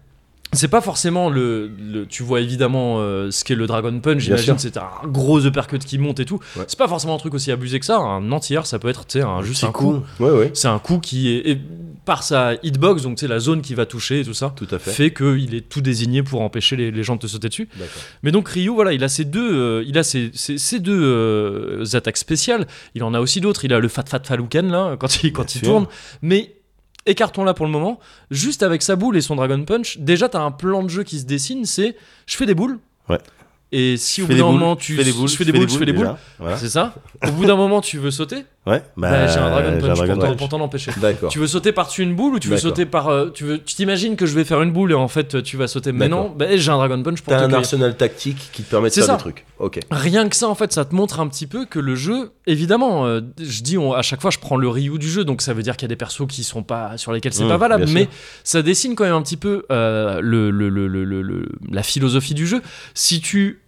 C'est 0.56 0.68
pas 0.68 0.82
forcément 0.82 1.30
le, 1.30 1.70
le- 1.80 2.06
Tu 2.06 2.24
vois 2.24 2.42
évidemment 2.42 2.98
euh, 3.00 3.30
ce 3.32 3.44
qu'est 3.44 3.56
le 3.56 3.68
Dragon 3.68 3.98
Punch, 4.00 4.20
j'imagine, 4.20 4.58
c'est 4.58 4.78
un 4.78 4.90
gros 5.06 5.40
uppercut 5.46 5.80
qui 5.84 5.98
monte 5.98 6.20
et 6.20 6.26
tout. 6.26 6.40
Ouais. 6.58 6.64
C'est 6.68 6.78
pas 6.80 6.88
forcément 6.88 7.16
un 7.16 7.20
truc 7.20 7.34
aussi 7.34 7.52
abusé 7.52 7.80
que 7.80 7.86
ça. 7.86 7.98
Un 7.98 8.32
anti-air, 8.32 8.66
ça 8.66 8.80
peut 8.80 8.88
être 8.90 9.06
tu 9.06 9.20
sais, 9.20 9.26
un, 9.26 9.42
juste 9.42 9.64
un 9.64 9.72
coup. 9.72 10.02
coup. 10.18 10.24
Ouais, 10.24 10.32
ouais, 10.32 10.52
C'est 10.54 10.68
un 10.68 10.80
coup 10.80 11.00
qui 11.00 11.30
est. 11.30 11.60
par 12.06 12.24
sa 12.24 12.54
hitbox, 12.64 13.02
donc 13.04 13.20
c'est 13.20 13.28
la 13.28 13.40
zone 13.40 13.62
qui 13.62 13.74
va 13.76 13.86
toucher 13.86 14.20
et 14.22 14.24
tout 14.24 14.34
ça, 14.34 14.54
tout 14.56 14.68
à 14.72 14.80
fait. 14.80 14.92
fait 14.92 15.14
qu'il 15.14 15.56
est 15.56 15.68
tout 15.68 15.82
désigné 15.82 16.22
pour 16.24 16.42
empêcher 16.42 16.76
les, 16.76 16.92
les 16.92 17.04
gens 17.04 17.16
de 17.16 17.22
te 17.22 17.28
sauter 17.28 17.50
dessus. 17.50 17.68
Mais 18.24 18.32
donc 18.32 18.48
Ryu, 18.48 18.70
voilà, 18.70 18.94
il 18.94 19.04
a 19.04 19.10
ces 19.10 19.26
deux, 19.26 19.56
euh, 19.56 19.84
il 19.88 19.98
a 19.98 20.04
ces, 20.04 20.30
ces- 20.34 20.58
ces 20.58 20.80
deux 20.80 21.02
euh, 21.04 21.84
attaques 21.94 22.18
spéciales. 22.18 22.68
Il 22.94 23.04
en 23.04 23.14
a 23.14 23.20
aussi 23.20 23.42
d'autres. 23.42 23.66
Il 23.66 23.74
a 23.74 23.80
le 23.80 23.88
Fat 23.88 24.04
Fat 24.08 24.22
Faluken 24.24 24.72
là, 24.72 24.96
quand 25.00 25.24
il, 25.24 25.34
quand 25.34 25.56
il 25.56 25.60
sûr. 25.60 25.68
tourne. 25.68 25.88
Mais 26.22 26.55
écartons 27.06 27.44
là 27.44 27.54
pour 27.54 27.66
le 27.66 27.72
moment. 27.72 28.00
Juste 28.32 28.64
avec 28.64 28.82
sa 28.82 28.96
boule 28.96 29.18
et 29.18 29.22
son 29.22 29.36
Dragon 29.36 29.64
Punch, 29.64 29.98
déjà 30.00 30.30
t'as 30.30 30.42
un 30.42 30.52
plan 30.52 30.84
de 30.84 30.90
jeu 30.90 31.04
qui 31.04 31.20
se 31.20 31.26
dessine. 31.26 31.66
C'est 31.66 31.96
je 32.26 32.36
fais 32.36 32.46
des 32.46 32.56
boules. 32.56 32.80
Ouais. 33.10 33.20
Et 33.72 33.98
si 33.98 34.22
au 34.22 34.28
bout 34.28 34.34
d'un 34.34 34.46
moment 34.46 34.76
tu 34.76 34.96
fais 34.96 35.04
des 35.04 35.12
boules, 35.12 35.28
je 35.28 35.36
fais 35.36 35.46
des 35.46 35.52
boules, 35.52 35.70
je 35.70 35.78
fais 35.78 35.86
des 35.86 35.94
boules. 35.94 36.16
C'est 36.58 36.70
ça? 36.70 36.94
Au 37.26 37.32
bout 37.32 37.46
d'un 37.46 37.56
moment 37.56 37.82
tu 37.82 37.98
veux 37.98 38.12
sauter? 38.12 38.46
Ouais. 38.66 38.82
Bah, 38.98 39.28
j'ai 39.28 39.38
un 39.40 39.50
Dragon 39.52 39.78
Punch, 39.80 39.98
pour 39.98 40.08
t'en- 40.08 40.18
Punch. 40.22 40.38
pour 40.38 40.50
t'en 40.50 40.60
empêcher. 40.62 40.92
D'accord. 41.00 41.30
Tu 41.30 41.38
veux 41.38 41.46
sauter 41.46 41.72
par-dessus 41.72 42.02
une 42.02 42.16
boule 42.16 42.34
ou 42.36 42.40
tu 42.40 42.48
veux 42.48 42.58
sauter 42.58 42.86
par. 42.86 43.10
euh, 43.10 43.30
tu 43.30 43.44
veux, 43.44 43.60
tu 43.64 43.76
t'imagines 43.76 44.16
que 44.16 44.26
je 44.26 44.34
vais 44.34 44.44
faire 44.44 44.62
une 44.64 44.72
boule 44.72 44.92
et 44.92 44.96
en 44.96 45.08
fait 45.08 45.44
tu 45.44 45.56
vas 45.58 45.68
sauter. 45.68 45.92
Mais 45.92 46.08
non, 46.08 46.34
bah, 46.36 46.46
j'ai 46.56 46.72
un 46.72 46.78
Dragon 46.78 47.02
Punch 47.04 47.22
pour 47.22 47.32
T'as 47.32 47.44
un 47.44 47.54
arsenal 47.54 47.96
tactique 47.96 48.50
qui 48.52 48.64
te 48.64 48.70
permet 48.72 48.90
de 48.90 48.94
faire 48.96 49.04
ça. 49.04 49.14
des 49.14 49.20
trucs. 49.20 49.46
Ok. 49.60 49.80
Rien 49.92 50.28
que 50.30 50.36
ça, 50.36 50.50
en 50.50 50.56
fait, 50.56 50.74
ça 50.74 50.84
te 50.84 50.96
montre 50.96 51.20
un 51.20 51.28
petit 51.28 51.46
peu 51.48 51.66
que 51.66 51.80
le 51.80 51.96
jeu, 51.96 52.32
évidemment, 52.48 53.06
euh, 53.06 53.22
je 53.40 53.62
dis 53.62 53.78
on- 53.78 53.94
à 53.94 54.02
chaque 54.02 54.22
fois, 54.22 54.32
je 54.32 54.40
prends 54.40 54.58
le 54.58 54.68
Ryu 54.68 54.98
du 54.98 55.10
jeu, 55.10 55.24
donc 55.26 55.42
ça 55.44 55.54
veut 55.54 55.62
dire 55.64 55.78
qu'il 55.78 55.84
y 55.84 55.90
a 55.90 55.90
des 55.90 55.96
persos 55.96 56.26
qui 56.28 56.44
sont 56.44 56.64
pas 56.64 56.98
sur 56.98 57.12
lesquels 57.14 57.34
c'est 57.34 57.46
Mmh, 57.46 57.50
pas 57.50 57.58
valable, 57.58 57.86
mais 57.94 58.02
sûr. 58.04 58.10
ça 58.44 58.62
dessine 58.64 58.96
quand 58.96 59.04
même 59.06 59.14
un 59.14 59.22
petit 59.22 59.38
peu 59.38 59.64
euh, 59.72 60.20
le, 60.22 60.50
le- 60.50 60.70
le- 60.70 60.88
le- 60.88 61.04
le- 61.04 61.22
le- 61.22 61.50
la 61.72 61.84
philosophie 61.84 62.34
du 62.34 62.48
jeu. 62.48 62.62
Si 62.96 63.22
tu 63.22 63.60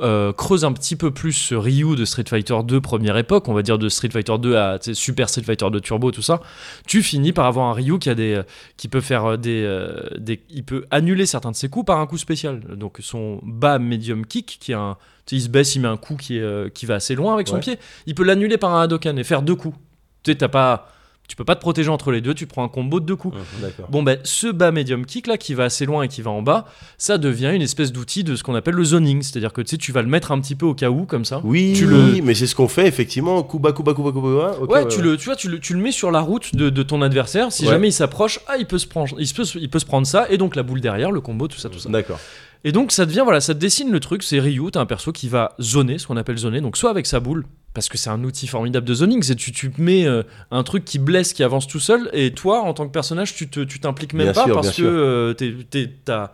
euh, 0.00 0.32
creuses 0.32 0.64
un 0.64 0.72
petit 0.72 0.96
peu 0.96 1.10
plus 1.10 1.32
ce 1.32 1.54
Ryu 1.54 1.96
de 1.96 2.04
Street 2.04 2.24
Fighter 2.28 2.56
2 2.64 2.80
première 2.80 3.16
époque, 3.16 3.48
on 3.48 3.54
va 3.54 3.62
dire 3.62 3.78
de 3.78 3.88
Street 3.88 4.10
Fighter 4.10 4.36
2 4.38 4.56
à 4.56 4.78
Super 4.92 5.28
Street 5.28 5.42
Fighter 5.42 5.66
2 5.70 5.80
Turbo, 5.80 6.10
tout 6.10 6.22
ça, 6.22 6.40
tu 6.86 7.02
finis 7.02 7.32
par 7.32 7.46
avoir 7.46 7.66
un 7.66 7.72
Ryu 7.72 7.98
qui 7.98 8.10
a 8.10 8.14
des, 8.14 8.34
euh, 8.34 8.42
qui 8.76 8.88
peut 8.88 9.00
faire 9.00 9.24
euh, 9.24 9.36
des, 9.36 10.18
des, 10.18 10.40
il 10.50 10.64
peut 10.64 10.84
annuler 10.90 11.26
certains 11.26 11.50
de 11.50 11.56
ses 11.56 11.68
coups 11.68 11.86
par 11.86 11.98
un 12.00 12.06
coup 12.06 12.18
spécial. 12.18 12.60
Donc 12.76 12.98
son 13.00 13.40
bas 13.42 13.78
medium 13.78 14.24
kick, 14.26 14.58
qui 14.60 14.72
est 14.72 14.76
un, 14.76 14.96
il 15.30 15.42
se 15.42 15.48
baisse, 15.48 15.74
il 15.74 15.80
met 15.80 15.88
un 15.88 15.96
coup 15.96 16.16
qui, 16.16 16.38
est, 16.38 16.72
qui 16.72 16.86
va 16.86 16.94
assez 16.94 17.14
loin 17.14 17.34
avec 17.34 17.48
son 17.48 17.54
Ouais. 17.54 17.60
pied, 17.60 17.78
il 18.06 18.14
peut 18.14 18.24
l'annuler 18.24 18.56
par 18.58 18.74
un 18.74 18.82
Hadoken 18.82 19.18
et 19.18 19.24
faire 19.24 19.42
deux 19.42 19.56
coups. 19.56 19.76
Tu 20.22 20.32
sais, 20.32 20.38
t'as 20.38 20.48
pas, 20.48 20.88
tu 21.28 21.36
peux 21.36 21.44
pas 21.44 21.54
te 21.54 21.60
protéger 21.60 21.90
entre 21.90 22.10
les 22.10 22.20
deux, 22.22 22.32
tu 22.34 22.46
prends 22.46 22.64
un 22.64 22.68
combo 22.68 23.00
de 23.00 23.04
deux 23.04 23.14
coups. 23.14 23.36
D'accord. 23.60 23.86
Bon 23.90 24.02
ben 24.02 24.18
ce 24.24 24.46
bas 24.48 24.72
medium 24.72 25.04
kick 25.04 25.26
là 25.26 25.36
qui 25.36 25.52
va 25.54 25.64
assez 25.64 25.84
loin 25.86 26.02
et 26.02 26.08
qui 26.08 26.22
va 26.22 26.30
en 26.30 26.40
bas, 26.42 26.64
ça 26.96 27.18
devient 27.18 27.52
une 27.54 27.60
espèce 27.62 27.92
d'outil 27.92 28.24
de 28.24 28.34
ce 28.34 28.42
qu'on 28.42 28.54
appelle 28.54 28.74
le 28.74 28.82
zoning, 28.84 29.20
c'est-à-dire 29.22 29.52
que 29.52 29.60
tu 29.60 29.68
sais 29.72 29.76
tu 29.76 29.92
vas 29.92 30.00
le 30.02 30.08
mettre 30.08 30.32
un 30.32 30.40
petit 30.40 30.54
peu 30.54 30.64
au 30.66 30.74
cas 30.74 30.88
où 30.90 31.04
comme 31.04 31.26
ça. 31.26 31.40
Oui, 31.44 31.74
Tu 31.76 31.84
oui, 31.86 32.16
le- 32.18 32.22
mais 32.24 32.34
c'est 32.34 32.46
ce 32.46 32.54
qu'on 32.54 32.66
fait 32.66 32.86
effectivement. 32.88 33.42
Kuba, 33.42 33.72
Kuba, 33.72 33.92
Kuba, 33.92 34.10
Kuba. 34.10 34.56
ok, 34.60 34.70
ouais, 34.72 34.88
tu 34.88 35.02
le 35.02 35.16
tu 35.18 35.26
vois 35.26 35.36
tu 35.36 35.48
le, 35.48 35.60
tu 35.60 35.74
le 35.74 35.80
mets 35.80 35.92
sur 35.92 36.10
la 36.10 36.20
route 36.20 36.54
de, 36.56 36.70
de 36.70 36.82
ton 36.82 37.02
adversaire, 37.02 37.52
si 37.52 37.64
Ouais. 37.64 37.70
jamais 37.72 37.88
il 37.88 37.92
s'approche, 37.92 38.40
ah 38.48 38.56
il 38.58 38.64
peut 38.66 38.78
se 38.78 38.86
prendre 38.86 39.14
il 39.18 39.28
peut, 39.32 39.44
il 39.56 39.68
peut 39.68 39.78
se 39.78 39.84
prendre 39.86 40.06
ça 40.06 40.26
et 40.30 40.38
donc 40.38 40.56
la 40.56 40.62
boule 40.62 40.80
derrière, 40.80 41.10
le 41.12 41.20
combo 41.20 41.46
tout 41.46 41.58
ça 41.58 41.68
tout 41.68 41.78
ça. 41.78 41.90
D'accord. 41.90 42.18
Et 42.64 42.72
donc 42.72 42.90
ça 42.92 43.06
devient 43.06 43.20
voilà, 43.24 43.40
ça 43.40 43.54
te 43.54 43.58
dessine 43.60 43.90
le 43.92 44.00
truc, 44.00 44.22
c'est 44.22 44.40
Ryu, 44.40 44.70
t'as 44.72 44.80
un 44.80 44.86
perso 44.86 45.12
qui 45.12 45.28
va 45.28 45.54
zoner, 45.60 45.98
ce 45.98 46.06
qu'on 46.06 46.16
appelle 46.16 46.36
zoner, 46.38 46.60
donc 46.60 46.76
soit 46.76 46.90
avec 46.90 47.06
sa 47.06 47.20
boule 47.20 47.44
parce 47.74 47.88
que 47.88 47.96
c'est 47.98 48.10
un 48.10 48.24
outil 48.24 48.48
formidable 48.48 48.86
de 48.86 48.94
zoning, 48.94 49.22
c'est 49.22 49.36
tu 49.36 49.52
tu 49.52 49.70
mets 49.78 50.04
euh, 50.06 50.22
un 50.50 50.64
truc 50.64 50.84
qui 50.84 50.98
blesse 50.98 51.32
qui 51.32 51.44
avance 51.44 51.68
tout 51.68 51.78
seul 51.80 52.10
et 52.12 52.32
toi 52.32 52.60
en 52.62 52.74
tant 52.74 52.86
que 52.86 52.92
personnage, 52.92 53.34
tu 53.34 53.48
te 53.48 53.60
tu 53.60 53.78
t'impliques 53.78 54.12
même 54.14 54.26
Bien 54.26 54.32
pas 54.34 54.44
sûr, 54.44 54.54
parce 54.54 54.76
que 54.76 54.82
euh, 54.82 55.34
t'es- 55.34 55.54
t'es- 55.70 55.92
t'as 56.04 56.32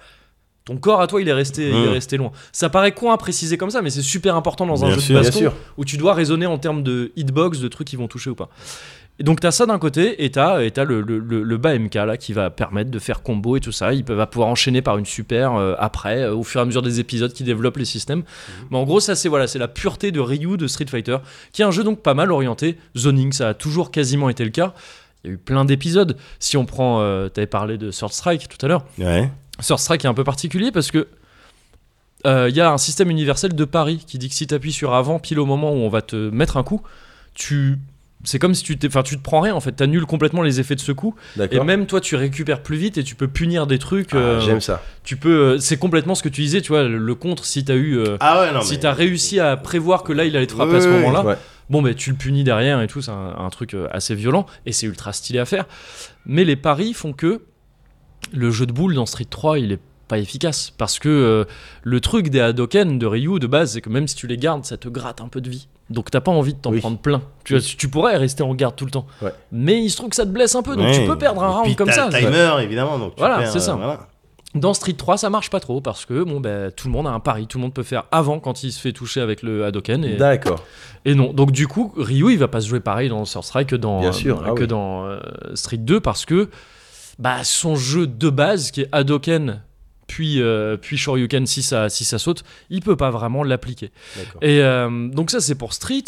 ton 0.65 0.79
corps 0.79 1.03
à 1.03 1.07
toi, 1.07 1.21
il 1.21 1.29
est 1.29 1.33
resté, 1.35 1.69
il 1.69 1.75
est 1.75 1.87
Mm. 1.89 1.93
resté 1.93 2.17
loin. 2.17 2.33
Ça 2.51 2.71
paraît 2.71 2.93
con 2.93 3.11
à 3.11 3.19
préciser 3.19 3.59
comme 3.59 3.69
ça, 3.69 3.83
mais 3.83 3.91
c'est 3.91 4.01
super 4.01 4.35
important 4.35 4.65
dans 4.65 4.83
un 4.83 4.87
Bien 4.87 4.95
jeu 4.95 5.01
sûr, 5.03 5.19
de 5.19 5.23
baston 5.23 5.53
où 5.77 5.85
tu 5.85 5.99
dois 5.99 6.15
raisonner 6.15 6.47
en 6.47 6.57
termes 6.57 6.83
de 6.83 7.13
hitbox, 7.17 7.59
de 7.61 7.69
trucs 7.69 7.87
qui 7.89 7.97
vont 7.97 8.09
toucher 8.09 8.31
ou 8.31 8.35
pas. 8.35 8.49
Et 9.21 9.23
donc 9.23 9.39
t'as 9.39 9.53
ça 9.53 9.65
d'un 9.65 9.79
côté 9.79 10.25
et 10.25 10.31
t'as 10.33 10.59
le, 10.59 11.01
le, 11.01 11.19
le, 11.21 11.57
bas 11.57 11.79
MK 11.79 11.95
là 11.95 12.17
qui 12.17 12.33
va 12.33 12.51
permettre 12.51 12.91
de 12.91 12.99
faire 12.99 13.23
combo 13.23 13.57
et 13.57 13.61
tout 13.61 13.71
ça. 13.71 13.93
Il 13.93 14.05
va 14.05 14.27
pouvoir 14.27 14.49
enchaîner 14.49 14.83
par 14.83 14.99
une 14.99 15.07
super 15.07 15.55
euh, 15.55 15.75
après 15.79 16.23
euh, 16.23 16.35
au 16.35 16.43
fur 16.43 16.61
et 16.61 16.63
à 16.63 16.65
mesure 16.65 16.83
des 16.83 16.99
épisodes 16.99 17.33
qui 17.33 17.45
développent 17.45 17.77
les 17.77 17.85
systèmes. 17.85 18.25
Mais 18.71 18.77
en 18.77 18.83
gros 18.83 18.99
ça 18.99 19.15
c'est 19.15 19.29
voilà 19.29 19.47
c'est 19.47 19.61
la 19.61 19.69
pureté 19.69 20.11
de 20.11 20.19
Ryu 20.19 20.57
de 20.57 20.67
Street 20.67 20.87
Fighter 20.89 21.19
qui 21.53 21.63
est 21.63 21.65
un 21.65 21.71
jeu 21.71 21.85
donc 21.85 22.01
pas 22.03 22.15
mal 22.15 22.33
orienté 22.33 22.77
zoning. 22.97 23.33
Ça 23.33 23.51
a 23.51 23.55
toujours 23.55 23.93
quasiment 23.93 24.31
été 24.31 24.45
le 24.45 24.51
cas. 24.51 24.75
Il 25.25 25.29
y 25.29 25.31
a 25.31 25.35
eu 25.35 25.39
plein 25.39 25.65
d'épisodes. 25.65 26.17
Si 26.39 26.57
on 26.57 26.67
prend, 26.67 27.01
euh, 27.01 27.29
t'avais 27.29 27.47
parlé 27.47 27.79
de 27.79 27.91
Third 27.91 28.13
Strike 28.13 28.49
tout 28.49 28.65
à 28.65 28.69
l'heure. 28.69 28.85
Ouais. 28.99 29.31
Third 29.63 29.79
Strike 29.79 30.05
est 30.05 30.09
un 30.09 30.15
peu 30.15 30.25
particulier 30.25 30.71
parce 30.71 30.91
que 30.91 31.09
euh, 32.27 32.49
il 32.51 32.57
y 32.57 32.61
a 32.61 32.71
un 32.71 32.79
système 32.79 33.11
universel 33.11 33.55
de 33.55 33.65
pari 33.65 34.05
qui 34.07 34.19
dit 34.19 34.29
que 34.29 34.35
si 34.35 34.47
tu 34.47 34.55
appuies 34.55 34.73
sur 34.73 34.95
avant 34.95 35.19
pile 35.19 35.39
au 35.39 35.47
moment 35.47 35.73
où 35.73 35.77
on 35.77 35.89
va 35.89 36.03
te 36.03 36.17
mettre 36.31 36.57
un 36.57 36.63
coup, 36.63 36.83
tu 37.35 37.79
c'est 38.25 38.39
comme 38.39 38.55
si 38.55 38.63
tu 38.65 38.79
enfin 38.87 39.03
tu 39.03 39.17
te 39.17 39.23
prends 39.23 39.41
rien 39.41 39.55
en 39.55 39.61
fait, 39.61 39.73
t'annules 39.73 40.07
complètement 40.07 40.43
les 40.43 40.59
effets 40.61 40.75
de 40.75 40.81
ce 40.81 40.93
coup 40.93 41.15
et 41.51 41.61
même 41.61 41.87
toi 41.87 42.01
tu 42.01 42.17
récupères 42.17 42.63
plus 42.63 42.77
vite 42.77 42.99
et 42.99 43.05
tu 43.05 43.15
peux 43.15 43.29
punir 43.29 43.67
des 43.67 43.79
trucs 43.79 44.11
Ah, 44.13 44.17
euh, 44.17 44.41
J'aime 44.41 44.61
ça. 44.61 44.83
tu 45.05 45.17
peux 45.17 45.29
euh, 45.55 45.59
c'est 45.59 45.77
complètement 45.77 46.15
ce 46.15 46.23
que 46.23 46.29
tu 46.29 46.41
disais, 46.43 46.61
tu 46.61 46.69
vois 46.69 46.85
le, 46.85 46.99
le 46.99 47.15
contre 47.15 47.45
si 47.45 47.65
t'as 47.65 47.75
eu 47.75 47.99
euh, 47.99 48.17
Ah 48.21 48.41
ouais, 48.41 48.53
non, 48.53 48.63
si 48.63 48.75
mais- 48.75 48.81
t'as 48.81 48.93
réussi 48.93 49.39
à 49.41 49.57
prévoir 49.57 50.03
que 50.03 50.13
là 50.13 50.25
il 50.25 50.37
allait 50.37 50.47
te 50.47 50.53
frapper 50.53 50.73
Oui, 50.73 50.77
à 50.79 50.81
ce 50.81 50.89
oui. 50.89 50.95
moment-là, 50.95 51.25
Ouais. 51.25 51.37
bon 51.71 51.83
ben 51.83 51.95
tu 51.95 52.11
le 52.11 52.17
punis 52.17 52.45
derrière 52.45 52.81
et 52.81 52.87
tout, 52.87 53.03
c'est 53.03 53.11
un, 53.11 53.35
un 53.39 53.51
truc 53.51 53.77
assez 53.93 54.15
violent 54.15 54.47
et 54.67 54.73
c'est 54.73 54.87
ultra 54.87 55.13
stylé 55.13 55.39
à 55.39 55.45
faire. 55.45 55.67
Mais 56.27 56.45
les 56.45 56.57
paris 56.57 56.95
font 56.95 57.13
que 57.13 57.43
le 58.33 58.51
jeu 58.51 58.67
de 58.67 58.73
boules 58.73 58.95
dans 58.95 59.07
Street 59.07 59.27
3 59.29 59.59
il 59.59 59.73
est 59.73 59.81
pas 60.09 60.19
efficace 60.19 60.71
parce 60.77 60.99
que 60.99 61.09
euh, 61.09 61.45
le 61.83 62.01
truc 62.01 62.29
des 62.29 62.41
Hadoken 62.41 62.99
de 62.99 63.07
Ryu 63.07 63.39
de 63.39 63.47
base 63.47 63.73
c'est 63.73 63.81
que 63.81 63.89
même 63.91 64.07
si 64.09 64.17
tu 64.17 64.27
les 64.27 64.37
gardes 64.39 64.65
ça 64.65 64.77
te 64.77 64.89
gratte 64.89 65.21
un 65.21 65.29
peu 65.29 65.41
de 65.41 65.49
vie 65.51 65.69
donc 65.91 66.11
t'as 66.11 66.21
pas 66.21 66.31
envie 66.33 66.55
de 66.55 66.59
t'en 66.59 66.71
Oui. 66.71 66.81
prendre 66.81 66.99
plein 66.99 67.21
tu, 67.45 67.61
tu 67.61 67.89
pourrais 67.89 68.17
rester 68.17 68.43
en 68.43 68.55
garde 68.55 68.75
tout 68.77 68.85
le 68.87 68.91
temps 68.91 69.07
Ouais. 69.23 69.33
mais 69.53 69.83
il 69.83 69.91
se 69.91 69.97
trouve 69.97 70.09
que 70.11 70.17
ça 70.17 70.25
te 70.25 70.31
blesse 70.31 70.55
un 70.55 70.63
peu 70.63 70.77
donc 70.77 70.93
tu 70.93 71.05
peux 71.07 71.19
perdre 71.19 71.43
un 71.45 71.49
round 71.49 71.77
comme 71.77 71.91
ça 71.91 72.09
timer, 72.09 72.57
évidemment. 72.63 72.99
Donc 72.99 73.15
tu 73.17 73.21
Voilà, 73.21 73.47
c'est 73.47 73.61
ça. 73.61 73.73
euh, 73.73 73.77
voilà. 73.77 74.09
dans 74.55 74.73
Street 74.73 74.93
3 74.95 75.19
ça 75.19 75.29
marche 75.31 75.51
pas 75.51 75.61
trop 75.61 75.81
parce 75.81 76.05
que 76.07 76.23
bon 76.23 76.41
ben 76.41 76.71
tout 76.73 76.89
le 76.89 76.93
monde 76.93 77.07
a 77.07 77.11
un 77.11 77.21
pari 77.21 77.47
tout 77.47 77.59
le 77.59 77.63
monde 77.63 77.75
peut 77.75 77.83
faire 77.83 78.05
avant 78.13 78.39
quand 78.41 78.63
il 78.63 78.73
se 78.73 78.81
fait 78.81 78.93
toucher 78.93 79.21
avec 79.21 79.43
le 79.43 79.65
Hadoken 79.67 80.05
et, 80.05 80.17
D'accord. 80.17 80.63
et 81.05 81.15
non, 81.15 81.33
donc 81.33 81.53
du 81.53 81.67
coup, 81.69 81.93
Ryu, 81.97 82.33
il 82.33 82.39
va 82.39 82.49
pas 82.49 82.61
se 82.63 82.69
jouer 82.69 82.81
pareil 82.81 83.09
dans 83.11 83.25
Strike 83.27 83.69
que 83.71 83.77
dans, 83.77 84.01
Bien 84.01 84.13
sûr, 84.13 84.39
euh, 84.41 84.45
ah 84.49 84.53
que 84.53 84.61
oui. 84.63 84.67
dans 84.67 85.05
euh, 85.07 85.19
Street 85.55 85.77
2 85.77 86.01
parce 86.01 86.25
que 86.25 86.49
bah, 87.19 87.45
son 87.45 87.77
jeu 87.77 88.07
de 88.09 88.29
base, 88.31 88.71
qui 88.73 88.81
est 88.83 88.89
Hadoken, 88.91 89.61
puis, 90.15 90.41
euh, 90.41 90.77
puis 90.77 90.97
Shoryuken 90.97 91.45
si 91.45 91.63
ça, 91.65 91.89
si 91.89 92.05
ça 92.05 92.19
saute, 92.19 92.45
il 92.71 92.81
peut 92.83 92.95
pas 92.97 93.11
vraiment 93.11 93.43
l'appliquer. 93.43 93.91
Et 94.43 94.61
euh, 94.63 95.09
donc 95.09 95.33
ça, 95.33 95.41
c'est 95.41 95.57
pour 95.57 95.73
Street. 95.73 96.05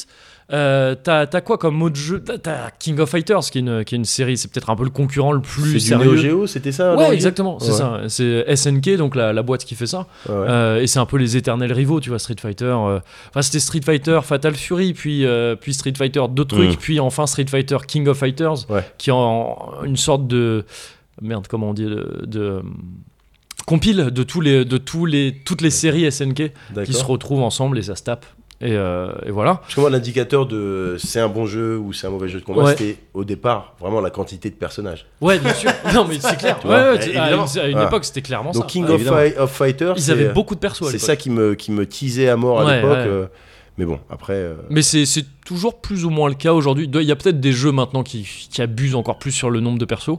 Euh, 0.52 0.94
t'as 0.94 1.26
quoi 1.40 1.58
comme 1.58 1.82
autre 1.82 1.96
jeu? 1.96 2.20
T'as- 2.22 2.70
King 2.78 3.00
of 3.00 3.10
Fighters, 3.10 3.40
qui 3.50 3.58
est 3.58 3.62
une, 3.62 3.84
qui 3.84 3.96
est 3.96 3.98
une 3.98 4.04
série, 4.04 4.36
c'est 4.36 4.46
peut-être 4.48 4.70
un 4.70 4.76
peu 4.76 4.84
le 4.84 4.90
concurrent 4.90 5.32
le 5.32 5.40
plus 5.40 5.80
C'est 5.80 5.96
du 5.96 6.04
Neo 6.04 6.16
sérieux. 6.16 6.46
C'était 6.46 6.70
ça 6.70 6.94
Ouais, 6.94 7.12
exactement, 7.12 7.58
c'est 7.58 7.72
Ouais. 7.72 7.78
ça. 7.78 8.00
C'est 8.06 8.44
SNK, 8.54 8.96
donc 8.96 9.16
la, 9.16 9.32
la 9.32 9.42
boîte 9.42 9.64
qui 9.64 9.74
fait 9.74 9.88
ça. 9.88 10.06
Ouais. 10.28 10.34
Euh, 10.36 10.80
et 10.82 10.86
c'est 10.86 11.00
un 11.00 11.06
peu 11.06 11.16
les 11.16 11.36
éternels 11.36 11.72
rivaux, 11.72 11.98
tu 11.98 12.10
vois, 12.10 12.20
Street 12.20 12.36
Fighter. 12.40 12.64
euh, 12.66 13.00
Enfin, 13.30 13.42
c'était 13.42 13.58
Street 13.58 13.80
Fighter 13.84 14.20
Fatal 14.22 14.54
Fury, 14.54 14.94
puis, 14.94 15.26
puis 15.60 15.74
Street 15.74 15.94
Fighter 15.98 16.22
d'autres 16.30 16.54
trucs, 16.56 16.74
Mm. 16.74 16.80
puis 16.80 17.00
enfin 17.00 17.26
Street 17.26 17.46
Fighter 17.48 17.78
King 17.88 18.06
of 18.06 18.16
Fighters, 18.16 18.70
Ouais. 18.70 18.84
qui 18.98 19.10
est 19.10 19.14
en 19.14 19.82
une 19.84 19.96
sorte 19.96 20.28
de. 20.28 20.64
Merde, 21.22 21.46
comment 21.48 21.70
on 21.70 21.74
dit 21.74 21.86
De. 21.86 22.22
de 22.24 22.62
compile 23.66 24.10
de, 24.10 24.22
tous 24.22 24.40
les, 24.40 24.64
de 24.64 24.78
tous 24.78 25.04
les, 25.06 25.34
toutes 25.44 25.60
les 25.60 25.70
séries 25.70 26.10
SNK 26.10 26.52
qui 26.84 26.92
se 26.92 27.04
retrouvent 27.04 27.42
ensemble 27.42 27.78
et 27.78 27.82
ça 27.82 27.96
se 27.96 28.02
tape. 28.04 28.24
Et, 28.62 28.72
euh, 28.72 29.12
et 29.26 29.30
voilà. 29.30 29.56
Parce 29.56 29.74
que 29.74 29.80
moi, 29.82 29.90
l'indicateur 29.90 30.46
de 30.46 30.96
c'est 30.98 31.20
un 31.20 31.28
bon 31.28 31.44
jeu 31.44 31.76
ou 31.76 31.92
c'est 31.92 32.06
un 32.06 32.10
mauvais 32.10 32.28
jeu 32.28 32.40
de 32.40 32.44
combat, 32.46 32.62
Ouais. 32.64 32.70
c'était 32.70 32.96
au 33.12 33.22
départ 33.22 33.74
vraiment 33.80 34.00
la 34.00 34.08
quantité 34.08 34.48
de 34.48 34.54
personnages. 34.54 35.04
Ouais, 35.20 35.38
bien 35.38 35.52
sûr. 35.52 35.70
non, 35.94 36.06
mais 36.08 36.16
c'est 36.18 36.38
clair. 36.38 36.58
Tu 36.62 36.66
Ouais, 36.66 36.72
vois, 36.80 36.92
ouais, 36.92 36.98
tu- 36.98 37.14
à 37.18 37.32
une, 37.34 37.40
à 37.40 37.66
une 37.68 37.76
Ouais. 37.78 37.84
époque, 37.84 38.06
c'était 38.06 38.22
clairement 38.22 38.52
Donc 38.52 38.62
ça. 38.62 38.68
King 38.68 38.86
Ah, 38.88 39.42
of, 39.42 39.50
Fighters, 39.52 39.94
Ils 39.98 40.10
avaient 40.10 40.30
beaucoup 40.30 40.54
de 40.54 40.60
persos 40.60 40.88
C'est 40.90 40.98
ça 40.98 41.16
qui 41.16 41.28
me, 41.28 41.54
qui 41.54 41.70
me 41.70 41.84
teasait 41.84 42.30
à 42.30 42.36
mort 42.36 42.60
à 42.66 42.76
l'époque. 42.76 42.96
euh, 42.96 43.26
mais 43.76 43.84
bon, 43.84 43.98
après. 44.08 44.32
euh, 44.32 44.54
Mais 44.70 44.80
c'est 44.80 45.04
c'est 45.04 45.26
toujours 45.44 45.82
plus 45.82 46.06
ou 46.06 46.10
moins 46.10 46.30
le 46.30 46.34
cas 46.34 46.54
aujourd'hui. 46.54 46.88
Il 46.90 47.02
y 47.02 47.12
a 47.12 47.16
peut-être 47.16 47.40
des 47.40 47.52
jeux 47.52 47.72
maintenant 47.72 48.02
qui, 48.04 48.22
qui 48.50 48.62
abusent 48.62 48.94
encore 48.94 49.18
plus 49.18 49.32
sur 49.32 49.50
le 49.50 49.60
nombre 49.60 49.78
de 49.78 49.84
persos. 49.84 50.18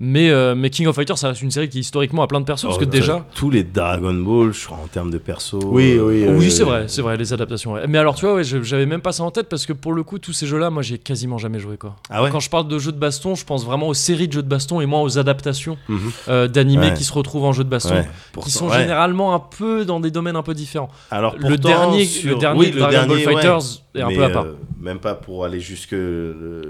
Mais, 0.00 0.30
euh, 0.30 0.54
mais 0.54 0.70
King 0.70 0.86
of 0.86 0.94
Fighters, 0.94 1.18
ça 1.18 1.28
reste 1.28 1.42
une 1.42 1.50
série 1.50 1.68
qui 1.68 1.80
historiquement 1.80 2.22
a 2.22 2.28
plein 2.28 2.38
de 2.40 2.44
persos. 2.44 2.62
parce 2.66 2.78
que 2.78 2.84
Oh, 2.84 2.86
déjà. 2.86 3.26
Tous 3.34 3.50
les 3.50 3.64
Dragon 3.64 4.14
Ball, 4.14 4.52
je 4.52 4.64
crois, 4.64 4.78
en 4.78 4.86
termes 4.86 5.10
de 5.10 5.18
perso. 5.18 5.58
Oui, 5.64 5.94
euh, 5.96 6.02
oui. 6.06 6.24
Oui, 6.28 6.46
euh, 6.46 6.50
c'est 6.50 6.62
vrai, 6.62 6.84
c'est 6.86 7.02
vrai, 7.02 7.16
les 7.16 7.32
adaptations. 7.32 7.72
ouais. 7.72 7.86
Mais 7.88 7.98
alors, 7.98 8.14
tu 8.14 8.24
vois, 8.24 8.36
ouais, 8.36 8.44
je- 8.44 8.62
j'avais 8.62 8.86
même 8.86 9.00
pas 9.00 9.10
ça 9.10 9.24
en 9.24 9.32
tête 9.32 9.48
parce 9.48 9.66
que 9.66 9.72
pour 9.72 9.92
le 9.92 10.04
coup, 10.04 10.20
tous 10.20 10.32
ces 10.32 10.46
jeux-là, 10.46 10.70
moi, 10.70 10.82
j'ai 10.82 10.98
quasiment 10.98 11.36
jamais 11.36 11.58
joué 11.58 11.76
quoi. 11.78 11.96
Ah 12.10 12.22
ouais 12.22 12.30
Quand 12.30 12.38
je 12.38 12.48
parle 12.48 12.68
de 12.68 12.78
jeux 12.78 12.92
de 12.92 12.98
baston, 12.98 13.34
je 13.34 13.44
pense 13.44 13.64
vraiment 13.64 13.88
aux 13.88 13.94
séries 13.94 14.28
de 14.28 14.32
jeux 14.34 14.42
de 14.44 14.48
baston 14.48 14.80
et 14.80 14.86
moins 14.86 15.02
aux 15.02 15.18
adaptations 15.18 15.76
euh, 16.28 16.46
d'animés 16.46 16.90
Ouais. 16.90 16.94
qui 16.94 17.02
se 17.02 17.12
retrouvent 17.12 17.44
en 17.46 17.52
jeux 17.52 17.64
de 17.64 17.68
baston, 17.68 17.94
Ouais, 17.96 18.08
qui 18.42 18.52
sont 18.52 18.68
ouais. 18.68 18.78
généralement 18.78 19.34
un 19.34 19.40
peu 19.40 19.84
dans 19.84 19.98
des 19.98 20.12
domaines 20.12 20.36
un 20.36 20.42
peu 20.44 20.54
différents. 20.54 20.90
Alors, 21.10 21.34
le 21.36 21.56
dernier, 21.58 22.04
sur- 22.04 22.34
le 22.34 22.38
dernier 22.38 22.60
oui, 22.60 22.70
le 22.70 22.78
Dragon 22.78 22.92
dernier, 22.92 23.24
Ball 23.24 23.34
ouais. 23.34 23.40
Fighters 23.42 23.62
est 23.96 24.00
un 24.02 24.08
Mais, 24.08 24.14
peu 24.16 24.24
à 24.24 24.30
part. 24.30 24.44
euh, 24.44 24.56
même 24.80 25.00
pas 25.00 25.14
pour 25.16 25.44
aller 25.44 25.58
jusque 25.58 25.96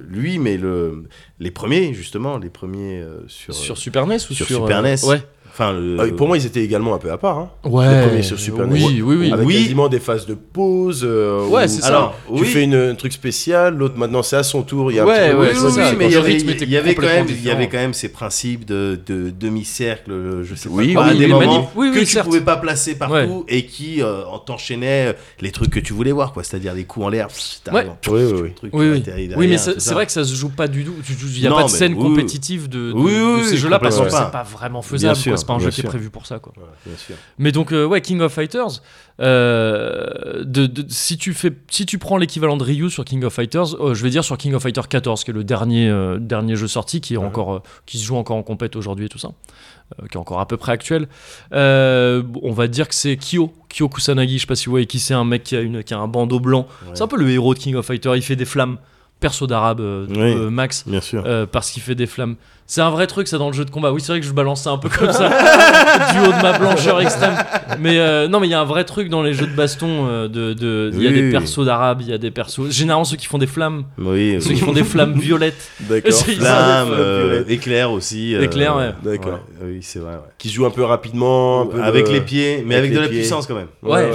lui, 0.09 0.38
mais 0.38 0.56
le, 0.56 1.05
les 1.40 1.50
premiers, 1.50 1.92
justement, 1.92 2.38
les 2.38 2.48
premiers 2.50 3.00
euh, 3.02 3.18
sur, 3.27 3.55
sur 3.55 3.74
euh, 3.74 3.77
Super 3.77 4.07
NES 4.07 4.16
ou 4.16 4.35
sur 4.35 4.47
sur, 4.47 4.47
Super 4.47 4.78
euh, 4.78 4.82
NES. 4.82 5.05
Ouais. 5.05 5.23
Enfin, 5.60 5.72
le- 5.72 5.98
euh, 5.98 6.12
pour 6.14 6.28
moi, 6.28 6.36
ils 6.39 6.47
étaient 6.47 6.62
également 6.62 6.94
un 6.94 6.98
peu 6.98 7.10
à 7.10 7.18
part. 7.18 7.36
Hein. 7.36 7.51
Ouais. 7.64 8.02
Les 8.02 8.06
premiers 8.06 8.22
sur 8.22 8.39
Super 8.39 8.68
oui, 8.68 8.78
NES. 8.80 9.02
oui, 9.02 9.16
oui, 9.16 9.32
Avec 9.32 9.44
Oui. 9.44 9.55
quasiment 9.55 9.89
des 9.89 9.98
phases 9.98 10.24
de 10.24 10.35
pause. 10.35 11.02
euh, 11.05 11.44
Ouais, 11.48 11.64
où 11.64 11.68
c'est 11.68 11.80
ça. 11.80 11.89
Alors, 11.89 12.14
Tu 12.28 12.43
oui. 12.43 12.47
fais 12.47 12.62
une, 12.62 12.74
un 12.76 12.94
truc 12.94 13.12
spécial, 13.12 13.74
l'autre 13.76 13.97
maintenant 13.98 14.22
c'est 14.22 14.36
à 14.36 14.44
son 14.44 14.62
tour. 14.62 14.93
Il 14.93 14.94
y 14.94 15.01
a 15.01 15.02
un 15.02 15.06
Ouais, 15.06 15.30
de 15.30 15.35
oui, 15.35 15.47
oui, 15.52 15.82
mais 15.98 16.06
il 16.06 16.12
y 16.12 16.16
avait, 16.16 16.32
rythme 16.35 16.51
était 16.51 16.64
il 16.64 16.70
y 16.70 16.76
avait 16.76 16.94
quand 16.94 17.02
même, 17.02 17.26
il 17.28 17.43
y 17.44 17.51
avait 17.51 17.68
quand 17.68 17.78
même 17.78 17.93
ces 17.93 18.09
principes 18.10 18.66
de, 18.66 19.01
de 19.05 19.30
demi-cercle, 19.30 20.12
euh, 20.12 20.44
je 20.44 20.55
sais 20.55 20.68
pas 20.68 20.74
Oui, 20.76 20.94
quoi, 20.94 21.09
oui, 21.10 21.18
des 21.18 21.26
moments 21.26 21.64
que 21.74 21.98
tu 21.98 22.06
certes. 22.06 22.26
pouvais 22.26 22.40
pas 22.40 22.56
placer 22.56 22.94
partout 22.94 23.14
Ouais. 23.14 23.28
et 23.48 23.66
qui 23.66 24.01
euh, 24.01 24.22
t'enchaînaient 24.47 25.16
les 25.40 25.51
trucs 25.51 25.70
que 25.70 25.80
tu 25.80 25.93
voulais 25.93 26.12
voir, 26.12 26.32
quoi. 26.32 26.44
C'est-à-dire 26.44 26.72
les 26.72 26.85
coups 26.85 27.06
en 27.06 27.09
l'air, 27.09 27.26
Oui, 27.72 27.80
oui, 28.72 29.02
oui. 29.36 29.47
mais 29.48 29.59
c'est 29.59 29.93
vrai 29.93 30.06
que 30.06 30.12
ça 30.12 30.22
se 30.22 30.35
joue 30.36 30.51
pas 30.51 30.68
du 30.68 30.85
tout. 30.85 30.94
Il 31.35 31.40
n'y 31.40 31.47
a 31.48 31.51
pas 31.51 31.64
de 31.64 31.68
scène 31.68 31.97
compétitive 31.97 32.68
de, 32.68 32.94
ces 33.43 33.56
jeux-là 33.56 33.80
parce 33.80 33.98
que 33.98 34.05
c'est 34.09 34.16
pas. 34.16 34.26
pas 34.26 34.43
vraiment 34.44 34.82
faisable. 34.82 35.16
Pas 35.49 35.55
un 35.55 35.59
bien 35.59 35.66
jeu 35.66 35.73
qui 35.73 35.81
est 35.81 35.85
prévu 35.85 36.11
pour 36.11 36.27
ça. 36.27 36.39
Quoi. 36.39 36.53
Bien 36.87 36.97
sûr. 36.97 37.16
Mais 37.39 37.51
donc, 37.51 37.73
euh, 37.73 37.85
ouais, 37.85 38.01
King 38.01 38.20
of 38.20 38.33
Fighters, 38.33 38.81
euh, 39.20 40.45
de, 40.45 40.66
de- 40.66 40.85
si, 40.89 41.16
tu 41.19 41.35
fais, 41.35 41.53
si 41.70 41.87
tu 41.87 41.99
prends 41.99 42.16
l'équivalent 42.16 42.57
de 42.57 42.62
Ryu 42.65 42.91
sur 42.91 43.05
King 43.05 43.25
of 43.25 43.33
Fighters, 43.35 43.75
euh, 43.81 43.95
je 43.95 44.03
vais 44.03 44.11
dire 44.11 44.25
sur 44.25 44.39
King 44.39 44.55
of 44.55 44.62
Fighters 44.62 44.89
14, 44.89 45.25
qui 45.25 45.31
est 45.31 45.35
le 45.35 45.45
dernier, 45.45 45.93
dernier 46.20 46.57
jeu 46.57 46.69
sorti, 46.69 47.01
qui, 47.01 47.15
est 47.15 47.19
encore, 47.19 47.62
qui 47.87 47.99
se 47.99 48.05
joue 48.05 48.16
encore 48.16 48.37
en 48.37 48.43
compète 48.43 48.77
aujourd'hui 48.77 49.07
et 49.07 49.09
tout 49.09 49.19
ça, 49.19 49.31
qui 50.11 50.16
est 50.16 50.20
encore 50.20 50.41
à 50.41 50.47
peu 50.47 50.57
près 50.57 50.73
actuel. 50.73 51.09
On 51.53 52.53
va 52.53 52.69
dire 52.69 52.89
que 52.89 52.95
c'est 52.95 53.16
Kyo, 53.16 53.53
Kyo 53.69 53.89
Kusanagi, 53.89 54.37
je 54.37 54.43
sais 54.43 54.47
pas 54.47 54.55
si 54.57 54.66
vous 54.66 54.73
voyez 54.73 54.87
qui 54.87 54.99
c'est, 54.99 55.15
un 55.15 55.25
mec 55.25 55.43
qui 55.45 55.57
a, 55.57 55.61
une, 55.61 55.83
qui 55.83 55.95
a 55.95 55.99
un 55.99 56.09
bandeau 56.09 56.41
blanc. 56.41 56.66
Ouais. 56.87 56.91
C'est 56.95 57.03
un 57.03 57.09
peu 57.09 57.16
le 57.19 57.29
héros 57.31 57.55
de 57.55 57.59
King 57.59 57.75
of 57.75 57.87
Fighters, 57.87 58.16
il 58.16 58.23
fait 58.23 58.37
des 58.37 58.45
flammes, 58.45 58.79
perso 59.20 59.47
d'arabe, 59.47 59.81
euh, 59.81 60.07
Oui. 60.09 60.16
euh, 60.19 60.51
Max. 60.51 60.85
Bien 60.87 61.01
sûr. 61.01 61.25
Euh, 61.27 61.47
parce 61.47 61.70
qu'il 61.70 61.83
fait 61.83 61.95
des 61.95 62.07
flammes. 62.07 62.37
C'est 62.70 62.82
un 62.82 62.90
vrai 62.90 63.07
truc 63.07 63.27
ça 63.28 63.39
dans 63.39 63.47
le 63.49 63.55
jeu 63.55 63.65
de 63.65 63.70
combat. 63.70 63.93
Oui, 63.93 64.03
c'est 64.03 64.12
vrai 64.12 64.20
que 64.20 64.27
je 64.27 64.32
balance 64.32 64.62
ça 64.62 64.70
un 64.70 64.77
peu 64.77 64.90
comme 64.90 65.11
ça, 65.11 65.28
du 66.12 66.19
haut 66.20 66.32
de 66.32 66.43
ma 66.43 66.59
blancheur 66.59 67.01
extrême. 67.01 67.35
Mais 67.81 67.99
euh, 67.99 68.28
non, 68.28 68.40
mais 68.40 68.47
il 68.47 68.51
y 68.51 68.55
a 68.55 68.61
un 68.61 68.65
vrai 68.66 68.85
truc 68.85 69.09
dans 69.09 69.23
les 69.23 69.32
jeux 69.32 69.47
de 69.47 69.55
baston. 69.57 70.07
euh, 70.07 70.28
de, 70.28 70.53
de- 70.53 70.90
il 70.93 71.03
y 71.03 71.07
a 71.07 71.09
Oui, 71.11 71.15
des 71.16 71.23
oui. 71.23 71.31
persos 71.32 71.65
d'arabe, 71.65 72.03
il 72.03 72.09
y 72.11 72.12
a 72.12 72.19
des 72.19 72.31
persos. 72.31 72.69
Généralement 72.70 73.05
ceux 73.07 73.16
qui 73.16 73.24
font 73.27 73.39
des 73.39 73.47
flammes, 73.47 73.85
Oui, 73.97 74.36
ceux 74.40 74.51
qui 74.53 74.61
font 74.61 74.73
des 74.74 74.85
flammes 74.85 75.15
violettes. 75.19 75.70
D'accord. 75.81 76.12
Flammes, 76.12 76.36
Flamme, 76.36 76.89
euh, 76.93 77.24
violette. 77.31 77.51
éclair 77.51 77.90
aussi. 77.90 78.35
euh, 78.35 78.43
Éclair, 78.43 78.77
ouais. 78.77 78.93
D'accord. 79.03 79.40
Oui, 79.65 79.78
c'est 79.81 79.99
vrai. 80.01 80.12
ouais. 80.12 80.19
Qui 80.36 80.51
joue 80.51 80.66
un 80.66 80.70
peu 80.70 80.85
rapidement, 80.85 81.62
un 81.62 81.66
peu 81.66 81.82
avec 81.82 82.07
de- 82.07 82.12
les 82.12 82.20
pieds, 82.20 82.62
mais 82.66 82.74
avec 82.74 82.90
avec, 82.90 82.97
de 82.99 83.03
la 83.03 83.09
pieds. 83.09 83.20
puissance 83.20 83.47
quand 83.47 83.55
même. 83.55 83.69
Ouais. 83.82 84.11
ouais. 84.11 84.12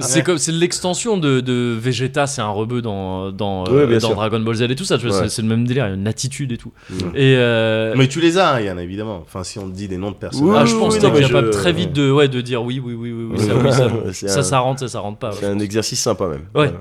C'est 0.00 0.22
comme 0.22 0.38
c'est 0.38 0.52
l'extension 0.52 1.16
de, 1.16 1.40
de 1.40 1.76
Vegeta, 1.80 2.26
c'est 2.26 2.42
un 2.42 2.48
rebeu 2.50 2.82
dans 2.82 3.30
dans, 3.30 3.64
euh. 3.68 3.98
Dragon 3.98 4.40
Ball 4.40 4.54
Z 4.54 4.62
et 4.62 4.74
tout 4.76 4.84
ça. 4.84 4.98
C'est 5.28 5.42
le 5.42 5.48
même 5.48 5.66
délire, 5.66 5.86
il 5.86 5.90
y 5.90 5.92
a 5.92 5.94
une 5.96 6.06
attitude 6.08 6.52
et 6.52 6.56
tout. 6.58 6.72
Et 7.14 7.34
euh, 7.36 7.94
Mais 7.96 8.08
tu 8.08 8.20
les 8.20 8.38
as, 8.38 8.54
hein, 8.54 8.60
Yann, 8.60 8.78
évidemment. 8.78 9.20
Enfin, 9.24 9.44
si 9.44 9.58
on 9.58 9.68
te 9.68 9.74
dit 9.74 9.88
des 9.88 9.96
noms 9.98 10.10
de 10.10 10.16
ah, 10.16 10.20
personnages. 10.20 10.68
je 10.68 10.74
Oui, 10.74 10.80
pense 10.80 10.94
oui, 10.94 11.00
que 11.00 11.06
non, 11.06 11.12
t'es 11.12 11.20
capable 11.22 11.46
je- 11.52 11.58
très 11.58 11.72
vite 11.72 11.92
de 11.92 12.10
ouais 12.10 12.28
de 12.28 12.40
dire 12.40 12.62
oui 12.62 12.80
oui 12.84 12.94
oui 12.94 13.12
oui, 13.12 13.28
oui, 13.32 13.38
ça 13.38 13.54
oui 13.54 14.12
ça. 14.14 14.28
Ça, 14.28 14.40
un- 14.40 14.42
ça 14.42 14.58
rentre, 14.60 14.80
ça, 14.80 14.88
ça 14.88 15.00
rentre 15.00 15.18
pas. 15.18 15.32
C'est 15.32 15.46
un 15.46 15.58
exercice 15.58 16.00
sympa 16.00 16.26
même. 16.26 16.46
Ouais. 16.54 16.72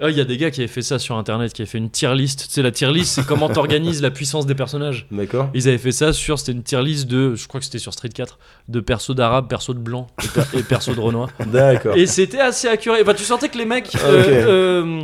Ah, 0.00 0.10
Il 0.10 0.16
y 0.16 0.20
a 0.20 0.24
des 0.24 0.36
gars 0.36 0.52
qui 0.52 0.60
avaient 0.60 0.68
fait 0.68 0.82
ça 0.82 1.00
sur 1.00 1.16
internet, 1.16 1.52
qui 1.52 1.60
avaient 1.62 1.68
fait 1.68 1.78
une 1.78 1.90
tier 1.90 2.14
list. 2.14 2.44
Tu 2.46 2.52
sais, 2.52 2.62
la 2.62 2.70
tier 2.70 2.92
list, 2.92 3.14
c'est 3.14 3.26
comment 3.26 3.48
t'organises 3.48 4.00
la 4.00 4.12
puissance 4.12 4.46
des 4.46 4.54
personnages. 4.54 5.08
D'accord. 5.10 5.50
Ils 5.54 5.66
avaient 5.66 5.76
fait 5.76 5.90
ça 5.90 6.12
sur, 6.12 6.38
c'était 6.38 6.52
une 6.52 6.62
tier 6.62 6.80
list 6.82 7.08
de, 7.08 7.34
je 7.34 7.48
crois 7.48 7.58
que 7.58 7.64
c'était 7.64 7.80
sur 7.80 7.92
Street 7.92 8.08
4, 8.10 8.38
de 8.68 8.78
persos 8.78 9.16
d'arabe, 9.16 9.48
persos 9.48 9.74
de 9.74 9.80
blanc 9.80 10.06
et, 10.22 10.28
per- 10.28 10.56
et 10.58 10.62
persos 10.62 10.94
de 10.94 11.00
renois. 11.00 11.26
D'accord. 11.52 11.96
Et 11.96 12.06
c'était 12.06 12.38
assez 12.38 12.68
accuré. 12.68 13.00
Enfin, 13.02 13.14
tu 13.14 13.24
sentais 13.24 13.48
que 13.48 13.58
les 13.58 13.64
mecs 13.64 13.90
euh, 14.04 14.84
euh, 14.84 15.02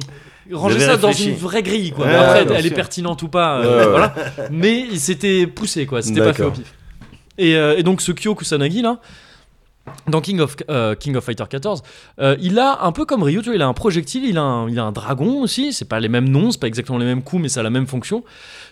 avaient 0.53 0.81
ça 0.81 0.97
dans 0.97 1.13
une 1.13 1.35
vraie 1.35 1.63
grille. 1.63 1.93
Quoi. 1.93 2.07
Ouais, 2.07 2.15
Après, 2.15 2.47
elle 2.55 2.67
est 2.67 2.71
pertinente 2.71 3.23
ou 3.23 3.29
pas, 3.29 3.61
euh, 3.61 3.89
voilà. 3.91 4.15
Mais 4.51 4.81
il 4.81 5.01
s'était 5.01 5.47
poussé, 5.47 5.87
quoi. 5.87 6.03
C'était 6.03 6.21
pas 6.21 6.33
fait 6.33 6.45
au 6.45 6.51
pif. 6.51 6.75
Et, 7.39 7.57
euh, 7.57 7.77
et 7.77 7.83
donc, 7.83 8.01
ce 8.01 8.13
Kyo 8.13 8.35
Kusanagi, 8.35 8.83
là, 8.83 9.01
dans 10.09 10.21
King 10.21 10.41
of, 10.41 10.57
euh, 10.71 10.95
King 10.95 11.17
of 11.17 11.25
Fighter 11.25 11.45
14, 11.49 11.83
euh, 12.21 12.37
il 12.41 12.59
a 12.59 12.85
un 12.85 12.93
peu 12.93 13.05
comme 13.05 13.23
Ryu, 13.23 13.39
tu 13.41 13.47
vois, 13.47 13.55
il 13.55 13.63
a 13.63 13.67
un 13.67 13.75
projectile, 13.75 14.25
il 14.25 14.39
a 14.39 14.43
un, 14.43 14.69
il 14.69 14.79
a 14.79 14.85
un 14.85 14.93
dragon 14.93 15.43
aussi. 15.43 15.73
C'est 15.73 15.85
pas 15.89 16.01
les 16.01 16.09
mêmes 16.09 16.29
noms, 16.29 16.51
c'est 16.51 16.61
pas 16.61 16.69
exactement 16.69 16.99
les 16.99 17.05
mêmes 17.05 17.23
coups, 17.23 17.43
mais 17.43 17.49
ça 17.49 17.61
a 17.61 17.63
la 17.63 17.71
même 17.71 17.87
fonction. 17.87 18.25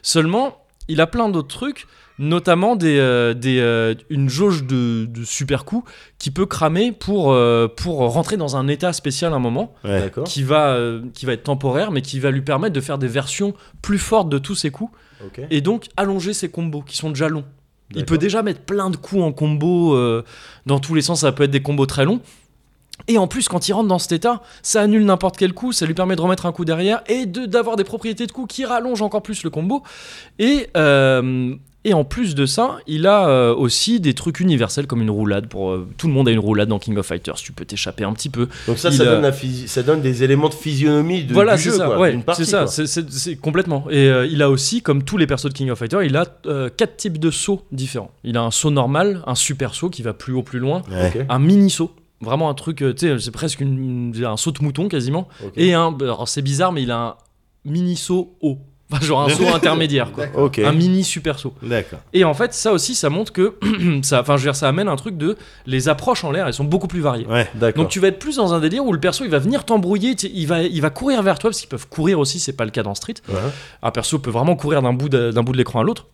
Seulement, 0.03 0.65
il 0.89 1.01
a 1.01 1.07
plein 1.07 1.29
d'autres 1.29 1.55
trucs, 1.55 1.87
notamment 2.23 2.77
des, 2.77 2.99
euh, 2.99 3.35
des, 3.35 3.59
euh, 3.61 3.95
une 4.09 4.29
jauge 4.29 4.65
de, 4.65 5.07
de 5.07 5.25
super 5.25 5.65
coups 5.65 5.91
qui 6.19 6.31
peut 6.31 6.47
cramer 6.47 6.93
pour, 6.93 7.33
euh, 7.33 7.67
pour 7.69 7.99
rentrer 7.99 8.37
dans 8.37 8.57
un 8.57 8.69
état 8.69 8.93
spécial 8.93 9.33
à 9.33 9.37
un 9.37 9.41
moment, 9.41 9.75
Ouais. 9.85 10.11
Qui 10.25 10.43
va, 10.43 10.79
qui 11.15 11.27
va 11.27 11.33
être 11.33 11.43
temporaire, 11.43 11.91
mais 11.91 12.01
qui 12.01 12.21
va 12.21 12.31
lui 12.31 12.43
permettre 12.43 12.75
de 12.75 12.81
faire 12.81 12.99
des 12.99 13.09
versions 13.09 13.55
plus 13.83 13.99
fortes 13.99 14.29
de 14.29 14.39
tous 14.39 14.55
ses 14.55 14.71
coups 14.71 14.93
et 15.51 15.61
donc 15.61 15.87
allonger 15.97 16.33
ses 16.33 16.49
combos 16.49 16.83
qui 16.83 16.97
sont 16.97 17.09
déjà 17.11 17.29
longs. 17.29 17.45
Il 17.95 18.05
peut 18.07 18.19
déjà 18.19 18.43
mettre 18.43 18.61
plein 18.61 18.89
de 18.89 18.97
coups 18.97 19.23
en 19.23 19.33
combo 19.33 19.97
dans 20.67 20.79
tous 20.81 20.95
les 20.95 21.03
sens, 21.03 21.21
ça 21.21 21.33
peut 21.33 21.43
être 21.43 21.51
des 21.51 21.61
combos 21.63 21.87
très 21.87 22.05
longs. 22.05 22.21
Et 23.09 23.19
en 23.19 23.27
plus, 23.27 23.49
quand 23.49 23.67
il 23.69 23.73
rentre 23.73 23.89
dans 23.89 23.99
cet 23.99 24.13
état, 24.13 24.43
ça 24.63 24.81
annule 24.83 25.05
n'importe 25.05 25.37
quel 25.37 25.53
coup, 25.55 25.73
ça 25.73 25.87
lui 25.87 25.95
permet 25.95 26.15
de 26.15 26.21
remettre 26.21 26.47
un 26.47 26.53
coup 26.53 26.65
derrière 26.65 27.03
et 27.09 27.27
de- 27.27 27.47
d'avoir 27.47 27.75
des 27.77 27.85
propriétés 27.85 28.27
de 28.27 28.33
coups 28.33 28.55
qui 28.55 28.65
rallongent 28.65 29.03
encore 29.03 29.23
plus 29.23 29.43
le 29.43 29.51
combo. 29.51 29.83
Et, 30.39 30.69
euh, 30.77 31.55
et 31.85 31.95
en 31.95 32.05
plus 32.05 32.35
de 32.35 32.47
ça, 32.47 32.79
il 32.87 33.07
a 33.07 33.29
euh, 33.29 33.55
aussi 33.55 33.99
des 34.01 34.15
trucs 34.15 34.39
universels 34.41 34.87
comme 34.87 35.03
une 35.03 35.11
roulade. 35.11 35.47
Pour, 35.49 35.71
euh, 35.71 35.89
tout 35.97 36.07
le 36.07 36.13
monde 36.13 36.29
a 36.29 36.31
une 36.31 36.39
roulade 36.39 36.69
dans 36.69 36.79
King 36.79 36.97
of 36.97 37.07
Fighters, 37.07 37.35
tu 37.37 37.53
peux 37.53 37.65
t'échapper 37.65 38.05
un 38.05 38.13
petit 38.13 38.29
peu. 38.29 38.49
Donc 38.67 38.79
ça, 38.79 38.91
ça 38.93 39.03
a- 39.03 39.21
donne, 39.21 39.33
ça 39.67 39.83
donne 39.83 40.01
des 40.01 40.23
éléments 40.25 40.49
de 40.49 40.55
physionomie 40.55 41.25
de, 41.25 41.33
voilà, 41.35 41.57
du 41.57 41.63
c'est 41.63 41.71
jeu, 41.71 41.77
ça, 41.79 41.87
quoi, 41.87 41.99
ouais, 41.99 42.19
c'est 42.35 42.45
ça, 42.45 42.67
c'est- 42.67 43.37
complètement. 43.37 43.85
Et 43.91 44.09
euh, 44.09 44.27
il 44.27 44.43
a 44.43 44.51
aussi, 44.51 44.83
comme 44.83 45.03
tous 45.03 45.17
les 45.17 45.27
persos 45.27 45.47
de 45.49 45.55
King 45.55 45.71
of 45.71 45.79
Fighters, 45.79 46.03
il 46.05 46.17
a 46.17 46.27
euh, 46.47 46.69
quatre 46.77 46.97
types 46.97 47.19
de 47.19 47.31
sauts 47.31 47.63
différents. 47.73 48.11
Il 48.25 48.37
a 48.37 48.43
un 48.43 48.51
saut 48.51 48.71
normal, 48.71 49.23
un 49.27 49.35
super 49.35 49.75
saut 49.75 49.91
qui 49.91 50.03
va 50.03 50.13
plus 50.15 50.33
haut, 50.35 50.43
plus 50.43 50.59
loin, 50.61 50.83
Ouais. 50.91 51.27
Un 51.29 51.39
mini 51.39 51.69
saut, 51.71 51.91
vraiment 52.21 52.49
un 52.49 52.55
truc, 52.55 52.79
tu 52.79 52.93
sais, 52.97 53.19
c'est 53.19 53.31
presque 53.33 53.61
une- 53.61 54.13
un 54.25 54.37
saut 54.37 54.53
de 54.53 54.63
mouton 54.63 54.89
quasiment, 54.89 55.29
et 55.57 55.75
un, 55.75 55.97
alors 56.01 56.29
c'est 56.29 56.43
bizarre, 56.43 56.71
mais 56.73 56.83
il 56.83 56.91
a 56.93 56.99
un 56.99 57.15
mini 57.65 57.97
saut 57.97 58.37
haut, 58.41 58.59
Enfin, 58.93 59.05
genre 59.05 59.23
un 59.23 59.29
saut 59.29 59.49
intermédiaire, 59.55 60.13
quoi. 60.13 60.27
Ok. 60.35 60.59
Un 60.59 60.73
mini 60.73 61.05
super 61.05 61.39
saut. 61.39 61.55
D'accord. 61.63 62.01
Et 62.13 62.25
en 62.25 62.35
fait, 62.35 62.53
ça 62.53 62.73
aussi, 62.73 62.95
ça 62.95 63.11
montre 63.11 63.33
que 63.33 63.55
ça, 64.03 64.21
enfin, 64.21 64.37
je 64.37 64.43
veux 64.43 64.49
dire, 64.51 64.57
ça 64.57 64.69
amène 64.69 64.89
un 64.89 64.97
truc 64.97 65.17
de 65.17 65.37
les 65.67 65.89
approches 65.89 66.25
en 66.25 66.31
l'air, 66.31 66.47
elles 66.47 66.55
sont 66.55 66.65
beaucoup 66.65 66.89
plus 66.89 67.01
variées. 67.01 67.27
Ouais. 67.27 67.49
D'accord. 67.55 67.85
Donc 67.85 67.91
tu 67.91 68.01
vas 68.01 68.09
être 68.09 68.19
plus 68.19 68.37
dans 68.37 68.55
un 68.55 68.61
délire 68.61 68.85
où 68.85 68.93
le 68.93 69.01
perso 69.01 69.25
il 69.25 69.31
va 69.31 69.39
venir 69.39 69.65
t'embrouiller, 69.65 70.15
il 70.23 70.47
va, 70.47 70.63
il 70.63 70.81
va 70.81 70.91
courir 70.91 71.23
vers 71.23 71.39
toi 71.39 71.51
parce 71.51 71.61
qu'ils 71.61 71.69
peuvent 71.69 71.89
courir 71.89 72.19
aussi, 72.19 72.39
c'est 72.39 72.53
pas 72.53 72.65
le 72.65 72.71
cas 72.71 72.83
dans 72.83 72.95
Street. 72.95 73.15
Ouais. 73.29 73.37
Un 73.83 73.91
perso 73.91 74.19
peut 74.19 74.31
vraiment 74.31 74.57
courir 74.57 74.83
d'un 74.83 74.93
bout 74.93 75.09
de, 75.09 75.31
d'un 75.31 75.43
bout 75.43 75.53
de 75.53 75.59
l'écran 75.59 75.81
à 75.81 75.85
l'autre. 75.85 76.07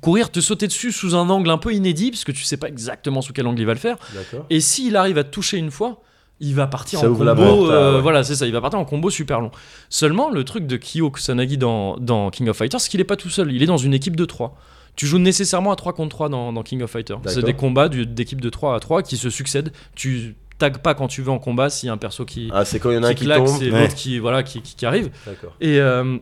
Courir, 0.00 0.30
te 0.30 0.40
sauter 0.40 0.66
dessus 0.66 0.90
sous 0.92 1.14
un 1.14 1.28
angle 1.28 1.50
un 1.50 1.58
peu 1.58 1.72
inédit 1.72 2.10
parce 2.10 2.24
que 2.24 2.32
tu 2.32 2.42
sais 2.42 2.56
pas 2.56 2.68
exactement 2.68 3.22
sous 3.22 3.32
quel 3.32 3.46
angle 3.46 3.60
il 3.60 3.66
va 3.66 3.74
le 3.74 3.78
faire. 3.78 3.96
D'accord. 4.12 4.46
Et 4.50 4.60
s'il 4.60 4.96
arrive 4.96 5.18
à 5.18 5.24
te 5.24 5.30
toucher 5.30 5.56
une 5.56 5.70
fois, 5.70 6.00
il 6.44 6.54
va 6.54 6.66
partir 6.66 7.00
Ça 7.00 7.10
en 7.10 7.14
combo. 7.14 7.24
porte 7.34 7.70
euh, 7.70 7.96
ouais. 7.96 8.00
Voilà, 8.02 8.22
c'est 8.24 8.34
ça, 8.36 8.46
il 8.46 8.52
va 8.52 8.60
partir 8.60 8.78
en 8.78 8.84
combo 8.84 9.10
super 9.10 9.40
long. 9.40 9.50
Seulement, 9.88 10.30
le 10.30 10.44
truc 10.44 10.66
de 10.66 10.76
Kyo 10.76 11.10
Kusanagi 11.10 11.58
dans, 11.58 11.96
dans 11.96 12.30
King 12.30 12.48
of 12.48 12.56
Fighters, 12.56 12.80
c'est 12.80 12.88
qu'il 12.90 13.00
est 13.00 13.04
pas 13.04 13.16
tout 13.16 13.30
seul, 13.30 13.52
il 13.52 13.62
est 13.62 13.66
dans 13.66 13.76
une 13.76 13.94
équipe 13.94 14.16
de 14.16 14.24
3. 14.24 14.56
Tu 14.96 15.06
joues 15.06 15.18
nécessairement 15.18 15.72
à 15.72 15.76
3 15.76 15.92
contre 15.92 16.10
3 16.10 16.28
dans, 16.28 16.52
dans 16.52 16.62
King 16.62 16.82
of 16.82 16.90
Fighters. 16.90 17.18
C'est 17.26 17.42
des 17.44 17.54
combats 17.54 17.88
d'équipes 17.88 18.40
de 18.40 18.48
3 18.50 18.76
à 18.76 18.80
3 18.80 19.02
qui 19.02 19.16
se 19.16 19.28
succèdent. 19.30 19.72
Tu 19.96 20.36
tags 20.58 20.70
pas 20.70 20.94
quand 20.94 21.08
tu 21.08 21.20
veux 21.20 21.30
en 21.32 21.40
combat 21.40 21.68
s'il 21.68 21.88
y 21.88 21.90
a 21.90 21.92
un 21.92 21.96
perso 21.96 22.24
qui, 22.24 22.48
Ah, 22.54 22.64
c'est 22.64 22.78
quand 22.78 22.90
il 22.90 22.94
y 22.94 22.98
en 22.98 23.02
a 23.02 23.08
un 23.08 23.14
qui 23.14 23.20
qui 23.20 23.24
claque, 23.24 23.44
tombe. 23.44 23.56
c'est 23.58 23.70
Ouais. 23.72 23.80
l'autre 23.82 23.94
qui, 23.96 24.20
voilà, 24.20 24.44
qui, 24.44 24.60
qui- 24.62 24.76
qui 24.76 24.86
arrive. 24.86 25.10
D'accord. 25.26 25.52
Et, 25.60 25.80
euh, 25.80 26.16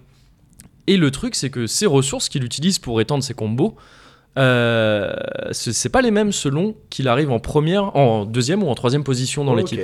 et 0.86 0.97
le 0.97 1.11
truc, 1.11 1.35
c'est 1.35 1.51
que 1.51 1.66
ces 1.66 1.85
ressources 1.85 2.28
qu'il 2.31 2.44
utilise 2.44 2.78
pour 2.78 3.01
étendre 3.03 3.23
ses 3.23 3.35
combos, 3.35 3.77
euh, 4.38 5.12
c'est 5.52 5.90
pas 5.90 6.00
les 6.00 6.10
mêmes 6.10 6.32
selon 6.32 6.74
qu'il 6.90 7.09
arrive 7.09 7.30
en 7.30 7.38
première, 7.38 7.94
en 7.96 8.24
deuxième 8.24 8.62
ou 8.62 8.68
en 8.68 8.74
troisième 8.74 9.04
position 9.04 9.44
dans 9.44 9.54
l'équipe. 9.54 9.80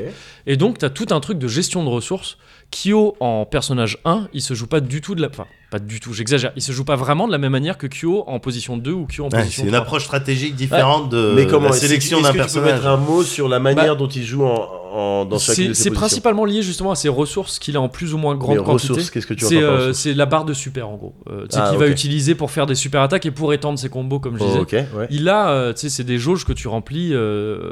Et 0.47 0.57
donc, 0.57 0.79
tu 0.79 0.85
as 0.85 0.91
tout 0.91 1.07
un 1.11 1.21
truc 1.21 1.39
de 1.39 1.49
gestion 1.49 1.85
de 1.85 1.89
ressources. 1.89 2.39
Kyo, 2.71 3.17
en 3.21 3.47
personnage 3.47 3.99
1, 4.05 4.29
il 4.33 4.43
se 4.43 4.55
joue 4.55 4.67
pas 4.67 4.81
du 4.81 5.01
tout 5.01 5.15
de 5.15 5.23
la. 5.23 5.29
Enfin, 5.29 5.47
pas 5.71 5.79
du 5.79 6.01
tout, 6.01 6.15
j'exagère. 6.15 6.53
Il 6.57 6.63
se 6.63 6.73
joue 6.73 6.85
pas 6.85 6.97
vraiment 6.97 7.27
de 7.27 7.33
la 7.33 7.37
même 7.39 7.53
manière 7.53 7.77
que 7.77 7.87
Kyo 7.87 8.25
en 8.27 8.39
position 8.39 8.79
2 8.79 8.91
ou 8.91 9.07
Kyo 9.07 9.25
en 9.25 9.29
Ouais, 9.29 9.41
position 9.41 9.63
c'est 9.65 9.69
une 9.69 9.75
3. 9.75 9.83
approche 9.83 10.05
stratégique 10.05 10.55
différente 10.55 11.11
de 11.11 11.35
Mais 11.37 11.47
comment 11.47 11.67
la 11.69 11.73
sélection 11.75 12.23
d'un 12.23 12.29
que 12.29 12.33
tu 12.33 12.39
peux 12.39 12.39
personnage. 12.45 12.73
mettre 12.75 12.87
un 12.87 12.97
mot 12.97 13.23
sur 13.23 13.49
la 13.49 13.59
manière 13.61 13.95
dont 13.97 14.09
il 14.09 14.25
joue 14.25 14.45
en, 14.47 14.67
en- 14.93 15.25
dans 15.27 15.39
chacune 15.39 15.75
C'est 15.75 15.91
principalement 15.91 16.47
lié 16.47 16.63
justement 16.63 16.91
à 16.93 16.95
ses 16.95 17.11
ressources 17.11 17.59
qu'il 17.59 17.77
a 17.77 17.83
en 17.83 17.91
plus 17.91 18.15
ou 18.15 18.19
moins 18.19 18.35
grande 18.35 18.57
Mais 18.57 18.65
quantité. 18.65 18.93
ressources, 18.95 19.11
qu'est-ce 19.11 19.27
que 19.27 19.35
tu 19.35 19.45
C'est 19.45 19.63
euh, 19.63 19.93
c'est 19.93 20.15
la 20.15 20.25
barre 20.25 20.47
de 20.47 20.55
super 20.55 20.89
en 20.89 20.97
gros. 20.97 21.15
Euh, 21.29 21.43
tu 21.47 21.57
sais, 21.57 21.61
Ah, 21.63 21.69
qu'il 21.69 21.79
va 21.79 21.89
utiliser 21.89 22.35
pour 22.35 22.51
faire 22.51 22.65
des 22.65 22.75
super 22.75 23.03
attaques 23.03 23.27
et 23.27 23.31
pour 23.31 23.53
étendre 23.53 23.79
ses 23.79 23.91
combos, 23.91 24.21
comme 24.21 24.39
je 24.39 24.45
disais. 24.45 24.61
Oh, 24.95 24.99
ouais. 24.99 25.07
Il 25.11 25.29
a, 25.29 25.51
euh, 25.51 25.73
tu 25.75 25.81
sais, 25.81 25.89
c'est 25.91 26.05
des 26.05 26.19
jauges 26.19 26.47
que 26.47 26.55
tu 26.55 26.67
remplis 26.69 27.11
euh, 27.13 27.71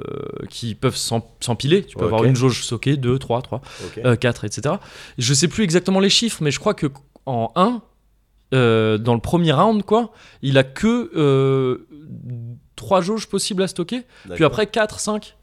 qui 0.51 0.75
peuvent 0.75 0.97
s'em- 0.97 1.23
s'empiler. 1.41 1.83
Tu 1.83 1.97
peux 1.97 2.05
avoir 2.05 2.25
une 2.25 2.37
jauge 2.37 2.63
soquée, 2.63 2.99
2, 2.99 3.19
3, 3.19 3.41
3, 3.41 3.63
ok. 3.87 4.01
euh, 4.05 4.17
4, 4.17 4.45
etc. 4.45 4.75
Je 5.17 5.33
sais 5.33 5.49
plus 5.49 5.65
exactement 5.65 6.01
les 6.01 6.11
chiffres, 6.11 6.39
mais 6.43 6.51
je 6.51 6.61
crois 6.61 6.75
que 6.75 6.89
en 7.27 7.51
1, 7.57 7.83
euh, 8.55 8.99
dans 8.99 9.15
le 9.15 9.21
premier 9.21 9.53
round, 9.53 9.83
quoi, 9.83 10.13
il 10.43 10.57
a 10.59 10.63
que 10.65 11.11
euh, 11.17 11.87
3 12.77 13.01
jauges 13.01 13.27
possibles 13.29 13.63
à 13.63 13.69
stocker. 13.69 14.03
Puis 14.35 14.45
après 14.45 14.67
4, 14.67 15.01
5. 15.01 15.35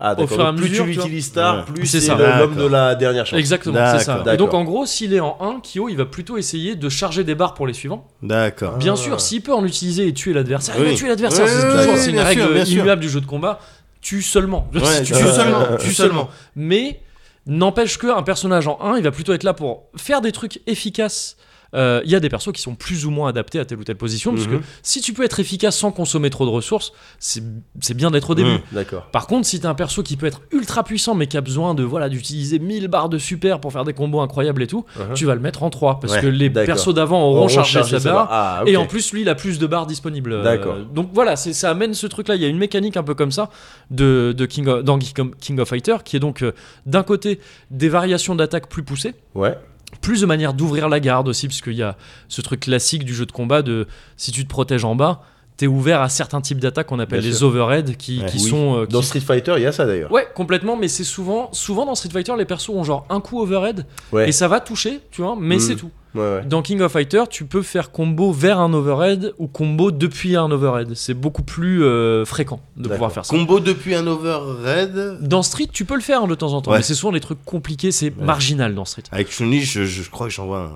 ah, 0.00 0.14
au 0.18 0.26
fur 0.26 0.40
et 0.40 0.46
à 0.46 0.52
plus 0.52 0.68
mesure, 0.68 0.84
tu 0.84 0.90
l'utilises 0.92 1.32
tard, 1.32 1.56
Ouais. 1.68 1.74
plus 1.74 1.86
C'est 1.86 2.06
l'homme 2.16 2.56
de 2.56 2.66
la 2.66 2.94
dernière 2.94 3.26
chance. 3.26 3.38
Exactement, 3.38 3.78
c'est 3.98 4.04
ça. 4.04 4.22
Et 4.32 4.36
donc 4.36 4.54
en 4.54 4.64
gros, 4.64 4.86
s'il 4.86 5.12
est 5.14 5.20
en 5.20 5.36
1, 5.40 5.60
Kyo, 5.60 5.88
il 5.88 5.96
va 5.96 6.04
plutôt 6.06 6.36
essayer 6.36 6.74
de 6.76 6.88
charger 6.88 7.24
des 7.24 7.34
barres 7.34 7.54
pour 7.54 7.66
les 7.66 7.72
suivants. 7.74 8.06
D'accord. 8.22 8.76
Bien 8.76 8.92
Ah. 8.94 8.96
sûr, 8.96 9.20
s'il 9.20 9.42
peut 9.42 9.54
en 9.54 9.64
utiliser 9.64 10.06
et 10.08 10.12
tuer 10.14 10.32
l'adversaire, 10.32 10.74
il 10.78 10.84
va 10.84 10.94
tuer 10.94 11.08
l'adversaire. 11.08 11.44
Oui, 11.46 11.50
c'est 11.52 11.66
oui, 11.66 11.72
toujours 11.78 11.94
oui, 11.94 12.00
c'est 12.00 12.10
une 12.10 12.16
sûr, 12.18 12.26
règle 12.26 12.68
immuable 12.70 13.00
du 13.02 13.08
jeu 13.08 13.20
de 13.20 13.26
combat. 13.26 13.60
Tue 14.00 14.22
seulement. 14.22 14.68
Ouais, 14.74 15.02
tu 15.02 15.12
tues 15.12 15.24
seulement. 15.24 15.62
tue 15.80 15.88
tu 15.88 15.94
seulement. 15.94 16.28
Mais 16.54 17.00
n'empêche 17.48 17.98
qu'un 17.98 18.22
personnage 18.22 18.68
en 18.68 18.80
1, 18.80 18.98
il 18.98 19.02
va 19.02 19.10
plutôt 19.10 19.32
être 19.32 19.42
là 19.42 19.54
pour 19.54 19.88
faire 19.96 20.20
des 20.20 20.32
trucs 20.32 20.60
efficaces. 20.66 21.36
Euh, 21.74 22.00
Il 22.04 22.10
y 22.10 22.14
a 22.14 22.20
des 22.20 22.28
persos 22.30 22.52
qui 22.52 22.62
sont 22.62 22.74
plus 22.74 23.04
ou 23.06 23.10
moins 23.10 23.28
adaptés 23.28 23.58
à 23.58 23.64
telle 23.64 23.78
ou 23.78 23.84
telle 23.84 23.96
position, 23.96 24.32
parce 24.34 24.46
que 24.46 24.54
Mhm. 24.54 24.62
si 24.82 25.00
tu 25.02 25.12
peux 25.12 25.22
être 25.24 25.38
efficace 25.40 25.76
sans 25.76 25.90
consommer 25.92 26.30
trop 26.30 26.46
de 26.46 26.50
ressources, 26.50 26.92
c'est 27.18 27.94
bien 27.94 28.10
d'être 28.10 28.30
au 28.30 28.34
début. 28.34 28.50
Mhm. 28.52 28.60
D'accord. 28.72 29.06
Par 29.12 29.26
contre, 29.26 29.46
si 29.46 29.60
t'as 29.60 29.68
un 29.68 29.74
perso 29.74 30.02
qui 30.02 30.16
peut 30.16 30.26
être 30.26 30.40
ultra 30.50 30.82
puissant 30.84 31.14
mais 31.14 31.26
qui 31.26 31.36
a 31.36 31.40
besoin 31.40 31.74
de 31.74 31.82
voilà 31.82 32.08
d'utiliser 32.08 32.58
1000 32.58 32.88
barres 32.88 33.08
de 33.08 33.18
super 33.18 33.60
pour 33.60 33.72
faire 33.72 33.84
des 33.84 33.92
combos 33.92 34.20
incroyables 34.20 34.62
et 34.62 34.66
tout, 34.66 34.84
Uh-huh. 34.96 35.12
tu 35.14 35.24
vas 35.26 35.34
le 35.34 35.40
mettre 35.40 35.62
en 35.62 35.70
3 35.70 36.00
parce 36.00 36.14
Ouais, 36.14 36.20
que 36.22 36.26
les 36.26 36.48
persos 36.50 36.94
d'avant 36.94 37.22
auront 37.22 37.48
chargé 37.48 37.82
sa 37.82 37.98
barre. 37.98 38.28
Ah. 38.30 38.62
Et 38.66 38.76
en 38.76 38.86
plus, 38.86 39.12
lui, 39.12 39.22
il 39.22 39.28
a 39.28 39.34
plus 39.34 39.58
de 39.58 39.66
barres 39.66 39.86
disponibles. 39.86 40.32
Euh, 40.32 40.84
donc 40.94 41.10
voilà, 41.12 41.36
ça 41.36 41.70
amène 41.70 41.94
ce 41.94 42.06
truc-là. 42.06 42.34
Il 42.36 42.42
y 42.42 42.44
a 42.44 42.48
une 42.48 42.58
mécanique 42.58 42.96
un 42.96 43.02
peu 43.02 43.14
comme 43.14 43.32
ça 43.32 43.50
de, 43.90 44.34
de 44.36 44.46
King 44.46 44.66
of, 44.68 44.82
dans 44.84 44.98
King 44.98 45.12
of- 45.20 45.36
King 45.38 45.58
of 45.60 45.68
Fighter 45.68 45.96
qui 46.04 46.16
est 46.16 46.20
donc 46.20 46.42
euh, 46.42 46.52
d'un 46.86 47.02
côté 47.02 47.40
des 47.70 47.88
variations 47.88 48.34
d'attaque 48.34 48.68
plus 48.68 48.82
poussées, 48.82 49.14
Ouais. 49.34 49.56
Plus 50.00 50.20
de 50.20 50.26
manière 50.26 50.54
d'ouvrir 50.54 50.88
la 50.88 51.00
garde 51.00 51.28
aussi, 51.28 51.48
parce 51.48 51.60
qu'il 51.60 51.74
y 51.74 51.82
a 51.82 51.96
ce 52.28 52.40
truc 52.40 52.60
classique 52.60 53.04
du 53.04 53.14
jeu 53.14 53.26
de 53.26 53.32
combat 53.32 53.62
de 53.62 53.86
si 54.16 54.32
tu 54.32 54.44
te 54.44 54.48
protèges 54.48 54.84
en 54.84 54.94
bas, 54.94 55.22
t'es 55.56 55.66
ouvert 55.66 56.00
à 56.02 56.08
certains 56.08 56.40
types 56.40 56.60
d'attaques 56.60 56.86
qu'on 56.86 56.98
appelle 57.00 57.20
Bien 57.20 57.30
les 57.30 57.36
sûr. 57.36 57.48
overhead 57.48 57.96
qui, 57.96 58.20
Ouais. 58.20 58.26
qui 58.26 58.36
Oui. 58.44 58.50
sont. 58.50 58.78
euh, 58.78 58.86
qui 58.86 58.92
Dans 58.92 59.02
Street 59.02 59.20
Fighter, 59.20 59.54
il 59.56 59.62
y 59.62 59.66
a 59.66 59.72
ça 59.72 59.86
d'ailleurs. 59.86 60.12
Ouais, 60.12 60.28
complètement, 60.34 60.76
mais 60.76 60.86
c'est 60.88 61.04
souvent, 61.04 61.48
souvent 61.52 61.84
dans 61.84 61.94
Street 61.96 62.10
Fighter, 62.12 62.34
les 62.38 62.44
persos 62.44 62.68
ont 62.70 62.84
genre 62.84 63.06
un 63.10 63.20
coup 63.20 63.40
overhead 63.40 63.84
Ouais. 64.12 64.28
et 64.28 64.32
ça 64.32 64.46
va 64.46 64.60
toucher, 64.60 65.00
tu 65.10 65.20
vois, 65.22 65.36
mais 65.40 65.56
Mm. 65.56 65.60
c'est 65.60 65.76
tout. 65.76 65.90
Ouais, 66.14 66.20
ouais. 66.20 66.42
Dans 66.46 66.62
King 66.62 66.80
of 66.80 66.92
Fighter, 66.92 67.24
tu 67.28 67.44
peux 67.44 67.62
faire 67.62 67.90
combo 67.90 68.32
vers 68.32 68.58
un 68.60 68.72
overhead 68.72 69.34
ou 69.38 69.46
combo 69.46 69.90
depuis 69.90 70.36
un 70.36 70.50
overhead. 70.50 70.94
C'est 70.94 71.14
beaucoup 71.14 71.42
plus 71.42 71.84
euh, 71.84 72.24
fréquent 72.24 72.60
de 72.76 72.88
pouvoir 72.88 73.12
faire 73.12 73.24
ça. 73.26 73.36
Combo 73.36 73.60
depuis 73.60 73.94
un 73.94 74.06
overhead? 74.06 75.18
Dans 75.20 75.42
Street, 75.42 75.68
tu 75.72 75.84
peux 75.84 75.94
le 75.94 76.00
faire 76.00 76.26
de 76.26 76.34
temps 76.34 76.52
en 76.54 76.62
temps, 76.62 76.70
Ouais. 76.70 76.78
mais 76.78 76.82
c'est 76.82 76.94
souvent 76.94 77.12
des 77.12 77.20
trucs 77.20 77.44
compliqués, 77.44 77.92
c'est 77.92 78.16
marginal 78.16 78.74
dans 78.74 78.84
Street. 78.84 79.02
Avec 79.12 79.30
Chun-Li, 79.30 79.62
je, 79.62 79.84
je 79.84 80.10
crois 80.10 80.28
que 80.28 80.32
j'en 80.32 80.46
vois 80.46 80.60
un. 80.60 80.70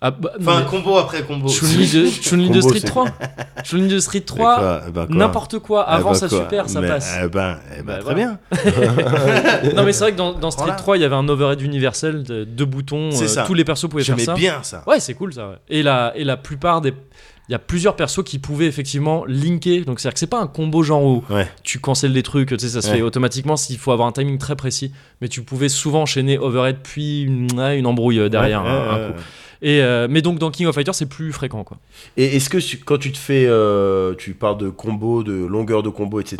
Ah, 0.00 0.10
bah, 0.10 0.32
Enfin, 0.38 0.60
mais 0.60 0.66
combo 0.66 0.98
après 0.98 1.22
combo. 1.22 1.48
Chun-Li 1.48 1.88
de, 1.90 2.06
Chun-Li 2.22 2.50
de 2.50 2.60
Street 2.60 2.80
c'est- 2.80 2.86
3. 2.88 3.06
Chun-Li 3.64 3.88
de 3.88 3.98
Street 4.00 4.18
Mais 4.18 4.24
3, 4.26 4.56
quoi 4.58 4.80
Eh 4.86 4.90
ben 4.90 5.06
quoi 5.06 5.16
n'importe 5.16 5.58
quoi, 5.60 5.86
Eh 5.88 5.92
avant 5.94 6.12
ben 6.12 6.18
quoi 6.18 6.28
super, 6.28 6.68
ça 6.68 6.80
Mais, 6.82 6.88
passe. 6.88 7.14
Eh 7.24 7.28
ben, 7.28 7.56
Bah, 7.86 7.92
très 7.94 8.02
voilà. 8.02 8.14
bien. 8.14 8.38
non, 9.74 9.82
mais 9.84 9.92
c'est 9.92 10.04
vrai 10.04 10.12
que 10.12 10.18
dans, 10.18 10.32
dans 10.34 10.50
Street 10.50 10.64
Voilà. 10.64 10.78
3, 10.78 10.96
il 10.98 11.00
y 11.00 11.04
avait 11.04 11.14
un 11.14 11.26
overhead 11.28 11.60
universel, 11.62 12.22
de- 12.22 12.44
deux 12.44 12.66
boutons, 12.66 13.12
C'est 13.12 13.24
euh, 13.24 13.28
ça. 13.28 13.42
tous 13.44 13.54
les 13.54 13.64
persos 13.64 13.88
pouvaient 13.88 14.04
faire 14.04 14.16
J'aimais 14.16 14.26
ça. 14.26 14.34
bien 14.34 14.58
ça. 14.62 14.82
Ouais, 14.86 15.00
c'est 15.00 15.14
cool 15.14 15.32
ça. 15.32 15.48
ouais. 15.48 15.56
Et 15.70 15.82
la, 15.82 16.12
et 16.16 16.24
la 16.24 16.36
plupart 16.36 16.80
des. 16.82 16.92
Il 17.48 17.52
y 17.52 17.54
a 17.54 17.58
plusieurs 17.58 17.94
persos 17.94 18.22
qui 18.24 18.38
pouvaient 18.38 18.66
effectivement 18.66 19.24
linker. 19.26 19.84
Donc 19.84 20.00
c'est-à-dire 20.00 20.14
que 20.14 20.18
c'est 20.20 20.26
pas 20.26 20.40
un 20.40 20.46
combo 20.46 20.82
genre 20.82 21.04
où 21.04 21.22
Ouais. 21.28 21.46
tu 21.62 21.78
cancelles 21.78 22.14
des 22.14 22.22
trucs, 22.22 22.48
tu 22.48 22.58
sais, 22.58 22.68
ça 22.68 22.80
se 22.80 22.88
Ouais. 22.88 22.96
fait 22.96 23.02
automatiquement 23.02 23.56
s'il 23.56 23.76
faut 23.76 23.92
avoir 23.92 24.08
un 24.08 24.12
timing 24.12 24.38
très 24.38 24.56
précis. 24.56 24.92
Mais 25.20 25.28
tu 25.28 25.42
pouvais 25.42 25.68
souvent 25.68 26.02
enchaîner 26.02 26.38
overhead 26.38 26.76
puis 26.82 27.22
une, 27.22 27.86
embrouille 27.86 28.18
euh, 28.20 28.28
derrière 28.30 28.62
Ouais, 28.64 28.70
un, 28.70 29.10
coup. 29.12 29.20
Et, 29.62 29.82
euh, 29.82 30.06
mais 30.10 30.22
donc 30.22 30.38
dans 30.38 30.50
King 30.50 30.66
of 30.66 30.74
Fighters, 30.74 30.94
c'est 30.94 31.06
plus 31.08 31.32
fréquent 31.32 31.64
quoi. 31.64 31.78
Et 32.16 32.36
est-ce 32.36 32.48
que 32.48 32.58
tu- 32.58 32.78
quand 32.78 32.98
tu 32.98 33.12
te 33.12 33.18
fais, 33.18 33.44
euh, 33.46 34.14
tu 34.16 34.32
parles 34.34 34.58
de 34.58 34.68
combo, 34.70 35.22
de 35.22 35.32
longueur 35.32 35.82
de 35.82 35.90
combo, 35.90 36.20
etc. 36.20 36.36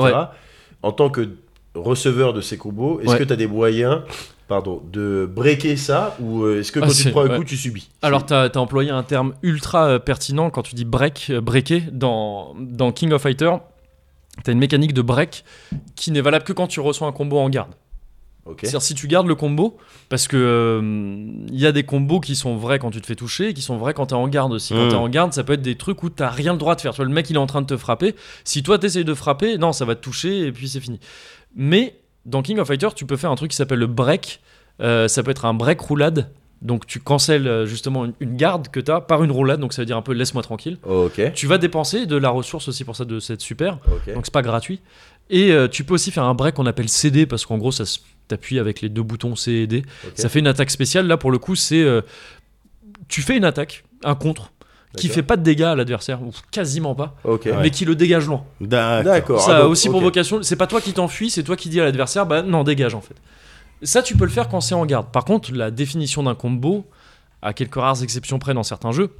En 0.83 0.93
tant 0.93 1.11
que 1.11 1.29
receveur 1.75 2.33
de 2.33 2.41
ces 2.41 2.57
combos, 2.57 3.01
est-ce 3.03 3.17
que 3.17 3.25
tu 3.25 3.33
as 3.33 3.37
des 3.37 3.47
moyens, 3.47 4.01
pardon, 4.49 4.83
de 4.93 5.29
breaker 5.33 5.77
ça 5.77 6.17
ou 6.21 6.43
euh, 6.45 6.61
est-ce 6.61 6.71
que 6.73 6.79
Ah, 6.81 6.83
quand 6.83 6.89
tu 6.89 6.95
c'est- 6.95 7.05
te 7.05 7.11
prends 7.11 7.23
un 7.25 7.29
ouais. 7.31 7.37
coup, 7.39 7.45
tu 7.45 7.57
subis? 7.57 7.89
Alors 8.03 8.27
t'as 8.27 8.49
as 8.49 8.57
employé 8.59 8.91
un 8.91 9.03
terme 9.03 9.35
ultra 9.43 9.87
euh, 9.87 9.99
pertinent 9.99 10.51
quand 10.51 10.63
tu 10.63 10.75
dis 10.75 10.85
break, 10.85 11.29
euh, 11.31 11.41
breaker 11.41 11.83
dans, 11.93 12.55
dans 12.59 12.93
King 12.93 13.13
of 13.13 13.23
Fighters. 13.23 13.61
t'as 14.43 14.53
une 14.53 14.59
mécanique 14.59 14.93
de 14.95 15.03
break 15.03 15.45
qui 15.97 16.11
n'est 16.11 16.21
valable 16.21 16.45
que 16.45 16.53
quand 16.53 16.67
tu 16.67 16.81
reçois 16.81 17.07
un 17.09 17.13
combo 17.13 17.39
en 17.39 17.49
garde. 17.49 17.71
C'est-à-dire 18.61 18.83
si 18.83 18.95
tu 18.95 19.07
gardes 19.09 19.27
le 19.27 19.35
combo, 19.37 19.79
parce 20.11 20.29
que 20.29 20.37
euh, 20.37 20.81
il 21.49 21.59
y 21.59 21.65
a 21.67 21.73
des 21.73 21.85
combos 21.85 22.21
qui 22.21 22.37
sont 22.37 22.57
vrais 22.59 22.79
quand 22.79 22.91
tu 22.91 23.01
te 23.01 23.07
fais 23.07 23.15
toucher, 23.15 23.49
et 23.49 23.55
qui 23.55 23.63
sont 23.63 23.79
vrais 23.79 23.95
quand 23.95 24.05
t'es 24.07 24.15
en 24.15 24.29
garde 24.29 24.53
aussi. 24.53 24.75
Quand 24.75 24.85
Mm. 24.85 24.89
t'es 24.91 24.95
en 24.97 25.09
garde, 25.09 25.33
ça 25.33 25.45
peut 25.45 25.55
être 25.55 25.63
des 25.63 25.77
trucs 25.77 26.03
où 26.03 26.11
t'as 26.11 26.29
rien 26.29 26.53
le 26.53 26.59
droit 26.59 26.75
de 26.75 26.83
faire. 26.83 26.93
Tu 26.93 26.97
vois, 26.97 27.07
le 27.07 27.11
mec 27.15 27.31
il 27.31 27.37
est 27.37 27.39
en 27.39 27.47
train 27.47 27.63
de 27.63 27.67
te 27.67 27.77
frapper. 27.79 28.15
Si 28.45 28.63
toi 28.63 28.79
t'essayes 28.79 29.07
de 29.07 29.15
frapper, 29.15 29.57
non, 29.57 29.73
ça 29.73 29.87
va 29.87 29.95
te 29.95 30.03
toucher 30.03 30.41
et 30.47 30.53
puis 30.53 30.69
c'est 30.69 30.81
fini. 30.81 31.01
Mais 31.57 31.97
dans 32.27 32.43
King 32.43 32.59
of 32.59 32.69
Fighters, 32.69 32.95
tu 32.95 33.07
peux 33.07 33.17
faire 33.17 33.31
un 33.31 33.37
truc 33.37 33.51
qui 33.51 33.57
s'appelle 33.57 33.79
le 33.79 33.87
break. 33.87 34.41
Euh, 34.81 35.09
ça 35.09 35.23
peut 35.23 35.31
être 35.31 35.45
un 35.45 35.55
break 35.55 35.81
roulade. 35.81 36.31
Donc 36.63 36.87
tu 36.87 36.99
cancelles 36.99 37.47
euh, 37.47 37.67
justement 37.67 38.07
une, 38.07 38.15
une 38.21 38.37
garde 38.37 38.69
que 38.69 38.81
t'as 38.81 39.01
par 39.01 39.23
une 39.23 39.31
roulade. 39.31 39.61
Donc 39.61 39.75
ça 39.75 39.83
veut 39.83 39.87
dire 39.87 39.99
un 39.99 40.03
peu 40.03 40.13
laisse-moi 40.13 40.43
tranquille. 40.43 40.79
Ok. 40.85 41.33
Tu 41.35 41.47
vas 41.47 41.59
dépenser 41.59 42.07
de 42.07 42.17
la 42.17 42.31
ressource 42.31 42.69
aussi 42.69 42.85
pour 42.85 42.97
ça 42.97 43.05
de 43.05 43.21
cette 43.21 43.43
super. 43.43 43.79
Ok. 43.87 44.15
Donc 44.15 44.25
c'est 44.25 44.33
pas 44.33 44.43
gratuit. 44.43 44.81
Et 45.29 45.53
euh, 45.53 45.69
tu 45.69 45.85
peux 45.85 45.95
aussi 45.95 46.11
faire 46.11 46.25
un 46.25 46.35
break 46.35 46.55
qu'on 46.55 46.67
appelle 46.67 46.89
CD 46.89 47.27
parce 47.27 47.45
qu'en 47.45 47.59
gros 47.59 47.71
ça 47.73 47.85
t'appuies 48.29 48.59
avec 48.59 48.81
les 48.81 48.89
deux 48.89 49.03
boutons 49.03 49.37
C 49.37 49.53
et 49.53 49.67
D. 49.67 49.83
Ça 50.15 50.31
fait 50.31 50.39
une 50.39 50.47
attaque 50.47 50.71
spéciale. 50.71 51.07
Là 51.07 51.19
pour 51.19 51.31
le 51.31 51.39
coup 51.39 51.55
c'est 51.55 51.83
euh, 51.83 52.01
tu 53.09 53.21
fais 53.21 53.37
une 53.37 53.45
attaque, 53.45 53.85
un 54.03 54.15
contre 54.15 54.51
qui 54.97 55.09
fait 55.09 55.23
pas 55.23 55.37
de 55.37 55.43
dégâts 55.43 55.63
à 55.63 55.75
l'adversaire 55.75 56.23
ou 56.23 56.31
quasiment 56.51 56.95
pas, 56.95 57.15
mais 57.61 57.71
qui 57.71 57.85
le 57.85 57.95
dégage 57.95 58.27
loin. 58.27 58.45
D'accord. 58.61 59.41
Ça 59.41 59.57
Ah, 59.59 59.61
a 59.63 59.65
aussi 59.67 59.89
pour 59.89 60.01
vocation. 60.01 60.43
C'est 60.43 60.57
pas 60.57 60.67
toi 60.67 60.81
qui 60.81 60.93
t'enfuis, 60.93 61.31
c'est 61.31 61.43
toi 61.43 61.57
qui 61.57 61.69
dis 61.69 61.81
à 61.81 61.85
l'adversaire 61.85 62.27
bah 62.27 62.43
non 62.43 62.65
dégage 62.65 62.95
en 62.95 63.01
fait. 63.01 63.15
Ça 63.83 64.03
tu 64.03 64.17
peux 64.17 64.25
le 64.25 64.31
faire 64.31 64.49
quand 64.49 64.61
c'est 64.61 64.75
en 64.75 64.87
garde. 64.87 65.11
Par 65.13 65.25
contre 65.25 65.53
la 65.53 65.71
définition 65.71 66.23
d'un 66.23 66.35
combo, 66.35 66.87
à 67.43 67.53
quelques 67.53 67.75
rares 67.75 68.03
exceptions 68.03 68.39
près 68.39 68.55
dans 68.55 68.63
certains 68.63 68.93
jeux, 68.93 69.11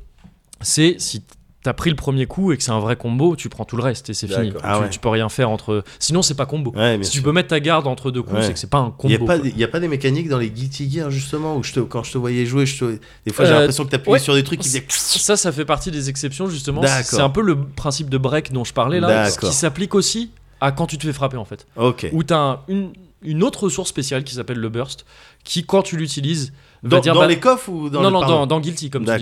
c'est 0.61 0.97
si 0.99 1.23
t'as 1.65 1.73
pris 1.73 1.91
le 1.91 1.97
premier 1.97 2.27
coup 2.27 2.53
et 2.53 2.57
que 2.57 2.63
c'est 2.63 2.71
un 2.71 2.79
vrai 2.79 2.95
combo, 2.95 3.35
tu 3.35 3.49
prends 3.49 3.65
tout 3.65 3.77
le 3.77 3.83
reste 3.83 4.11
et 4.11 4.15
c'est 4.15 4.29
fini. 4.29 4.53
Ah 4.63 4.77
tu, 4.77 4.83
ouais. 4.85 4.91
tu 4.91 4.99
peux 5.01 5.09
rien 5.09 5.29
faire 5.29 5.51
entre. 5.51 5.83
Sinon 5.99 6.23
c'est 6.23 6.35
pas 6.35 6.47
combo. 6.47 6.73
Ouais, 6.77 6.99
si 7.03 7.11
sûr. 7.11 7.19
tu 7.21 7.23
peux 7.25 7.33
mettre 7.33 7.49
ta 7.49 7.59
garde 7.59 7.87
entre 7.89 8.11
deux 8.13 8.23
coups, 8.23 8.37
Ouais. 8.37 8.43
c'est 8.47 8.53
que 8.53 8.59
c'est 8.61 8.71
pas 8.71 8.79
un 8.79 8.95
Il 9.05 9.09
n'y 9.11 9.17
combo. 9.19 9.33
a, 9.33 9.37
pas 9.37 9.43
des- 9.43 9.51
y 9.51 9.65
a 9.65 9.69
pas 9.69 9.81
des 9.81 9.89
mécaniques 9.89 10.29
dans 10.29 10.39
les 10.39 10.51
Guilty 10.51 10.89
Gear 10.91 11.11
justement 11.11 11.57
où 11.57 11.63
je 11.65 11.73
te, 11.73 11.81
quand 11.81 12.05
je 12.05 12.13
te 12.13 12.19
voyais 12.19 12.47
jouer, 12.47 12.67
je 12.67 12.79
te- 12.79 12.99
des 13.27 13.33
fois 13.33 13.47
j'ai 13.47 13.53
Euh, 13.53 13.59
l'impression 13.61 13.85
que 13.85 13.89
tu 13.91 13.97
appuyais 13.97 14.13
ouais. 14.13 14.19
sur 14.21 14.35
des 14.35 14.45
trucs 14.45 14.61
qui 14.61 14.69
faisaient. 14.69 14.85
Ça, 14.89 15.37
ça 15.37 15.51
fait 15.51 15.65
partie 15.65 15.91
des 15.91 16.09
exceptions 16.11 16.47
justement. 16.49 16.83
C'est 17.03 17.21
un 17.21 17.31
peu 17.31 17.41
le 17.41 17.59
principe 17.65 18.11
de 18.11 18.19
break 18.19 18.53
dont 18.53 18.65
je 18.65 18.73
parlais 18.75 19.01
là, 19.01 19.25
D'accord. 19.31 19.49
qui 19.51 19.57
s'applique 19.57 19.95
aussi 19.97 20.31
à 20.61 20.71
quand 20.71 20.87
tu 20.87 20.99
te 20.99 21.07
fais 21.07 21.13
frapper 21.13 21.39
en 21.39 21.45
fait. 21.45 21.67
Ok. 21.77 22.07
Où 22.13 22.23
t'as 22.23 22.39
un- 22.39 22.61
une, 22.69 22.93
une 23.23 23.43
autre 23.43 23.65
ressource 23.65 23.89
spéciale 23.89 24.23
qui 24.23 24.35
s'appelle 24.35 24.59
le 24.59 24.69
burst, 24.69 25.07
qui 25.45 25.65
quand 25.65 25.83
tu 25.83 25.97
l'utilises 25.97 26.53
Dans, 26.85 27.01
dire 27.01 27.15
dans 27.15 27.21
bah, 27.21 27.27
les 27.27 27.41
coffres 27.41 27.69
ou 27.71 27.89
dans 27.89 28.03
non, 28.03 28.09
le 28.09 28.13
non, 28.13 28.21
dans, 28.27 28.47
dans 28.47 28.61
Guilty, 28.61 28.91
comme 28.91 29.05
tu 29.05 29.11
ouais. 29.11 29.21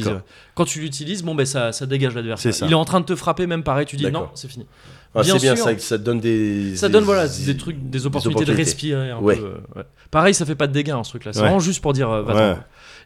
Quand 0.54 0.64
tu 0.64 0.80
l'utilises, 0.80 1.22
bon, 1.22 1.34
ben 1.34 1.46
ça, 1.46 1.70
ça 1.72 1.86
dégage 1.86 2.14
l'adversaire. 2.14 2.52
Il 2.62 2.70
est 2.70 2.74
en 2.74 2.84
train 2.84 3.00
de 3.00 3.04
te 3.06 3.14
frapper, 3.14 3.46
même 3.46 3.62
pareil, 3.62 3.86
tu 3.86 3.96
dis 3.96 4.10
non, 4.10 4.28
c'est 4.34 4.48
fini. 4.48 4.66
Ah, 5.14 5.20
Bien 5.22 5.34
c'est 5.38 5.40
bien, 5.46 5.56
ça, 5.56 5.78
ça 5.78 5.98
donne 5.98 6.20
des. 6.20 6.74
Ça 6.74 6.88
donne 6.88 7.04
voilà, 7.04 7.28
des 7.28 7.56
trucs, 7.56 7.76
des 7.90 8.06
opportunités, 8.06 8.44
de 8.46 8.50
opportunités. 8.52 8.62
respirer 8.62 9.10
un 9.10 9.18
Ouais. 9.18 9.36
peu. 9.36 9.44
euh, 9.44 9.78
ouais. 9.78 9.82
Pareil, 10.10 10.32
ça 10.32 10.46
fait 10.46 10.54
pas 10.54 10.66
de 10.66 10.72
dégâts 10.72 10.90
hein, 10.92 11.04
ce 11.04 11.10
truc-là. 11.10 11.32
C'est 11.34 11.40
Ouais. 11.40 11.44
vraiment 11.44 11.60
juste 11.60 11.82
pour 11.82 11.92
dire 11.92 12.08
euh, 12.10 12.22
quoi. 12.22 12.58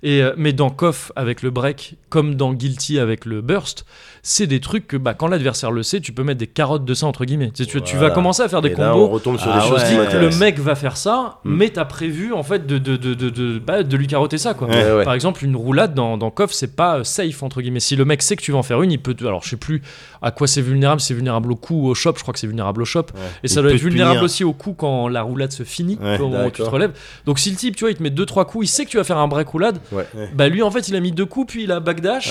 Et 0.09 0.23
euh, 0.23 0.33
mais 0.37 0.53
dans 0.53 0.70
KOF 0.70 1.11
avec 1.16 1.43
le 1.43 1.51
break, 1.51 1.97
comme 2.11 2.37
dans 2.37 2.53
Guilty 2.53 3.01
avec 3.01 3.24
le 3.24 3.41
burst, 3.41 3.85
c'est 4.23 4.47
des 4.47 4.61
trucs 4.61 4.87
que 4.87 4.97
bah, 4.97 5.15
quand 5.15 5.27
l'adversaire 5.27 5.73
le 5.73 5.83
sait, 5.83 6.01
tu 6.01 6.12
peux 6.12 6.23
mettre 6.23 6.39
des 6.39 6.47
carottes 6.47 6.85
de 6.85 6.95
ça 6.95 7.07
entre 7.07 7.24
guillemets. 7.24 7.51
Tu, 7.51 7.65
sais, 7.65 7.70
tu- 7.70 7.81
tu 7.83 7.97
vas 7.97 8.11
commencer 8.11 8.43
à 8.43 8.49
faire 8.49 8.62
des 8.62 8.69
Et 8.70 8.74
là, 8.77 8.93
on 8.95 9.01
combos. 9.01 9.09
retombe 9.15 9.37
sur 9.39 9.51
Ah 9.51 9.59
des 9.61 9.66
choses 9.69 9.83
ouais. 9.83 10.07
qui 10.09 10.16
Le 10.16 10.31
mec 10.39 10.61
va 10.61 10.77
faire 10.77 10.97
ça, 10.97 11.39
Mm. 11.45 11.55
mais 11.57 11.70
t'as 11.70 11.85
prévu 11.87 12.33
en 12.33 12.45
fait 12.45 12.69
de, 12.69 12.78
de, 12.78 12.97
de, 12.97 13.15
de, 13.15 13.31
de, 13.31 13.59
bah, 13.59 13.83
de 13.83 13.97
lui 13.97 14.07
carotter 14.07 14.39
ça 14.39 14.55
quoi. 14.55 14.69
Ouais, 14.69 14.93
ouais. 14.93 15.05
Par 15.05 15.15
exemple, 15.15 15.45
une 15.45 15.57
roulade 15.57 15.93
dans, 15.95 16.16
dans 16.16 16.31
KOF, 16.31 16.53
c'est 16.53 16.77
pas 16.77 16.99
euh, 16.99 17.05
safe 17.05 17.43
entre 17.43 17.61
guillemets. 17.61 17.81
Si 17.81 17.97
le 17.97 18.05
mec 18.05 18.23
sait 18.23 18.37
que 18.37 18.43
tu 18.43 18.53
vas 18.53 18.59
en 18.59 18.62
faire 18.62 18.81
une, 18.83 18.93
il 18.93 19.01
peut. 19.03 19.16
Alors, 19.23 19.43
je 19.43 19.49
sais 19.51 19.57
plus 19.57 19.83
à 20.23 20.31
quoi 20.31 20.47
c'est 20.47 20.62
vulnérable. 20.62 21.01
C'est 21.01 21.15
vulnérable 21.15 21.51
au 21.51 21.57
coup 21.57 21.74
ou 21.83 21.89
au 21.89 21.95
shop. 21.95 22.12
Je 22.16 22.23
crois 22.23 22.33
que 22.33 22.39
c'est 22.39 22.47
vulnérable 22.47 22.81
au 22.81 22.85
shop. 22.85 23.07
Ouais. 23.15 23.20
Et 23.43 23.49
ça 23.49 23.59
Il 23.61 23.65
doit 23.65 23.73
être 23.73 23.81
vulnérable 23.81 24.15
punir. 24.19 24.24
aussi 24.24 24.45
au 24.45 24.53
coup 24.53 24.74
quand 24.74 25.09
la 25.09 25.23
roulade 25.23 25.51
se 25.53 25.65
finit, 25.65 25.99
où 26.01 26.51
tu 26.51 26.62
te 26.62 26.69
relèves. 26.69 26.93
Donc, 27.27 27.41
si 27.41 27.51
le 27.51 27.57
type, 27.57 27.74
tu 27.74 27.83
vois, 27.83 27.91
il 27.91 27.97
te 27.97 28.03
met 28.05 28.11
2-3 28.11 28.45
coups, 28.47 28.66
il 28.66 28.69
sait 28.69 28.85
que 28.85 28.91
tu 28.91 28.99
vas 28.99 29.05
faire 29.05 29.19
un 29.19 29.27
break 29.28 29.49
roulade. 29.49 29.78
Ouais. 29.97 30.06
Bah, 30.35 30.48
lui, 30.48 30.62
en 30.62 30.70
fait, 30.70 30.89
il 30.89 30.97
a 30.97 31.01
mis 31.01 31.12
deux 31.12 31.27
coups, 31.27 31.52
puis 31.55 31.64
il 31.64 31.73
a 31.73 31.81
backdash. 31.81 32.31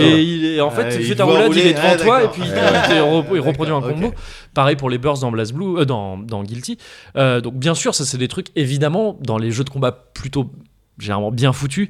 Et 0.00 0.22
il 0.22 0.44
est, 0.46 0.60
en 0.60 0.70
fait, 0.70 0.96
il 1.00 1.08
ta 1.14 1.24
doit 1.24 1.34
roulade, 1.34 1.52
il 1.54 1.66
est 1.66 1.74
devant 1.74 1.96
toi, 1.96 2.24
et 2.24 2.28
puis 2.28 2.42
il, 2.44 2.50
re- 2.52 3.38
reproduit 3.40 3.74
un 3.74 3.80
combo. 3.80 4.08
ok. 4.08 4.14
Pareil 4.54 4.76
pour 4.76 4.90
les 4.90 4.98
bursts 4.98 5.22
dans 5.22 5.30
Blast 5.32 5.52
Blue, 5.52 5.78
euh, 5.78 5.84
dans, 5.84 6.16
dans 6.18 6.42
Guilty. 6.42 6.78
Euh, 7.16 7.40
donc, 7.40 7.54
bien 7.54 7.74
sûr, 7.74 7.94
ça, 7.94 8.04
c'est 8.04 8.18
des 8.18 8.28
trucs, 8.28 8.48
évidemment, 8.56 9.18
dans 9.22 9.38
les 9.38 9.50
jeux 9.50 9.64
de 9.64 9.70
combat 9.70 9.92
plutôt 9.92 10.50
généralement 10.98 11.30
bien 11.30 11.52
foutus. 11.52 11.88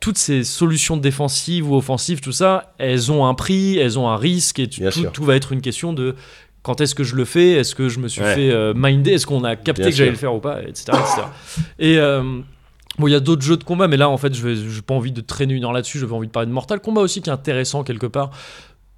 Toutes 0.00 0.18
ces 0.18 0.44
solutions 0.44 0.96
défensives 0.96 1.70
ou 1.70 1.76
offensives, 1.76 2.20
tout 2.20 2.32
ça, 2.32 2.74
elles 2.78 3.10
ont 3.12 3.26
un 3.26 3.34
prix, 3.34 3.78
elles 3.78 3.98
ont 3.98 4.08
un 4.08 4.16
risque, 4.16 4.58
et 4.58 4.68
tout, 4.68 4.82
tout 5.12 5.24
va 5.24 5.34
être 5.36 5.52
une 5.52 5.60
question 5.60 5.92
de 5.92 6.14
quand 6.62 6.80
est-ce 6.80 6.94
que 6.94 7.04
je 7.04 7.14
le 7.16 7.24
fais, 7.26 7.52
est-ce 7.52 7.74
que 7.74 7.88
je 7.90 7.98
me 7.98 8.08
suis 8.08 8.22
Ouais. 8.22 8.34
fait 8.34 8.50
euh, 8.50 8.72
minder, 8.74 9.12
est-ce 9.12 9.26
qu'on 9.26 9.44
a 9.44 9.54
capté 9.56 9.82
Bien 9.82 9.90
que 9.90 9.96
j'allais 9.96 10.10
le 10.10 10.16
faire 10.16 10.34
ou 10.34 10.40
pas, 10.40 10.62
etc. 10.62 10.84
etc. 10.92 11.22
et 11.78 11.98
euh, 11.98 12.22
bon, 12.98 13.08
il 13.08 13.12
y 13.12 13.14
a 13.14 13.20
d'autres 13.20 13.42
jeux 13.42 13.56
de 13.56 13.64
combat, 13.64 13.88
mais 13.88 13.96
là, 13.96 14.08
en 14.08 14.16
fait, 14.18 14.34
je 14.34 14.46
n'ai 14.48 14.82
pas 14.82 14.94
envie 14.94 15.12
de 15.12 15.20
traîner 15.20 15.54
une 15.54 15.64
heure 15.64 15.72
là-dessus, 15.72 15.98
j'avais 15.98 16.12
envie 16.14 16.26
de 16.28 16.32
parler 16.32 16.48
de 16.48 16.52
Mortal 16.52 16.80
Kombat 16.80 17.00
aussi, 17.02 17.20
qui 17.22 17.30
est 17.30 17.32
intéressant 17.32 17.82
quelque 17.84 18.06
part. 18.06 18.30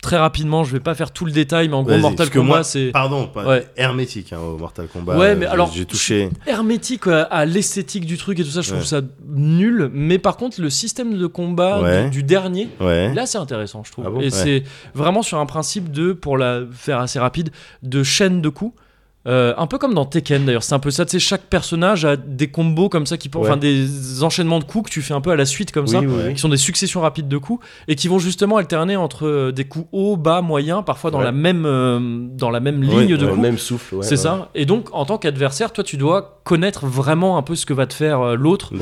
Très 0.02 0.18
rapidement, 0.18 0.62
je 0.62 0.72
vais 0.72 0.78
pas 0.80 0.94
faire 0.94 1.10
tout 1.10 1.24
le 1.24 1.32
détail, 1.32 1.68
mais 1.68 1.74
en 1.74 1.82
gros, 1.82 1.96
Mortal 1.96 2.30
Kombat, 2.30 2.62
c'est 2.64 2.90
Pardon, 2.92 3.26
pas 3.28 3.44
Ouais. 3.46 3.66
hermétique 3.76 4.32
hein, 4.32 4.38
au 4.38 4.56
Mortal 4.58 4.86
Kombat. 4.88 5.16
Ouais, 5.18 5.28
euh, 5.30 5.36
mais 5.36 5.46
alors, 5.46 5.72
J'ai 5.74 5.86
touché. 5.86 6.28
hermétique 6.46 7.06
à, 7.08 7.22
à 7.22 7.44
l'esthétique 7.46 8.04
du 8.04 8.18
truc 8.18 8.38
et 8.38 8.44
tout 8.44 8.50
ça, 8.50 8.60
je 8.60 8.68
trouve 8.68 8.80
Ouais. 8.82 8.86
ça 8.86 9.00
nul. 9.26 9.90
Mais 9.92 10.18
par 10.18 10.36
contre, 10.36 10.60
le 10.60 10.68
système 10.70 11.16
de 11.16 11.26
combat 11.26 11.80
Ouais. 11.80 12.04
du, 12.04 12.18
du 12.18 12.22
dernier, 12.22 12.68
là, 12.78 13.24
c'est 13.26 13.38
intéressant, 13.38 13.82
je 13.84 13.90
trouve. 13.92 14.04
Ah 14.06 14.10
bon 14.10 14.20
et 14.20 14.30
c'est 14.30 14.62
vraiment 14.94 15.22
sur 15.22 15.38
un 15.38 15.46
principe 15.46 15.90
de, 15.90 16.12
pour 16.12 16.36
la 16.36 16.60
faire 16.72 17.00
assez 17.00 17.18
rapide, 17.18 17.50
de 17.82 18.02
chaîne 18.02 18.42
de 18.42 18.48
coups. 18.50 18.78
Euh, 19.26 19.54
un 19.56 19.66
peu 19.66 19.78
comme 19.78 19.92
dans 19.92 20.04
Tekken 20.04 20.44
d'ailleurs, 20.44 20.62
c'est 20.62 20.74
un 20.74 20.78
peu 20.78 20.90
ça. 20.90 21.04
Tu 21.04 21.10
sais, 21.12 21.18
chaque 21.18 21.42
personnage 21.42 22.04
a 22.04 22.16
des 22.16 22.46
combos 22.48 22.88
comme 22.88 23.06
ça 23.06 23.16
qui, 23.16 23.28
Ouais. 23.34 23.40
enfin 23.40 23.56
des 23.56 24.22
enchaînements 24.22 24.58
de 24.60 24.64
coups 24.64 24.88
que 24.88 24.94
tu 24.94 25.02
fais 25.02 25.14
un 25.14 25.20
peu 25.20 25.30
à 25.30 25.36
la 25.36 25.44
suite 25.44 25.72
comme 25.72 25.84
Oui, 25.86 25.90
ça, 25.90 26.32
qui 26.32 26.38
sont 26.38 26.48
des 26.48 26.56
successions 26.56 27.00
rapides 27.00 27.26
de 27.28 27.36
coups 27.36 27.64
et 27.88 27.96
qui 27.96 28.06
vont 28.08 28.18
justement 28.20 28.56
alterner 28.56 28.94
entre 28.96 29.26
euh, 29.26 29.52
des 29.52 29.64
coups 29.64 29.86
hauts, 29.92 30.16
bas, 30.16 30.42
moyens, 30.42 30.82
parfois 30.86 31.10
dans 31.10 31.18
Ouais. 31.18 31.24
la 31.24 31.32
même 31.32 31.64
euh, 31.66 31.98
dans 32.36 32.50
la 32.50 32.60
même 32.60 32.82
ligne 32.82 33.16
de 33.16 33.26
coups. 33.26 33.40
Même 33.40 33.58
souffle, 33.58 33.96
ouais. 33.96 34.02
c'est 34.04 34.16
ça. 34.16 34.48
Et 34.54 34.64
donc, 34.64 34.88
en 34.92 35.04
tant 35.04 35.18
qu'adversaire, 35.18 35.72
toi, 35.72 35.82
tu 35.82 35.96
dois 35.96 36.40
connaître 36.44 36.86
vraiment 36.86 37.36
un 37.36 37.42
peu 37.42 37.56
ce 37.56 37.66
que 37.66 37.74
va 37.74 37.86
te 37.86 37.94
faire 37.94 38.20
euh, 38.20 38.36
l'autre 38.36 38.72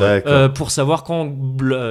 pour 0.54 0.70
savoir 0.70 1.04
quand 1.04 1.32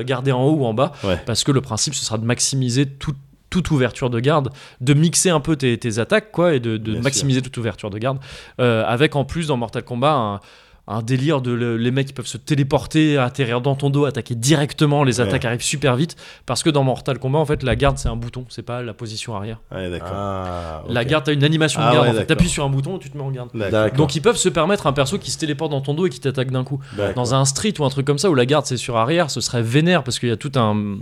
garder 0.06 0.32
en 0.32 0.44
haut 0.44 0.58
ou 0.60 0.66
en 0.66 0.74
bas. 0.74 0.92
Parce 1.26 1.44
que 1.44 1.52
le 1.52 1.62
principe, 1.62 1.96
ce 1.96 2.06
sera 2.06 2.18
de 2.18 2.26
maximiser 2.26 2.86
tout- 2.86 3.16
toute 3.54 3.70
ouverture 3.70 4.10
de 4.10 4.20
garde, 4.20 4.50
de 4.82 4.94
mixer 4.96 5.30
un 5.30 5.40
peu 5.40 5.56
tes, 5.56 5.78
tes 5.78 6.00
attaques, 6.00 6.32
quoi, 6.32 6.56
et 6.56 6.60
de, 6.60 7.00
maximiser 7.00 7.44
toute 7.44 7.56
ouverture 7.58 7.92
de 7.92 8.00
garde. 8.00 8.18
Euh, 8.60 8.84
avec 8.88 9.16
en 9.16 9.26
plus 9.26 9.46
dans 9.46 9.58
Mortal 9.58 9.84
Kombat 9.84 10.12
un, 10.12 10.40
un 10.88 11.02
délire 11.04 11.40
de 11.42 11.52
le- 11.52 11.78
les 11.78 11.92
mecs 11.92 12.08
qui 12.08 12.14
peuvent 12.14 12.26
se 12.26 12.38
téléporter, 12.40 13.20
atterrir 13.20 13.62
dans 13.62 13.76
ton 13.76 13.92
dos, 13.92 14.06
attaquer 14.06 14.34
directement, 14.34 15.04
les 15.04 15.22
Ouais. 15.22 15.28
attaques 15.28 15.46
arrivent 15.46 15.62
super 15.62 15.96
vite. 15.96 16.16
Parce 16.48 16.64
que 16.64 16.72
dans 16.72 16.84
Mortal 16.84 17.20
Kombat, 17.20 17.38
en 17.38 17.46
fait, 17.46 17.62
la 17.62 17.76
garde 17.76 18.00
c'est 18.00 18.10
un 18.10 18.16
bouton, 18.16 18.44
c'est 18.50 18.64
pas 18.64 18.82
la 18.82 18.96
position 18.96 19.36
arrière. 19.36 19.62
Ouais. 19.72 19.88
Ah, 20.04 20.82
ok. 20.86 20.92
La 20.92 21.06
garde, 21.06 21.26
t'as 21.26 21.34
une 21.34 21.44
animation 21.44 21.80
Ah 21.84 21.90
de 21.90 21.94
garde, 21.94 22.08
ouais, 22.08 22.14
en 22.16 22.20
fait. 22.22 22.26
T'appuies 22.26 22.50
sur 22.50 22.66
un 22.66 22.70
bouton, 22.70 22.98
tu 22.98 23.12
te 23.12 23.16
mets 23.18 23.24
en 23.24 23.30
garde. 23.32 23.50
Donc 23.96 24.16
ils 24.16 24.22
peuvent 24.22 24.36
se 24.36 24.50
permettre 24.50 24.88
un 24.88 24.94
perso 24.94 25.20
qui 25.20 25.30
se 25.30 25.38
téléporte 25.38 25.70
dans 25.72 25.82
ton 25.82 25.94
dos 25.94 26.08
et 26.08 26.10
qui 26.10 26.20
t'attaque 26.20 26.50
d'un 26.50 26.64
coup. 26.64 26.80
Dans 27.16 27.36
un 27.36 27.46
street 27.46 27.76
ou 27.80 27.86
un 27.86 27.90
truc 27.90 28.08
comme 28.08 28.18
ça 28.18 28.32
où 28.32 28.36
la 28.36 28.48
garde 28.48 28.66
c'est 28.66 28.78
sur 28.78 28.98
arrière, 28.98 29.30
ce 29.30 29.42
serait 29.42 29.62
vénère 29.62 30.04
parce 30.04 30.18
qu'il 30.18 30.30
y 30.30 30.34
a 30.34 30.38
tout 30.38 30.52
un, 30.56 30.98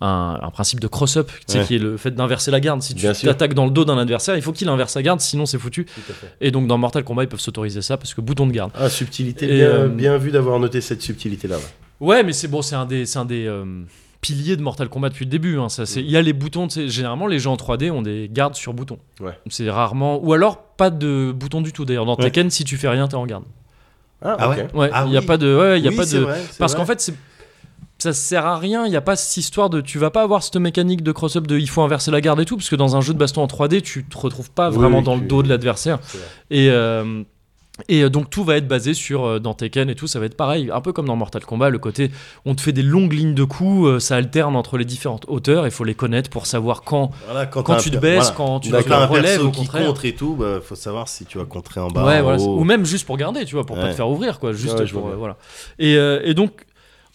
un, 0.00 0.38
un 0.42 0.50
principe 0.50 0.80
de 0.80 0.86
cross-up 0.88 1.30
tu 1.30 1.52
sais, 1.52 1.58
Ouais. 1.60 1.64
qui 1.64 1.74
est 1.76 1.78
le 1.78 1.96
fait 1.96 2.10
d'inverser 2.10 2.50
la 2.50 2.60
garde. 2.60 2.82
Si 2.82 2.94
tu 2.94 3.06
t'attaques 3.06 3.54
dans 3.54 3.64
le 3.64 3.70
dos 3.70 3.84
d'un 3.84 3.96
adversaire, 3.98 4.36
il 4.36 4.42
faut 4.42 4.52
qu'il 4.52 4.68
inverse 4.68 4.94
la 4.94 5.02
garde, 5.02 5.20
sinon 5.20 5.46
c'est 5.46 5.58
foutu. 5.58 5.86
Et 6.40 6.50
donc 6.50 6.66
dans 6.66 6.76
Mortal 6.78 7.02
Kombat, 7.04 7.24
ils 7.24 7.28
peuvent 7.28 7.40
s'autoriser 7.40 7.80
ça 7.82 7.96
parce 7.96 8.12
que 8.14 8.20
bouton 8.20 8.46
de 8.46 8.52
garde. 8.52 8.72
Ah, 8.74 8.88
subtilité, 8.90 9.46
Et, 9.46 9.56
bien, 9.58 9.66
euh, 9.66 9.88
bien 9.88 10.18
vu 10.18 10.30
d'avoir 10.30 10.58
noté 10.60 10.80
cette 10.80 11.02
subtilité-là. 11.02 11.56
ouais. 11.56 11.62
Ouais, 11.98 12.22
mais 12.24 12.32
c'est 12.34 12.48
bon, 12.48 12.60
c'est 12.60 12.74
un 12.76 12.84
des, 12.84 13.06
c'est 13.06 13.18
un 13.18 13.24
des 13.24 13.46
euh, 13.46 13.64
piliers 14.20 14.56
de 14.56 14.62
Mortal 14.62 14.90
Kombat 14.90 15.08
depuis 15.08 15.24
le 15.24 15.30
début. 15.30 15.58
hein. 15.58 15.70
Ça, 15.70 15.86
c'est- 15.86 16.00
Il 16.02 16.10
y 16.10 16.16
a 16.18 16.20
les 16.20 16.34
boutons, 16.34 16.68
généralement 16.68 17.26
les 17.26 17.38
jeux 17.38 17.48
en 17.48 17.56
3D 17.56 17.90
ont 17.90 18.02
des 18.02 18.28
gardes 18.30 18.54
sur 18.54 18.74
boutons. 18.74 18.98
Ouais. 19.20 19.32
C'est 19.48 19.70
rarement. 19.70 20.22
Ou 20.22 20.34
alors 20.34 20.58
pas 20.62 20.90
de 20.90 21.32
bouton 21.34 21.62
du 21.62 21.72
tout 21.72 21.86
d'ailleurs. 21.86 22.04
Dans 22.04 22.16
Ouais. 22.16 22.24
Tekken, 22.24 22.50
si 22.50 22.64
tu 22.64 22.76
fais 22.76 22.88
rien, 22.88 23.08
t'es 23.08 23.14
en 23.14 23.24
garde. 23.24 23.44
Ah, 24.22 24.36
Ah 24.38 24.48
ok. 24.50 24.56
ouais 24.56 24.68
Ouais, 24.74 24.86
il 24.88 24.90
Ah 24.94 25.06
y 25.08 25.16
a 25.16 25.20
oui. 25.20 25.26
pas 25.26 25.36
de. 25.38 25.54
Ouais, 25.56 25.78
il 25.78 25.84
y 25.84 25.88
a 25.88 25.90
Oui, 25.90 25.96
pas 25.96 26.04
c'est 26.04 26.16
de. 26.18 26.22
vrai, 26.22 26.40
Parce 26.58 26.74
qu'en 26.74 26.84
fait, 26.86 27.00
c'est 27.00 27.14
ça 28.12 28.20
sert 28.20 28.46
à 28.46 28.58
rien, 28.58 28.84
il 28.86 28.90
n'y 28.90 28.96
a 28.96 29.00
pas 29.00 29.16
cette 29.16 29.36
histoire 29.36 29.70
de 29.70 29.80
tu 29.80 29.98
vas 29.98 30.10
pas 30.10 30.22
avoir 30.22 30.42
cette 30.42 30.56
mécanique 30.56 31.02
de 31.02 31.12
cross-up 31.12 31.46
de 31.46 31.58
il 31.58 31.68
faut 31.68 31.82
inverser 31.82 32.10
la 32.10 32.20
garde 32.20 32.40
et 32.40 32.44
tout 32.44 32.56
parce 32.56 32.68
que 32.68 32.76
dans 32.76 32.96
un 32.96 33.00
jeu 33.00 33.12
de 33.12 33.18
baston 33.18 33.42
en 33.42 33.46
3D, 33.46 33.82
tu 33.82 34.04
te 34.04 34.16
retrouves 34.18 34.50
pas 34.50 34.70
Oui, 34.70 34.76
vraiment 34.76 34.98
oui, 34.98 35.04
dans 35.04 35.16
le 35.16 35.22
dos 35.22 35.42
de 35.42 35.48
l'adversaire 35.48 35.98
et 36.50 36.68
euh, 36.70 37.22
et 37.90 38.02
euh, 38.04 38.08
donc 38.08 38.30
tout 38.30 38.42
va 38.42 38.56
être 38.56 38.66
basé 38.66 38.94
sur 38.94 39.26
euh, 39.26 39.38
dans 39.38 39.52
Tekken 39.52 39.90
et 39.90 39.94
tout, 39.94 40.06
ça 40.06 40.18
va 40.18 40.24
être 40.24 40.36
pareil, 40.36 40.70
un 40.72 40.80
peu 40.80 40.94
comme 40.94 41.04
dans 41.04 41.16
Mortal 41.16 41.44
Kombat, 41.44 41.68
le 41.68 41.78
côté 41.78 42.10
on 42.46 42.54
te 42.54 42.62
fait 42.62 42.72
des 42.72 42.82
longues 42.82 43.12
lignes 43.12 43.34
de 43.34 43.44
coups, 43.44 44.02
ça 44.02 44.16
alterne 44.16 44.56
entre 44.56 44.78
les 44.78 44.86
différentes 44.86 45.26
hauteurs, 45.28 45.66
il 45.66 45.70
faut 45.70 45.84
les 45.84 45.94
connaître 45.94 46.30
pour 46.30 46.46
savoir 46.46 46.82
quand 46.84 47.10
Voilà, 47.26 47.44
quand, 47.44 47.62
quand 47.62 47.76
tu 47.76 47.90
te 47.90 47.98
baisses, 47.98 48.32
voilà. 48.32 48.34
quand 48.36 48.60
tu 48.60 48.70
te 48.70 48.76
relèves 49.06 49.44
au 49.44 49.50
qui 49.50 49.58
contraire. 49.58 49.86
contre 49.88 50.04
et 50.06 50.14
tout, 50.14 50.36
bah, 50.38 50.60
faut 50.62 50.74
savoir 50.74 51.06
si 51.08 51.26
tu 51.26 51.36
vas 51.36 51.44
contrer 51.44 51.80
en 51.80 51.88
bas. 51.88 52.04
Ouais, 52.06 52.20
en 52.20 52.22
voilà. 52.22 52.40
haut. 52.42 52.58
Ou 52.60 52.64
même 52.64 52.86
juste 52.86 53.04
pour 53.06 53.18
garder, 53.18 53.44
tu 53.44 53.54
vois, 53.56 53.66
pour 53.66 53.76
pas 53.76 53.82
Ouais. 53.82 53.90
te 53.90 53.96
faire 53.96 54.08
ouvrir, 54.08 54.38
quoi. 54.38 54.52
Juste 54.52 54.78
Ouais, 54.78 54.86
pour, 54.86 55.08
euh, 55.08 55.16
voilà. 55.16 55.36
Et, 55.78 55.96
euh, 55.98 56.20
et 56.24 56.32
donc, 56.32 56.52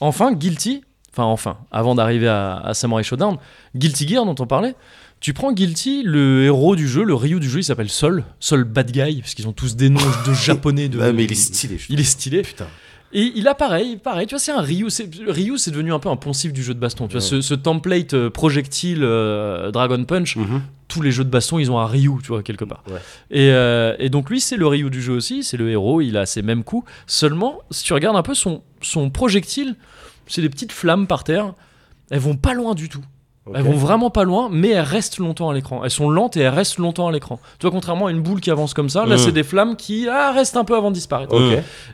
enfin, 0.01 0.33
Guilty, 0.33 0.81
enfin 1.13 1.23
enfin, 1.23 1.57
avant 1.71 1.95
d'arriver 1.95 2.27
à, 2.27 2.57
à 2.57 2.73
Samurai 2.73 3.03
Showdown, 3.03 3.37
Guilty 3.75 4.07
Gear 4.07 4.25
dont 4.25 4.35
on 4.39 4.45
parlait, 4.47 4.75
tu 5.19 5.33
prends 5.33 5.53
Guilty, 5.53 6.01
le 6.03 6.43
héros 6.45 6.75
du 6.75 6.87
jeu, 6.87 7.03
le 7.03 7.13
Ryu 7.13 7.39
du 7.39 7.49
jeu, 7.49 7.59
il 7.59 7.63
s'appelle 7.63 7.89
Sol, 7.89 8.23
Sol 8.39 8.63
Bad 8.63 8.91
Guy, 8.91 9.21
parce 9.21 9.35
qu'ils 9.35 9.47
ont 9.47 9.53
tous 9.53 9.75
des 9.75 9.89
noms 9.89 9.99
de 10.27 10.33
japonais. 10.45 10.89
De, 10.89 10.99
Ah, 10.99 11.13
mais 11.13 11.25
il 11.25 11.31
est 11.31 11.35
stylé. 11.35 11.77
je 11.77 11.85
il 11.89 11.99
est 11.99 12.03
stylé. 12.03 12.41
Putain. 12.41 12.67
Et 13.13 13.33
il 13.35 13.45
a 13.49 13.53
pareil, 13.53 13.97
pareil, 13.97 14.25
tu 14.25 14.35
vois, 14.35 14.39
c'est 14.39 14.53
un 14.53 14.61
Ryu. 14.61 14.87
Ryu, 15.27 15.57
c'est 15.57 15.71
devenu 15.71 15.91
un 15.93 15.99
peu 15.99 16.07
un 16.07 16.15
poncif 16.15 16.53
du 16.53 16.63
jeu 16.63 16.73
de 16.73 16.79
baston. 16.79 17.07
Tu 17.07 17.11
vois, 17.11 17.21
ce, 17.21 17.41
ce 17.41 17.53
template 17.53 18.13
euh, 18.13 18.29
projectile 18.29 19.01
euh, 19.03 19.69
Dragon 19.69 20.01
Punch, 20.05 20.37
Mhm. 20.37 20.61
tous 20.87 21.01
les 21.01 21.11
jeux 21.11 21.25
de 21.25 21.29
baston, 21.29 21.59
ils 21.59 21.69
ont 21.69 21.77
un 21.77 21.85
Ryu, 21.87 22.09
tu 22.23 22.29
vois, 22.29 22.41
quelque 22.41 22.63
part. 22.63 22.83
Ouais. 22.89 22.99
Et, 23.29 23.49
euh, 23.51 23.95
et 23.99 24.09
donc 24.09 24.29
lui, 24.29 24.39
c'est 24.39 24.55
le 24.55 24.65
Ryu 24.65 24.89
du 24.89 25.01
jeu 25.01 25.11
aussi, 25.13 25.43
c'est 25.43 25.57
le 25.57 25.69
héros, 25.69 25.99
il 25.99 26.15
a 26.15 26.25
ses 26.25 26.41
mêmes 26.41 26.63
coups. 26.63 26.89
Seulement, 27.05 27.59
si 27.69 27.83
tu 27.83 27.91
regardes 27.93 28.15
un 28.15 28.23
peu 28.23 28.33
son, 28.33 28.63
son 28.81 29.09
projectile, 29.09 29.75
c'est 30.31 30.41
des 30.41 30.49
petites 30.49 30.71
flammes 30.71 31.07
par 31.07 31.23
terre. 31.23 31.53
Elles 32.09 32.19
vont 32.19 32.35
pas 32.35 32.53
loin 32.53 32.73
du 32.75 32.89
tout. 32.89 33.03
Elles 33.55 33.63
vont 33.63 33.75
vraiment 33.75 34.11
pas 34.11 34.23
loin, 34.23 34.49
mais 34.51 34.69
elles 34.69 34.81
restent 34.81 35.17
longtemps 35.17 35.49
à 35.49 35.53
l'écran. 35.53 35.83
Elles 35.83 35.89
sont 35.91 36.09
lentes 36.09 36.37
et 36.37 36.41
elles 36.41 36.53
restent 36.53 36.77
longtemps 36.77 37.07
à 37.07 37.11
l'écran. 37.11 37.39
Tu 37.57 37.63
vois, 37.65 37.71
contrairement 37.71 38.05
à 38.07 38.11
une 38.11 38.21
boule 38.21 38.39
qui 38.39 38.51
avance 38.51 38.73
comme 38.75 38.87
ça, 38.89 39.05
là, 39.05 39.15
Mhm. 39.15 39.21
c'est 39.21 39.31
des 39.31 39.43
flammes 39.43 39.75
qui 39.75 40.07
ah, 40.07 40.31
restent 40.31 40.57
un 40.57 40.63
peu 40.63 40.75
avant 40.77 40.89
de 40.89 40.95
disparaître. 40.95 41.35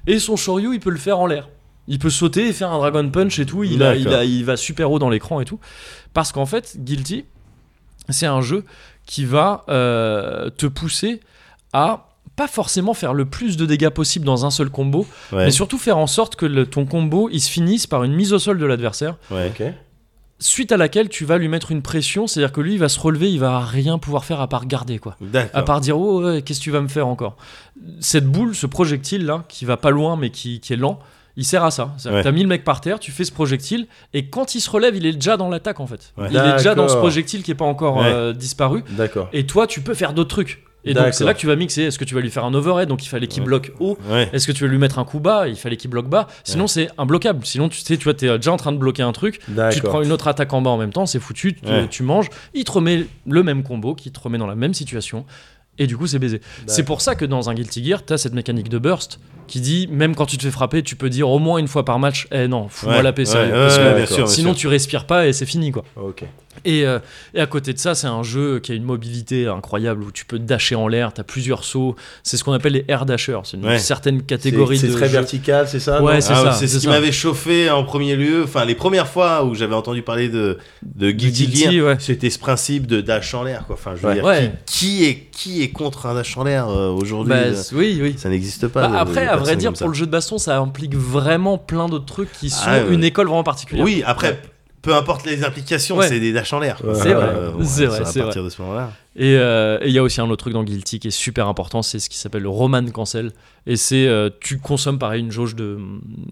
Et 0.07 0.19
son 0.19 0.35
Shoryu, 0.35 0.73
il 0.73 0.79
peut 0.81 0.89
le 0.89 0.97
faire 0.97 1.19
en 1.19 1.25
l'air. 1.25 1.47
Il 1.87 1.99
peut 1.99 2.09
sauter 2.09 2.49
et 2.49 2.53
faire 2.53 2.71
un 2.71 2.77
Dragon 2.79 3.09
Punch 3.09 3.39
et 3.39 3.45
tout. 3.45 3.63
Il, 3.63 3.81
a, 3.81 3.95
il, 3.95 4.03
D'accord. 4.03 4.19
a- 4.19 4.25
il 4.25 4.43
va 4.43 4.57
super 4.57 4.91
haut 4.91 4.99
dans 4.99 5.09
l'écran 5.09 5.39
et 5.39 5.45
tout. 5.45 5.59
Parce 6.13 6.33
qu'en 6.33 6.45
fait, 6.45 6.75
Guilty, 6.79 7.23
c'est 8.09 8.25
un 8.25 8.41
jeu 8.41 8.65
qui 9.05 9.23
va 9.23 9.63
euh, 9.69 10.49
te 10.49 10.65
pousser 10.65 11.21
à 11.71 12.06
pas 12.37 12.47
forcément 12.47 12.93
faire 12.93 13.13
le 13.13 13.25
plus 13.25 13.57
de 13.57 13.65
dégâts 13.65 13.89
possible 13.89 14.25
dans 14.25 14.45
un 14.45 14.51
seul 14.51 14.69
combo, 14.69 15.05
Ouais. 15.33 15.45
mais 15.45 15.51
surtout 15.51 15.77
faire 15.77 15.97
en 15.97 16.07
sorte 16.07 16.37
que 16.37 16.45
le- 16.45 16.65
ton 16.65 16.85
combo 16.85 17.27
il 17.31 17.41
se 17.41 17.49
finisse 17.49 17.85
par 17.87 18.03
une 18.05 18.13
mise 18.13 18.31
au 18.31 18.39
sol 18.39 18.57
de 18.59 18.65
l'adversaire, 18.65 19.17
Ouais. 19.31 19.51
Suite 20.39 20.71
à 20.71 20.77
laquelle 20.77 21.09
tu 21.09 21.25
vas 21.25 21.39
lui 21.39 21.47
mettre 21.47 21.71
une 21.71 21.81
pression, 21.81 22.27
c'est-à-dire 22.27 22.51
que 22.51 22.61
lui 22.61 22.73
il 22.73 22.77
va 22.79 22.89
se 22.89 22.99
relever, 22.99 23.31
il 23.31 23.39
va 23.39 23.59
rien 23.59 23.97
pouvoir 23.97 24.23
faire 24.23 24.39
à 24.39 24.47
part 24.47 24.67
garder 24.67 24.99
quoi. 24.99 25.17
À 25.51 25.63
part 25.63 25.81
dire 25.81 25.97
oh 25.99 26.23
ouais, 26.23 26.43
qu'est-ce 26.43 26.59
que 26.59 26.63
tu 26.65 26.69
vas 26.71 26.81
me 26.81 26.87
faire 26.87 27.07
encore? 27.07 27.37
Cette 28.01 28.27
boule, 28.27 28.53
ce 28.55 28.67
projectile 28.67 29.25
là, 29.25 29.43
qui 29.49 29.65
va 29.65 29.77
pas 29.77 29.89
loin 29.89 30.15
mais 30.15 30.29
qui, 30.29 30.59
qui 30.59 30.73
est 30.73 30.75
lent, 30.75 30.99
il 31.37 31.43
sert 31.43 31.63
à 31.63 31.71
ça. 31.71 31.95
C'est-à-dire 31.97 32.17
Ouais. 32.19 32.23
T'as 32.23 32.31
mis 32.31 32.43
le 32.43 32.47
mec 32.49 32.63
par 32.63 32.81
terre, 32.81 32.99
tu 32.99 33.11
fais 33.11 33.23
ce 33.25 33.31
projectile 33.31 33.87
et 34.13 34.27
quand 34.27 34.53
il 34.53 34.61
se 34.61 34.69
relève, 34.69 34.95
il 34.95 35.07
est 35.07 35.13
déjà 35.13 35.37
dans 35.37 35.49
l'attaque 35.49 35.79
en 35.79 35.87
fait. 35.87 36.13
Ouais. 36.19 36.27
Il 36.29 36.37
est 36.37 36.57
déjà 36.57 36.75
dans 36.75 36.87
ce 36.87 36.97
projectile 36.97 37.41
qui 37.41 37.49
est 37.49 37.55
pas 37.55 37.65
encore 37.65 37.97
Ouais. 37.97 38.05
euh, 38.05 38.31
disparu. 38.33 38.83
D'accord. 38.91 39.29
Et 39.33 39.47
toi, 39.47 39.65
tu 39.65 39.81
peux 39.81 39.95
faire 39.95 40.13
d'autres 40.13 40.29
trucs. 40.29 40.63
Et 40.87 40.93
donc 40.93 41.13
c'est 41.13 41.23
là 41.23 41.33
que 41.33 41.39
tu 41.39 41.47
vas 41.47 41.55
mixer. 41.55 41.83
Est-ce 41.83 41.99
que 41.99 42.05
tu 42.05 42.15
vas 42.15 42.21
lui 42.21 42.29
faire 42.31 42.45
un 42.45 42.53
overhead 42.53 42.87
Donc 42.89 43.03
il 43.05 43.09
fallait 43.09 43.27
qu'il 43.27 43.43
bloque 43.43 43.71
haut. 43.79 43.97
Ouais. 44.09 44.29
Est-ce 44.33 44.47
que 44.47 44.51
tu 44.51 44.63
vas 44.63 44.69
lui 44.69 44.77
mettre 44.77 44.99
un 44.99 45.05
coup 45.05 45.19
bas 45.19 45.47
Il 45.47 45.55
fallait 45.55 45.77
qu'il 45.77 45.89
bloque 45.89 46.09
bas. 46.09 46.27
Sinon 46.43 46.67
c'est 46.67 46.89
imbloquable. 46.97 47.45
Sinon 47.45 47.69
tu 47.69 47.79
sais, 47.79 47.97
tu 47.97 48.03
vois, 48.05 48.13
t'es 48.13 48.27
déjà 48.37 48.51
en 48.51 48.57
train 48.57 48.71
de 48.71 48.77
bloquer 48.77 49.03
un 49.03 49.11
truc. 49.11 49.39
Tu 49.71 49.81
te 49.81 49.87
prends 49.87 50.01
une 50.01 50.11
autre 50.11 50.27
attaque 50.27 50.53
en 50.53 50.61
bas 50.61 50.71
en 50.71 50.77
même 50.77 50.93
temps, 50.93 51.05
c'est 51.05 51.19
foutu, 51.19 51.53
tu, 51.55 51.65
Ouais. 51.69 51.87
tu 51.89 52.03
manges, 52.03 52.29
il 52.53 52.63
te 52.63 52.71
remet 52.71 53.05
le 53.27 53.43
même 53.43 53.63
combo, 53.63 53.93
qui 53.95 54.11
te 54.11 54.19
remet 54.19 54.37
dans 54.37 54.47
la 54.47 54.55
même 54.55 54.73
situation, 54.73 55.25
et 55.77 55.85
du 55.87 55.97
coup 55.97 56.07
c'est 56.07 56.19
baisé. 56.19 56.41
C'est 56.65 56.83
pour 56.83 57.01
ça 57.01 57.15
que 57.15 57.25
dans 57.25 57.49
un 57.49 57.53
Guilty 57.53 57.83
Gear, 57.83 58.03
t'as 58.03 58.17
cette 58.17 58.33
mécanique 58.33 58.69
de 58.69 58.77
burst 58.79 59.19
qui 59.47 59.61
dit, 59.61 59.87
même 59.89 60.13
quand 60.15 60.25
tu 60.25 60.37
te 60.37 60.43
fais 60.43 60.51
frapper, 60.51 60.83
tu 60.83 60.95
peux 60.97 61.09
dire 61.09 61.29
au 61.29 61.39
moins 61.39 61.57
une 61.57 61.67
fois 61.69 61.85
par 61.85 61.99
match, 61.99 62.27
eh 62.31 62.47
non, 62.49 62.67
fous-moi 62.67 62.97
Ouais. 62.97 63.03
la 63.03 63.13
paix, 63.13 63.21
Ouais, 63.21 63.25
sérieux, 63.25 63.53
ouais, 63.53 63.59
parce 63.61 63.77
que 63.77 63.81
ouais, 63.83 63.89
bien 63.91 63.99
d'accord. 63.99 64.15
sûr, 64.15 64.25
bien 64.25 64.33
sinon 64.33 64.49
sûr. 64.53 64.59
tu 64.59 64.67
respires 64.67 65.05
pas 65.05 65.27
et 65.27 65.33
c'est 65.33 65.45
fini 65.45 65.71
quoi. 65.71 65.83
Ok. 65.95 66.23
Et, 66.65 66.85
euh, 66.85 66.99
et 67.33 67.39
à 67.41 67.45
côté 67.45 67.73
de 67.73 67.79
ça, 67.79 67.95
c'est 67.95 68.07
un 68.07 68.23
jeu 68.23 68.59
qui 68.59 68.71
a 68.71 68.75
une 68.75 68.83
mobilité 68.83 69.47
incroyable 69.47 70.03
où 70.03 70.11
tu 70.11 70.25
peux 70.25 70.39
dasher 70.39 70.75
en 70.75 70.87
l'air, 70.87 71.13
t'as 71.13 71.23
plusieurs 71.23 71.63
sauts, 71.63 71.95
c'est 72.23 72.37
ce 72.37 72.43
qu'on 72.43 72.53
appelle 72.53 72.73
les 72.73 72.85
air 72.87 73.05
dashers, 73.05 73.39
c'est 73.43 73.57
une 73.57 73.65
Ouais. 73.65 73.79
certaine 73.79 74.19
C'est 74.19 74.25
catégorie 74.25 74.77
c'est 74.77 74.87
de 74.87 74.93
très 74.93 75.05
jeux. 75.07 75.13
vertical, 75.13 75.67
c'est 75.67 75.79
ça 75.79 76.01
Ouais, 76.01 76.21
c'est 76.21 76.33
Ah, 76.33 76.43
ça, 76.45 76.51
c'est 76.53 76.67
ce 76.67 76.75
c'est 76.75 76.81
qui 76.81 76.87
m'avait 76.87 77.11
chauffé 77.11 77.69
en 77.69 77.83
premier 77.83 78.15
lieu. 78.15 78.43
Enfin, 78.43 78.65
les 78.65 78.75
premières 78.75 79.07
fois 79.07 79.43
où 79.45 79.55
j'avais 79.55 79.75
entendu 79.75 80.01
parler 80.01 80.29
de, 80.29 80.57
de 80.83 81.11
Guilty, 81.11 81.47
Guilty, 81.47 81.71
Gear, 81.77 81.85
ouais. 81.87 81.95
c'était 81.99 82.29
ce 82.29 82.39
principe 82.39 82.87
de 82.87 83.01
dash 83.01 83.33
en 83.33 83.43
l'air. 83.43 83.63
Quoi. 83.65 83.75
Enfin, 83.75 83.93
je 83.95 84.01
veux 84.01 84.07
Ouais. 84.09 84.13
dire, 84.15 84.23
Ouais. 84.25 84.51
qui, 84.65 84.87
qui 84.87 85.05
est, 85.05 85.27
qui 85.31 85.61
est 85.63 85.69
contre 85.69 86.05
un 86.05 86.15
dash 86.15 86.37
en 86.37 86.43
l'air 86.43 86.67
euh, 86.69 86.89
aujourd'hui 86.89 87.33
Bah, 87.33 87.39
euh, 87.39 87.63
oui, 87.73 87.99
oui. 88.01 88.15
Ça 88.17 88.29
n'existe 88.29 88.67
pas. 88.67 88.81
Bah, 88.81 88.87
de- 88.87 88.93
de 88.93 88.97
après, 88.99 89.27
à 89.27 89.35
vrai 89.37 89.55
dire, 89.55 89.73
pour 89.73 89.87
le 89.89 89.93
jeu 89.93 90.05
de 90.05 90.11
baston, 90.11 90.37
ça 90.37 90.57
implique 90.57 90.95
vraiment 90.95 91.57
plein 91.57 91.87
d'autres 91.87 92.05
trucs 92.05 92.31
qui 92.31 92.49
sont 92.49 92.63
Ah, 92.65 92.79
ouais. 92.83 92.93
une 92.93 93.03
école 93.03 93.27
vraiment 93.27 93.43
particulière. 93.43 93.83
Oui, 93.85 94.03
après, 94.05 94.39
peu 94.81 94.93
importe 94.95 95.25
les 95.25 95.43
implications, 95.43 95.97
Ouais. 95.97 96.07
c'est 96.07 96.19
des 96.19 96.31
dash 96.33 96.53
en 96.53 96.59
l'air. 96.59 96.79
Ouais. 96.83 96.93
C'est 96.95 97.13
vrai, 97.13 97.25
Euh, 97.25 97.51
c'est 97.63 97.85
vrai, 97.87 97.99
de 98.01 98.49
ce 98.49 98.61
moment-là. 98.61 98.91
Et 99.15 99.35
euh, 99.37 99.79
et 99.81 99.87
il 99.87 99.93
y 99.93 99.97
a 99.97 100.03
aussi 100.03 100.21
un 100.21 100.25
autre 100.29 100.37
truc 100.43 100.53
dans 100.53 100.63
Guilty 100.63 100.99
qui 100.99 101.07
est 101.07 101.11
super 101.11 101.47
important, 101.47 101.81
c'est 101.81 101.99
ce 101.99 102.09
qui 102.09 102.17
s'appelle 102.17 102.43
le 102.43 102.49
Roman 102.49 102.85
Cancel. 102.85 103.31
Et 103.67 103.75
c'est, 103.75 104.07
euh, 104.07 104.29
tu 104.39 104.57
consommes 104.59 104.97
pareil 104.97 105.21
une 105.21 105.31
jauge 105.31 105.53
de, 105.55 105.77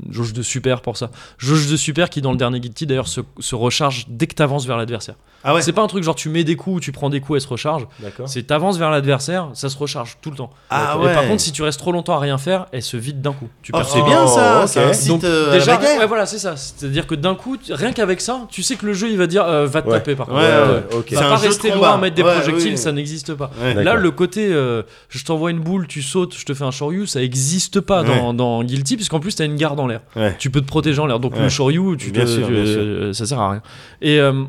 jauge 0.10 0.32
de 0.34 0.42
super 0.42 0.82
pour 0.82 0.96
ça. 0.98 1.12
Jauge 1.38 1.68
de 1.70 1.76
super 1.76 2.10
qui, 2.10 2.22
dans 2.22 2.32
le 2.32 2.38
dernier 2.38 2.60
Guilty, 2.62 2.86
d'ailleurs, 2.88 3.08
se, 3.10 3.22
se 3.40 3.56
recharge 3.56 4.06
dès 4.08 4.26
que 4.26 4.34
tu 4.36 4.42
avances 4.42 4.66
vers 4.66 4.78
l'adversaire. 4.78 5.16
Ah 5.48 5.54
ouais 5.54 5.62
C'est 5.62 5.74
pas 5.74 5.84
un 5.84 5.88
truc 5.88 6.04
genre 6.04 6.16
tu 6.16 6.30
mets 6.30 6.44
des 6.44 6.56
coups, 6.56 6.82
tu 6.82 6.92
prends 6.92 7.12
des 7.12 7.20
coups, 7.22 7.38
elle 7.38 7.42
se 7.42 7.48
recharge. 7.48 7.86
C'est 8.26 8.48
t'avances 8.48 8.78
vers 8.80 8.90
l'adversaire, 8.90 9.50
ça 9.54 9.70
se 9.70 9.78
recharge 9.78 10.18
tout 10.22 10.32
le 10.32 10.38
temps. 10.38 10.50
Ah 10.72 10.96
Et 11.00 11.06
ouais. 11.06 11.14
par 11.14 11.28
contre, 11.28 11.40
si 11.42 11.52
tu 11.52 11.62
restes 11.62 11.80
trop 11.80 11.92
longtemps 11.92 12.16
à 12.16 12.20
rien 12.20 12.40
faire, 12.40 12.66
elle 12.72 12.82
se 12.82 12.98
vide 12.98 13.22
d'un 13.22 13.34
coup. 13.34 13.48
Tu 13.62 13.72
Oh, 13.76 13.80
c'est 13.86 14.02
bien 14.02 14.26
ça, 14.26 14.64
ok. 14.64 14.68
ça 14.70 14.88
incite 14.88 15.08
Donc 15.10 15.24
euh, 15.24 15.52
à 15.52 15.54
déjà, 15.60 15.78
ouais, 15.80 16.08
voilà, 16.08 16.26
c'est 16.26 16.40
ça. 16.40 16.56
C'est-à-dire 16.58 17.06
que 17.06 17.14
d'un 17.14 17.36
coup, 17.36 17.58
rien 17.70 17.92
qu'avec 17.94 18.22
ça, 18.22 18.48
tu 18.50 18.64
sais 18.64 18.76
que 18.76 18.88
le 18.88 18.94
jeu 18.94 19.12
il 19.12 19.18
va 19.20 19.28
dire 19.28 19.44
euh, 19.46 19.68
va 19.68 19.84
te 19.84 19.88
Ouais. 19.88 19.94
taper 19.94 20.16
par 20.16 20.26
contre. 20.26 20.40
ouais, 20.40 20.46
Euh, 20.48 20.80
ouais. 20.80 20.96
ok. 20.96 21.12
Va 21.12 21.18
C'est 21.22 21.28
pas 21.30 21.36
rester 21.36 21.72
loin, 21.72 21.98
mettre 22.00 22.16
des 22.16 22.24
Ouais, 22.24 22.34
projectiles, 22.34 22.72
oui. 22.72 22.78
ça 22.80 22.92
n'existe 22.92 23.36
pas. 23.36 23.52
Là, 23.76 23.94
le 23.94 24.10
côté 24.12 24.48
euh, 24.52 24.82
je 25.10 25.24
t'envoie 25.26 25.52
une 25.52 25.60
boule, 25.60 25.86
tu 25.86 26.02
sautes, 26.02 26.36
je 26.36 26.46
te 26.46 26.56
fais 26.56 26.64
un 26.64 26.72
shoryu, 26.72 27.06
ça 27.06 27.22
n'existe 27.26 27.80
pas 27.82 28.04
dans, 28.04 28.34
dans 28.34 28.64
Guilty, 28.64 28.96
puisqu'en 28.96 29.20
plus, 29.20 29.36
t'as 29.36 29.46
une 29.46 29.56
garde 29.56 29.80
en 29.80 29.88
l'air. 29.88 30.02
Ouais. 30.16 30.36
Tu 30.40 30.50
peux 30.50 30.62
te 30.62 30.68
protéger 30.68 31.00
en 31.00 31.06
l'air. 31.08 31.20
Donc 31.20 31.34
Ouais. 31.36 31.42
le 31.42 31.50
shoryu, 31.50 31.98
tu 31.98 32.12
Bien 32.12 32.24
te- 32.26 32.30
sûr, 32.30 32.48
tu- 32.48 32.54
bien 32.54 32.62
euh, 32.64 33.14
ça 33.14 33.26
sert 33.26 33.40
à 33.40 33.52
rien. 33.52 33.62
Et 34.02 34.20
euh, 34.20 34.44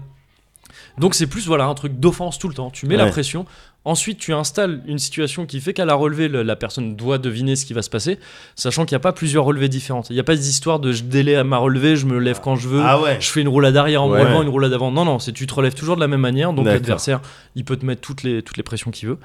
donc, 0.99 1.15
c'est 1.15 1.27
plus 1.27 1.47
voilà, 1.47 1.67
un 1.67 1.75
truc 1.75 1.99
d'offense 2.01 2.39
tout 2.39 2.49
le 2.49 2.55
temps. 2.55 2.71
Tu 2.71 2.87
mets 2.87 2.97
la 2.97 3.05
Ouais. 3.05 3.11
pression. 3.11 3.45
Ensuite, 3.89 4.19
tu 4.19 4.33
installes 4.35 4.83
une 4.87 4.99
situation 4.99 5.47
qui 5.47 5.61
fait 5.61 5.73
qu'à 5.73 5.85
la 5.85 5.95
relevée, 5.95 6.27
le- 6.27 6.43
la 6.43 6.57
personne 6.57 6.97
doit 6.97 7.19
deviner 7.19 7.55
ce 7.55 7.65
qui 7.65 7.73
va 7.73 7.83
se 7.83 7.89
passer, 7.89 8.19
sachant 8.57 8.85
qu'il 8.85 8.95
n'y 8.95 9.01
a 9.01 9.01
pas 9.01 9.13
plusieurs 9.13 9.45
relevées 9.45 9.69
différentes. 9.69 10.11
Il 10.11 10.15
n'y 10.15 10.19
a 10.19 10.25
pas 10.25 10.35
d'histoire 10.35 10.81
de 10.81 10.91
je 10.91 11.05
délai 11.05 11.37
à 11.37 11.45
ma 11.45 11.57
relevée, 11.59 11.95
je 11.95 12.05
me 12.05 12.19
lève 12.19 12.41
quand 12.43 12.57
je 12.57 12.67
veux, 12.69 12.81
Ah 12.85 13.01
ouais. 13.01 13.17
je 13.21 13.29
fais 13.31 13.43
une 13.43 13.49
roulade 13.49 13.77
arrière 13.77 14.03
en 14.03 14.09
me 14.09 14.15
relevant, 14.25 14.43
une 14.43 14.49
roulade 14.49 14.73
avant. 14.73 14.91
Non, 14.91 15.05
non, 15.05 15.21
c'est 15.21 15.31
tu 15.31 15.47
te 15.47 15.55
relèves 15.55 15.75
toujours 15.75 15.95
de 15.95 16.01
la 16.01 16.09
même 16.09 16.21
manière, 16.21 16.53
donc 16.53 16.65
l'adversaire, 16.73 17.21
il 17.55 17.65
peut 17.65 17.77
te 17.77 17.87
mettre 17.87 18.01
toutes 18.01 18.25
les, 18.25 18.43
toutes 18.43 18.57
les 18.57 18.65
pressions 18.65 18.91
qu'il 18.91 19.09
veut. 19.09 19.19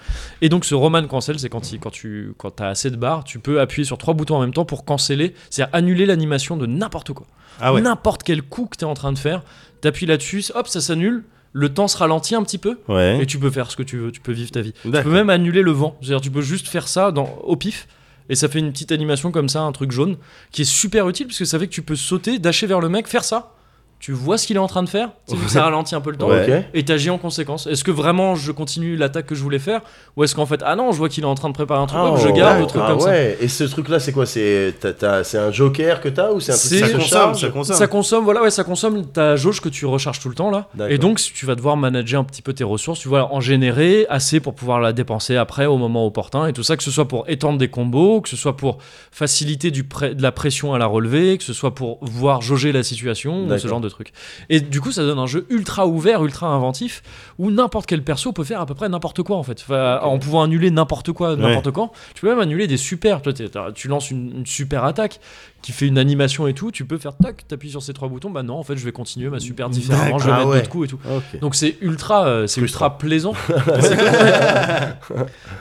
Et 0.44 0.50
donc 0.50 0.64
ce 0.64 0.76
Roman 0.76 1.06
Cancel, 1.08 1.40
c'est 1.40 1.50
quand, 1.50 1.72
il- 1.72 1.80
quand 1.80 1.90
tu 1.90 2.34
quand 2.38 2.62
as 2.62 2.68
assez 2.68 2.92
de 2.92 2.98
barres, 2.98 3.24
tu 3.24 3.40
peux 3.40 3.60
appuyer 3.62 3.84
sur 3.84 3.98
trois 3.98 4.14
boutons 4.14 4.36
en 4.36 4.42
même 4.42 4.54
temps 4.54 4.66
pour 4.66 4.86
canceller, 4.86 5.34
c'est-à-dire 5.50 5.74
annuler 5.76 6.06
l'animation 6.06 6.56
de 6.56 6.68
n'importe 6.68 7.14
quoi. 7.14 7.26
Ah 7.60 7.74
ouais. 7.74 7.82
N'importe 7.82 8.22
quel 8.22 8.44
coup 8.44 8.68
que 8.68 8.78
tu 8.78 8.86
es 8.86 8.88
en 8.88 8.94
train 8.94 9.12
de 9.12 9.18
faire, 9.18 9.42
t'appuies 9.82 10.06
là-dessus, 10.06 10.44
hop, 10.54 10.68
ça 10.68 10.82
s'annule, 10.82 11.24
le 11.54 11.74
temps 11.74 11.88
se 11.88 11.98
ralentit 11.98 12.36
un 12.36 12.44
petit 12.44 12.58
peu, 12.58 12.78
Ouais. 12.88 13.20
et 13.22 13.26
tu 13.26 13.38
peux 13.40 13.50
faire 13.52 13.70
ce 13.72 13.76
que 13.76 13.84
tu 13.84 13.98
veux, 13.98 14.12
tu 14.12 14.22
peux 14.22 14.32
vivre 14.32 14.52
ta 14.52 14.62
vie. 14.62 14.74
Tu 14.84 14.90
peux 14.92 15.12
même 15.12 15.30
annuler 15.30 15.62
le 15.62 15.72
vent, 15.72 15.98
c'est-à-dire 16.02 16.22
tu 16.22 16.32
peux 16.32 16.42
juste 16.42 16.68
faire 16.68 16.88
ça 16.88 17.12
dans, 17.12 17.28
au 17.44 17.56
pif. 17.56 17.88
Et 18.30 18.36
ça 18.36 18.48
fait 18.48 18.60
une 18.60 18.72
petite 18.72 18.92
animation 18.94 19.32
comme 19.32 19.50
ça, 19.50 19.62
un 19.62 19.72
truc 19.74 19.92
jaune, 19.92 20.16
qui 20.52 20.62
est 20.62 20.66
super 20.66 21.10
utile 21.10 21.28
parce 21.28 21.40
que 21.40 21.44
ça 21.46 21.60
fait 21.60 21.68
que 21.68 21.74
tu 21.74 21.82
peux 21.82 21.98
sauter, 21.98 22.40
dasher 22.40 22.68
vers 22.68 22.80
le 22.80 22.88
mec, 22.88 23.08
faire 23.08 23.24
ça. 23.26 23.54
Tu 24.02 24.12
vois 24.14 24.38
ce 24.40 24.48
qu'il 24.48 24.56
est 24.56 24.60
en 24.60 24.68
train 24.68 24.82
de 24.84 24.90
faire, 24.90 25.10
tu 25.30 25.38
sais, 25.38 25.48
ça 25.48 25.64
ralentit 25.64 25.94
un 25.96 26.02
peu 26.02 26.10
le 26.12 26.18
temps, 26.18 26.28
Ouais. 26.28 26.68
Et 26.74 26.84
t'agis 26.84 27.10
en 27.12 27.18
conséquence. 27.20 27.68
Est-ce 27.68 27.84
que 27.84 27.92
vraiment 27.92 28.36
je 28.36 28.52
continue 28.52 28.96
l'attaque 28.98 29.28
que 29.28 29.36
je 29.36 29.44
voulais 29.44 29.60
faire, 29.60 29.82
ou 30.18 30.24
est-ce 30.24 30.34
qu'en 30.36 30.48
fait, 30.48 30.62
ah 30.66 30.76
non, 30.76 30.92
je 30.92 30.98
vois 30.98 31.08
qu'il 31.08 31.24
est 31.24 31.28
en 31.28 31.36
train 31.36 31.50
de 31.50 31.54
préparer 31.54 31.80
un 31.82 31.86
truc, 31.86 32.00
hop, 32.02 32.18
je 32.18 32.28
Oh, 32.28 32.34
garde, 32.34 32.58
ouais. 32.58 32.64
ou 32.64 32.68
truc 32.68 32.82
Ah 32.84 32.90
comme 32.90 33.00
ça. 33.00 33.10
ouais. 33.12 33.38
Et 33.40 33.48
ce 33.48 33.64
truc-là, 33.64 34.00
c'est 34.00 34.12
quoi? 34.12 34.26
C'est 34.26 34.74
t'as- 34.80 34.94
t'as- 34.94 35.24
c'est 35.24 35.38
un 35.38 35.52
joker 35.52 36.02
que 36.02 36.10
t'as 36.10 36.32
ou 36.32 36.40
c'est 36.40 36.52
un 36.52 36.56
truc 36.58 36.80
Ça 36.80 36.98
consomme, 36.98 37.36
ça 37.36 37.50
consomme. 37.50 37.76
Ça 37.78 37.88
consomme, 37.88 38.24
voilà, 38.26 38.42
ouais, 38.42 38.50
ça 38.50 38.64
consomme 38.64 39.06
ta 39.06 39.36
jauge 39.36 39.62
que 39.62 39.70
tu 39.70 39.86
recharges 39.86 40.20
tout 40.20 40.30
le 40.30 40.36
temps 40.36 40.50
là. 40.50 40.68
Et 40.90 40.98
donc, 40.98 41.20
si 41.20 41.32
tu 41.32 41.46
vas 41.46 41.54
devoir 41.54 41.78
manager 41.78 42.20
un 42.20 42.24
petit 42.24 42.42
peu 42.42 42.54
tes 42.54 42.64
ressources, 42.64 43.00
tu 43.02 43.08
vas 43.10 43.28
en 43.32 43.40
générer 43.40 44.08
assez 44.10 44.40
pour 44.40 44.56
pouvoir 44.56 44.80
la 44.80 44.94
dépenser 44.94 45.38
après 45.38 45.68
au 45.68 45.78
moment 45.78 46.08
opportun 46.08 46.48
et 46.48 46.54
tout 46.54 46.64
ça, 46.64 46.76
que 46.76 46.84
ce 46.84 46.90
soit 46.92 47.08
pour 47.08 47.26
étendre 47.30 47.60
des 47.60 47.68
combos, 47.70 48.22
que 48.22 48.30
ce 48.30 48.36
soit 48.36 48.58
pour 48.58 48.80
faciliter 49.12 49.70
du 49.70 49.84
de 49.84 50.22
la 50.24 50.32
pression 50.32 50.74
à 50.74 50.80
la 50.80 50.86
relever, 50.88 51.38
que 51.38 51.44
ce 51.44 51.54
soit 51.54 51.76
pour 51.76 52.00
voir 52.02 52.42
jauger 52.42 52.72
la 52.72 52.82
situation, 52.82 53.46
ou 53.46 53.58
ce 53.60 53.68
genre 53.68 53.80
de 53.82 53.91
trucs. 53.92 54.12
Et 54.50 54.60
du 54.60 54.82
coup, 54.82 54.92
ça 54.92 55.04
donne 55.04 55.20
un 55.20 55.28
jeu 55.28 55.46
ultra 55.50 55.88
ouvert, 55.88 56.24
ultra 56.24 56.48
inventif, 56.48 57.04
où 57.38 57.52
n'importe 57.52 57.86
quel 57.86 58.04
perso 58.04 58.32
peut 58.34 58.44
faire 58.44 58.60
à 58.62 58.66
peu 58.66 58.74
près 58.74 58.90
n'importe 58.90 59.22
quoi 59.24 59.38
en 59.38 59.44
fait. 59.44 59.60
Enfin, 59.62 60.00
En 60.02 60.18
pouvant 60.20 60.44
annuler 60.44 60.72
n'importe 60.72 61.12
quoi, 61.12 61.36
n'importe 61.36 61.72
quand. 61.72 61.92
Tu 62.16 62.22
peux 62.22 62.30
même 62.30 62.40
annuler 62.40 62.68
des 62.68 62.78
super. 62.78 63.22
Toi, 63.22 63.34
tu 63.74 63.88
lances 63.88 64.12
une, 64.12 64.32
une 64.38 64.46
super 64.46 64.84
attaque 64.84 65.20
qui 65.62 65.72
fait 65.74 65.86
une 65.86 66.00
animation 66.00 66.48
et 66.48 66.56
tout, 66.56 66.72
tu 66.72 66.86
peux 66.86 66.98
faire 66.98 67.16
tac, 67.16 67.48
t'appuies 67.48 67.70
sur 67.70 67.84
ces 67.84 67.94
trois 67.94 68.08
boutons, 68.08 68.32
bah 68.32 68.42
non, 68.42 68.56
en 68.56 68.64
fait, 68.64 68.76
je 68.78 68.84
vais 68.84 68.92
continuer 68.92 69.30
ma 69.30 69.40
super 69.40 69.70
différemment, 69.70 70.18
je 70.18 70.24
vais 70.26 70.32
D'accord. 70.32 70.32
mettre 70.32 70.48
Ah 70.48 70.50
ouais. 70.50 70.58
d'autres 70.58 70.70
coups 70.70 70.88
et 70.88 70.90
tout. 70.90 71.00
Donc 71.40 71.54
c'est 71.54 71.78
ultra, 71.82 72.26
euh, 72.26 72.48
c'est 72.48 72.62
ultra 72.62 72.98
plaisant. 72.98 73.34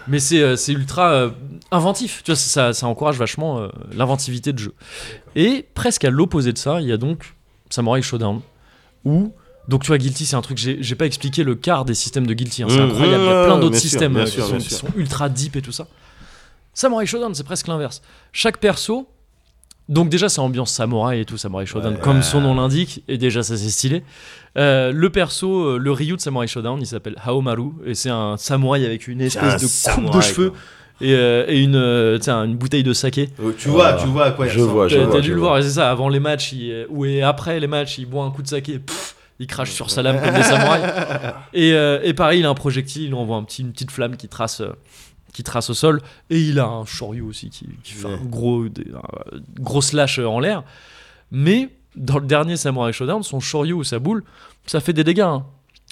Mais 0.09 0.19
c'est 0.19 0.43
euh, 0.43 0.57
ultra 0.69 1.13
euh, 1.13 1.31
inventif. 1.71 2.23
Tu 2.25 2.31
vois, 2.31 2.37
ça, 2.37 2.73
ça 2.73 2.87
encourage 2.87 3.19
vachement 3.19 3.59
euh, 3.61 3.69
l'inventivité 3.95 4.53
de 4.53 4.59
jeu. 4.59 4.75
Et 5.37 5.67
presque 5.75 6.05
à 6.05 6.11
l'opposé 6.11 6.53
de 6.53 6.59
ça, 6.59 6.81
il 6.81 6.89
y 6.89 6.93
a 6.93 6.97
donc 6.97 7.35
Samurai 7.71 8.03
Showdown 8.03 8.41
où 9.05 9.33
donc 9.69 9.83
tu 9.83 9.89
vois 9.89 9.99
Guilty 9.99 10.27
c'est 10.27 10.37
un 10.37 10.43
truc 10.43 10.59
j'ai 10.59 10.95
pas 10.95 11.07
expliqué 11.07 11.43
le 11.45 11.55
quart 11.55 11.85
des 11.85 11.95
systèmes 11.95 12.27
de 12.27 12.35
Guilty 12.35 12.63
hein, 12.65 12.67
c'est 12.69 12.77
Mmh, 12.79 12.91
incroyable 12.91 13.25
il 13.25 13.27
y 13.27 13.33
a 13.33 13.45
plein 13.47 13.59
d'autres 13.59 13.77
sûr, 13.77 13.83
systèmes 13.91 14.17
euh, 14.17 14.27
sûr, 14.27 14.59
qui, 14.59 14.75
sont, 14.75 14.87
qui 14.89 14.99
ultra 14.99 15.29
deep 15.29 15.57
et 15.57 15.63
tout 15.63 15.73
ça. 15.73 15.87
Samurai 16.75 17.07
Showdown 17.07 17.35
c'est 17.35 17.45
presque 17.45 17.67
l'inverse. 17.69 18.03
Chaque 18.33 18.59
perso 18.59 19.09
Donc 19.89 20.09
déjà 20.09 20.29
c'est 20.29 20.41
ambiance 20.41 20.71
samouraï 20.73 21.21
et 21.21 21.25
tout, 21.25 21.37
samouraï 21.37 21.67
showdown, 21.67 21.95
Ouais. 21.95 22.01
comme 22.01 22.23
son 22.23 22.41
nom 22.41 22.55
l'indique, 22.55 23.03
et 23.09 23.19
déjà 23.19 23.43
ça 23.43 23.57
c'est 23.57 23.71
stylé. 23.71 24.05
Euh, 24.57 24.93
le 24.93 25.11
perso, 25.11 25.65
euh, 25.65 25.79
le 25.79 25.91
Ryu 25.93 26.15
de 26.17 26.21
Samurai 26.21 26.47
Showdown, 26.47 26.79
il 26.81 26.87
s'appelle 26.87 27.17
Haomaru, 27.25 27.71
et 27.87 27.95
c'est 27.95 28.11
un 28.11 28.37
samouraï 28.37 28.85
avec 28.87 29.09
une 29.09 29.21
un 29.21 29.25
espèce 29.27 29.61
de 29.61 29.95
coupe 30.01 30.15
de 30.15 30.21
cheveux 30.21 30.53
et, 31.01 31.15
euh, 31.15 31.45
et 31.49 31.61
une, 31.63 31.77
euh, 31.77 32.19
une 32.45 32.57
bouteille 32.57 32.83
de 32.83 32.93
saké. 32.93 33.31
Euh, 33.43 33.53
Tu 33.59 33.69
vois, 33.69 33.95
tu 33.95 34.07
vois 34.07 34.27
à 34.27 34.31
quoi 34.33 34.47
il 34.47 34.51
Je 34.51 34.59
ressemble. 34.59 34.73
vois, 34.73 34.89
je 34.89 34.97
T'as 34.97 35.05
vois. 35.05 35.13
t'as 35.13 35.19
je 35.21 35.25
dû 35.25 35.35
le 35.35 35.41
vois. 35.41 35.51
voir, 35.51 35.63
c'est 35.63 35.71
ça, 35.71 35.91
avant 35.91 36.09
les 36.09 36.21
matchs, 36.21 36.53
il, 36.53 36.87
ou 36.91 37.05
et 37.05 37.23
après 37.23 37.59
les 37.61 37.67
matchs, 37.67 37.99
il 37.99 38.07
boit 38.07 38.25
un 38.25 38.31
coup 38.31 38.43
de 38.43 38.49
saké, 38.49 38.79
pff, 38.79 39.15
il 39.39 39.47
crache 39.47 39.71
sur 39.71 39.91
sa 39.91 40.03
lame 40.03 40.21
comme 40.23 40.35
des 40.35 40.43
samouraïs. 40.43 40.85
Et, 41.55 41.73
euh, 41.73 41.99
et 42.05 42.13
pareil, 42.15 42.41
il 42.41 42.47
a 42.47 42.51
un 42.51 42.55
projectile, 42.55 43.05
il 43.05 43.15
envoie 43.15 43.37
un 43.37 43.43
petit, 43.45 43.63
une 43.63 43.73
petite 43.73 43.91
flamme 43.91 44.17
qui 44.17 44.29
trace, 44.29 44.61
euh, 44.61 44.73
qui 45.33 45.43
trace 45.43 45.71
au 45.71 45.75
sol, 45.75 46.01
et 46.29 46.41
il 46.41 46.59
a 46.59 46.67
un 46.67 46.85
shoryu 46.85 47.23
aussi 47.23 47.49
qui, 47.51 47.67
qui 47.83 47.93
fait 47.95 48.07
Ouais. 48.09 48.15
un 48.15 48.25
gros, 48.27 48.69
des- 48.69 48.87
un 48.95 49.39
gros 49.61 49.81
slash 49.81 50.19
euh, 50.19 50.27
en 50.27 50.41
l'air. 50.41 50.63
Mais 51.31 51.69
dans 51.97 52.19
le 52.19 52.27
dernier 52.27 52.57
Samurai 52.57 52.93
Showdown, 52.93 53.23
son 53.23 53.41
shoryu 53.41 53.73
ou 53.73 53.85
sa 53.85 53.99
boule, 53.99 54.23
ça 54.67 54.81
fait 54.81 54.93
des 54.93 55.05
dégâts, 55.05 55.21
hein. 55.21 55.45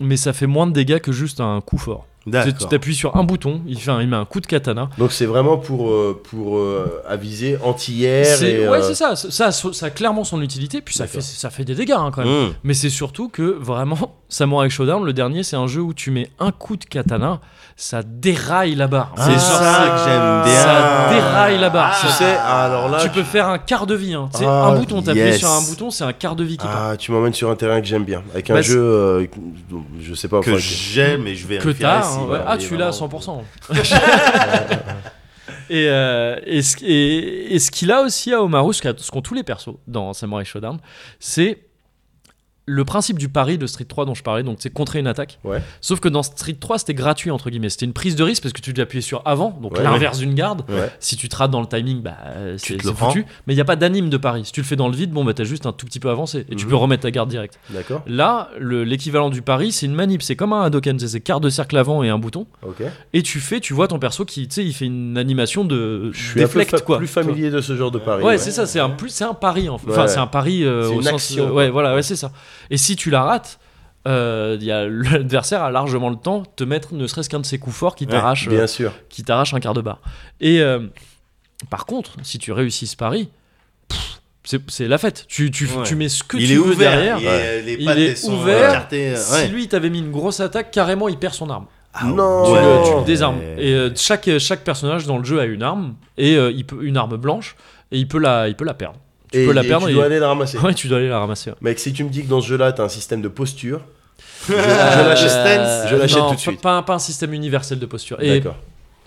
mais 0.03 0.17
ça 0.17 0.33
fait 0.33 0.47
moins 0.47 0.67
de 0.67 0.73
dégâts 0.73 0.99
que 0.99 1.13
juste 1.13 1.41
un 1.41 1.61
coup 1.61 1.79
fort. 1.79 2.07
Tu 2.31 2.67
t'appuies 2.67 2.95
sur 2.95 3.17
un 3.17 3.25
bouton, 3.25 3.61
il, 3.67 3.79
fait 3.81 3.91
un- 3.91 4.01
il 4.03 4.09
met 4.09 4.17
un 4.17 4.25
coup 4.25 4.41
de 4.41 4.47
katana. 4.47 4.91
Donc 4.99 5.13
c'est 5.13 5.27
vraiment 5.27 5.57
pour, 5.59 5.91
euh, 5.91 6.21
pour 6.31 6.59
euh, 6.59 7.03
aviser 7.09 7.59
anti-air. 7.63 8.43
Et, 8.43 8.69
Ouais, 8.69 8.79
euh, 8.79 8.83
c'est 8.83 8.95
ça, 8.95 9.17
ça, 9.17 9.31
ça, 9.53 9.73
ça 9.73 9.87
a 9.87 9.91
clairement 9.91 10.25
son 10.25 10.41
utilité, 10.43 10.81
puis 10.81 10.95
ça 10.95 11.07
fait, 11.07 11.19
D'accord. 11.19 11.31
ça 11.31 11.51
fait 11.51 11.65
des 11.65 11.75
dégâts 11.75 11.93
hein, 11.93 12.11
quand 12.15 12.25
même. 12.25 12.49
Mmh. 12.49 12.53
Mais 12.65 12.75
c'est 12.75 12.91
surtout 12.91 13.29
que 13.29 13.43
vraiment, 13.43 14.17
Samurai 14.29 14.69
Showdown, 14.71 15.05
le 15.05 15.13
dernier, 15.13 15.43
c'est 15.43 15.57
un 15.57 15.67
jeu 15.67 15.81
où 15.81 15.95
tu 15.95 16.11
mets 16.11 16.31
un 16.39 16.51
coup 16.53 16.77
de 16.77 16.85
katana, 16.85 17.41
ça 17.81 18.03
déraille 18.03 18.75
la 18.75 18.89
barre. 18.89 19.13
C'est 19.17 19.31
genre, 19.31 19.41
ça 19.41 19.87
que 19.89 20.11
j'aime 20.11 20.43
bien. 20.45 20.63
Ça 20.63 21.09
déraille 21.15 21.59
la 21.61 21.71
barre. 21.71 21.97
Tu 22.01 22.07
Ça- 22.09 22.13
sais, 22.13 22.37
alors 22.45 22.89
là, 22.89 22.99
tu 23.01 23.09
peux 23.09 23.23
faire 23.23 23.47
un 23.47 23.59
quart 23.59 23.87
de 23.87 23.95
vie. 23.95 24.15
Hein. 24.15 24.29
Tu 24.33 24.39
sais, 24.41 24.47
Ah, 24.49 24.67
un 24.67 24.75
bouton, 24.81 25.01
t'appuies 25.01 25.21
yes. 25.21 25.39
sur 25.39 25.49
un 25.49 25.61
bouton, 25.63 25.91
c'est 25.93 26.03
un 26.03 26.13
quart 26.13 26.35
de 26.35 26.43
vie 26.43 26.57
qui 26.57 26.67
part. 26.67 26.89
Ah, 26.91 26.97
tu 26.97 27.13
m'emmènes 27.13 27.35
sur 27.35 27.49
un 27.49 27.55
terrain 27.55 27.81
que 27.81 27.87
j'aime 27.87 28.03
bien. 28.05 28.25
Avec 28.35 28.51
un 28.51 28.55
Bah, 28.55 28.63
jeu, 28.63 28.81
euh, 28.83 29.27
je 30.01 30.13
sais 30.15 30.27
pas. 30.27 30.41
Que 30.41 30.51
enfin, 30.51 30.59
j'aime 30.59 31.29
et 31.29 31.37
je 31.37 31.47
vais 31.47 31.59
Que 31.59 31.69
t'as. 31.71 32.05
hein, 32.05 32.27
ouais. 32.29 32.41
Ah, 32.45 32.59
tu 32.59 32.77
l'as 32.77 32.89
à 32.89 32.91
100%. 32.91 33.45
et, 35.71 35.87
euh, 35.89 36.37
et, 36.47 36.63
ce, 36.63 36.77
et, 36.85 37.55
et 37.55 37.59
ce 37.59 37.71
qu'il 37.71 37.93
a 37.93 38.03
aussi 38.03 38.33
à 38.35 38.43
Omaru, 38.43 38.75
ce 38.75 38.83
qu'ont 39.11 39.23
tous 39.23 39.35
les 39.35 39.43
persos 39.45 39.77
dans 39.87 40.13
Samurai 40.15 40.45
Showdown, 40.45 40.79
c'est 41.21 41.59
le 42.69 42.85
principe 42.85 43.19
du 43.19 43.29
pari 43.29 43.57
de 43.59 43.67
Street 43.67 43.85
3 43.87 44.05
dont 44.05 44.15
je 44.15 44.23
parlais, 44.23 44.43
donc 44.43 44.59
c'est 44.61 44.71
contrer 44.71 44.99
une 44.99 45.07
attaque. 45.07 45.39
Ouais. 45.45 45.63
Sauf 45.81 46.01
que 46.01 46.09
dans 46.09 46.23
Street 46.23 46.57
3, 46.61 46.79
c'était 46.79 46.95
gratuit, 46.95 47.31
entre 47.31 47.49
guillemets. 47.51 47.71
C'était 47.71 47.87
une 47.87 47.93
prise 47.93 48.15
de 48.15 48.23
risque 48.23 48.43
parce 48.43 48.53
que 48.53 48.61
tu 48.61 48.73
devais 48.73 48.83
appuyer 48.83 49.03
sur 49.03 49.23
avant, 49.25 49.59
donc 49.63 49.73
Ouais, 49.77 49.83
l'inverse 49.83 50.19
d'une 50.19 50.35
garde. 50.35 50.63
Si 51.01 51.17
tu 51.17 51.29
te 51.29 51.37
rates 51.37 51.51
dans 51.51 51.61
le 51.61 51.67
timing, 51.67 52.03
bah, 52.03 52.17
c'est 52.59 52.81
foutu. 52.83 53.25
Mais 53.47 53.55
il 53.55 53.57
n'y 53.57 53.63
a 53.63 53.65
pas 53.65 53.77
d'anime 53.77 54.11
de 54.11 54.17
pari. 54.17 54.45
Si 54.45 54.53
tu 54.53 54.61
le 54.61 54.67
fais 54.67 54.77
dans 54.77 54.89
le 54.89 54.95
vide, 54.97 55.11
bon, 55.13 55.25
bah, 55.25 55.35
t'as 55.35 55.45
juste 55.45 55.67
un 55.67 55.73
tout 55.73 55.87
petit 55.87 56.01
peu 56.01 56.11
avancé 56.11 56.45
et 56.51 56.57
tu 56.57 56.65
Mhm. 56.65 56.71
peux 56.71 56.77
remettre 56.77 57.03
ta 57.03 57.11
garde 57.11 57.29
direct. 57.31 57.59
D'accord. 57.71 58.03
Là, 58.07 58.51
le- 58.59 58.85
l'équivalent 58.85 59.31
du 59.31 59.43
pari, 59.43 59.73
c'est 59.73 59.87
une 59.87 59.95
manip. 59.95 60.23
C'est 60.23 60.37
comme 60.37 60.53
un 60.53 60.63
Hadoken, 60.63 60.99
c'est 60.99 61.09
c'est 61.09 61.21
quart 61.21 61.41
de 61.41 61.49
cercle 61.49 61.77
avant 61.79 62.03
et 62.03 62.11
un 62.11 62.19
bouton. 62.19 62.47
Et 63.15 63.23
tu 63.23 63.41
fais, 63.41 63.61
tu 63.61 63.73
vois 63.75 63.89
ton 63.89 63.99
perso 63.99 64.25
qui, 64.25 64.47
tu 64.47 64.55
sais, 64.57 64.65
il 64.65 64.75
fait 64.75 64.85
une 64.87 65.17
animation 65.17 65.65
de 65.65 66.11
Je 66.13 66.19
suis 66.19 66.31
un 66.31 66.35
peu 66.35 66.41
déflect, 66.41 66.71
fa- 66.73 66.81
quoi. 66.81 66.99
plus 66.99 67.07
familier 67.07 67.51
de 67.51 67.61
ce 67.63 67.75
genre 67.77 67.91
de 67.91 67.99
pari. 67.99 68.23
Ouais, 68.23 68.37
c'est 68.39 68.51
ça, 68.51 68.67
c'est 68.67 68.81
un 68.81 68.91
plus, 68.91 69.23
un 69.23 69.33
pari. 69.35 69.69
en 69.69 69.79
fait. 69.79 69.91
Enfin, 69.91 70.07
c'est 70.07 70.19
un 70.19 70.27
pari 70.27 70.65
euh, 70.65 70.89
au 70.91 71.03
sens. 71.03 71.37
euh, 71.39 71.51
ouais, 71.51 71.71
voilà, 71.71 71.95
ouais, 71.95 72.03
c'est 72.03 72.17
ça. 72.17 72.31
Et 72.71 72.77
si 72.77 72.97
tu 72.97 73.11
la 73.11 73.23
rates, 73.23 73.59
euh, 74.07 74.57
il 74.61 74.67
y 74.67 74.73
a- 74.73 74.87
l'adversaire 74.89 75.63
a 75.63 75.71
largement 75.71 76.11
le 76.11 76.17
temps 76.17 76.41
de 76.41 76.47
te 76.57 76.65
mettre 76.65 76.95
ne 76.95 77.07
serait-ce 77.07 77.29
qu'un 77.29 77.41
de 77.41 77.47
ses 77.47 77.59
coups 77.59 77.77
forts 77.77 77.95
qui 77.97 78.05
Ouais, 78.07 78.11
t'arrache, 78.13 78.47
euh, 78.49 78.51
Bien 78.51 78.67
sûr. 78.67 78.93
qui 79.09 79.23
t'arrache 79.25 79.55
un 79.55 79.61
quart 79.61 79.75
de 79.75 79.81
barre. 79.81 80.01
Et 80.41 80.61
euh, 80.61 80.87
par 81.71 81.87
contre, 81.87 82.13
si 82.23 82.39
tu 82.39 82.53
réussis 82.53 82.87
ce 82.87 82.97
pari, 82.97 83.29
c'est 84.69 84.89
la 84.89 84.97
fête. 84.97 85.27
Tu, 85.29 85.51
tu, 85.51 85.67
Ouais. 85.67 85.83
tu 85.85 85.95
mets 85.95 86.09
ce 86.09 86.23
que 86.25 86.37
Il 86.39 86.47
tu 86.47 86.53
est 86.53 86.57
veux 86.57 86.73
ouvert. 86.73 86.91
derrière. 86.93 87.19
il 87.19 87.27
est- 87.27 87.63
les 87.63 87.73
Il 87.75 87.85
pattes, 87.85 87.99
est 87.99 88.07
elles 88.07 88.17
sont 88.17 88.33
ouvert. 88.35 88.89
euh, 88.93 89.17
Si 89.17 89.33
ouais. 89.35 89.49
lui 89.49 89.69
t'avait 89.69 89.91
mis 89.91 89.99
une 89.99 90.11
grosse 90.11 90.41
attaque, 90.41 90.71
carrément 90.71 91.09
il 91.09 91.19
perd 91.19 91.35
son 91.35 91.51
arme. 91.51 91.67
Ah, 91.93 92.05
Non. 92.05 92.45
tu, 92.45 92.51
ouais. 92.53 92.63
le, 92.63 92.85
tu 92.91 92.97
le 92.99 93.05
désarmes. 93.05 93.41
Et 93.59 93.75
euh, 93.75 93.91
chaque, 93.97 94.31
chaque 94.39 94.63
personnage 94.65 95.07
dans 95.07 95.19
le 95.19 95.25
jeu 95.25 95.41
a 95.41 95.45
une 95.45 95.63
arme, 95.63 95.97
et 96.17 96.37
euh, 96.37 96.51
il 96.51 96.65
peut, 96.65 96.79
une 96.83 96.97
arme 96.97 97.17
blanche, 97.17 97.57
et 97.93 97.99
il 97.99 98.07
peut 98.09 98.19
la, 98.19 98.49
il 98.49 98.55
peut 98.55 98.65
la 98.65 98.75
perdre. 98.75 98.99
Tu 99.33 99.39
et, 99.39 99.47
peux 99.47 99.53
la 99.53 99.63
et 99.65 99.69
perdre 99.69 99.87
tu 99.87 99.93
et- 99.93 99.95
dois 99.95 100.05
aller 100.07 100.19
la 100.19 100.29
ramasser. 100.29 100.59
Ouais, 100.59 100.75
tu 100.75 100.89
dois 100.89 100.99
aller 100.99 101.09
la 101.09 101.19
ramasser. 101.21 101.51
ouais. 101.51 101.57
Mec, 101.61 101.79
si 101.79 101.93
tu 101.93 102.05
me 102.05 102.09
dis 102.11 102.23
que 102.25 102.29
dans 102.29 102.41
ce 102.41 102.47
jeu-là, 102.49 102.73
t'as 102.73 102.85
un 102.85 102.89
système 102.89 103.21
de 103.23 103.29
posture, 103.29 103.81
je, 104.49 104.53
je 104.55 104.59
Euh, 104.59 105.09
l'achète. 105.09 105.31
stance, 105.31 106.17
non, 106.17 106.29
tout 106.29 106.31
de 106.31 106.35
pas- 106.35 106.37
suite. 106.39 106.61
Pas, 106.63 106.83
pas 106.83 106.95
un 106.95 106.99
système 106.99 107.33
universel 107.35 107.79
de 107.79 107.87
posture. 107.87 108.17
D'accord. 108.19 108.57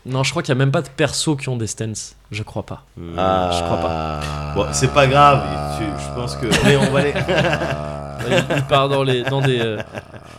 non, 0.05 0.23
je 0.23 0.29
crois 0.31 0.41
qu'il 0.43 0.53
n'y 0.55 0.61
a 0.61 0.63
même 0.65 0.71
pas 0.71 0.81
de 0.81 0.89
persos 0.89 1.35
qui 1.39 1.49
ont 1.49 1.57
des 1.57 1.67
stances. 1.67 2.15
Je 2.31 2.43
crois 2.43 2.63
pas. 2.63 2.83
Ah, 3.17 3.49
je 3.53 3.63
crois 3.63 3.77
pas. 3.77 4.19
Bon, 4.55 4.65
c'est 4.71 4.93
pas 4.93 5.07
grave. 5.07 5.41
tu- 5.77 5.83
je 6.03 6.15
pense 6.15 6.35
que. 6.35 6.47
Mais 6.65 6.75
on 6.77 6.91
va 6.91 6.99
aller 6.99 7.13
Il, 8.55 8.63
part 8.67 8.87
dans, 8.87 9.01
les, 9.01 9.23
dans 9.23 9.41
des. 9.41 9.59
euh, 9.59 9.77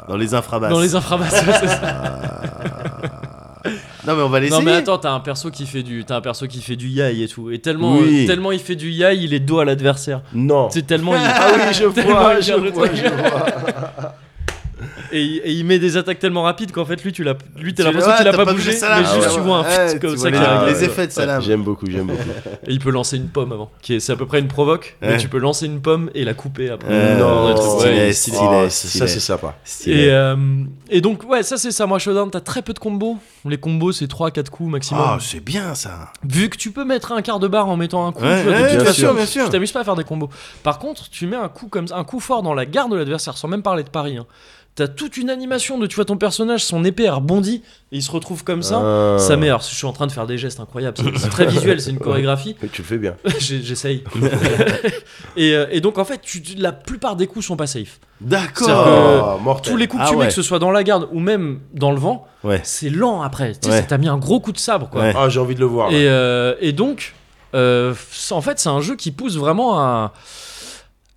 dans 0.08 0.16
les 0.16 0.34
infrabasses. 0.34 0.70
dans 0.70 0.80
les 0.80 0.94
infrabasses, 0.94 1.34
c'est 1.60 1.66
ça. 1.66 2.12
Non, 4.06 4.16
mais 4.16 4.22
on 4.22 4.28
va 4.28 4.40
l'essayer. 4.40 4.58
Non 4.58 4.64
mais 4.64 4.76
attends, 4.76 4.98
t'as 4.98 5.12
un 5.12 5.20
perso 5.20 5.50
qui 5.50 5.64
fait 5.66 5.82
du, 5.82 6.04
t'as 6.04 6.16
un 6.16 6.20
perso 6.20 6.46
qui 6.48 6.60
fait 6.60 6.74
du 6.76 6.88
yai 6.88 7.22
et 7.22 7.28
tout, 7.28 7.50
et 7.50 7.60
tellement, 7.60 7.96
Oui. 7.98 8.24
euh, 8.24 8.26
tellement 8.26 8.50
il 8.52 8.58
fait 8.58 8.74
du 8.74 8.90
yai, 8.90 9.16
il 9.16 9.32
est 9.32 9.38
dos 9.40 9.60
à 9.60 9.64
l'adversaire. 9.64 10.22
Non. 10.34 10.68
C'est 10.70 10.86
tellement 10.86 11.14
il, 11.14 11.20
Ah 11.24 11.48
oui, 11.54 11.72
je 11.72 11.84
vois, 11.86 12.40
je 12.40 12.52
vois, 12.54 12.86
je 12.92 13.02
vois. 13.08 14.14
et, 15.12 15.22
il- 15.22 15.38
et 15.44 15.52
il 15.52 15.64
met 15.64 15.78
des 15.78 15.96
attaques 15.96 16.18
tellement 16.18 16.42
rapides 16.42 16.72
qu'en 16.72 16.84
fait 16.84 17.02
lui 17.04 17.12
tu 17.12 17.22
l'as, 17.24 17.34
lui 17.56 17.74
t'as 17.74 17.84
Tu- 17.84 17.88
l'impression 17.90 18.16
qu'il 18.16 18.28
a 18.28 18.32
pas 18.32 18.44
bougé, 18.44 18.66
mais 18.66 18.72
juste 18.72 18.84
Ah 18.88 19.30
tu 19.34 19.40
vois 19.40 19.58
un 19.58 19.88
fit 19.88 19.98
comme 20.00 20.16
ça 20.16 20.30
les- 20.30 20.36
arrive. 20.38 20.74
les 20.74 20.84
effets 20.84 21.06
de 21.06 21.12
sa 21.12 21.26
lame. 21.26 21.42
J'aime 21.42 21.62
beaucoup, 21.62 21.86
j'aime 21.90 22.06
beaucoup. 22.06 22.20
Et 22.66 22.72
il 22.72 22.78
peut 22.80 22.90
lancer 22.90 23.16
une 23.16 23.28
pomme 23.28 23.52
avant, 23.52 23.70
qui 23.80 23.94
est, 23.94 24.00
c'est 24.00 24.12
à 24.12 24.16
peu 24.16 24.26
près 24.26 24.40
une 24.40 24.48
provoque, 24.48 24.96
mais 25.02 25.16
tu 25.18 25.28
peux 25.28 25.38
lancer 25.38 25.66
une 25.66 25.80
pomme 25.80 26.10
et 26.14 26.24
la 26.24 26.34
couper 26.34 26.70
après. 26.70 26.88
Stylé. 28.12 28.12
ça, 28.70 29.06
c'est 29.06 29.20
sympa. 29.20 29.54
Stylé. 29.64 30.04
Et, 30.06 30.10
euh, 30.10 30.36
et 30.90 31.00
donc 31.00 31.28
ouais 31.28 31.42
ça 31.42 31.56
c'est 31.56 31.70
Samurai 31.70 32.00
Showdown, 32.00 32.30
t'as 32.30 32.40
très 32.40 32.62
peu 32.62 32.72
de 32.72 32.78
combos. 32.78 33.18
Les 33.44 33.58
combos 33.58 33.92
c'est 33.92 34.06
3-4 34.06 34.50
coups 34.50 34.70
maximum. 34.70 35.02
Ah, 35.04 35.18
c'est 35.20 35.40
bien 35.40 35.74
ça. 35.74 36.12
Vu 36.24 36.48
que 36.48 36.56
tu 36.56 36.70
peux 36.70 36.84
mettre 36.84 37.12
un 37.12 37.22
quart 37.22 37.38
de 37.40 37.48
barre 37.48 37.68
en 37.68 37.76
mettant 37.76 38.06
un 38.06 38.12
coup, 38.12 38.22
Ouais, 38.24 38.42
tu 38.42 38.48
vois, 38.48 38.60
ouais, 38.60 38.76
bien 38.76 38.92
sûr, 38.92 39.14
bien 39.14 39.26
sûr. 39.26 39.44
tu 39.46 39.50
t'amuses 39.50 39.72
pas 39.72 39.80
à 39.80 39.84
faire 39.84 39.96
des 39.96 40.04
combos. 40.04 40.30
Par 40.62 40.78
contre, 40.78 41.08
tu 41.10 41.26
mets 41.26 41.36
un 41.36 41.48
coup 41.48 41.68
comme 41.68 41.88
ça, 41.88 41.96
un 41.96 42.04
coup 42.04 42.20
fort 42.20 42.42
dans 42.42 42.54
la 42.54 42.66
garde 42.66 42.92
de 42.92 42.96
l'adversaire, 42.96 43.36
sans 43.36 43.48
même 43.48 43.62
parler 43.62 43.82
de 43.82 43.88
pari. 43.90 44.16
Hein. 44.16 44.26
T'as 44.74 44.88
toute 44.88 45.18
une 45.18 45.28
animation 45.28 45.76
de 45.78 45.86
tu 45.86 45.96
vois 45.96 46.06
ton 46.06 46.16
personnage, 46.16 46.64
son 46.64 46.82
épée 46.82 47.02
elle 47.04 47.10
rebondit 47.10 47.62
et 47.92 47.96
il 47.96 48.02
se 48.02 48.10
retrouve 48.10 48.42
comme 48.42 48.62
ça. 48.62 48.80
Ah. 48.82 49.18
Ça 49.18 49.36
met. 49.36 49.48
Alors, 49.48 49.60
je 49.60 49.74
suis 49.74 49.84
en 49.86 49.92
train 49.92 50.06
de 50.06 50.12
faire 50.12 50.26
des 50.26 50.38
gestes 50.38 50.60
incroyables. 50.60 50.96
C'est 51.16 51.28
très 51.28 51.44
visuel, 51.46 51.78
c'est 51.78 51.90
une 51.90 51.98
chorégraphie. 51.98 52.56
Tu 52.72 52.80
le 52.80 52.86
fais 52.88 52.96
bien. 52.96 53.14
J'essaye. 53.38 54.02
et, 55.36 55.54
euh, 55.54 55.66
et 55.70 55.80
donc 55.80 55.98
en 55.98 56.04
fait, 56.06 56.20
tu- 56.22 56.42
la 56.56 56.72
plupart 56.72 57.16
des 57.16 57.26
coups 57.26 57.44
sont 57.46 57.56
pas 57.56 57.66
safe. 57.66 58.00
D'accord. 58.20 59.36
Oh, 59.38 59.42
mortel. 59.42 59.72
Tous 59.72 59.76
les 59.76 59.86
coups 59.88 60.02
que 60.02 60.06
Ah 60.06 60.10
tu 60.10 60.16
mets, 60.16 60.22
ouais. 60.22 60.28
que 60.28 60.32
ce 60.34 60.42
soit 60.42 60.58
dans 60.58 60.70
la 60.70 60.82
garde 60.84 61.08
ou 61.12 61.20
même 61.20 61.60
dans 61.74 61.90
le 61.92 61.98
vent, 61.98 62.26
Ouais. 62.44 62.60
c'est 62.64 62.88
lent 62.90 63.22
après. 63.22 63.52
Tu 63.52 63.58
sais, 63.64 63.70
Ouais. 63.70 63.80
ça 63.80 63.86
t'a 63.86 63.98
mis 63.98 64.08
un 64.08 64.16
gros 64.18 64.40
coup 64.40 64.52
de 64.52 64.58
sabre 64.58 64.88
quoi. 64.88 65.02
Ouais. 65.02 65.14
Ah, 65.16 65.28
j'ai 65.28 65.40
envie 65.40 65.54
de 65.54 65.60
le 65.60 65.66
voir. 65.66 65.90
Et, 65.92 66.08
euh, 66.08 66.54
et 66.60 66.72
donc, 66.72 67.14
euh, 67.54 67.94
en 68.30 68.40
fait, 68.40 68.58
c'est 68.58 68.68
un 68.70 68.80
jeu 68.80 68.96
qui 68.96 69.10
pousse 69.10 69.36
vraiment 69.36 69.78
à, 69.78 70.12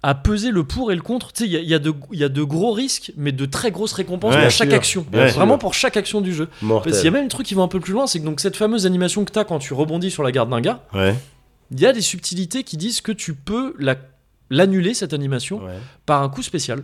à 0.07 0.13
peser 0.13 0.51
le 0.51 0.63
pour 0.63 0.91
et 0.91 0.95
le 0.95 1.01
contre. 1.01 1.33
Tu 1.33 1.43
sais, 1.43 1.49
il 1.49 1.53
y 1.53 1.57
a, 1.57 1.61
il 1.61 1.67
y 1.67 1.73
a 1.73 1.79
de- 1.79 1.93
il 2.11 2.19
y 2.19 2.23
a 2.23 2.29
de 2.29 2.43
gros 2.43 2.71
risques, 2.73 3.11
mais 3.17 3.31
de 3.31 3.45
très 3.45 3.71
grosses 3.71 3.93
récompenses 3.93 4.35
Ouais, 4.35 4.41
pour 4.43 4.51
chaque 4.51 4.69
sûr, 4.69 4.75
action. 4.77 5.05
Vraiment 5.11 5.57
pour 5.57 5.73
chaque 5.73 5.97
action 5.97 6.21
du 6.21 6.33
jeu. 6.33 6.47
Mortel. 6.61 6.91
Parce 6.91 7.01
qu'il 7.01 7.11
y 7.11 7.13
a 7.15 7.17
même 7.17 7.25
un 7.25 7.29
truc 7.29 7.47
qui 7.47 7.55
va 7.55 7.63
un 7.63 7.67
peu 7.67 7.79
plus 7.79 7.93
loin, 7.93 8.05
c'est 8.05 8.19
que 8.19 8.25
donc 8.25 8.39
cette 8.39 8.55
fameuse 8.55 8.85
animation 8.85 9.25
que 9.25 9.31
tu 9.31 9.39
as 9.39 9.43
quand 9.45 9.59
tu 9.59 9.73
rebondis 9.73 10.11
sur 10.11 10.21
la 10.23 10.31
garde 10.31 10.49
d'un 10.51 10.61
gars, 10.61 10.81
Ouais. 10.93 11.15
il 11.71 11.79
y 11.79 11.85
a 11.87 11.91
des 11.93 12.01
subtilités 12.01 12.63
qui 12.63 12.77
disent 12.77 13.01
que 13.01 13.11
tu 13.11 13.33
peux 13.33 13.73
la- 13.79 13.95
l'annuler, 14.51 14.93
cette 14.93 15.13
animation, 15.13 15.61
par 16.05 16.21
un 16.21 16.29
coup 16.29 16.43
spécial. 16.43 16.83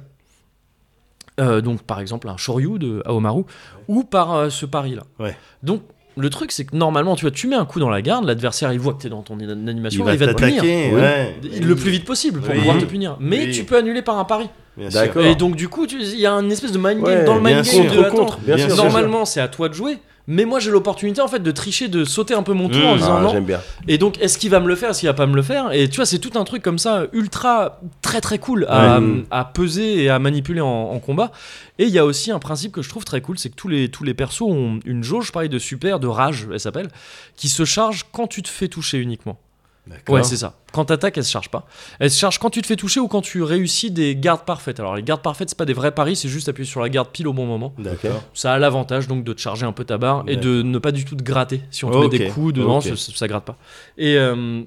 Euh, 1.40 1.62
donc 1.62 1.84
par 1.84 2.00
exemple 2.02 2.28
un 2.28 2.36
Shoryu 2.38 2.78
de 2.78 3.02
Aomaru 3.06 3.44
ou 3.88 4.04
par 4.04 4.34
euh, 4.34 4.50
ce 4.50 4.66
pari 4.66 4.96
là. 4.96 5.04
Ouais. 5.20 5.36
Donc 5.64 5.82
le 6.18 6.30
truc 6.30 6.52
c'est 6.52 6.66
que 6.66 6.76
normalement 6.76 7.16
tu 7.16 7.22
vois 7.24 7.32
tu 7.32 7.48
mets 7.48 7.56
un 7.56 7.66
coup 7.66 7.80
dans 7.80 7.90
la 7.90 8.02
garde, 8.02 8.26
l'adversaire 8.26 8.74
il 8.74 8.80
voit 8.80 8.94
que 8.94 9.02
tu 9.02 9.08
es 9.08 9.10
dans 9.10 9.22
ton 9.22 9.36
an- 9.36 9.38
Il 9.42 9.50
animation, 9.70 10.04
va 10.04 10.14
il 10.14 10.20
va 10.20 10.34
te 10.34 10.38
punir. 10.42 10.64
Ouais. 10.64 11.36
Le 11.62 11.76
plus 11.76 11.90
vite 11.92 12.06
possible 12.06 12.42
pour 12.42 12.52
Oui. 12.52 12.60
pouvoir 12.60 12.78
te 12.78 12.86
punir. 12.86 13.16
Mais 13.20 13.46
Oui. 13.46 13.52
tu 13.52 13.64
peux 13.64 13.78
annuler 13.78 14.02
par 14.02 14.18
un 14.18 14.26
pari. 14.26 14.50
D'accord. 14.78 15.24
Et 15.24 15.36
donc 15.36 15.56
du 15.56 15.68
coup 15.70 15.86
il 15.90 16.20
y 16.20 16.26
a 16.26 16.32
une 16.34 16.52
espèce 16.52 16.72
de 16.72 16.78
mind 16.78 17.02
game 17.02 17.20
Ouais, 17.20 17.24
dans 17.26 17.36
le 17.36 17.42
mind 17.42 17.62
bien 17.62 17.74
game 17.74 17.90
sûr. 17.92 18.04
de 18.04 18.10
Contre, 18.10 18.40
bien 18.40 18.56
Bien 18.56 18.68
sûr. 18.68 18.76
sûr. 18.76 18.84
Normalement 18.86 19.26
c'est 19.26 19.42
à 19.42 19.48
toi 19.48 19.70
de 19.70 19.74
jouer. 19.74 19.98
Mais 20.32 20.46
moi 20.46 20.60
j'ai 20.62 20.72
l'opportunité 20.72 21.20
en 21.20 21.28
fait 21.28 21.40
de 21.44 21.52
tricher, 21.52 21.90
de 21.90 22.06
sauter 22.06 22.34
un 22.34 22.42
peu 22.44 22.54
mon 22.54 22.70
tour 22.70 22.86
en 22.86 22.94
Mmh. 22.96 22.98
disant 23.00 23.18
Ah, 23.18 23.22
non, 23.22 23.30
j'aime 23.32 23.44
bien. 23.46 23.60
et 23.90 23.98
donc, 23.98 24.18
est-ce 24.22 24.38
qu'il 24.38 24.50
va 24.50 24.62
me 24.62 24.68
le 24.70 24.76
faire? 24.78 24.92
Est-ce 24.92 25.02
qu'il 25.02 25.10
va 25.10 25.14
pas 25.14 25.26
me 25.28 25.36
le 25.36 25.42
faire? 25.42 25.74
Et 25.74 25.90
tu 25.90 25.98
vois, 25.98 26.06
c'est 26.06 26.20
tout 26.20 26.32
un 26.40 26.46
truc 26.46 26.64
comme 26.64 26.80
ça, 26.80 27.08
ultra, 27.12 27.82
très 28.02 28.22
très 28.22 28.40
cool 28.40 28.66
à, 28.70 29.46
peser 29.54 30.04
et 30.04 30.10
à 30.10 30.20
manipuler 30.20 30.62
en, 30.62 30.68
en 30.68 31.00
combat. 31.00 31.32
Et 31.80 31.84
il 31.84 31.90
y 31.92 32.00
a 32.00 32.06
aussi 32.06 32.32
un 32.32 32.40
principe 32.40 32.72
que 32.72 32.82
je 32.82 32.88
trouve 32.90 33.04
très 33.04 33.20
cool, 33.20 33.38
c'est 33.38 33.50
que 33.50 33.56
tous 33.56 33.68
les, 33.68 33.90
tous 33.90 34.04
les 34.06 34.14
persos 34.14 34.44
ont 34.44 34.80
une 34.86 35.04
jauge, 35.04 35.34
pareil, 35.34 35.50
de 35.50 35.60
super, 35.60 36.00
de 36.00 36.08
rage, 36.08 36.48
elle 36.52 36.60
s'appelle, 36.62 36.88
qui 37.36 37.50
se 37.50 37.66
charge 37.66 38.06
quand 38.14 38.28
tu 38.28 38.42
te 38.42 38.50
fais 38.50 38.70
toucher 38.70 39.00
uniquement. 39.00 39.38
Ouais, 40.08 40.24
c'est 40.24 40.38
ça. 40.38 40.56
Quand 40.72 40.86
t'attaques, 40.86 41.18
elle 41.18 41.24
se 41.26 41.32
charge 41.32 41.50
pas. 41.50 41.66
Elle 42.00 42.12
se 42.12 42.20
charge 42.20 42.38
quand 42.38 42.50
tu 42.50 42.62
te 42.62 42.68
fais 42.68 42.76
toucher 42.76 43.00
ou 43.00 43.08
quand 43.08 43.22
tu 43.22 43.42
réussis 43.44 43.92
des 43.92 44.16
gardes 44.16 44.46
parfaites. 44.46 44.80
Alors, 44.80 44.96
les 44.96 45.04
gardes 45.04 45.22
parfaites, 45.22 45.50
c'est 45.50 45.58
pas 45.58 45.66
des 45.66 45.74
vrais 45.74 45.92
paris, 45.92 46.16
c'est 46.16 46.30
juste 46.30 46.48
appuyer 46.50 46.70
sur 46.70 46.82
la 46.82 46.90
garde 46.90 47.10
pile 47.10 47.28
au 47.28 47.34
bon 47.34 47.46
moment. 47.46 47.74
D'accord. 47.78 48.24
Ça 48.34 48.54
a 48.54 48.60
l'avantage 48.60 49.08
donc 49.08 49.24
de 49.24 49.34
te 49.34 49.42
charger 49.42 49.66
un 49.66 49.74
peu 49.74 49.84
ta 49.84 49.98
barre 49.98 50.24
et 50.28 50.38
de 50.38 50.62
ne 50.62 50.78
pas 50.78 50.92
du 50.92 51.04
tout 51.04 51.16
te 51.16 51.24
gratter. 51.24 51.62
Si 51.72 51.84
on 51.84 51.92
te 51.92 51.98
met 51.98 52.10
des 52.10 52.28
coups 52.30 52.54
dedans, 52.54 52.80
ça, 52.80 52.96
ça 52.96 53.28
gratte 53.28 53.46
pas. 53.46 53.58
Et, 53.98 54.18
euh, 54.18 54.62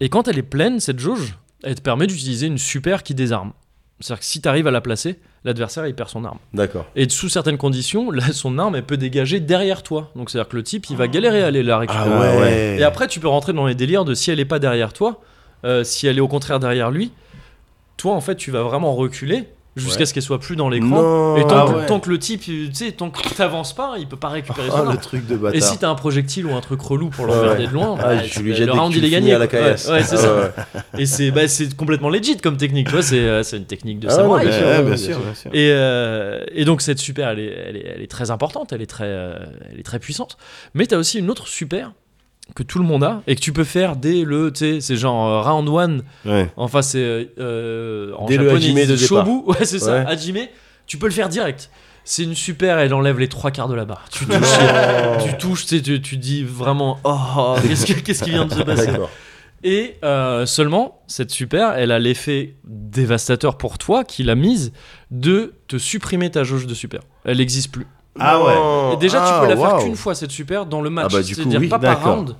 Et 0.00 0.08
quand 0.08 0.28
elle 0.28 0.38
est 0.38 0.42
pleine, 0.42 0.80
cette 0.80 0.98
jauge, 0.98 1.36
elle 1.62 1.74
te 1.74 1.82
permet 1.82 2.06
d'utiliser 2.06 2.46
une 2.46 2.58
super 2.58 3.02
qui 3.02 3.14
désarme. 3.14 3.52
C'est-à-dire 4.00 4.20
que 4.20 4.24
si 4.26 4.40
tu 4.40 4.48
arrives 4.48 4.66
à 4.66 4.70
la 4.70 4.80
placer, 4.80 5.18
l'adversaire 5.44 5.86
il 5.86 5.94
perd 5.94 6.08
son 6.08 6.24
arme. 6.24 6.38
D'accord. 6.52 6.86
Et 6.96 7.08
sous 7.08 7.28
certaines 7.28 7.58
conditions, 7.58 8.10
là, 8.10 8.32
son 8.32 8.58
arme 8.58 8.76
elle 8.76 8.84
peut 8.84 8.96
dégager 8.96 9.40
derrière 9.40 9.82
toi. 9.82 10.10
Donc 10.16 10.30
c'est-à-dire 10.30 10.48
que 10.48 10.56
le 10.56 10.62
type 10.62 10.90
il 10.90 10.96
va 10.96 11.08
galérer 11.08 11.42
à 11.42 11.46
aller 11.46 11.62
la 11.62 11.78
récupérer. 11.78 12.10
Ah 12.10 12.40
ouais. 12.40 12.76
Et 12.78 12.82
après 12.82 13.06
tu 13.06 13.20
peux 13.20 13.28
rentrer 13.28 13.52
dans 13.52 13.66
les 13.66 13.74
délires 13.74 14.04
de 14.04 14.14
si 14.14 14.30
elle 14.30 14.40
est 14.40 14.44
pas 14.44 14.58
derrière 14.58 14.92
toi, 14.92 15.20
euh, 15.64 15.84
si 15.84 16.06
elle 16.06 16.18
est 16.18 16.22
au 16.22 16.28
contraire 16.28 16.60
derrière 16.60 16.90
lui, 16.90 17.12
toi 17.96 18.12
en 18.14 18.20
fait 18.20 18.36
tu 18.36 18.50
vas 18.50 18.62
vraiment 18.62 18.94
reculer 18.94 19.44
jusqu'à 19.80 20.00
Ouais. 20.00 20.06
ce 20.06 20.14
qu'elle 20.14 20.22
soit 20.22 20.38
plus 20.38 20.54
dans 20.56 20.68
l'écran. 20.68 21.36
Et 21.36 21.42
tant, 21.42 21.48
Ah 21.50 21.66
que, 21.72 21.76
ouais. 21.78 21.86
tant 21.86 21.98
que 22.00 22.08
le 22.10 22.18
type, 22.18 22.42
tu 22.42 22.68
sais, 22.72 22.92
tant 22.92 23.10
que 23.10 23.20
t'avances 23.34 23.74
pas, 23.74 23.94
il 23.98 24.06
peut 24.06 24.16
pas 24.16 24.28
récupérer 24.28 24.68
Oh, 24.70 24.76
son 24.76 24.82
le 24.84 24.88
arme. 24.90 24.98
truc 24.98 25.26
de 25.26 25.38
Et 25.54 25.60
si 25.60 25.78
t'as 25.78 25.88
un 25.88 25.94
projectile 25.94 26.46
ou 26.46 26.54
un 26.54 26.60
truc 26.60 26.80
relou 26.80 27.08
pour 27.08 27.26
l'emmerder 27.26 27.66
de 27.66 27.72
loin, 27.72 27.96
Ah, 27.98 28.14
bah, 28.16 28.22
je 28.24 28.40
lui 28.40 28.54
le 28.54 28.70
round 28.72 28.94
il 28.94 29.04
est 29.04 29.10
gagné. 29.10 29.34
à 29.34 29.38
la. 29.38 29.46
Ouais, 29.46 29.76
c'est 29.76 29.90
Ah, 29.92 30.02
ça. 30.04 30.52
Et 30.98 31.06
c'est 31.06 31.30
bah, 31.30 31.48
c'est 31.48 31.74
complètement 31.76 32.08
legit 32.10 32.36
comme 32.36 32.56
technique, 32.56 32.86
tu 32.86 32.92
vois, 32.92 33.02
c'est 33.02 33.18
euh, 33.18 33.42
une 33.52 33.64
technique 33.64 34.00
de 34.00 34.08
Ah, 34.08 34.10
samouraï. 34.10 34.48
Et, 36.54 36.64
donc 36.64 36.82
cette 36.82 36.98
super, 36.98 37.30
elle 37.30 37.38
est, 37.40 37.46
elle, 37.68 37.76
est, 37.76 37.92
elle 37.96 38.02
est 38.02 38.10
très 38.10 38.30
importante, 38.30 38.72
elle 38.72 38.82
est 38.82 38.86
très, 38.86 39.04
euh, 39.06 39.36
elle 39.72 39.80
est 39.80 39.84
très 39.84 39.98
puissante. 39.98 40.36
Mais 40.74 40.86
tu 40.86 40.94
as 40.94 40.98
aussi 40.98 41.18
une 41.18 41.30
autre 41.30 41.46
super 41.48 41.92
que 42.54 42.62
tout 42.62 42.78
le 42.78 42.84
monde 42.84 43.04
a 43.04 43.22
et 43.26 43.34
que 43.34 43.40
tu 43.40 43.52
peux 43.52 43.64
faire 43.64 43.96
dès 43.96 44.22
le, 44.24 44.52
tu 44.52 44.58
sais, 44.58 44.80
c'est 44.80 44.96
genre 44.96 45.26
euh, 45.28 45.40
round 45.42 45.68
one. 45.68 46.02
Ouais. 46.24 46.50
Enfin 46.56 46.82
c'est 46.82 47.30
euh, 47.38 48.12
en 48.16 48.26
Dès 48.26 48.36
japonais, 48.36 48.86
de 48.86 48.96
shobu. 48.96 49.30
Ouais 49.46 49.64
c'est 49.64 49.78
ça, 49.78 50.00
hajime. 50.08 50.38
Tu 50.86 50.98
peux 50.98 51.06
le 51.06 51.12
faire 51.12 51.28
direct. 51.28 51.70
C'est 52.04 52.24
une 52.24 52.34
super, 52.34 52.78
elle 52.78 52.94
enlève 52.94 53.18
les 53.18 53.28
trois 53.28 53.50
quarts 53.50 53.68
de 53.68 53.74
la 53.74 53.84
barre. 53.84 54.06
Tu 54.10 54.24
touches, 54.26 54.36
Oh. 54.38 55.22
tu 55.24 55.36
touches, 55.38 55.66
tu, 55.66 56.00
tu, 56.00 56.16
dis 56.16 56.42
vraiment, 56.42 56.98
oh, 57.04 57.56
qu'est-ce, 57.62 57.86
que- 57.86 58.00
qu'est-ce 58.00 58.24
qui 58.24 58.30
vient 58.30 58.46
de 58.46 58.54
se 58.54 58.62
passer 58.62 58.88
et 59.62 59.96
euh, 60.04 60.46
seulement, 60.46 61.02
cette 61.06 61.30
super, 61.30 61.72
elle 61.76 61.92
a 61.92 61.98
l'effet 61.98 62.54
dévastateur 62.64 63.58
pour 63.58 63.76
toi 63.76 64.04
qui 64.04 64.22
l'a 64.22 64.34
mise 64.34 64.72
de 65.10 65.52
te 65.68 65.76
supprimer 65.76 66.30
ta 66.30 66.44
jauge 66.44 66.66
de 66.66 66.72
super. 66.72 67.00
Elle 67.26 67.36
n'existe 67.36 67.70
plus. 67.70 67.86
Ah 68.18 68.42
ouais. 68.42 68.94
Et 68.94 68.96
déjà, 68.96 69.22
Ah, 69.24 69.40
tu 69.40 69.46
peux 69.48 69.54
la 69.54 69.68
faire 69.68 69.78
qu'une 69.78 69.96
fois, 69.96 70.14
cette 70.14 70.30
super, 70.30 70.66
dans 70.66 70.80
le 70.82 70.90
match. 70.90 71.06
Ah 71.10 71.16
bah, 71.16 71.22
du 71.22 71.34
coup, 71.34 71.40
C'est-à-dire 71.40 71.60
oui, 71.60 71.68
pas 71.68 71.78
par 71.78 72.02
round. 72.04 72.36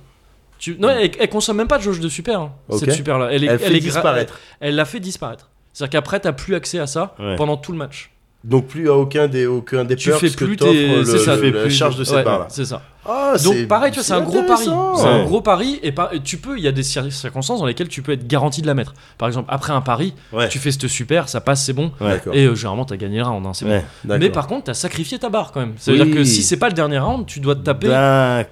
Tu... 0.59 0.75
Non, 0.77 0.89
elle, 0.89 1.11
elle 1.19 1.29
consomme 1.29 1.57
même 1.57 1.67
pas 1.67 1.77
de 1.79 1.83
jauge 1.83 1.99
de 1.99 2.09
super, 2.09 2.39
hein, 2.41 2.51
cette 2.77 2.91
super-là. 2.91 3.29
Elle, 3.31 3.43
est, 3.43 3.47
Elle 3.47 3.59
fait 3.59 3.73
est 3.73 3.77
gra- 3.79 3.81
disparaître. 3.81 4.39
Elle, 4.59 4.69
elle 4.69 4.75
la 4.75 4.85
fait 4.85 4.99
disparaître. 4.99 5.49
C'est-à-dire 5.73 5.91
qu'après, 5.99 6.19
t'as 6.19 6.33
plus 6.33 6.53
accès 6.55 6.77
à 6.79 6.85
ça 6.87 7.15
Ouais. 7.19 7.35
pendant 7.35 7.57
tout 7.57 7.71
le 7.71 7.77
match. 7.79 8.11
Donc 8.43 8.67
plus 8.67 8.89
à 8.89 8.93
aucun 8.95 9.27
des 9.27 9.45
aucun 9.45 9.83
des 9.83 9.95
Tu 9.95 10.09
perks 10.09 10.19
fais 10.21 10.29
que 10.31 10.45
plus 10.45 10.57
t'offre 10.57 10.71
tes. 10.71 10.95
le- 10.95 11.05
C'est 11.05 11.19
ça, 11.19 11.35
le- 11.35 11.41
tu 11.41 11.47
fais 11.47 11.57
la 11.57 11.61
plus- 11.63 11.69
charge 11.71 11.95
de 11.97 12.03
cette 12.03 12.15
ouais, 12.15 12.23
barre 12.23 12.39
là. 12.39 12.45
C'est 12.49 12.65
ça. 12.65 12.81
Ah, 13.03 13.33
Donc 13.43 13.67
pareil, 13.67 13.91
tu 13.91 13.95
vois, 13.95 14.03
c'est 14.03 14.13
un 14.13 14.21
gros 14.21 14.43
pari. 14.43 14.65
C'est 14.65 15.07
un 15.07 15.23
gros 15.23 15.41
pari 15.41 15.79
et, 15.81 15.91
par- 15.91 16.13
et 16.13 16.19
tu 16.19 16.37
peux, 16.37 16.57
il 16.57 16.63
y 16.63 16.67
a 16.67 16.71
des 16.71 16.83
cir- 16.83 17.09
circonstances 17.11 17.59
dans 17.59 17.65
lesquelles 17.65 17.87
tu 17.87 18.03
peux 18.03 18.11
être 18.11 18.27
garanti 18.27 18.61
de 18.61 18.67
la 18.67 18.75
mettre. 18.75 18.93
Par 19.17 19.27
exemple, 19.27 19.47
après 19.51 19.73
un 19.73 19.81
pari, 19.81 20.13
Ouais. 20.31 20.47
tu 20.49 20.59
fais 20.59 20.71
cette 20.71 20.87
super, 20.87 21.27
ça 21.27 21.41
passe, 21.41 21.63
c'est 21.65 21.73
bon. 21.73 21.91
Ouais. 21.99 22.21
Et 22.33 22.45
euh, 22.45 22.53
généralement, 22.55 22.85
t'as 22.85 22.97
gagné 22.97 23.17
le 23.17 23.23
round, 23.23 23.43
hein, 23.45 23.53
c'est 23.53 23.65
bon. 23.65 23.81
Mais 24.05 24.29
par 24.29 24.45
contre, 24.47 24.65
t'as 24.65 24.73
sacrifié 24.75 25.17
ta 25.17 25.29
barre 25.29 25.51
quand 25.51 25.59
même. 25.61 25.73
C'est-à-dire 25.77 26.05
Oui. 26.05 26.13
que 26.13 26.23
si 26.23 26.43
c'est 26.43 26.57
pas 26.57 26.67
le 26.67 26.73
dernier 26.75 26.99
round, 26.99 27.25
tu 27.25 27.39
dois 27.39 27.55
te 27.55 27.61
taper 27.61 27.89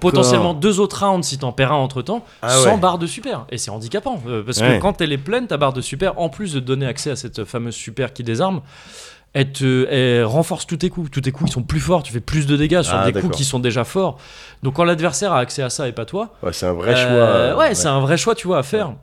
potentiellement 0.00 0.54
deux 0.54 0.80
autres 0.80 1.04
rounds 1.04 1.26
si 1.26 1.38
t'en 1.38 1.52
perds 1.52 1.72
un 1.72 1.76
entre 1.76 2.02
temps, 2.02 2.24
Ah 2.42 2.48
sans 2.50 2.76
barre 2.78 2.98
de 2.98 3.06
super. 3.06 3.46
Et 3.50 3.58
c'est 3.58 3.70
handicapant. 3.70 4.20
euh, 4.28 4.42
parce 4.44 4.58
que 4.60 4.78
quand 4.80 5.00
elle 5.00 5.12
est 5.12 5.18
pleine, 5.18 5.46
ta 5.46 5.56
barre 5.58 5.72
de 5.72 5.80
super, 5.80 6.18
en 6.20 6.28
plus 6.28 6.54
de 6.54 6.60
donner 6.60 6.86
accès 6.86 7.10
à 7.10 7.16
cette 7.16 7.44
fameuse 7.44 7.74
super 7.74 8.12
qui 8.12 8.22
désarme, 8.24 8.60
elle, 9.32 9.52
te, 9.52 9.86
elle 9.88 10.24
renforce 10.24 10.66
tous 10.66 10.76
tes 10.78 10.90
coups. 10.90 11.10
Tous 11.10 11.20
tes 11.20 11.32
coups, 11.32 11.50
ils 11.50 11.52
sont 11.52 11.62
plus 11.62 11.80
forts. 11.80 12.02
Tu 12.02 12.12
fais 12.12 12.20
plus 12.20 12.46
de 12.46 12.56
dégâts 12.56 12.82
sur 12.82 12.94
Ah, 12.94 13.10
des 13.10 13.12
coups 13.20 13.36
qui 13.36 13.44
sont 13.44 13.58
déjà 13.60 13.84
forts. 13.84 14.18
Donc 14.62 14.74
quand 14.74 14.84
l'adversaire 14.84 15.32
a 15.32 15.38
accès 15.38 15.62
à 15.62 15.70
ça 15.70 15.86
et 15.88 15.92
pas 15.92 16.04
toi, 16.04 16.34
Ouais, 16.42 16.52
c'est 16.52 16.66
un 16.66 16.72
vrai 16.72 16.94
choix. 16.96 17.02
euh, 17.10 17.56
ouais, 17.56 17.74
c'est 17.74 17.88
un 17.88 18.00
vrai 18.00 18.16
choix, 18.16 18.34
tu 18.34 18.46
vois, 18.46 18.58
à 18.58 18.62
faire. 18.62 18.94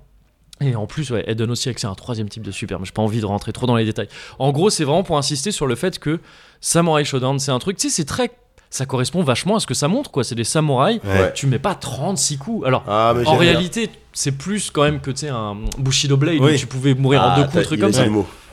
Et 0.59 0.75
en 0.75 0.87
plus, 0.87 1.11
ouais, 1.11 1.23
elle 1.27 1.35
donne 1.35 1.51
aussi 1.51 1.69
accès 1.69 1.85
à 1.85 1.91
un 1.91 1.95
troisième 1.95 2.29
type 2.29 2.41
de 2.43 2.51
super, 2.51 2.79
mais 2.79 2.85
j'ai 2.85 2.91
pas 2.91 3.03
envie 3.03 3.21
de 3.21 3.25
rentrer 3.27 3.53
trop 3.53 3.67
dans 3.67 3.75
les 3.75 3.85
détails. 3.85 4.07
En 4.39 4.51
gros, 4.51 4.69
c'est 4.71 4.83
vraiment 4.85 5.03
pour 5.03 5.17
insister 5.17 5.51
sur 5.51 5.67
le 5.67 5.75
fait 5.75 5.99
que 5.99 6.19
Samurai 6.61 7.05
Shodown, 7.05 7.37
c'est 7.37 7.51
un 7.51 7.59
truc, 7.59 7.77
tu 7.77 7.89
sais, 7.89 7.95
c'est 7.95 8.05
très. 8.05 8.31
Ça 8.69 8.85
correspond 8.85 9.23
vachement 9.23 9.55
à 9.55 9.59
ce 9.59 9.67
que 9.67 9.73
ça 9.73 9.87
montre, 9.87 10.11
quoi. 10.11 10.23
C'est 10.23 10.35
des 10.35 10.43
samouraïs. 10.43 10.99
Ouais. 11.03 11.31
Tu 11.33 11.47
mets 11.47 11.59
pas 11.59 11.73
36 11.75 12.37
coups. 12.37 12.65
Alors, 12.67 12.83
Ah, 12.87 13.13
en 13.25 13.37
réalité, 13.37 13.89
c'est 14.13 14.33
plus 14.33 14.71
quand 14.71 14.83
même 14.83 14.99
que, 14.99 15.11
tu 15.11 15.19
sais, 15.21 15.29
un 15.29 15.55
Bushido 15.77 16.17
Blade 16.17 16.39
Oui. 16.41 16.53
où 16.55 16.57
tu 16.57 16.67
pouvais 16.67 16.93
mourir 16.93 17.21
en 17.21 17.29
Ah, 17.29 17.35
deux 17.39 17.47
coups, 17.47 17.63
truc 17.63 17.79
comme 17.79 17.93
ça. 17.93 18.05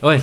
Ouais. 0.03 0.21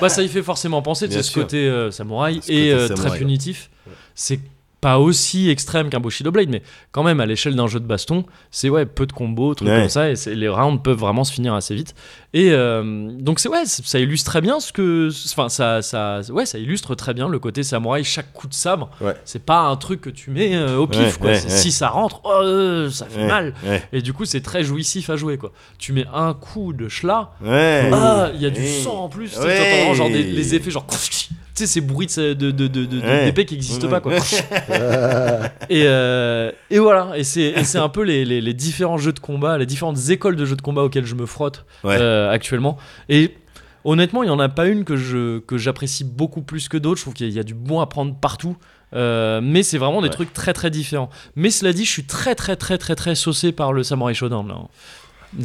bah, 0.00 0.08
ça 0.08 0.22
y 0.22 0.28
fait 0.28 0.42
forcément 0.42 0.80
penser, 0.82 1.08
Bien 1.08 1.22
ce 1.22 1.32
côté 1.32 1.66
euh, 1.66 1.90
samouraï 1.90 2.40
Ce 2.42 2.52
et 2.52 2.54
côté 2.54 2.72
euh, 2.72 2.88
samouraï, 2.88 3.08
très 3.10 3.18
punitif. 3.18 3.70
C'est 4.14 4.40
pas 4.82 4.98
aussi 4.98 5.48
extrême 5.48 5.88
qu'un 5.90 6.00
Bushido 6.00 6.30
Blade, 6.32 6.48
mais 6.50 6.60
quand 6.90 7.04
même 7.04 7.20
à 7.20 7.24
l'échelle 7.26 7.54
d'un 7.54 7.68
jeu 7.68 7.78
de 7.80 7.86
baston, 7.86 8.24
c'est 8.50 8.68
ouais, 8.68 8.84
peu 8.84 9.06
de 9.06 9.12
combos, 9.12 9.54
trucs 9.54 9.68
Ouais. 9.68 9.78
comme 9.82 9.88
ça, 9.88 10.10
et 10.10 10.14
les 10.34 10.48
rounds 10.48 10.82
peuvent 10.82 10.98
vraiment 10.98 11.22
se 11.22 11.32
finir 11.32 11.54
assez 11.54 11.74
vite. 11.76 11.94
Et 12.34 12.50
euh, 12.50 13.10
donc 13.12 13.38
c'est 13.38 13.48
ouais, 13.48 13.62
ça 13.64 14.00
illustre 14.00 14.28
très 14.30 14.40
bien 14.40 14.58
ce 14.58 14.72
que, 14.72 15.08
enfin 15.32 15.48
ça, 15.48 15.82
ça, 15.82 16.20
ouais, 16.30 16.46
ça 16.46 16.58
illustre 16.58 16.96
très 16.96 17.14
bien 17.14 17.28
le 17.28 17.38
côté 17.38 17.62
samouraï. 17.62 18.02
Chaque 18.02 18.32
coup 18.32 18.48
de 18.48 18.54
sabre, 18.54 18.90
Ouais. 19.00 19.14
c'est 19.24 19.44
pas 19.44 19.60
un 19.60 19.76
truc 19.76 20.00
que 20.00 20.10
tu 20.10 20.30
mets 20.32 20.56
euh, 20.56 20.76
au 20.78 20.88
pif. 20.88 21.18
Quoi. 21.18 21.36
Si 21.36 21.70
ça 21.70 21.88
rentre, 21.88 22.20
oh, 22.24 22.40
euh, 22.42 22.90
ça 22.90 23.06
fait 23.06 23.26
mal. 23.28 23.54
Et 23.92 24.02
du 24.02 24.12
coup, 24.12 24.24
c'est 24.24 24.40
très 24.40 24.64
jouissif 24.64 25.08
à 25.10 25.16
jouer 25.16 25.38
quoi. 25.38 25.52
Tu 25.78 25.92
mets 25.92 26.06
un 26.12 26.34
coup 26.34 26.72
de 26.72 26.88
schla, 26.88 27.30
ah, 27.46 28.30
il 28.34 28.42
y 28.42 28.46
a 28.46 28.50
du 28.50 28.66
sang 28.66 29.04
en 29.04 29.08
plus. 29.08 29.32
genre 29.94 30.10
des, 30.10 30.24
les 30.24 30.54
effets 30.56 30.72
genre. 30.72 30.86
Tu 31.54 31.64
sais, 31.64 31.66
ces 31.66 31.80
bruits 31.82 32.06
de, 32.06 32.32
de, 32.32 32.50
de, 32.50 32.66
de- 32.66 32.84
de- 32.86 33.00
Ouais. 33.00 33.26
d'épée 33.26 33.44
qui 33.44 33.54
n'existent 33.54 33.84
Ouais. 33.86 33.90
pas, 33.90 34.00
quoi. 34.00 34.12
et, 35.68 35.82
euh, 35.86 36.50
et 36.70 36.78
voilà. 36.78 37.12
Et 37.16 37.24
c'est, 37.24 37.42
et 37.42 37.64
c'est 37.64 37.78
un 37.78 37.88
peu 37.88 38.02
les, 38.02 38.24
les, 38.24 38.40
les 38.40 38.54
différents 38.54 38.98
jeux 38.98 39.12
de 39.12 39.18
combat, 39.20 39.58
les 39.58 39.66
différentes 39.66 40.08
écoles 40.08 40.36
de 40.36 40.44
jeux 40.44 40.56
de 40.56 40.62
combat 40.62 40.82
auxquelles 40.82 41.06
je 41.06 41.14
me 41.14 41.26
frotte 41.26 41.64
Ouais. 41.84 41.96
euh, 41.98 42.30
actuellement. 42.30 42.78
Et 43.08 43.34
honnêtement, 43.84 44.22
il 44.22 44.26
n'y 44.26 44.32
en 44.32 44.38
a 44.40 44.48
pas 44.48 44.66
une 44.66 44.84
que, 44.84 44.96
je, 44.96 45.40
que 45.40 45.58
j'apprécie 45.58 46.04
beaucoup 46.04 46.42
plus 46.42 46.68
que 46.68 46.76
d'autres. 46.78 46.98
Je 46.98 47.04
trouve 47.04 47.14
qu'il 47.14 47.26
y 47.26 47.28
a, 47.28 47.32
il 47.32 47.36
y 47.36 47.40
a 47.40 47.44
du 47.44 47.54
bon 47.54 47.80
à 47.80 47.86
prendre 47.86 48.14
partout. 48.14 48.56
Euh, 48.94 49.40
mais 49.42 49.62
c'est 49.62 49.78
vraiment 49.78 50.02
des 50.02 50.08
Ouais. 50.08 50.12
trucs 50.14 50.32
très 50.34 50.52
très 50.52 50.70
différents. 50.70 51.08
Mais 51.34 51.50
cela 51.50 51.72
dit, 51.72 51.84
je 51.86 51.90
suis 51.90 52.04
très 52.04 52.34
très 52.34 52.56
très 52.56 52.76
très 52.76 52.94
très 52.94 53.14
saucé 53.14 53.50
par 53.52 53.72
le 53.72 53.82
Samurai 53.82 54.12
Shodown. 54.14 54.46
Là. 54.48 54.56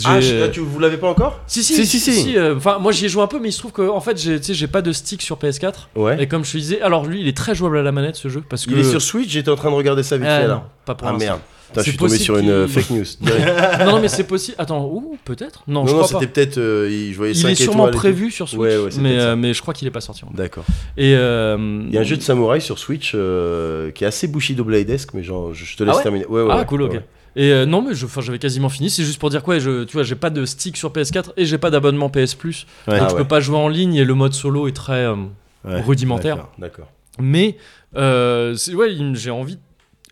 Ah, 0.06 0.20
je- 0.20 0.44
ah, 0.44 0.48
tu 0.50 0.60
vous 0.60 0.80
l'avez 0.80 0.98
pas 0.98 1.08
encore 1.10 1.40
si, 1.48 1.64
si, 1.64 1.74
Si, 1.76 1.86
si, 1.86 2.00
si, 2.00 2.14
si. 2.14 2.38
euh, 2.38 2.56
Enfin, 2.58 2.78
moi 2.80 2.92
j'y 2.92 3.06
ai 3.06 3.10
joué 3.10 3.22
un 3.24 3.28
peu, 3.28 3.40
mais 3.40 3.50
il 3.50 3.54
se 3.54 3.60
trouve 3.60 3.72
que 3.72 3.88
en 3.90 4.02
fait, 4.02 4.18
j'ai, 4.18 4.38
tu 4.40 4.48
sais, 4.48 4.54
j'ai 4.54 4.68
pas 4.68 4.82
de 4.82 4.92
stick 4.92 5.22
sur 5.22 5.38
PS4. 5.38 5.88
Ouais. 5.96 6.22
Et 6.22 6.28
comme 6.28 6.44
je 6.44 6.52
te 6.52 6.58
disais, 6.58 6.82
alors 6.82 7.06
lui, 7.06 7.22
il 7.22 7.28
est 7.28 7.38
très 7.38 7.56
jouable 7.56 7.78
à 7.78 7.84
la 7.84 7.92
manette 7.94 8.16
ce 8.18 8.28
jeu 8.28 8.44
parce 8.48 8.66
que 8.66 8.72
Il 8.72 8.80
est 8.80 8.84
sur 8.84 9.02
Switch, 9.02 9.30
j'étais 9.30 9.50
en 9.52 9.56
train 9.56 9.70
de 9.72 9.76
regarder 9.76 10.04
ça 10.04 10.18
vite 10.18 10.28
Ah, 10.30 10.38
fait 10.42 10.48
non, 10.48 10.54
là. 10.56 10.70
pas 10.86 10.96
pour 10.96 11.08
Ah 11.08 11.12
l'instant. 11.14 11.26
merde. 11.26 11.40
Putain, 11.70 11.82
je 11.82 11.86
C'est 11.86 11.90
suis 11.92 11.98
tombé 12.00 12.10
possible 12.12 12.24
sur 12.24 12.38
une 12.38 12.50
euh, 12.50 12.66
qu'il- 12.66 12.82
fake 12.82 12.90
news. 12.92 13.04
direct. 13.22 13.80
non, 13.80 13.86
non, 13.92 14.00
mais 14.02 14.08
c'est 14.08 14.24
possible. 14.24 14.56
Attends, 14.58 14.86
ou 14.86 15.18
peut-être 15.26 15.64
Non, 15.68 15.82
Non, 15.82 15.88
je 15.88 15.92
non, 15.92 15.98
crois 16.00 16.12
pas. 16.14 16.20
c'était 16.22 16.32
peut-être. 16.32 16.58
euh, 16.60 16.88
il- 16.90 17.12
je 17.12 17.18
voyais 17.18 17.34
Il 17.34 17.42
5 17.42 17.50
est 17.50 17.56
sûrement 17.56 17.88
étoiles 17.88 17.90
et 17.90 17.92
tout. 17.92 17.98
prévu 18.00 18.32
sur 18.32 18.48
Switch, 18.48 18.60
Ouais, 18.62 18.78
ouais, 18.78 18.90
c'est 18.92 19.02
mais, 19.02 19.10
peut-être 19.10 19.22
ça. 19.22 19.28
euh, 19.30 19.36
mais 19.36 19.54
je 19.54 19.62
crois 19.62 19.74
qu'il 19.74 19.86
est 19.88 19.92
pas 19.92 20.00
sorti. 20.02 20.22
D'accord. 20.34 20.64
Et 20.96 21.14
euh, 21.16 21.58
Il 21.90 21.94
y 21.94 21.98
a 21.98 22.02
un 22.02 22.06
jeu 22.06 22.16
de 22.16 22.22
samouraï 22.22 22.62
sur 22.62 22.80
Switch 22.80 23.12
euh, 23.16 23.92
qui 23.92 24.06
est 24.06 24.08
assez 24.08 24.28
Bushido 24.30 24.64
Bladesque, 24.64 25.10
mais 25.14 25.24
genre, 25.24 25.54
je 25.54 25.66
je 25.66 25.76
te 25.76 25.84
laisse 25.84 25.94
Ah 25.94 25.98
ouais 25.98 26.04
terminer. 26.04 26.26
Ouais, 26.28 26.42
ouais, 26.42 26.48
ah 26.52 26.58
ouais, 26.60 26.66
cool, 26.66 26.84
ok. 26.84 26.92
ouais. 26.94 27.06
Et 27.40 27.52
euh, 27.54 27.66
non, 27.66 27.82
mais 27.84 27.94
j'avais 27.94 28.40
quasiment 28.40 28.68
fini. 28.68 28.90
C'est 28.90 29.04
juste 29.04 29.20
pour 29.20 29.30
dire 29.30 29.44
quoi, 29.44 29.60
je, 29.60 29.84
tu 29.84 29.94
vois, 29.94 30.04
j'ai 30.04 30.16
pas 30.16 30.30
de 30.32 30.44
stick 30.44 30.76
sur 30.76 30.92
PS4 30.92 31.32
et 31.38 31.46
j'ai 31.46 31.58
pas 31.60 31.70
d'abonnement 31.70 32.10
PS 32.10 32.34
Plus, 32.36 32.66
Ouais. 32.88 32.96
donc 32.98 33.04
Ah 33.04 33.08
je 33.10 33.14
ouais. 33.16 33.22
peux 33.22 33.28
pas 33.28 33.40
jouer 33.40 33.58
en 33.58 33.68
ligne 33.70 33.94
et 33.96 34.04
le 34.04 34.14
mode 34.16 34.34
solo 34.34 34.68
est 34.68 34.76
très 34.76 35.06
euh, 35.06 35.16
Ouais. 35.64 35.80
rudimentaire. 35.82 36.48
D'accord. 36.58 36.88
Mais 37.20 37.58
euh, 37.96 38.56
ouais, 38.74 38.96
j'ai 39.14 39.32
envie, 39.32 39.60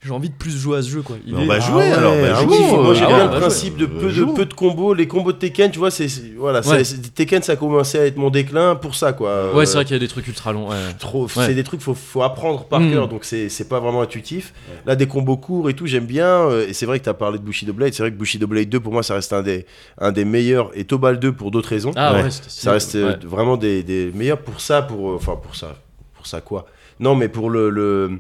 j'ai 0.06 0.12
envie 0.14 0.30
de 0.30 0.36
plus 0.36 0.56
jouer 0.56 0.78
à 0.78 0.82
ce 0.84 0.90
jeu 0.90 1.02
quoi. 1.02 1.16
Il 1.26 1.34
Mais 1.34 1.40
on 1.40 1.44
est- 1.44 1.48
va 1.48 1.54
Ah 1.56 1.60
jouer 1.60 1.76
ouais, 1.78 1.92
alors. 1.92 2.14
bah, 2.16 2.22
ah 2.36 2.42
jouons, 2.44 2.84
moi 2.84 2.92
euh, 2.92 2.94
j'ai 2.94 3.04
ah 3.06 3.08
bien 3.08 3.24
le 3.26 3.30
bah, 3.32 3.40
principe 3.40 3.78
de 3.78 3.86
peu, 3.88 4.06
de 4.06 4.10
Jouons. 4.10 4.34
peu 4.36 4.46
de 4.46 4.54
combos. 4.54 4.94
Les 4.94 5.08
combos 5.08 5.32
de 5.32 5.38
Tekken, 5.38 5.72
tu 5.72 5.80
vois, 5.80 5.90
c'est 5.92 6.08
voilà, 6.38 6.62
ça- 6.62 6.72
Ouais. 6.76 6.84
c'est- 6.84 7.14
Tekken 7.14 7.42
ça 7.42 7.54
a 7.54 7.56
commencé 7.56 7.98
à 7.98 8.06
être 8.06 8.18
mon 8.18 8.30
déclin 8.30 8.76
pour 8.76 8.94
ça 8.96 9.14
quoi. 9.14 9.52
Ouais, 9.54 9.62
Euh, 9.64 9.66
c'est 9.66 9.74
vrai 9.76 9.86
qu'il 9.86 9.94
y 9.94 9.98
a 9.98 10.00
des 10.00 10.08
trucs 10.08 10.28
ultra 10.28 10.52
longs. 10.54 10.70
ouais. 10.70 10.76
trop 11.00 11.24
Ouais. 11.26 11.30
c'est 11.36 11.54
des 11.56 11.64
trucs 11.64 11.82
faut 11.82 11.94
faut 11.96 12.22
apprendre 12.24 12.66
par 12.66 12.80
Mm. 12.80 12.92
cœur 12.92 13.08
donc 13.08 13.26
c'est 13.26 13.50
c'est 13.50 13.68
pas 13.68 13.80
vraiment 13.80 14.02
intuitif 14.02 14.54
là 14.86 14.96
des 14.96 15.08
combos 15.08 15.38
courts 15.38 15.70
et 15.70 15.74
tout 15.74 15.88
j'aime 15.88 16.06
bien 16.06 16.28
euh, 16.28 16.68
et 16.68 16.74
c'est 16.74 16.86
vrai 16.86 17.00
que 17.00 17.04
tu 17.04 17.10
as 17.10 17.14
parlé 17.14 17.38
de 17.40 17.44
Bushido 17.44 17.74
Blade 17.74 17.94
c'est 17.94 18.04
vrai 18.04 18.12
que 18.12 18.18
Bushido 18.18 18.46
Blade 18.48 18.70
2 18.70 18.80
pour 18.80 18.94
moi 18.94 19.02
ça 19.04 19.16
reste 19.16 19.34
un 19.34 19.42
des 19.42 19.66
un 19.98 20.12
des 20.12 20.24
meilleurs 20.26 20.70
et 20.76 20.84
Tobal 20.86 21.20
2 21.20 21.32
pour 21.32 21.52
d'autres 21.52 21.70
raisons 21.70 21.92
Ah 21.96 22.14
ça 22.30 22.72
reste 22.72 22.96
euh, 22.96 23.12
ouais. 23.14 23.18
vraiment 23.26 23.58
des, 23.58 23.82
des 23.84 24.12
meilleurs 24.14 24.40
pour 24.40 24.62
ça 24.62 24.82
pour 24.82 25.12
euh, 25.12 25.16
enfin 25.16 25.36
pour 25.42 25.56
ça 25.56 25.76
pour 26.16 26.28
ça 26.28 26.42
quoi 26.42 26.66
non 27.00 27.16
mais 27.16 27.28
pour 27.28 27.50
le 27.50 27.70
le, 27.70 28.20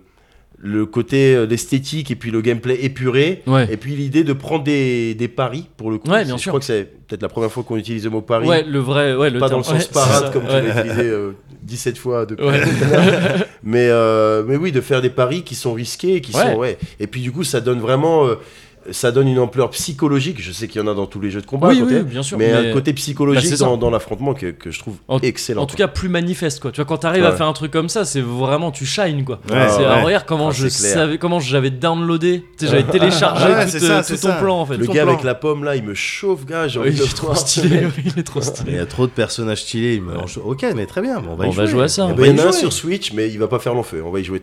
le 0.57 0.85
côté 0.85 1.35
euh, 1.35 1.45
l'esthétique 1.45 2.11
et 2.11 2.15
puis 2.15 2.31
le 2.31 2.41
gameplay 2.41 2.75
épuré 2.83 3.43
Ouais. 3.45 3.67
et 3.71 3.77
puis 3.77 3.95
l'idée 3.95 4.23
de 4.23 4.33
prendre 4.33 4.63
des, 4.63 5.13
des 5.13 5.27
paris 5.27 5.67
pour 5.77 5.91
le 5.91 5.97
coup 5.97 6.09
Ouais, 6.09 6.23
bien 6.25 6.37
je 6.37 6.41
sûr. 6.41 6.51
crois 6.51 6.59
que 6.59 6.65
c'est 6.65 6.85
peut-être 7.07 7.21
la 7.21 7.27
première 7.29 7.51
fois 7.51 7.63
qu'on 7.63 7.75
utilise 7.77 8.05
le 8.05 8.09
mot 8.09 8.21
pari 8.21 8.47
Ouais, 8.47 8.63
le 8.63 8.79
vrai, 8.79 9.15
ouais, 9.15 9.29
le 9.29 9.39
pas 9.39 9.49
dans 9.49 9.57
le 9.57 9.63
sens 9.63 9.87
parade 9.87 10.31
comme 10.31 10.43
tu 10.43 10.49
l'as 10.51 10.79
utilisé 10.85 11.03
euh, 11.09 11.31
17 11.63 11.97
fois 11.97 12.25
depuis 12.27 12.45
mais, 13.63 13.87
euh, 13.89 14.43
mais 14.47 14.55
oui, 14.55 14.71
de 14.71 14.81
faire 14.81 15.01
des 15.01 15.09
paris 15.09 15.43
qui 15.43 15.55
sont 15.55 15.73
risqués, 15.73 16.21
qui 16.21 16.31
sont 16.31 16.55
ouais. 16.55 16.77
Et 16.99 17.07
puis 17.07 17.21
du 17.21 17.31
coup, 17.31 17.43
ça 17.43 17.59
donne 17.61 17.79
vraiment. 17.79 18.27
Ça 18.91 19.11
donne 19.11 19.27
une 19.27 19.39
ampleur 19.39 19.69
psychologique. 19.71 20.41
Je 20.41 20.51
sais 20.51 20.67
qu'il 20.67 20.81
y 20.81 20.83
en 20.83 20.87
a 20.87 20.93
dans 20.93 21.05
tous 21.05 21.19
les 21.19 21.29
jeux 21.31 21.41
de 21.41 21.45
combat, 21.45 21.67
à 21.67 21.71
Oui, 21.71 21.79
côté, 21.81 21.95
oui, 21.97 22.03
bien 22.03 22.23
sûr. 22.23 22.37
mais, 22.37 22.51
un 22.51 22.73
côté 22.73 22.91
Bah, 22.91 22.95
psychologique 22.95 23.57
dans, 23.59 23.77
dans 23.77 23.89
l'affrontement 23.89 24.33
que, 24.33 24.47
que 24.51 24.71
je 24.71 24.79
trouve 24.79 24.95
En- 25.07 25.19
excellent. 25.19 25.63
En 25.63 25.65
tout 25.65 25.75
cas, 25.75 25.87
plus 25.87 26.09
manifeste 26.09 26.59
quoi. 26.61 26.71
Tu 26.71 26.77
vois, 26.77 26.85
quand 26.85 26.97
t'arrives 26.97 27.25
à 27.25 27.31
Ouais. 27.31 27.35
faire 27.37 27.47
un 27.47 27.53
truc 27.53 27.71
comme 27.71 27.89
ça, 27.89 28.05
c'est 28.05 28.21
vraiment 28.21 28.71
tu 28.71 28.85
shine 28.85 29.23
quoi. 29.25 29.39
Ouais, 29.49 29.67
c'est 29.69 29.77
ouais. 29.79 29.85
alors, 29.85 30.05
regarde 30.05 30.25
comment 30.25 30.49
Ah, 30.49 30.53
je 30.53 30.67
c'est 30.67 30.81
clair. 30.83 30.93
savais, 30.93 31.17
comment 31.17 31.39
j'avais 31.39 31.71
downloadé, 31.71 32.43
j'avais 32.61 32.83
téléchargé 32.83 33.45
Ouais, 33.53 33.65
tout, 33.65 33.79
ça, 33.79 34.03
ton 34.03 34.15
ça. 34.17 34.33
plan 34.33 34.59
en 34.59 34.65
fait. 34.65 34.77
le 34.77 34.85
ton 34.85 34.93
gars 34.93 35.03
plan. 35.03 35.13
avec 35.13 35.23
la 35.25 35.35
pomme 35.35 35.63
là, 35.63 35.75
il 35.75 35.83
me 35.83 35.93
chauffe, 35.93 36.45
gars. 36.45 36.67
J'ai 36.67 36.79
Oui, 36.79 36.87
envie 36.89 36.97
il 36.97 36.99
de 36.99 37.05
est 37.05 37.15
trop 37.15 37.35
stylé, 37.35 37.85
oui, 37.97 38.03
il 38.15 38.19
est 38.19 38.23
trop 38.23 38.39
Il 38.39 38.45
stylé. 38.45 38.73
y 38.73 38.79
a 38.79 38.85
trop 38.85 39.07
de 39.07 39.11
personnages 39.11 39.61
stylés. 39.61 39.95
il 39.95 40.03
Ok, 40.43 40.65
mais 40.75 40.85
très 40.85 41.01
bien. 41.01 41.21
On 41.27 41.49
va, 41.49 41.65
jouer 41.65 41.83
à 41.83 41.87
ça. 41.87 42.07
Eh 42.11 42.13
ben, 42.13 42.25
il 42.33 42.37
y 42.37 42.41
en 42.41 42.45
a 42.45 42.49
un 42.49 42.51
sur 42.51 42.71
Switch, 42.73 43.13
mais 43.13 43.29
il 43.29 43.39
va 43.39 43.47
pas 43.47 43.59
faire 43.59 43.73
long 43.73 43.83
feu. 43.83 44.01
On 44.05 44.11
va 44.11 44.19
y 44.19 44.23
jouer 44.23 44.41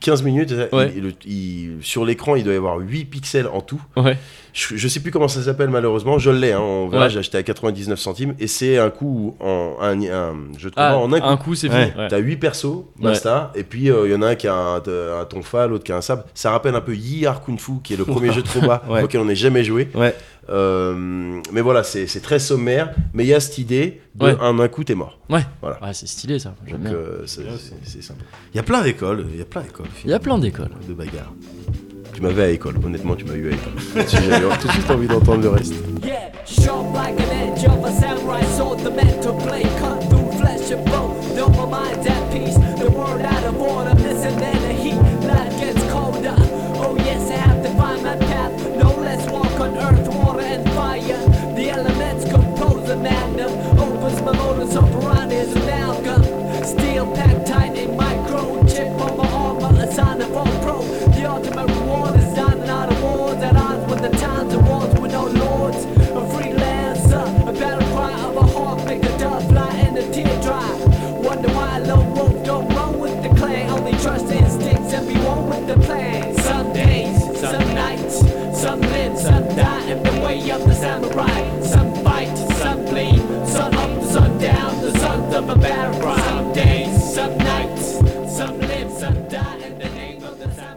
15 0.00 0.22
minutes. 0.22 0.54
Ouais. 0.72 0.92
Il- 0.96 1.02
le- 1.02 1.12
il- 1.26 1.76
sur 1.82 2.04
l'écran, 2.04 2.36
il 2.36 2.44
doit 2.44 2.52
y 2.52 2.56
avoir 2.56 2.76
8 2.78 3.04
pixels 3.06 3.46
en 3.46 3.60
tout. 3.60 3.80
Ouais. 3.96 4.16
Je, 4.52 4.76
je 4.76 4.88
sais 4.88 5.00
plus 5.00 5.10
comment 5.12 5.28
ça 5.28 5.42
s'appelle 5.42 5.68
malheureusement. 5.68 6.18
Je 6.18 6.30
l'ai. 6.30 6.52
Hein, 6.52 6.60
on 6.60 6.88
verra, 6.88 7.04
Ouais. 7.04 7.10
J'ai 7.10 7.18
acheté 7.20 7.38
à 7.38 7.42
99 7.42 7.98
centimes 7.98 8.34
et 8.40 8.46
c'est 8.48 8.78
un 8.78 8.90
coup 8.90 9.36
en 9.40 9.76
un, 9.80 10.00
un 10.02 10.34
combat 10.58 10.70
Ah, 10.76 10.96
en 10.98 11.12
un 11.12 11.20
coup. 11.20 11.26
un 11.26 11.36
coup 11.36 11.54
c'est 11.54 11.68
fini. 11.68 11.92
T'as 12.08 12.18
8 12.18 12.36
persos, 12.38 12.84
basta, 13.00 13.52
et 13.54 13.62
puis 13.62 13.90
euh, 13.90 14.06
il 14.06 14.12
y 14.12 14.14
en 14.14 14.22
a 14.22 14.28
un 14.28 14.34
qui 14.34 14.48
a 14.48 14.54
un, 14.54 14.76
un 14.76 15.24
tonfa, 15.26 15.66
l'autre 15.66 15.84
qui 15.84 15.92
a 15.92 15.96
un 15.96 16.00
sabre. 16.00 16.24
Ça 16.34 16.50
rappelle 16.50 16.74
un 16.74 16.80
peu 16.80 16.94
Yi 16.96 17.26
Kung 17.44 17.58
Fu, 17.60 17.72
qui 17.84 17.94
est 17.94 17.96
le 17.96 18.04
premier 18.04 18.32
jeu 18.32 18.42
de 18.42 18.48
combat 18.48 18.82
auquel 19.04 19.20
on 19.20 19.26
n'ait 19.26 19.34
jamais 19.36 19.64
joué. 19.64 19.88
Euh, 20.50 21.40
mais 21.52 21.60
voilà, 21.60 21.82
c'est 21.82 22.06
très 22.22 22.38
sommaire, 22.38 22.94
mais 23.12 23.24
il 23.24 23.28
y 23.28 23.34
a 23.34 23.40
cette 23.40 23.58
idée 23.58 24.00
de 24.14 24.24
Ouais. 24.26 24.36
un, 24.40 24.58
un 24.58 24.68
coup 24.68 24.82
t'es 24.84 24.94
mort. 24.94 25.18
Ouais. 25.30 25.42
Voilà. 25.60 25.82
Ouais, 25.82 25.92
c'est 25.92 26.08
stylé 26.08 26.38
ça. 26.38 26.54
J'aime 26.66 26.78
Donc 26.78 26.86
bien. 26.88 26.92
euh, 26.94 27.22
c'est 27.26 28.02
sympa. 28.02 28.20
Il 28.52 28.56
y 28.56 28.60
a 28.60 28.62
plein 28.62 28.82
d'écoles. 28.82 29.26
Il 29.32 29.38
y 29.38 29.42
a 29.42 29.44
plein 29.44 29.62
d'écoles. 29.62 29.86
Il 30.04 30.10
y 30.10 30.14
a 30.14 30.18
plein 30.18 30.38
d'écoles. 30.38 30.70
de 30.88 30.94
bagarre. 30.94 31.32
Tu 32.14 32.22
m'avais 32.22 32.42
à 32.44 32.46
l'école, 32.48 32.74
honnêtement, 32.84 33.14
tu 33.14 33.24
m'as 33.26 33.34
eu 33.34 33.46
à 33.48 33.50
l'école. 33.50 33.72
Là-dessus, 33.94 34.16
J'avais 34.30 34.56
tout 34.58 34.66
de 34.66 34.72
suite 34.72 34.90
envie 34.90 35.06
d'entendre 35.06 35.42
le 35.42 35.48
reste. 35.50 35.74
Yeah, 36.04 36.32
sharp 36.46 36.92
like 36.94 37.20
an 37.20 37.52
edge 37.52 37.64
of 37.64 37.84
a 37.84 37.92
samurai 37.92 38.42
sword, 38.56 38.78
the 38.80 38.90
blade 38.90 39.68
cut 39.78 40.08
through 40.08 40.32
flesh 40.32 40.72
and 40.72 40.84
bone. 40.86 41.14
Peace, 42.32 42.54
the 42.78 42.90
word 42.90 43.22
out 43.22 43.44
of 43.44 43.60
order, 43.60 43.94
listen 44.02 44.36
then 44.38 44.57
and 50.48 50.64
fire. 50.70 51.54
The 51.54 51.70
elements 51.70 52.24
compose 52.24 52.88
a 52.88 52.96
magnum, 52.96 53.52
opens 53.78 54.22
my 54.22 54.32
modus 54.32 54.76
operandi 54.76 55.36
is 55.36 55.54
an 55.54 55.62
amalgam. 55.62 56.22
Steel 56.64 57.06
packed 57.14 57.37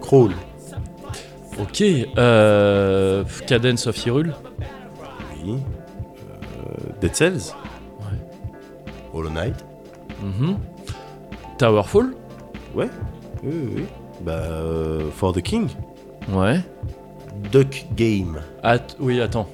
Crawl. 0.01 0.31
Ok. 1.59 1.81
Euh, 2.17 3.23
Cadence 3.47 3.87
of 3.87 3.95
Hyrule. 4.05 4.33
Oui. 5.43 5.57
Dead 7.01 7.15
Cells. 7.15 7.53
Hollow 9.13 9.29
Knight. 9.29 9.65
Mhm. 10.21 10.57
Towerfall. 11.57 12.13
Ouais. 12.75 12.89
Oui, 13.43 13.51
oui, 13.53 13.73
oui. 13.77 13.85
Bah, 14.21 14.31
euh, 14.33 15.09
For 15.11 15.33
the 15.33 15.41
King. 15.41 15.67
Ouais. 16.31 16.59
Duck 17.51 17.85
Game. 17.95 18.39
Att- 18.63 18.95
oui, 18.99 19.19
attends. 19.21 19.47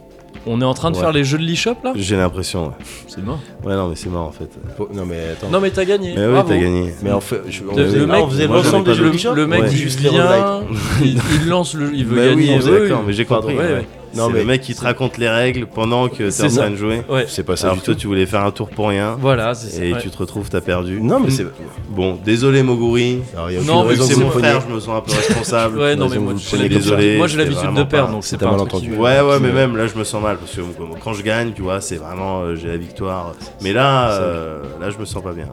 On 0.50 0.62
est 0.62 0.66
en 0.66 0.74
train 0.74 0.92
de 0.92 0.96
Ouais. 0.96 1.02
faire 1.02 1.12
les 1.12 1.24
jeux 1.24 1.38
de 1.38 1.44
l'eShop 1.44 1.76
là 1.84 1.92
J'ai 1.96 2.16
l'impression. 2.16 2.68
Ouais. 2.68 2.74
C'est 3.08 3.24
mort. 3.24 3.40
ouais, 3.66 3.76
non, 3.76 3.90
mais 3.90 3.96
c'est 3.96 4.10
mort 4.10 4.28
en 4.28 4.32
fait. 4.32 4.50
Non 4.94 5.06
mais 5.06 5.18
attends. 5.34 5.50
Non 5.52 5.60
mais 5.60 5.70
t'as 5.72 5.84
gagné. 5.86 6.14
Mais 6.16 6.26
oui, 6.26 6.40
t'as 6.48 6.58
gagné. 6.58 6.94
Mais 7.04 7.12
en 7.12 7.20
fait, 7.20 7.42
je, 7.50 7.64
on 7.70 7.76
Le- 7.76 7.84
faisait, 7.86 7.98
le 8.00 8.04
ah, 8.06 8.08
mec- 8.14 8.24
on 8.24 8.30
faisait 8.30 8.48
l'ensemble 8.48 8.86
des 8.86 8.94
jeux 8.96 9.06
de 9.06 9.10
Bishop 9.12 9.34
Le 9.34 9.46
mec 9.48 9.62
Ouais. 9.64 9.68
il 9.72 9.78
Juste 9.78 10.00
vient, 10.00 10.62
il, 11.04 11.20
il 11.42 11.48
lance 11.50 11.74
le, 11.74 11.94
il 11.94 12.06
veut 12.06 12.16
Bah 12.16 12.22
oui, 12.36 12.48
gagner. 12.48 12.60
on 12.62 12.66
oui, 12.66 12.72
d'accord, 12.82 13.00
oui. 13.02 13.04
mais 13.08 13.14
j'ai 13.14 13.26
compris. 13.26 13.56
ouais, 13.56 13.60
ouais. 13.64 13.74
ouais. 13.74 13.88
Non, 14.18 14.28
c'est 14.28 14.34
mais 14.34 14.40
le 14.40 14.46
mec 14.46 14.62
qui 14.62 14.76
te 14.76 14.82
raconte 14.82 15.18
les 15.18 15.30
règles 15.30 15.66
pendant 15.68 16.10
que 16.10 16.30
t'es 16.30 16.44
en 16.44 16.50
ça. 16.50 16.62
train 16.62 16.72
de 16.72 16.76
jouer. 16.76 17.04
Ouais. 17.10 17.26
c'est 17.28 17.44
pas 17.44 17.56
ça 17.56 17.68
Alors 17.68 17.78
du 17.78 17.84
toi, 17.84 17.94
tout. 17.94 18.00
tu 18.02 18.08
voulais 18.08 18.26
faire 18.26 18.44
un 18.44 18.52
tour 18.52 18.70
pour 18.70 18.90
rien. 18.90 19.16
Voilà, 19.20 19.54
c'est 19.54 19.70
ça. 19.70 19.84
Et 19.84 19.94
ouais. 19.94 20.02
tu 20.02 20.10
te 20.10 20.18
retrouves, 20.18 20.50
t'as 20.50 20.62
perdu. 20.62 21.00
Non 21.02 21.20
mais 21.20 21.30
c'est. 21.30 21.46
Bon, 21.90 22.18
désolé 22.24 22.64
Moguri. 22.64 23.20
Alors, 23.34 23.52
il 23.52 23.58
y 23.58 23.60
a 23.60 23.64
Non, 23.64 23.84
mais 23.86 23.92
Vu 23.92 23.98
que 23.98 24.02
raison 24.04 24.14
c'est 24.16 24.20
mon 24.24 24.32
frère, 24.32 24.62
je 24.68 24.74
me 24.74 24.80
sens 24.80 24.98
un 24.98 25.02
peu 25.02 25.12
responsable. 25.14 25.78
Ouais, 25.80 25.96
non 25.96 26.10
mais 26.10 26.18
moi 26.18 26.34
moi, 26.34 27.28
j'ai 27.28 27.38
l'habitude 27.38 27.74
de 27.76 27.84
perdre 27.84 28.12
donc 28.12 28.24
c'est 28.26 28.38
pas 28.38 28.52
malentendu. 28.52 28.96
Ouais, 28.96 29.22
ouais, 29.22 29.40
mais 29.40 29.50
me- 29.50 29.54
même 29.54 29.78
là, 29.78 29.88
je 29.88 29.96
me 29.98 30.04
sens 30.04 30.22
mal 30.22 30.38
parce 30.38 30.54
que 30.56 30.62
quand 31.04 31.14
je 31.14 31.22
gagne, 31.24 31.54
tu 31.54 31.62
vois, 31.62 31.82
c'est 31.82 31.98
vraiment 31.98 32.42
euh, 32.42 32.56
j'ai 32.56 32.68
la 32.68 32.78
victoire. 32.78 33.34
Mais 33.62 33.74
là, 33.74 34.12
euh, 34.12 34.62
là, 34.82 34.90
je 34.90 34.98
me 34.98 35.06
sens 35.06 35.24
pas 35.24 35.34
bien. 35.34 35.48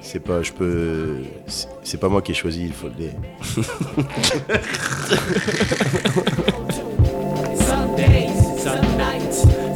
C'est 0.00 0.20
pas, 0.20 0.42
je 0.42 0.52
peux. 0.52 1.16
c'est- 1.46 1.68
C'est 1.82 1.98
pas 1.98 2.08
moi 2.08 2.22
qui 2.22 2.32
ai 2.32 2.34
choisi, 2.34 2.64
il 2.66 2.72
faut 2.72 2.88
le 2.88 2.94
dire. 2.94 3.12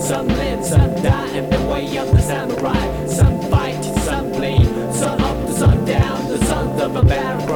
some 0.09 0.27
live, 0.27 0.65
some 0.65 0.95
die 1.03 1.37
in 1.37 1.51
the 1.51 1.61
way 1.71 1.99
of 1.99 2.11
the 2.11 2.23
samurai. 2.23 3.07
Some 3.07 3.43
fight, 3.51 3.83
some 4.07 4.33
bleed, 4.33 4.65
sun 4.91 5.21
up 5.21 5.47
to 5.47 5.53
sun 5.53 5.85
down, 5.85 6.29
the 6.31 6.39
sons 6.47 6.81
of 6.81 6.97
a 6.97 7.03
battle 7.03 7.48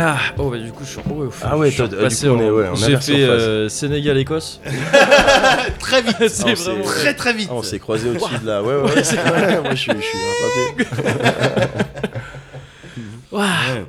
Ah, 0.00 0.16
oh 0.38 0.48
bah 0.50 0.58
du 0.58 0.70
coup 0.70 0.84
je 0.84 0.90
suis, 0.90 1.00
oh, 1.10 1.28
Ah 1.42 1.58
ouais, 1.58 1.66
je 1.70 1.72
suis 1.72 1.78
toi, 1.78 1.88
du 1.88 1.96
repassé 1.96 2.28
coup, 2.28 2.34
on 2.34 2.40
est- 2.40 2.48
en- 2.48 2.52
ouais, 2.52 2.66
on 2.70 2.74
a 2.82 2.86
J'ai 2.86 2.96
fait 2.98 3.22
euh, 3.24 3.68
Sénégal-Écosse. 3.68 4.60
Très 5.80 6.02
vite, 6.02 6.16
c'est 6.28 6.44
Ah, 6.46 6.54
vraiment. 6.54 6.84
très 6.84 7.14
très 7.14 7.32
vite. 7.32 7.48
Ah, 7.50 7.54
on 7.56 7.62
s'est 7.62 7.80
croisés 7.80 8.08
au-dessus 8.10 8.38
de 8.40 8.46
là. 8.46 8.62
Ouais, 8.62 8.74
ouais, 8.76 8.82
ouais. 8.82 8.90
Ouais, 8.94 9.60
Moi, 9.60 9.70
je 9.74 9.76
suis, 9.76 9.90
rattrapé. 9.90 11.68
Ouais. 13.32 13.84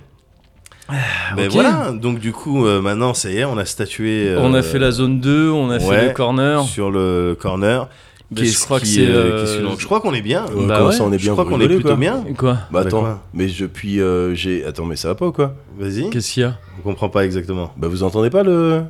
Ben 1.35 1.45
ok. 1.45 1.51
voilà, 1.53 1.91
donc 1.93 2.17
du 2.19 2.31
coup, 2.31 2.65
euh, 2.65 2.81
maintenant, 2.81 3.13
ça 3.13 3.29
y 3.29 3.37
est, 3.37 3.45
on 3.45 3.57
a 3.59 3.65
statué. 3.65 4.29
euh, 4.29 4.39
On 4.41 4.55
a 4.55 4.63
fait 4.63 4.79
la 4.79 4.89
zone 4.89 5.19
2, 5.19 5.49
on 5.51 5.69
a 5.69 5.77
ouais. 5.77 5.79
fait 5.79 6.07
le 6.07 6.13
corner. 6.13 6.63
sur 6.63 6.89
le 6.89 7.37
corner. 7.39 7.87
Je 8.31 8.59
crois 8.59 8.79
que 8.79 8.85
c'est. 8.85 9.01
euh, 9.07 9.45
euh, 9.65 9.75
Je 9.77 9.85
crois 9.85 10.01
qu'on 10.01 10.13
est 10.13 10.21
bien. 10.21 10.45
Ouais, 10.47 10.67
Bah 10.67 10.75
comment 10.77 10.89
ouais. 10.89 10.95
ça, 10.95 11.03
on 11.03 11.11
est 11.11 11.17
bien 11.17 11.25
je 11.27 11.31
crois 11.31 11.45
qu'on 11.45 11.59
est 11.59 11.67
plutôt 11.67 11.87
quoi 11.89 11.95
bien. 11.97 12.23
Quoi 12.37 12.53
Bah 12.53 12.67
Bah, 12.71 12.79
attends, 12.81 12.99
quoi 13.01 13.21
mais 13.33 13.47
depuis 13.47 13.99
euh, 13.99 14.35
j'ai 14.35 14.63
attends 14.65 14.85
mais 14.85 14.95
ça 14.95 15.07
va 15.07 15.15
pas 15.15 15.25
ou 15.27 15.31
quoi 15.31 15.55
Vas-y. 15.79 16.09
Qu'est-ce 16.11 16.31
qu'il 16.33 16.43
y 16.43 16.45
a 16.45 16.57
On 16.77 16.81
comprend 16.81 17.09
pas 17.09 17.25
exactement. 17.25 17.73
Bah 17.77 17.87
vous 17.87 18.03
entendez 18.03 18.29
pas 18.29 18.43
le 18.43 18.83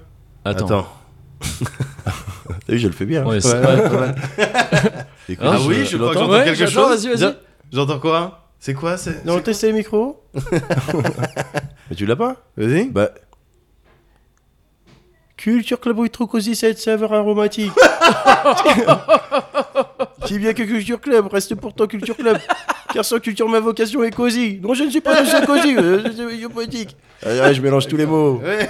Attends. 0.44 0.66
Attends. 0.66 0.88
T'as 2.68 2.74
vu 2.74 2.80
je 2.80 2.88
le 2.88 2.94
fais 2.94 3.06
bien. 3.06 3.26
Ouais, 3.26 3.40
c'est- 3.40 3.54
Ouais, 3.54 3.66
ouais. 3.66 4.14
Écoute, 5.30 5.46
Ah 5.48 5.56
Ah 5.56 5.60
oui, 5.68 5.86
je 5.86 5.96
crois 5.98 6.14
que 6.14 6.20
j'entends 6.20 6.44
quelque 6.44 6.66
chose. 6.66 7.06
vas-y, 7.06 7.16
vas-y. 7.16 7.36
J'entends 7.72 8.00
quoi? 8.00 8.46
C'est 8.60 8.74
quoi 8.74 8.98
c'est... 8.98 9.24
Non, 9.26 9.36
c'est 9.38 9.44
tester 9.44 9.68
les 9.68 9.74
micros. 9.74 10.22
mais 11.90 11.96
tu 11.96 12.06
l'as 12.06 12.16
pas? 12.18 12.36
Quoi 12.56 12.66
Vas-y. 12.68 12.90
Bah 12.90 13.10
Culture 15.42 15.80
Club 15.80 16.10
Trocosi 16.10 16.54
7 16.54 16.78
saveur 16.78 17.14
aromatique. 17.14 17.72
Si 20.26 20.38
bien 20.40 20.54
que 20.54 20.64
Culture 20.64 21.00
Club 21.02 21.28
reste 21.28 21.56
pourtant 21.56 21.88
Culture 21.88 22.16
Club. 22.18 22.38
Car 22.94 23.06
sans 23.06 23.20
culture, 23.20 23.48
ma 23.48 23.60
vocation 23.60 24.04
est 24.04 24.10
cosy. 24.10 24.60
Non, 24.64 24.74
je 24.74 24.84
ne 24.84 24.90
suis 24.90 25.00
pas 25.00 25.22
de 25.22 25.28
ce 25.28 25.46
cosy, 25.46 25.76
euh, 25.78 26.02
je 26.06 26.36
suis 26.38 26.48
poétique. 26.48 26.96
Ah, 27.24 27.54
je 27.54 27.62
mélange 27.62 27.86
tous 27.88 27.98
les 27.98 28.08
mots. 28.08 28.42
Ouais. 28.44 28.68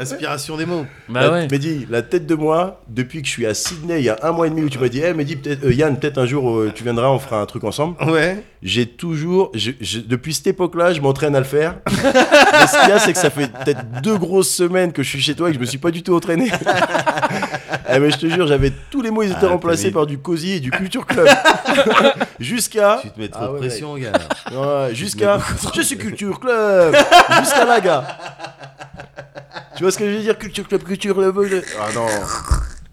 Inspiration 0.00 0.56
des 0.56 0.66
mots. 0.66 0.84
Bah 1.08 1.20
La- 1.22 1.30
ouais. 1.32 1.48
Mehdi, 1.50 1.86
la 1.88 2.02
tête 2.02 2.26
de 2.26 2.34
moi, 2.34 2.82
depuis 2.88 3.20
que 3.22 3.26
je 3.28 3.32
suis 3.32 3.46
à 3.46 3.54
Sydney 3.54 3.98
il 4.00 4.04
y 4.04 4.08
a 4.08 4.18
un 4.22 4.32
mois 4.32 4.46
et 4.46 4.50
demi 4.50 4.62
où 4.62 4.68
tu 4.68 4.78
m'as 4.78 4.88
dit, 4.88 5.02
eh 5.04 5.12
Mehdi, 5.14 5.36
peut-être, 5.36 5.64
euh, 5.64 5.72
Yann, 5.72 5.96
peut-être 5.98 6.18
un 6.18 6.26
jour 6.26 6.50
euh, 6.58 6.72
tu 6.74 6.82
viendras, 6.82 7.08
on 7.10 7.18
fera 7.18 7.40
un 7.40 7.46
truc 7.46 7.62
ensemble. 7.64 7.94
Ouais. 8.10 8.42
J'ai 8.62 8.86
toujours, 8.86 9.50
je- 9.54 9.72
je- 9.80 10.00
depuis 10.00 10.34
cette 10.34 10.46
époque-là, 10.48 10.92
je 10.94 11.00
m'entraîne 11.00 11.36
à 11.36 11.40
le 11.40 11.44
faire. 11.44 11.76
Mais 11.86 12.66
ce 12.66 12.80
qu'il 12.80 12.88
y 12.88 12.92
a, 12.92 12.98
c'est 12.98 13.12
que 13.12 13.18
ça 13.18 13.30
fait 13.30 13.52
peut-être 13.52 14.00
deux 14.02 14.16
grosses 14.16 14.50
semaines 14.50 14.92
que 14.92 15.02
je 15.02 15.08
suis 15.10 15.20
chez 15.20 15.34
toi 15.34 15.48
et 15.48 15.52
que 15.52 15.56
je 15.56 15.60
me 15.60 15.66
suis 15.66 15.78
pas 15.78 15.90
du 15.90 16.02
tout 16.02 16.14
entraîné. 16.14 16.50
eh 17.88 17.98
mais 17.98 18.10
je 18.10 18.16
te 18.18 18.26
jure, 18.26 18.46
j'avais 18.46 18.72
tous 18.90 19.02
les 19.02 19.10
mots, 19.10 19.22
ils 19.22 19.30
étaient 19.30 19.38
Ah, 19.42 19.48
remplacés 19.48 19.90
par 19.94 20.04
du 20.06 20.18
cosy 20.18 20.52
et 20.52 20.60
du 20.60 20.70
culture 20.70 21.06
club. 21.06 21.26
Jusqu'à. 22.40 22.98
Tu 23.00 23.10
te 23.10 23.18
mets 23.18 23.28
trop 23.28 23.40
Ah 23.44 23.46
de 23.48 23.52
ouais, 23.54 23.58
pression, 23.60 23.96
gars. 23.96 24.12
Ouais, 24.52 24.94
jusqu'à. 24.94 25.38
Je 25.74 25.80
suis 25.82 25.96
Culture 25.96 26.38
Club 26.40 26.94
Jusqu'à 27.40 27.64
là, 27.64 27.80
gars 27.80 28.04
Tu 29.76 29.82
vois 29.84 29.90
ce 29.92 29.98
que 29.98 30.04
je 30.10 30.16
veux 30.16 30.22
dire 30.22 30.36
Culture 30.38 30.66
Club, 30.68 30.82
Culture 30.82 31.14
Club. 31.14 31.62
Ah 31.80 31.88
non 31.94 32.06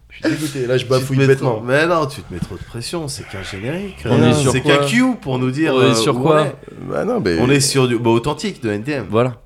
Je 0.10 0.15
suis 0.28 0.36
dégoûté, 0.36 0.68
là 0.68 0.78
je 0.78 0.84
Tu 0.84 0.88
te 0.88 0.94
bafouille 0.94 1.18
mets 1.18 1.28
bêtement. 1.28 1.56
trop- 1.56 1.61
Mais 1.61 1.86
non, 1.88 2.06
tu 2.06 2.22
te 2.22 2.34
mets 2.34 2.40
trop 2.40 2.56
de 2.56 2.64
pression. 2.64 3.07
C'est 3.07 3.28
qu'un 3.28 3.44
générique. 3.44 3.98
On 4.06 4.23
est 4.23 4.34
sur 4.34 4.52
C'est 4.52 4.61
qu'un 4.61 4.86
Q 4.86 5.15
pour 5.22 5.40
nous 5.40 5.52
dire. 5.52 5.73
On 5.76 5.82
est 5.82 5.86
euh, 5.86 5.96
sur 5.96 6.20
quoi 6.20 6.41
on 6.41 6.46
est. 6.46 6.55
Bah 6.89 7.04
non, 7.05 7.20
mais. 7.20 7.38
On 7.39 7.49
est 7.49 7.60
sur 7.60 7.88
du 7.88 7.97
bah, 7.97 8.12
authentique 8.12 8.62
de 8.63 8.71
NTM. 8.71 9.07
Voilà. 9.10 9.40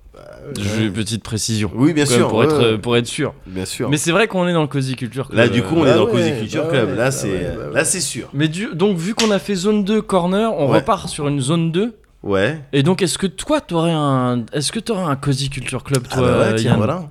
J'ai 0.60 0.86
une 0.86 0.94
petite 0.94 1.24
précision. 1.24 1.72
Oui, 1.76 1.94
bien 1.94 2.06
sûr. 2.06 2.28
Pour, 2.28 2.40
ouais, 2.40 2.46
être, 2.46 2.72
ouais. 2.74 2.78
pour 2.78 2.96
être 2.98 3.08
sûr. 3.08 3.34
Bien 3.48 3.66
sûr. 3.66 3.90
Mais 3.90 3.98
c'est 3.98 4.12
vrai 4.12 4.28
qu'on 4.28 4.48
est 4.48 4.54
dans 4.54 4.62
le 4.62 4.68
Cozy 4.68 4.96
Culture 4.96 5.28
Club. 5.28 5.38
Là, 5.40 5.48
du 5.48 5.62
coup, 5.64 5.76
on 5.76 5.84
bah 5.84 5.92
est 5.92 5.96
dans 5.96 6.06
le 6.06 6.12
Cozy 6.12 6.32
Culture 6.40 6.64
bah 6.66 6.70
Club. 6.70 6.90
ouais, 6.90 6.96
Là, 6.96 7.06
bah 7.06 7.12
c'est 7.12 7.28
ouais, 7.32 7.56
bah 7.74 7.84
c'est 7.86 8.00
sûr. 8.02 8.30
Mais 8.34 8.48
du, 8.48 8.68
donc, 8.74 8.98
vu 8.98 9.14
qu'on 9.14 9.32
a 9.32 9.40
fait 9.40 9.56
zone 9.56 9.84
2 9.84 10.02
corner, 10.02 10.54
on 10.58 10.70
Ouais. 10.70 10.78
repart 10.78 11.10
sur 11.10 11.28
une 11.28 11.40
zone 11.42 11.72
2. 11.72 11.96
Ouais. 12.24 12.60
Et 12.74 12.82
donc, 12.84 13.02
est-ce 13.02 13.18
que 13.18 13.28
toi, 13.28 13.62
t'aurais 13.62 13.92
un. 13.94 14.44
Est-ce 14.54 14.72
que 14.72 14.80
t'aurais 14.80 15.04
un 15.04 15.16
Cozy 15.16 15.50
Culture 15.50 15.84
Club, 15.84 16.04
Ah 16.12 16.16
toi, 16.18 16.28
bah 16.28 16.40
ouais, 16.40 16.56
tiens, 16.56 16.72
Yann? 16.72 16.78
voilà. 16.78 17.04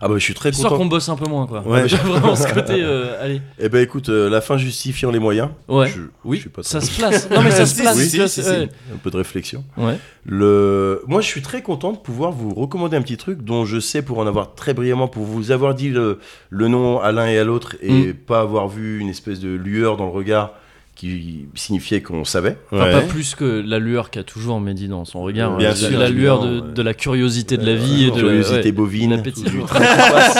Ah 0.00 0.08
bah 0.08 0.14
je 0.18 0.22
suis 0.24 0.34
très 0.34 0.50
Histoire 0.50 0.72
content. 0.72 0.82
qu'on 0.84 0.88
bosse 0.88 1.08
un 1.08 1.16
peu 1.16 1.28
moins, 1.28 1.46
quoi. 1.46 1.62
Ouais. 1.66 1.88
J'ai 1.88 1.96
vraiment 1.96 2.36
ce 2.36 2.46
côté. 2.52 2.74
euh, 2.82 3.22
allez. 3.22 3.40
Eh 3.58 3.68
ben 3.68 3.82
écoute, 3.82 4.08
euh, 4.08 4.28
la 4.28 4.40
fin 4.40 4.56
justifiant 4.58 5.10
les 5.10 5.18
moyens. 5.18 5.48
Ouais. 5.68 5.88
Je, 5.88 6.00
Oui, 6.24 6.36
je 6.36 6.42
suis 6.42 6.50
pas 6.50 6.62
ça 6.62 6.80
se 6.80 6.94
place. 6.98 7.30
Non, 7.30 7.42
mais 7.42 7.50
ça 7.50 7.64
se 7.66 7.80
place. 7.80 7.98
si, 7.98 8.18
vois, 8.18 8.28
si, 8.28 8.42
si. 8.42 8.48
ouais. 8.50 8.68
Un 8.92 8.96
peu 9.02 9.10
de 9.10 9.16
réflexion. 9.16 9.64
Ouais. 9.76 9.98
Le... 10.24 11.02
Moi, 11.06 11.20
je 11.20 11.26
suis 11.26 11.42
très 11.42 11.62
content 11.62 11.92
de 11.92 11.98
pouvoir 11.98 12.32
vous 12.32 12.52
recommander 12.54 12.96
un 12.96 13.02
petit 13.02 13.16
truc 13.16 13.42
dont 13.42 13.64
je 13.64 13.78
sais, 13.80 14.02
pour 14.02 14.18
en 14.18 14.26
avoir 14.26 14.54
très 14.54 14.74
brièvement, 14.74 15.08
pour 15.08 15.24
vous 15.24 15.50
avoir 15.50 15.74
dit 15.74 15.88
le, 15.90 16.18
le 16.50 16.68
nom 16.68 17.00
à 17.00 17.12
l'un 17.12 17.26
et 17.26 17.38
à 17.38 17.44
l'autre 17.44 17.76
et 17.80 17.92
Mm. 18.08 18.14
pas 18.14 18.40
avoir 18.40 18.68
vu 18.68 18.98
une 19.00 19.08
espèce 19.08 19.40
de 19.40 19.48
lueur 19.54 19.96
dans 19.96 20.04
le 20.06 20.10
regard 20.12 20.52
qui 20.96 21.46
signifiait 21.54 22.00
qu'on 22.02 22.24
savait. 22.24 22.56
Enfin, 22.72 22.84
Ouais. 22.84 22.92
pas 22.92 23.00
plus 23.02 23.34
que 23.34 23.44
la 23.64 23.78
lueur 23.78 24.10
qu'a 24.10 24.22
toujours 24.24 24.58
Mehdi 24.60 24.88
dans 24.88 25.04
son 25.04 25.20
regard. 25.22 25.54
Bien 25.56 25.70
Euh, 25.70 25.74
sûr, 25.74 25.98
la 25.98 26.08
lueur 26.08 26.42
de, 26.44 26.82
la 26.82 26.94
curiosité 26.94 27.56
de 27.58 27.66
la 27.66 27.74
vie 27.76 28.04
et 28.04 28.10
de 28.10 28.16
Curiosité 28.16 28.62
ouais, 28.64 28.72
bovine. 28.72 29.10
l'appétit. 29.16 29.44
Du 29.50 29.62
train 29.62 29.78
qui 29.80 29.94
passe. 30.10 30.38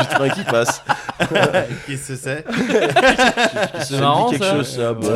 du 0.00 0.06
train 0.08 0.28
qui 0.30 0.44
passe. 0.44 0.82
Qu'est-ce 1.86 2.08
que 2.08 2.16
c'est? 2.16 2.44
C'est 3.80 4.00
marrant, 4.00 4.30
quelque 4.30 4.44
ça. 4.44 4.56
chose, 4.56 4.66
ça. 4.68 4.92
bon. 4.92 5.08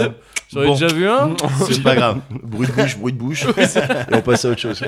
J'en 0.52 0.62
ai 0.62 0.66
Bon. 0.66 0.72
déjà 0.72 0.88
vu 0.88 1.08
un. 1.08 1.36
C'est 1.70 1.80
pas 1.82 1.94
grave. 1.94 2.18
bruit 2.42 2.66
de 2.66 2.72
bouche, 2.72 2.96
bruit 2.98 3.12
de 3.12 3.18
bouche. 3.18 3.44
et 3.44 4.14
on 4.14 4.20
passe 4.20 4.44
à 4.44 4.48
autre 4.50 4.60
chose. 4.60 4.82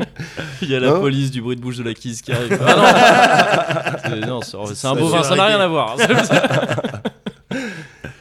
Il 0.62 0.68
y 0.70 0.74
a 0.74 0.80
la 0.80 0.88
Non. 0.90 1.00
police 1.00 1.30
du 1.30 1.40
bruit 1.40 1.56
de 1.56 1.62
bouche 1.62 1.78
de 1.78 1.82
la 1.82 1.94
Kiss 1.94 2.20
qui 2.20 2.30
arrive. 2.32 2.58
Ah 2.62 4.10
non, 4.26 4.40
c'est, 4.42 4.54
non, 4.56 4.66
c'est- 4.66 4.74
c'est 4.74 4.86
un 4.86 4.94
fait 4.96 5.22
ça 5.22 5.34
n'a 5.36 5.46
rien 5.46 5.60
à 5.60 5.66
voir. 5.66 5.96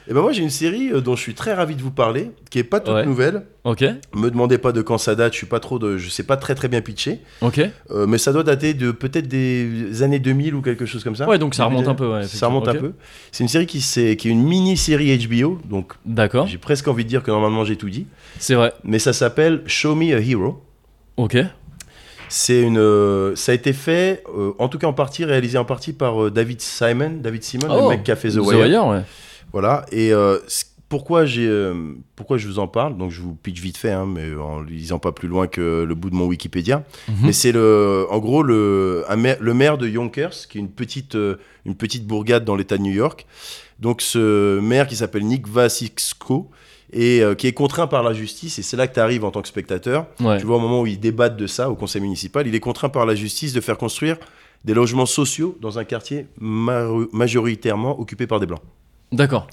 Et 0.10 0.14
ben 0.14 0.22
moi, 0.22 0.32
j'ai 0.32 0.42
une 0.42 0.50
série 0.50 0.90
euh, 0.92 1.02
dont 1.02 1.16
je 1.16 1.22
suis 1.22 1.34
très 1.34 1.54
ravi 1.54 1.76
de 1.76 1.82
vous 1.82 1.92
parler, 1.92 2.32
qui 2.50 2.60
est 2.60 2.64
pas 2.64 2.80
toute 2.80 2.94
Ouais. 2.94 3.06
nouvelle. 3.06 3.44
ok, 3.66 3.84
Me 4.16 4.30
demandez 4.30 4.58
pas 4.58 4.72
de 4.72 4.82
quand 4.82 4.98
ça 4.98 5.16
date, 5.16 5.34
je 5.34 5.38
suis 5.38 5.48
pas 5.48 5.60
trop 5.60 5.80
de, 5.80 5.98
je 5.98 6.10
sais 6.10 6.24
pas 6.24 6.38
très 6.38 6.56
très 6.56 6.70
bien 6.70 6.80
pitcher, 6.82 7.20
ok. 7.42 7.60
Euh, 7.92 8.08
mais 8.08 8.18
ça 8.18 8.32
doit 8.32 8.44
dater 8.44 8.74
de 8.74 8.92
peut-être 8.92 9.28
des 9.28 10.02
années 10.04 10.20
2000 10.20 10.56
ou 10.56 10.62
quelque 10.62 10.86
chose 10.86 11.04
comme 11.04 11.16
ça. 11.18 11.28
Ouais, 11.28 11.38
donc 11.38 11.56
ça 11.56 11.66
remonte 11.66 11.88
un 11.90 11.96
peu. 11.96 12.08
Ouais, 12.12 12.24
ça 12.24 12.48
remonte 12.48 12.68
un 12.70 12.76
peu. 12.76 12.94
C'est 13.34 13.44
une 13.44 13.50
série 13.50 13.66
qui, 13.66 13.82
s'est- 13.82 14.16
qui 14.16 14.30
est 14.30 14.32
une 14.32 14.44
mini-série 14.44 15.18
HBO, 15.28 15.60
donc. 15.70 15.94
D'accord, 16.06 16.48
j'ai 16.48 16.58
presque 16.58 16.88
envie 16.88 17.04
de 17.04 17.10
dire 17.10 17.22
que 17.24 17.32
normalement 17.32 17.66
j'ai 17.66 17.76
tout 17.76 17.90
dit. 17.90 18.08
c'est 18.40 18.56
vrai. 18.56 18.72
Mais 18.86 19.00
ça 19.00 19.12
s'appelle 19.14 19.62
Show 19.66 19.96
Me 19.96 20.16
a 20.16 20.20
Hero. 20.20 20.64
Ok, 21.18 21.36
C'est 22.30 22.62
une, 22.62 22.78
euh, 22.78 23.36
ça 23.36 23.52
a 23.54 23.56
été 23.56 23.72
fait, 23.74 24.24
euh, 24.38 24.52
en 24.60 24.68
tout 24.70 24.78
cas 24.78 24.88
en 24.88 24.94
partie, 24.94 25.24
réalisé 25.26 25.58
en 25.58 25.66
partie 25.66 25.94
par 25.94 26.24
euh, 26.26 26.30
David 26.32 26.62
Simon, 26.62 27.12
David 27.22 27.44
Simon, 27.44 27.68
Oh, 27.70 27.82
le 27.84 27.90
mec 27.90 28.04
qui 28.04 28.12
a 28.12 28.16
fait 28.16 28.30
The, 28.30 28.36
Wire. 28.38 28.86
ouais. 28.88 29.02
Voilà. 29.54 29.86
Et 29.92 30.14
euh, 30.14 30.40
c- 30.48 30.66
pourquoi 30.90 31.26
j'ai, 31.26 31.48
euh, 31.48 31.74
pourquoi 32.16 32.38
je 32.38 32.48
vous 32.48 32.60
en 32.60 32.68
parle? 32.68 32.98
Donc 32.98 33.12
je 33.12 33.22
vous 33.22 33.36
pitch 33.36 33.60
vite 33.60 33.76
fait, 33.78 33.92
hein, 33.92 34.06
mais 34.06 34.34
en 34.36 34.62
lisant 34.62 35.00
pas 35.00 35.12
plus 35.12 35.28
loin 35.28 35.48
que 35.48 35.84
le 35.84 35.96
bout 35.96 36.10
de 36.10 36.16
mon 36.16 36.26
Wikipédia. 36.28 36.86
Mhm. 37.10 37.16
Mais 37.24 37.34
c'est 37.34 37.52
le, 37.52 38.06
en 38.10 38.20
gros 38.20 38.42
le, 38.44 39.04
un 39.10 39.16
maire- 39.18 39.38
le 39.42 39.54
maire 39.54 39.78
de 39.78 39.88
Yonkers, 39.88 40.48
qui 40.50 40.58
est 40.58 40.62
une 40.62 40.70
petite, 40.70 41.16
euh, 41.16 41.36
une 41.66 41.76
petite 41.76 42.08
bourgade 42.08 42.46
dans 42.46 42.56
l'État 42.56 42.78
de 42.78 42.84
New 42.84 42.94
York. 42.94 43.26
Donc 43.80 44.02
ce 44.02 44.60
maire 44.62 44.88
qui 44.88 44.96
s'appelle 44.96 45.26
Nick 45.26 45.48
Vasicko 45.48 46.50
et 46.94 47.22
euh, 47.22 47.36
qui 47.36 47.48
est 47.48 47.54
contraint 47.54 47.88
par 47.88 48.02
la 48.02 48.14
justice. 48.14 48.58
Et 48.58 48.62
c'est 48.64 48.78
là 48.78 48.88
que 48.88 48.94
tu 48.94 49.00
arrives 49.02 49.26
en 49.26 49.32
tant 49.32 49.42
que 49.42 49.48
spectateur. 49.50 50.06
Ouais. 50.22 50.38
Tu 50.40 50.46
vois 50.46 50.56
au 50.56 50.60
moment 50.62 50.82
où 50.82 50.88
ils 50.88 51.00
débattent 51.00 51.36
de 51.38 51.48
ça 51.48 51.70
au 51.70 51.76
conseil 51.76 52.02
municipal, 52.02 52.48
il 52.48 52.56
est 52.56 52.60
contraint 52.62 52.88
par 52.90 53.06
la 53.06 53.14
justice 53.14 53.52
de 53.52 53.60
faire 53.60 53.78
construire 53.78 54.16
des 54.64 54.74
logements 54.74 55.06
sociaux 55.06 55.58
dans 55.62 55.78
un 55.80 55.84
quartier 55.84 56.28
ma- 56.40 56.88
majoritairement 57.12 58.00
occupé 58.00 58.26
par 58.26 58.40
des 58.40 58.46
blancs. 58.46 58.62
D'accord. 59.12 59.48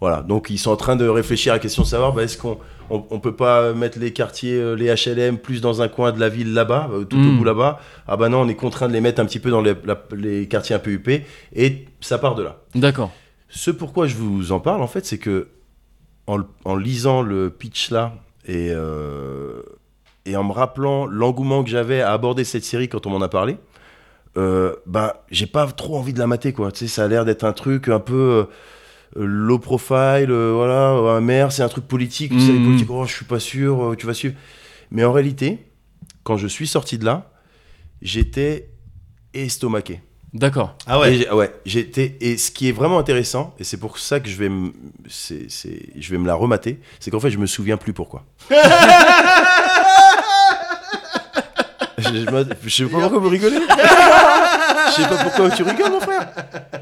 Voilà, 0.00 0.22
donc 0.22 0.48
ils 0.48 0.58
sont 0.58 0.70
en 0.70 0.76
train 0.76 0.96
de 0.96 1.06
réfléchir 1.06 1.52
à 1.52 1.56
la 1.56 1.60
question 1.60 1.82
de 1.82 1.86
savoir 1.86 2.12
bah, 2.14 2.22
est-ce 2.22 2.38
qu'on 2.38 2.58
on, 2.88 3.04
on 3.10 3.20
peut 3.20 3.36
pas 3.36 3.74
mettre 3.74 3.98
les 3.98 4.12
quartiers, 4.14 4.54
euh, 4.56 4.74
les 4.74 4.86
HLM, 4.94 5.36
plus 5.36 5.60
dans 5.60 5.82
un 5.82 5.88
coin 5.88 6.10
de 6.12 6.18
la 6.18 6.30
ville 6.30 6.54
là-bas, 6.54 6.88
euh, 6.92 7.04
tout 7.04 7.16
au 7.18 7.20
Mm. 7.20 7.36
bout 7.38 7.44
là-bas? 7.44 7.80
Ah 8.08 8.16
bah 8.16 8.28
non, 8.30 8.40
on 8.40 8.48
est 8.48 8.54
contraint 8.54 8.88
de 8.88 8.94
les 8.94 9.02
mettre 9.02 9.20
un 9.20 9.26
petit 9.26 9.40
peu 9.40 9.50
dans 9.50 9.60
les, 9.60 9.74
la- 9.84 10.02
les 10.16 10.48
quartiers 10.48 10.74
un 10.74 10.78
peu 10.78 10.90
huppés, 10.90 11.24
et 11.54 11.84
ça 12.00 12.16
part 12.18 12.34
de 12.34 12.42
là. 12.42 12.56
D'accord. 12.74 13.12
Ce 13.50 13.70
pourquoi 13.70 14.06
je 14.06 14.16
vous 14.16 14.52
en 14.52 14.60
parle, 14.60 14.80
en 14.80 14.86
fait, 14.86 15.04
c'est 15.04 15.18
que 15.18 15.48
en, 16.26 16.76
lisant 16.76 17.20
le 17.22 17.50
pitch 17.50 17.90
là, 17.90 18.14
et, 18.46 18.70
euh, 18.70 19.60
et 20.24 20.34
en 20.36 20.44
me 20.44 20.52
rappelant 20.52 21.04
l'engouement 21.06 21.62
que 21.64 21.68
j'avais 21.70 22.00
à 22.00 22.12
aborder 22.12 22.44
cette 22.44 22.64
série 22.64 22.88
quand 22.88 23.06
on 23.06 23.10
m'en 23.10 23.20
a 23.20 23.28
parlé, 23.28 23.56
euh, 24.38 24.76
bah, 24.86 25.24
j'ai 25.30 25.46
pas 25.46 25.66
trop 25.66 25.98
envie 25.98 26.12
de 26.14 26.20
la 26.20 26.26
mater, 26.28 26.52
quoi. 26.52 26.70
Tu 26.72 26.78
sais, 26.80 26.86
ça 26.86 27.04
a 27.04 27.08
l'air 27.08 27.24
d'être 27.24 27.44
un 27.44 27.52
truc 27.52 27.88
un 27.88 27.98
peu 27.98 28.14
euh, 28.14 28.44
low 29.16 29.58
profile, 29.58 30.30
euh, 30.30 30.52
voilà, 30.54 30.90
un 31.16 31.20
maire, 31.20 31.50
c'est 31.52 31.62
un 31.62 31.68
truc 31.68 31.86
politique, 31.88 32.32
c'est 32.38 32.52
Mhm. 32.52 32.64
politique, 32.64 32.88
oh, 32.90 33.04
je 33.06 33.12
suis 33.14 33.24
pas 33.24 33.40
sûr, 33.40 33.82
euh, 33.92 33.96
tu 33.96 34.06
vas 34.06 34.14
suivre. 34.14 34.34
Mais 34.90 35.04
en 35.04 35.12
réalité, 35.12 35.58
quand 36.24 36.36
je 36.36 36.46
suis 36.46 36.66
sorti 36.66 36.98
de 36.98 37.04
là, 37.04 37.30
j'étais 38.02 38.68
estomaqué. 39.34 40.00
D'accord. 40.32 40.76
Ah 40.86 40.96
Et 40.96 41.00
ouais. 41.00 41.14
j'ai- 41.14 41.30
ouais, 41.32 41.52
j'étais 41.66 42.16
et 42.20 42.36
ce 42.36 42.52
qui 42.52 42.68
est 42.68 42.72
vraiment 42.72 43.00
intéressant 43.00 43.52
et 43.58 43.64
c'est 43.64 43.78
pour 43.78 43.98
ça 43.98 44.20
que 44.20 44.28
je 44.28 44.36
vais 44.36 44.48
me 44.48 44.72
c'est, 45.08 45.50
c'est- 45.50 45.88
je 45.98 46.10
vais 46.12 46.18
me 46.18 46.26
la 46.28 46.34
remater, 46.34 46.78
c'est 47.00 47.10
qu'en 47.10 47.18
fait 47.18 47.30
je 47.30 47.38
me 47.38 47.46
souviens 47.46 47.76
plus 47.76 47.92
pourquoi. 47.92 48.24
je, 51.98 52.04
je 52.04 52.44
je 52.64 52.68
sais 52.76 52.84
pas 52.84 53.00
pourquoi 53.00 53.18
vous 53.18 53.28
rigolez. 53.28 53.58
Je 53.58 54.92
sais 55.02 55.08
pas 55.08 55.16
pourquoi 55.24 55.50
tu 55.50 55.62
rigoles 55.62 55.90
mon 55.90 56.00
frère. 56.00 56.28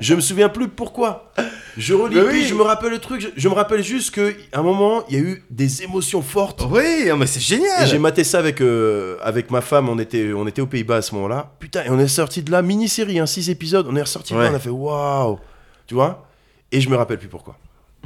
Je 0.01 0.15
me 0.15 0.21
souviens 0.21 0.49
plus 0.49 0.69
pourquoi. 0.69 1.33
Je 1.79 1.95
relis 1.95 2.21
puis 2.29 2.45
je 2.45 2.55
me 2.55 2.63
rappelle 2.63 2.91
le 2.91 2.99
truc, 2.99 3.21
je, 3.21 3.29
je 3.37 3.49
me 3.49 3.55
rappelle 3.55 3.83
juste 3.85 4.11
que 4.11 4.35
à 4.53 4.59
un 4.59 4.63
moment 4.63 5.05
il 5.09 5.15
y 5.15 5.19
a 5.19 5.21
eu 5.23 5.45
des 5.49 5.83
émotions 5.85 6.23
fortes. 6.23 6.65
Oui, 6.71 7.09
mais 7.17 7.27
c'est 7.27 7.39
Et 7.39 7.43
j'ai 7.43 7.57
génial. 7.57 7.99
maté 8.01 8.25
ça 8.25 8.41
avec, 8.41 8.61
euh, 8.61 9.17
avec 9.23 9.51
ma 9.51 9.61
femme, 9.61 9.89
on 9.89 9.99
était, 9.99 10.33
on 10.35 10.47
était 10.49 10.61
aux 10.61 10.67
Pays-Bas 10.67 10.97
à 10.97 11.03
ce 11.03 11.15
moment-là. 11.15 11.53
Putain, 11.61 11.85
et 11.85 11.91
on 11.91 11.99
est 11.99 12.09
sorti 12.09 12.43
de 12.43 12.51
là, 12.51 12.63
mini-série, 12.63 13.19
hein, 13.21 13.27
6 13.27 13.49
épisodes, 13.51 13.87
on 13.89 13.95
est 13.97 14.03
ressorti 14.03 14.35
de 14.35 14.39
là, 14.41 14.51
on 14.51 14.55
a 14.57 14.59
fait 14.59 14.71
waouh 14.71 15.39
Tu 15.87 15.95
vois 15.95 16.27
Et 16.73 16.81
je 16.81 16.89
me 16.91 16.97
rappelle 16.97 17.19
plus 17.19 17.29
pourquoi. 17.29 17.57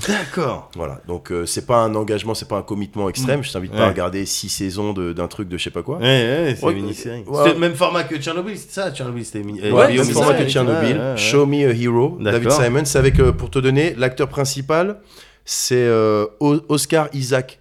D'accord. 0.09 0.71
Voilà, 0.77 1.01
donc 1.07 1.31
euh, 1.31 1.47
c'est 1.47 1.67
pas 1.67 1.77
un 1.79 1.95
engagement, 1.95 2.35
c'est 2.35 2.49
pas 2.49 2.57
un 2.57 2.63
commitment 2.63 3.09
extrême, 3.09 3.43
je 3.43 3.53
t'invite 3.53 3.73
pas 3.73 3.85
à 3.87 3.89
regarder 3.89 4.27
6 4.27 4.49
saisons 4.49 4.93
d'un 4.93 5.29
truc 5.29 5.49
de 5.49 5.57
je 5.59 5.65
sais 5.65 5.71
pas 5.71 5.83
quoi. 5.83 5.99
Ouais, 5.99 6.03
ouais, 6.05 6.57
c'est 6.59 6.65
Ouais, 6.67 6.73
une 6.73 6.83
mini-série. 6.83 7.25
le 7.27 7.55
même 7.59 7.75
format 7.75 8.05
que 8.05 8.17
Tchernobyl, 8.17 8.57
c'est 8.59 8.71
ça 8.73 8.91
Tchernobyl, 8.93 9.25
c'était 9.25 9.43
mini. 9.45 9.61
Ouais, 9.71 9.95
même 9.95 10.05
format 10.05 10.35
que 10.35 10.49
Tchernobyl. 10.49 11.01
Show 11.17 11.47
Me 11.47 11.69
a 11.69 11.73
Hero, 11.73 12.19
David. 12.21 12.51
Simon. 12.51 12.85
C'est 12.85 12.99
avec, 12.99 13.19
euh, 13.21 13.33
pour 13.33 13.51
te 13.51 13.59
donner, 13.59 13.95
l'acteur 13.97 14.29
principal, 14.29 15.01
c'est 15.45 15.75
euh, 15.77 16.27
Oscar 16.41 17.09
Isaac. 17.13 17.59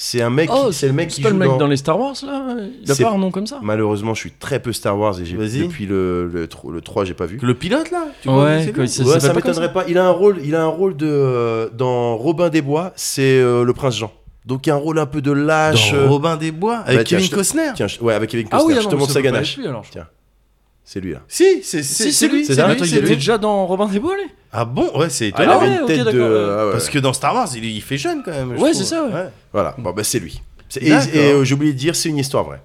C'est 0.00 0.22
un 0.22 0.30
mec, 0.30 0.48
Oh, 0.52 0.68
qui- 0.68 0.74
c'est 0.74 0.86
le 0.86 0.92
mec 0.92 1.10
c'est 1.10 1.16
qui 1.16 1.22
joue 1.22 1.28
le 1.30 1.34
mec 1.34 1.48
dans... 1.48 1.56
dans... 1.56 1.66
les 1.66 1.76
Star 1.76 1.98
Wars 1.98 2.14
là 2.24 2.54
Il 2.84 2.88
a 2.90 2.94
pas 2.94 3.10
un 3.10 3.18
nom 3.18 3.32
comme 3.32 3.48
ça 3.48 3.58
Malheureusement, 3.62 4.14
je 4.14 4.20
suis 4.20 4.30
très 4.30 4.60
peu 4.62 4.72
Star 4.72 4.96
Wars 4.96 5.18
et 5.20 5.24
j'ai 5.24 5.36
depuis 5.36 5.86
le, 5.86 6.28
le, 6.32 6.46
tro- 6.46 6.70
le 6.70 6.80
3, 6.80 7.04
j'ai 7.04 7.14
pas 7.14 7.26
vu. 7.26 7.40
Le 7.42 7.54
pilote 7.54 7.90
là 7.90 8.04
tu 8.22 8.28
Ouais, 8.28 8.70
quoi, 8.72 8.84
Ouais, 8.84 8.86
ça 8.88 9.28
comme 9.30 9.36
m'étonnerait 9.36 9.72
pas. 9.72 9.84
Il 9.88 9.98
a 9.98 10.06
un 10.06 10.10
rôle, 10.12 10.38
il 10.44 10.54
a 10.54 10.62
un 10.62 10.68
rôle 10.68 10.96
de 10.96 11.06
euh, 11.08 11.68
dans 11.76 12.16
Robin 12.16 12.48
des 12.48 12.62
Bois, 12.62 12.92
c'est 12.94 13.40
euh, 13.40 13.64
le 13.64 13.72
prince 13.72 13.96
Jean. 13.98 14.12
Donc 14.46 14.66
il 14.66 14.70
y 14.70 14.72
a 14.72 14.76
un 14.76 14.78
rôle 14.78 15.00
un 15.00 15.06
peu 15.06 15.20
de 15.20 15.32
lâche. 15.32 15.90
Dans 15.92 15.98
euh, 15.98 16.06
Robin 16.08 16.36
des 16.36 16.52
Bois 16.52 16.76
avec 16.86 16.98
bah, 16.98 17.04
tiens, 17.04 17.18
Kevin 17.18 17.30
Costner. 17.32 17.70
Tiens, 17.74 17.86
ouais, 18.00 18.14
avec 18.14 18.30
Kevin 18.30 18.46
Ah 18.52 18.58
Costner. 18.58 18.74
oui, 18.76 18.80
je 18.84 18.88
te 18.88 18.94
montre 18.94 19.10
sa 19.12 19.20
ganache. 19.20 19.58
Alors. 19.66 19.84
Tiens, 19.90 20.06
c'est 20.90 21.00
lui 21.00 21.12
là. 21.12 21.20
Si, 21.28 21.62
c'est 21.62 21.82
Si, 21.82 22.12
c'est 22.14 22.28
lui, 22.28 22.46
c'est 22.46 22.54
ça 22.54 22.66
lui. 22.72 22.80
Il 22.80 22.96
était 22.96 23.14
déjà 23.16 23.36
dans 23.36 23.66
Robin 23.66 23.84
des 23.88 23.98
Bois, 24.00 24.16
lui 24.16 24.30
Ah 24.52 24.64
bon? 24.64 24.90
Ouais, 24.98 25.10
c'est 25.10 25.32
Ah, 25.34 25.42
il 25.42 25.42
étonnant. 25.44 25.60
ouais, 25.60 25.66
une 25.76 25.80
ok, 25.82 25.86
tête 25.86 26.14
de. 26.14 26.22
ah 26.22 26.66
ouais. 26.66 26.72
Parce 26.72 26.88
que 26.88 26.98
dans 26.98 27.12
Star 27.12 27.34
Wars, 27.34 27.48
il, 27.54 27.64
il 27.66 27.82
fait 27.82 27.98
jeune 27.98 28.22
quand 28.24 28.30
même. 28.30 28.54
je 28.56 28.62
Ouais, 28.62 28.72
c'est 28.72 28.84
ça, 28.86 29.04
ouais. 29.04 29.28
Voilà. 29.52 29.74
Bon 29.76 29.92
bah 29.92 30.02
c'est 30.02 30.18
lui. 30.18 30.40
Et, 30.80 30.88
et, 30.88 30.92
euh, 30.92 31.44
j'ai 31.44 31.54
oublié 31.54 31.74
de 31.74 31.78
dire, 31.78 31.94
c'est 31.94 32.08
une 32.08 32.16
histoire 32.16 32.44
vraie. 32.44 32.62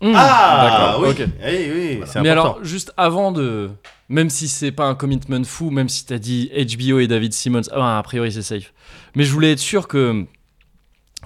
Hum, 0.00 0.12
Ah 0.16 0.68
D'accord, 0.96 1.02
oui. 1.04 1.08
ok. 1.10 1.28
Oui, 1.44 1.70
oui, 1.72 1.98
Mais 1.98 2.02
important. 2.02 2.30
alors, 2.30 2.58
juste 2.64 2.92
avant 2.96 3.30
de. 3.30 3.70
Même 4.08 4.28
si 4.28 4.48
c'est 4.48 4.72
pas 4.72 4.86
un 4.86 4.96
commitment 4.96 5.44
fou, 5.44 5.70
même 5.70 5.88
si 5.88 6.04
t'as 6.04 6.18
dit 6.18 6.50
HBO 6.54 6.98
et 6.98 7.06
David 7.06 7.32
Simmons, 7.32 7.62
ah, 7.72 7.98
a 7.98 8.02
priori 8.02 8.32
c'est 8.32 8.42
safe. 8.42 8.72
Mais 9.14 9.22
je 9.22 9.32
voulais 9.32 9.52
être 9.52 9.60
sûr 9.60 9.86
que 9.86 10.24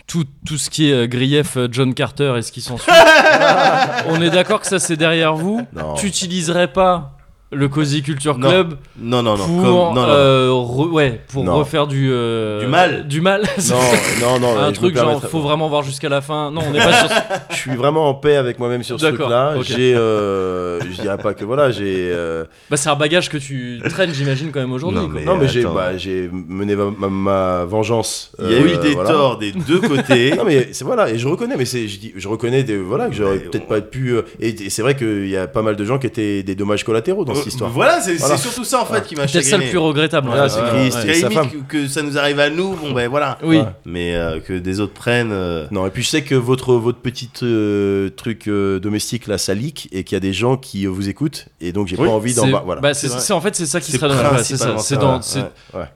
tout, 0.07 0.25
tout 0.47 0.59
ce 0.59 0.71
qui 0.71 0.91
est 0.91 0.93
euh, 0.93 1.07
grief 1.07 1.57
euh, 1.57 1.69
John 1.71 1.95
Carter 1.95 2.35
et 2.37 2.43
ce 2.43 2.53
qui 2.53 2.61
s'ensuit, 2.61 2.93
on 4.09 4.21
est 4.23 4.31
d'accord 4.31 4.61
que 4.61 4.67
ça 4.67 4.79
c'est 4.79 4.97
derrière 4.97 5.35
vous. 5.35 5.67
Non. 5.75 5.95
Tu 5.95 6.07
utiliserais 6.07 6.73
pas 6.73 7.16
le 7.53 7.69
Cozy 7.69 8.03
Culture. 8.03 8.39
Club 8.39 8.75
Non, 8.99 9.23
non, 9.23 9.37
non. 9.37 9.45
pour, 9.47 9.57
comme- 9.63 9.65
non, 9.65 9.95
non, 9.95 10.03
non. 10.03 10.09
euh, 10.09 10.49
re- 10.51 10.91
ouais, 10.91 11.21
pour 11.33 11.45
Non. 11.45 11.57
refaire 11.59 11.87
du 11.87 12.09
euh, 12.11 12.61
Du 12.61 12.67
mal. 12.67 13.07
Du 13.07 13.21
mal. 13.21 13.43
Non, 13.69 13.77
non, 14.21 14.41
non. 14.41 14.59
un 14.59 14.73
truc 14.73 14.97
genre 14.97 15.07
permettrai- 15.11 15.29
faut 15.29 15.41
vraiment 15.41 15.69
voir 15.69 15.83
jusqu'à 15.83 16.09
la 16.09 16.21
fin. 16.21 16.51
Non, 16.51 16.63
on 16.67 16.73
n'est 16.73 16.79
pas 16.81 16.93
sur. 16.93 17.09
Je 17.51 17.57
suis 17.57 17.77
vraiment 17.77 18.09
en 18.09 18.15
paix 18.15 18.37
avec 18.37 18.59
moi-même 18.59 18.83
sur 18.83 18.99
ce 18.99 19.05
D'accord, 19.07 19.27
truc-là. 19.29 19.55
ok. 19.59 19.65
J'ai, 19.65 19.95
euh, 19.95 20.81
je 20.81 21.01
dirais 21.01 21.19
pas 21.19 21.35
que 21.35 21.45
voilà, 21.45 21.71
j'ai. 21.71 22.11
euh, 22.13 22.45
Bah 22.71 22.77
c'est 22.77 22.89
un 22.91 22.95
bagage 22.97 23.29
que 23.31 23.39
tu 23.39 23.81
traînes, 23.89 24.13
j'imagine 24.13 24.51
quand 24.51 24.61
même 24.61 24.73
aujourd'hui. 24.73 25.01
Non, 25.01 25.09
mais- 25.09 25.25
non, 25.25 25.37
mais 25.37 25.49
j'ai, 25.49 25.63
bah, 25.65 25.97
j'ai 25.97 26.29
mené 26.33 26.75
ma, 26.77 26.85
ma- 26.99 27.09
ma 27.09 27.65
vengeance. 27.65 28.33
Il 28.41 28.51
y 28.51 28.55
a 28.55 28.59
euh, 28.59 28.75
eu 28.75 28.77
des 28.83 28.95
voilà. 28.95 29.11
torts 29.11 29.39
des 29.39 29.53
deux 29.53 29.81
côtés. 29.81 30.33
Non 30.37 30.45
mais 30.45 30.69
c'est 30.73 30.85
voilà 30.85 31.11
et 31.11 31.19
je 31.19 31.27
reconnais 31.29 31.57
mais 31.57 31.65
c'est 31.65 31.89
je 31.89 31.99
dis 31.99 32.13
je 32.17 32.29
reconnais 32.29 32.63
des, 32.65 32.77
voilà 32.77 33.09
que 33.09 33.15
j'aurais 33.15 33.39
peut-être 33.39 33.65
on- 33.67 33.69
pas 33.69 33.81
pu 33.81 34.17
et, 34.41 34.49
et 34.49 34.71
c'est 34.71 34.83
vrai 34.83 34.95
qu'il 34.97 35.29
y 35.29 35.37
a 35.37 35.47
pas 35.47 35.63
mal 35.63 35.77
de 35.77 35.85
gens 35.85 35.99
qui 35.99 36.07
étaient 36.07 36.43
des 36.43 36.55
dommages 36.55 36.85
collatéraux 36.85 37.25
dans 37.25 37.35
cette 37.37 37.47
Euh, 37.47 37.49
histoire. 37.51 37.71
Voilà, 37.71 38.01
c'est 38.01 38.15
Voilà. 38.17 38.37
surtout 38.37 38.65
ça 38.65 38.81
en 38.83 38.87
fait 38.87 39.07
qui 39.07 39.15
m'a 39.17 39.27
C'est 39.29 39.35
ça 39.35 39.39
le 39.41 39.45
chagriné. 39.51 39.71
plus 39.71 39.79
regrettable. 39.79 40.27
Voilà, 40.29 40.45
en 40.47 40.49
c'est 40.49 40.61
fait. 40.61 40.67
Christ, 40.71 40.97
Ouais, 40.97 41.03
C'est 41.03 41.09
ouais. 41.09 41.17
et 41.17 41.21
sa 41.21 41.31
femme. 41.31 41.51
que, 41.51 41.57
que 41.73 41.89
ça 41.89 42.03
nous 42.03 42.19
arrive 42.19 42.41
à 42.41 42.51
nous, 42.51 42.75
bon 42.77 42.93
ben 42.93 43.09
voilà. 43.09 43.39
Oui. 43.43 43.59
Ouais. 43.59 43.65
Mais 43.85 44.15
euh, 44.15 44.41
que 44.41 44.53
des 44.55 44.81
autres 44.81 44.93
prennent. 44.95 45.33
euh, 45.33 45.67
Non 45.71 45.87
et 45.87 45.91
puis 45.91 46.03
je 46.03 46.09
sais 46.09 46.23
que 46.23 46.35
votre 46.35 46.75
votre 46.75 46.99
petite 46.99 47.43
euh, 47.43 48.11
truc 48.11 48.49
euh, 48.49 48.79
domestique 48.81 49.27
là 49.27 49.39
ça 49.39 49.55
leak 49.55 49.89
et 49.93 50.05
qu'il 50.05 50.15
y 50.15 50.19
a 50.19 50.21
des 50.21 50.33
gens 50.33 50.57
qui 50.57 50.87
euh, 50.87 50.91
vous 50.91 51.09
écoutent 51.09 51.47
et 51.61 51.73
donc 51.73 51.87
j'ai 51.89 51.97
Oui, 51.97 52.07
pas 52.09 52.13
envie 52.15 52.35
d'en 52.35 52.47
voilà. 52.65 52.81
bah, 52.81 52.95
c'est 52.95 53.33
en 53.33 53.41
fait 53.41 53.55
c'est 53.57 53.67
ça 53.67 53.81
qui 53.81 53.93
serait 53.93 54.09
dommage. 54.09 54.43
C'est 54.43 54.99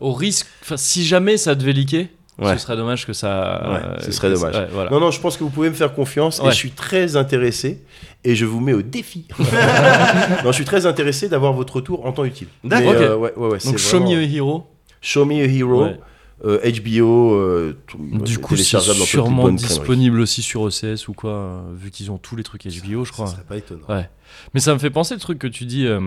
au 0.00 0.12
risque. 0.12 0.46
Si 0.76 1.04
jamais 1.04 1.36
ça 1.36 1.54
devait 1.54 1.72
leaker, 1.72 2.06
Ouais. 2.38 2.54
ce 2.54 2.62
serait 2.62 2.76
dommage 2.76 3.06
que 3.06 3.12
ça. 3.12 3.68
Ouais, 3.68 3.80
euh, 3.84 3.96
ce 4.00 4.12
serait 4.12 4.30
dommage. 4.32 4.54
ouais, 4.56 4.68
voilà. 4.72 4.90
Non 4.90 4.98
non 5.00 5.10
je 5.10 5.20
pense 5.20 5.36
que 5.36 5.44
vous 5.44 5.50
pouvez 5.50 5.68
me 5.68 5.74
faire 5.74 5.94
confiance 5.94 6.40
et 6.42 6.48
je 6.50 6.54
suis 6.54 6.70
très 6.70 7.16
intéressé 7.16 7.82
et 8.24 8.34
je 8.34 8.46
vous 8.46 8.60
mets 8.60 8.72
au 8.72 8.80
défi. 8.82 9.26
non 9.38 10.50
je 10.50 10.52
suis 10.52 10.64
très 10.64 10.86
intéressé 10.86 11.28
d'avoir 11.28 11.52
votre 11.52 11.76
retour 11.76 12.06
en 12.06 12.12
temps 12.12 12.24
utile. 12.24 12.48
D'accord. 12.64 12.92
Euh, 12.94 13.16
ouais, 13.16 13.32
ouais, 13.36 13.48
ouais, 13.48 13.60
c'est 13.60 13.68
Donc 13.68 13.78
Show 13.78 13.98
vraiment- 13.98 14.12
Me 14.12 14.16
a 14.18 14.22
Hero. 14.22 14.66
Show 15.02 15.24
Me 15.26 15.34
a 15.42 15.44
Hero. 15.46 15.84
Ouais. 15.84 16.00
euh, 16.46 16.58
HBO, 16.72 17.34
euh, 17.34 17.76
tout- 17.86 17.98
Du 18.24 18.38
coup, 18.38 18.56
c'est 18.56 18.78
sûrement 18.80 19.50
disponible 19.50 20.20
aussi 20.20 20.40
sur 20.40 20.62
OCS 20.62 21.08
ou 21.08 21.12
quoi, 21.12 21.30
euh, 21.32 21.60
vu 21.76 21.90
qu'ils 21.90 22.10
ont 22.10 22.16
tous 22.16 22.36
les 22.36 22.42
trucs 22.42 22.64
HBO, 22.64 23.04
je 23.04 23.12
crois. 23.12 23.26
Ça 23.26 23.32
serait 23.34 23.44
pas 23.44 23.56
étonnant. 23.58 23.84
Ouais. 23.90 24.08
Mais 24.54 24.60
ça 24.60 24.72
me 24.72 24.78
fait 24.78 24.88
penser 24.90 25.12
le 25.12 25.20
truc 25.20 25.38
que 25.38 25.46
tu 25.46 25.66
dis. 25.66 25.86
euh, 25.86 26.00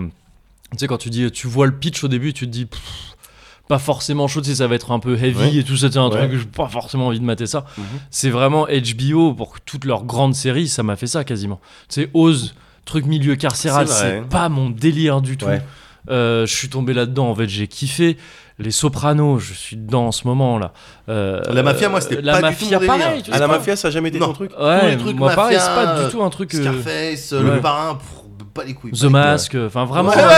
tu 0.72 0.78
sais, 0.78 0.86
quand 0.88 0.98
tu 0.98 1.10
dis, 1.10 1.30
tu 1.30 1.46
vois 1.46 1.66
le 1.66 1.72
pitch 1.72 2.02
au 2.02 2.08
début, 2.08 2.32
tu 2.32 2.46
te 2.46 2.50
dis. 2.50 2.66
pff, 2.66 2.80
pas 3.68 3.78
forcément 3.78 4.28
chaud, 4.28 4.42
sais, 4.42 4.56
ça 4.56 4.66
va 4.66 4.74
être 4.74 4.90
un 4.92 4.98
peu 4.98 5.16
heavy 5.16 5.38
Ouais. 5.38 5.54
et 5.56 5.64
tout 5.64 5.76
ça, 5.76 5.88
c'est 5.90 5.98
un 5.98 6.08
Ouais. 6.08 6.18
truc 6.18 6.30
que 6.32 6.38
j'ai 6.38 6.44
pas 6.44 6.68
forcément 6.68 7.06
envie 7.08 7.20
de 7.20 7.24
mater 7.24 7.46
ça. 7.46 7.64
Mhm. 7.78 7.84
C'est 8.10 8.30
vraiment 8.30 8.66
HBO 8.66 9.32
pour 9.34 9.60
toutes 9.60 9.84
leurs 9.86 10.04
grandes 10.04 10.34
séries, 10.34 10.68
ça 10.68 10.82
m'a 10.82 10.96
fait 10.96 11.06
ça 11.06 11.24
quasiment. 11.24 11.60
Tu 11.88 12.02
sais, 12.02 12.10
Oz, 12.14 12.54
truc 12.84 13.06
milieu 13.06 13.36
carcéral, 13.36 13.86
C'est 13.88 14.22
pas 14.28 14.48
mon 14.48 14.68
délire 14.70 15.20
du 15.22 15.36
tout. 15.38 15.46
Ouais. 15.46 15.62
Euh, 16.10 16.44
je 16.44 16.54
suis 16.54 16.68
tombé 16.68 16.92
là-dedans, 16.92 17.30
en 17.30 17.34
fait, 17.34 17.48
j'ai 17.48 17.66
kiffé. 17.66 18.18
Les 18.58 18.70
Sopranos, 18.70 19.38
je 19.40 19.52
suis 19.54 19.76
dedans 19.76 20.06
en 20.08 20.12
ce 20.12 20.28
moment 20.28 20.58
là. 20.58 20.72
Euh, 21.08 21.40
La 21.52 21.62
mafia, 21.64 21.88
moi, 21.88 22.00
c'était 22.00 22.20
la 22.22 22.38
pas 22.40 22.50
du 22.50 22.56
tout 22.56 22.64
mafia, 22.70 22.78
mon 22.80 22.86
pareil. 22.86 23.22
tu 23.22 23.30
Ah, 23.32 23.34
sais 23.34 23.40
la 23.40 23.48
mafia, 23.48 23.74
ça 23.74 23.88
a 23.88 23.90
jamais 23.90 24.10
été 24.10 24.20
Non. 24.20 24.26
ton 24.26 24.32
truc 24.34 24.52
Ouais, 24.60 24.96
trucs 24.96 25.16
moi 25.16 25.32
pareil, 25.34 25.56
c'est 25.58 25.66
mafia, 25.70 25.86
pas 25.94 26.04
du 26.04 26.10
tout 26.12 26.22
un 26.22 26.30
truc. 26.30 26.54
euh, 26.54 26.60
Scarface, 26.60 27.32
le 27.32 27.60
parrain, 27.60 27.94
pff, 27.96 28.46
pas 28.52 28.62
les 28.64 28.74
couilles. 28.74 28.92
The 28.92 29.04
Mask, 29.04 29.56
enfin 29.66 29.86
vraiment. 29.86 30.10
Ouais. 30.10 30.16
euh, 30.18 30.30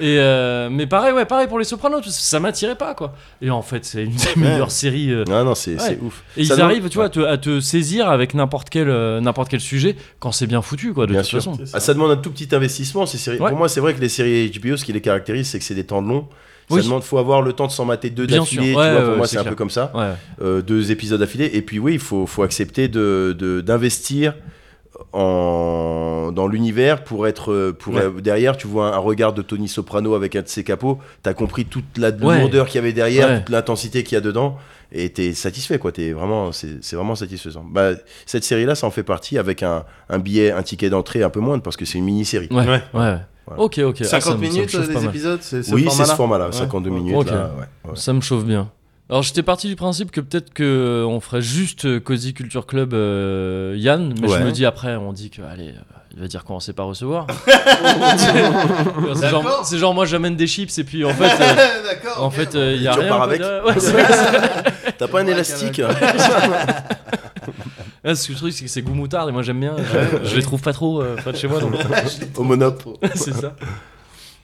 et 0.00 0.18
euh, 0.18 0.68
mais 0.70 0.86
pareil, 0.86 1.12
ouais, 1.12 1.24
pareil 1.24 1.46
pour 1.48 1.58
les 1.58 1.64
Sopranos, 1.64 2.02
ça 2.08 2.40
m'attirait 2.40 2.76
pas 2.76 2.94
quoi. 2.94 3.14
Et 3.42 3.50
en 3.50 3.62
fait, 3.62 3.84
c'est 3.84 4.04
une 4.04 4.12
des 4.14 4.34
meilleures 4.40 4.70
séries. 4.70 5.10
euh, 5.12 5.24
Ah 5.30 5.44
non, 5.44 5.54
c'est 5.54 5.72
Ouais. 5.72 5.78
c'est 5.80 5.98
ouf. 6.02 6.22
et 6.36 6.44
Ça 6.44 6.54
ils 6.54 6.56
donne- 6.56 6.66
arrivent, 6.66 6.88
tu 6.88 6.96
vois, 6.96 7.06
à 7.06 7.08
te, 7.08 7.20
à 7.20 7.36
te 7.38 7.60
saisir 7.60 8.08
avec 8.08 8.34
n'importe 8.34 8.70
quel, 8.70 8.88
euh, 8.88 9.20
n'importe 9.20 9.48
quel 9.48 9.60
sujet 9.60 9.96
quand 10.20 10.32
c'est 10.32 10.46
bien 10.46 10.62
foutu 10.62 10.92
quoi. 10.92 11.06
De 11.06 11.12
Bien 11.12 11.20
toute 11.22 11.30
sûr. 11.30 11.38
façon. 11.38 11.58
Ah, 11.72 11.80
ça 11.80 11.94
demande 11.94 12.10
un 12.10 12.16
tout 12.16 12.30
petit 12.30 12.54
investissement. 12.54 13.06
Ces 13.06 13.18
séries. 13.18 13.38
Ouais. 13.38 13.48
Pour 13.50 13.58
moi, 13.58 13.68
c'est 13.68 13.80
vrai 13.80 13.94
que 13.94 14.00
les 14.00 14.08
séries 14.08 14.50
HBO, 14.50 14.76
ce 14.76 14.84
qui 14.84 14.92
les 14.92 15.00
caractérise, 15.00 15.48
c'est 15.48 15.58
que 15.58 15.64
c'est 15.64 15.74
des 15.74 15.84
temps 15.84 16.00
longs. 16.00 16.26
Ça 16.70 16.76
Oui. 16.76 16.82
demande, 16.82 17.02
faut 17.02 17.18
avoir 17.18 17.42
le 17.42 17.52
temps 17.52 17.66
de 17.66 17.72
s'en 17.72 17.84
mater 17.84 18.08
deux 18.08 18.24
Bien 18.26 18.38
d'affilée. 18.38 18.70
sûr. 18.72 18.78
Ouais, 18.78 18.86
tu 18.86 18.90
vois, 18.92 18.98
ouais, 18.98 19.00
pour 19.02 19.10
ouais, 19.12 19.16
moi, 19.18 19.26
c'est 19.26 19.32
c'est 19.32 19.38
un 19.38 19.42
clair. 19.42 19.52
peu 19.52 19.56
comme 19.56 19.68
ça. 19.70 19.92
Ouais. 19.94 20.06
Euh, 20.42 20.62
deux 20.62 20.90
épisodes 20.90 21.20
d'affilée. 21.20 21.50
Et 21.52 21.60
puis 21.60 21.78
oui, 21.78 21.92
il 21.92 21.98
faut, 21.98 22.26
faut 22.26 22.42
accepter 22.42 22.88
de 22.88 23.36
de- 23.38 23.60
d'investir 23.60 24.32
en 25.12 26.32
dans 26.32 26.46
l'univers 26.46 27.04
pour 27.04 27.26
être 27.26 27.72
pour 27.78 27.94
Ouais. 27.94 28.10
derrière. 28.22 28.56
Tu 28.56 28.66
vois 28.66 28.88
un, 28.88 28.92
un 28.94 28.98
regard 28.98 29.32
de 29.32 29.42
Tony 29.42 29.68
Soprano 29.68 30.14
avec 30.14 30.36
un 30.36 30.42
de 30.42 30.48
ses 30.48 30.64
capots. 30.64 30.98
T'as 31.22 31.34
compris 31.34 31.64
toute 31.64 31.98
la 31.98 32.10
Ouais. 32.10 32.40
lourdeur 32.40 32.66
qu'il 32.66 32.76
y 32.76 32.78
avait 32.78 32.92
derrière, 32.92 33.28
Ouais. 33.28 33.38
toute 33.40 33.50
l'intensité 33.50 34.02
qu'il 34.04 34.14
y 34.14 34.18
a 34.18 34.20
dedans. 34.20 34.56
Et 34.92 35.10
t'es 35.10 35.32
satisfait, 35.34 35.78
quoi. 35.78 35.90
T'es 35.92 36.12
vraiment, 36.12 36.52
c'est 36.52 36.94
vraiment 36.94 37.16
satisfaisant. 37.16 37.64
Bah, 37.68 37.90
cette 38.26 38.44
série-là, 38.44 38.74
ça 38.76 38.86
en 38.86 38.90
fait 38.90 39.02
partie 39.02 39.38
avec 39.38 39.62
un, 39.62 39.84
un 40.08 40.18
billet, 40.18 40.52
un 40.52 40.62
ticket 40.62 40.90
d'entrée 40.90 41.22
un 41.22 41.30
peu 41.30 41.40
moindre 41.40 41.62
parce 41.62 41.76
que 41.76 41.84
c'est 41.84 41.98
une 41.98 42.04
mini-série. 42.04 42.48
Ouais. 42.50 42.66
Ouais. 42.66 42.80
ouais. 42.94 43.16
Ok, 43.58 43.78
ok. 43.78 43.96
Ah, 44.00 44.04
50 44.04 44.22
ça 44.22 44.38
me- 44.38 44.44
ça 44.44 44.50
minutes 44.52 44.76
des 44.88 44.94
mal. 44.94 45.04
épisodes, 45.06 45.38
c'est 45.42 45.62
ce 45.62 45.74
oui, 45.74 45.86
c'est 45.90 46.04
ce 46.04 46.14
format-là, 46.14 46.46
Ouais. 46.46 46.52
52 46.52 46.90
minutes. 46.90 47.16
Ok. 47.16 47.26
Là, 47.30 47.50
ouais, 47.58 47.90
ouais. 47.90 47.96
Ça 47.96 48.12
me 48.12 48.20
chauffe 48.20 48.44
bien. 48.44 48.70
Alors 49.10 49.22
j'étais 49.22 49.42
parti 49.42 49.68
du 49.68 49.76
principe 49.76 50.10
que 50.10 50.20
peut-être 50.22 50.52
que 50.54 50.62
euh, 50.64 51.04
on 51.06 51.20
ferait 51.20 51.42
juste 51.42 51.84
euh, 51.84 52.00
Cozy 52.00 52.32
Culture 52.32 52.64
Club 52.66 52.94
euh, 52.94 53.74
Yann, 53.76 54.14
mais 54.20 54.28
Ouais. 54.30 54.38
je 54.38 54.44
me 54.44 54.50
dis 54.50 54.64
après 54.64 54.96
on 54.96 55.12
dit 55.12 55.28
que 55.28 55.42
allez 55.42 55.68
euh, 55.68 55.80
il 56.14 56.20
va 56.20 56.26
dire 56.26 56.42
qu'on 56.44 56.58
sait 56.58 56.72
pas 56.72 56.84
recevoir. 56.84 57.26
c'est 58.16 59.28
genre, 59.28 59.42
D'accord. 59.42 59.60
c'est 59.66 59.76
genre, 59.78 59.92
moi 59.94 60.06
j'amène 60.06 60.36
des 60.36 60.46
chips 60.46 60.78
et 60.78 60.84
puis 60.84 61.04
en 61.04 61.10
fait 61.12 61.24
euh, 61.40 61.82
D'accord. 61.84 62.22
en 62.24 62.30
fait 62.30 62.54
euh, 62.54 62.72
il 62.74 62.82
y 62.82 62.88
a 62.88 62.94
Tu 62.94 63.00
rien. 63.00 63.14
avec 63.20 63.40
Ouais, 63.42 63.74
T'as 64.98 65.06
pas 65.08 65.20
un 65.20 65.26
Ouais, 65.26 65.32
élastique 65.32 65.82
Ah, 68.06 68.14
ce 68.14 68.26
que 68.28 68.32
je 68.32 68.38
trouve 68.38 68.50
c'est 68.50 68.64
que 68.64 68.70
c'est 68.70 68.82
goût 68.82 68.94
moutarde 68.94 69.28
et 69.28 69.32
moi 69.32 69.42
j'aime 69.42 69.60
bien. 69.60 69.76
Je, 70.22 70.28
je 70.30 70.36
les 70.36 70.42
trouve 70.42 70.62
pas 70.62 70.72
trop 70.72 71.02
euh, 71.02 71.16
près 71.16 71.32
de 71.32 71.36
chez 71.36 71.48
moi 71.48 71.60
donc 71.60 71.74
au 72.36 72.42
monop 72.42 72.98
c'est 73.14 73.34
ça. 73.34 73.54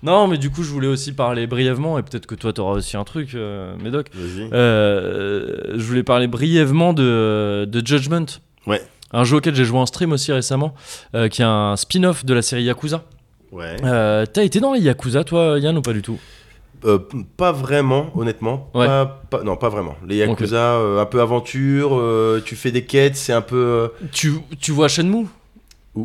Non 0.02 0.26
mais 0.28 0.38
du 0.38 0.50
coup 0.50 0.62
je 0.62 0.70
voulais 0.70 0.86
aussi 0.86 1.12
parler 1.12 1.46
brièvement 1.46 1.98
et 1.98 2.02
peut-être 2.02 2.26
que 2.26 2.34
toi 2.34 2.52
t'auras 2.52 2.72
aussi 2.72 2.96
un 2.96 3.04
truc 3.04 3.34
euh, 3.34 3.74
Médoc. 3.82 4.08
Vas-y. 4.14 4.48
Euh, 4.52 5.74
je 5.76 5.82
voulais 5.84 6.02
parler 6.02 6.26
brièvement 6.26 6.92
de, 6.92 7.66
de 7.70 7.86
Judgment. 7.86 8.26
Ouais. 8.66 8.82
Un 9.12 9.24
jeu 9.24 9.36
auquel 9.38 9.54
j'ai 9.54 9.64
joué 9.64 9.78
en 9.78 9.86
stream 9.86 10.12
aussi 10.12 10.32
récemment, 10.32 10.74
euh, 11.14 11.28
qui 11.28 11.42
est 11.42 11.46
un 11.46 11.76
spin-off 11.76 12.24
de 12.24 12.32
la 12.32 12.42
série 12.42 12.62
Yakuza. 12.62 13.02
Ouais. 13.52 13.76
T'as 13.80 14.42
été 14.44 14.60
dans 14.60 14.72
les 14.72 14.80
Yakuza, 14.80 15.24
toi, 15.24 15.58
Yann, 15.58 15.76
ou 15.76 15.82
pas 15.82 15.92
du 15.92 16.00
tout? 16.02 16.18
Euh, 16.84 16.98
Pas 17.36 17.50
vraiment, 17.52 18.10
honnêtement. 18.14 18.70
Ouais. 18.72 18.86
Pas, 18.86 19.22
pas- 19.28 19.42
non, 19.42 19.56
pas 19.56 19.68
vraiment. 19.68 19.96
Les 20.06 20.16
Yakuza, 20.18 20.74
euh, 20.76 21.00
un 21.02 21.04
peu 21.06 21.20
aventure, 21.20 21.90
euh, 21.98 22.40
tu 22.44 22.54
fais 22.56 22.70
des 22.70 22.84
quêtes, 22.84 23.16
c'est 23.16 23.32
un 23.32 23.42
peu. 23.42 23.90
tu, 24.12 24.34
tu 24.60 24.70
vois 24.72 24.86
Shenmue? 24.88 25.26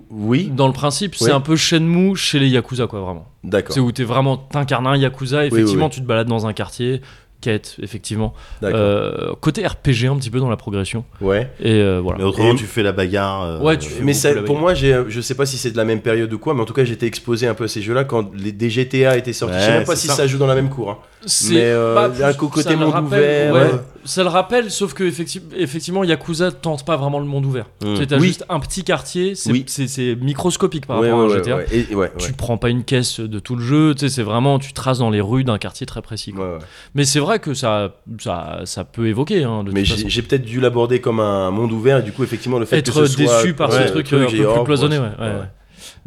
Oui, 0.10 0.52
Dans 0.56 0.68
le 0.68 0.74
principe, 0.74 1.16
c'est 1.16 1.26
Ouais. 1.26 1.32
un 1.32 1.42
peu 1.42 1.56
Shenmue 1.56 2.16
chez 2.16 2.40
les 2.40 2.48
Yakuza, 2.50 2.88
quoi, 2.88 3.02
vraiment. 3.02 3.28
d'accord. 3.44 3.74
C'est 3.74 3.80
où 3.80 3.92
t'es 3.92 4.04
vraiment, 4.04 4.38
t'incarnes 4.38 4.88
un 4.88 4.98
Yakuza, 4.98 5.46
effectivement, 5.46 5.86
oui. 5.86 5.92
tu 5.92 6.02
te 6.02 6.06
balades 6.06 6.28
dans 6.28 6.46
un 6.48 6.54
quartier, 6.54 7.02
quête, 7.42 7.76
effectivement. 7.82 8.34
d'accord. 8.62 8.80
Euh, 8.80 9.34
côté 9.40 9.68
RPG, 9.68 10.08
un 10.08 10.16
petit 10.18 10.32
peu 10.32 10.40
dans 10.40 10.50
la 10.50 10.56
progression. 10.58 11.04
Ouais. 11.22 11.52
Et 11.60 11.74
euh, 11.74 12.00
voilà. 12.02 12.18
Mais 12.20 12.24
autrement, 12.24 12.54
Et- 12.54 12.56
tu 12.56 12.66
fais 12.66 12.82
la 12.82 12.92
bagarre. 12.92 13.44
euh, 13.44 13.60
Ouais, 13.60 13.78
tu 13.78 13.90
fais 13.90 14.00
Mais 14.00 14.14
beaucoup 14.14 14.18
ça, 14.20 14.34
la 14.34 14.42
pour 14.42 14.58
moi, 14.58 14.74
j'ai, 14.74 15.00
je 15.10 15.22
sais 15.22 15.36
pas 15.36 15.46
si 15.46 15.58
c'est 15.58 15.70
de 15.72 15.78
la 15.78 15.86
même 15.86 16.02
période 16.02 16.32
ou 16.34 16.40
quoi, 16.40 16.54
mais 16.56 16.62
en 16.62 16.66
tout 16.66 16.74
cas, 16.74 16.84
j'étais 16.86 17.06
exposé 17.06 17.46
un 17.48 17.54
peu 17.54 17.66
à 17.66 17.68
ces 17.68 17.82
jeux-là 17.84 18.04
quand 18.04 18.32
les, 18.36 18.52
des 18.52 18.70
GTA 18.72 19.18
étaient 19.18 19.34
sortis. 19.34 19.56
je 19.58 19.60
sais 19.62 19.68
Ouais, 19.68 19.78
même 19.80 19.86
pas 19.86 19.96
si 19.96 20.08
ça. 20.08 20.14
ça. 20.14 20.28
joue 20.28 20.38
dans 20.40 20.48
la 20.48 20.56
même 20.56 20.70
cour. 20.70 20.90
hein. 20.90 20.98
C'est- 21.28 21.54
Mais, 21.54 21.62
euh, 21.66 21.94
bah, 21.94 22.28
un 22.28 22.34
côté 22.34 22.76
monde 22.76 22.90
rappelle, 22.94 23.06
ouvert, 23.52 23.54
ouais, 23.54 23.62
ouais. 23.74 23.80
Ça 24.06 24.22
le 24.24 24.30
rappelle, 24.30 24.70
sauf 24.72 24.94
que 24.94 25.04
effecti- 25.04 25.42
effectivement, 25.58 26.04
Yakuza 26.04 26.52
tente 26.52 26.86
pas 26.86 26.96
vraiment 26.96 27.20
le 27.20 27.26
monde 27.26 27.46
ouvert. 27.46 27.66
Mm. 27.84 27.96
Tu 28.08 28.16
Oui. 28.16 28.28
juste 28.28 28.46
un 28.50 28.60
petit 28.60 28.84
quartier, 28.84 29.34
c'est 29.36 29.52
Oui. 29.52 29.66
microscopique 30.22 30.86
par 30.86 31.00
Ouais, 31.00 31.10
rapport 31.12 31.28
ouais, 31.28 31.34
à 31.34 31.38
GTA. 31.38 31.56
ouais. 31.58 31.66
Et-. 31.72 31.86
Tu 32.20 32.34
prends 32.34 32.58
pas 32.58 32.70
une 32.70 32.84
caisse 32.84 33.20
de 33.20 33.40
tout 33.40 33.56
le 33.56 33.64
jeu, 33.64 33.94
c'est 33.98 34.22
vraiment, 34.24 34.60
tu 34.60 34.74
traces 34.74 35.00
dans 35.00 35.10
les 35.10 35.22
rues 35.22 35.44
d'un 35.44 35.58
quartier 35.58 35.86
très 35.86 36.02
précis. 36.02 36.32
quoi. 36.32 36.60
Mais 36.94 37.04
c'est 37.04 37.20
vrai 37.20 37.40
que 37.40 37.54
ça, 37.54 37.96
ça, 38.20 38.62
ça 38.66 38.84
peut 38.84 39.08
évoquer, 39.08 39.44
hein, 39.44 39.64
de 39.64 39.72
Mais 39.72 39.84
j'ai, 39.86 40.22
peut-être 40.22 40.46
dû 40.46 40.60
l'aborder 40.60 41.02
comme 41.02 41.20
un 41.20 41.50
monde 41.52 41.72
ouvert, 41.72 41.98
et 42.00 42.04
du 42.04 42.12
coup, 42.12 42.24
effectivement, 42.24 42.60
le 42.60 42.66
fait 42.66 42.78
Être 42.78 42.94
que 42.94 43.08
ce 43.08 43.14
soit- 43.26 43.42
déçu 43.42 43.54
par 43.56 43.72
ce 43.74 43.88
truc 43.88 44.14
un 44.14 44.20
peu 44.20 44.26
plus 44.28 44.64
cloisonné, 44.66 45.00
ouais. 45.00 45.10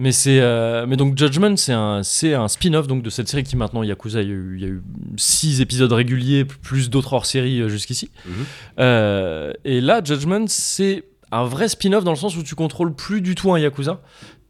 Mais 0.01 0.13
c'est, 0.13 0.39
euh, 0.41 0.87
mais 0.87 0.97
donc 0.97 1.19
Judgment, 1.19 1.57
c'est 1.57 1.73
un, 1.73 2.03
c'est 2.05 2.33
un 2.35 2.47
spin-off 2.47 2.87
donc 2.87 3.03
de 3.03 3.11
cette 3.11 3.27
série 3.29 3.43
qui 3.43 3.57
maintenant 3.57 3.83
Yakuza, 3.83 4.23
il 4.23 4.29
y 4.29 4.31
a 4.31 4.35
eu, 4.35 4.55
il 4.57 4.63
y 4.63 4.65
a 4.65 4.69
eu 4.69 4.83
six 5.17 5.61
épisodes 5.61 5.93
réguliers 5.93 6.45
plus 6.45 6.89
d'autres 6.89 7.13
hors-série 7.15 7.61
euh, 7.61 7.69
jusqu'ici. 7.69 8.11
Mhm. 8.25 8.33
Euh, 8.79 9.53
et 9.65 9.81
là, 9.81 10.01
Judgment, 10.05 10.45
c'est 10.47 11.03
un 11.33 11.45
vrai 11.45 11.69
spin-off 11.69 12.05
dans 12.05 12.13
le 12.13 12.17
sens 12.17 12.37
où 12.37 12.43
tu 12.45 12.55
contrôles 12.55 12.95
plus 12.95 13.21
du 13.21 13.35
tout 13.35 13.53
un 13.53 13.59
Yakuza. 13.59 14.01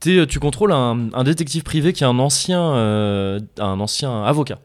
T'es- 0.01 0.27
tu 0.27 0.39
contrôles 0.39 0.71
un, 0.73 1.09
un 1.15 1.25
détective 1.25 1.63
privé 1.63 1.93
qui 1.95 2.05
est 2.05 2.07
un 2.07 2.19
ancien, 2.19 2.75
euh, 2.75 3.41
un 3.59 3.81
ancien 3.81 4.23
avocat 4.25 4.61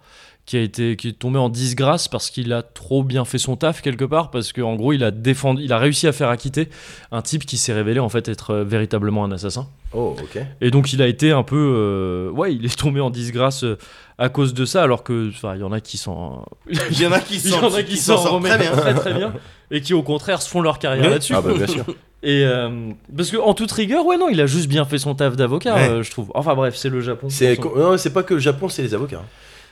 qui 0.45 0.57
a 0.57 0.61
été 0.61 0.97
qui 0.97 1.07
est 1.07 1.13
tombé 1.13 1.39
en 1.39 1.47
disgrâce 1.47 2.09
parce 2.09 2.29
qu'il 2.29 2.51
a 2.51 2.61
trop 2.63 3.01
bien 3.01 3.23
fait 3.23 3.37
son 3.37 3.55
taf 3.55 3.81
quelque 3.81 4.03
part 4.03 4.29
parce 4.29 4.51
qu'en 4.51 4.75
gros 4.75 4.91
il 4.91 5.01
a 5.05 5.09
défendu 5.11 5.63
il 5.63 5.71
a 5.71 5.77
réussi 5.77 6.05
à 6.05 6.11
faire 6.11 6.27
acquitter 6.27 6.67
un 7.13 7.21
type 7.21 7.45
qui 7.45 7.55
s'est 7.55 7.71
révélé 7.71 8.01
en 8.01 8.09
fait 8.09 8.27
être 8.27 8.55
véritablement 8.55 9.23
un 9.23 9.31
assassin 9.31 9.69
Oh, 9.95 10.15
ok. 10.21 10.39
et 10.61 10.71
donc 10.71 10.91
il 10.93 11.01
a 11.01 11.07
été 11.07 11.31
un 11.31 11.43
peu 11.43 11.55
euh, 11.77 12.29
ouais 12.31 12.53
il 12.55 12.65
est 12.65 12.75
tombé 12.77 12.99
en 12.99 13.09
disgrâce 13.11 13.63
euh, 13.63 13.77
à 14.17 14.27
cause 14.29 14.53
de 14.53 14.65
ça 14.65 14.81
alors 14.83 15.03
que 15.03 15.29
enfin 15.29 15.53
il 15.55 15.61
y 15.61 15.63
en 15.63 15.71
a 15.71 15.79
qui 15.81 15.97
s'en 15.97 16.45
Il 16.69 16.99
y 16.99 17.05
en 17.05 17.11
a 17.11 17.19
qui 17.19 17.37
il 17.43 17.51
y 17.51 17.53
en 17.53 17.69
s'en 17.69 17.75
a 17.75 17.83
qui 17.83 17.91
qui 17.91 17.97
s'en 17.97 18.17
s'en 18.17 18.23
sortent 18.23 18.33
remettent 18.35 18.53
très 18.57 18.69
bien. 18.69 18.75
très 18.75 18.93
très 18.95 19.13
bien 19.13 19.33
et 19.71 19.81
qui 19.81 19.93
au 19.93 20.01
contraire 20.03 20.41
se 20.41 20.49
font 20.49 20.61
leur 20.61 20.79
carrière 20.79 21.05
Oui. 21.05 21.11
là-dessus 21.11 21.33
Ah, 21.35 21.41
bah, 21.41 21.53
bien 21.55 21.67
sûr. 21.67 21.85
Et 22.25 22.45
euh, 22.45 22.69
parce 23.17 23.29
que 23.31 23.35
en 23.37 23.53
toute 23.53 23.71
rigueur, 23.73 24.05
ouais 24.05 24.17
non, 24.17 24.29
il 24.29 24.39
a 24.39 24.45
juste 24.45 24.69
bien 24.69 24.85
fait 24.85 24.97
son 24.97 25.13
taf 25.13 25.35
d'avocat, 25.35 25.75
Ouais. 25.75 25.89
euh, 25.89 26.03
je 26.03 26.09
trouve. 26.11 26.31
Enfin 26.33 26.55
bref, 26.55 26.73
c'est 26.77 26.87
le 26.87 27.01
Japon. 27.01 27.27
C'est 27.29 27.55
son- 27.55 27.75
non, 27.75 27.97
c'est 27.97 28.13
pas 28.13 28.23
que 28.23 28.33
le 28.35 28.39
Japon, 28.39 28.69
c'est 28.69 28.81
les 28.81 28.93
avocats. 28.93 29.21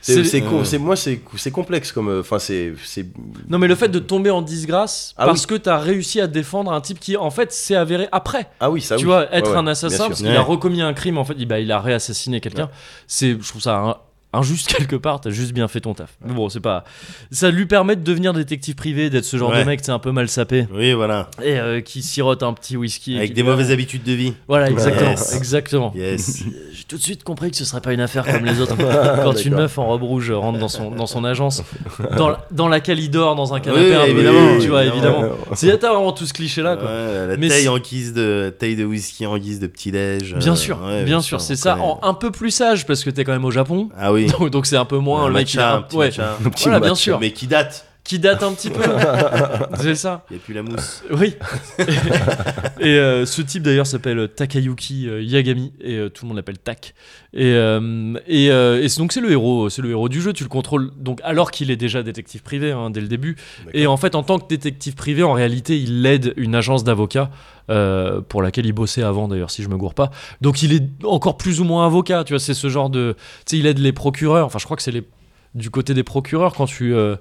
C'est- 0.04 0.24
C'est 0.24 0.40
c'est 0.40 0.42
euh, 0.42 0.78
moi 0.80 0.96
c'est 0.96 1.20
c'est 1.36 1.52
complexe 1.52 1.92
comme 1.92 2.08
euh, 2.08 2.20
enfin 2.20 2.40
c'est 2.40 2.74
c'est 2.84 3.06
Non 3.48 3.58
mais 3.58 3.68
le 3.68 3.76
fait 3.76 3.88
de 3.88 4.00
tomber 4.00 4.30
en 4.30 4.42
disgrâce 4.42 5.14
Ah 5.16 5.26
parce 5.26 5.46
que 5.46 5.54
t'as 5.54 5.78
réussi 5.78 6.20
à 6.20 6.26
défendre 6.26 6.72
un 6.72 6.80
type 6.80 6.98
qui 6.98 7.16
en 7.16 7.30
fait 7.30 7.52
s'est 7.52 7.76
avéré 7.76 8.08
après. 8.10 8.48
ah 8.58 8.68
oui 8.70 8.80
ça 8.80 8.96
tu 8.96 9.04
oui. 9.04 9.12
vois, 9.12 9.32
être 9.32 9.52
Ouais, 9.52 9.56
un 9.56 9.66
assassin 9.68 10.08
parce 10.08 10.18
qu'il 10.20 10.28
Ouais. 10.28 10.36
a 10.36 10.42
recommis 10.42 10.82
un 10.82 10.92
crime 10.92 11.18
en 11.18 11.24
fait, 11.24 11.34
il, 11.38 11.46
bah, 11.46 11.60
il 11.60 11.70
a 11.70 11.80
réassassiné 11.80 12.40
quelqu'un. 12.40 12.68
C'est, 13.06 13.40
je 13.40 13.48
trouve 13.48 13.62
ça 13.62 13.76
un- 13.78 13.96
injuste 14.32 14.68
quelque 14.76 14.96
part. 14.96 15.20
T'as 15.20 15.30
juste 15.30 15.52
bien 15.52 15.68
fait 15.68 15.80
ton 15.80 15.94
taf. 15.94 16.10
Mais 16.24 16.32
bon, 16.34 16.48
c'est 16.48 16.60
pas. 16.60 16.84
Ça 17.30 17.50
lui 17.50 17.66
permet 17.66 17.96
de 17.96 18.02
devenir 18.02 18.32
détective 18.32 18.74
privé, 18.74 19.10
d'être 19.10 19.24
ce 19.24 19.36
genre 19.36 19.50
Ouais. 19.50 19.60
de 19.60 19.64
mec, 19.66 19.80
c'est 19.82 19.92
un 19.92 19.98
peu 19.98 20.12
mal 20.12 20.28
sapé 20.28 20.66
Oui, 20.74 20.92
voilà. 20.92 21.28
et 21.42 21.58
euh, 21.58 21.80
qui 21.80 22.02
sirote 22.02 22.42
un 22.42 22.52
petit 22.52 22.76
whisky. 22.76 23.16
Avec 23.18 23.34
des 23.34 23.42
mauvaises 23.42 23.70
habitudes 23.70 24.02
de 24.04 24.12
vie. 24.12 24.32
Voilà, 24.48 24.70
exactement, 24.70 25.10
Yes. 25.10 25.34
exactement. 25.36 25.92
Yes. 25.94 26.44
J'ai 26.72 26.84
tout 26.84 26.96
de 26.96 27.02
suite 27.02 27.24
compris 27.24 27.50
que 27.50 27.56
ce 27.56 27.64
serait 27.64 27.80
pas 27.80 27.92
une 27.92 28.00
affaire 28.00 28.24
comme 28.24 28.44
les 28.44 28.60
autres. 28.60 28.76
Quand 29.22 29.44
une 29.44 29.54
meuf 29.54 29.78
en 29.78 29.86
robe 29.86 30.02
rouge 30.02 30.30
rentre 30.30 30.58
dans 30.58 30.68
son, 30.68 30.90
dans 30.90 31.06
son 31.06 31.24
agence, 31.24 31.62
dans, 32.16 32.36
dans 32.50 32.68
laquelle 32.68 32.98
il 33.00 33.10
dort 33.10 33.34
dans 33.36 33.52
un 33.54 33.60
canapé, 33.60 33.82
Oui, 33.90 33.94
un 33.94 34.04
peu, 34.04 34.10
évidemment, 34.10 34.58
tu 34.60 34.68
vois, 34.68 34.84
évidemment. 34.84 35.22
C'est 35.54 35.78
t'as 35.78 35.88
vraiment 35.92 36.12
tout 36.12 36.26
ce 36.26 36.32
cliché 36.32 36.62
là, 36.62 36.76
quoi. 36.76 36.86
Ouais, 36.88 37.26
la 37.28 37.36
Mais 37.36 37.48
taille 37.48 37.68
en 37.68 37.78
guise 37.78 38.12
de 38.12 38.54
taille 38.58 38.76
de 38.76 38.84
whisky 38.84 39.26
en 39.26 39.36
guise 39.38 39.58
de 39.60 39.66
petit 39.66 39.90
déj. 39.90 40.34
Bien 40.36 40.54
sûr, 40.56 40.78
bien 41.04 41.20
sûr, 41.20 41.40
c'est 41.40 41.56
ça. 41.56 41.78
En 41.78 41.98
un 42.02 42.14
peu 42.14 42.30
plus 42.30 42.50
sage 42.50 42.86
parce 42.86 43.04
que 43.04 43.10
t'es 43.10 43.24
quand 43.24 43.32
même 43.32 43.44
au 43.44 43.50
Japon. 43.50 43.88
Ah 43.98 44.12
oui. 44.12 44.21
Donc- 44.38 44.50
Donc 44.50 44.66
c'est 44.66 44.76
un 44.76 44.84
peu 44.84 44.98
moins 44.98 45.22
le 45.28 45.34
mec 45.40 45.48
a 45.58 45.76
un 45.76 45.80
ouais. 45.98 46.10
Voilà, 46.64 46.78
bien 46.80 46.94
sûr. 46.94 47.20
Mais 47.20 47.32
qui 47.32 47.46
date. 47.46 47.86
Qui 48.04 48.18
date 48.18 48.42
un 48.42 48.52
petit 48.52 48.68
peu. 48.68 48.82
c'est 49.80 49.94
ça. 49.94 50.24
Il 50.30 50.34
n'y 50.34 50.38
a 50.40 50.44
plus 50.44 50.54
la 50.54 50.62
mousse. 50.62 51.04
Oui. 51.12 51.36
et 52.80 52.96
euh, 52.98 53.24
ce 53.26 53.42
type 53.42 53.62
d'ailleurs 53.62 53.86
s'appelle 53.86 54.28
Takayuki 54.28 55.08
euh, 55.08 55.22
Yagami 55.22 55.72
et 55.80 55.96
euh, 55.96 56.08
tout 56.08 56.24
le 56.24 56.28
monde 56.28 56.36
l'appelle 56.36 56.58
Tak. 56.58 56.94
Et, 57.32 57.52
euh, 57.54 58.14
et, 58.26 58.50
euh, 58.50 58.86
donc 58.98 59.12
c'est 59.12 59.20
le 59.20 59.30
héros, 59.30 59.70
c'est 59.70 59.82
le 59.82 59.90
héros 59.90 60.08
du 60.08 60.20
jeu. 60.20 60.32
Tu 60.32 60.42
le 60.42 60.48
contrôles 60.48 60.90
donc 60.96 61.20
alors 61.22 61.52
qu'il 61.52 61.70
est 61.70 61.76
déjà 61.76 62.02
détective 62.02 62.42
privé 62.42 62.72
hein, 62.72 62.90
dès 62.90 63.00
le 63.00 63.06
début. 63.08 63.36
Et 63.72 63.86
en 63.86 63.96
fait, 63.96 64.16
en 64.16 64.24
tant 64.24 64.38
que 64.40 64.48
détective 64.48 64.94
privé, 64.94 65.22
en 65.22 65.32
réalité, 65.32 65.78
il 65.78 66.04
aide 66.04 66.34
une 66.36 66.54
agence 66.56 66.82
d'avocats. 66.84 67.30
euh, 67.70 68.20
pour 68.20 68.42
laquelle 68.42 68.66
il 68.66 68.72
bossait 68.72 69.04
avant 69.04 69.28
d'ailleurs 69.28 69.52
si 69.52 69.62
je 69.62 69.68
me 69.68 69.76
gourre 69.76 69.94
pas 69.94 70.10
donc 70.40 70.64
il 70.64 70.72
est 70.72 70.82
encore 71.04 71.36
plus 71.36 71.60
ou 71.60 71.64
moins 71.64 71.86
avocat 71.86 72.24
tu 72.24 72.32
vois 72.32 72.40
c'est 72.40 72.54
ce 72.54 72.68
genre 72.68 72.90
de 72.90 73.14
tu 73.46 73.56
sais 73.56 73.58
il 73.58 73.66
aide 73.66 73.78
les 73.78 73.92
procureurs 73.92 74.46
enfin 74.46 74.58
je 74.58 74.64
crois 74.64 74.76
que 74.76 74.82
c'est 74.82 74.90
les 74.90 75.04
du 75.54 75.70
côté 75.70 75.94
des 75.94 76.02
procureurs 76.02 76.54
quand 76.54 76.66
tu 76.66 76.92
euh, 76.92 77.14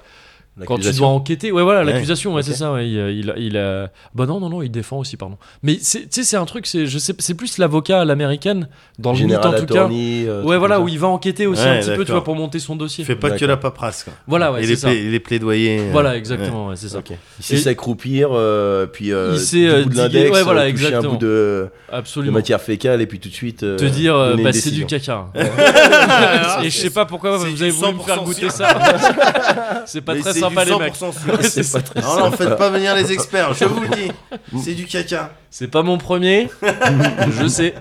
quand 0.65 0.77
tu 0.77 0.91
dois 0.93 1.07
enquêter, 1.07 1.51
ouais, 1.51 1.63
voilà, 1.63 1.79
Ouais, 1.85 1.93
l'accusation, 1.93 2.33
ouais, 2.33 2.41
ok. 2.41 2.47
c'est 2.47 2.53
ça, 2.55 2.73
ouais, 2.73 2.87
il, 2.87 2.95
il, 2.97 3.33
il 3.37 3.57
a. 3.57 3.89
Bah 4.13 4.25
non, 4.25 4.39
non, 4.39 4.49
non, 4.49 4.61
il 4.61 4.69
défend 4.69 4.97
aussi, 4.99 5.15
pardon. 5.17 5.37
Mais 5.63 5.77
c'est- 5.81 6.01
tu 6.01 6.07
sais, 6.11 6.23
c'est 6.23 6.35
un 6.37 6.45
truc, 6.45 6.67
c'est, 6.67 6.85
je 6.85 6.97
sais, 6.99 7.13
c'est 7.19 7.33
plus 7.35 7.57
l'avocat 7.57 8.01
à 8.01 8.05
l'américaine, 8.05 8.67
dans 8.99 9.13
le 9.13 9.19
mythe 9.19 9.37
en 9.45 9.53
tout 9.53 9.65
cas. 9.65 9.87
euh, 9.91 10.43
Ouais, 10.43 10.57
voilà, 10.57 10.79
où 10.81 10.87
il 10.87 10.99
va 10.99 11.07
enquêter 11.07 11.47
aussi 11.47 11.63
Ouais, 11.63 11.69
un 11.69 11.79
petit 11.79 11.95
peu, 11.95 12.05
tu 12.05 12.11
vois, 12.11 12.23
pour 12.23 12.35
monter 12.35 12.59
son 12.59 12.75
dossier. 12.75 13.03
fais 13.05 13.15
pas 13.15 13.31
que 13.31 13.45
la 13.45 13.57
paperasse. 13.57 14.03
Quoi. 14.03 14.13
Voilà, 14.27 14.51
ouais, 14.51 14.59
Et 14.59 14.63
c'est 14.63 14.69
les, 14.69 14.75
ça. 14.75 14.87
pla- 14.89 14.99
les 14.99 15.19
plaidoyers. 15.19 15.79
euh, 15.79 15.89
Voilà, 15.91 16.17
exactement, 16.17 16.67
ouais, 16.67 16.75
c'est 16.75 16.87
ça. 16.89 16.95
ça. 16.95 16.99
Ok. 16.99 17.11
Il 17.39 17.43
sait 17.45 17.57
s'accroupir, 17.57 18.29
euh, 18.33 18.85
puis 18.87 19.11
euh, 19.13 19.31
Il 19.33 19.39
sait, 19.39 19.57
du 19.59 19.67
euh, 19.69 19.83
bout 19.83 19.89
de 19.89 19.97
l'index, 19.97 20.31
ouais, 20.31 20.43
voilà, 20.43 20.61
euh, 20.63 20.71
toucher 20.71 20.93
un 20.93 21.01
bout 21.01 21.17
de, 21.17 21.25
de 21.25 21.69
Absolument. 21.91 22.33
matière 22.33 22.61
fécale, 22.61 23.01
et 23.01 23.07
puis 23.07 23.19
tout 23.19 23.29
de 23.29 23.33
suite 23.33 23.63
euh, 23.63 23.77
Te 23.77 23.85
dire, 23.85 24.15
euh, 24.15 24.35
bah, 24.43 24.51
c'est 24.53 24.71
du 24.71 24.85
caca. 24.85 25.27
Et 26.63 26.69
je 26.69 26.77
sais 26.77 26.89
pas 26.89 27.05
pourquoi 27.05 27.37
vous 27.37 27.45
avez 27.45 27.69
voulu 27.71 27.93
me 27.93 27.99
100% 27.99 28.05
faire 28.05 28.23
goûter 28.23 28.49
ça. 28.49 28.67
c'est 29.85 30.01
pas 30.01 30.15
très 30.15 30.33
c'est 30.53 30.55
sympa, 30.55 30.65
du 30.65 30.71
les 30.71 30.77
mecs. 30.79 30.93
100% 30.93 30.97
sûr. 30.97 31.33
Ouais, 31.39 31.43
c'est 31.43 31.71
pas 31.71 31.81
très 31.81 32.01
Non, 32.01 32.19
non, 32.19 32.31
faites 32.31 32.55
pas 32.57 32.69
venir 32.69 32.95
les 32.95 33.11
experts, 33.11 33.53
je 33.53 33.65
vous 33.65 33.81
le 33.81 33.87
dis. 33.89 34.11
C'est 34.63 34.73
du 34.73 34.85
caca. 34.85 35.31
C'est 35.49 35.67
pas 35.69 35.83
mon 35.83 35.97
premier, 35.97 36.49
je 37.31 37.47
sais. 37.47 37.73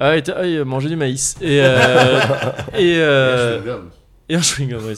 Ah 0.00 0.20
t'as- 0.20 0.34
ah, 0.38 0.46
il 0.46 0.58
a 0.60 0.64
mangé 0.64 0.88
du 0.88 0.96
maïs. 0.96 1.36
Et, 1.40 1.60
euh, 1.62 2.20
et, 2.76 2.96
euh, 2.98 3.60
et 3.64 3.70
un 3.70 3.80
chewing-gum, 4.30 4.84
ouais. 4.86 4.94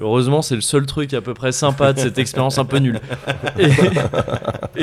Heureusement, 0.00 0.42
c'est 0.42 0.54
le 0.54 0.60
seul 0.60 0.86
truc 0.86 1.12
à 1.12 1.20
peu 1.20 1.34
près 1.34 1.52
sympa 1.52 1.92
de 1.92 1.98
cette 1.98 2.18
expérience 2.18 2.58
un 2.58 2.64
peu 2.64 2.78
nulle. 2.78 3.00
Et, 3.58 3.68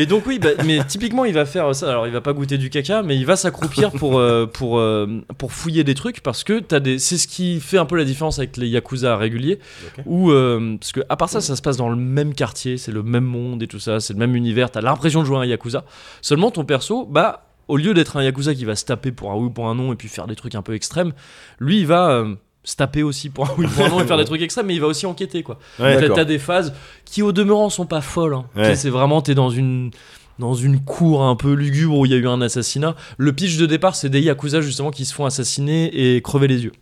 et 0.01 0.06
donc, 0.06 0.27
oui, 0.27 0.40
bah, 0.40 0.50
mais 0.66 0.84
typiquement, 0.85 1.25
il 1.25 1.34
va 1.34 1.45
faire 1.45 1.74
ça. 1.74 1.90
Alors, 1.90 2.06
il 2.06 2.14
va 2.14 2.22
pas 2.22 2.34
goûter 2.34 2.58
du 2.58 2.69
caca, 2.69 3.01
mais 3.01 3.16
il 3.17 3.25
va 3.25 3.35
s'accroupir 3.35 3.92
pour, 3.92 4.19
euh, 4.19 4.45
pour, 4.45 4.77
euh, 4.77 5.24
pour 5.38 5.51
fouiller 5.51 5.84
des 5.84 5.95
trucs 5.95 6.22
parce 6.22 6.43
que 6.43 6.59
t'as 6.59 6.80
des... 6.80 7.00
c'est 7.00 7.17
ce 7.17 7.27
qui 7.27 7.59
fait 7.59 7.77
un 7.77 7.85
peu 7.85 7.95
la 7.95 8.03
différence 8.03 8.38
avec 8.40 8.58
les 8.58 8.67
yakuza 8.67 9.17
réguliers. 9.17 9.59
Où, 10.06 10.32
euh, 10.32 10.77
parce 10.80 10.92
que, 10.92 11.01
à 11.09 11.16
part 11.16 11.30
ça, 11.30 11.42
ça 11.42 11.56
se 11.56 11.61
passe 11.61 11.77
dans 11.77 11.90
le 11.90 11.95
même 11.95 12.34
quartier, 12.34 12.77
c'est 12.77 12.92
le 12.92 13.03
même 13.03 13.25
monde 13.25 13.64
et 13.64 13.67
tout 13.67 13.80
ça, 13.80 14.00
c'est 14.00 14.14
le 14.14 14.19
même 14.19 14.35
univers. 14.35 14.69
T'as 14.69 14.82
l'impression 14.82 15.22
de 15.22 15.25
jouer 15.25 15.38
à 15.38 15.42
un 15.42 15.45
yakuza. 15.45 15.85
Seulement, 16.22 16.51
ton 16.51 16.66
perso, 16.66 17.06
bah, 17.06 17.48
au 17.67 17.77
lieu 17.77 17.93
d'être 17.93 18.17
un 18.17 18.24
yakuza 18.24 18.53
qui 18.53 18.66
va 18.66 18.75
se 18.75 18.85
taper 18.85 19.11
pour 19.11 19.32
un 19.32 19.35
oui 19.35 19.45
ou 19.45 19.50
pour 19.50 19.67
un 19.67 19.75
non 19.75 19.92
et 19.93 19.95
puis 19.95 20.08
faire 20.08 20.27
des 20.27 20.35
trucs 20.35 20.56
un 20.56 20.61
peu 20.61 20.75
extrêmes, 20.75 21.14
lui, 21.59 21.80
il 21.80 21.88
va. 21.88 22.25
Se 22.66 22.76
taper 22.76 23.03
aussi 23.03 23.30
pour 23.30 23.45
un 23.45 23.52
oui 23.58 23.66
ou 23.66 23.69
pour 23.69 23.85
un 23.85 23.90
non 23.90 24.02
et 24.02 24.06
faire 24.06 24.18
des 24.18 24.26
trucs 24.26 24.42
extrêmes 24.42 24.66
mais 24.66 24.74
il 24.76 24.82
va 24.82 24.88
aussi 24.88 25.06
enquêter 25.06 25.42
quoi 25.44 25.58
Ouais, 25.80 26.06
T'as- 26.10 26.26
des 26.26 26.40
phases 26.40 26.74
qui 27.06 27.22
au 27.22 27.32
demeurant 27.32 27.69
sont 27.69 27.85
pas 27.85 28.02
folles. 28.02 28.34
hein. 28.34 28.45
Ouais. 28.56 28.64
Tu 28.64 28.69
sais, 28.72 28.76
C'est 28.76 28.90
vraiment 28.90 29.22
t'es 29.22 29.35
dans 29.35 29.50
une 29.50 29.92
dans 30.38 30.53
une 30.53 30.82
cour 30.82 31.24
un 31.24 31.35
peu 31.38 31.53
lugubre 31.53 31.98
où 31.98 32.06
il 32.06 32.11
y 32.11 32.16
a 32.16 32.18
eu 32.18 32.27
un 32.27 32.42
assassinat. 32.42 32.95
Le 33.18 33.32
pitch 33.32 33.56
de 33.56 33.66
départ 33.66 33.95
c'est 33.95 34.10
des 34.10 34.19
yakuza 34.19 34.60
justement 34.60 34.92
qui 34.92 35.06
se 35.06 35.14
font 35.14 35.26
assassiner 35.26 36.16
et 36.16 36.22
crever 36.22 36.48
les 36.50 36.64
yeux. 36.66 36.74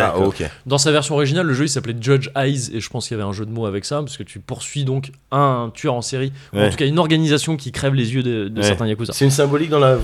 Ah, 0.00 0.18
ok. 0.18 0.42
Dans 0.66 0.78
sa 0.78 0.92
version 0.92 1.14
originale, 1.14 1.46
le 1.46 1.54
jeu 1.54 1.64
il 1.64 1.68
s'appelait 1.68 1.96
Judge 2.00 2.28
Eyes 2.36 2.70
et 2.74 2.80
je 2.80 2.88
pense 2.90 3.08
qu'il 3.08 3.16
y 3.16 3.20
avait 3.20 3.28
un 3.28 3.32
jeu 3.32 3.44
de 3.46 3.50
mots 3.50 3.66
avec 3.66 3.84
ça 3.84 3.98
parce 4.00 4.16
que 4.16 4.22
tu 4.22 4.38
poursuis 4.40 4.84
donc 4.84 5.10
un 5.32 5.70
tueur 5.74 5.94
en 5.94 6.02
série 6.02 6.32
ou 6.52 6.58
en 6.60 6.70
tout 6.70 6.76
cas 6.76 6.86
une 6.86 6.98
organisation 6.98 7.56
qui 7.56 7.72
crève 7.72 7.94
les 7.94 8.14
yeux 8.14 8.22
de, 8.22 8.48
de 8.48 8.60
Ouais. 8.60 8.66
certains 8.66 8.86
yakuza. 8.86 9.12
C'est 9.12 9.24
une 9.24 9.30
symbolique 9.30 9.70
dans 9.70 9.78
la 9.80 9.98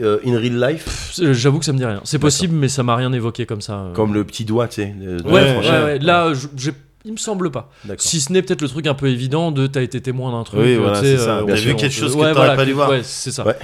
euh, 0.00 0.18
in 0.26 0.38
real 0.38 0.58
life, 0.70 1.14
euh, 1.20 1.32
J'avoue 1.32 1.58
que 1.58 1.64
ça 1.64 1.72
me 1.72 1.78
dit 1.78 1.84
rien. 1.84 2.00
C'est 2.04 2.18
possible 2.18 2.54
mais 2.54 2.68
ça 2.68 2.82
m'a 2.82 2.96
rien 2.96 3.12
évoqué 3.12 3.46
comme 3.46 3.60
ça. 3.60 3.74
euh. 3.74 3.92
comme 3.92 4.14
le 4.14 4.24
petit 4.24 4.44
doigt, 4.44 4.68
tu 4.68 4.76
sais. 4.82 4.86
de- 4.98 5.22
Ouais, 5.28 5.56
ouais. 5.58 5.98
Là, 5.98 6.32
j'ai- 6.56 6.72
il 7.04 7.12
me 7.12 7.16
semble 7.16 7.50
pas. 7.50 7.70
Si 7.96 8.20
ce 8.20 8.32
n'est 8.32 8.42
peut-être 8.42 8.60
le 8.60 8.68
truc 8.68 8.86
un 8.86 8.94
peu 8.94 9.08
évident 9.08 9.50
de 9.52 9.66
t'as 9.66 9.82
été 9.82 10.00
témoin 10.00 10.32
d'un 10.32 10.42
truc. 10.44 10.60
Oui, 10.60 10.74
voilà, 10.76 11.00
c'est 11.00 11.16
ça. 11.16 11.38
euh, 11.38 11.54
vu 11.54 11.74
quelque 11.76 11.92
chose 11.94 12.12
que 12.14 12.18
ouais, 12.18 12.32
t'aurais 12.32 12.46
voilà, 12.48 12.56
pas 12.56 12.64
dû 12.66 12.72
voir. 12.72 12.90
Ouais, 12.90 13.00
c'est 13.02 13.30
ça. 13.30 13.46
Ouais. 13.46 13.56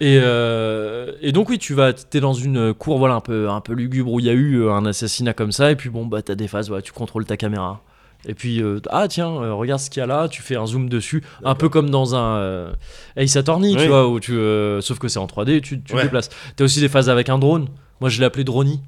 Et, 0.00 0.20
euh, 0.22 1.12
et 1.20 1.32
donc 1.32 1.48
oui, 1.48 1.58
tu 1.58 1.74
vas, 1.74 1.92
t'es 1.92 2.20
dans 2.20 2.32
une 2.32 2.72
cour 2.72 2.98
voilà 2.98 3.14
un 3.16 3.20
peu 3.20 3.48
un 3.50 3.60
peu 3.60 3.72
lugubre 3.72 4.12
où 4.12 4.20
il 4.20 4.26
y 4.26 4.30
a 4.30 4.32
eu 4.32 4.60
euh, 4.62 4.72
un 4.72 4.86
assassinat 4.86 5.32
comme 5.34 5.50
ça 5.52 5.72
et 5.72 5.76
puis 5.76 5.90
bon 5.90 6.06
bah 6.06 6.22
t'as 6.22 6.36
des 6.36 6.46
phases, 6.48 6.70
ouais, 6.70 6.82
tu 6.82 6.92
contrôles 6.92 7.24
ta 7.24 7.36
caméra. 7.36 7.80
Et 8.26 8.34
puis 8.34 8.62
euh, 8.62 8.80
ah 8.90 9.08
tiens, 9.08 9.28
euh, 9.30 9.54
regarde 9.54 9.80
ce 9.80 9.90
qu'il 9.90 10.00
y 10.00 10.02
a 10.02 10.06
là, 10.06 10.28
tu 10.28 10.42
fais 10.42 10.56
un 10.56 10.66
zoom 10.66 10.88
dessus, 10.88 11.22
un 11.44 11.54
peu 11.54 11.68
comme 11.68 11.90
dans 11.90 12.14
un 12.14 12.72
Ace 13.16 13.36
Attorney, 13.36 13.74
tu 13.74 13.82
Oui. 13.82 13.88
vois, 13.88 14.08
où 14.08 14.20
tu, 14.20 14.32
sauf 14.80 14.98
que 14.98 15.08
c'est 15.08 15.18
en 15.18 15.26
3D, 15.26 15.60
tu, 15.62 15.82
tu 15.82 15.92
Ouais. 15.94 16.00
te 16.00 16.04
déplaces. 16.04 16.30
T'as 16.56 16.64
aussi 16.64 16.80
des 16.80 16.88
phases 16.88 17.08
avec 17.10 17.28
un 17.28 17.38
drone. 17.38 17.66
Moi 18.00 18.08
je 18.10 18.20
l'ai 18.20 18.26
appelé 18.26 18.44
Drony. 18.44 18.80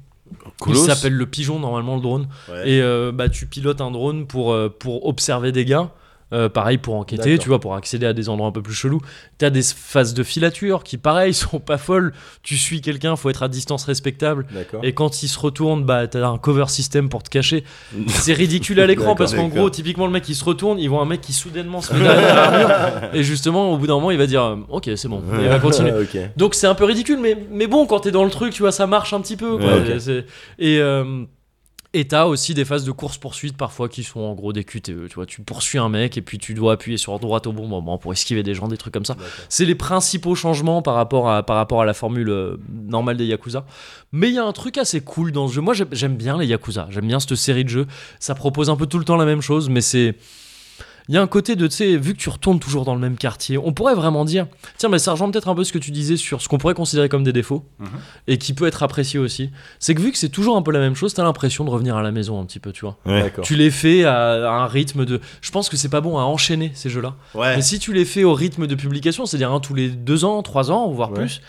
Il 0.67 0.75
s'appelle 0.77 1.13
le 1.13 1.25
pigeon 1.25 1.59
normalement 1.59 1.95
le 1.95 2.01
drone. 2.01 2.27
Ouais. 2.49 2.69
Et 2.69 3.11
bah, 3.13 3.27
tu 3.27 3.47
pilotes 3.47 3.81
un 3.81 3.91
drone 3.91 4.27
pour, 4.27 4.55
pour 4.79 5.05
observer 5.07 5.51
des 5.51 5.65
gars. 5.65 5.89
Euh, 6.33 6.47
pareil 6.49 6.77
pour 6.77 6.95
enquêter, 6.95 7.37
tu 7.37 7.49
vois, 7.49 7.59
pour 7.59 7.75
accéder 7.75 8.05
à 8.05 8.13
des 8.13 8.29
endroits 8.29 8.47
un 8.47 8.51
peu 8.51 8.61
plus 8.61 8.73
chelous. 8.73 9.01
T'as 9.37 9.49
des 9.49 9.61
phases 9.63 10.13
de 10.13 10.23
filature 10.23 10.83
qui, 10.83 10.97
pareil, 10.97 11.33
sont 11.35 11.59
pas 11.59 11.77
folles. 11.77 12.13
Tu 12.43 12.55
suis 12.57 12.81
quelqu'un, 12.81 13.15
faut 13.15 13.29
être 13.29 13.43
à 13.43 13.47
distance 13.47 13.83
respectable. 13.85 14.45
Et 14.83 14.93
quand 14.93 15.23
il 15.23 15.27
se 15.27 15.37
retourne, 15.39 15.83
bah 15.83 16.07
t'as 16.07 16.25
un 16.27 16.37
cover 16.37 16.65
system 16.67 17.09
pour 17.09 17.23
te 17.23 17.29
cacher. 17.29 17.63
C'est 18.07 18.33
ridicule 18.33 18.79
à 18.79 18.87
l'écran 18.87 19.15
parce 19.15 19.33
qu'en 19.33 19.47
gros, 19.47 19.69
typiquement, 19.69 20.05
le 20.05 20.11
mec 20.13 20.27
il 20.29 20.35
se 20.35 20.45
retourne, 20.45 20.79
il 20.79 20.87
voit 20.89 21.01
un 21.01 21.05
mec 21.05 21.21
qui 21.21 21.33
soudainement 21.33 21.81
se 21.81 21.93
met 21.93 22.01
derrière 22.01 22.35
l'armure. 22.35 22.69
Et 23.13 23.23
justement, 23.23 23.73
au 23.73 23.77
bout 23.77 23.87
d'un 23.87 23.95
moment, 23.95 24.11
il 24.11 24.17
va 24.17 24.27
dire 24.27 24.43
euh, 24.43 24.55
Ok, 24.69 24.89
c'est 24.95 25.07
bon, 25.07 25.21
et 25.39 25.43
il 25.43 25.49
va 25.49 25.59
continuer. 25.59 25.91
Donc 26.37 26.55
c'est 26.55 26.67
un 26.67 26.75
peu 26.75 26.85
ridicule, 26.85 27.19
mais, 27.19 27.37
mais 27.51 27.67
bon, 27.67 27.85
quand 27.85 27.99
t'es 28.01 28.11
dans 28.11 28.23
le 28.23 28.31
truc, 28.31 28.53
tu 28.53 28.61
vois, 28.61 28.71
ça 28.71 28.87
marche 28.87 29.13
un 29.13 29.21
petit 29.21 29.35
peu. 29.35 29.57
quoi. 29.57 29.77
Ouais, 29.77 29.97
Et 30.59 30.79
euh, 30.79 31.25
et 31.93 32.07
t'as 32.07 32.25
aussi 32.25 32.53
des 32.53 32.63
phases 32.63 32.85
de 32.85 32.91
course-poursuite 32.91 33.57
parfois 33.57 33.89
qui 33.89 34.03
sont 34.03 34.21
en 34.21 34.33
gros 34.33 34.53
des 34.53 34.63
QTE. 34.63 35.07
Tu 35.09 35.15
vois, 35.15 35.25
tu 35.25 35.41
poursuis 35.41 35.77
un 35.77 35.89
mec 35.89 36.17
et 36.17 36.21
puis 36.21 36.37
tu 36.37 36.53
dois 36.53 36.73
appuyer 36.73 36.97
sur 36.97 37.19
droite 37.19 37.47
au 37.47 37.51
bon 37.51 37.67
moment 37.67 37.97
pour 37.97 38.13
esquiver 38.13 38.43
des 38.43 38.53
gens, 38.53 38.67
des 38.69 38.77
trucs 38.77 38.93
comme 38.93 39.03
ça. 39.05 39.17
C'est 39.49 39.65
les 39.65 39.75
principaux 39.75 40.33
changements 40.35 40.81
par 40.81 40.95
rapport 40.95 41.29
à, 41.29 41.43
par 41.43 41.57
rapport 41.57 41.81
à 41.81 41.85
la 41.85 41.93
formule 41.93 42.29
euh, 42.29 42.57
normale 42.69 43.17
des 43.17 43.25
Yakuza. 43.25 43.65
Mais 44.13 44.29
il 44.29 44.35
y 44.35 44.39
a 44.39 44.45
un 44.45 44.53
truc 44.53 44.77
assez 44.77 45.01
cool 45.01 45.31
dans 45.33 45.47
ce 45.49 45.53
jeu. 45.55 45.61
Moi 45.61 45.73
j'aime- 45.73 45.89
j'aime 45.91 46.15
bien 46.15 46.37
les 46.37 46.45
Yakuza, 46.47 46.87
j'aime 46.91 47.07
bien 47.07 47.19
cette 47.19 47.35
série 47.35 47.63
de 47.65 47.69
jeux. 47.69 47.87
Ça 48.19 48.35
propose 48.35 48.69
un 48.69 48.75
peu 48.77 48.85
tout 48.85 48.97
le 48.99 49.05
temps 49.05 49.17
la 49.17 49.25
même 49.25 49.41
chose, 49.41 49.69
mais 49.69 49.81
c'est. 49.81 50.15
Il 51.11 51.15
y 51.15 51.17
a 51.17 51.21
un 51.21 51.27
côté 51.27 51.57
de, 51.57 51.67
tu 51.67 51.75
sais, 51.75 51.97
vu 51.97 52.13
que 52.13 52.17
tu 52.19 52.29
retournes 52.29 52.59
toujours 52.61 52.85
dans 52.85 52.93
le 52.95 53.01
même 53.01 53.17
quartier, 53.17 53.57
on 53.57 53.73
pourrait 53.73 53.95
vraiment 53.95 54.23
dire, 54.23 54.47
tiens, 54.77 54.87
mais 54.87 54.97
ça 54.97 55.11
rejoint 55.11 55.29
peut-être 55.29 55.49
un 55.49 55.55
peu 55.55 55.65
ce 55.65 55.73
que 55.73 55.77
tu 55.77 55.91
disais 55.91 56.15
sur 56.15 56.41
ce 56.41 56.47
qu'on 56.47 56.57
pourrait 56.57 56.73
considérer 56.73 57.09
comme 57.09 57.25
des 57.25 57.33
défauts, 57.33 57.65
et 58.27 58.37
qui 58.37 58.53
peut 58.53 58.65
être 58.65 58.81
apprécié 58.81 59.19
aussi. 59.19 59.49
C'est 59.79 59.93
que 59.93 59.99
vu 60.01 60.13
que 60.13 60.17
c'est 60.17 60.29
toujours 60.29 60.55
un 60.55 60.61
peu 60.61 60.71
la 60.71 60.79
même 60.79 60.95
chose, 60.95 61.13
t'as 61.13 61.23
l'impression 61.23 61.65
de 61.65 61.69
revenir 61.69 61.97
à 61.97 62.01
la 62.01 62.11
maison 62.11 62.39
un 62.39 62.45
petit 62.45 62.59
peu, 62.59 62.71
tu 62.71 62.85
vois. 62.85 62.95
Ouais. 63.05 63.29
Tu 63.43 63.57
les 63.57 63.71
fais 63.71 64.05
à, 64.05 64.15
à 64.49 64.63
un 64.63 64.67
rythme 64.67 65.03
de... 65.03 65.19
Je 65.41 65.51
pense 65.51 65.67
que 65.67 65.75
c'est 65.75 65.89
pas 65.89 65.99
bon 65.99 66.17
à 66.17 66.21
enchaîner 66.21 66.71
ces 66.75 66.89
jeux-là. 66.89 67.15
Ouais. 67.35 67.57
Mais 67.57 67.61
si 67.61 67.77
tu 67.77 67.91
les 67.91 68.05
fais 68.05 68.23
au 68.23 68.33
rythme 68.33 68.65
de 68.65 68.75
publication, 68.75 69.25
c'est-à-dire 69.25 69.51
un 69.51 69.59
tous 69.59 69.73
les 69.73 69.89
deux 69.89 70.23
ans, 70.23 70.41
trois 70.43 70.71
ans, 70.71 70.89
voire 70.91 71.11
Ouais. 71.11 71.17
plus, 71.19 71.41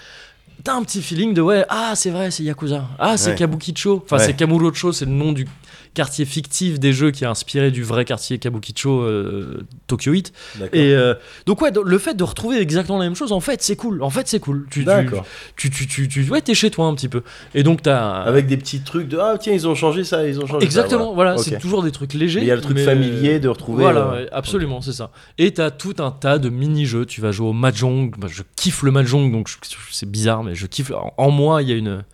t'as 0.65 0.75
un 0.75 0.83
petit 0.83 1.03
feeling 1.03 1.35
de 1.35 1.41
ouais, 1.41 1.65
ah 1.69 1.93
c'est 1.95 2.11
vrai, 2.11 2.33
c'est 2.33 2.43
Yakuza. 2.43 2.85
Ah 2.99 3.17
c'est 3.17 3.31
Ouais. 3.31 3.37
Kabukicho. 3.37 4.03
Enfin 4.05 4.17
Ouais. 4.17 4.25
c'est 4.27 4.35
Kamurocho, 4.35 4.91
c'est 4.91 5.05
le 5.05 5.13
nom 5.13 5.31
du 5.33 5.47
quartier 5.95 6.25
fictif 6.25 6.79
des 6.81 6.93
jeux 6.93 7.11
qui 7.11 7.25
est 7.25 7.27
inspiré 7.27 7.71
du 7.71 7.83
vrai 7.83 8.05
quartier 8.05 8.39
Kabukicho 8.39 9.03
euh, 9.03 9.67
Tokyoite. 9.87 10.33
D'accord. 10.59 10.69
Et 10.79 10.95
euh, 10.95 11.15
donc 11.47 11.61
ouais, 11.61 11.71
le 11.85 11.99
fait 11.99 12.15
de 12.15 12.25
retrouver 12.25 12.59
exactement 12.61 12.99
la 12.99 13.05
même 13.05 13.15
chose, 13.17 13.33
en 13.33 13.41
fait 13.41 13.63
c'est 13.63 13.77
cool. 13.77 14.03
En 14.03 14.11
fait 14.11 14.29
c'est 14.29 14.41
cool. 14.41 14.67
Tu, 14.71 14.81
tu, 14.81 14.85
D'accord. 14.85 15.25
tu, 15.57 15.71
tu, 15.71 16.29
ouais, 16.31 16.41
t'es 16.41 16.55
chez 16.55 16.71
toi 16.71 16.87
un 16.87 16.95
petit 16.95 17.09
peu. 17.09 17.23
Et 17.55 17.63
donc 17.63 17.83
t'as 17.83 18.23
Avec 18.23 18.47
des 18.47 18.57
petits 18.57 18.81
trucs 18.81 19.09
de 19.09 19.19
ah 19.19 19.37
tiens 19.39 19.53
ils 19.53 19.69
ont 19.69 19.75
changé 19.75 20.05
ça, 20.05 20.27
ils 20.27 20.41
ont 20.41 20.47
changé 20.47 20.65
exactement. 20.65 21.09
ça. 21.11 21.15
Voilà, 21.15 21.35
Ok. 21.37 21.45
c'est 21.45 21.59
toujours 21.59 21.83
des 21.83 21.93
trucs 21.93 22.15
légers. 22.15 22.41
Il 22.41 22.47
y 22.47 22.51
a 22.51 22.57
le 22.57 22.63
truc 22.63 22.77
mais- 22.77 22.85
familier 22.85 23.41
de 23.41 23.49
retrouver. 23.49 23.83
Voilà, 23.83 24.13
euh, 24.15 24.27
absolument, 24.33 24.81
c'est 24.81 24.93
ça. 24.93 25.11
Et 25.39 25.53
t'as 25.53 25.71
tout 25.71 25.95
un 25.99 26.11
tas 26.11 26.39
de 26.39 26.49
mini-jeux. 26.49 27.07
Tu 27.07 27.21
vas 27.21 27.33
jouer 27.33 27.49
au 27.49 27.53
mahjong. 27.53 28.13
Bah, 28.19 28.29
je 28.31 28.43
kiffe 28.57 28.83
le 28.83 28.91
mahjong, 28.91 29.31
donc 29.31 29.49
c'est 29.91 30.11
bizarre, 30.11 30.43
mais 30.43 30.55
je 30.55 30.67
kiffe. 30.67 30.91
En, 30.93 31.13
en 31.17 31.31
moi, 31.31 31.63
il 31.63 31.69
y 31.69 31.73
a 31.73 31.77
une, 31.77 32.05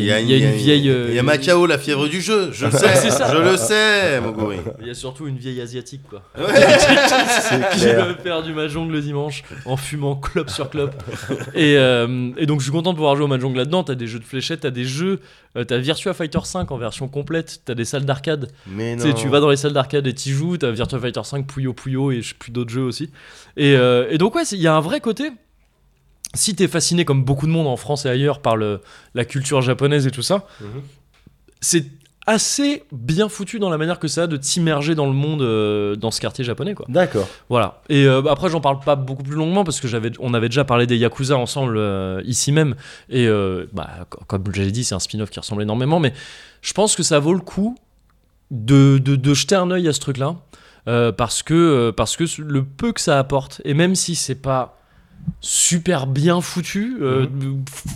il 0.00 0.04
y 0.04 0.12
a, 0.12 0.20
il 0.20 0.30
y 0.30 0.34
a 0.34 0.36
une 0.48 0.56
vieille. 0.56 0.88
euh, 0.90 1.06
Il 1.08 1.14
y 1.14 1.18
a 1.18 1.22
Macao, 1.22 1.66
la 1.66 1.78
fièvre 1.78 2.08
du 2.08 2.20
jeu. 2.20 2.50
Je 2.52 2.66
le 2.66 2.70
sais. 2.76 3.10
Je 3.10 3.38
le 3.50 3.56
sais, 3.56 4.20
Moguri. 4.20 4.56
Il 4.80 4.86
y 4.86 4.90
a 4.90 4.94
surtout 4.94 5.26
une 5.26 5.36
vieille 5.36 5.60
asiatique, 5.60 6.02
quoi. 6.08 6.22
Qui 7.74 7.86
va 7.86 8.14
faire 8.14 8.42
du 8.42 8.52
mahjong 8.52 8.90
le 8.90 9.00
dimanche 9.00 9.42
en 9.64 9.76
fumant 9.76 10.16
clope 10.16 10.50
sur 10.50 10.70
clope. 10.70 10.94
et, 11.54 11.76
euh, 11.76 12.30
et 12.36 12.46
donc 12.46 12.60
je 12.60 12.64
suis 12.64 12.72
content 12.72 12.90
de 12.92 12.96
pouvoir 12.96 13.16
jouer 13.16 13.24
au 13.24 13.28
mahjong 13.28 13.54
là-dedans. 13.54 13.84
T'as 13.84 13.94
des 13.94 14.06
jeux 14.06 14.18
de 14.18 14.24
fléchettes, 14.24 14.60
t'as 14.60 14.70
des 14.70 14.84
jeux. 14.84 15.20
euh, 15.56 15.64
t'as 15.64 15.78
Virtua 15.78 16.14
Fighter 16.14 16.38
5 16.42 16.70
en 16.70 16.76
version 16.78 17.08
complète. 17.08 17.60
T'as 17.64 17.74
des 17.74 17.84
salles 17.84 18.04
d'arcade. 18.04 18.48
Mais 18.66 18.96
Tu 18.96 19.02
sais, 19.02 19.08
non. 19.08 19.14
tu 19.14 19.28
vas 19.28 19.40
dans 19.40 19.50
les 19.50 19.56
salles 19.56 19.72
d'arcade 19.72 20.06
et 20.06 20.14
t'y 20.14 20.30
joues, 20.32 20.56
t'as 20.56 20.70
Virtua 20.70 20.98
Fighter 20.98 21.20
5, 21.24 21.46
Puyo 21.46 21.72
Puyo 21.72 22.10
et 22.12 22.22
je 22.22 22.28
sais 22.30 22.34
plus 22.38 22.50
d'autres 22.52 22.70
jeux 22.72 22.82
aussi. 22.84 23.10
Et, 23.56 23.76
euh, 23.76 24.06
et 24.10 24.18
donc 24.18 24.34
ouais, 24.34 24.42
il 24.52 24.60
y 24.60 24.66
a 24.66 24.74
un 24.74 24.80
vrai 24.80 25.00
côté. 25.00 25.30
Si 26.34 26.54
t'es 26.54 26.68
fasciné 26.68 27.04
comme 27.04 27.24
beaucoup 27.24 27.46
de 27.46 27.52
monde 27.52 27.66
en 27.66 27.76
France 27.76 28.04
et 28.06 28.08
ailleurs 28.08 28.40
par 28.40 28.56
le, 28.56 28.80
la 29.14 29.24
culture 29.24 29.62
japonaise 29.62 30.06
et 30.06 30.10
tout 30.10 30.22
ça, 30.22 30.46
Mhm. 30.60 30.82
c'est 31.60 31.86
assez 32.26 32.84
bien 32.90 33.28
foutu 33.28 33.58
dans 33.58 33.68
la 33.68 33.76
manière 33.76 33.98
que 33.98 34.08
ça 34.08 34.22
a 34.22 34.26
de 34.26 34.38
t'immerger 34.38 34.94
dans 34.94 35.04
le 35.04 35.12
monde 35.12 35.42
euh, 35.42 35.94
dans 35.94 36.10
ce 36.10 36.22
quartier 36.22 36.42
japonais 36.42 36.74
quoi. 36.74 36.86
D'accord. 36.88 37.28
Voilà. 37.50 37.82
Et 37.90 38.06
euh, 38.06 38.22
après 38.30 38.48
j'en 38.48 38.62
parle 38.62 38.80
pas 38.80 38.96
beaucoup 38.96 39.22
plus 39.22 39.34
longuement 39.36 39.62
parce 39.62 39.78
que 39.78 39.88
j'avais 39.88 40.10
on 40.20 40.32
avait 40.32 40.48
déjà 40.48 40.64
parlé 40.64 40.86
des 40.86 40.96
Yakuza 40.96 41.36
ensemble 41.36 41.76
euh, 41.76 42.22
ici 42.24 42.50
même 42.50 42.76
et 43.10 43.28
bah, 43.74 43.90
co- 44.08 44.20
comme 44.26 44.42
j'avais 44.54 44.70
dit 44.70 44.84
c'est 44.84 44.94
un 44.94 45.00
spin-off 45.00 45.28
qui 45.28 45.38
ressemble 45.38 45.60
énormément 45.60 46.00
mais 46.00 46.14
je 46.62 46.72
pense 46.72 46.96
que 46.96 47.02
ça 47.02 47.18
vaut 47.18 47.34
le 47.34 47.40
coup 47.40 47.76
de, 48.50 48.96
de, 48.96 49.16
de 49.16 49.34
jeter 49.34 49.54
un 49.56 49.70
œil 49.70 49.86
à 49.86 49.92
ce 49.92 50.00
truc 50.00 50.16
là 50.16 50.36
parce 51.12 51.42
que 51.42 51.90
parce 51.90 52.16
que 52.16 52.24
le 52.40 52.64
peu 52.64 52.92
que 52.92 53.02
ça 53.02 53.18
apporte 53.18 53.60
et 53.66 53.74
même 53.74 53.94
si 53.94 54.14
c'est 54.14 54.34
pas 54.34 54.78
super 55.40 56.06
bien 56.06 56.40
foutu 56.40 56.96
euh, 57.00 57.26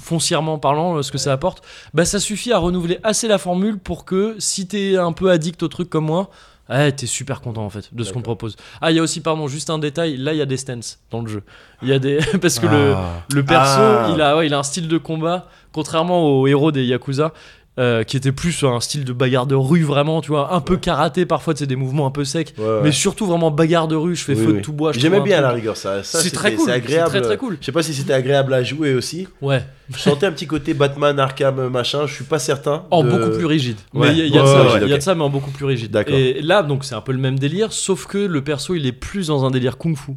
foncièrement 0.02 0.58
parlant 0.58 0.96
euh, 0.96 1.02
ce 1.02 1.12
que 1.12 1.18
ça 1.18 1.32
apporte 1.32 1.62
bah 1.94 2.04
ça 2.04 2.20
suffit 2.20 2.52
à 2.52 2.58
renouveler 2.58 2.98
assez 3.02 3.28
la 3.28 3.38
formule 3.38 3.78
pour 3.78 4.04
que 4.04 4.36
si 4.38 4.66
t'es 4.66 4.96
un 4.96 5.12
peu 5.12 5.30
addict 5.30 5.62
au 5.62 5.68
truc 5.68 5.88
comme 5.90 6.06
moi 6.06 6.30
Ouais, 6.70 6.92
t'es 6.92 7.06
super 7.06 7.40
content 7.40 7.64
en 7.64 7.70
fait 7.70 7.88
de 7.94 8.04
ce 8.04 8.12
qu'on 8.12 8.20
propose. 8.20 8.54
Ah, 8.82 8.90
il 8.90 8.96
y 8.98 9.00
a 9.00 9.02
aussi, 9.02 9.22
pardon, 9.22 9.48
juste 9.48 9.70
un 9.70 9.78
détail. 9.78 10.18
Là, 10.18 10.34
il 10.34 10.36
y 10.36 10.42
a 10.42 10.44
des 10.44 10.58
stances 10.58 10.98
dans 11.10 11.22
le 11.22 11.26
jeu. 11.26 11.42
Il 11.80 11.88
y 11.88 11.94
a 11.94 11.98
des 11.98 12.18
parce 12.42 12.58
que 12.58 12.66
le, 12.66 12.92
Ah. 12.94 13.22
le 13.32 13.42
perso, 13.42 13.80
Ah. 13.80 14.10
il 14.14 14.20
a, 14.20 14.36
ouais, 14.36 14.48
il 14.48 14.52
a 14.52 14.58
un 14.58 14.62
style 14.62 14.86
de 14.86 14.98
combat 14.98 15.48
contrairement 15.72 16.26
aux 16.26 16.46
héros 16.46 16.70
des 16.70 16.84
Yakuza. 16.84 17.32
Euh, 17.78 18.02
qui 18.02 18.16
était 18.16 18.32
plus 18.32 18.64
un 18.64 18.80
style 18.80 19.04
de 19.04 19.12
bagarre 19.12 19.46
de 19.46 19.54
rue 19.54 19.82
vraiment 19.84 20.20
tu 20.20 20.28
vois 20.28 20.52
un 20.54 20.60
peu 20.60 20.76
karaté 20.76 21.26
parfois 21.26 21.54
c'est 21.56 21.66
des 21.66 21.76
mouvements 21.76 22.06
un 22.06 22.10
peu 22.10 22.24
secs 22.24 22.52
Ouais, 22.58 22.64
ouais. 22.64 22.80
mais 22.82 22.92
surtout 22.92 23.26
vraiment 23.26 23.50
bagarre 23.50 23.86
de 23.88 23.94
rue 23.96 24.16
je 24.16 24.24
fais 24.24 24.34
Oui, 24.34 24.44
feu 24.44 24.50
oui. 24.52 24.56
de 24.58 24.62
tout 24.62 24.72
bois 24.72 24.92
J'aimais 24.92 25.20
bien 25.20 25.38
à 25.38 25.40
la 25.42 25.50
rigueur 25.50 25.76
ça. 25.76 26.02
ça 26.02 26.20
C'est 26.20 26.30
très 26.30 26.54
cool, 26.54 26.70
agréable. 26.70 27.10
très, 27.10 27.20
très 27.20 27.36
cool. 27.36 27.56
Je 27.60 27.66
sais 27.66 27.72
pas 27.72 27.82
si 27.82 27.94
c'était 27.94 28.12
agréable 28.14 28.52
à 28.54 28.62
jouer 28.62 28.94
aussi. 28.94 29.28
ouais 29.42 29.62
Je 29.92 29.98
sentais 29.98 30.26
un 30.26 30.32
petit 30.32 30.46
côté 30.46 30.74
Batman, 30.74 31.18
Arkham, 31.20 31.68
machin. 31.68 32.06
Je 32.06 32.14
suis 32.14 32.24
pas 32.24 32.38
certain. 32.38 32.84
en 32.90 33.02
de- 33.04 33.10
beaucoup 33.10 33.30
plus 33.36 33.46
rigide. 33.46 33.76
Mais 33.94 34.08
il 34.12 34.18
y 34.18 34.22
a, 34.22 34.26
y 34.26 34.38
a 34.38 34.42
de 34.42 34.46
ça, 34.46 34.60
ouais, 34.62 34.68
il 34.82 34.88
y 34.88 34.92
a 34.92 34.94
ok. 34.94 34.98
de 34.98 35.02
ça, 35.02 35.14
mais 35.14 35.22
en 35.24 35.30
beaucoup 35.30 35.50
plus 35.50 35.64
rigide. 35.64 35.96
Et 36.08 36.42
là, 36.42 36.62
donc, 36.62 36.84
c'est 36.84 36.94
un 36.94 37.00
peu 37.00 37.12
le 37.12 37.18
même 37.18 37.38
délire, 37.38 37.72
sauf 37.72 38.06
que 38.06 38.18
le 38.18 38.42
perso, 38.42 38.74
il 38.74 38.84
est 38.86 38.92
plus 38.92 39.28
dans 39.28 39.44
un 39.46 39.50
délire 39.50 39.78
kung-fu. 39.78 40.12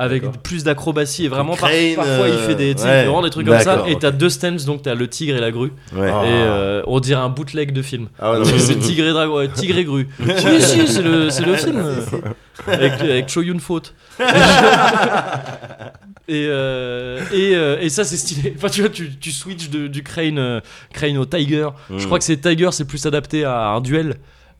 Avec 0.00 0.22
plus 0.44 0.62
d'acrobatie 0.62 1.24
et 1.24 1.28
vraiment 1.28 1.56
par- 1.56 1.70
parfois 1.96 2.28
il 2.28 2.38
fait 2.46 2.54
des, 2.54 2.72
ouais. 2.82 3.06
il 3.06 3.22
des 3.24 3.30
trucs 3.30 3.46
comme 3.46 3.58
ça. 3.60 3.84
Et 3.88 3.96
t'as 3.98 4.12
deux 4.12 4.30
stands 4.30 4.64
donc 4.64 4.82
t'as 4.82 4.94
le 4.94 5.08
tigre 5.08 5.36
et 5.36 5.40
la 5.40 5.50
grue. 5.50 5.72
Ouais. 5.92 6.08
Ah. 6.08 6.22
et 6.24 6.28
euh, 6.30 6.82
on 6.86 7.00
dirait 7.00 7.20
un 7.20 7.28
bootleg 7.28 7.72
de 7.72 7.82
film. 7.82 8.06
Ah 8.20 8.38
ouais, 8.38 8.44
c'est 8.58 8.78
tigre 8.78 9.04
et 9.06 9.10
dragon 9.12 9.44
tigre 9.52 9.76
et 9.78 9.84
grue. 9.84 10.08
Oui 10.20 10.60
si 10.62 10.86
c'est 10.86 11.02
le, 11.02 11.30
c'est 11.30 11.44
le 11.44 11.56
film. 11.56 11.82
Avec, 12.66 12.92
avec 13.00 13.28
Cho 13.28 13.42
Yun 13.42 13.58
Faute 13.58 13.94
et, 16.28 16.46
euh, 16.48 17.20
et, 17.32 17.54
euh, 17.54 17.78
et 17.80 17.88
ça 17.88 18.04
c'est 18.04 18.16
stylé. 18.16 18.54
Enfin 18.56 18.68
tu 18.68 18.80
vois 18.82 18.90
tu, 18.90 19.16
tu 19.18 19.30
switches 19.32 19.70
de- 19.70 19.86
du 19.86 20.02
crane 20.02 20.60
crane 20.92 21.16
au 21.18 21.24
tiger. 21.24 21.68
Je 21.90 21.94
Mm. 22.02 22.06
crois 22.06 22.18
que 22.18 22.24
c'est 22.24 22.36
tiger 22.40 22.68
c'est 22.72 22.84
plus 22.86 23.04
adapté 23.06 23.44
à 23.44 23.68
un 23.70 23.80
duel 23.80 24.16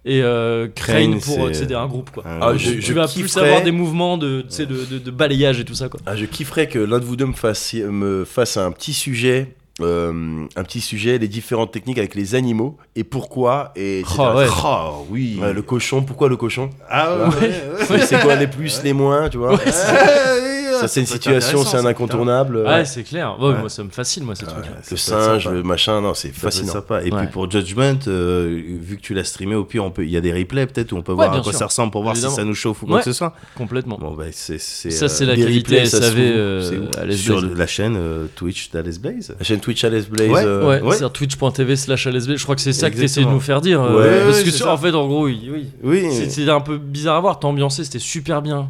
et 0.09 0.23
euh, 0.23 0.69
crane, 0.75 0.97
Crane, 0.97 1.21
pour 1.21 1.35
c'est- 1.35 1.41
euh, 1.41 1.53
c'est 1.69 1.75
un 1.75 1.87
groupe 1.87 2.11
quoi 2.11 2.25
Un 2.27 2.39
Ah, 2.41 2.47
gros- 2.49 2.59
je- 2.59 2.73
tu 2.81 2.93
vas 2.95 3.07
plus 3.07 3.23
kifferais- 3.23 3.47
avoir 3.47 3.63
des 3.63 3.71
mouvements 3.73 4.17
de, 4.19 4.41
tu 4.41 4.47
sais, 4.51 4.67
de, 4.67 4.85
de, 4.91 4.99
de 4.99 5.11
balayage 5.11 5.61
et 5.61 5.65
tout 5.65 5.75
ça 5.75 5.89
quoi 5.89 6.01
Ah, 6.07 6.17
je 6.17 6.25
kifferais 6.25 6.67
que 6.67 6.79
l'un 6.79 6.99
de 6.99 7.05
vous 7.05 7.17
deux 7.17 7.27
me 7.27 7.33
fasse, 7.35 7.75
me 7.75 8.25
fasse 8.25 8.57
un 8.57 8.73
petit 8.73 8.95
sujet. 8.95 9.55
euh, 9.81 10.45
un 10.57 10.65
petit 10.65 10.81
sujet, 10.81 11.19
les 11.19 11.29
différentes 11.29 11.71
techniques 11.71 11.99
avec 11.99 12.17
les 12.17 12.35
animaux 12.35 12.77
et 12.97 13.05
pourquoi 13.05 13.71
et. 13.77 14.03
Oh, 14.19 14.23
ouais. 14.37 14.47
Oh, 14.65 15.07
oui. 15.09 15.39
Ouais, 15.41 15.53
le 15.53 15.63
cochon, 15.63 16.03
pourquoi 16.03 16.29
le 16.29 16.37
cochon? 16.37 16.71
Ah 16.91 17.29
ouais. 17.29 17.53
C'est- 18.01 18.21
quoi 18.21 18.35
les 18.35 18.49
plus, 18.49 18.83
les 18.83 18.93
moins, 18.93 19.29
tu 19.29 19.39
vois? 19.39 19.57
Ça 20.81 20.89
c'est 20.89 21.01
une 21.01 21.07
situation, 21.07 21.65
c'est 21.65 21.77
un 21.77 21.87
incontournable. 21.87 22.59
Ouais, 22.59 22.85
c'est 22.85 23.03
clair. 23.03 23.37
Ouais, 23.41 23.49
Ouais. 23.49 23.59
Moi, 23.59 23.69
ça 23.69 23.83
me 23.83 23.89
fascine, 23.91 24.25
moi, 24.25 24.35
ces 24.35 24.45
trucs. 24.47 24.65
Le 24.91 24.97
singe, 24.97 25.45
sympa. 25.45 25.55
le 25.57 25.63
machin, 25.63 26.01
non, 26.01 26.13
c'est 26.15 26.29
fascinant. 26.35 26.73
sympa. 26.75 27.03
Et 27.03 27.11
Ouais. 27.11 27.19
puis 27.23 27.27
pour 27.29 27.51
Judgment, 27.51 27.99
euh, 28.07 28.61
vu 28.81 28.97
que 28.97 29.01
tu 29.03 29.15
l'as 29.15 29.25
streamé, 29.25 29.55
au 29.55 29.65
pire, 29.65 29.85
on 29.85 29.91
peut, 29.91 30.05
il 30.05 30.11
y 30.11 30.17
a 30.17 30.21
des 30.21 30.33
replays 30.33 30.67
peut-être 30.67 30.93
où 30.93 30.97
on 30.97 31.03
peut 31.03 31.13
Ouais, 31.13 31.27
voir 31.27 31.35
à 31.35 31.41
quoi 31.41 31.53
sûr. 31.53 31.59
ça 31.59 31.67
ressemble 31.67 31.91
pour 31.93 32.03
voir 32.03 32.15
Évidemment. 32.15 32.35
si 32.35 32.41
ça 32.41 32.45
nous 32.45 32.55
chauffe 32.55 32.83
ou 32.83 32.87
quoi 32.87 32.97
Ouais. 32.97 33.03
que 33.03 33.11
ce 33.11 33.17
soit. 33.17 33.33
Complètement. 33.57 33.97
Bon, 33.99 34.13
bah, 34.15 34.25
c'est, 34.33 34.59
c'est, 34.61 34.91
ça, 34.91 35.09
c'est 35.09 35.25
euh, 35.25 35.29
la 35.29 35.37
qualité 35.37 35.75
replays, 35.77 35.87
ça 35.87 35.99
se 35.99 36.03
SAV 36.05 36.19
euh, 36.19 37.13
sur 37.15 37.41
la 37.43 37.67
chaîne 37.67 37.99
Twitch 38.37 38.71
d'Alice 38.71 39.01
Blaze. 39.01 39.35
La 39.39 39.45
chaîne 39.45 39.61
Twitch 39.61 39.83
Alice 39.85 40.09
Blaze. 40.09 40.31
Ouais, 40.31 40.81
c'est 40.97 41.13
twitch.tv 41.13 41.77
slash. 41.77 42.09
Je 42.09 42.43
crois 42.43 42.55
que 42.55 42.61
c'est 42.61 42.73
ça 42.73 42.91
que 42.91 42.97
tu 42.97 43.03
essayes 43.05 43.25
de 43.25 43.31
nous 43.31 43.41
faire 43.41 43.61
dire. 43.61 43.81
parce 43.83 44.43
que 44.43 44.51
sur- 44.51 44.69
en 44.69 44.77
fait, 44.77 44.93
en 44.95 45.07
gros, 45.07 45.27
oui. 45.27 46.09
C'était 46.29 46.51
un 46.51 46.61
peu 46.61 46.79
bizarre 46.79 47.17
à 47.17 47.21
voir. 47.21 47.39
T'as 47.41 47.49
ambiancé, 47.49 47.85
c'était 47.85 47.99
super 47.99 48.43
bien. 48.43 48.69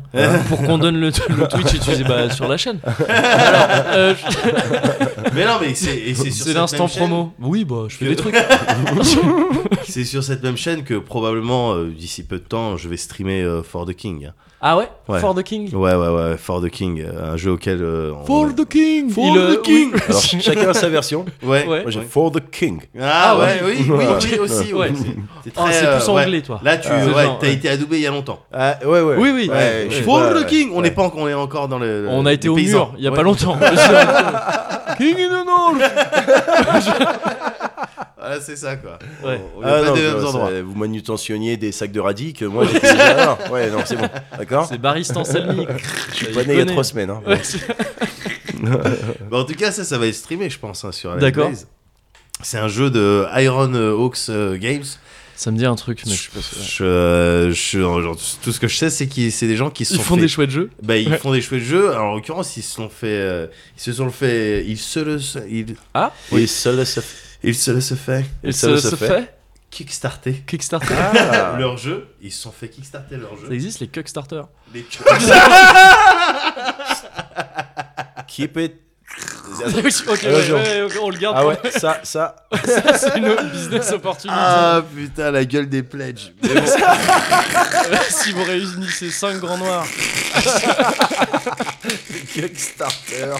Pour 0.48 0.62
qu'on 0.62 0.78
donne 0.78 0.98
le, 1.00 1.08
le 1.08 1.48
Twitch 1.48 1.74
bah, 2.04 2.30
sur 2.30 2.48
la 2.48 2.56
chaîne. 2.56 2.78
Alors, 2.84 3.66
euh, 3.94 4.14
Mais 5.34 5.44
non, 5.46 5.58
mais 5.60 5.74
c'est, 5.74 5.96
et 5.96 6.14
c'est 6.14 6.30
sur 6.30 6.44
c'est 6.44 6.50
cette 6.50 6.54
l'instant 6.56 6.84
même 6.84 6.88
chaîne- 6.88 6.98
promo. 7.08 7.32
Oui, 7.40 7.64
bah, 7.64 7.84
je 7.88 7.96
fais 7.96 8.04
que- 8.06 8.10
des 8.10 8.16
trucs. 8.16 8.34
C'est 9.88 10.04
sur 10.04 10.22
cette 10.22 10.42
même 10.42 10.56
chaîne 10.56 10.84
que 10.84 10.94
probablement 10.94 11.72
euh, 11.74 11.86
d'ici 11.90 12.22
peu 12.22 12.38
de 12.38 12.44
temps, 12.44 12.76
je 12.76 12.88
vais 12.88 12.96
streamer 12.98 13.42
euh, 13.42 13.62
For 13.62 13.86
the 13.86 13.94
King. 13.94 14.30
Ah 14.60 14.76
ouais, 14.76 14.88
Ouais. 15.08 15.20
For 15.20 15.34
the 15.36 15.42
King 15.44 15.72
Ouais, 15.72 15.94
ouais, 15.94 16.08
ouais, 16.08 16.36
For 16.36 16.60
the 16.60 16.68
King, 16.68 17.00
euh, 17.00 17.32
un 17.32 17.36
jeu 17.36 17.52
auquel. 17.52 17.78
euh, 17.80 18.12
on- 18.20 18.24
For 18.26 18.48
the 18.54 18.66
King 18.68 19.08
For 19.08 19.24
Il, 19.32 19.38
euh, 19.38 19.54
the 19.54 19.62
King 19.62 19.90
oui. 19.94 20.00
Alors 20.08 20.20
ch- 20.20 20.42
chacun 20.42 20.68
a 20.70 20.74
sa 20.74 20.88
version. 20.88 21.24
Ouais. 21.44 21.64
Ouais. 21.64 21.82
Moi 21.82 21.90
j'ai 21.92 22.00
ouais. 22.00 22.06
For 22.10 22.32
the 22.32 22.40
King. 22.50 22.80
Ah, 23.00 23.30
Ah, 23.34 23.38
ouais, 23.38 23.44
ouais. 23.44 23.60
oui, 23.64 23.86
oui, 23.88 24.04
oui, 24.32 24.38
aussi. 24.40 24.74
Ouais. 24.74 24.90
C'est 25.44 25.52
Ah, 25.56 25.66
c'est 25.70 25.86
euh, 25.86 25.96
plus 26.00 26.08
anglais, 26.08 26.40
toi. 26.42 26.60
Là, 26.64 26.76
tu 26.76 26.88
Ah, 26.90 27.06
genre, 27.06 27.16
ouais. 27.40 27.52
été 27.52 27.68
adoubé 27.68 27.98
il 27.98 28.02
y 28.02 28.06
a 28.08 28.10
longtemps. 28.10 28.40
Ah, 28.52 28.76
ouais, 28.84 29.00
ouais. 29.00 29.14
Oui, 29.16 29.30
oui. 29.32 29.50
For 30.04 30.34
the 30.34 30.44
King, 30.46 30.70
on 30.74 30.82
n'est 30.82 30.90
pas, 30.90 31.08
on 31.16 31.28
est 31.28 31.34
encore 31.34 31.68
dans 31.68 31.78
le. 31.78 32.08
On 32.10 32.26
a 32.26 32.32
été 32.32 32.48
au 32.48 32.56
mur 32.56 32.92
il 32.98 33.04
y 33.04 33.06
a 33.06 33.10
Ouais. 33.10 33.16
pas 33.16 33.22
longtemps. 33.22 33.56
King 34.98 35.14
in 35.20 35.28
the 35.28 35.46
North 35.46 35.80
Voilà, 38.18 38.40
c'est 38.40 38.56
ça 38.56 38.76
quoi. 38.76 38.98
Ouais. 39.24 39.40
On 39.56 39.60
n'est 39.60 39.66
Ah, 39.66 39.80
pas 39.80 39.86
non, 39.88 39.94
des 39.94 40.02
mêmes 40.02 40.24
endroits. 40.24 40.50
vous 40.62 40.74
manutentionniez 40.74 41.56
des 41.56 41.70
sacs 41.72 41.92
de 41.92 42.00
radis 42.00 42.32
que 42.32 42.44
moi 42.44 42.64
j'étais 42.66 42.90
déjà. 42.92 43.26
non, 43.46 43.52
ouais, 43.52 43.70
non, 43.70 43.78
c'est 43.84 43.96
bon. 43.96 44.08
D'accord 44.36 44.66
C'est 44.68 44.78
Baristan 44.78 45.24
Salmi. 45.24 45.66
Je 46.10 46.14
suis 46.14 46.26
pas 46.26 46.44
né 46.44 46.54
il 46.54 46.58
y 46.58 46.62
a 46.62 46.66
trois 46.66 46.84
semaines. 46.84 47.10
hein. 47.10 47.22
Ouais, 47.26 47.40
Bah, 49.30 49.38
en 49.38 49.44
tout 49.44 49.54
cas, 49.54 49.70
ça, 49.70 49.84
ça 49.84 49.98
va 49.98 50.06
être 50.08 50.14
streamé, 50.14 50.50
je 50.50 50.58
pense, 50.58 50.84
hein, 50.84 50.92
sur 50.92 51.16
D'accord. 51.16 51.50
C'est 52.42 52.58
un 52.58 52.68
jeu 52.68 52.90
de 52.90 53.24
Iron 53.36 53.72
Hawks 53.74 54.16
euh, 54.30 54.56
Games. 54.56 54.84
Ça 55.36 55.52
me 55.52 55.56
dit 55.58 55.66
un 55.66 55.76
truc, 55.76 56.02
mais 56.06 56.12
je 56.14 56.20
suis 56.22 56.30
pas 56.32 56.40
sûr. 56.40 56.58
Je, 56.60 56.84
euh, 56.84 57.50
je- 57.52 57.78
genre, 57.78 58.16
tout 58.42 58.52
ce 58.52 58.58
que 58.58 58.66
je 58.66 58.76
sais, 58.76 58.90
c'est 58.90 59.06
que 59.06 59.30
c'est 59.30 59.46
des 59.46 59.54
gens 59.56 59.70
qui 59.70 59.84
se 59.84 59.94
Ils 59.94 59.98
sont 59.98 60.02
font 60.02 60.14
fait- 60.16 60.22
des 60.22 60.28
chouettes 60.28 60.50
jeux. 60.50 60.70
Bah, 60.82 60.96
ils 60.96 61.08
Ouais. 61.08 61.18
font 61.18 61.32
des 61.32 61.40
chouettes 61.40 61.62
jeux. 61.62 61.90
Alors, 61.92 62.06
en 62.06 62.14
l'occurrence, 62.16 62.56
ils 62.56 62.62
se 62.62 62.74
sont 62.74 62.88
fait, 62.88 63.06
euh, 63.06 63.46
ils 63.76 63.80
se 63.80 63.92
sont 63.92 64.10
fait, 64.10 64.64
ils 64.66 64.76
se 64.78 64.98
le, 64.98 65.18
ils, 65.48 65.76
Ah 65.94 66.12
Et 66.32 66.48
seul 66.48 66.84
se 66.84 66.98
ils 66.98 67.04
se 67.54 67.70
le 67.70 67.80
se 67.80 67.94
fait 67.94 68.24
Et 68.42 68.52
ça 68.52 68.68
ça 68.76 68.82
se 68.82 68.90
se 68.90 68.96
fait. 68.96 69.06
fait 69.08 69.34
kickstarter 69.70 70.32
Kickstarter 70.46 70.94
Ah. 70.96 71.54
leur 71.58 71.76
jeu. 71.76 72.08
Ils 72.22 72.32
se 72.32 72.42
sont 72.42 72.52
fait 72.52 72.68
kickstarter 72.68 73.16
leur 73.16 73.30
Ça 73.38 73.46
jeu. 73.46 73.52
existe 73.52 73.80
les 73.80 73.88
Kickstarter 73.88 74.42
Les- 74.74 74.86
Keep 78.26 78.56
it. 78.58 78.74
Ok, 79.58 80.22
ouais, 80.22 80.52
ouais, 80.52 80.82
ok, 80.82 80.92
on 81.02 81.10
le 81.10 81.16
garde. 81.18 81.36
Ah 81.38 81.46
ouais, 81.46 81.58
ça, 81.72 81.98
ça. 82.04 82.36
Ça, 82.64 82.96
c'est 82.98 83.16
une 83.18 83.34
business 83.50 83.90
opportunity. 83.90 84.38
ah 84.38 84.82
putain, 84.94 85.30
la 85.32 85.44
gueule 85.46 85.68
des 85.68 85.82
pledges. 85.82 86.32
Si 88.10 88.30
vous 88.32 88.44
réunissez 88.44 89.10
5 89.10 89.38
grands 89.38 89.56
noirs. 89.58 89.86
Kickstarter. 92.32 93.34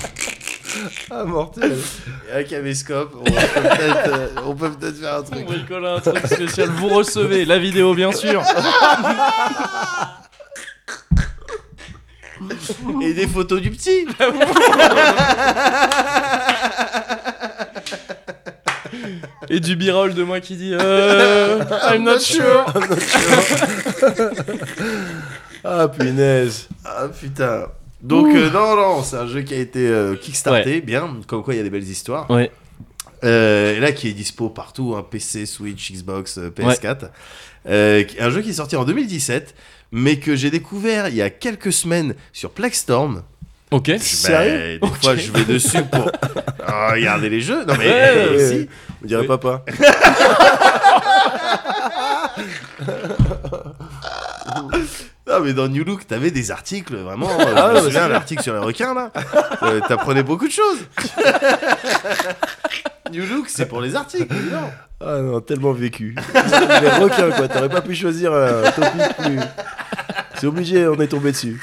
Ah, 1.10 1.24
mortel. 1.24 1.76
Un 2.34 2.42
caméscope, 2.44 3.14
on 3.18 3.24
peut 3.24 3.32
peut-être 3.32 4.08
euh, 4.14 4.28
on 4.46 4.54
peut 4.54 4.70
peut-être 4.72 4.98
faire 5.00 5.14
un 5.14 5.20
On 5.20 5.22
truc. 5.22 5.44
bricole 5.46 5.86
un 5.86 6.00
truc 6.00 6.26
spécial. 6.26 6.68
Vous 6.70 6.88
recevez 6.88 7.44
la 7.44 7.58
vidéo, 7.58 7.94
bien 7.94 8.12
sûr. 8.12 8.42
Et 13.02 13.14
des 13.14 13.26
photos 13.26 13.60
du 13.60 13.70
petit. 13.70 14.06
Et 19.50 19.60
du 19.60 19.76
birol 19.76 20.14
de 20.14 20.22
moi 20.22 20.40
qui 20.40 20.56
dit 20.56 20.74
euh, 20.74 21.64
I'm 21.90 22.04
not 22.04 22.18
sure. 22.20 22.66
Ah, 25.64 25.88
punaise. 25.88 26.68
Ah 26.84 27.08
putain. 27.08 27.64
Donc 28.02 28.28
euh, 28.34 28.50
non 28.50 28.76
non, 28.76 29.02
c'est 29.02 29.16
un 29.16 29.26
jeu 29.26 29.42
qui 29.42 29.54
a 29.54 29.58
été 29.58 29.86
euh, 29.86 30.14
kickstarté, 30.14 30.80
bien, 30.80 31.16
comme 31.26 31.42
quoi 31.42 31.54
il 31.54 31.56
y 31.56 31.60
a 31.60 31.64
des 31.64 31.70
belles 31.70 31.82
histoires. 31.88 32.30
Ouais. 32.30 32.50
Euh, 33.24 33.76
et 33.76 33.80
là 33.80 33.90
qui 33.90 34.08
est 34.08 34.12
dispo 34.12 34.48
partout, 34.50 34.94
hein, 34.96 35.04
PC, 35.08 35.46
Switch, 35.46 35.92
Xbox, 35.92 36.38
euh, 36.38 36.50
PS4. 36.50 37.10
Euh, 37.68 38.04
qui- 38.04 38.20
un 38.20 38.30
jeu 38.30 38.42
qui 38.42 38.50
est 38.50 38.54
sorti 38.54 38.76
en 38.76 38.84
2017, 38.84 39.54
mais 39.90 40.18
que 40.20 40.36
j'ai 40.36 40.50
découvert 40.50 41.08
il 41.08 41.16
y 41.16 41.22
a 41.22 41.30
quelques 41.30 41.72
semaines 41.72 42.14
sur 42.32 42.50
Plexstorm. 42.50 43.22
Ok. 43.72 43.90
Sérieux 43.98 44.78
Des 44.80 44.88
fois 45.02 45.16
je 45.16 45.32
vais 45.32 45.44
dessus 45.44 45.82
pour 45.90 46.10
Ah, 46.66 46.92
regarder 46.92 47.28
les 47.28 47.40
jeux. 47.40 47.64
Non 47.64 47.74
mais 47.78 47.86
Ouais, 47.88 48.14
eh, 48.14 48.36
ouais, 48.36 48.48
si. 48.62 48.68
On 49.02 49.06
dirait 49.06 49.22
Oui. 49.22 49.26
papa. 49.26 49.64
Non 55.28 55.40
mais 55.40 55.52
dans 55.52 55.68
New 55.68 55.84
Look, 55.84 56.06
t'avais 56.06 56.30
des 56.30 56.50
articles 56.50 56.96
vraiment. 56.96 57.28
euh, 57.38 57.74
je 57.74 57.80
me 57.80 57.84
souviens 57.84 58.08
l'article 58.08 58.42
sur 58.42 58.54
les 58.54 58.60
requins 58.60 58.94
là. 58.94 59.10
Euh, 59.62 59.80
T'apprenais 59.86 60.22
beaucoup 60.22 60.46
de 60.46 60.52
choses. 60.52 60.78
New 63.12 63.26
Look, 63.26 63.48
c'est 63.48 63.66
pour 63.66 63.80
les 63.80 63.94
articles. 63.94 64.34
Ah 65.00 65.18
non, 65.20 65.40
tellement 65.40 65.72
vécu. 65.72 66.14
Les 66.34 66.88
requins, 66.90 67.30
quoi. 67.30 67.48
T'aurais 67.48 67.68
pas 67.68 67.80
pu 67.82 67.94
choisir 67.94 68.32
un 68.32 68.70
topic 68.70 69.16
plus. 69.18 69.38
C'est 70.36 70.46
obligé, 70.46 70.86
on 70.88 70.98
est 71.00 71.08
tombé 71.08 71.32
dessus. 71.32 71.60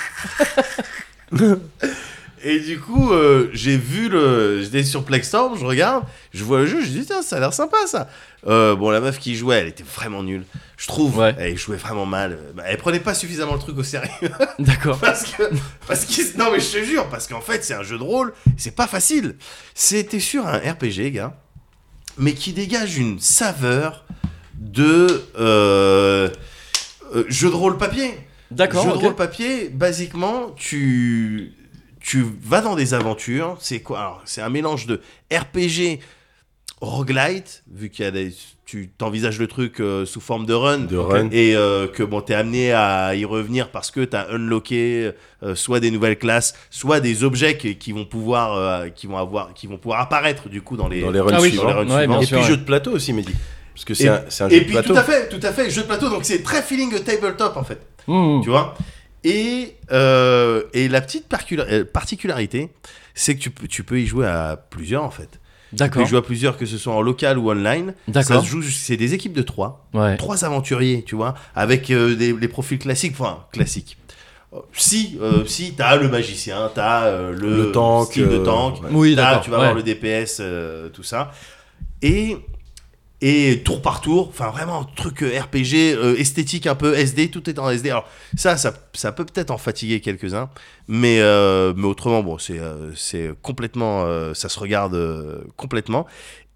Et 2.47 2.59
du 2.59 2.79
coup, 2.79 3.11
euh, 3.11 3.49
j'ai 3.53 3.75
vu 3.75 4.07
le. 4.07 4.61
J'étais 4.61 4.83
sur 4.83 5.03
Plexstorm, 5.03 5.57
je 5.57 5.65
regarde, 5.65 6.03
je 6.31 6.43
vois 6.43 6.59
le 6.59 6.67
jeu, 6.67 6.79
je 6.81 6.89
dis, 6.89 7.03
tiens, 7.03 7.23
ça 7.23 7.37
a 7.37 7.39
l'air 7.39 7.53
sympa 7.55 7.75
ça. 7.87 8.07
Euh, 8.45 8.75
bon, 8.75 8.91
la 8.91 8.99
meuf 8.99 9.17
qui 9.17 9.35
jouait, 9.35 9.55
elle 9.55 9.67
était 9.67 9.83
vraiment 9.83 10.21
nulle. 10.21 10.43
Je 10.77 10.85
trouve. 10.85 11.17
Ouais. 11.17 11.33
Elle 11.39 11.57
jouait 11.57 11.77
vraiment 11.77 12.05
mal. 12.05 12.37
Bah, 12.53 12.61
Elle 12.67 12.77
prenait 12.77 12.99
pas 12.99 13.15
suffisamment 13.15 13.53
le 13.53 13.59
truc 13.59 13.75
au 13.79 13.81
sérieux. 13.83 14.11
D'accord. 14.59 14.99
parce 14.99 15.23
que. 15.23 15.41
Parce 15.87 16.05
que. 16.05 16.37
Non, 16.37 16.51
mais 16.51 16.59
je 16.59 16.71
te 16.71 16.83
jure, 16.83 17.09
parce 17.09 17.25
qu'en 17.27 17.41
fait, 17.41 17.63
c'est 17.63 17.73
un 17.73 17.81
jeu 17.81 17.97
de 17.97 18.03
rôle, 18.03 18.31
c'est 18.57 18.75
pas 18.75 18.85
facile. 18.85 19.37
C'était 19.73 20.19
sur 20.19 20.45
un 20.45 20.59
RPG, 20.59 21.09
gars, 21.13 21.35
mais 22.19 22.33
qui 22.33 22.53
dégage 22.53 22.95
une 22.99 23.19
saveur 23.19 24.05
de. 24.53 25.23
euh, 25.39 26.29
jeu 27.27 27.49
de 27.49 27.55
rôle 27.55 27.79
papier. 27.79 28.19
D'accord. 28.51 28.83
Jeu 28.83 28.91
de 28.91 28.97
rôle 28.97 29.15
papier, 29.15 29.69
basiquement, 29.69 30.51
tu 30.55 31.53
tu 32.05 32.23
vas 32.43 32.61
dans 32.61 32.75
des 32.75 32.93
aventures. 32.93 33.57
C'est 33.59 33.79
quoi 33.81 34.21
c'est 34.25 34.41
un 34.41 34.49
mélange 34.49 34.85
de 34.85 35.01
RPG, 35.33 35.99
roguelite, 36.81 37.63
vu 37.71 37.89
qu'il 37.89 38.05
y 38.05 38.07
a 38.07 38.11
des, 38.11 38.31
tu 38.65 38.89
t'envisages 38.89 39.39
le 39.39 39.47
truc 39.47 39.79
euh, 39.79 40.05
sous 40.05 40.19
forme 40.19 40.45
de 40.45 40.53
run, 40.53 40.79
De 40.79 40.97
run. 40.97 41.29
et 41.31 41.55
euh, 41.55 41.87
que 41.87 42.03
bon, 42.03 42.21
t'es 42.21 42.33
amené 42.33 42.73
à 42.73 43.15
y 43.15 43.25
revenir 43.25 43.71
parce 43.71 43.91
que 43.91 44.01
t'as 44.03 44.27
unlocké 44.29 45.11
euh, 45.43 45.55
soit 45.55 45.79
des 45.79 45.89
nouvelles 45.91 46.17
classes, 46.17 46.53
soit 46.69 46.99
des 46.99 47.23
objets 47.23 47.57
qui, 47.57 47.77
qui 47.77 47.91
vont 47.91 48.05
pouvoir, 48.05 48.55
euh, 48.55 48.89
qui 48.89 49.07
vont 49.07 49.17
avoir, 49.17 49.53
qui 49.53 49.67
vont 49.67 49.77
pouvoir 49.77 50.01
apparaître 50.01 50.49
du 50.49 50.61
coup 50.61 50.77
dans 50.77 50.87
les 50.87 51.01
Dans 51.01 51.11
les 51.11 51.19
runs 51.21 51.31
Ah 51.33 51.41
oui, 51.41 51.49
suivants. 51.49 51.63
dans 51.63 51.69
les 51.69 51.75
runs 51.75 51.85
Ouais, 51.95 51.97
suivants. 52.01 52.13
bien 52.13 52.21
Et 52.21 52.25
sûr, 52.25 52.37
puis 52.37 52.43
ouais. 52.45 52.51
jeu 52.51 52.57
de 52.57 52.65
plateau 52.65 52.91
aussi, 52.91 53.13
Mehdi. 53.13 53.33
Parce 53.73 53.85
que 53.85 53.93
c'est 53.93 54.07
un, 54.07 54.23
un 54.39 54.49
jeu 54.49 54.55
Et 54.55 54.59
de 54.59 54.63
puis 54.65 54.73
plateau. 54.73 54.93
tout 54.93 54.99
à 54.99 55.03
fait, 55.03 55.29
tout 55.29 55.39
à 55.41 55.51
fait, 55.53 55.69
jeu 55.69 55.81
de 55.81 55.87
plateau, 55.87 56.09
donc 56.09 56.23
c'est 56.25 56.43
très 56.43 56.61
feeling 56.61 56.91
de 56.93 56.97
tabletop 56.99 57.55
en 57.57 57.63
fait. 57.63 57.79
Mmh. 58.07 58.41
tu 58.43 58.49
vois? 58.49 58.75
Et, 59.25 59.75
euh, 59.91 60.63
et 60.73 60.87
la 60.87 61.01
petite 61.01 61.25
euh, 61.57 61.83
particularité, 61.83 62.71
c'est 63.13 63.35
que 63.35 63.41
tu 63.41 63.49
peux, 63.49 63.67
tu 63.67 63.83
peux 63.83 63.99
y 63.99 64.05
jouer 64.05 64.27
à 64.27 64.55
plusieurs 64.69 65.03
en 65.03 65.09
fait. 65.09 65.29
Tu 65.71 65.77
peux 65.77 65.77
D'accord. 65.77 66.03
y 66.03 66.05
jouer 66.05 66.19
à 66.19 66.21
plusieurs, 66.21 66.57
que 66.57 66.65
ce 66.65 66.77
soit 66.77 66.93
en 66.93 67.01
local 67.01 67.37
ou 67.37 67.49
online. 67.49 67.95
Ça 68.05 68.11
D'accord. 68.21 68.43
se 68.43 68.49
joue, 68.49 68.61
c'est 68.61 68.97
des 68.97 69.13
équipes 69.13 69.33
de 69.33 69.41
trois. 69.41 69.87
Ouais. 69.93 70.15
Trois 70.15 70.45
aventuriers, 70.45 71.03
tu 71.03 71.15
vois, 71.15 71.33
avec 71.55 71.89
euh, 71.89 72.15
des, 72.15 72.33
les 72.33 72.47
profils 72.47 72.77
classiques, 72.77 73.13
enfin 73.13 73.45
classiques. 73.51 73.97
Si, 74.71 75.17
euh, 75.21 75.43
si 75.45 75.73
t'as 75.73 75.97
le 75.97 76.07
magicien, 76.07 76.71
t'as 76.73 77.07
euh, 77.07 77.33
le, 77.33 77.57
Le 77.57 77.71
tank, 77.71 78.07
style 78.07 78.29
de 78.29 78.35
euh, 78.37 78.45
tank, 78.45 78.81
ouais. 78.83 78.89
Oui, 78.91 79.15
d'accord. 79.15 79.41
tu 79.41 79.49
vas 79.49 79.57
ouais. 79.57 79.63
avoir 79.65 79.75
le 79.75 79.83
DPS, 79.83 80.37
euh, 80.39 80.87
tout 80.89 81.03
ça. 81.03 81.31
Et, 82.01 82.37
et 83.27 83.63
tour 83.63 83.81
par 83.81 84.01
tour, 84.01 84.27
enfin 84.29 84.51
vraiment 84.51 84.83
truc 84.83 85.23
euh, 85.23 85.41
RPG, 85.41 85.95
euh, 85.95 86.15
esthétique 86.15 86.67
un 86.67 86.75
peu 86.75 86.93
SD, 86.93 87.31
tout 87.31 87.49
est 87.49 87.57
en 87.57 87.71
SD. 87.71 87.89
Alors 87.89 88.07
ça, 88.37 88.55
ça, 88.55 88.71
peut 89.11 89.25
peut-être 89.25 89.49
en 89.49 89.57
fatiguer 89.57 89.99
quelques-uns, 89.99 90.47
mais, 90.87 91.19
euh, 91.21 91.73
mais 91.75 91.87
autrement, 91.87 92.21
bon, 92.21 92.37
c'est 92.37 93.31
complètement, 93.41 94.05
ça 94.35 94.47
se 94.47 94.59
regarde 94.59 94.95
complètement. 95.57 96.05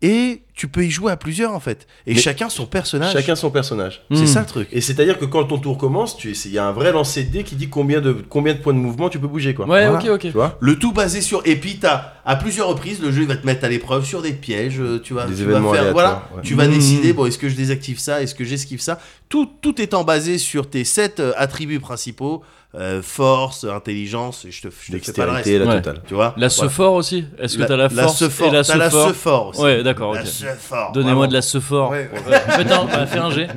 Et 0.03 0.43
tu 0.59 0.67
peux 0.67 0.83
y 0.83 0.91
jouer 0.91 1.09
à 1.13 1.15
plusieurs 1.15 1.53
en 1.53 1.61
fait. 1.61 1.87
Et 2.05 2.15
Mais 2.15 2.19
chacun 2.19 2.49
son 2.49 2.65
personnage. 2.65 3.13
Chacun 3.13 3.37
son 3.37 3.49
personnage. 3.49 4.01
C'est 4.11 4.23
Mmh. 4.23 4.27
ça 4.27 4.39
le 4.41 4.45
truc. 4.45 4.67
Et 4.73 4.81
c'est-à-dire 4.81 5.17
que 5.17 5.23
quand 5.23 5.45
ton 5.45 5.57
tour 5.57 5.77
commence, 5.77 6.17
tu- 6.17 6.33
il 6.33 6.51
y 6.51 6.57
a 6.57 6.65
un 6.65 6.73
vrai 6.73 6.91
lancer 6.91 7.23
de 7.23 7.31
dés 7.31 7.43
qui 7.45 7.55
dit 7.55 7.69
combien 7.69 8.01
de, 8.01 8.11
combien 8.11 8.53
de 8.53 8.59
points 8.59 8.73
de 8.73 8.77
mouvement 8.79 9.07
tu 9.07 9.19
peux 9.19 9.27
bouger. 9.27 9.53
Quoi. 9.53 9.65
Ouais, 9.67 9.87
Voilà. 9.87 10.03
ok, 10.03 10.09
ok. 10.15 10.19
Tu 10.19 10.31
vois 10.31 10.57
Le 10.59 10.77
tout 10.77 10.91
basé 10.91 11.21
sur. 11.21 11.41
Et 11.45 11.55
puis, 11.55 11.77
t'as, 11.79 12.11
à 12.25 12.35
plusieurs 12.35 12.67
reprises, 12.67 13.01
le 13.01 13.09
jeu 13.13 13.21
il 13.21 13.27
va 13.29 13.37
te 13.37 13.45
mettre 13.45 13.63
à 13.63 13.69
l'épreuve 13.69 14.03
sur 14.03 14.21
des 14.21 14.33
pièges. 14.33 14.81
euh, 14.81 14.99
Tu 15.01 15.13
vas, 15.13 15.25
Des 15.27 15.35
tu 15.35 15.43
événements 15.43 15.71
vas 15.71 15.77
faire. 15.81 15.91
Voilà, 15.93 16.23
ouais. 16.35 16.41
tu 16.43 16.55
vas 16.55 16.67
Mmh. 16.67 16.71
décider 16.71 17.13
bon, 17.13 17.25
est-ce 17.25 17.37
que 17.37 17.47
je 17.47 17.55
désactive 17.55 17.97
ça 17.99 18.21
Est-ce 18.21 18.35
que 18.35 18.43
j'esquive 18.43 18.81
ça 18.81 18.99
tout, 19.29 19.47
tout 19.61 19.81
étant 19.81 20.03
basé 20.03 20.37
sur 20.37 20.69
tes 20.69 20.83
sept 20.83 21.21
euh, 21.21 21.31
attributs 21.37 21.79
principaux 21.79 22.43
euh, 22.75 23.01
force, 23.01 23.63
intelligence, 23.63 24.45
et 24.45 24.51
je 24.51 24.61
te, 24.61 24.67
je 24.67 24.91
te 24.95 25.03
fais 25.03 25.11
pas 25.13 25.25
le 25.25 25.31
reste. 25.31 25.45
Dextérité, 25.45 25.57
la 25.65 25.65
Ouais. 25.75 25.81
totale. 25.81 26.01
Tu 26.07 26.13
vois 26.13 26.25
La 26.37 26.49
Voilà. 26.49 26.49
sephore 26.49 26.93
aussi 26.93 27.25
Est-ce 27.39 27.57
que 27.57 27.63
t'as 27.63 27.75
la 27.75 27.89
force 27.89 28.17
sephore, 28.19 28.47
et 28.49 28.51
la 28.57 28.63
t'as 28.63 28.75
la 28.77 28.89
sephore 28.91 29.07
sephore 29.09 29.47
aussi. 29.47 29.61
Ouais, 29.63 29.81
d'accord, 29.81 30.15
La 30.49 30.55
sephore, 30.55 30.91
Donnez-moi 30.93 31.27
de 31.27 31.33
la 31.33 31.41
sephore. 31.41 31.91
Ouais. 31.91 32.09
Faites 32.49 32.71
un, 32.71 32.85
bah, 32.85 33.05
fais 33.05 33.19
un 33.19 33.29
G. 33.31 33.47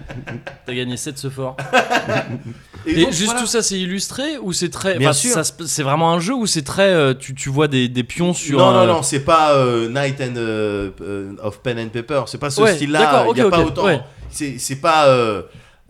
T'as 0.67 0.75
gagné 0.75 0.97
7 0.97 1.19
sephores. 1.19 1.57
Et, 2.87 2.91
Et 3.01 3.05
donc, 3.05 3.13
juste 3.13 3.27
voilà. 3.27 3.41
tout 3.41 3.47
ça, 3.47 3.63
c'est 3.63 3.79
illustré 3.79 4.39
ou 4.43 4.53
c'est 4.53 4.69
très. 4.69 4.99
Bien 4.99 5.13
sûr. 5.13 5.37
C'est 5.67 5.83
vraiment 5.85 6.13
un 6.13 6.19
jeu 6.19 6.35
ou 6.35 6.47
c'est 6.47 6.63
très. 6.63 6.91
euh, 6.91 7.15
tu, 7.15 7.33
tu 7.35 7.49
vois 7.49 7.69
des, 7.69 7.89
des 7.89 8.03
pions 8.03 8.35
sur. 8.35 8.59
non, 8.59 8.71
un- 8.71 8.87
non, 8.87 8.95
non, 8.95 9.03
c'est 9.03 9.21
pas 9.21 9.53
euh, 9.55 9.89
Night 9.89 10.21
and 10.21 10.35
euh, 10.37 10.91
euh, 11.01 11.33
of 11.43 11.61
Pen 11.61 11.79
and 11.79 11.89
Paper. 11.91 12.23
C'est 12.27 12.39
pas 12.39 12.51
ce 12.51 12.61
Ouais, 12.61 12.75
style-là. 12.75 12.99
d'accord, 13.01 13.33
Il 13.35 13.39
y 13.39 13.41
a 13.41 13.49
pas 13.51 13.61
ok, 13.61 13.67
autant. 13.69 13.85
ouais. 13.85 14.01
C'est 14.31 14.59
c'est 14.59 14.77
pas. 14.81 15.07
euh, 15.07 15.43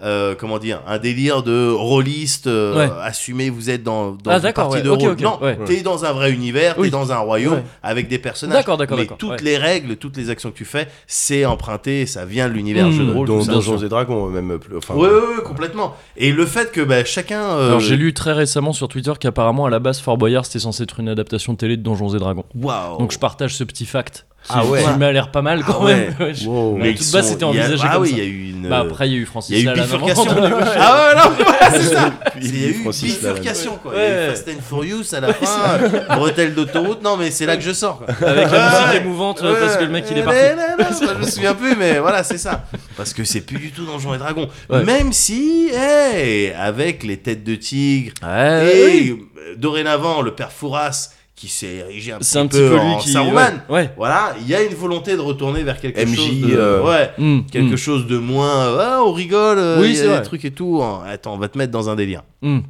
euh, 0.02 0.34
comment 0.38 0.58
dire 0.58 0.80
un 0.86 0.98
délire 0.98 1.42
de 1.42 1.70
rôliste 1.70 2.46
euh, 2.46 2.76
Ouais. 2.76 2.90
assumé 3.02 3.50
vous 3.50 3.70
êtes 3.70 3.82
dans, 3.82 4.12
dans 4.12 4.30
Ah, 4.30 4.38
une 4.46 4.52
partie 4.52 4.76
ouais, 4.76 4.82
de 4.82 4.90
rôle 4.90 5.16
non 5.20 5.38
ouais. 5.42 5.58
t'es 5.64 5.82
dans 5.82 6.04
un 6.04 6.12
vrai 6.12 6.32
univers 6.32 6.74
Oui. 6.78 6.88
t'es 6.88 6.90
dans 6.92 7.12
un 7.12 7.18
royaume 7.18 7.54
Ouais. 7.54 7.62
avec 7.82 8.08
des 8.08 8.18
personnages 8.18 8.58
D'accord, 8.58 8.76
d'accord, 8.78 8.96
mais 8.98 9.04
d'accord, 9.04 9.18
toutes 9.18 9.30
ouais. 9.30 9.36
les 9.42 9.56
règles 9.56 9.96
toutes 9.96 10.16
les 10.16 10.30
actions 10.30 10.50
que 10.50 10.56
tu 10.56 10.64
fais 10.64 10.88
c'est 11.06 11.44
emprunté 11.44 12.06
ça 12.06 12.24
vient 12.24 12.48
de 12.48 12.54
l'univers 12.54 12.88
Mmh, 12.88 12.92
jeu 12.92 13.04
de 13.06 13.12
rôle 13.12 13.42
ça. 13.42 13.52
Donjons 13.52 13.78
et 13.78 13.88
Dragons, 13.88 14.26
même 14.26 14.58
plus. 14.58 14.76
Enfin, 14.76 14.94
ouais, 14.94 15.08
ouais, 15.08 15.14
ouais, 15.36 15.42
complètement 15.44 15.94
et 16.16 16.32
le 16.32 16.46
fait 16.46 16.72
que 16.72 16.80
bah, 16.80 17.04
chacun 17.04 17.40
euh, 17.42 17.68
Alors 17.68 17.80
j'ai 17.80 17.96
lu 17.96 18.12
très 18.12 18.32
récemment 18.32 18.72
sur 18.72 18.88
Twitter 18.88 19.12
qu'apparemment 19.20 19.66
à 19.66 19.70
la 19.70 19.78
base 19.78 20.00
Fort 20.00 20.16
Boyard 20.18 20.44
c'était 20.46 20.58
censé 20.58 20.82
être 20.82 20.98
une 21.00 21.08
adaptation 21.08 21.54
télé 21.54 21.76
de 21.76 21.82
Donjons 21.82 22.14
et 22.14 22.18
Dragons. 22.18 22.44
waouh 22.54 22.98
Donc 22.98 23.12
je 23.12 23.18
partage 23.18 23.54
ce 23.54 23.64
petit 23.64 23.86
fact. 23.86 24.26
Ah 24.48 24.64
ouais. 24.64 24.82
qui 24.82 24.98
m'a 24.98 25.12
l'air 25.12 25.30
pas 25.30 25.40
mal 25.42 25.62
quand 25.64 25.78
Ah 25.80 25.84
ouais. 25.84 25.94
même. 25.96 26.14
Ouais, 26.18 26.32
Wow. 26.46 26.76
Mais 26.76 26.90
ils 26.90 26.96
toute 26.98 27.12
base 27.12 27.28
c'était 27.28 27.40
y 27.42 27.44
a- 27.44 27.48
envisagé 27.48 27.84
ah 27.88 27.92
comme 27.94 28.02
oui 28.02 28.10
ça. 28.10 28.16
il 28.16 28.18
y 28.18 28.22
a 28.22 28.28
eu 28.28 28.50
une 28.50 28.68
Bah 28.68 28.80
après 28.80 29.08
il 29.08 29.12
y 29.12 29.16
a 29.16 29.18
eu 29.18 29.26
Francis 29.26 29.56
il 29.58 29.64
y 29.64 29.68
a 29.68 29.72
eu 29.72 29.74
bifurcation 29.80 30.24
ah 30.76 31.08
ouais 31.08 31.16
non 31.16 31.46
c'est 31.72 31.82
ça 31.94 32.10
il 32.40 32.60
y 32.60 32.64
a 32.64 32.68
eu 32.68 32.74
Francis 32.82 33.14
bifurcation 33.20 33.76
quoi 33.82 33.92
Ouais. 33.94 33.98
il 34.08 34.12
y 34.14 34.18
a 34.18 34.26
eu 34.26 34.30
Fast 34.30 34.48
and 34.48 34.62
Furious 34.68 35.14
à 35.14 35.20
la 35.20 35.32
fin 35.32 35.78
bretelle 36.16 36.54
d'autoroute 36.54 37.02
non 37.02 37.16
mais 37.16 37.30
c'est 37.30 37.46
là 37.46 37.56
que 37.56 37.62
je 37.62 37.72
sors 37.72 37.98
quoi. 38.04 38.28
Avec 38.28 38.50
la 38.50 38.70
musique 38.70 39.02
émouvante 39.02 39.42
euh, 39.42 39.58
parce 39.60 39.76
que 39.76 39.84
le 39.84 39.90
mec 39.90 40.04
il 40.10 40.18
est 40.18 40.26
Ouais, 40.26 40.54
parti. 40.56 41.02
non, 41.02 41.06
non, 41.08 41.14
je 41.20 41.24
me 41.24 41.30
souviens 41.30 41.54
plus, 41.54 41.74
mais 41.76 41.98
voilà, 41.98 42.22
c'est 42.22 42.38
ça. 42.38 42.64
Parce 42.96 43.12
que 43.14 43.24
c'est 43.24 43.40
plus 43.42 43.58
du 43.58 43.70
tout 43.72 43.84
Donjons 43.84 44.14
et 44.14 44.18
Dragons. 44.18 44.48
Même 44.70 45.12
si, 45.12 45.68
hey, 45.72 46.52
avec 46.52 47.02
les 47.02 47.16
têtes 47.16 47.44
de 47.44 47.54
tigre 47.56 48.12
et 48.24 49.10
euh, 49.10 49.54
dorénavant 49.56 50.22
le 50.22 50.32
père 50.34 50.52
Fouras 50.52 51.10
qui 51.42 51.48
s'est 51.48 51.74
érigé 51.78 52.12
un 52.12 52.18
petit, 52.18 52.28
C'est 52.28 52.38
un 52.38 52.46
petit 52.46 52.58
peu 52.60 52.74
lui 52.74 52.78
en 52.78 52.98
qui. 52.98 53.10
Saruman. 53.10 53.34
Ouais. 53.68 53.74
ouais. 53.74 53.90
Voilà, 53.96 54.32
il 54.40 54.46
y 54.46 54.54
a 54.54 54.62
une 54.62 54.74
volonté 54.74 55.16
de 55.16 55.20
retourner 55.20 55.64
vers 55.64 55.80
quelque 55.80 56.00
MJ, 56.00 56.14
chose 56.14 56.40
de, 56.40 56.56
euh, 56.56 56.82
ouais, 56.84 57.10
Mm, 57.18 57.40
quelque 57.50 57.72
mm, 57.74 57.76
chose 57.76 58.06
de 58.06 58.16
moins. 58.16 58.66
euh, 58.66 58.78
Ah, 58.80 59.02
on 59.04 59.12
rigole. 59.12 59.58
euh, 59.58 59.80
Oui, 59.80 59.88
il 59.90 59.96
y 59.96 60.08
a 60.08 60.18
des 60.18 60.24
trucs 60.24 60.44
et 60.44 60.52
tout. 60.52 60.80
Attends, 61.04 61.34
on 61.34 61.38
va 61.38 61.48
te 61.48 61.58
mettre 61.58 61.72
dans 61.72 61.90
un 61.90 61.96
délire. 61.96 62.22
mm. 62.42 62.60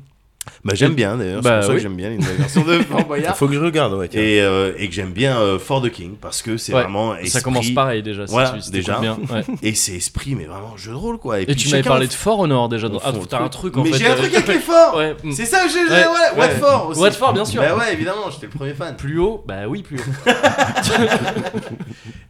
Bah, 0.64 0.74
j'aime 0.74 0.94
bien 0.94 1.16
d'ailleurs, 1.16 1.40
Bah, 1.40 1.50
c'est 1.50 1.56
pour 1.58 1.64
ça 1.66 1.68
oui. 1.70 1.76
que 1.76 1.82
j'aime 1.82 1.96
bien 1.96 2.10
les 2.10 2.16
nouvelles 2.18 2.36
versions 2.36 2.62
de 2.64 2.78
Fort 2.90 3.04
Boyard. 3.04 3.36
Faut 3.36 3.46
que 3.48 3.54
je 3.54 3.60
regarde, 3.60 3.94
ouais. 3.94 4.08
Et, 4.12 4.40
euh, 4.42 4.72
et 4.76 4.88
que 4.88 4.94
j'aime 4.94 5.12
bien 5.12 5.38
euh, 5.38 5.58
For 5.58 5.80
the 5.82 5.90
King 5.90 6.14
parce 6.20 6.42
que 6.42 6.56
c'est 6.56 6.72
Ouais, 6.74 6.82
vraiment 6.82 7.14
Ça 7.14 7.20
esprit, 7.22 7.42
commence 7.42 7.70
pareil 7.70 8.02
déjà. 8.02 8.26
Si 8.26 8.32
Voilà, 8.32 8.50
tu, 8.50 8.60
si 8.60 8.70
déjà. 8.70 8.98
Bien. 8.98 9.18
ouais. 9.30 9.44
et 9.62 9.74
c'est 9.74 9.92
esprit 9.94 10.34
mais 10.34 10.44
vraiment 10.44 10.76
jeu 10.76 10.90
de 10.92 10.96
rôle 10.96 11.18
quoi. 11.18 11.38
Et, 11.40 11.42
Et 11.42 11.46
puis 11.46 11.54
tu 11.56 11.68
m'avais 11.70 11.82
parlé 11.82 12.06
de 12.08 12.12
Fort 12.12 12.40
Honor 12.40 12.68
déjà. 12.68 12.88
dans- 12.88 13.00
Ah, 13.04 13.12
fond, 13.12 13.24
t'as 13.28 13.40
un 13.40 13.48
truc 13.48 13.76
en 13.76 13.82
mais 13.84 13.92
fait. 13.92 13.98
j'ai 13.98 14.06
un 14.08 14.14
truc 14.16 14.34
avec 14.34 14.48
les 14.48 14.58
forts. 14.60 14.96
Ouais. 14.96 15.16
C'est 15.32 15.46
ça 15.46 15.64
que 15.64 15.70
j'ai 15.70 15.78
Ouais, 15.84 15.90
ouais, 15.90 16.06
ouais. 16.06 16.38
Watford 16.38 16.88
aussi. 16.90 17.00
Watford, 17.00 17.32
bien 17.34 17.44
sûr. 17.44 17.62
Bah 17.62 17.76
ouais, 17.76 17.92
évidemment, 17.92 18.30
j'étais 18.30 18.46
le 18.46 18.52
premier 18.52 18.74
fan. 18.74 18.96
Plus 18.96 19.18
haut 19.18 19.42
Bah 19.46 19.66
oui, 19.68 19.82
plus 19.82 19.98
haut. 19.98 20.30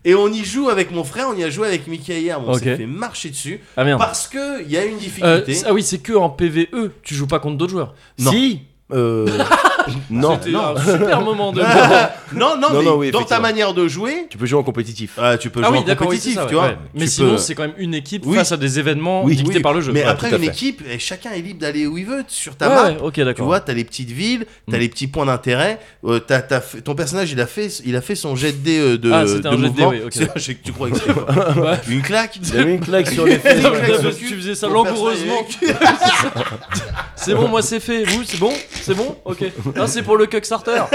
Et 0.05 0.15
on 0.17 0.29
y 0.33 0.45
joue 0.45 0.69
avec 0.69 0.91
mon 0.91 1.05
frère, 1.05 1.29
on 1.33 1.37
y 1.39 1.45
a 1.45 1.51
joué 1.51 1.69
avec 1.69 1.87
Mickey 1.87 2.21
hier, 2.21 2.41
on 2.45 2.55
s'est 2.55 2.77
fait 2.77 2.87
marcher 2.87 3.31
dessus 3.31 3.61
Ah 3.77 3.85
parce 3.99 4.27
que 4.27 4.61
il 4.65 4.71
y 4.71 4.77
a 4.77 4.85
une 4.85 4.97
Euh, 4.97 4.99
difficulté. 4.99 5.57
ah 5.65 5.73
oui, 5.73 5.83
c'est 5.85 5.99
que 5.99 6.13
en 6.13 6.29
PVE, 6.29 6.91
tu 7.05 7.15
joues 7.15 7.29
pas 7.29 7.39
contre 7.39 7.57
d'autres 7.57 7.71
joueurs. 7.71 7.95
Non. 8.19 8.31
Si 8.31 8.61
euh, 8.93 9.27
Non, 10.11 10.39
C'était 10.39 10.51
non. 10.53 10.77
un 10.77 10.81
super 10.85 11.21
moment 11.23 11.53
de. 11.53 11.61
non, 12.35 12.57
non, 12.57 12.71
Non, 12.73 12.79
mais 12.79 12.85
non, 12.85 12.97
oui, 12.97 13.11
dans 13.11 13.19
ta 13.19 13.25
effectivement. 13.25 13.41
manière 13.43 13.75
de 13.75 13.89
jouer, 13.89 14.27
Tu 14.31 14.39
peux 14.39 14.47
jouer 14.47 14.59
en 14.59 14.63
compétitif. 14.63 15.13
ah, 15.21 15.37
tu 15.39 15.51
peux 15.51 15.61
Ah 15.63 15.69
jouer 15.69 15.79
oui, 15.79 15.83
en 15.83 15.87
d'accord, 15.87 16.09
oui, 16.09 16.17
c'est 16.21 16.35
compétitif, 16.35 16.35
ça, 16.43 16.47
tu 16.47 16.55
ouais, 16.55 16.61
vois. 16.61 16.69
ouais. 16.71 16.77
Mais 16.95 17.05
Tu 17.05 17.11
sinon, 17.11 17.31
peux- 17.33 17.39
c'est 17.39 17.55
quand 17.55 17.63
même 17.63 17.75
une 17.79 17.95
équipe 17.95 18.23
Oui. 18.27 18.37
face 18.37 18.53
à 18.53 18.57
des 18.57 18.79
événements 18.79 19.25
Oui, 19.25 19.37
dictés 19.37 19.57
Oui, 19.57 19.61
par 19.63 19.73
le 19.73 19.81
jeu. 19.81 19.93
Mais 19.93 20.03
Ouais, 20.03 20.09
après, 20.09 20.29
tout 20.29 20.35
à 20.35 20.39
une 20.39 20.45
fait. 20.45 20.51
équipe, 20.51 20.83
eh, 20.91 20.99
chacun 20.99 21.31
est 21.33 21.41
libre 21.41 21.61
d'aller 21.61 21.87
où 21.87 21.97
il 21.99 22.05
veut 22.07 22.25
sur 22.29 22.57
ta 22.57 22.69
ouais, 22.69 22.75
map. 22.75 22.83
ouais, 22.91 22.97
ok, 23.03 23.13
Tu 23.15 23.25
d'accord. 23.25 23.47
vois, 23.47 23.61
t'as 23.61 23.73
les 23.73 23.85
petites 23.85 24.11
villes, 24.11 24.47
t'as 24.71 24.77
Mm. 24.77 24.81
les 24.81 24.89
petits 24.89 25.07
points 25.07 25.27
d'intérêt. 25.27 25.79
euh, 26.05 26.19
t'as- 26.19 26.43
t'as 26.43 26.61
fait- 26.61 26.81
ton 26.81 26.95
personnage, 26.95 27.31
il 27.33 27.41
a 27.41 27.47
fait, 27.47 27.69
il 27.85 27.95
a 27.97 28.01
fait 28.01 28.15
son 28.17 28.35
jet 28.35 28.53
de 28.53 28.59
dés 28.59 28.79
euh, 28.79 28.99
de, 28.99 29.11
Ah, 29.13 29.25
c'était 29.27 29.43
de 29.43 29.49
un 29.49 29.51
jet 29.53 29.57
de 29.57 29.63
dés, 29.63 29.69
mouvement. 29.69 29.89
oui, 29.91 30.01
ok. 30.05 30.11
C'est- 30.13 30.31
je 30.37 30.41
sais 30.41 30.55
que 30.57 30.65
tu 30.65 30.73
crois 30.73 30.91
que 30.91 30.97
c'est 30.99 31.13
quoi 31.15 31.27
Ouais. 31.63 31.79
Une 31.89 32.03
claque. 32.03 32.39
Il 32.43 32.69
une 32.69 32.81
claque 32.81 33.09
sur 33.09 33.25
les 33.25 33.39
fesses. 33.39 33.63
Ouais, 33.65 33.89
parce 34.03 34.17
que 34.17 34.27
tu 34.27 34.35
faisais 34.37 34.55
ça 34.55 34.67
Ton 34.67 34.73
langoureusement. 34.75 35.47
C'est 37.17 37.35
bon, 37.35 37.49
moi 37.49 37.63
c'est 37.63 37.81
fait. 37.81 38.05
Vous, 38.05 38.25
c'est 38.25 38.39
bon? 38.39 38.53
C'est 38.81 38.95
bon? 38.97 39.17
Ok. 39.25 39.45
Ah, 39.81 39.87
c'est 39.87 40.03
pour 40.03 40.17
le 40.17 40.27
Kickstarter. 40.27 40.83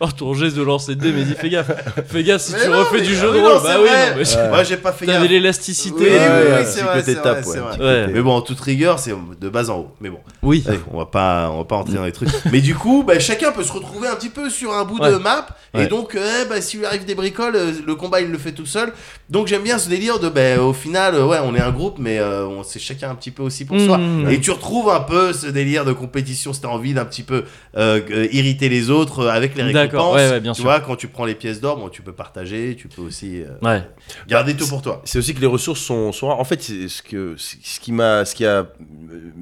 oh, 0.00 0.08
ton 0.16 0.34
geste 0.34 0.56
de 0.56 0.62
lancer 0.62 0.94
de 0.94 1.00
dés, 1.00 1.12
mais 1.12 1.24
dis 1.24 1.34
fais 1.34 1.48
gaffe. 1.48 1.70
Fais 2.08 2.22
gaffe 2.22 2.42
si 2.42 2.52
Mais 2.52 2.62
tu 2.64 2.68
non, 2.68 2.78
refais 2.80 2.96
mais- 2.98 3.02
du 3.06 3.14
jeu 3.14 3.28
de 3.28 3.32
oui, 3.32 3.40
rôle. 3.40 3.52
non, 3.54 3.60
bah 3.62 3.76
oui, 3.80 3.88
vrai. 3.88 4.10
non, 4.10 4.16
mais 4.42 4.48
Moi, 4.50 4.62
j'ai 4.64 4.76
pas 4.76 4.92
fait 4.92 5.06
t'avais 5.06 5.20
gaffe. 5.20 5.30
l'élasticité. 5.30 5.96
Oui, 6.04 6.64
c'est 6.66 6.82
vrai, 6.82 7.00
côté 7.00 7.14
c'est 7.14 7.22
tape, 7.22 7.42
vrai, 7.42 7.52
c'est 7.54 7.60
ouais, 7.60 7.76
vrai. 8.04 8.06
Mais 8.12 8.20
bon, 8.20 8.32
en 8.36 8.40
toute 8.42 8.60
rigueur, 8.60 8.98
c'est 8.98 9.14
de 9.40 9.48
bas 9.48 9.70
en 9.70 9.76
haut. 9.78 9.94
Mais 10.00 10.10
bon, 10.10 10.20
Oui. 10.42 10.62
allez, 10.68 10.80
on 10.92 10.98
va 10.98 11.06
pas, 11.06 11.50
on 11.50 11.58
va 11.58 11.64
pas 11.64 11.76
entrer 11.76 11.94
dans 11.94 12.04
les 12.04 12.12
trucs. 12.12 12.28
Mais 12.52 12.60
du 12.60 12.74
coup, 12.74 13.04
bah, 13.06 13.18
chacun 13.18 13.52
peut 13.52 13.62
se 13.64 13.72
retrouver 13.72 14.08
un 14.08 14.14
petit 14.16 14.28
peu 14.30 14.50
sur 14.50 14.72
un 14.74 14.84
bout 14.84 14.98
de 15.00 15.14
Ouais. 15.14 15.18
map. 15.18 15.46
Et 15.82 15.86
donc, 15.86 16.14
euh, 16.14 16.44
bah, 16.46 16.60
s'il 16.60 16.80
lui 16.80 16.86
arrive 16.86 17.04
des 17.04 17.14
bricoles, 17.14 17.56
euh, 17.56 17.72
le 17.86 17.94
combat 17.94 18.20
il 18.20 18.30
le 18.30 18.38
fait 18.38 18.52
tout 18.52 18.66
seul. 18.66 18.92
Donc 19.30 19.46
j'aime 19.46 19.62
bien 19.62 19.78
ce 19.78 19.88
délire 19.88 20.18
de, 20.18 20.28
bah, 20.28 20.60
au 20.62 20.72
final, 20.72 21.14
euh, 21.14 21.26
ouais, 21.26 21.38
on 21.42 21.54
est 21.54 21.60
un 21.60 21.70
groupe, 21.70 21.96
mais 21.98 22.18
euh, 22.18 22.46
on 22.46 22.62
c'est 22.62 22.78
chacun 22.78 23.10
un 23.10 23.14
petit 23.14 23.30
peu 23.30 23.42
aussi 23.42 23.64
pour 23.64 23.78
soi. 23.80 23.98
Mmh. 23.98 24.30
Et 24.30 24.40
tu 24.40 24.50
retrouves 24.50 24.90
un 24.90 25.00
peu 25.00 25.32
ce 25.32 25.46
délire 25.46 25.84
de 25.84 25.92
compétition, 25.92 26.52
si 26.52 26.60
t'as 26.60 26.68
envie 26.68 26.94
d'un 26.94 27.04
petit 27.04 27.22
peu 27.22 27.44
euh, 27.76 28.00
irriter 28.32 28.68
les 28.68 28.90
autres 28.90 29.26
avec 29.28 29.54
les 29.56 29.62
récompenses. 29.62 30.14
ouais, 30.16 30.30
ouais, 30.30 30.40
bien 30.40 30.52
tu 30.52 30.62
sûr. 30.62 30.64
vois, 30.70 30.80
quand 30.80 30.96
tu 30.96 31.08
prends 31.08 31.24
les 31.24 31.34
pièces 31.34 31.60
d'or, 31.60 31.76
bon, 31.78 31.88
tu 31.88 32.02
peux 32.02 32.12
partager, 32.12 32.76
tu 32.78 32.88
peux 32.88 33.02
aussi 33.02 33.42
euh, 33.42 33.46
Ouais. 33.62 33.82
garder 34.28 34.54
tout 34.54 34.66
pour 34.68 34.82
toi. 34.82 35.02
C'est 35.04 35.18
aussi 35.18 35.34
que 35.34 35.40
les 35.40 35.46
ressources 35.46 35.80
sont, 35.80 36.12
sont 36.12 36.28
rares. 36.28 36.40
En 36.40 36.44
fait, 36.44 36.62
ce 36.62 37.02
que 37.02 37.34
ce 37.36 37.80
qui 37.80 37.92
m'a 37.92 38.24
ce 38.24 38.34
qui 38.34 38.44
a 38.46 38.66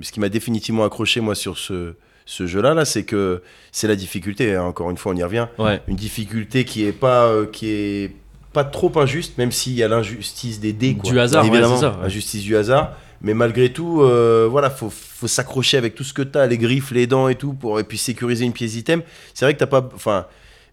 ce 0.02 0.12
qui 0.12 0.20
m'a 0.20 0.28
définitivement 0.28 0.84
accroché 0.84 1.20
moi 1.20 1.34
sur 1.34 1.56
ce 1.58 1.94
ce 2.26 2.46
jeu-là 2.46 2.74
là, 2.74 2.84
c'est 2.84 3.04
que 3.04 3.42
c'est 3.72 3.88
la 3.88 3.96
difficulté. 3.96 4.54
hein. 4.54 4.62
Encore 4.64 4.90
une 4.90 4.96
fois, 4.96 5.12
on 5.12 5.16
y 5.16 5.22
revient. 5.22 5.46
Ouais. 5.58 5.80
Une 5.88 5.96
difficulté 5.96 6.64
qui 6.64 6.84
est 6.84 6.92
pas 6.92 7.26
euh, 7.26 7.46
qui 7.46 7.68
est 7.70 8.12
pas 8.52 8.64
trop 8.64 8.92
injuste, 8.98 9.36
même 9.38 9.50
s'il 9.52 9.72
y 9.74 9.82
a 9.82 9.88
l'injustice 9.88 10.60
des 10.60 10.72
dés. 10.72 10.94
Quoi. 10.94 11.10
Du 11.10 11.18
hasard, 11.20 11.44
Évidemment. 11.44 11.74
c'est 11.74 11.80
ça. 11.82 11.90
ouais. 11.96 12.02
L'injustice 12.02 12.42
du 12.42 12.56
hasard. 12.56 12.96
Mais 13.20 13.32
malgré 13.34 13.72
tout, 13.72 14.02
euh, 14.02 14.46
voilà, 14.50 14.68
faut, 14.70 14.90
faut 14.90 15.26
s'accrocher 15.26 15.76
avec 15.78 15.94
tout 15.94 16.04
ce 16.04 16.12
que 16.12 16.20
t'as, 16.22 16.46
les 16.46 16.58
griffes, 16.58 16.90
les 16.90 17.06
dents 17.06 17.28
et 17.28 17.34
tout, 17.36 17.54
pour 17.54 17.80
et 17.80 17.84
puis 17.84 17.96
sécuriser 17.98 18.44
une 18.44 18.52
pièce 18.52 18.72
d'item. 18.72 19.02
C'est 19.32 19.46
vrai 19.46 19.54
que 19.54 19.58
t'as 19.58 19.66
pas, 19.66 19.88
enfin, 19.94 20.26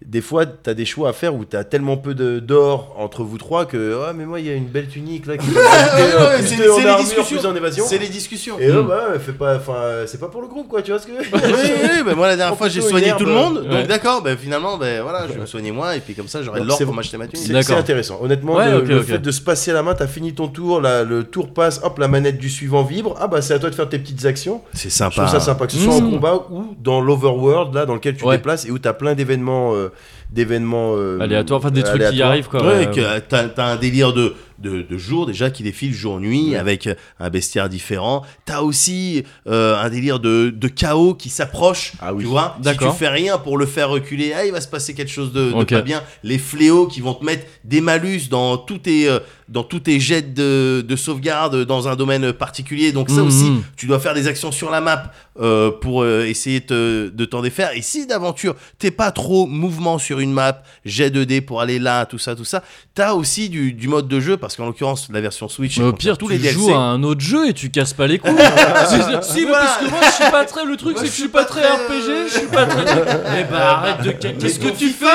des 0.06 0.22
fois 0.22 0.46
t'as 0.46 0.74
des 0.74 0.86
choix 0.86 1.10
à 1.10 1.14
faire 1.14 1.36
où 1.36 1.46
t'as 1.46 1.64
tellement 1.64 1.96
peu 1.98 2.14
de 2.16 2.40
d'or 2.40 2.96
entre 2.98 3.24
vous 3.24 3.38
trois 3.38 3.66
que, 3.66 3.78
ouais, 4.00 4.14
mais 4.16 4.26
moi 4.26 4.40
il 4.40 4.48
y 4.48 4.50
a 4.50 4.54
une 4.54 4.66
belle 4.68 4.88
tunique 4.88 5.28
là 5.28 5.38
qui 5.38 5.46
plus 5.48 5.56
c'est- 5.56 6.58
les 6.58 6.96
discussions. 7.04 7.38
plus 7.38 7.46
en 7.46 7.56
évasion. 7.56 7.86
C'est 7.88 7.98
les 7.98 8.08
discussions. 8.10 8.60
Et 8.60 8.68
eux, 8.68 8.82
Mm. 8.82 8.88
bah, 8.88 9.08
ouais, 9.14 9.20
fais 9.20 9.32
pas, 9.34 9.56
enfin, 9.58 9.82
c'est 10.08 10.20
pas 10.20 10.28
pour 10.28 10.42
le 10.42 10.48
groupe 10.48 10.68
quoi, 10.68 10.82
tu 10.82 10.92
vois 10.92 11.00
ce 11.00 11.08
que. 11.08 11.12
oui, 11.12 11.20
oui, 11.34 11.90
oui, 11.98 12.04
bah 12.06 12.16
moi 12.16 12.28
la 12.28 12.36
dernière 12.36 12.58
fois 12.58 12.68
j'ai 12.70 12.82
soigné 12.82 13.14
tout 13.18 13.26
le 13.26 13.32
monde, 13.34 13.60
Ouais. 13.60 13.80
donc 13.80 13.88
d'accord, 13.88 14.22
bah 14.22 14.36
finalement, 14.36 14.78
bah 14.78 15.02
voilà, 15.04 15.28
je 15.28 15.34
vais 15.34 15.40
me 15.40 15.46
soigner 15.46 15.72
moi 15.72 15.96
et 15.96 16.00
puis 16.00 16.14
comme 16.16 16.28
ça 16.28 16.42
j'aurai 16.44 16.62
l'or 16.64 16.78
pour 16.80 16.94
m'acheter 16.94 17.18
ma 17.18 17.28
tunique. 17.28 17.48
C'est 17.64 17.74
intéressant. 17.74 18.20
Honnêtement, 18.22 18.56
Ouais, 18.56 18.72
le, 18.82 19.02
fait 19.02 19.20
de 19.20 19.32
se 19.32 19.42
passer 19.42 19.72
la 19.72 19.84
main, 19.84 19.94
t'as 19.94 20.08
fini 20.08 20.34
ton 20.34 20.48
tour, 20.48 20.82
la- 20.82 21.04
le 21.04 21.24
tour 21.24 21.54
passe, 21.54 21.80
hop, 21.84 21.98
la 22.00 22.08
manette 22.08 22.38
du 22.38 22.50
suivant 22.50 22.84
vibre. 22.84 23.16
Ah 23.20 23.28
bah 23.28 23.42
c'est 23.42 23.54
à 23.54 23.60
toi 23.60 23.70
de 23.70 23.76
faire 23.76 23.88
tes 23.90 24.00
petites 24.00 24.26
actions. 24.26 24.62
C'est 24.74 24.90
Je 24.90 24.94
sympa. 24.96 25.16
trouve 25.16 25.30
ça 25.30 25.40
sympa, 25.40 25.66
que 25.68 25.74
ce 25.74 25.80
soit 25.80 25.94
en 25.94 26.02
Mmh. 26.02 26.12
combat 26.12 26.46
ou 26.50 26.76
dans 26.82 27.00
l'overworld, 27.02 27.74
là, 27.74 27.86
dans 27.86 27.94
lequel 27.96 28.16
tu 28.16 28.26
déplaces 28.28 28.66
et 28.66 28.72
où 28.72 28.80
t'as 28.80 28.94
plein 28.94 29.14
d'événements, 29.14 29.74
euh, 29.76 29.91
d'événements 30.32 30.94
euh, 30.96 31.20
Aléatoire, 31.20 31.60
enfin 31.60 31.72
des 31.72 31.84
trucs 31.84 32.00
qui 32.00 32.06
aléatoires. 32.06 32.30
arrivent 32.32 32.48
quoi. 32.48 32.62
Ouais, 32.66 32.86
ouais. 32.88 32.92
que 32.92 33.20
t'as 33.20 33.50
t'as 33.50 33.66
un 33.66 33.76
délire 33.76 34.14
de, 34.14 34.34
de, 34.60 34.82
de 34.82 34.98
jour 34.98 35.26
déjà 35.26 35.50
qui 35.50 35.64
défile 35.64 35.94
jour-nuit 35.94 36.52
Ouais. 36.52 36.58
avec 36.58 36.90
un 37.20 37.30
bestiaire 37.30 37.68
différent. 37.70 38.24
T'as 38.46 38.62
aussi 38.62 39.24
euh, 39.48 39.76
un 39.78 39.90
délire 39.90 40.20
de, 40.20 40.50
de 40.50 40.68
chaos 40.68 41.14
qui 41.16 41.30
s'approche. 41.30 41.94
Ah 42.02 42.14
oui. 42.14 42.24
Tu 42.24 42.30
vois, 42.30 42.58
si 42.64 42.78
tu 42.78 42.86
fais 42.98 43.10
rien 43.10 43.38
pour 43.38 43.58
le 43.58 43.66
faire 43.66 43.90
reculer, 43.90 44.34
ah, 44.36 44.46
il 44.46 44.52
va 44.52 44.62
se 44.62 44.68
passer 44.70 44.94
quelque 44.94 45.12
chose 45.12 45.34
de, 45.34 45.50
de 45.50 45.54
Ok. 45.54 45.70
pas 45.70 45.82
bien. 45.82 46.02
Les 46.24 46.38
fléaux 46.38 46.88
qui 46.88 47.02
vont 47.02 47.14
te 47.14 47.26
mettre 47.26 47.46
des 47.66 47.82
malus 47.82 48.30
dans 48.30 48.58
tous 48.58 48.78
tes, 48.78 49.10
euh, 49.10 49.20
dans 49.52 49.64
tous 49.64 49.82
tes 49.82 50.00
jets 50.00 50.22
de, 50.24 50.84
de 50.88 50.96
sauvegarde 50.96 51.66
dans 51.66 51.88
un 51.88 51.96
domaine 51.96 52.34
particulier. 52.34 52.92
Donc 52.92 53.10
ça 53.10 53.18
Mhm. 53.22 53.28
aussi, 53.28 53.52
tu 53.78 53.86
dois 53.86 54.00
faire 54.00 54.14
des 54.14 54.28
actions 54.28 54.52
sur 54.52 54.72
la 54.72 54.82
map 54.82 55.12
euh, 55.40 55.70
pour 55.72 56.02
euh, 56.04 56.26
essayer 56.26 56.60
de 56.62 56.66
te- 56.66 57.10
de 57.10 57.26
t'en 57.26 57.42
défaire. 57.42 57.72
Et 57.76 57.82
si 57.82 58.08
d'aventure, 58.08 58.56
t'es 58.80 58.92
pas 58.92 59.12
trop 59.12 59.46
mouvement 59.48 59.98
sur 60.00 60.20
une 60.20 60.32
map, 60.32 60.64
jet 60.86 61.10
de 61.10 61.24
dés 61.24 61.42
pour 61.42 61.62
aller 61.62 61.80
là, 61.80 62.06
tout 62.06 62.18
ça, 62.18 62.36
tout 62.36 62.46
ça, 62.46 62.64
t'as 62.96 63.14
aussi 63.14 63.50
du, 63.50 63.74
du 63.74 63.88
mode 63.88 64.08
de 64.08 64.20
jeu, 64.20 64.38
parce 64.38 64.56
qu'en 64.56 64.66
l'occurrence, 64.66 65.08
la 65.12 65.22
version 65.22 65.48
Switch, 65.50 65.78
Mais 65.78 65.86
au 65.86 65.94
pire, 65.94 66.18
tous 66.18 66.28
tu 66.28 66.34
les 66.34 66.40
DLC. 66.40 66.54
joues 66.56 66.74
à 66.74 66.78
un 66.80 67.04
autre 67.04 67.22
jeu 67.22 67.48
et 67.50 67.54
tu 67.54 67.70
casses 67.70 67.94
pas 67.94 68.08
les 68.08 68.18
couilles. 68.20 68.32
Si, 69.22 69.44
voilà. 69.46 69.66
Parce 69.66 69.78
que 69.78 69.90
moi, 69.90 70.00
je 70.06 70.12
suis 70.24 70.32
pas 70.32 70.46
très. 70.46 70.66
Le 70.66 70.78
truc, 70.78 70.98
c'est 70.98 71.04
que 71.06 71.10
je 71.12 71.16
suis 71.16 71.28
pas 71.28 71.46
très 71.46 71.62
RPG, 71.62 72.10
euh, 72.10 72.28
je 72.28 72.38
suis 72.40 72.48
pas 72.48 72.66
très. 72.66 72.82
Eh 73.40 73.44
bah, 73.52 73.78
arrête 73.78 74.02
de. 74.06 74.12
Qu'est-ce 74.12 74.60
que 74.60 74.70
tu 74.78 74.90
fais? 74.90 75.06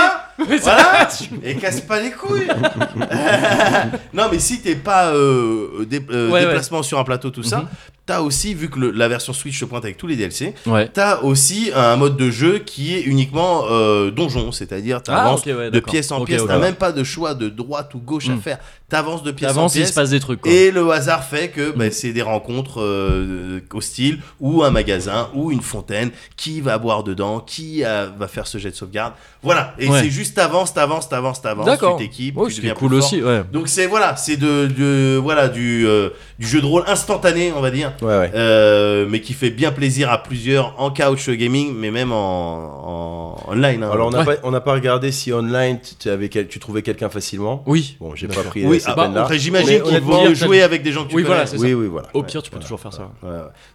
Mais 0.48 0.58
ça- 0.58 0.74
Voilà. 0.74 1.08
Et 1.42 1.56
casse 1.56 1.80
pas 1.80 2.00
les 2.00 2.10
couilles. 2.10 2.48
Non 4.12 4.24
mais 4.30 4.38
si 4.38 4.60
t'es 4.60 4.74
pas 4.76 5.06
euh, 5.08 5.84
dé- 5.88 6.04
euh, 6.10 6.30
Ouais, 6.30 6.40
déplacement 6.40 6.82
sur 6.82 6.98
un 6.98 7.04
plateau 7.04 7.30
tout 7.30 7.42
ça, 7.42 7.58
Mhm. 7.58 7.68
T'as 8.06 8.20
aussi 8.20 8.54
vu 8.54 8.70
que 8.70 8.78
le- 8.78 8.90
la 8.92 9.08
version 9.08 9.32
Switch 9.32 9.58
se 9.58 9.64
pointe 9.64 9.84
avec 9.84 9.96
tous 9.96 10.06
les 10.06 10.14
DLC, 10.16 10.54
Ouais. 10.66 10.88
t'as 10.92 11.20
aussi 11.22 11.70
un 11.74 11.96
mode 11.96 12.16
de 12.16 12.30
jeu 12.30 12.60
qui 12.60 12.94
est 12.94 13.00
uniquement 13.02 13.64
euh, 13.70 14.10
donjon, 14.12 14.52
c'est-à-dire 14.52 15.02
t'avances 15.02 15.42
Ah, 15.46 15.50
ok, 15.50 15.58
ouais, 15.58 15.70
de 15.72 15.80
pièce 15.80 16.12
en 16.12 16.24
pièce, 16.24 16.42
t'as 16.46 16.58
même 16.58 16.76
pas 16.76 16.92
de 16.92 17.02
choix 17.04 17.34
de 17.34 17.48
droite 17.48 17.92
ou 17.94 17.98
gauche 17.98 18.28
à 18.28 18.32
Mhm. 18.32 18.40
faire, 18.40 18.58
t'avances 18.88 19.22
de 19.24 19.32
pièce 19.32 19.50
en 19.50 19.54
T'avances, 19.54 19.74
il 19.74 19.78
pièce. 19.78 19.88
se 19.90 19.94
passe 19.94 20.10
des 20.10 20.20
trucs 20.20 20.40
quoi. 20.40 20.52
Et 20.52 20.70
le 20.70 20.88
hasard 20.90 21.24
fait 21.24 21.48
que 21.48 21.72
bah, 21.76 21.90
c'est 21.90 22.12
des 22.12 22.22
rencontres 22.22 22.80
euh, 22.80 23.60
hostiles 23.74 24.20
ou 24.40 24.62
un 24.62 24.70
magasin 24.70 25.28
ou 25.34 25.50
une 25.50 25.60
fontaine 25.60 26.10
qui 26.36 26.60
va 26.60 26.78
boire 26.78 27.02
dedans, 27.02 27.40
qui 27.40 27.82
euh, 27.84 28.06
va 28.18 28.28
faire 28.28 28.46
ce 28.46 28.58
jet 28.58 28.70
de 28.70 28.76
sauvegarde? 28.76 29.14
Voilà. 29.42 29.74
Et 29.78 29.88
c'est 29.90 30.10
juste 30.10 30.34
t'avances, 30.36 30.72
t'avances, 30.72 31.08
t'avances, 31.08 31.42
t'avances, 31.42 31.66
D'accord. 31.66 31.96
tu 31.98 32.04
t'équipes, 32.04 32.36
Ouais, 32.36 32.48
tu 32.50 32.56
deviens 32.56 32.74
cool 32.74 32.88
plus 32.90 32.98
aussi, 32.98 33.22
ouais. 33.22 33.42
Donc 33.52 33.68
c'est 33.68 33.86
voilà, 33.86 34.16
c'est 34.16 34.36
de, 34.36 34.66
de- 34.66 35.16
voilà 35.20 35.48
du 35.48 35.86
euh, 35.86 36.10
du 36.38 36.46
jeu 36.46 36.60
de 36.60 36.66
rôle 36.66 36.84
instantané, 36.86 37.52
on 37.56 37.60
va 37.60 37.70
dire. 37.70 37.92
Ouais, 38.02 38.18
ouais. 38.18 38.30
Euh, 38.34 39.06
mais 39.08 39.20
qui 39.20 39.32
fait 39.32 39.50
bien 39.50 39.72
plaisir 39.72 40.10
à 40.10 40.22
plusieurs 40.22 40.74
en 40.80 40.90
couch 40.90 41.28
gaming, 41.30 41.74
mais 41.74 41.90
même 41.90 42.12
en, 42.12 43.36
en 43.46 43.52
online. 43.52 43.82
hein. 43.82 43.90
Alors 43.92 44.08
on 44.08 44.10
n'a 44.10 44.18
Ouais. 44.20 44.36
pas, 44.36 44.40
on 44.42 44.50
n'a 44.50 44.60
pas 44.60 44.72
regardé 44.74 45.12
si 45.12 45.32
online 45.32 45.78
tu, 45.98 46.08
avais 46.08 46.28
quel- 46.28 46.48
tu 46.48 46.58
trouvais 46.58 46.82
quelqu'un 46.82 47.08
facilement. 47.08 47.62
Oui. 47.66 47.96
Bon, 48.00 48.14
j'ai 48.14 48.28
pas 48.28 48.42
pris 48.42 48.64
oui, 48.66 48.80
cette 48.80 48.90
ah 48.90 48.94
bah, 48.94 49.02
peine-là. 49.04 49.22
après, 49.22 49.38
j'imagine 49.38 49.68
Mais 49.68 49.80
qu'il 49.80 49.88
honnêtement, 49.88 50.16
vaut 50.18 50.22
mieux 50.28 50.34
t'as- 50.36 50.46
jouer 50.46 50.62
avec 50.62 50.82
des 50.82 50.92
gens 50.92 51.04
que 51.04 51.10
tu 51.10 51.16
Oui, 51.16 51.22
connais. 51.24 51.44
voilà, 51.44 51.74
Oui, 51.74 51.86
voilà. 51.86 52.08
Au 52.14 52.22
pire, 52.22 52.42
tu 52.42 52.50
peux 52.50 52.56
voilà. 52.56 52.64
toujours 52.64 52.80
faire 52.80 52.92
ça. 52.92 53.10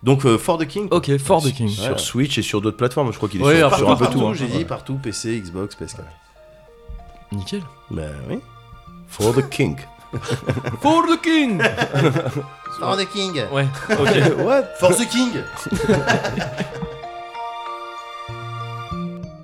Donc 0.03 0.25
euh, 0.25 0.37
For 0.37 0.57
the 0.57 0.65
King. 0.67 0.87
Ok, 0.91 1.17
For 1.17 1.41
the 1.41 1.51
King. 1.53 1.69
Sur 1.69 1.99
Switch 1.99 2.37
et 2.37 2.41
sur 2.41 2.61
d'autres 2.61 2.77
plateformes, 2.77 3.11
je 3.11 3.17
crois 3.17 3.29
qu'il 3.29 3.41
est 3.41 3.45
Ouais, 3.45 3.57
sur, 3.59 3.67
un 3.67 3.95
peu 3.95 4.05
tout. 4.05 4.11
partout, 4.11 4.25
hein. 4.27 4.33
j'ai 4.35 4.47
dit 4.47 4.65
partout, 4.65 4.95
PC, 5.01 5.39
Xbox, 5.39 5.75
PS4. 5.75 6.01
Nickel. 7.31 7.61
Bah 7.89 8.03
oui. 8.29 8.39
For 9.07 9.33
the 9.33 9.47
King. 9.49 9.77
For 10.81 11.05
the 11.07 11.21
King 11.21 11.61
For 12.79 12.95
the 12.95 13.05
King. 13.05 13.33
Ouais, 13.33 13.67
ok. 13.89 14.43
What 14.43 14.79
For 14.79 14.93
the 14.93 15.05
King. 15.05 15.43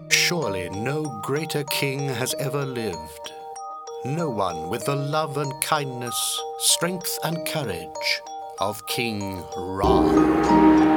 Surely 0.09 0.69
no 0.69 1.03
greater 1.23 1.63
king 1.63 2.09
has 2.09 2.33
ever 2.39 2.65
lived. 2.65 3.31
No 4.05 4.29
one 4.29 4.69
with 4.69 4.85
the 4.85 4.95
love 4.95 5.37
and 5.37 5.53
kindness, 5.61 6.41
strength 6.59 7.17
and 7.23 7.45
courage 7.47 8.21
of 8.59 8.85
King 8.87 9.43
Ra. 9.55 10.96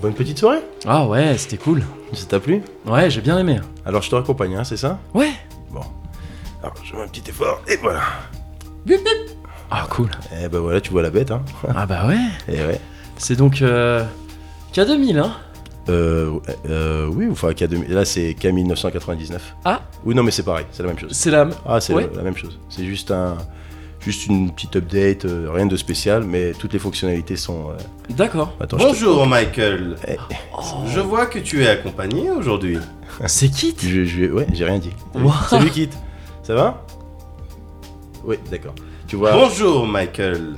Bonne 0.00 0.14
petite 0.14 0.38
soirée. 0.38 0.60
Ah 0.86 1.06
ouais, 1.06 1.36
c'était 1.38 1.56
cool. 1.56 1.82
Ça 2.12 2.26
t'a 2.26 2.40
plu? 2.40 2.62
Ouais, 2.86 3.10
j'ai 3.10 3.20
bien 3.20 3.38
aimé. 3.38 3.58
Alors 3.84 4.02
je 4.02 4.10
te 4.10 4.14
raccompagne, 4.14 4.54
hein, 4.56 4.64
c'est 4.64 4.76
ça? 4.76 4.98
Ouais. 5.14 5.30
Bon. 5.70 5.80
Alors 6.62 6.74
je 6.82 6.92
fais 6.94 7.02
un 7.02 7.08
petit 7.08 7.28
effort 7.28 7.60
et 7.68 7.76
voilà. 7.76 8.02
Ah 9.70 9.86
cool. 9.90 10.10
Et 10.40 10.48
ben 10.48 10.60
voilà, 10.60 10.80
tu 10.80 10.90
vois 10.92 11.02
la 11.02 11.10
bête, 11.10 11.30
hein. 11.30 11.42
Ah 11.74 11.86
bah 11.86 12.06
ouais. 12.06 12.18
Et 12.48 12.64
ouais. 12.64 12.80
C'est 13.18 13.34
donc 13.36 13.62
euh, 13.62 14.04
K2000, 14.72 15.18
hein? 15.18 15.32
Euh, 15.88 16.38
euh, 16.68 17.06
oui, 17.08 17.26
enfin, 17.30 17.50
K2000. 17.50 17.88
Là, 17.92 18.04
c'est 18.04 18.32
K1999. 18.32 19.38
Ah. 19.64 19.80
Oui, 20.04 20.14
non, 20.14 20.22
mais 20.22 20.30
c'est 20.30 20.42
pareil, 20.44 20.66
c'est 20.70 20.82
la 20.82 20.88
même 20.90 20.98
chose. 20.98 21.10
C'est 21.12 21.30
la... 21.30 21.48
Ah, 21.66 21.80
c'est 21.80 21.94
Ouais. 21.94 22.08
la, 22.12 22.18
la 22.18 22.22
même 22.22 22.36
chose. 22.36 22.58
C'est 22.68 22.84
juste 22.84 23.10
un, 23.10 23.36
juste 24.06 24.26
une 24.28 24.52
petite 24.52 24.76
update, 24.76 25.24
euh, 25.24 25.50
rien 25.52 25.66
de 25.66 25.76
spécial, 25.76 26.22
mais 26.24 26.52
toutes 26.52 26.72
les 26.72 26.78
fonctionnalités 26.78 27.36
sont. 27.36 27.70
euh, 27.70 27.74
D'accord. 28.10 28.52
Attends, 28.60 28.78
je 28.78 28.82
te- 28.84 28.88
Bonjour 28.88 29.26
Michael. 29.26 29.96
Eh, 30.06 30.16
Je 30.94 31.00
vois 31.00 31.26
que 31.26 31.40
tu 31.40 31.62
es 31.64 31.68
accompagné 31.68 32.30
aujourd'hui. 32.30 32.78
C'est 33.26 33.48
Kit 33.48 33.74
je, 33.82 34.04
je- 34.04 34.26
ouais, 34.32 34.46
j'ai 34.52 34.64
rien 34.64 34.78
dit. 34.78 34.92
Wow. 35.14 35.32
Salut 35.50 35.70
Kit. 35.70 35.90
Ça 36.44 36.54
va? 36.54 36.84
Oui, 38.24 38.36
d'accord. 38.50 38.74
Tu 39.08 39.16
vois. 39.16 39.32
Bonjour 39.32 39.86
Michael. 39.86 40.54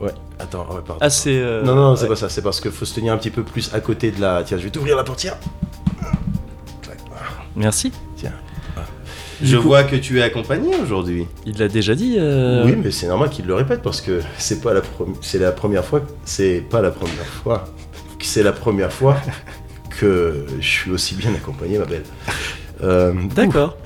Ouais. 0.00 0.12
Attends, 0.38 0.66
ouais, 0.70 0.80
pardon. 0.86 0.98
Ah 1.00 1.10
c'est... 1.10 1.38
euh, 1.38 1.62
non, 1.64 1.74
non, 1.74 1.96
c'est 1.96 2.04
ouais. 2.04 2.08
pas 2.10 2.16
ça. 2.16 2.28
C'est 2.28 2.42
parce 2.42 2.60
qu'il 2.60 2.70
faut 2.70 2.84
se 2.84 2.94
tenir 2.94 3.12
un 3.12 3.16
petit 3.18 3.30
peu 3.30 3.42
plus 3.42 3.74
à 3.74 3.80
côté 3.80 4.12
de 4.12 4.20
la. 4.20 4.44
Tiens, 4.44 4.58
je 4.58 4.62
vais 4.64 4.70
t'ouvrir 4.70 4.96
la 4.96 5.02
portière. 5.04 5.36
Merci. 7.56 7.90
Je 9.42 9.56
coup- 9.56 9.64
vois 9.68 9.84
que 9.84 9.96
tu 9.96 10.18
es 10.18 10.22
accompagné 10.22 10.74
aujourd'hui. 10.76 11.26
Il 11.44 11.58
l'a 11.58 11.68
déjà 11.68 11.94
dit 11.94 12.16
euh, 12.18 12.64
Oui, 12.64 12.74
mais 12.82 12.90
c'est 12.90 13.06
normal 13.06 13.30
qu'il 13.30 13.46
le 13.46 13.54
répète 13.54 13.82
parce 13.82 14.00
que 14.00 14.20
c'est 14.38 14.60
pas 14.62 14.72
la 14.74 14.80
c'est 15.20 15.38
la 15.38 15.52
première 15.52 15.84
fois, 15.84 16.02
c'est 16.24 16.62
pas 16.68 16.80
la 16.80 16.90
première 16.90 17.26
fois, 17.26 17.64
que 18.18 18.24
c'est 18.24 18.42
la 18.42 18.52
première 18.52 18.92
fois 18.92 19.16
que 20.00 20.46
je 20.60 20.66
suis 20.68 20.90
aussi 20.90 21.14
bien 21.14 21.34
accompagné, 21.34 21.78
ma 21.78 21.84
belle. 21.86 22.04
Euh, 22.82 23.12
D'accord. 23.34 23.76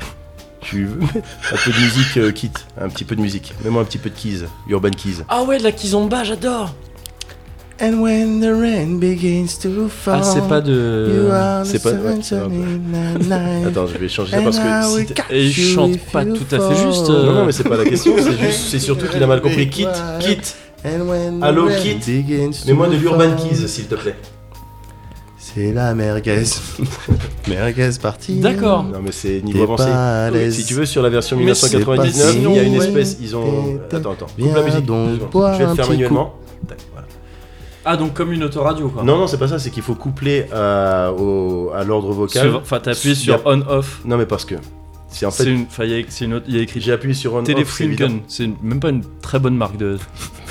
tu 0.60 0.84
veux 0.86 1.00
mettre 1.00 1.28
un 1.52 1.56
peu 1.64 1.70
de 1.72 1.78
musique, 1.78 2.16
euh, 2.16 2.32
Kit? 2.32 2.50
Un 2.80 2.88
petit 2.88 3.04
peu 3.04 3.14
de 3.16 3.20
musique. 3.20 3.54
Mets-moi 3.64 3.82
un 3.82 3.84
petit 3.84 3.98
peu 3.98 4.10
de 4.10 4.14
keys, 4.16 4.44
Urban 4.68 4.90
Keys. 4.90 5.22
Ah 5.28 5.42
ouais, 5.44 5.58
de 5.58 5.62
la 5.64 5.72
kizomba, 5.72 6.24
j'adore 6.24 6.74
And 7.82 8.02
when 8.02 8.40
the 8.40 8.52
rain 8.52 8.98
begins 8.98 9.58
to 9.62 9.88
fall, 9.88 10.20
Ah, 10.20 10.22
c'est 10.22 10.46
pas 10.46 10.60
de... 10.60 11.28
C'est 11.64 11.82
pas- 11.82 11.92
ouais, 11.92 12.18
pas- 12.18 13.66
Attends, 13.68 13.86
je 13.86 13.96
vais 13.96 14.08
changer 14.08 14.32
ça 14.36 14.42
parce 14.42 14.58
que 14.58 15.06
si 15.06 15.46
il 15.48 15.52
chante 15.52 15.98
pas 16.12 16.26
tout 16.26 16.44
à 16.50 16.58
fait 16.58 16.86
juste... 16.86 17.08
euh, 17.08 17.24
non, 17.26 17.32
non, 17.32 17.44
mais 17.46 17.52
c'est 17.52 17.66
pas 17.66 17.78
la 17.78 17.84
question. 17.86 18.14
C'est 18.18 18.38
juste, 18.46 18.60
c'est 18.68 18.78
surtout 18.78 19.06
qu'il 19.06 19.22
a 19.22 19.26
mal 19.26 19.40
compris. 19.40 19.70
Kit, 19.70 19.86
Kit, 20.20 20.40
Allô, 21.40 21.68
Kit 21.80 22.24
mets-moi 22.66 22.88
de 22.88 22.96
l'Urban 22.96 23.34
Keys, 23.36 23.66
s'il 23.66 23.86
te 23.86 23.94
plaît. 23.94 24.16
C'est 25.38 25.72
la 25.72 25.94
merguez. 25.94 26.44
merguez 27.48 27.90
partie. 28.00 28.34
D'accord. 28.40 28.84
Non, 28.84 29.00
mais 29.02 29.10
c'est 29.10 29.40
niveau 29.42 29.62
avancé. 29.64 29.86
l'aise. 30.32 30.54
Si 30.54 30.64
tu 30.64 30.74
veux, 30.74 30.84
sur 30.86 31.02
la 31.02 31.08
version 31.08 31.36
Mais 31.38 31.54
c'est 31.54 31.76
1999, 31.78 32.26
pas 32.26 32.50
il 32.50 32.56
y 32.56 32.58
a 32.58 32.62
une 32.62 32.74
espèce. 32.74 33.16
Ils 33.20 33.34
ont. 33.34 33.80
Attends, 33.90 34.12
attends. 34.12 34.26
Coupe 34.38 34.54
la 34.54 34.62
musique. 34.62 34.84
donc 34.84 35.08
Je 35.32 35.38
vais 35.38 35.58
le 35.58 35.70
un 35.70 35.74
faire 35.74 35.88
manuellement. 35.88 36.34
Voilà. 36.34 36.49
Ah, 37.84 37.96
donc 37.96 38.12
comme 38.14 38.32
une 38.32 38.42
autoradio, 38.44 38.88
quoi. 38.88 39.02
Non, 39.02 39.16
non, 39.16 39.26
c'est 39.26 39.38
pas 39.38 39.48
ça. 39.48 39.58
C'est 39.58 39.70
qu'il 39.70 39.82
faut 39.82 39.94
coupler 39.94 40.46
à, 40.52 41.12
au- 41.12 41.70
à 41.74 41.82
l'ordre 41.84 42.12
vocal. 42.12 42.42
Sur- 42.50 42.60
Enfin, 42.60 42.78
t'appuies 42.80 43.16
sur 43.16 43.36
a- 43.36 43.40
on-off. 43.46 44.00
Non, 44.04 44.16
mais 44.18 44.26
parce 44.26 44.44
que. 44.44 44.56
C'est 45.08 45.26
en 45.26 45.30
C'est 45.32 45.44
fait. 45.44 45.50
une... 45.50 45.62
Enfin, 45.62 45.84
il 45.84 45.90
y 45.90 46.00
a- 46.00 46.04
c'est 46.08 46.24
une 46.26 46.34
autre- 46.34 46.44
il 46.48 46.56
y 46.56 46.58
a 46.58 46.62
écrit 46.62 46.80
J'ai 46.80 46.92
appuyé 46.92 47.14
sur 47.14 47.34
on. 47.34 47.40
off, 47.42 47.74
c'est 47.76 47.84
évident. 47.84 48.08
C'est 48.28 48.44
une- 48.44 48.56
même 48.62 48.78
pas 48.80 48.90
une 48.90 49.02
très 49.22 49.38
bonne 49.40 49.56
marque 49.56 49.76
de... 49.76 49.98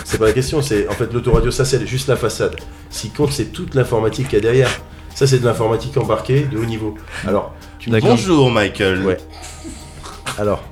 C'est 0.04 0.18
pas 0.18 0.26
la 0.26 0.34
question. 0.34 0.62
C'est 0.62 0.88
en 0.90 0.94
fait 0.94 1.14
l'autoradio. 1.14 1.52
Ça, 1.52 1.64
c'est 1.66 1.86
juste 1.86 2.08
la 2.10 2.16
façade. 2.16 2.56
Ce 2.90 3.02
qui 3.04 3.10
compte, 3.12 3.32
c'est 3.32 3.52
toute 3.54 3.76
l'informatique 3.76 4.28
qu'il 4.28 4.36
y 4.38 4.40
a 4.40 4.42
derrière. 4.42 4.70
Ça, 5.16 5.28
c'est 5.28 5.40
de 5.40 5.46
l'informatique 5.46 5.96
embarquée 5.98 6.42
de 6.52 6.58
haut 6.58 6.66
niveau. 6.66 6.96
Alors, 7.28 7.54
tu 7.78 7.90
me 7.90 7.96
dis. 7.96 8.02
D'accord. 8.02 8.18
Bonjour 8.18 8.50
Michael. 8.52 9.04
Ouais. 9.06 9.18
Alors, 10.38 10.64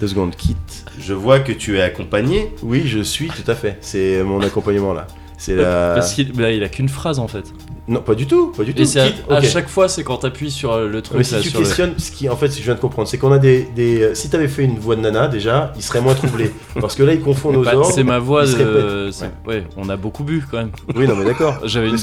deux 0.00 0.08
secondes. 0.08 0.34
Kit. 0.36 0.56
Je 0.98 1.12
vois 1.12 1.40
que 1.40 1.52
tu 1.52 1.78
es 1.78 1.82
accompagné. 1.82 2.54
Oui, 2.62 2.84
je 2.86 3.00
suis 3.00 3.28
tout 3.28 3.50
à 3.50 3.54
fait. 3.54 3.78
C'est 3.80 4.22
mon 4.22 4.40
accompagnement 4.42 4.92
là. 4.94 5.06
C'est 5.38 5.54
la. 5.54 5.92
Parce 5.94 6.14
qu'il 6.14 6.32
bah, 6.32 6.50
il 6.50 6.62
a 6.62 6.68
qu'une 6.68 6.88
phrase, 6.88 7.18
en 7.18 7.28
fait. 7.28 7.44
Non, 7.88 8.00
pas 8.00 8.14
du 8.16 8.26
tout, 8.26 8.48
pas 8.48 8.64
du 8.64 8.74
tout. 8.74 8.82
Et 8.82 8.98
à, 8.98 9.36
à 9.36 9.42
chaque 9.42 9.68
fois, 9.68 9.88
c'est 9.88 10.02
quand 10.02 10.16
t'appuies 10.16 10.50
sur 10.50 10.72
euh, 10.72 10.88
le 10.88 11.02
truc 11.02 11.18
Mais 11.18 11.24
si 11.24 11.34
là, 11.34 11.40
tu 11.40 11.50
sur 11.50 11.60
le- 11.60 11.64
questionnes, 11.66 11.94
ce 11.98 12.10
qui 12.10 12.28
en 12.28 12.34
fait, 12.36 12.48
ce 12.48 12.54
que 12.56 12.60
je 12.60 12.64
viens 12.64 12.74
de 12.74 12.80
comprendre, 12.80 13.06
c'est 13.06 13.16
qu'on 13.16 13.30
a 13.30 13.38
des, 13.38 13.68
des 13.76 14.00
euh, 14.02 14.14
si 14.14 14.28
t'avais 14.28 14.48
fait 14.48 14.64
une 14.64 14.78
voix 14.78 14.96
de 14.96 15.02
nana 15.02 15.28
déjà, 15.28 15.72
il 15.76 15.82
serait 15.82 16.00
moins 16.00 16.14
troublé, 16.14 16.50
parce 16.80 16.96
que 16.96 17.04
là 17.04 17.12
il 17.14 17.20
confond 17.20 17.52
nos 17.52 17.64
ordres. 17.64 17.92
c'est 17.92 18.02
ma 18.02 18.18
voix 18.18 18.44
de. 18.44 19.10
Ouais, 19.46 19.64
on 19.76 19.88
a 19.88 19.96
beaucoup 19.96 20.24
bu 20.24 20.44
quand 20.50 20.56
même. 20.58 20.70
Oui, 20.96 21.06
non 21.06 21.14
mais 21.14 21.24
d'accord. 21.24 21.60
J'avais 21.64 21.90
une. 21.90 21.96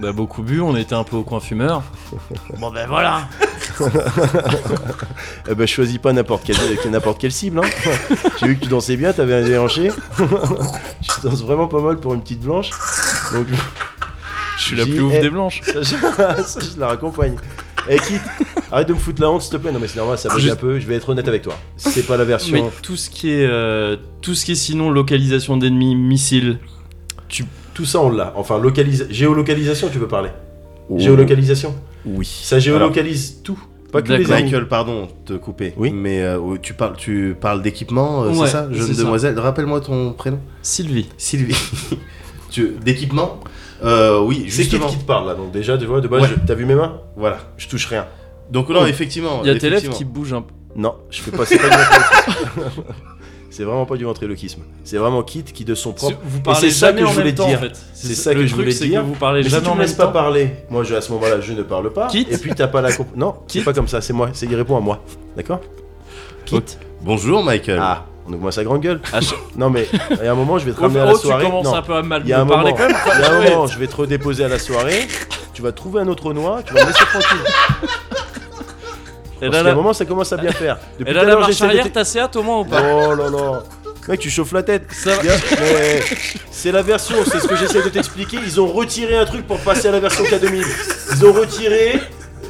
Je- 0.00 0.06
a 0.06 0.12
beaucoup 0.12 0.42
bu, 0.42 0.60
on 0.60 0.76
était 0.76 0.94
un 0.94 1.04
peu 1.04 1.16
au 1.16 1.22
coin 1.24 1.40
fumeur. 1.40 1.82
Bon 2.58 2.70
ben 2.70 2.86
voilà. 2.88 3.28
Eh 5.48 5.54
ben, 5.54 5.66
choisis 5.66 5.98
pas 5.98 6.12
n'importe 6.12 6.44
quelle, 6.44 6.56
n'importe 6.90 7.20
quelle 7.20 7.32
cible. 7.32 7.60
Hein. 7.60 7.68
J'ai 8.40 8.46
vu 8.48 8.56
que 8.56 8.64
tu 8.64 8.68
dansais 8.68 8.96
bien, 8.96 9.12
t'avais 9.12 9.34
un 9.34 9.42
déhanché. 9.44 9.90
tu 10.18 11.20
danses 11.22 11.42
vraiment 11.42 11.68
pas 11.68 11.80
mal 11.80 11.98
pour 11.98 12.14
une 12.14 12.20
petite 12.22 12.40
blanche. 12.40 12.70
Donc, 13.32 13.46
Je 14.58 14.62
suis 14.62 14.76
la 14.76 14.84
plus 14.84 15.00
ouf 15.00 15.12
eh. 15.16 15.20
des 15.20 15.30
blanches. 15.30 15.62
ça, 15.64 15.82
je, 15.82 15.94
ça, 16.44 16.60
je 16.60 16.80
la 16.80 16.88
raccompagne. 16.88 17.36
Eh, 17.88 17.98
Kit, 17.98 18.14
arrête 18.72 18.88
de 18.88 18.94
me 18.94 18.98
foutre 18.98 19.22
la 19.22 19.30
honte, 19.30 19.42
s'il 19.42 19.52
te 19.52 19.56
plaît. 19.58 19.70
Non, 19.70 19.78
mais 19.80 19.86
c'est 19.86 19.98
normal, 19.98 20.18
ça 20.18 20.28
bug 20.28 20.40
Je- 20.40 20.50
un 20.50 20.56
peu. 20.56 20.80
Je 20.80 20.86
vais 20.86 20.96
être 20.96 21.08
honnête 21.08 21.28
avec 21.28 21.42
toi. 21.42 21.56
C'est 21.76 22.02
pas 22.04 22.16
la 22.16 22.24
Mais 22.24 22.28
version. 22.30 22.72
tout 22.82 22.96
ce 22.96 23.08
qui 23.08 23.30
est 23.30 23.46
euh, 23.46 23.96
tout 24.22 24.34
ce 24.34 24.44
qui 24.44 24.52
est 24.52 24.56
sinon 24.56 24.90
localisation 24.90 25.56
d'ennemis, 25.56 25.94
missiles. 25.94 26.58
Tout 27.74 27.84
ça, 27.84 28.00
on 28.00 28.10
l'a. 28.10 28.32
Enfin, 28.36 28.58
localisa... 28.58 29.04
géolocalisation, 29.10 29.88
tu 29.92 29.98
veux 29.98 30.08
parler 30.08 30.30
Oh. 30.88 30.98
Géolocalisation 30.98 31.74
Oui. 32.06 32.26
Ça 32.44 32.58
géolocalise 32.58 33.42
tout. 33.42 33.58
Pas 33.92 34.02
que 34.02 34.12
les. 34.12 34.24
Michael, 34.24 34.68
pardon, 34.68 35.08
te 35.24 35.32
couper. 35.34 35.74
Oui. 35.76 35.90
Mais 35.92 36.22
euh, 36.22 36.38
oh, 36.38 36.56
tu 36.58 36.74
parles, 36.74 36.94
tu 36.96 37.36
parles 37.40 37.60
d'équipement, 37.62 38.22
euh, 38.24 38.28
Ouais, 38.30 38.46
c'est 38.46 38.52
ça, 38.52 38.68
jeune 38.72 38.86
c'est 38.86 38.94
ça. 38.94 39.02
demoiselle? 39.02 39.38
Rappelle-moi 39.38 39.80
ton 39.80 40.12
prénom. 40.12 40.38
Sylvie. 40.62 41.08
Sylvie. 41.18 41.56
tu 42.50 42.76
d'équipement? 42.84 43.40
Euh, 43.84 44.20
Oui, 44.20 44.44
C'est 44.48 44.62
justement. 44.62 44.86
qui 44.86 44.96
te 44.98 45.04
parle 45.04 45.26
là, 45.26 45.34
donc 45.34 45.50
déjà, 45.52 45.76
tu 45.76 45.84
vois, 45.86 46.00
de 46.00 46.08
base, 46.08 46.22
Ouais. 46.22 46.28
je- 46.30 46.46
t'as 46.46 46.54
vu 46.54 46.64
mes 46.64 46.74
mains? 46.76 47.00
Voilà. 47.16 47.38
Je 47.58 47.68
touche 47.68 47.86
rien. 47.86 48.06
Donc 48.50 48.68
non, 48.70 48.80
Oh. 48.84 48.86
effectivement. 48.86 49.40
Il 49.42 49.48
y 49.48 49.50
a 49.50 49.58
tes 49.58 49.68
lèvres 49.70 49.90
qui 49.92 50.04
bougent 50.04 50.32
un 50.34 50.42
peu. 50.42 50.52
Non, 50.76 50.94
je 51.10 51.20
fais 51.20 51.30
pas, 51.32 51.44
c'est 51.46 51.58
pas. 51.58 51.68
c'est 53.56 53.64
vraiment 53.64 53.86
pas 53.86 53.96
du 53.96 54.04
ventriloquisme. 54.04 54.60
C'est 54.84 54.98
vraiment 54.98 55.22
Kit 55.22 55.42
qui 55.44 55.64
de 55.64 55.74
son 55.74 55.92
propre. 55.92 56.18
Vous 56.24 56.40
parlez 56.40 56.60
c'est 56.60 56.70
ça 56.70 56.86
jamais 56.88 57.00
que 57.02 57.06
je 57.08 57.12
voulais 57.14 57.34
temps, 57.34 57.46
dire. 57.48 57.58
en 57.58 57.62
fait. 57.62 57.72
C'est 57.94 58.14
ça 58.14 58.34
que 58.34 58.38
le 58.40 58.46
je 58.46 58.52
truc, 58.52 58.60
voulais 58.64 58.72
c'est 58.76 58.86
dire. 58.86 59.00
que 59.00 59.06
vous 59.06 59.14
parlez 59.14 59.38
Mais 59.40 59.44
si 59.44 59.50
jamais 59.50 59.64
tu 59.64 59.70
en 59.70 59.74
me 59.74 59.80
laisses 59.80 59.94
pas 59.94 60.06
temps. 60.06 60.12
parler, 60.12 60.50
moi 60.68 60.84
je, 60.84 60.94
à 60.94 61.00
ce 61.00 61.10
moment-là, 61.12 61.40
je 61.40 61.52
ne 61.54 61.62
parle 61.62 61.90
pas. 61.92 62.08
Quitte. 62.08 62.30
Et 62.30 62.36
puis 62.38 62.52
t'as 62.54 62.66
pas 62.68 62.82
la. 62.82 62.92
comp- 62.92 63.16
Non, 63.16 63.36
c'est 63.46 63.62
pas 63.62 63.72
comme 63.72 63.88
ça, 63.88 64.00
c'est 64.02 64.12
moi. 64.12 64.28
C'est 64.34 64.46
il 64.46 64.54
répond 64.54 64.76
à 64.76 64.80
moi. 64.80 65.02
D'accord? 65.36 65.60
Kit? 66.44 66.62
Bonjour 67.02 67.42
Michael. 67.42 67.78
Ah, 67.80 68.04
on 68.28 68.32
ouvre-moi 68.32 68.52
sa 68.52 68.62
grande 68.64 68.80
gueule. 68.82 69.00
À 69.12 69.20
chaque- 69.22 69.38
Non 69.56 69.70
mais, 69.70 69.88
il 70.10 70.16
y 70.24 70.28
a 70.28 70.32
un 70.32 70.34
moment, 70.34 70.58
je 70.58 70.66
vais 70.66 70.72
te 70.72 70.78
Oh, 70.78 70.82
ramener 70.82 71.00
à 71.00 71.04
la 71.06 71.12
oh, 71.14 71.16
tu 71.18 71.26
soirée. 71.26 71.44
commences 71.44 71.64
Non. 71.66 71.74
un 71.76 71.82
peu 71.82 71.94
à 71.94 72.02
mal 72.02 72.22
Il 72.24 72.28
y 72.28 72.32
a 72.34 72.40
un 72.40 72.44
moment, 72.44 72.66
je 73.66 73.78
vais 73.78 73.86
te 73.86 73.96
redéposer 73.96 74.44
à 74.44 74.48
la 74.48 74.58
soirée. 74.58 75.06
Tu 75.54 75.62
vas 75.62 75.72
trouver 75.72 76.00
un 76.02 76.08
autre 76.08 76.34
noix, 76.34 76.62
tu 76.62 76.74
vas 76.74 76.82
me 76.82 76.86
laisser 76.88 77.04
tranquille. 77.04 77.38
Et 79.42 79.46
Parce 79.50 79.56
là, 79.56 79.62
qu'à 79.64 79.70
un 79.70 79.74
moment, 79.74 79.92
ça 79.92 80.04
commence 80.04 80.32
à 80.32 80.36
bien 80.38 80.50
faire. 80.52 80.78
Depuis 80.98 81.10
et 81.10 81.12
tout 81.12 81.14
là, 81.14 81.20
à 81.20 81.24
la 81.24 81.30
l'heure, 81.30 81.40
marche 81.40 81.52
j'essaie 81.52 81.64
arrière, 81.64 81.86
t'as 81.92 82.04
Seat 82.04 82.36
au 82.36 82.42
moins 82.42 82.60
ou 82.60 82.64
pas 82.64 82.80
Oh 82.82 83.14
là 83.14 83.28
là 83.28 83.62
Mec, 84.08 84.20
tu 84.20 84.30
chauffes 84.30 84.52
la 84.52 84.62
tête. 84.62 84.84
Ça 84.92 85.16
va. 85.16 85.22
Bien, 85.22 85.32
mais 85.60 86.00
c'est 86.52 86.70
la 86.70 86.80
version, 86.82 87.16
c'est 87.24 87.40
ce 87.40 87.48
que 87.48 87.56
j'essaie 87.56 87.82
de 87.82 87.88
t'expliquer. 87.88 88.38
Ils 88.44 88.60
ont 88.60 88.68
retiré 88.68 89.16
un 89.18 89.24
truc 89.24 89.46
pour 89.46 89.58
passer 89.58 89.88
à 89.88 89.90
la 89.90 89.98
version 90.00 90.22
K2000. 90.24 90.64
Ils 91.16 91.26
ont 91.26 91.32
retiré 91.32 92.00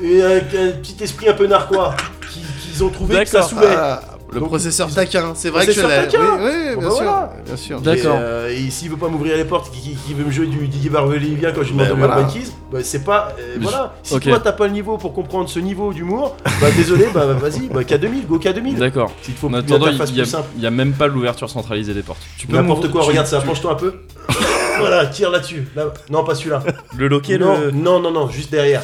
et 0.02 0.22
un, 0.22 0.36
un 0.36 0.40
petit 0.40 0.96
esprit 1.00 1.28
un 1.30 1.32
peu 1.32 1.46
narquois 1.46 1.94
qui- 2.30 2.42
qu'ils 2.62 2.84
ont 2.84 2.90
trouvé 2.90 3.16
que 3.24 3.24
ça 3.24 3.40
D'accord. 3.40 3.50
saoulait. 3.58 3.74
Ah, 3.74 4.00
le 4.32 4.40
Donc- 4.40 4.48
processeur 4.48 4.92
taquin, 4.92 5.32
c'est 5.34 5.50
vrai 5.50 5.66
que 5.66 5.72
je 5.72 5.80
Processeur 5.80 6.02
l'ai. 6.04 6.08
taquin. 6.08 6.38
Oui, 6.40 6.50
oui, 6.50 6.74
Bon, 6.74 6.80
bien 6.80 6.88
bah 6.88 6.94
sûr. 6.94 7.04
voilà. 7.04 7.32
Bien 7.46 7.56
sûr. 7.56 7.80
D'accord. 7.80 8.16
Et, 8.16 8.20
euh, 8.22 8.48
et 8.66 8.70
s'il 8.70 8.90
veut 8.90 8.96
pas 8.96 9.08
m'ouvrir 9.08 9.36
les 9.36 9.44
portes, 9.44 9.70
qui, 9.72 9.80
qui- 9.80 9.94
qui 9.94 10.14
veut 10.14 10.24
me 10.24 10.30
jouer 10.30 10.46
du 10.46 10.66
Didier 10.68 10.90
Barbelivien 10.90 11.52
quand 11.52 11.62
je 11.62 11.68
lui 11.68 11.72
demande 11.74 11.88
Ben 11.88 11.94
de 11.94 11.98
voilà. 12.00 12.20
Urban 12.22 12.32
Keys, 12.32 12.52
bah, 12.72 12.78
c'est 12.82 13.04
pas. 13.04 13.34
euh, 13.38 13.56
voilà. 13.60 13.94
Si 14.02 14.14
Ok. 14.14 14.22
toi 14.24 14.40
t'as 14.40 14.52
pas 14.52 14.66
le 14.66 14.72
niveau 14.72 14.98
pour 14.98 15.12
comprendre 15.12 15.48
ce 15.48 15.58
niveau 15.60 15.92
d'humour, 15.92 16.36
bah 16.60 16.66
désolé, 16.76 17.06
bah 17.14 17.26
vas-y, 17.26 17.68
bah 17.68 17.82
K2000, 17.82 18.26
go 18.26 18.38
K2000. 18.38 18.76
D'accord. 18.76 19.12
S'il 19.22 19.34
te 19.34 19.38
faut 19.40 19.46
En 19.46 19.50
une 19.50 19.56
attendant, 19.56 19.86
interface 19.86 20.10
il 20.10 20.16
y, 20.16 20.20
a, 20.20 20.22
plus 20.24 20.30
simple. 20.30 20.48
il 20.56 20.62
y 20.62 20.66
a 20.66 20.70
même 20.70 20.92
pas 20.92 21.06
l'ouverture 21.06 21.48
centralisée 21.48 21.94
des 21.94 22.02
portes. 22.02 22.20
Tu 22.36 22.46
peux 22.46 22.56
N'importe 22.56 22.78
m'ouvrir- 22.84 22.92
quoi, 22.92 23.02
tu- 23.02 23.08
regarde 23.08 23.26
ça, 23.28 23.40
penche-toi 23.40 23.72
un 23.72 23.76
peu. 23.76 23.94
voilà, 24.80 25.06
tire 25.06 25.30
là-dessus. 25.30 25.68
Là- 25.76 25.92
Non, 26.10 26.24
pas 26.24 26.34
celui-là. 26.34 26.62
Le 26.96 27.08
loquet, 27.08 27.38
non, 27.38 27.58
le. 27.60 27.70
non, 27.70 28.00
non, 28.00 28.10
non, 28.10 28.28
juste 28.28 28.50
derrière. 28.50 28.82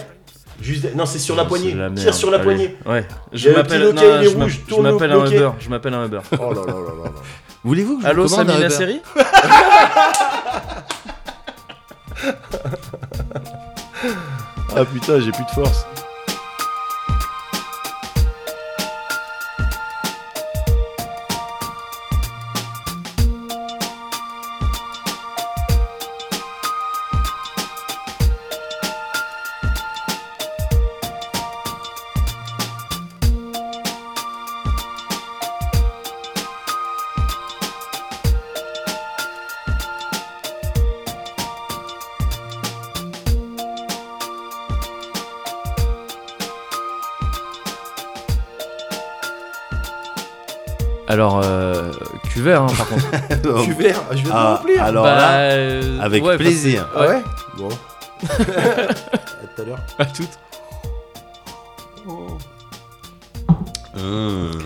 Juste 0.62 0.94
Non, 0.94 1.04
c'est 1.06 1.18
sur 1.18 1.34
la 1.36 1.44
poignée. 1.44 1.74
la. 1.74 1.90
Tire 1.90 2.14
sur 2.14 2.30
la 2.30 2.36
Allez. 2.36 2.44
poignée. 2.44 2.76
Ouais. 2.86 3.06
Je 3.32 3.50
m'appelle. 3.50 3.92
m'appelle 3.92 5.12
un. 5.12 5.26
Uber. 5.26 5.50
Je 5.60 5.68
m'appelle 5.68 5.94
un 5.94 6.06
Uber. 6.06 6.20
Oh 6.38 6.52
là 6.54 6.60
là 6.60 6.66
là 6.66 6.72
là 6.72 7.04
là. 7.04 7.10
Voulez-vous 7.64 7.96
que 7.98 8.02
je 8.02 8.08
Allô, 8.08 8.22
vous 8.24 8.28
commande 8.28 8.48
Samy 8.48 8.58
un 8.58 8.62
la 8.62 8.70
série 8.76 9.00
Ah 14.74 14.84
putain, 14.84 15.20
j'ai 15.20 15.30
plus 15.32 15.44
de 15.44 15.50
force. 15.50 15.86
Alors, 51.12 51.42
euh, 51.44 51.90
cuvert, 52.32 52.62
hein, 52.62 52.66
par 52.76 52.88
contre. 52.88 53.04
Cuvert, 53.64 54.00
je 54.12 54.16
viens 54.16 54.24
de 54.24 54.30
Ah, 54.32 54.54
remplir. 54.56 54.82
alors 54.82 55.04
Bah, 55.04 55.14
là, 55.14 55.30
euh, 55.40 56.00
avec 56.00 56.24
ouais, 56.24 56.38
plaisir. 56.38 56.88
parce 56.94 57.06
Ah 57.06 57.10
ouais 57.10 57.22
Bon. 57.58 57.68
à 58.22 59.46
tout 59.54 59.62
à 59.62 59.64
l'heure. 59.66 59.78
À 59.98 60.04
toutes. 60.06 60.38
Mmh. 63.94 64.58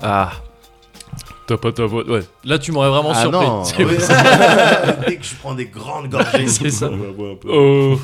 Ah. 0.00 0.30
T'as 1.48 1.56
pas 1.56 1.72
ta 1.72 1.86
voix. 1.86 2.04
Ouais. 2.08 2.20
Là, 2.44 2.58
tu 2.58 2.70
m'aurais 2.72 2.90
vraiment 2.90 3.10
Ah 3.14 3.22
surpris. 3.22 3.46
non, 3.46 3.62
oui. 3.78 3.96
dès 5.08 5.16
que 5.16 5.24
je 5.24 5.34
prends 5.36 5.54
des 5.54 5.66
grandes 5.66 6.08
gorgées. 6.08 6.46
C'est 6.46 6.70
ça. 6.70 6.88
Oh. 7.48 7.98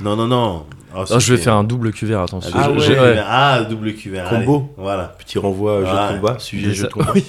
Non, 0.00 0.16
non, 0.16 0.26
non. 0.26 0.66
Oh, 0.94 1.04
Ah, 1.10 1.18
je 1.18 1.34
vais 1.34 1.40
faire 1.40 1.54
un 1.54 1.64
double 1.64 1.90
cuvert, 1.92 2.20
attention. 2.20 2.50
Ah, 2.54 2.64
Je- 2.68 2.70
ouais, 2.72 2.80
je- 2.80 2.92
ouais. 2.92 3.22
ah, 3.26 3.62
double 3.68 3.94
cuvert. 3.94 4.28
Combo. 4.28 4.56
allez, 4.56 4.66
Voilà. 4.76 5.04
Petit 5.18 5.38
renvoi 5.38 5.80
jeu 5.84 5.86
Ouais. 5.86 6.12
de 6.14 6.20
combat, 6.20 6.38
sujet 6.38 6.74
jeu 6.74 6.84
de 6.84 6.88
combat. 6.92 7.12
Oui, 7.14 7.24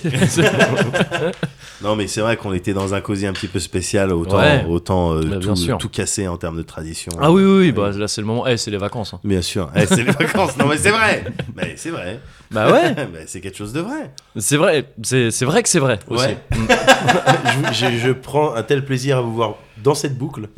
Non, 1.81 1.95
mais 1.95 2.07
c'est 2.07 2.21
vrai 2.21 2.37
qu'on 2.37 2.53
était 2.53 2.73
dans 2.73 2.93
un 2.93 3.01
cosy 3.01 3.25
un 3.27 3.33
petit 3.33 3.47
peu 3.47 3.59
spécial, 3.59 4.11
autant, 4.13 4.37
Ouais. 4.37 4.65
autant 4.69 5.13
euh, 5.15 5.21
Bah, 5.23 5.35
tout, 5.41 5.55
sûr. 5.55 5.77
tout 5.77 5.89
casser 5.89 6.27
en 6.27 6.37
termes 6.37 6.57
de 6.57 6.61
tradition. 6.61 7.11
ah 7.21 7.31
oui, 7.31 7.43
oui, 7.43 7.57
oui. 7.59 7.71
Bah, 7.71 7.91
là, 7.91 8.07
c'est 8.07 8.21
le 8.21 8.27
moment. 8.27 8.47
Eh, 8.47 8.57
c'est 8.57 8.71
les 8.71 8.77
vacances. 8.77 9.13
hein. 9.13 9.19
Bien 9.23 9.41
sûr. 9.41 9.69
Eh, 9.75 9.85
c'est 9.85 9.97
les 10.03 10.11
vacances. 10.11 10.57
Non, 10.57 10.65
mais 10.67 10.77
c'est 10.77 10.91
vrai. 10.91 11.25
Mais 11.55 11.73
c'est 11.75 11.89
vrai. 11.89 12.19
Bah 12.51 12.71
ouais. 12.71 12.95
C'est 13.25 13.41
quelque 13.41 13.57
chose 13.57 13.73
de 13.73 13.79
vrai. 13.81 14.11
C'est 14.37 14.57
vrai. 14.57 14.85
C'est 15.01 15.31
c'est 15.31 15.45
vrai 15.45 15.63
que 15.63 15.69
c'est 15.69 15.79
vrai. 15.79 15.97
Aussi. 16.07 16.25
Ouais. 16.27 16.37
je, 17.71 17.73
je- 17.89 17.97
je 17.97 18.11
prends 18.11 18.53
un 18.53 18.61
tel 18.61 18.85
plaisir 18.85 19.17
à 19.17 19.21
vous 19.21 19.33
voir 19.33 19.55
dans 19.83 19.93
cette 19.95 20.17
boucle. 20.17 20.47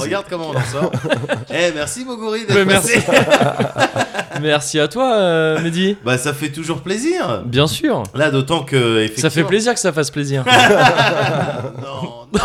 Regarde 0.00 0.26
comment 0.28 0.50
on 0.50 0.56
en 0.56 0.64
sort. 0.64 0.90
Eh, 1.50 1.72
merci 1.74 2.04
Moguri 2.04 2.46
d'être 2.46 2.64
merci. 2.66 2.92
Merci 4.42 4.80
à 4.80 4.88
toi, 4.88 5.14
euh, 5.14 5.60
Mehdi. 5.60 5.96
Bah, 6.04 6.18
ça 6.18 6.34
fait 6.34 6.48
toujours 6.48 6.80
plaisir. 6.80 7.42
Bien 7.46 7.68
sûr. 7.68 8.02
Là, 8.14 8.32
d'autant 8.32 8.64
que. 8.64 8.96
Ça 8.96 9.02
effectivement- 9.04 9.30
fait 9.30 9.44
plaisir 9.44 9.74
que 9.74 9.78
ça 9.80 9.92
fasse 9.92 10.10
plaisir. 10.10 10.44
Non, 11.80 12.26
non. 12.32 12.40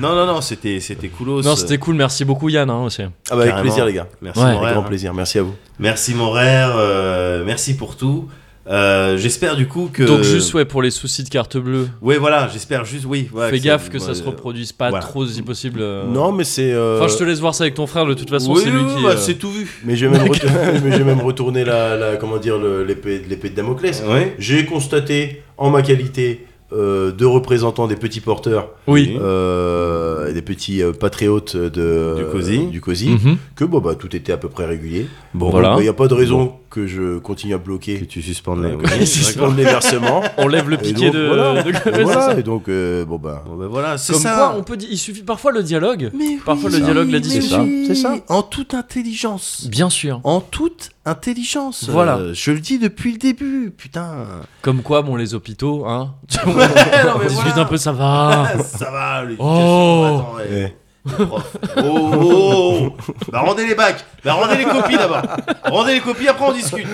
non, 0.00 0.14
non, 0.16 0.26
non, 0.26 0.40
c'était, 0.40 0.80
c'était 0.80 1.08
coolos. 1.08 1.42
non, 1.42 1.54
c'était 1.54 1.78
cool. 1.78 1.94
Merci 1.94 2.24
beaucoup, 2.24 2.48
Yann, 2.48 2.68
hein, 2.70 2.82
aussi. 2.84 3.02
Ah 3.02 3.08
bah 3.30 3.34
avec 3.36 3.48
Carrément. 3.50 3.62
plaisir 3.62 3.84
les 3.84 3.92
gars. 3.92 4.06
Merci, 4.20 4.40
Ouais. 4.40 4.46
mon 4.46 4.50
Avec 4.52 4.62
rêve, 4.64 4.72
grand 4.74 4.82
hein. 4.82 4.88
plaisir. 4.88 5.14
Merci 5.14 5.38
à 5.38 5.42
vous. 5.42 5.54
Merci, 5.78 6.14
mon 6.14 6.30
rêve. 6.32 6.72
euh, 6.76 7.44
merci 7.44 7.76
pour 7.76 7.96
tout. 7.96 8.28
Euh, 8.68 9.16
j'espère 9.16 9.54
du 9.56 9.68
coup 9.68 9.88
que. 9.92 10.02
Donc, 10.02 10.22
juste, 10.22 10.52
ouais, 10.54 10.64
pour 10.64 10.82
les 10.82 10.90
soucis 10.90 11.22
de 11.22 11.28
carte 11.28 11.56
bleue, 11.56 11.88
Ouais, 12.02 12.18
voilà, 12.18 12.48
j'espère 12.52 12.84
juste, 12.84 13.04
oui. 13.06 13.28
ouais, 13.32 13.50
fais 13.50 13.58
que 13.58 13.64
gaffe 13.64 13.88
que 13.90 13.98
ça 14.00 14.08
ouais, 14.08 14.14
se 14.14 14.24
reproduise 14.24 14.72
pas 14.72 14.90
voilà. 14.90 15.04
trop 15.04 15.24
si 15.26 15.40
possible. 15.42 15.78
euh. 15.80 16.04
Non 16.06 16.32
mais 16.32 16.42
c'est. 16.44 16.72
euh, 16.72 16.98
Enfin, 16.98 17.06
je 17.12 17.16
te 17.16 17.24
laisse 17.24 17.38
voir 17.40 17.54
ça 17.54 17.62
avec 17.64 17.74
ton 17.74 17.86
frère, 17.86 18.06
de 18.06 18.14
toute 18.14 18.28
façon, 18.30 18.52
oui, 18.54 18.60
c'est 18.64 18.70
lui 18.70 18.80
oui, 18.80 18.94
qui. 18.96 19.02
bah, 19.04 19.10
euh, 19.10 19.16
c'est 19.16 19.34
tout 19.34 19.50
vu. 19.52 19.80
Mais 19.84 19.94
je 19.94 20.06
vais 20.06 20.18
même, 20.18 21.04
même 21.06 21.20
retourner 21.20 21.64
la, 21.64 21.96
la- 21.96 22.16
comment 22.16 22.38
dire 22.38 22.58
l'épée 22.58 23.22
l'épée 23.28 23.50
de 23.50 23.54
Damoclès. 23.54 24.02
Ouais. 24.08 24.34
J'ai 24.40 24.64
constaté 24.64 25.42
en 25.58 25.70
ma 25.70 25.82
qualité 25.82 26.44
euh, 26.72 27.12
de 27.12 27.24
représentant 27.24 27.86
des 27.86 27.94
petits 27.94 28.20
porteurs, 28.20 28.70
Oui. 28.88 29.16
euh, 29.20 30.32
des 30.32 30.42
petits 30.42 30.82
euh, 30.82 30.90
patriotes 30.92 31.56
de 31.56 32.16
Du 32.18 32.24
COSI. 32.32 32.66
du 32.66 32.80
COSI, 32.80 33.10
Mhm. 33.10 33.36
que 33.54 33.64
bon 33.64 33.78
bah 33.78 33.94
tout 33.94 34.14
était 34.16 34.32
à 34.32 34.36
peu 34.36 34.48
près 34.48 34.66
régulier. 34.66 35.06
Bon, 35.34 35.50
Voilà. 35.50 35.76
il 35.78 35.82
n'y 35.82 35.88
a 35.88 35.92
pas 35.92 36.08
de 36.08 36.14
raison 36.14 36.54
que 36.70 36.86
je 36.86 37.18
continue 37.18 37.54
à 37.54 37.58
bloquer. 37.58 37.98
Que 38.00 38.04
tu 38.04 38.22
suspendes 38.22 38.62
les. 38.62 38.70
euh, 38.70 38.76
oui, 38.78 39.54
les 39.56 39.64
versements. 39.64 40.22
On 40.38 40.48
lève 40.48 40.68
le 40.68 40.74
Et 40.76 40.78
piquet 40.78 41.06
donc, 41.06 41.14
de. 41.14 41.26
voilà. 41.26 41.62
de- 41.62 41.98
Et 42.00 42.02
voilà, 42.04 42.38
et 42.38 42.42
donc 42.42 42.68
euh, 42.68 43.04
bon 43.04 43.16
bah 43.18 43.42
Bon, 43.46 43.56
ben 43.56 43.66
voilà, 43.66 43.98
c'est 43.98 44.12
Comme 44.14 44.22
ça. 44.22 44.34
quoi, 44.34 44.54
on 44.58 44.62
peut 44.62 44.76
dire, 44.76 44.88
il 44.90 44.98
suffit 44.98 45.22
parfois 45.22 45.52
le 45.52 45.62
dialogue. 45.62 46.10
Mais 46.14 46.38
Parfois, 46.44 46.70
oui, 46.70 46.76
le 46.78 46.84
dialogue, 46.84 47.06
la 47.06 47.12
mais 47.14 47.20
discussion. 47.20 47.62
oui, 47.62 47.84
C'est 47.86 47.94
ça. 47.94 48.14
En 48.28 48.42
toute 48.42 48.74
intelligence. 48.74 49.66
Bien 49.70 49.90
sûr. 49.90 50.20
En 50.24 50.40
toute 50.40 50.90
intelligence. 51.04 51.88
Voilà. 51.88 52.16
Euh, 52.18 52.34
je 52.34 52.50
le 52.50 52.60
dis 52.60 52.78
depuis 52.78 53.12
le 53.12 53.18
début, 53.18 53.72
putain. 53.76 54.26
Comme 54.62 54.82
quoi, 54.82 55.02
bon, 55.02 55.16
les 55.16 55.34
hôpitaux, 55.34 55.86
hein. 55.86 56.14
on 56.46 56.50
discute 56.50 57.42
voilà. 57.44 57.58
un 57.60 57.64
peu, 57.64 57.76
ça 57.76 57.92
va. 57.92 58.48
Ça 58.64 58.90
va, 58.90 59.22
l'éducation. 59.24 59.46
Oh. 59.48 60.04
Attends, 60.04 60.34
ouais. 60.36 60.50
Ouais. 60.62 60.76
Prof. 61.06 61.56
Oh, 61.78 61.82
oh, 61.84 62.90
oh. 62.90 62.96
Bah, 63.30 63.40
rendez 63.40 63.66
les 63.66 63.74
bacs. 63.74 64.04
Bah, 64.24 64.34
rendez 64.34 64.56
les 64.56 64.64
copies 64.64 64.96
d'abord. 64.96 65.22
Rendez 65.64 65.94
les 65.94 66.00
copies, 66.00 66.28
après 66.28 66.44
on 66.46 66.52
discute. 66.52 66.86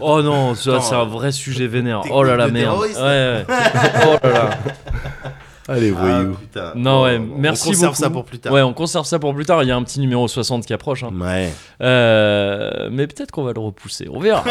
Oh 0.00 0.22
non, 0.22 0.54
ça, 0.54 0.80
c'est 0.80 0.94
un 0.94 1.04
vrai 1.04 1.32
sujet 1.32 1.66
vénère. 1.66 2.02
Oh 2.10 2.22
là 2.22 2.36
là, 2.36 2.46
de 2.46 2.52
merde. 2.52 2.78
ouais. 2.80 2.92
Oh 2.96 4.16
là 4.22 4.32
là. 4.32 4.50
allez 5.70 5.94
Ah, 5.96 6.00
voyous. 6.00 6.34
putain. 6.34 6.72
Non, 6.74 7.02
ouais, 7.04 7.18
Bon, 7.18 7.34
merci 7.38 7.68
On 7.68 7.70
conserve 7.72 7.92
beaucoup. 7.92 8.02
ça 8.02 8.10
pour 8.10 8.24
plus 8.24 8.38
tard. 8.38 8.52
Ouais, 8.52 8.62
on 8.62 8.72
conserve 8.72 9.06
ça 9.06 9.18
pour 9.18 9.34
plus 9.34 9.44
tard. 9.46 9.62
Il 9.62 9.68
y 9.68 9.72
a 9.72 9.76
un 9.76 9.82
petit 9.82 10.00
numéro 10.00 10.26
60 10.28 10.66
qui 10.66 10.72
approche. 10.72 11.02
hein. 11.04 11.10
Ouais. 11.18 11.52
Euh, 11.80 12.88
mais 12.92 13.06
peut-être 13.06 13.30
qu'on 13.30 13.42
va 13.44 13.52
le 13.52 13.60
repousser. 13.60 14.08
On 14.12 14.20
verra. 14.20 14.44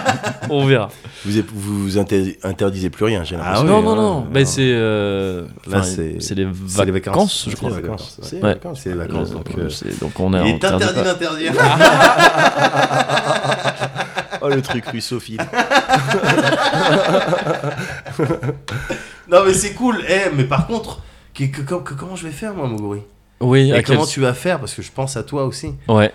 on 0.50 0.64
verra. 0.66 0.88
Vous, 1.24 1.38
êtes- 1.38 1.50
vous 1.52 1.98
inter- 1.98 2.38
interdisez 2.42 2.90
plus 2.90 3.04
rien, 3.06 3.24
j'ai 3.24 3.36
Ah 3.36 3.38
l'impression. 3.38 3.64
oui, 3.64 3.70
non, 3.70 3.82
non, 3.82 3.90
ouais, 3.90 3.96
non. 3.96 4.26
Bah, 4.32 4.44
c'est. 4.44 4.60
euh, 4.72 5.46
c'est- 5.82 6.16
c'est 6.20 6.34
les, 6.34 6.44
les 6.84 6.90
vacances, 6.92 7.46
je 7.50 7.56
crois. 7.56 7.70
C'est 7.70 7.76
les 7.76 7.82
vacances. 7.82 8.18
C'est 8.22 8.36
Ouais. 8.36 8.42
les 8.42 8.54
vacances. 8.54 8.80
C'est 8.82 8.88
les 8.90 8.94
vacances. 8.96 9.30
Donc, 9.30 9.48
donc, 9.48 9.58
euh, 9.58 9.68
donc 10.00 10.20
on 10.20 10.34
est 10.34 10.40
il 10.48 10.54
est 10.56 10.64
interdit 10.64 11.02
d'interdire. 11.02 11.52
Oh 14.42 14.48
le 14.50 14.60
truc 14.60 14.84
russophile. 14.86 15.40
non, 19.30 19.44
mais 19.44 19.54
c'est 19.54 19.74
cool. 19.74 20.02
Eh, 20.08 20.34
mais 20.34 20.44
par 20.44 20.66
contre, 20.66 21.00
que- 21.34 21.44
que- 21.44 21.62
que- 21.62 21.74
que- 21.82 21.94
comment 21.94 22.16
je 22.16 22.24
vais 22.26 22.32
faire, 22.32 22.54
moi, 22.54 22.66
Moguri? 22.66 23.00
Oui, 23.40 23.68
Et 23.68 23.72
à 23.72 23.82
quel- 23.82 23.96
comment 23.96 24.06
tu 24.06 24.20
vas 24.20 24.32
faire? 24.34 24.58
Parce 24.60 24.74
que 24.74 24.82
je 24.82 24.90
pense 24.90 25.16
à 25.16 25.22
toi 25.22 25.44
aussi. 25.44 25.72
Ouais. 25.88 26.12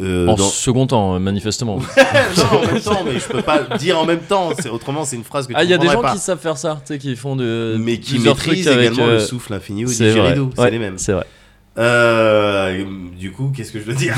Euh, 0.00 0.28
En 0.28 0.34
dans- 0.36 0.44
second 0.44 0.86
temps, 0.86 1.14
euh, 1.16 1.18
manifestement. 1.18 1.78
non, 2.36 2.58
en 2.58 2.64
même 2.72 2.80
temps, 2.80 3.02
mais 3.04 3.18
je 3.18 3.26
peux 3.26 3.42
pas 3.42 3.60
le 3.68 3.76
dire 3.76 3.98
en 3.98 4.06
même 4.06 4.20
temps. 4.20 4.50
C'est 4.56 4.68
autrement, 4.68 5.04
c'est 5.04 5.16
une 5.16 5.24
phrase 5.24 5.48
que 5.48 5.52
tu 5.52 5.58
Ah, 5.58 5.64
il 5.64 5.70
y 5.70 5.74
a 5.74 5.78
des 5.78 5.88
gens 5.88 6.02
qui 6.12 6.18
savent 6.18 6.38
faire 6.38 6.56
ça, 6.56 6.80
tu 6.86 6.92
sais, 6.92 6.98
qui 7.00 7.16
font 7.16 7.34
de. 7.34 7.76
mais 7.80 7.98
qui 7.98 8.20
maîtrisent 8.20 8.68
également 8.68 9.06
euh, 9.08 9.14
le 9.14 9.18
souffle 9.20 9.52
infini 9.52 9.84
ou 9.84 9.88
C'est 9.88 10.10
vrai. 10.12 10.36
C'est 10.54 10.60
Ouais, 10.62 10.70
les 10.70 10.78
mêmes. 10.78 10.96
C'est 10.96 11.12
vrai. 11.12 11.26
Euh, 11.78 12.84
du 13.18 13.32
coup, 13.32 13.52
qu'est-ce 13.54 13.72
que 13.72 13.80
je 13.80 13.84
veux 13.84 13.94
dire? 13.94 14.14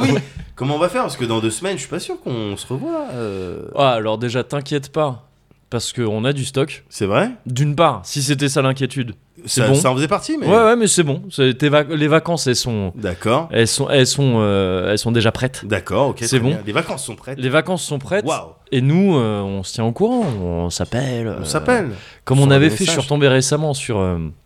Oui. 0.00 0.14
Comment 0.54 0.76
on 0.76 0.78
va 0.78 0.88
faire? 0.88 1.02
Parce 1.02 1.16
que 1.16 1.24
dans 1.24 1.40
deux 1.40 1.50
semaines, 1.50 1.74
je 1.74 1.80
suis 1.80 1.88
pas 1.90 1.98
sûr 2.00 2.20
qu'on 2.20 2.56
se 2.56 2.66
revoit. 2.66 3.06
euh. 3.14 3.62
Ah, 3.74 3.92
alors 3.92 4.18
déjà, 4.18 4.44
t'inquiète 4.44 4.90
pas. 4.92 5.28
Parce 5.76 5.92
qu'on 5.92 6.24
a 6.24 6.32
du 6.32 6.46
stock. 6.46 6.84
C'est 6.88 7.04
vrai? 7.04 7.32
D'une 7.44 7.74
part, 7.76 8.00
si 8.02 8.22
c'était 8.22 8.48
ça 8.48 8.62
l'inquiétude. 8.62 9.12
C'est 9.44 9.60
ça, 9.60 9.68
bon. 9.68 9.74
ça 9.74 9.90
en 9.90 9.94
faisait 9.94 10.08
partie, 10.08 10.38
mais. 10.38 10.46
Ouais, 10.46 10.56
ouais, 10.56 10.74
mais 10.74 10.86
c'est 10.86 11.02
bon. 11.02 11.22
Les 11.38 12.08
vacances, 12.08 12.46
elles 12.46 12.56
sont, 12.56 12.94
D'accord. 12.96 13.50
elles 13.52 13.68
sont, 13.68 13.90
elles 13.90 14.06
sont, 14.06 14.36
euh, 14.38 14.90
elles 14.90 14.98
sont 14.98 15.12
déjà 15.12 15.32
prêtes. 15.32 15.66
D'accord, 15.66 16.08
ok. 16.08 16.20
C'est 16.22 16.40
bon. 16.40 16.48
bien. 16.48 16.60
Les 16.66 16.72
vacances 16.72 17.04
sont 17.04 17.14
prêtes. 17.14 17.38
Les 17.38 17.50
vacances 17.50 17.82
sont 17.82 17.98
prêtes. 17.98 18.24
Waouh. 18.24 18.52
Et 18.72 18.80
nous, 18.80 19.18
euh, 19.18 19.42
on 19.42 19.62
se 19.64 19.74
tient 19.74 19.84
au 19.84 19.92
courant. 19.92 20.24
On 20.42 20.70
s'appelle. 20.70 21.28
On 21.38 21.42
euh, 21.42 21.44
s'appelle. 21.44 21.90
Comme 22.24 22.40
On 22.40 22.50
avait 22.50 22.70
fait, 22.70 22.86
je 22.86 22.90
suis 22.92 23.00
retombé 23.00 23.28
récemment 23.28 23.74
sur 23.74 23.98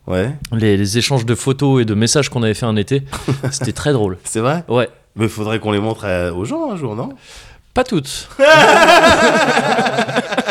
Ouais. 0.09 0.35
les, 0.53 0.77
les 0.77 0.99
échanges 0.99 1.25
de 1.25 1.37
photos 1.37 1.81
et 1.83 1.85
de 1.85 1.95
messages 1.95 2.29
qu'on 2.29 2.43
avait 2.43 2.55
fait 2.55 2.67
un 2.67 2.75
été. 2.75 3.05
C'était 3.53 3.71
très 3.73 3.93
drôle. 3.93 4.19
C'est 4.25 4.41
vrai? 4.41 4.65
Ouais. 4.67 4.89
Mais 5.15 5.29
faudrait 5.29 5.61
qu'on 5.61 5.71
les 5.71 5.79
montre 5.81 6.05
à- 6.07 6.33
aux 6.33 6.45
gens 6.45 6.73
un 6.73 6.77
jour, 6.77 6.97
non? 6.97 7.11
Pas 7.73 7.85
toutes. 7.85 8.29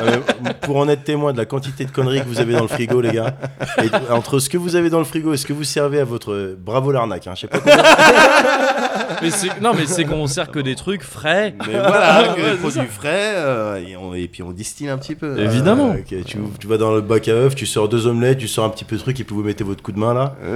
Ah, 0.02 0.11
mais 0.44 0.53
pour 0.61 0.78
en 0.78 0.88
être 0.90 1.03
témoin 1.03 1.34
de 1.34 1.38
la 1.38 1.45
quantité 1.45 1.86
de 1.86 1.92
conneries 1.92 2.22
que 2.22 2.28
vous 2.28 2.40
avez 2.40 2.53
dans 2.53 2.61
le 2.61 2.68
frigo, 2.68 3.02
les 3.02 3.11
gars, 3.11 3.36
et 3.84 3.90
entre 4.11 4.40
ce 4.40 4.50
que 4.50 4.58
vous 4.58 4.76
avez 4.76 4.90
dans 4.90 5.00
le 5.00 5.06
frigo 5.06 5.34
et 5.34 5.38
ce 5.38 5.45
que 5.45 5.53
vous 5.53 5.64
servez 5.64 6.00
à 6.00 6.06
votre 6.06 6.56
bravo 6.58 6.92
l'arnaque, 6.92 7.28
hein, 7.28 7.34
je 7.36 7.42
sais 7.42 7.48
pas 7.48 7.60
comment. 7.60 7.76
mais 9.22 9.30
non, 9.61 9.72
mais 9.76 9.86
c'est 9.86 10.06
qu'on 10.06 10.28
sert 10.28 10.50
que 10.52 10.60
des 10.60 10.76
trucs 10.76 11.03
frais. 11.03 11.53
Mais 11.68 11.74
voilà, 11.80 12.34
que 12.36 12.42
c'est 12.42 12.58
produits 12.58 12.82
frais, 12.90 13.34
euh, 13.36 13.84
et, 13.86 13.95
on- 13.98 14.14
et 14.14 14.28
puis 14.28 14.44
on 14.44 14.52
distille 14.52 14.90
un 14.90 14.98
petit 14.98 15.16
peu. 15.16 15.40
Évidemment. 15.40 15.95
Ah, 15.95 16.02
tu, 16.26 16.38
tu 16.60 16.68
vas 16.68 16.78
dans 16.78 16.92
le 16.94 17.02
bac 17.02 17.28
à 17.28 17.32
œufs, 17.32 17.56
tu 17.56 17.66
sors 17.66 17.90
deux 17.90 18.08
omelettes, 18.08 18.38
tu 18.40 18.48
sors 18.48 18.66
un 18.66 18.69
petit 18.69 18.86
peu 18.86 18.95
de 18.95 19.02
truc 19.02 19.19
et 19.19 19.24
puis 19.24 19.36
vous 19.36 19.44
mettez 19.44 19.64
votre 19.64 19.82
coup 19.84 19.92
de 19.92 20.00
main 20.00 20.14
là. 20.14 20.36
Euh, 20.44 20.56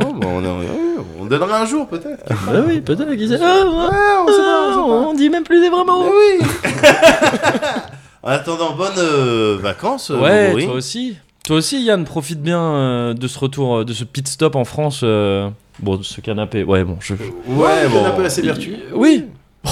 oh, 0.00 0.12
bah, 0.14 0.26
on, 0.28 0.44
on- 0.44 0.60
on 1.20 1.24
donnera 1.26 1.60
un 1.62 1.66
jour 1.66 1.86
peut-être. 1.86 2.24
Bah 2.28 2.60
oui, 2.66 2.80
peut-être 2.80 3.02
ah, 3.10 3.14
on 3.14 3.18
sait 3.28 3.38
pas, 3.38 4.22
on 4.22 4.26
sait 4.26 4.36
pas. 4.38 5.08
on 5.10 5.14
dit 5.14 5.28
même 5.30 5.44
plus 5.44 5.60
des 5.60 5.68
vrais 5.68 5.84
mots. 5.84 6.06
oui. 6.10 6.46
en 8.22 8.28
attendant, 8.28 8.74
bonnes 8.74 8.92
euh, 8.98 9.58
vacances. 9.60 10.10
euh, 10.10 10.20
Ouais, 10.20 10.48
Moguri. 10.48 10.66
toi 10.66 10.74
aussi. 10.74 11.16
Toi 11.44 11.56
aussi, 11.56 11.82
Yann, 11.82 12.04
profite 12.04 12.42
bien 12.42 12.60
euh, 12.62 13.14
de 13.14 13.26
ce 13.26 13.38
retour, 13.38 13.84
de 13.84 13.92
ce 13.92 14.04
pit 14.04 14.26
stop 14.28 14.56
en 14.56 14.64
France. 14.64 15.00
euh, 15.02 15.48
Bon, 15.80 15.96
de 15.96 16.02
ce 16.02 16.20
canapé. 16.20 16.62
Ouais, 16.62 16.84
bon, 16.84 16.98
je. 17.00 17.14
Ouais, 17.14 17.88
bon. 17.90 18.04
un 18.04 18.10
peu 18.10 18.24
assez 18.24 18.42
vertu. 18.42 18.76
Oui. 18.94 19.24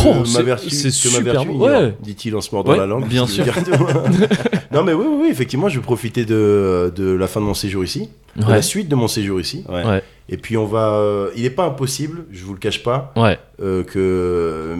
Oh, 0.05 0.15
ma 0.21 0.25
c'est- 0.25 0.43
vertu, 0.43 0.71
c'est 0.71 0.89
que 0.89 1.09
ma 1.13 1.19
super 1.19 1.33
vertu, 1.35 1.49
beau. 1.49 1.67
Ouais. 1.67 1.95
dit-il 2.03 2.35
en 2.37 2.41
se 2.43 2.55
mordant 2.55 2.73
Ouais, 2.73 2.79
la 2.79 2.87
langue. 2.87 3.07
bien 3.07 3.25
tout. 3.27 3.41
non 4.73 4.83
mais 4.83 4.93
oui, 4.93 5.05
oui, 5.09 5.17
oui, 5.23 5.29
effectivement, 5.31 5.69
je 5.69 5.77
vais 5.79 5.83
profiter 5.83 6.25
de, 6.27 6.93
de 6.95 7.11
la 7.13 7.27
fin 7.27 7.41
de 7.41 7.47
mon 7.47 7.55
séjour 7.55 7.85
ici, 7.85 8.09
de 8.37 8.45
Ouais. 8.45 8.53
la 8.53 8.63
suite 8.63 8.89
de 8.89 8.95
mon 8.95 9.09
séjour 9.09 9.41
ici. 9.41 9.65
Ouais. 9.69 9.85
Ouais. 9.87 10.03
Et 10.31 10.37
puis 10.37 10.57
on 10.59 10.67
va, 10.67 10.91
euh, 10.95 11.31
il 11.37 11.43
n'est 11.43 11.51
pas 11.51 11.65
impossible, 11.65 12.25
je 12.31 12.45
vous 12.45 12.53
le 12.53 12.59
cache 12.59 12.83
pas, 12.83 13.13
Ouais. 13.17 13.39
euh, 13.63 13.83
que 13.83 13.99
euh, 13.99 14.77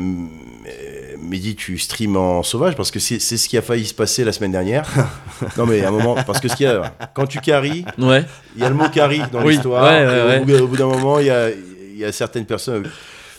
Mehdi 1.21 1.57
tu 1.57 1.79
stream 1.79 2.17
en 2.17 2.43
sauvage 2.43 2.77
parce 2.77 2.91
que 2.91 2.99
c'est 2.99 3.19
c'est 3.19 3.37
ce 3.37 3.49
qui 3.49 3.57
a 3.59 3.63
failli 3.63 3.85
se 3.87 3.95
passer 3.95 4.25
la 4.25 4.33
semaine 4.33 4.53
dernière. 4.53 4.87
non 5.57 5.67
mais 5.67 5.83
à 5.85 5.89
un 5.89 5.91
moment, 5.91 6.17
parce 6.27 6.41
que 6.41 6.49
ce 6.49 6.55
qu'il 6.57 6.67
y 6.67 6.69
a, 6.69 6.93
quand 7.15 7.27
tu 7.27 7.41
carries, 7.41 7.85
Ouais. 7.99 8.25
il 8.57 8.63
y 8.63 8.65
a 8.65 8.69
le 8.69 8.75
mot 8.75 8.89
carry 8.89 9.21
dans 9.33 9.43
Oui, 9.43 9.55
l'histoire. 9.55 9.85
ouais, 9.85 10.07
ouais, 10.47 10.61
au 10.61 10.65
Au, 10.65 10.67
bout 10.69 10.77
d'un 10.77 10.87
moment, 10.87 11.19
il 11.19 11.27
y 11.27 11.31
a, 11.31 11.51
il 11.51 11.99
y 11.99 12.05
a 12.05 12.13
certaines 12.13 12.45
personnes. 12.47 12.85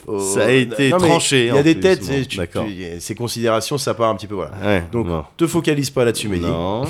au- 0.07 0.19
Ça 0.33 0.45
a 0.45 0.51
été 0.51 0.89
Non, 0.89 0.97
tranché, 0.97 1.47
Il 1.47 1.55
y 1.55 1.57
a 1.57 1.63
des 1.63 1.73
plus, 1.75 1.81
têtes, 1.81 2.05
bon, 2.07 2.13
et 2.13 2.25
tu- 2.25 2.37
d'accord. 2.37 2.65
tu- 2.65 2.99
ces 2.99 3.15
considérations, 3.15 3.77
ça 3.77 3.93
part 3.93 4.09
un 4.09 4.15
petit 4.15 4.27
peu 4.27 4.35
voilà. 4.35 4.51
Ouais, 4.63 4.83
Donc, 4.91 5.07
bon. 5.07 5.23
te 5.37 5.45
focalise 5.47 5.89
pas 5.89 6.03
là-dessus, 6.03 6.27
Mehdi. 6.27 6.45
Non. 6.45 6.83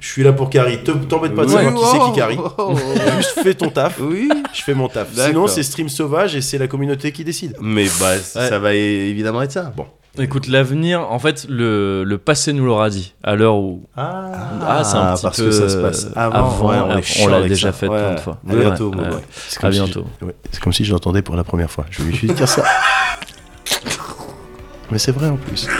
Je 0.00 0.06
suis 0.08 0.22
là 0.22 0.32
pour 0.32 0.48
Carrie. 0.48 0.82
Te- 0.82 0.92
T'embête 0.92 1.34
pas 1.34 1.42
de 1.44 1.48
Oui, 1.48 1.54
savoir 1.56 1.74
qui 1.74 1.84
c'est 1.90 1.98
oh, 2.00 2.10
qui 2.10 2.18
Carrie. 2.18 2.38
oh, 2.38 2.50
oh, 2.58 2.74
Juste 3.18 3.40
fais 3.42 3.52
ton 3.54 3.68
taf. 3.68 3.98
Oui. 4.00 4.30
Je 4.54 4.62
fais 4.62 4.72
mon 4.72 4.88
taf. 4.88 5.08
Sinon, 5.14 5.46
c'est 5.46 5.62
stream 5.62 5.90
sauvage 5.90 6.34
et 6.34 6.40
c'est 6.40 6.56
la 6.56 6.68
communauté 6.68 7.12
qui 7.12 7.22
décide. 7.22 7.54
Mais 7.60 7.86
bah, 8.00 8.16
ça 8.18 8.58
va 8.58 8.72
évidemment 8.74 9.42
être 9.42 9.52
ça. 9.52 9.64
Bon. 9.76 9.84
Écoute, 10.18 10.48
l'avenir, 10.48 11.08
en 11.10 11.18
fait, 11.20 11.46
le, 11.48 12.02
le 12.04 12.18
passé 12.18 12.52
nous 12.52 12.64
l'aura 12.66 12.90
dit. 12.90 13.14
À 13.22 13.36
l'heure 13.36 13.56
où. 13.56 13.84
Ah, 13.96 14.32
Ah, 14.66 14.84
c'est 14.84 14.96
un 14.96 15.14
petit 15.14 15.22
parce 15.22 15.36
peu 15.38 15.44
que 15.46 15.50
ça 15.52 15.68
se 15.68 15.76
passe 15.76 16.06
avant. 16.16 16.34
avant, 16.34 16.68
ouais, 16.68 17.02
on 17.22 17.26
l'a 17.28 17.42
déjà 17.42 17.68
ça. 17.68 17.72
fait 17.72 17.88
Ouais. 17.88 17.96
plein 17.98 18.14
de 18.14 18.20
fois. 18.20 18.38
À 18.50 18.54
bientôt, 18.56 18.90
Ouais, 18.90 19.08
boy. 19.08 19.20
C'est 19.32 19.58
À 19.58 19.60
comme 19.62 19.72
si 19.72 19.78
bientôt. 19.80 20.04
je- 20.52 20.60
comme 20.60 20.72
si 20.72 20.84
je 20.84 20.92
l'entendais 20.92 21.22
pour 21.22 21.36
la 21.36 21.44
première 21.44 21.70
fois. 21.70 21.86
Je 21.90 22.02
vais 22.02 22.12
juste 22.12 22.34
dire 22.34 22.48
ça. 22.48 22.64
Mais 24.90 24.98
c'est 24.98 25.12
vrai 25.12 25.28
en 25.28 25.36
plus. 25.36 25.68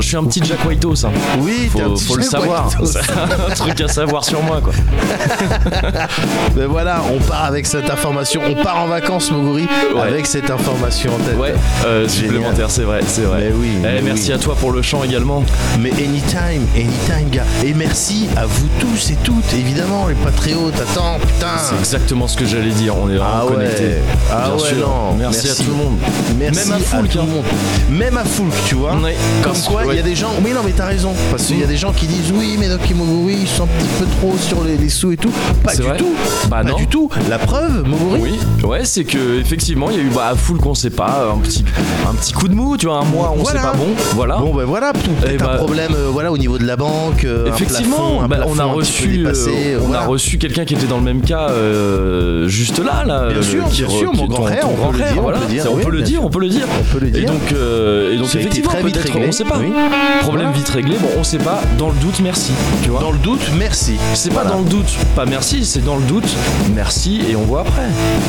Je 0.00 0.06
suis 0.06 0.16
un 0.16 0.24
petit 0.24 0.40
Jack 0.44 0.64
Whitehouse. 0.66 1.04
Hein. 1.04 1.10
oui, 1.40 1.68
un 1.76 1.78
Faut, 1.78 1.90
petit 1.94 2.04
faut 2.04 2.16
le 2.16 2.22
savoir. 2.22 2.68
Un 3.50 3.54
truc 3.54 3.80
à 3.80 3.88
savoir 3.88 4.24
sur 4.24 4.42
moi, 4.42 4.60
quoi. 4.62 4.72
Ben 6.56 6.66
voilà, 6.66 7.02
on 7.14 7.18
part 7.20 7.44
avec 7.44 7.66
cette 7.66 7.88
information. 7.90 8.40
On 8.48 8.62
part 8.62 8.78
en 8.78 8.86
vacances, 8.86 9.30
Moguri, 9.30 9.68
Ouais. 9.94 10.00
avec 10.02 10.26
cette 10.26 10.50
information 10.50 11.14
en 11.14 11.18
tête. 11.18 11.36
Ouais, 11.38 11.54
euh, 11.86 12.08
supplémentaire, 12.08 12.70
c'est 12.70 12.82
vrai, 12.82 13.00
c'est 13.06 13.22
vrai. 13.22 13.38
Mais 13.48 13.52
oui, 13.54 13.70
Eh, 13.78 13.82
mais 13.82 14.02
merci 14.02 14.28
oui. 14.28 14.32
à 14.34 14.38
toi 14.38 14.54
pour 14.58 14.72
le 14.72 14.82
chant 14.82 15.04
également. 15.04 15.44
Mais 15.78 15.90
anytime, 15.92 16.66
anytime, 16.74 17.30
gars. 17.30 17.44
Et 17.64 17.74
merci 17.74 18.28
à 18.36 18.46
vous 18.46 18.68
tous 18.80 19.10
et 19.10 19.16
toutes, 19.22 19.52
évidemment, 19.54 20.08
les 20.08 20.14
patriotes. 20.14 20.74
Attends, 20.80 21.18
putain. 21.20 21.46
C'est 21.58 21.76
exactement 21.78 22.26
ce 22.26 22.36
que 22.36 22.46
j'allais 22.46 22.70
dire. 22.72 22.96
On 22.96 23.08
est 23.08 23.16
vraiment 23.16 23.30
Ah 23.42 23.46
ouais. 23.46 23.52
connectés. 23.54 23.94
Ah 24.30 24.44
Bien 24.46 24.54
ouais, 24.54 24.68
sûr. 24.68 24.88
non. 24.88 25.14
Merci, 25.18 25.50
à 25.50 25.54
tout 25.54 25.70
le 25.70 25.76
monde. 25.76 25.98
Merci 26.38 26.68
Même 26.68 26.76
à 26.76 26.80
Foulk, 26.80 27.08
tout 27.10 27.18
le 27.18 27.24
hein. 27.24 27.26
monde. 27.26 27.44
Même 27.90 28.16
à 28.16 28.24
Foulk, 28.24 28.52
tu 28.66 28.74
vois. 28.76 28.96
Comme 29.42 29.58
quoi, 29.68 29.82
il 29.92 29.96
y 29.96 30.00
a 30.00 30.02
ouais. 30.02 30.08
des 30.10 30.16
gens. 30.16 30.30
Oui, 30.44 30.52
non, 30.52 30.60
mais 30.64 30.72
t'as 30.72 30.86
raison. 30.86 31.12
Parce 31.30 31.44
qu'il 31.46 31.58
y 31.60 31.64
a 31.64 31.66
des 31.66 31.76
gens 31.76 31.92
qui 31.92 32.06
disent 32.06 32.32
oui, 32.34 32.56
mais 32.58 32.68
Doc 32.68 32.80
Moguri, 32.94 33.38
ils 33.42 33.48
sont 33.48 33.64
un 33.64 33.66
petit 33.66 33.88
peu 33.98 34.06
trop 34.18 34.34
sur 34.38 34.64
les, 34.64 34.76
les 34.76 34.88
sous 34.88 35.12
et 35.12 35.16
tout. 35.16 35.32
Pas 35.64 35.74
du 35.74 35.82
vrai 35.82 35.96
tout. 35.96 36.14
Bah 36.48 36.58
Pas 36.62 36.70
non. 36.70 36.76
du 36.76 36.86
tout. 36.86 37.08
La 37.28 37.38
preuve, 37.38 37.84
Moguri. 37.86 38.20
Oui, 38.62 38.64
ouais, 38.68 38.84
c'est 38.84 39.04
que 39.04 39.40
effectivement, 39.40 39.90
il 39.90 39.96
y 39.96 40.00
a 40.00 40.02
eu 40.02 40.10
bah, 40.14 40.28
à 40.32 40.34
full 40.36 40.58
qu'on 40.58 40.74
sait 40.74 40.90
pas, 40.90 41.28
un 41.34 41.38
petit, 41.38 41.64
un 42.08 42.14
petit 42.14 42.32
coup 42.32 42.48
de 42.48 42.54
mou, 42.54 42.76
tu 42.76 42.86
vois, 42.86 42.98
un 42.98 43.04
mois, 43.04 43.32
on 43.36 43.42
Voilà. 43.42 43.60
sait 43.60 43.66
pas 43.66 43.72
bon, 43.74 43.88
voilà. 44.14 44.36
Bon 44.36 44.54
ben 44.54 44.64
voilà, 44.64 44.92
peut-être 44.92 45.32
Eh 45.32 45.36
bah- 45.36 45.52
un 45.54 45.56
problème 45.56 45.92
euh, 45.94 46.08
voilà 46.12 46.32
au 46.32 46.38
niveau 46.38 46.58
de 46.58 46.66
la 46.66 46.76
banque, 46.76 47.24
euh, 47.24 47.46
un 47.46 47.54
Effectivement, 47.54 47.96
plafond, 47.96 48.20
un 48.22 48.28
bah, 48.28 48.36
plafond 48.36 48.52
on 48.54 48.58
a 48.58 48.64
reçu, 48.64 49.18
dépassé, 49.18 49.50
euh, 49.74 49.78
on 49.82 49.86
voilà. 49.86 50.02
a 50.02 50.06
reçu 50.06 50.38
quelqu'un 50.38 50.64
qui 50.64 50.74
était 50.74 50.86
dans 50.86 50.98
le 50.98 51.04
même 51.04 51.20
cas, 51.22 51.48
euh, 51.50 52.48
juste 52.48 52.78
là, 52.78 53.04
là. 53.06 53.28
Bien 53.32 53.42
sûr, 53.42 53.68
qui 53.68 53.82
bien 53.82 53.90
sûr, 53.90 54.14
mon 54.14 54.26
grand 54.26 54.46
frère, 54.46 54.66
on 54.70 54.90
peut 54.92 54.98
le 54.98 55.04
dire, 55.46 55.68
on 55.72 55.76
peut 55.78 55.90
le 55.90 56.02
dire, 56.02 56.22
on 56.24 56.28
peut 56.30 56.98
le 57.00 57.10
dire, 57.10 57.22
Et 57.22 57.26
donc, 57.26 57.52
et 57.52 58.38
effectivement, 58.38 58.70
peut-être, 58.80 59.12
on 59.26 59.32
sait 59.32 59.44
pas. 59.44 59.58
Oui. 59.58 59.72
Problème 60.20 60.52
vite 60.52 60.68
réglé. 60.68 60.96
Bon, 60.98 61.08
on 61.18 61.24
sait 61.24 61.38
pas. 61.38 61.60
Dans 61.78 61.88
le 61.88 61.94
doute, 61.96 62.20
merci. 62.20 62.52
Tu 62.82 62.90
vois. 62.90 63.00
Dans 63.00 63.10
le 63.12 63.18
doute, 63.18 63.40
merci. 63.58 63.96
C'est 64.14 64.32
Voilà. 64.32 64.50
pas 64.50 64.56
dans 64.56 64.62
le 64.62 64.68
doute, 64.68 64.96
pas 65.16 65.24
merci, 65.24 65.64
c'est 65.64 65.84
dans 65.84 65.96
le 65.96 66.02
doute, 66.02 66.28
merci 66.74 67.20
et 67.28 67.36
on 67.36 67.42
voit 67.42 67.60
après. 67.62 67.82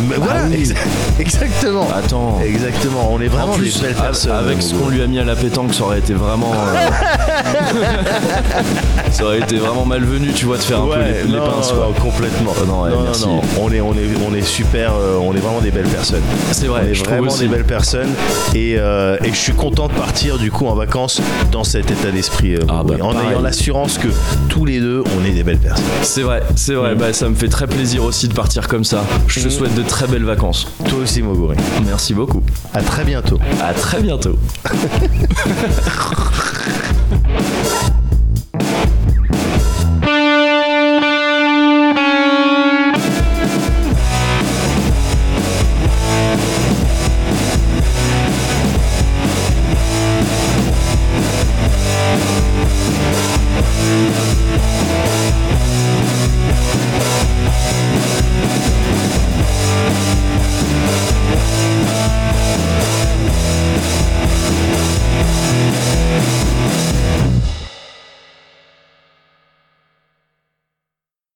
Mais 0.09 0.15
voilà, 0.17 0.41
oui. 0.49 0.63
exa- 0.63 0.75
exactement. 1.19 1.88
Attends. 1.95 2.39
Exactement, 2.43 3.09
on 3.11 3.19
est 3.21 3.27
vraiment 3.27 3.53
en 3.53 3.57
plus, 3.57 3.75
des 3.80 3.88
belles 3.88 3.95
personnes. 3.95 4.31
avec 4.31 4.61
ce 4.61 4.73
qu'on 4.73 4.89
lui 4.89 5.01
a 5.01 5.07
mis 5.07 5.19
à 5.19 5.23
la 5.23 5.35
pétanque, 5.35 5.73
ça 5.73 5.83
aurait 5.83 5.99
été 5.99 6.13
vraiment. 6.13 6.51
euh, 6.53 7.81
ça 9.11 9.25
aurait 9.25 9.39
été 9.39 9.57
vraiment 9.57 9.85
malvenu, 9.85 10.31
tu 10.33 10.45
vois, 10.45 10.57
de 10.57 10.63
faire 10.63 10.81
un 10.81 10.88
peu 10.88 10.99
les, 10.99 11.23
les 11.23 11.38
non, 11.38 11.45
pinces, 11.45 11.69
non, 11.71 11.75
quoi. 11.77 11.88
non, 11.88 11.93
complètement. 12.11 12.53
Non, 12.67 12.81
ouais, 12.83 12.89
merci. 13.03 13.25
on 13.59 13.71
est, 13.71 13.81
on 13.81 13.93
est, 13.93 13.97
on 14.30 14.33
est 14.33 14.41
super, 14.41 14.93
euh, 14.95 15.17
on 15.21 15.33
est 15.35 15.39
vraiment 15.39 15.59
des 15.61 15.71
belles 15.71 15.88
personnes. 15.88 16.21
C'est 16.51 16.67
vrai, 16.67 16.81
on 16.85 16.89
est 16.89 16.93
je 16.93 17.03
trouve 17.03 17.17
vraiment 17.17 17.31
aussi. 17.31 17.41
des 17.41 17.47
belles 17.47 17.65
personnes 17.65 18.09
et, 18.55 18.75
euh, 18.77 19.17
et 19.23 19.30
je 19.30 19.35
suis 19.38 19.53
content 19.53 19.88
de 19.88 19.93
partir 19.93 20.38
du 20.38 20.51
coup 20.51 20.67
en 20.67 20.75
vacances 20.75 21.21
dans 21.51 21.63
cet 21.63 21.91
état 21.91 22.11
d'esprit. 22.11 22.55
euh, 22.55 22.59
Ah 22.69 22.83
bah, 22.85 22.95
en 23.01 23.13
pareil. 23.13 23.29
ayant 23.31 23.41
l'assurance 23.41 23.97
que 23.97 24.07
tous 24.49 24.65
les 24.65 24.79
deux, 24.79 25.03
on 25.19 25.25
est 25.25 25.31
des 25.31 25.43
belles 25.43 25.57
personnes. 25.57 25.83
C'est 26.03 26.21
vrai, 26.21 26.43
c'est 26.55 26.73
vrai. 26.75 26.95
Bah, 26.95 27.13
ça 27.13 27.27
me 27.29 27.35
fait 27.35 27.49
très 27.49 27.67
plaisir 27.67 28.03
aussi 28.03 28.27
de 28.27 28.33
partir 28.33 28.67
comme 28.67 28.83
ça. 28.83 29.03
Je 29.27 29.39
te 29.41 29.45
Mhm. 29.45 29.51
souhaite 29.51 29.75
de 29.75 29.83
très 29.83 30.07
belles 30.07 30.23
vacances. 30.25 30.67
Toi 30.87 30.99
aussi, 31.03 31.21
Moguri. 31.21 31.57
Merci 31.85 32.13
beaucoup. 32.13 32.41
À 32.73 32.81
très 32.81 33.03
bientôt. 33.03 33.39
À 33.61 33.73
très 33.73 34.01
bientôt. 34.01 34.35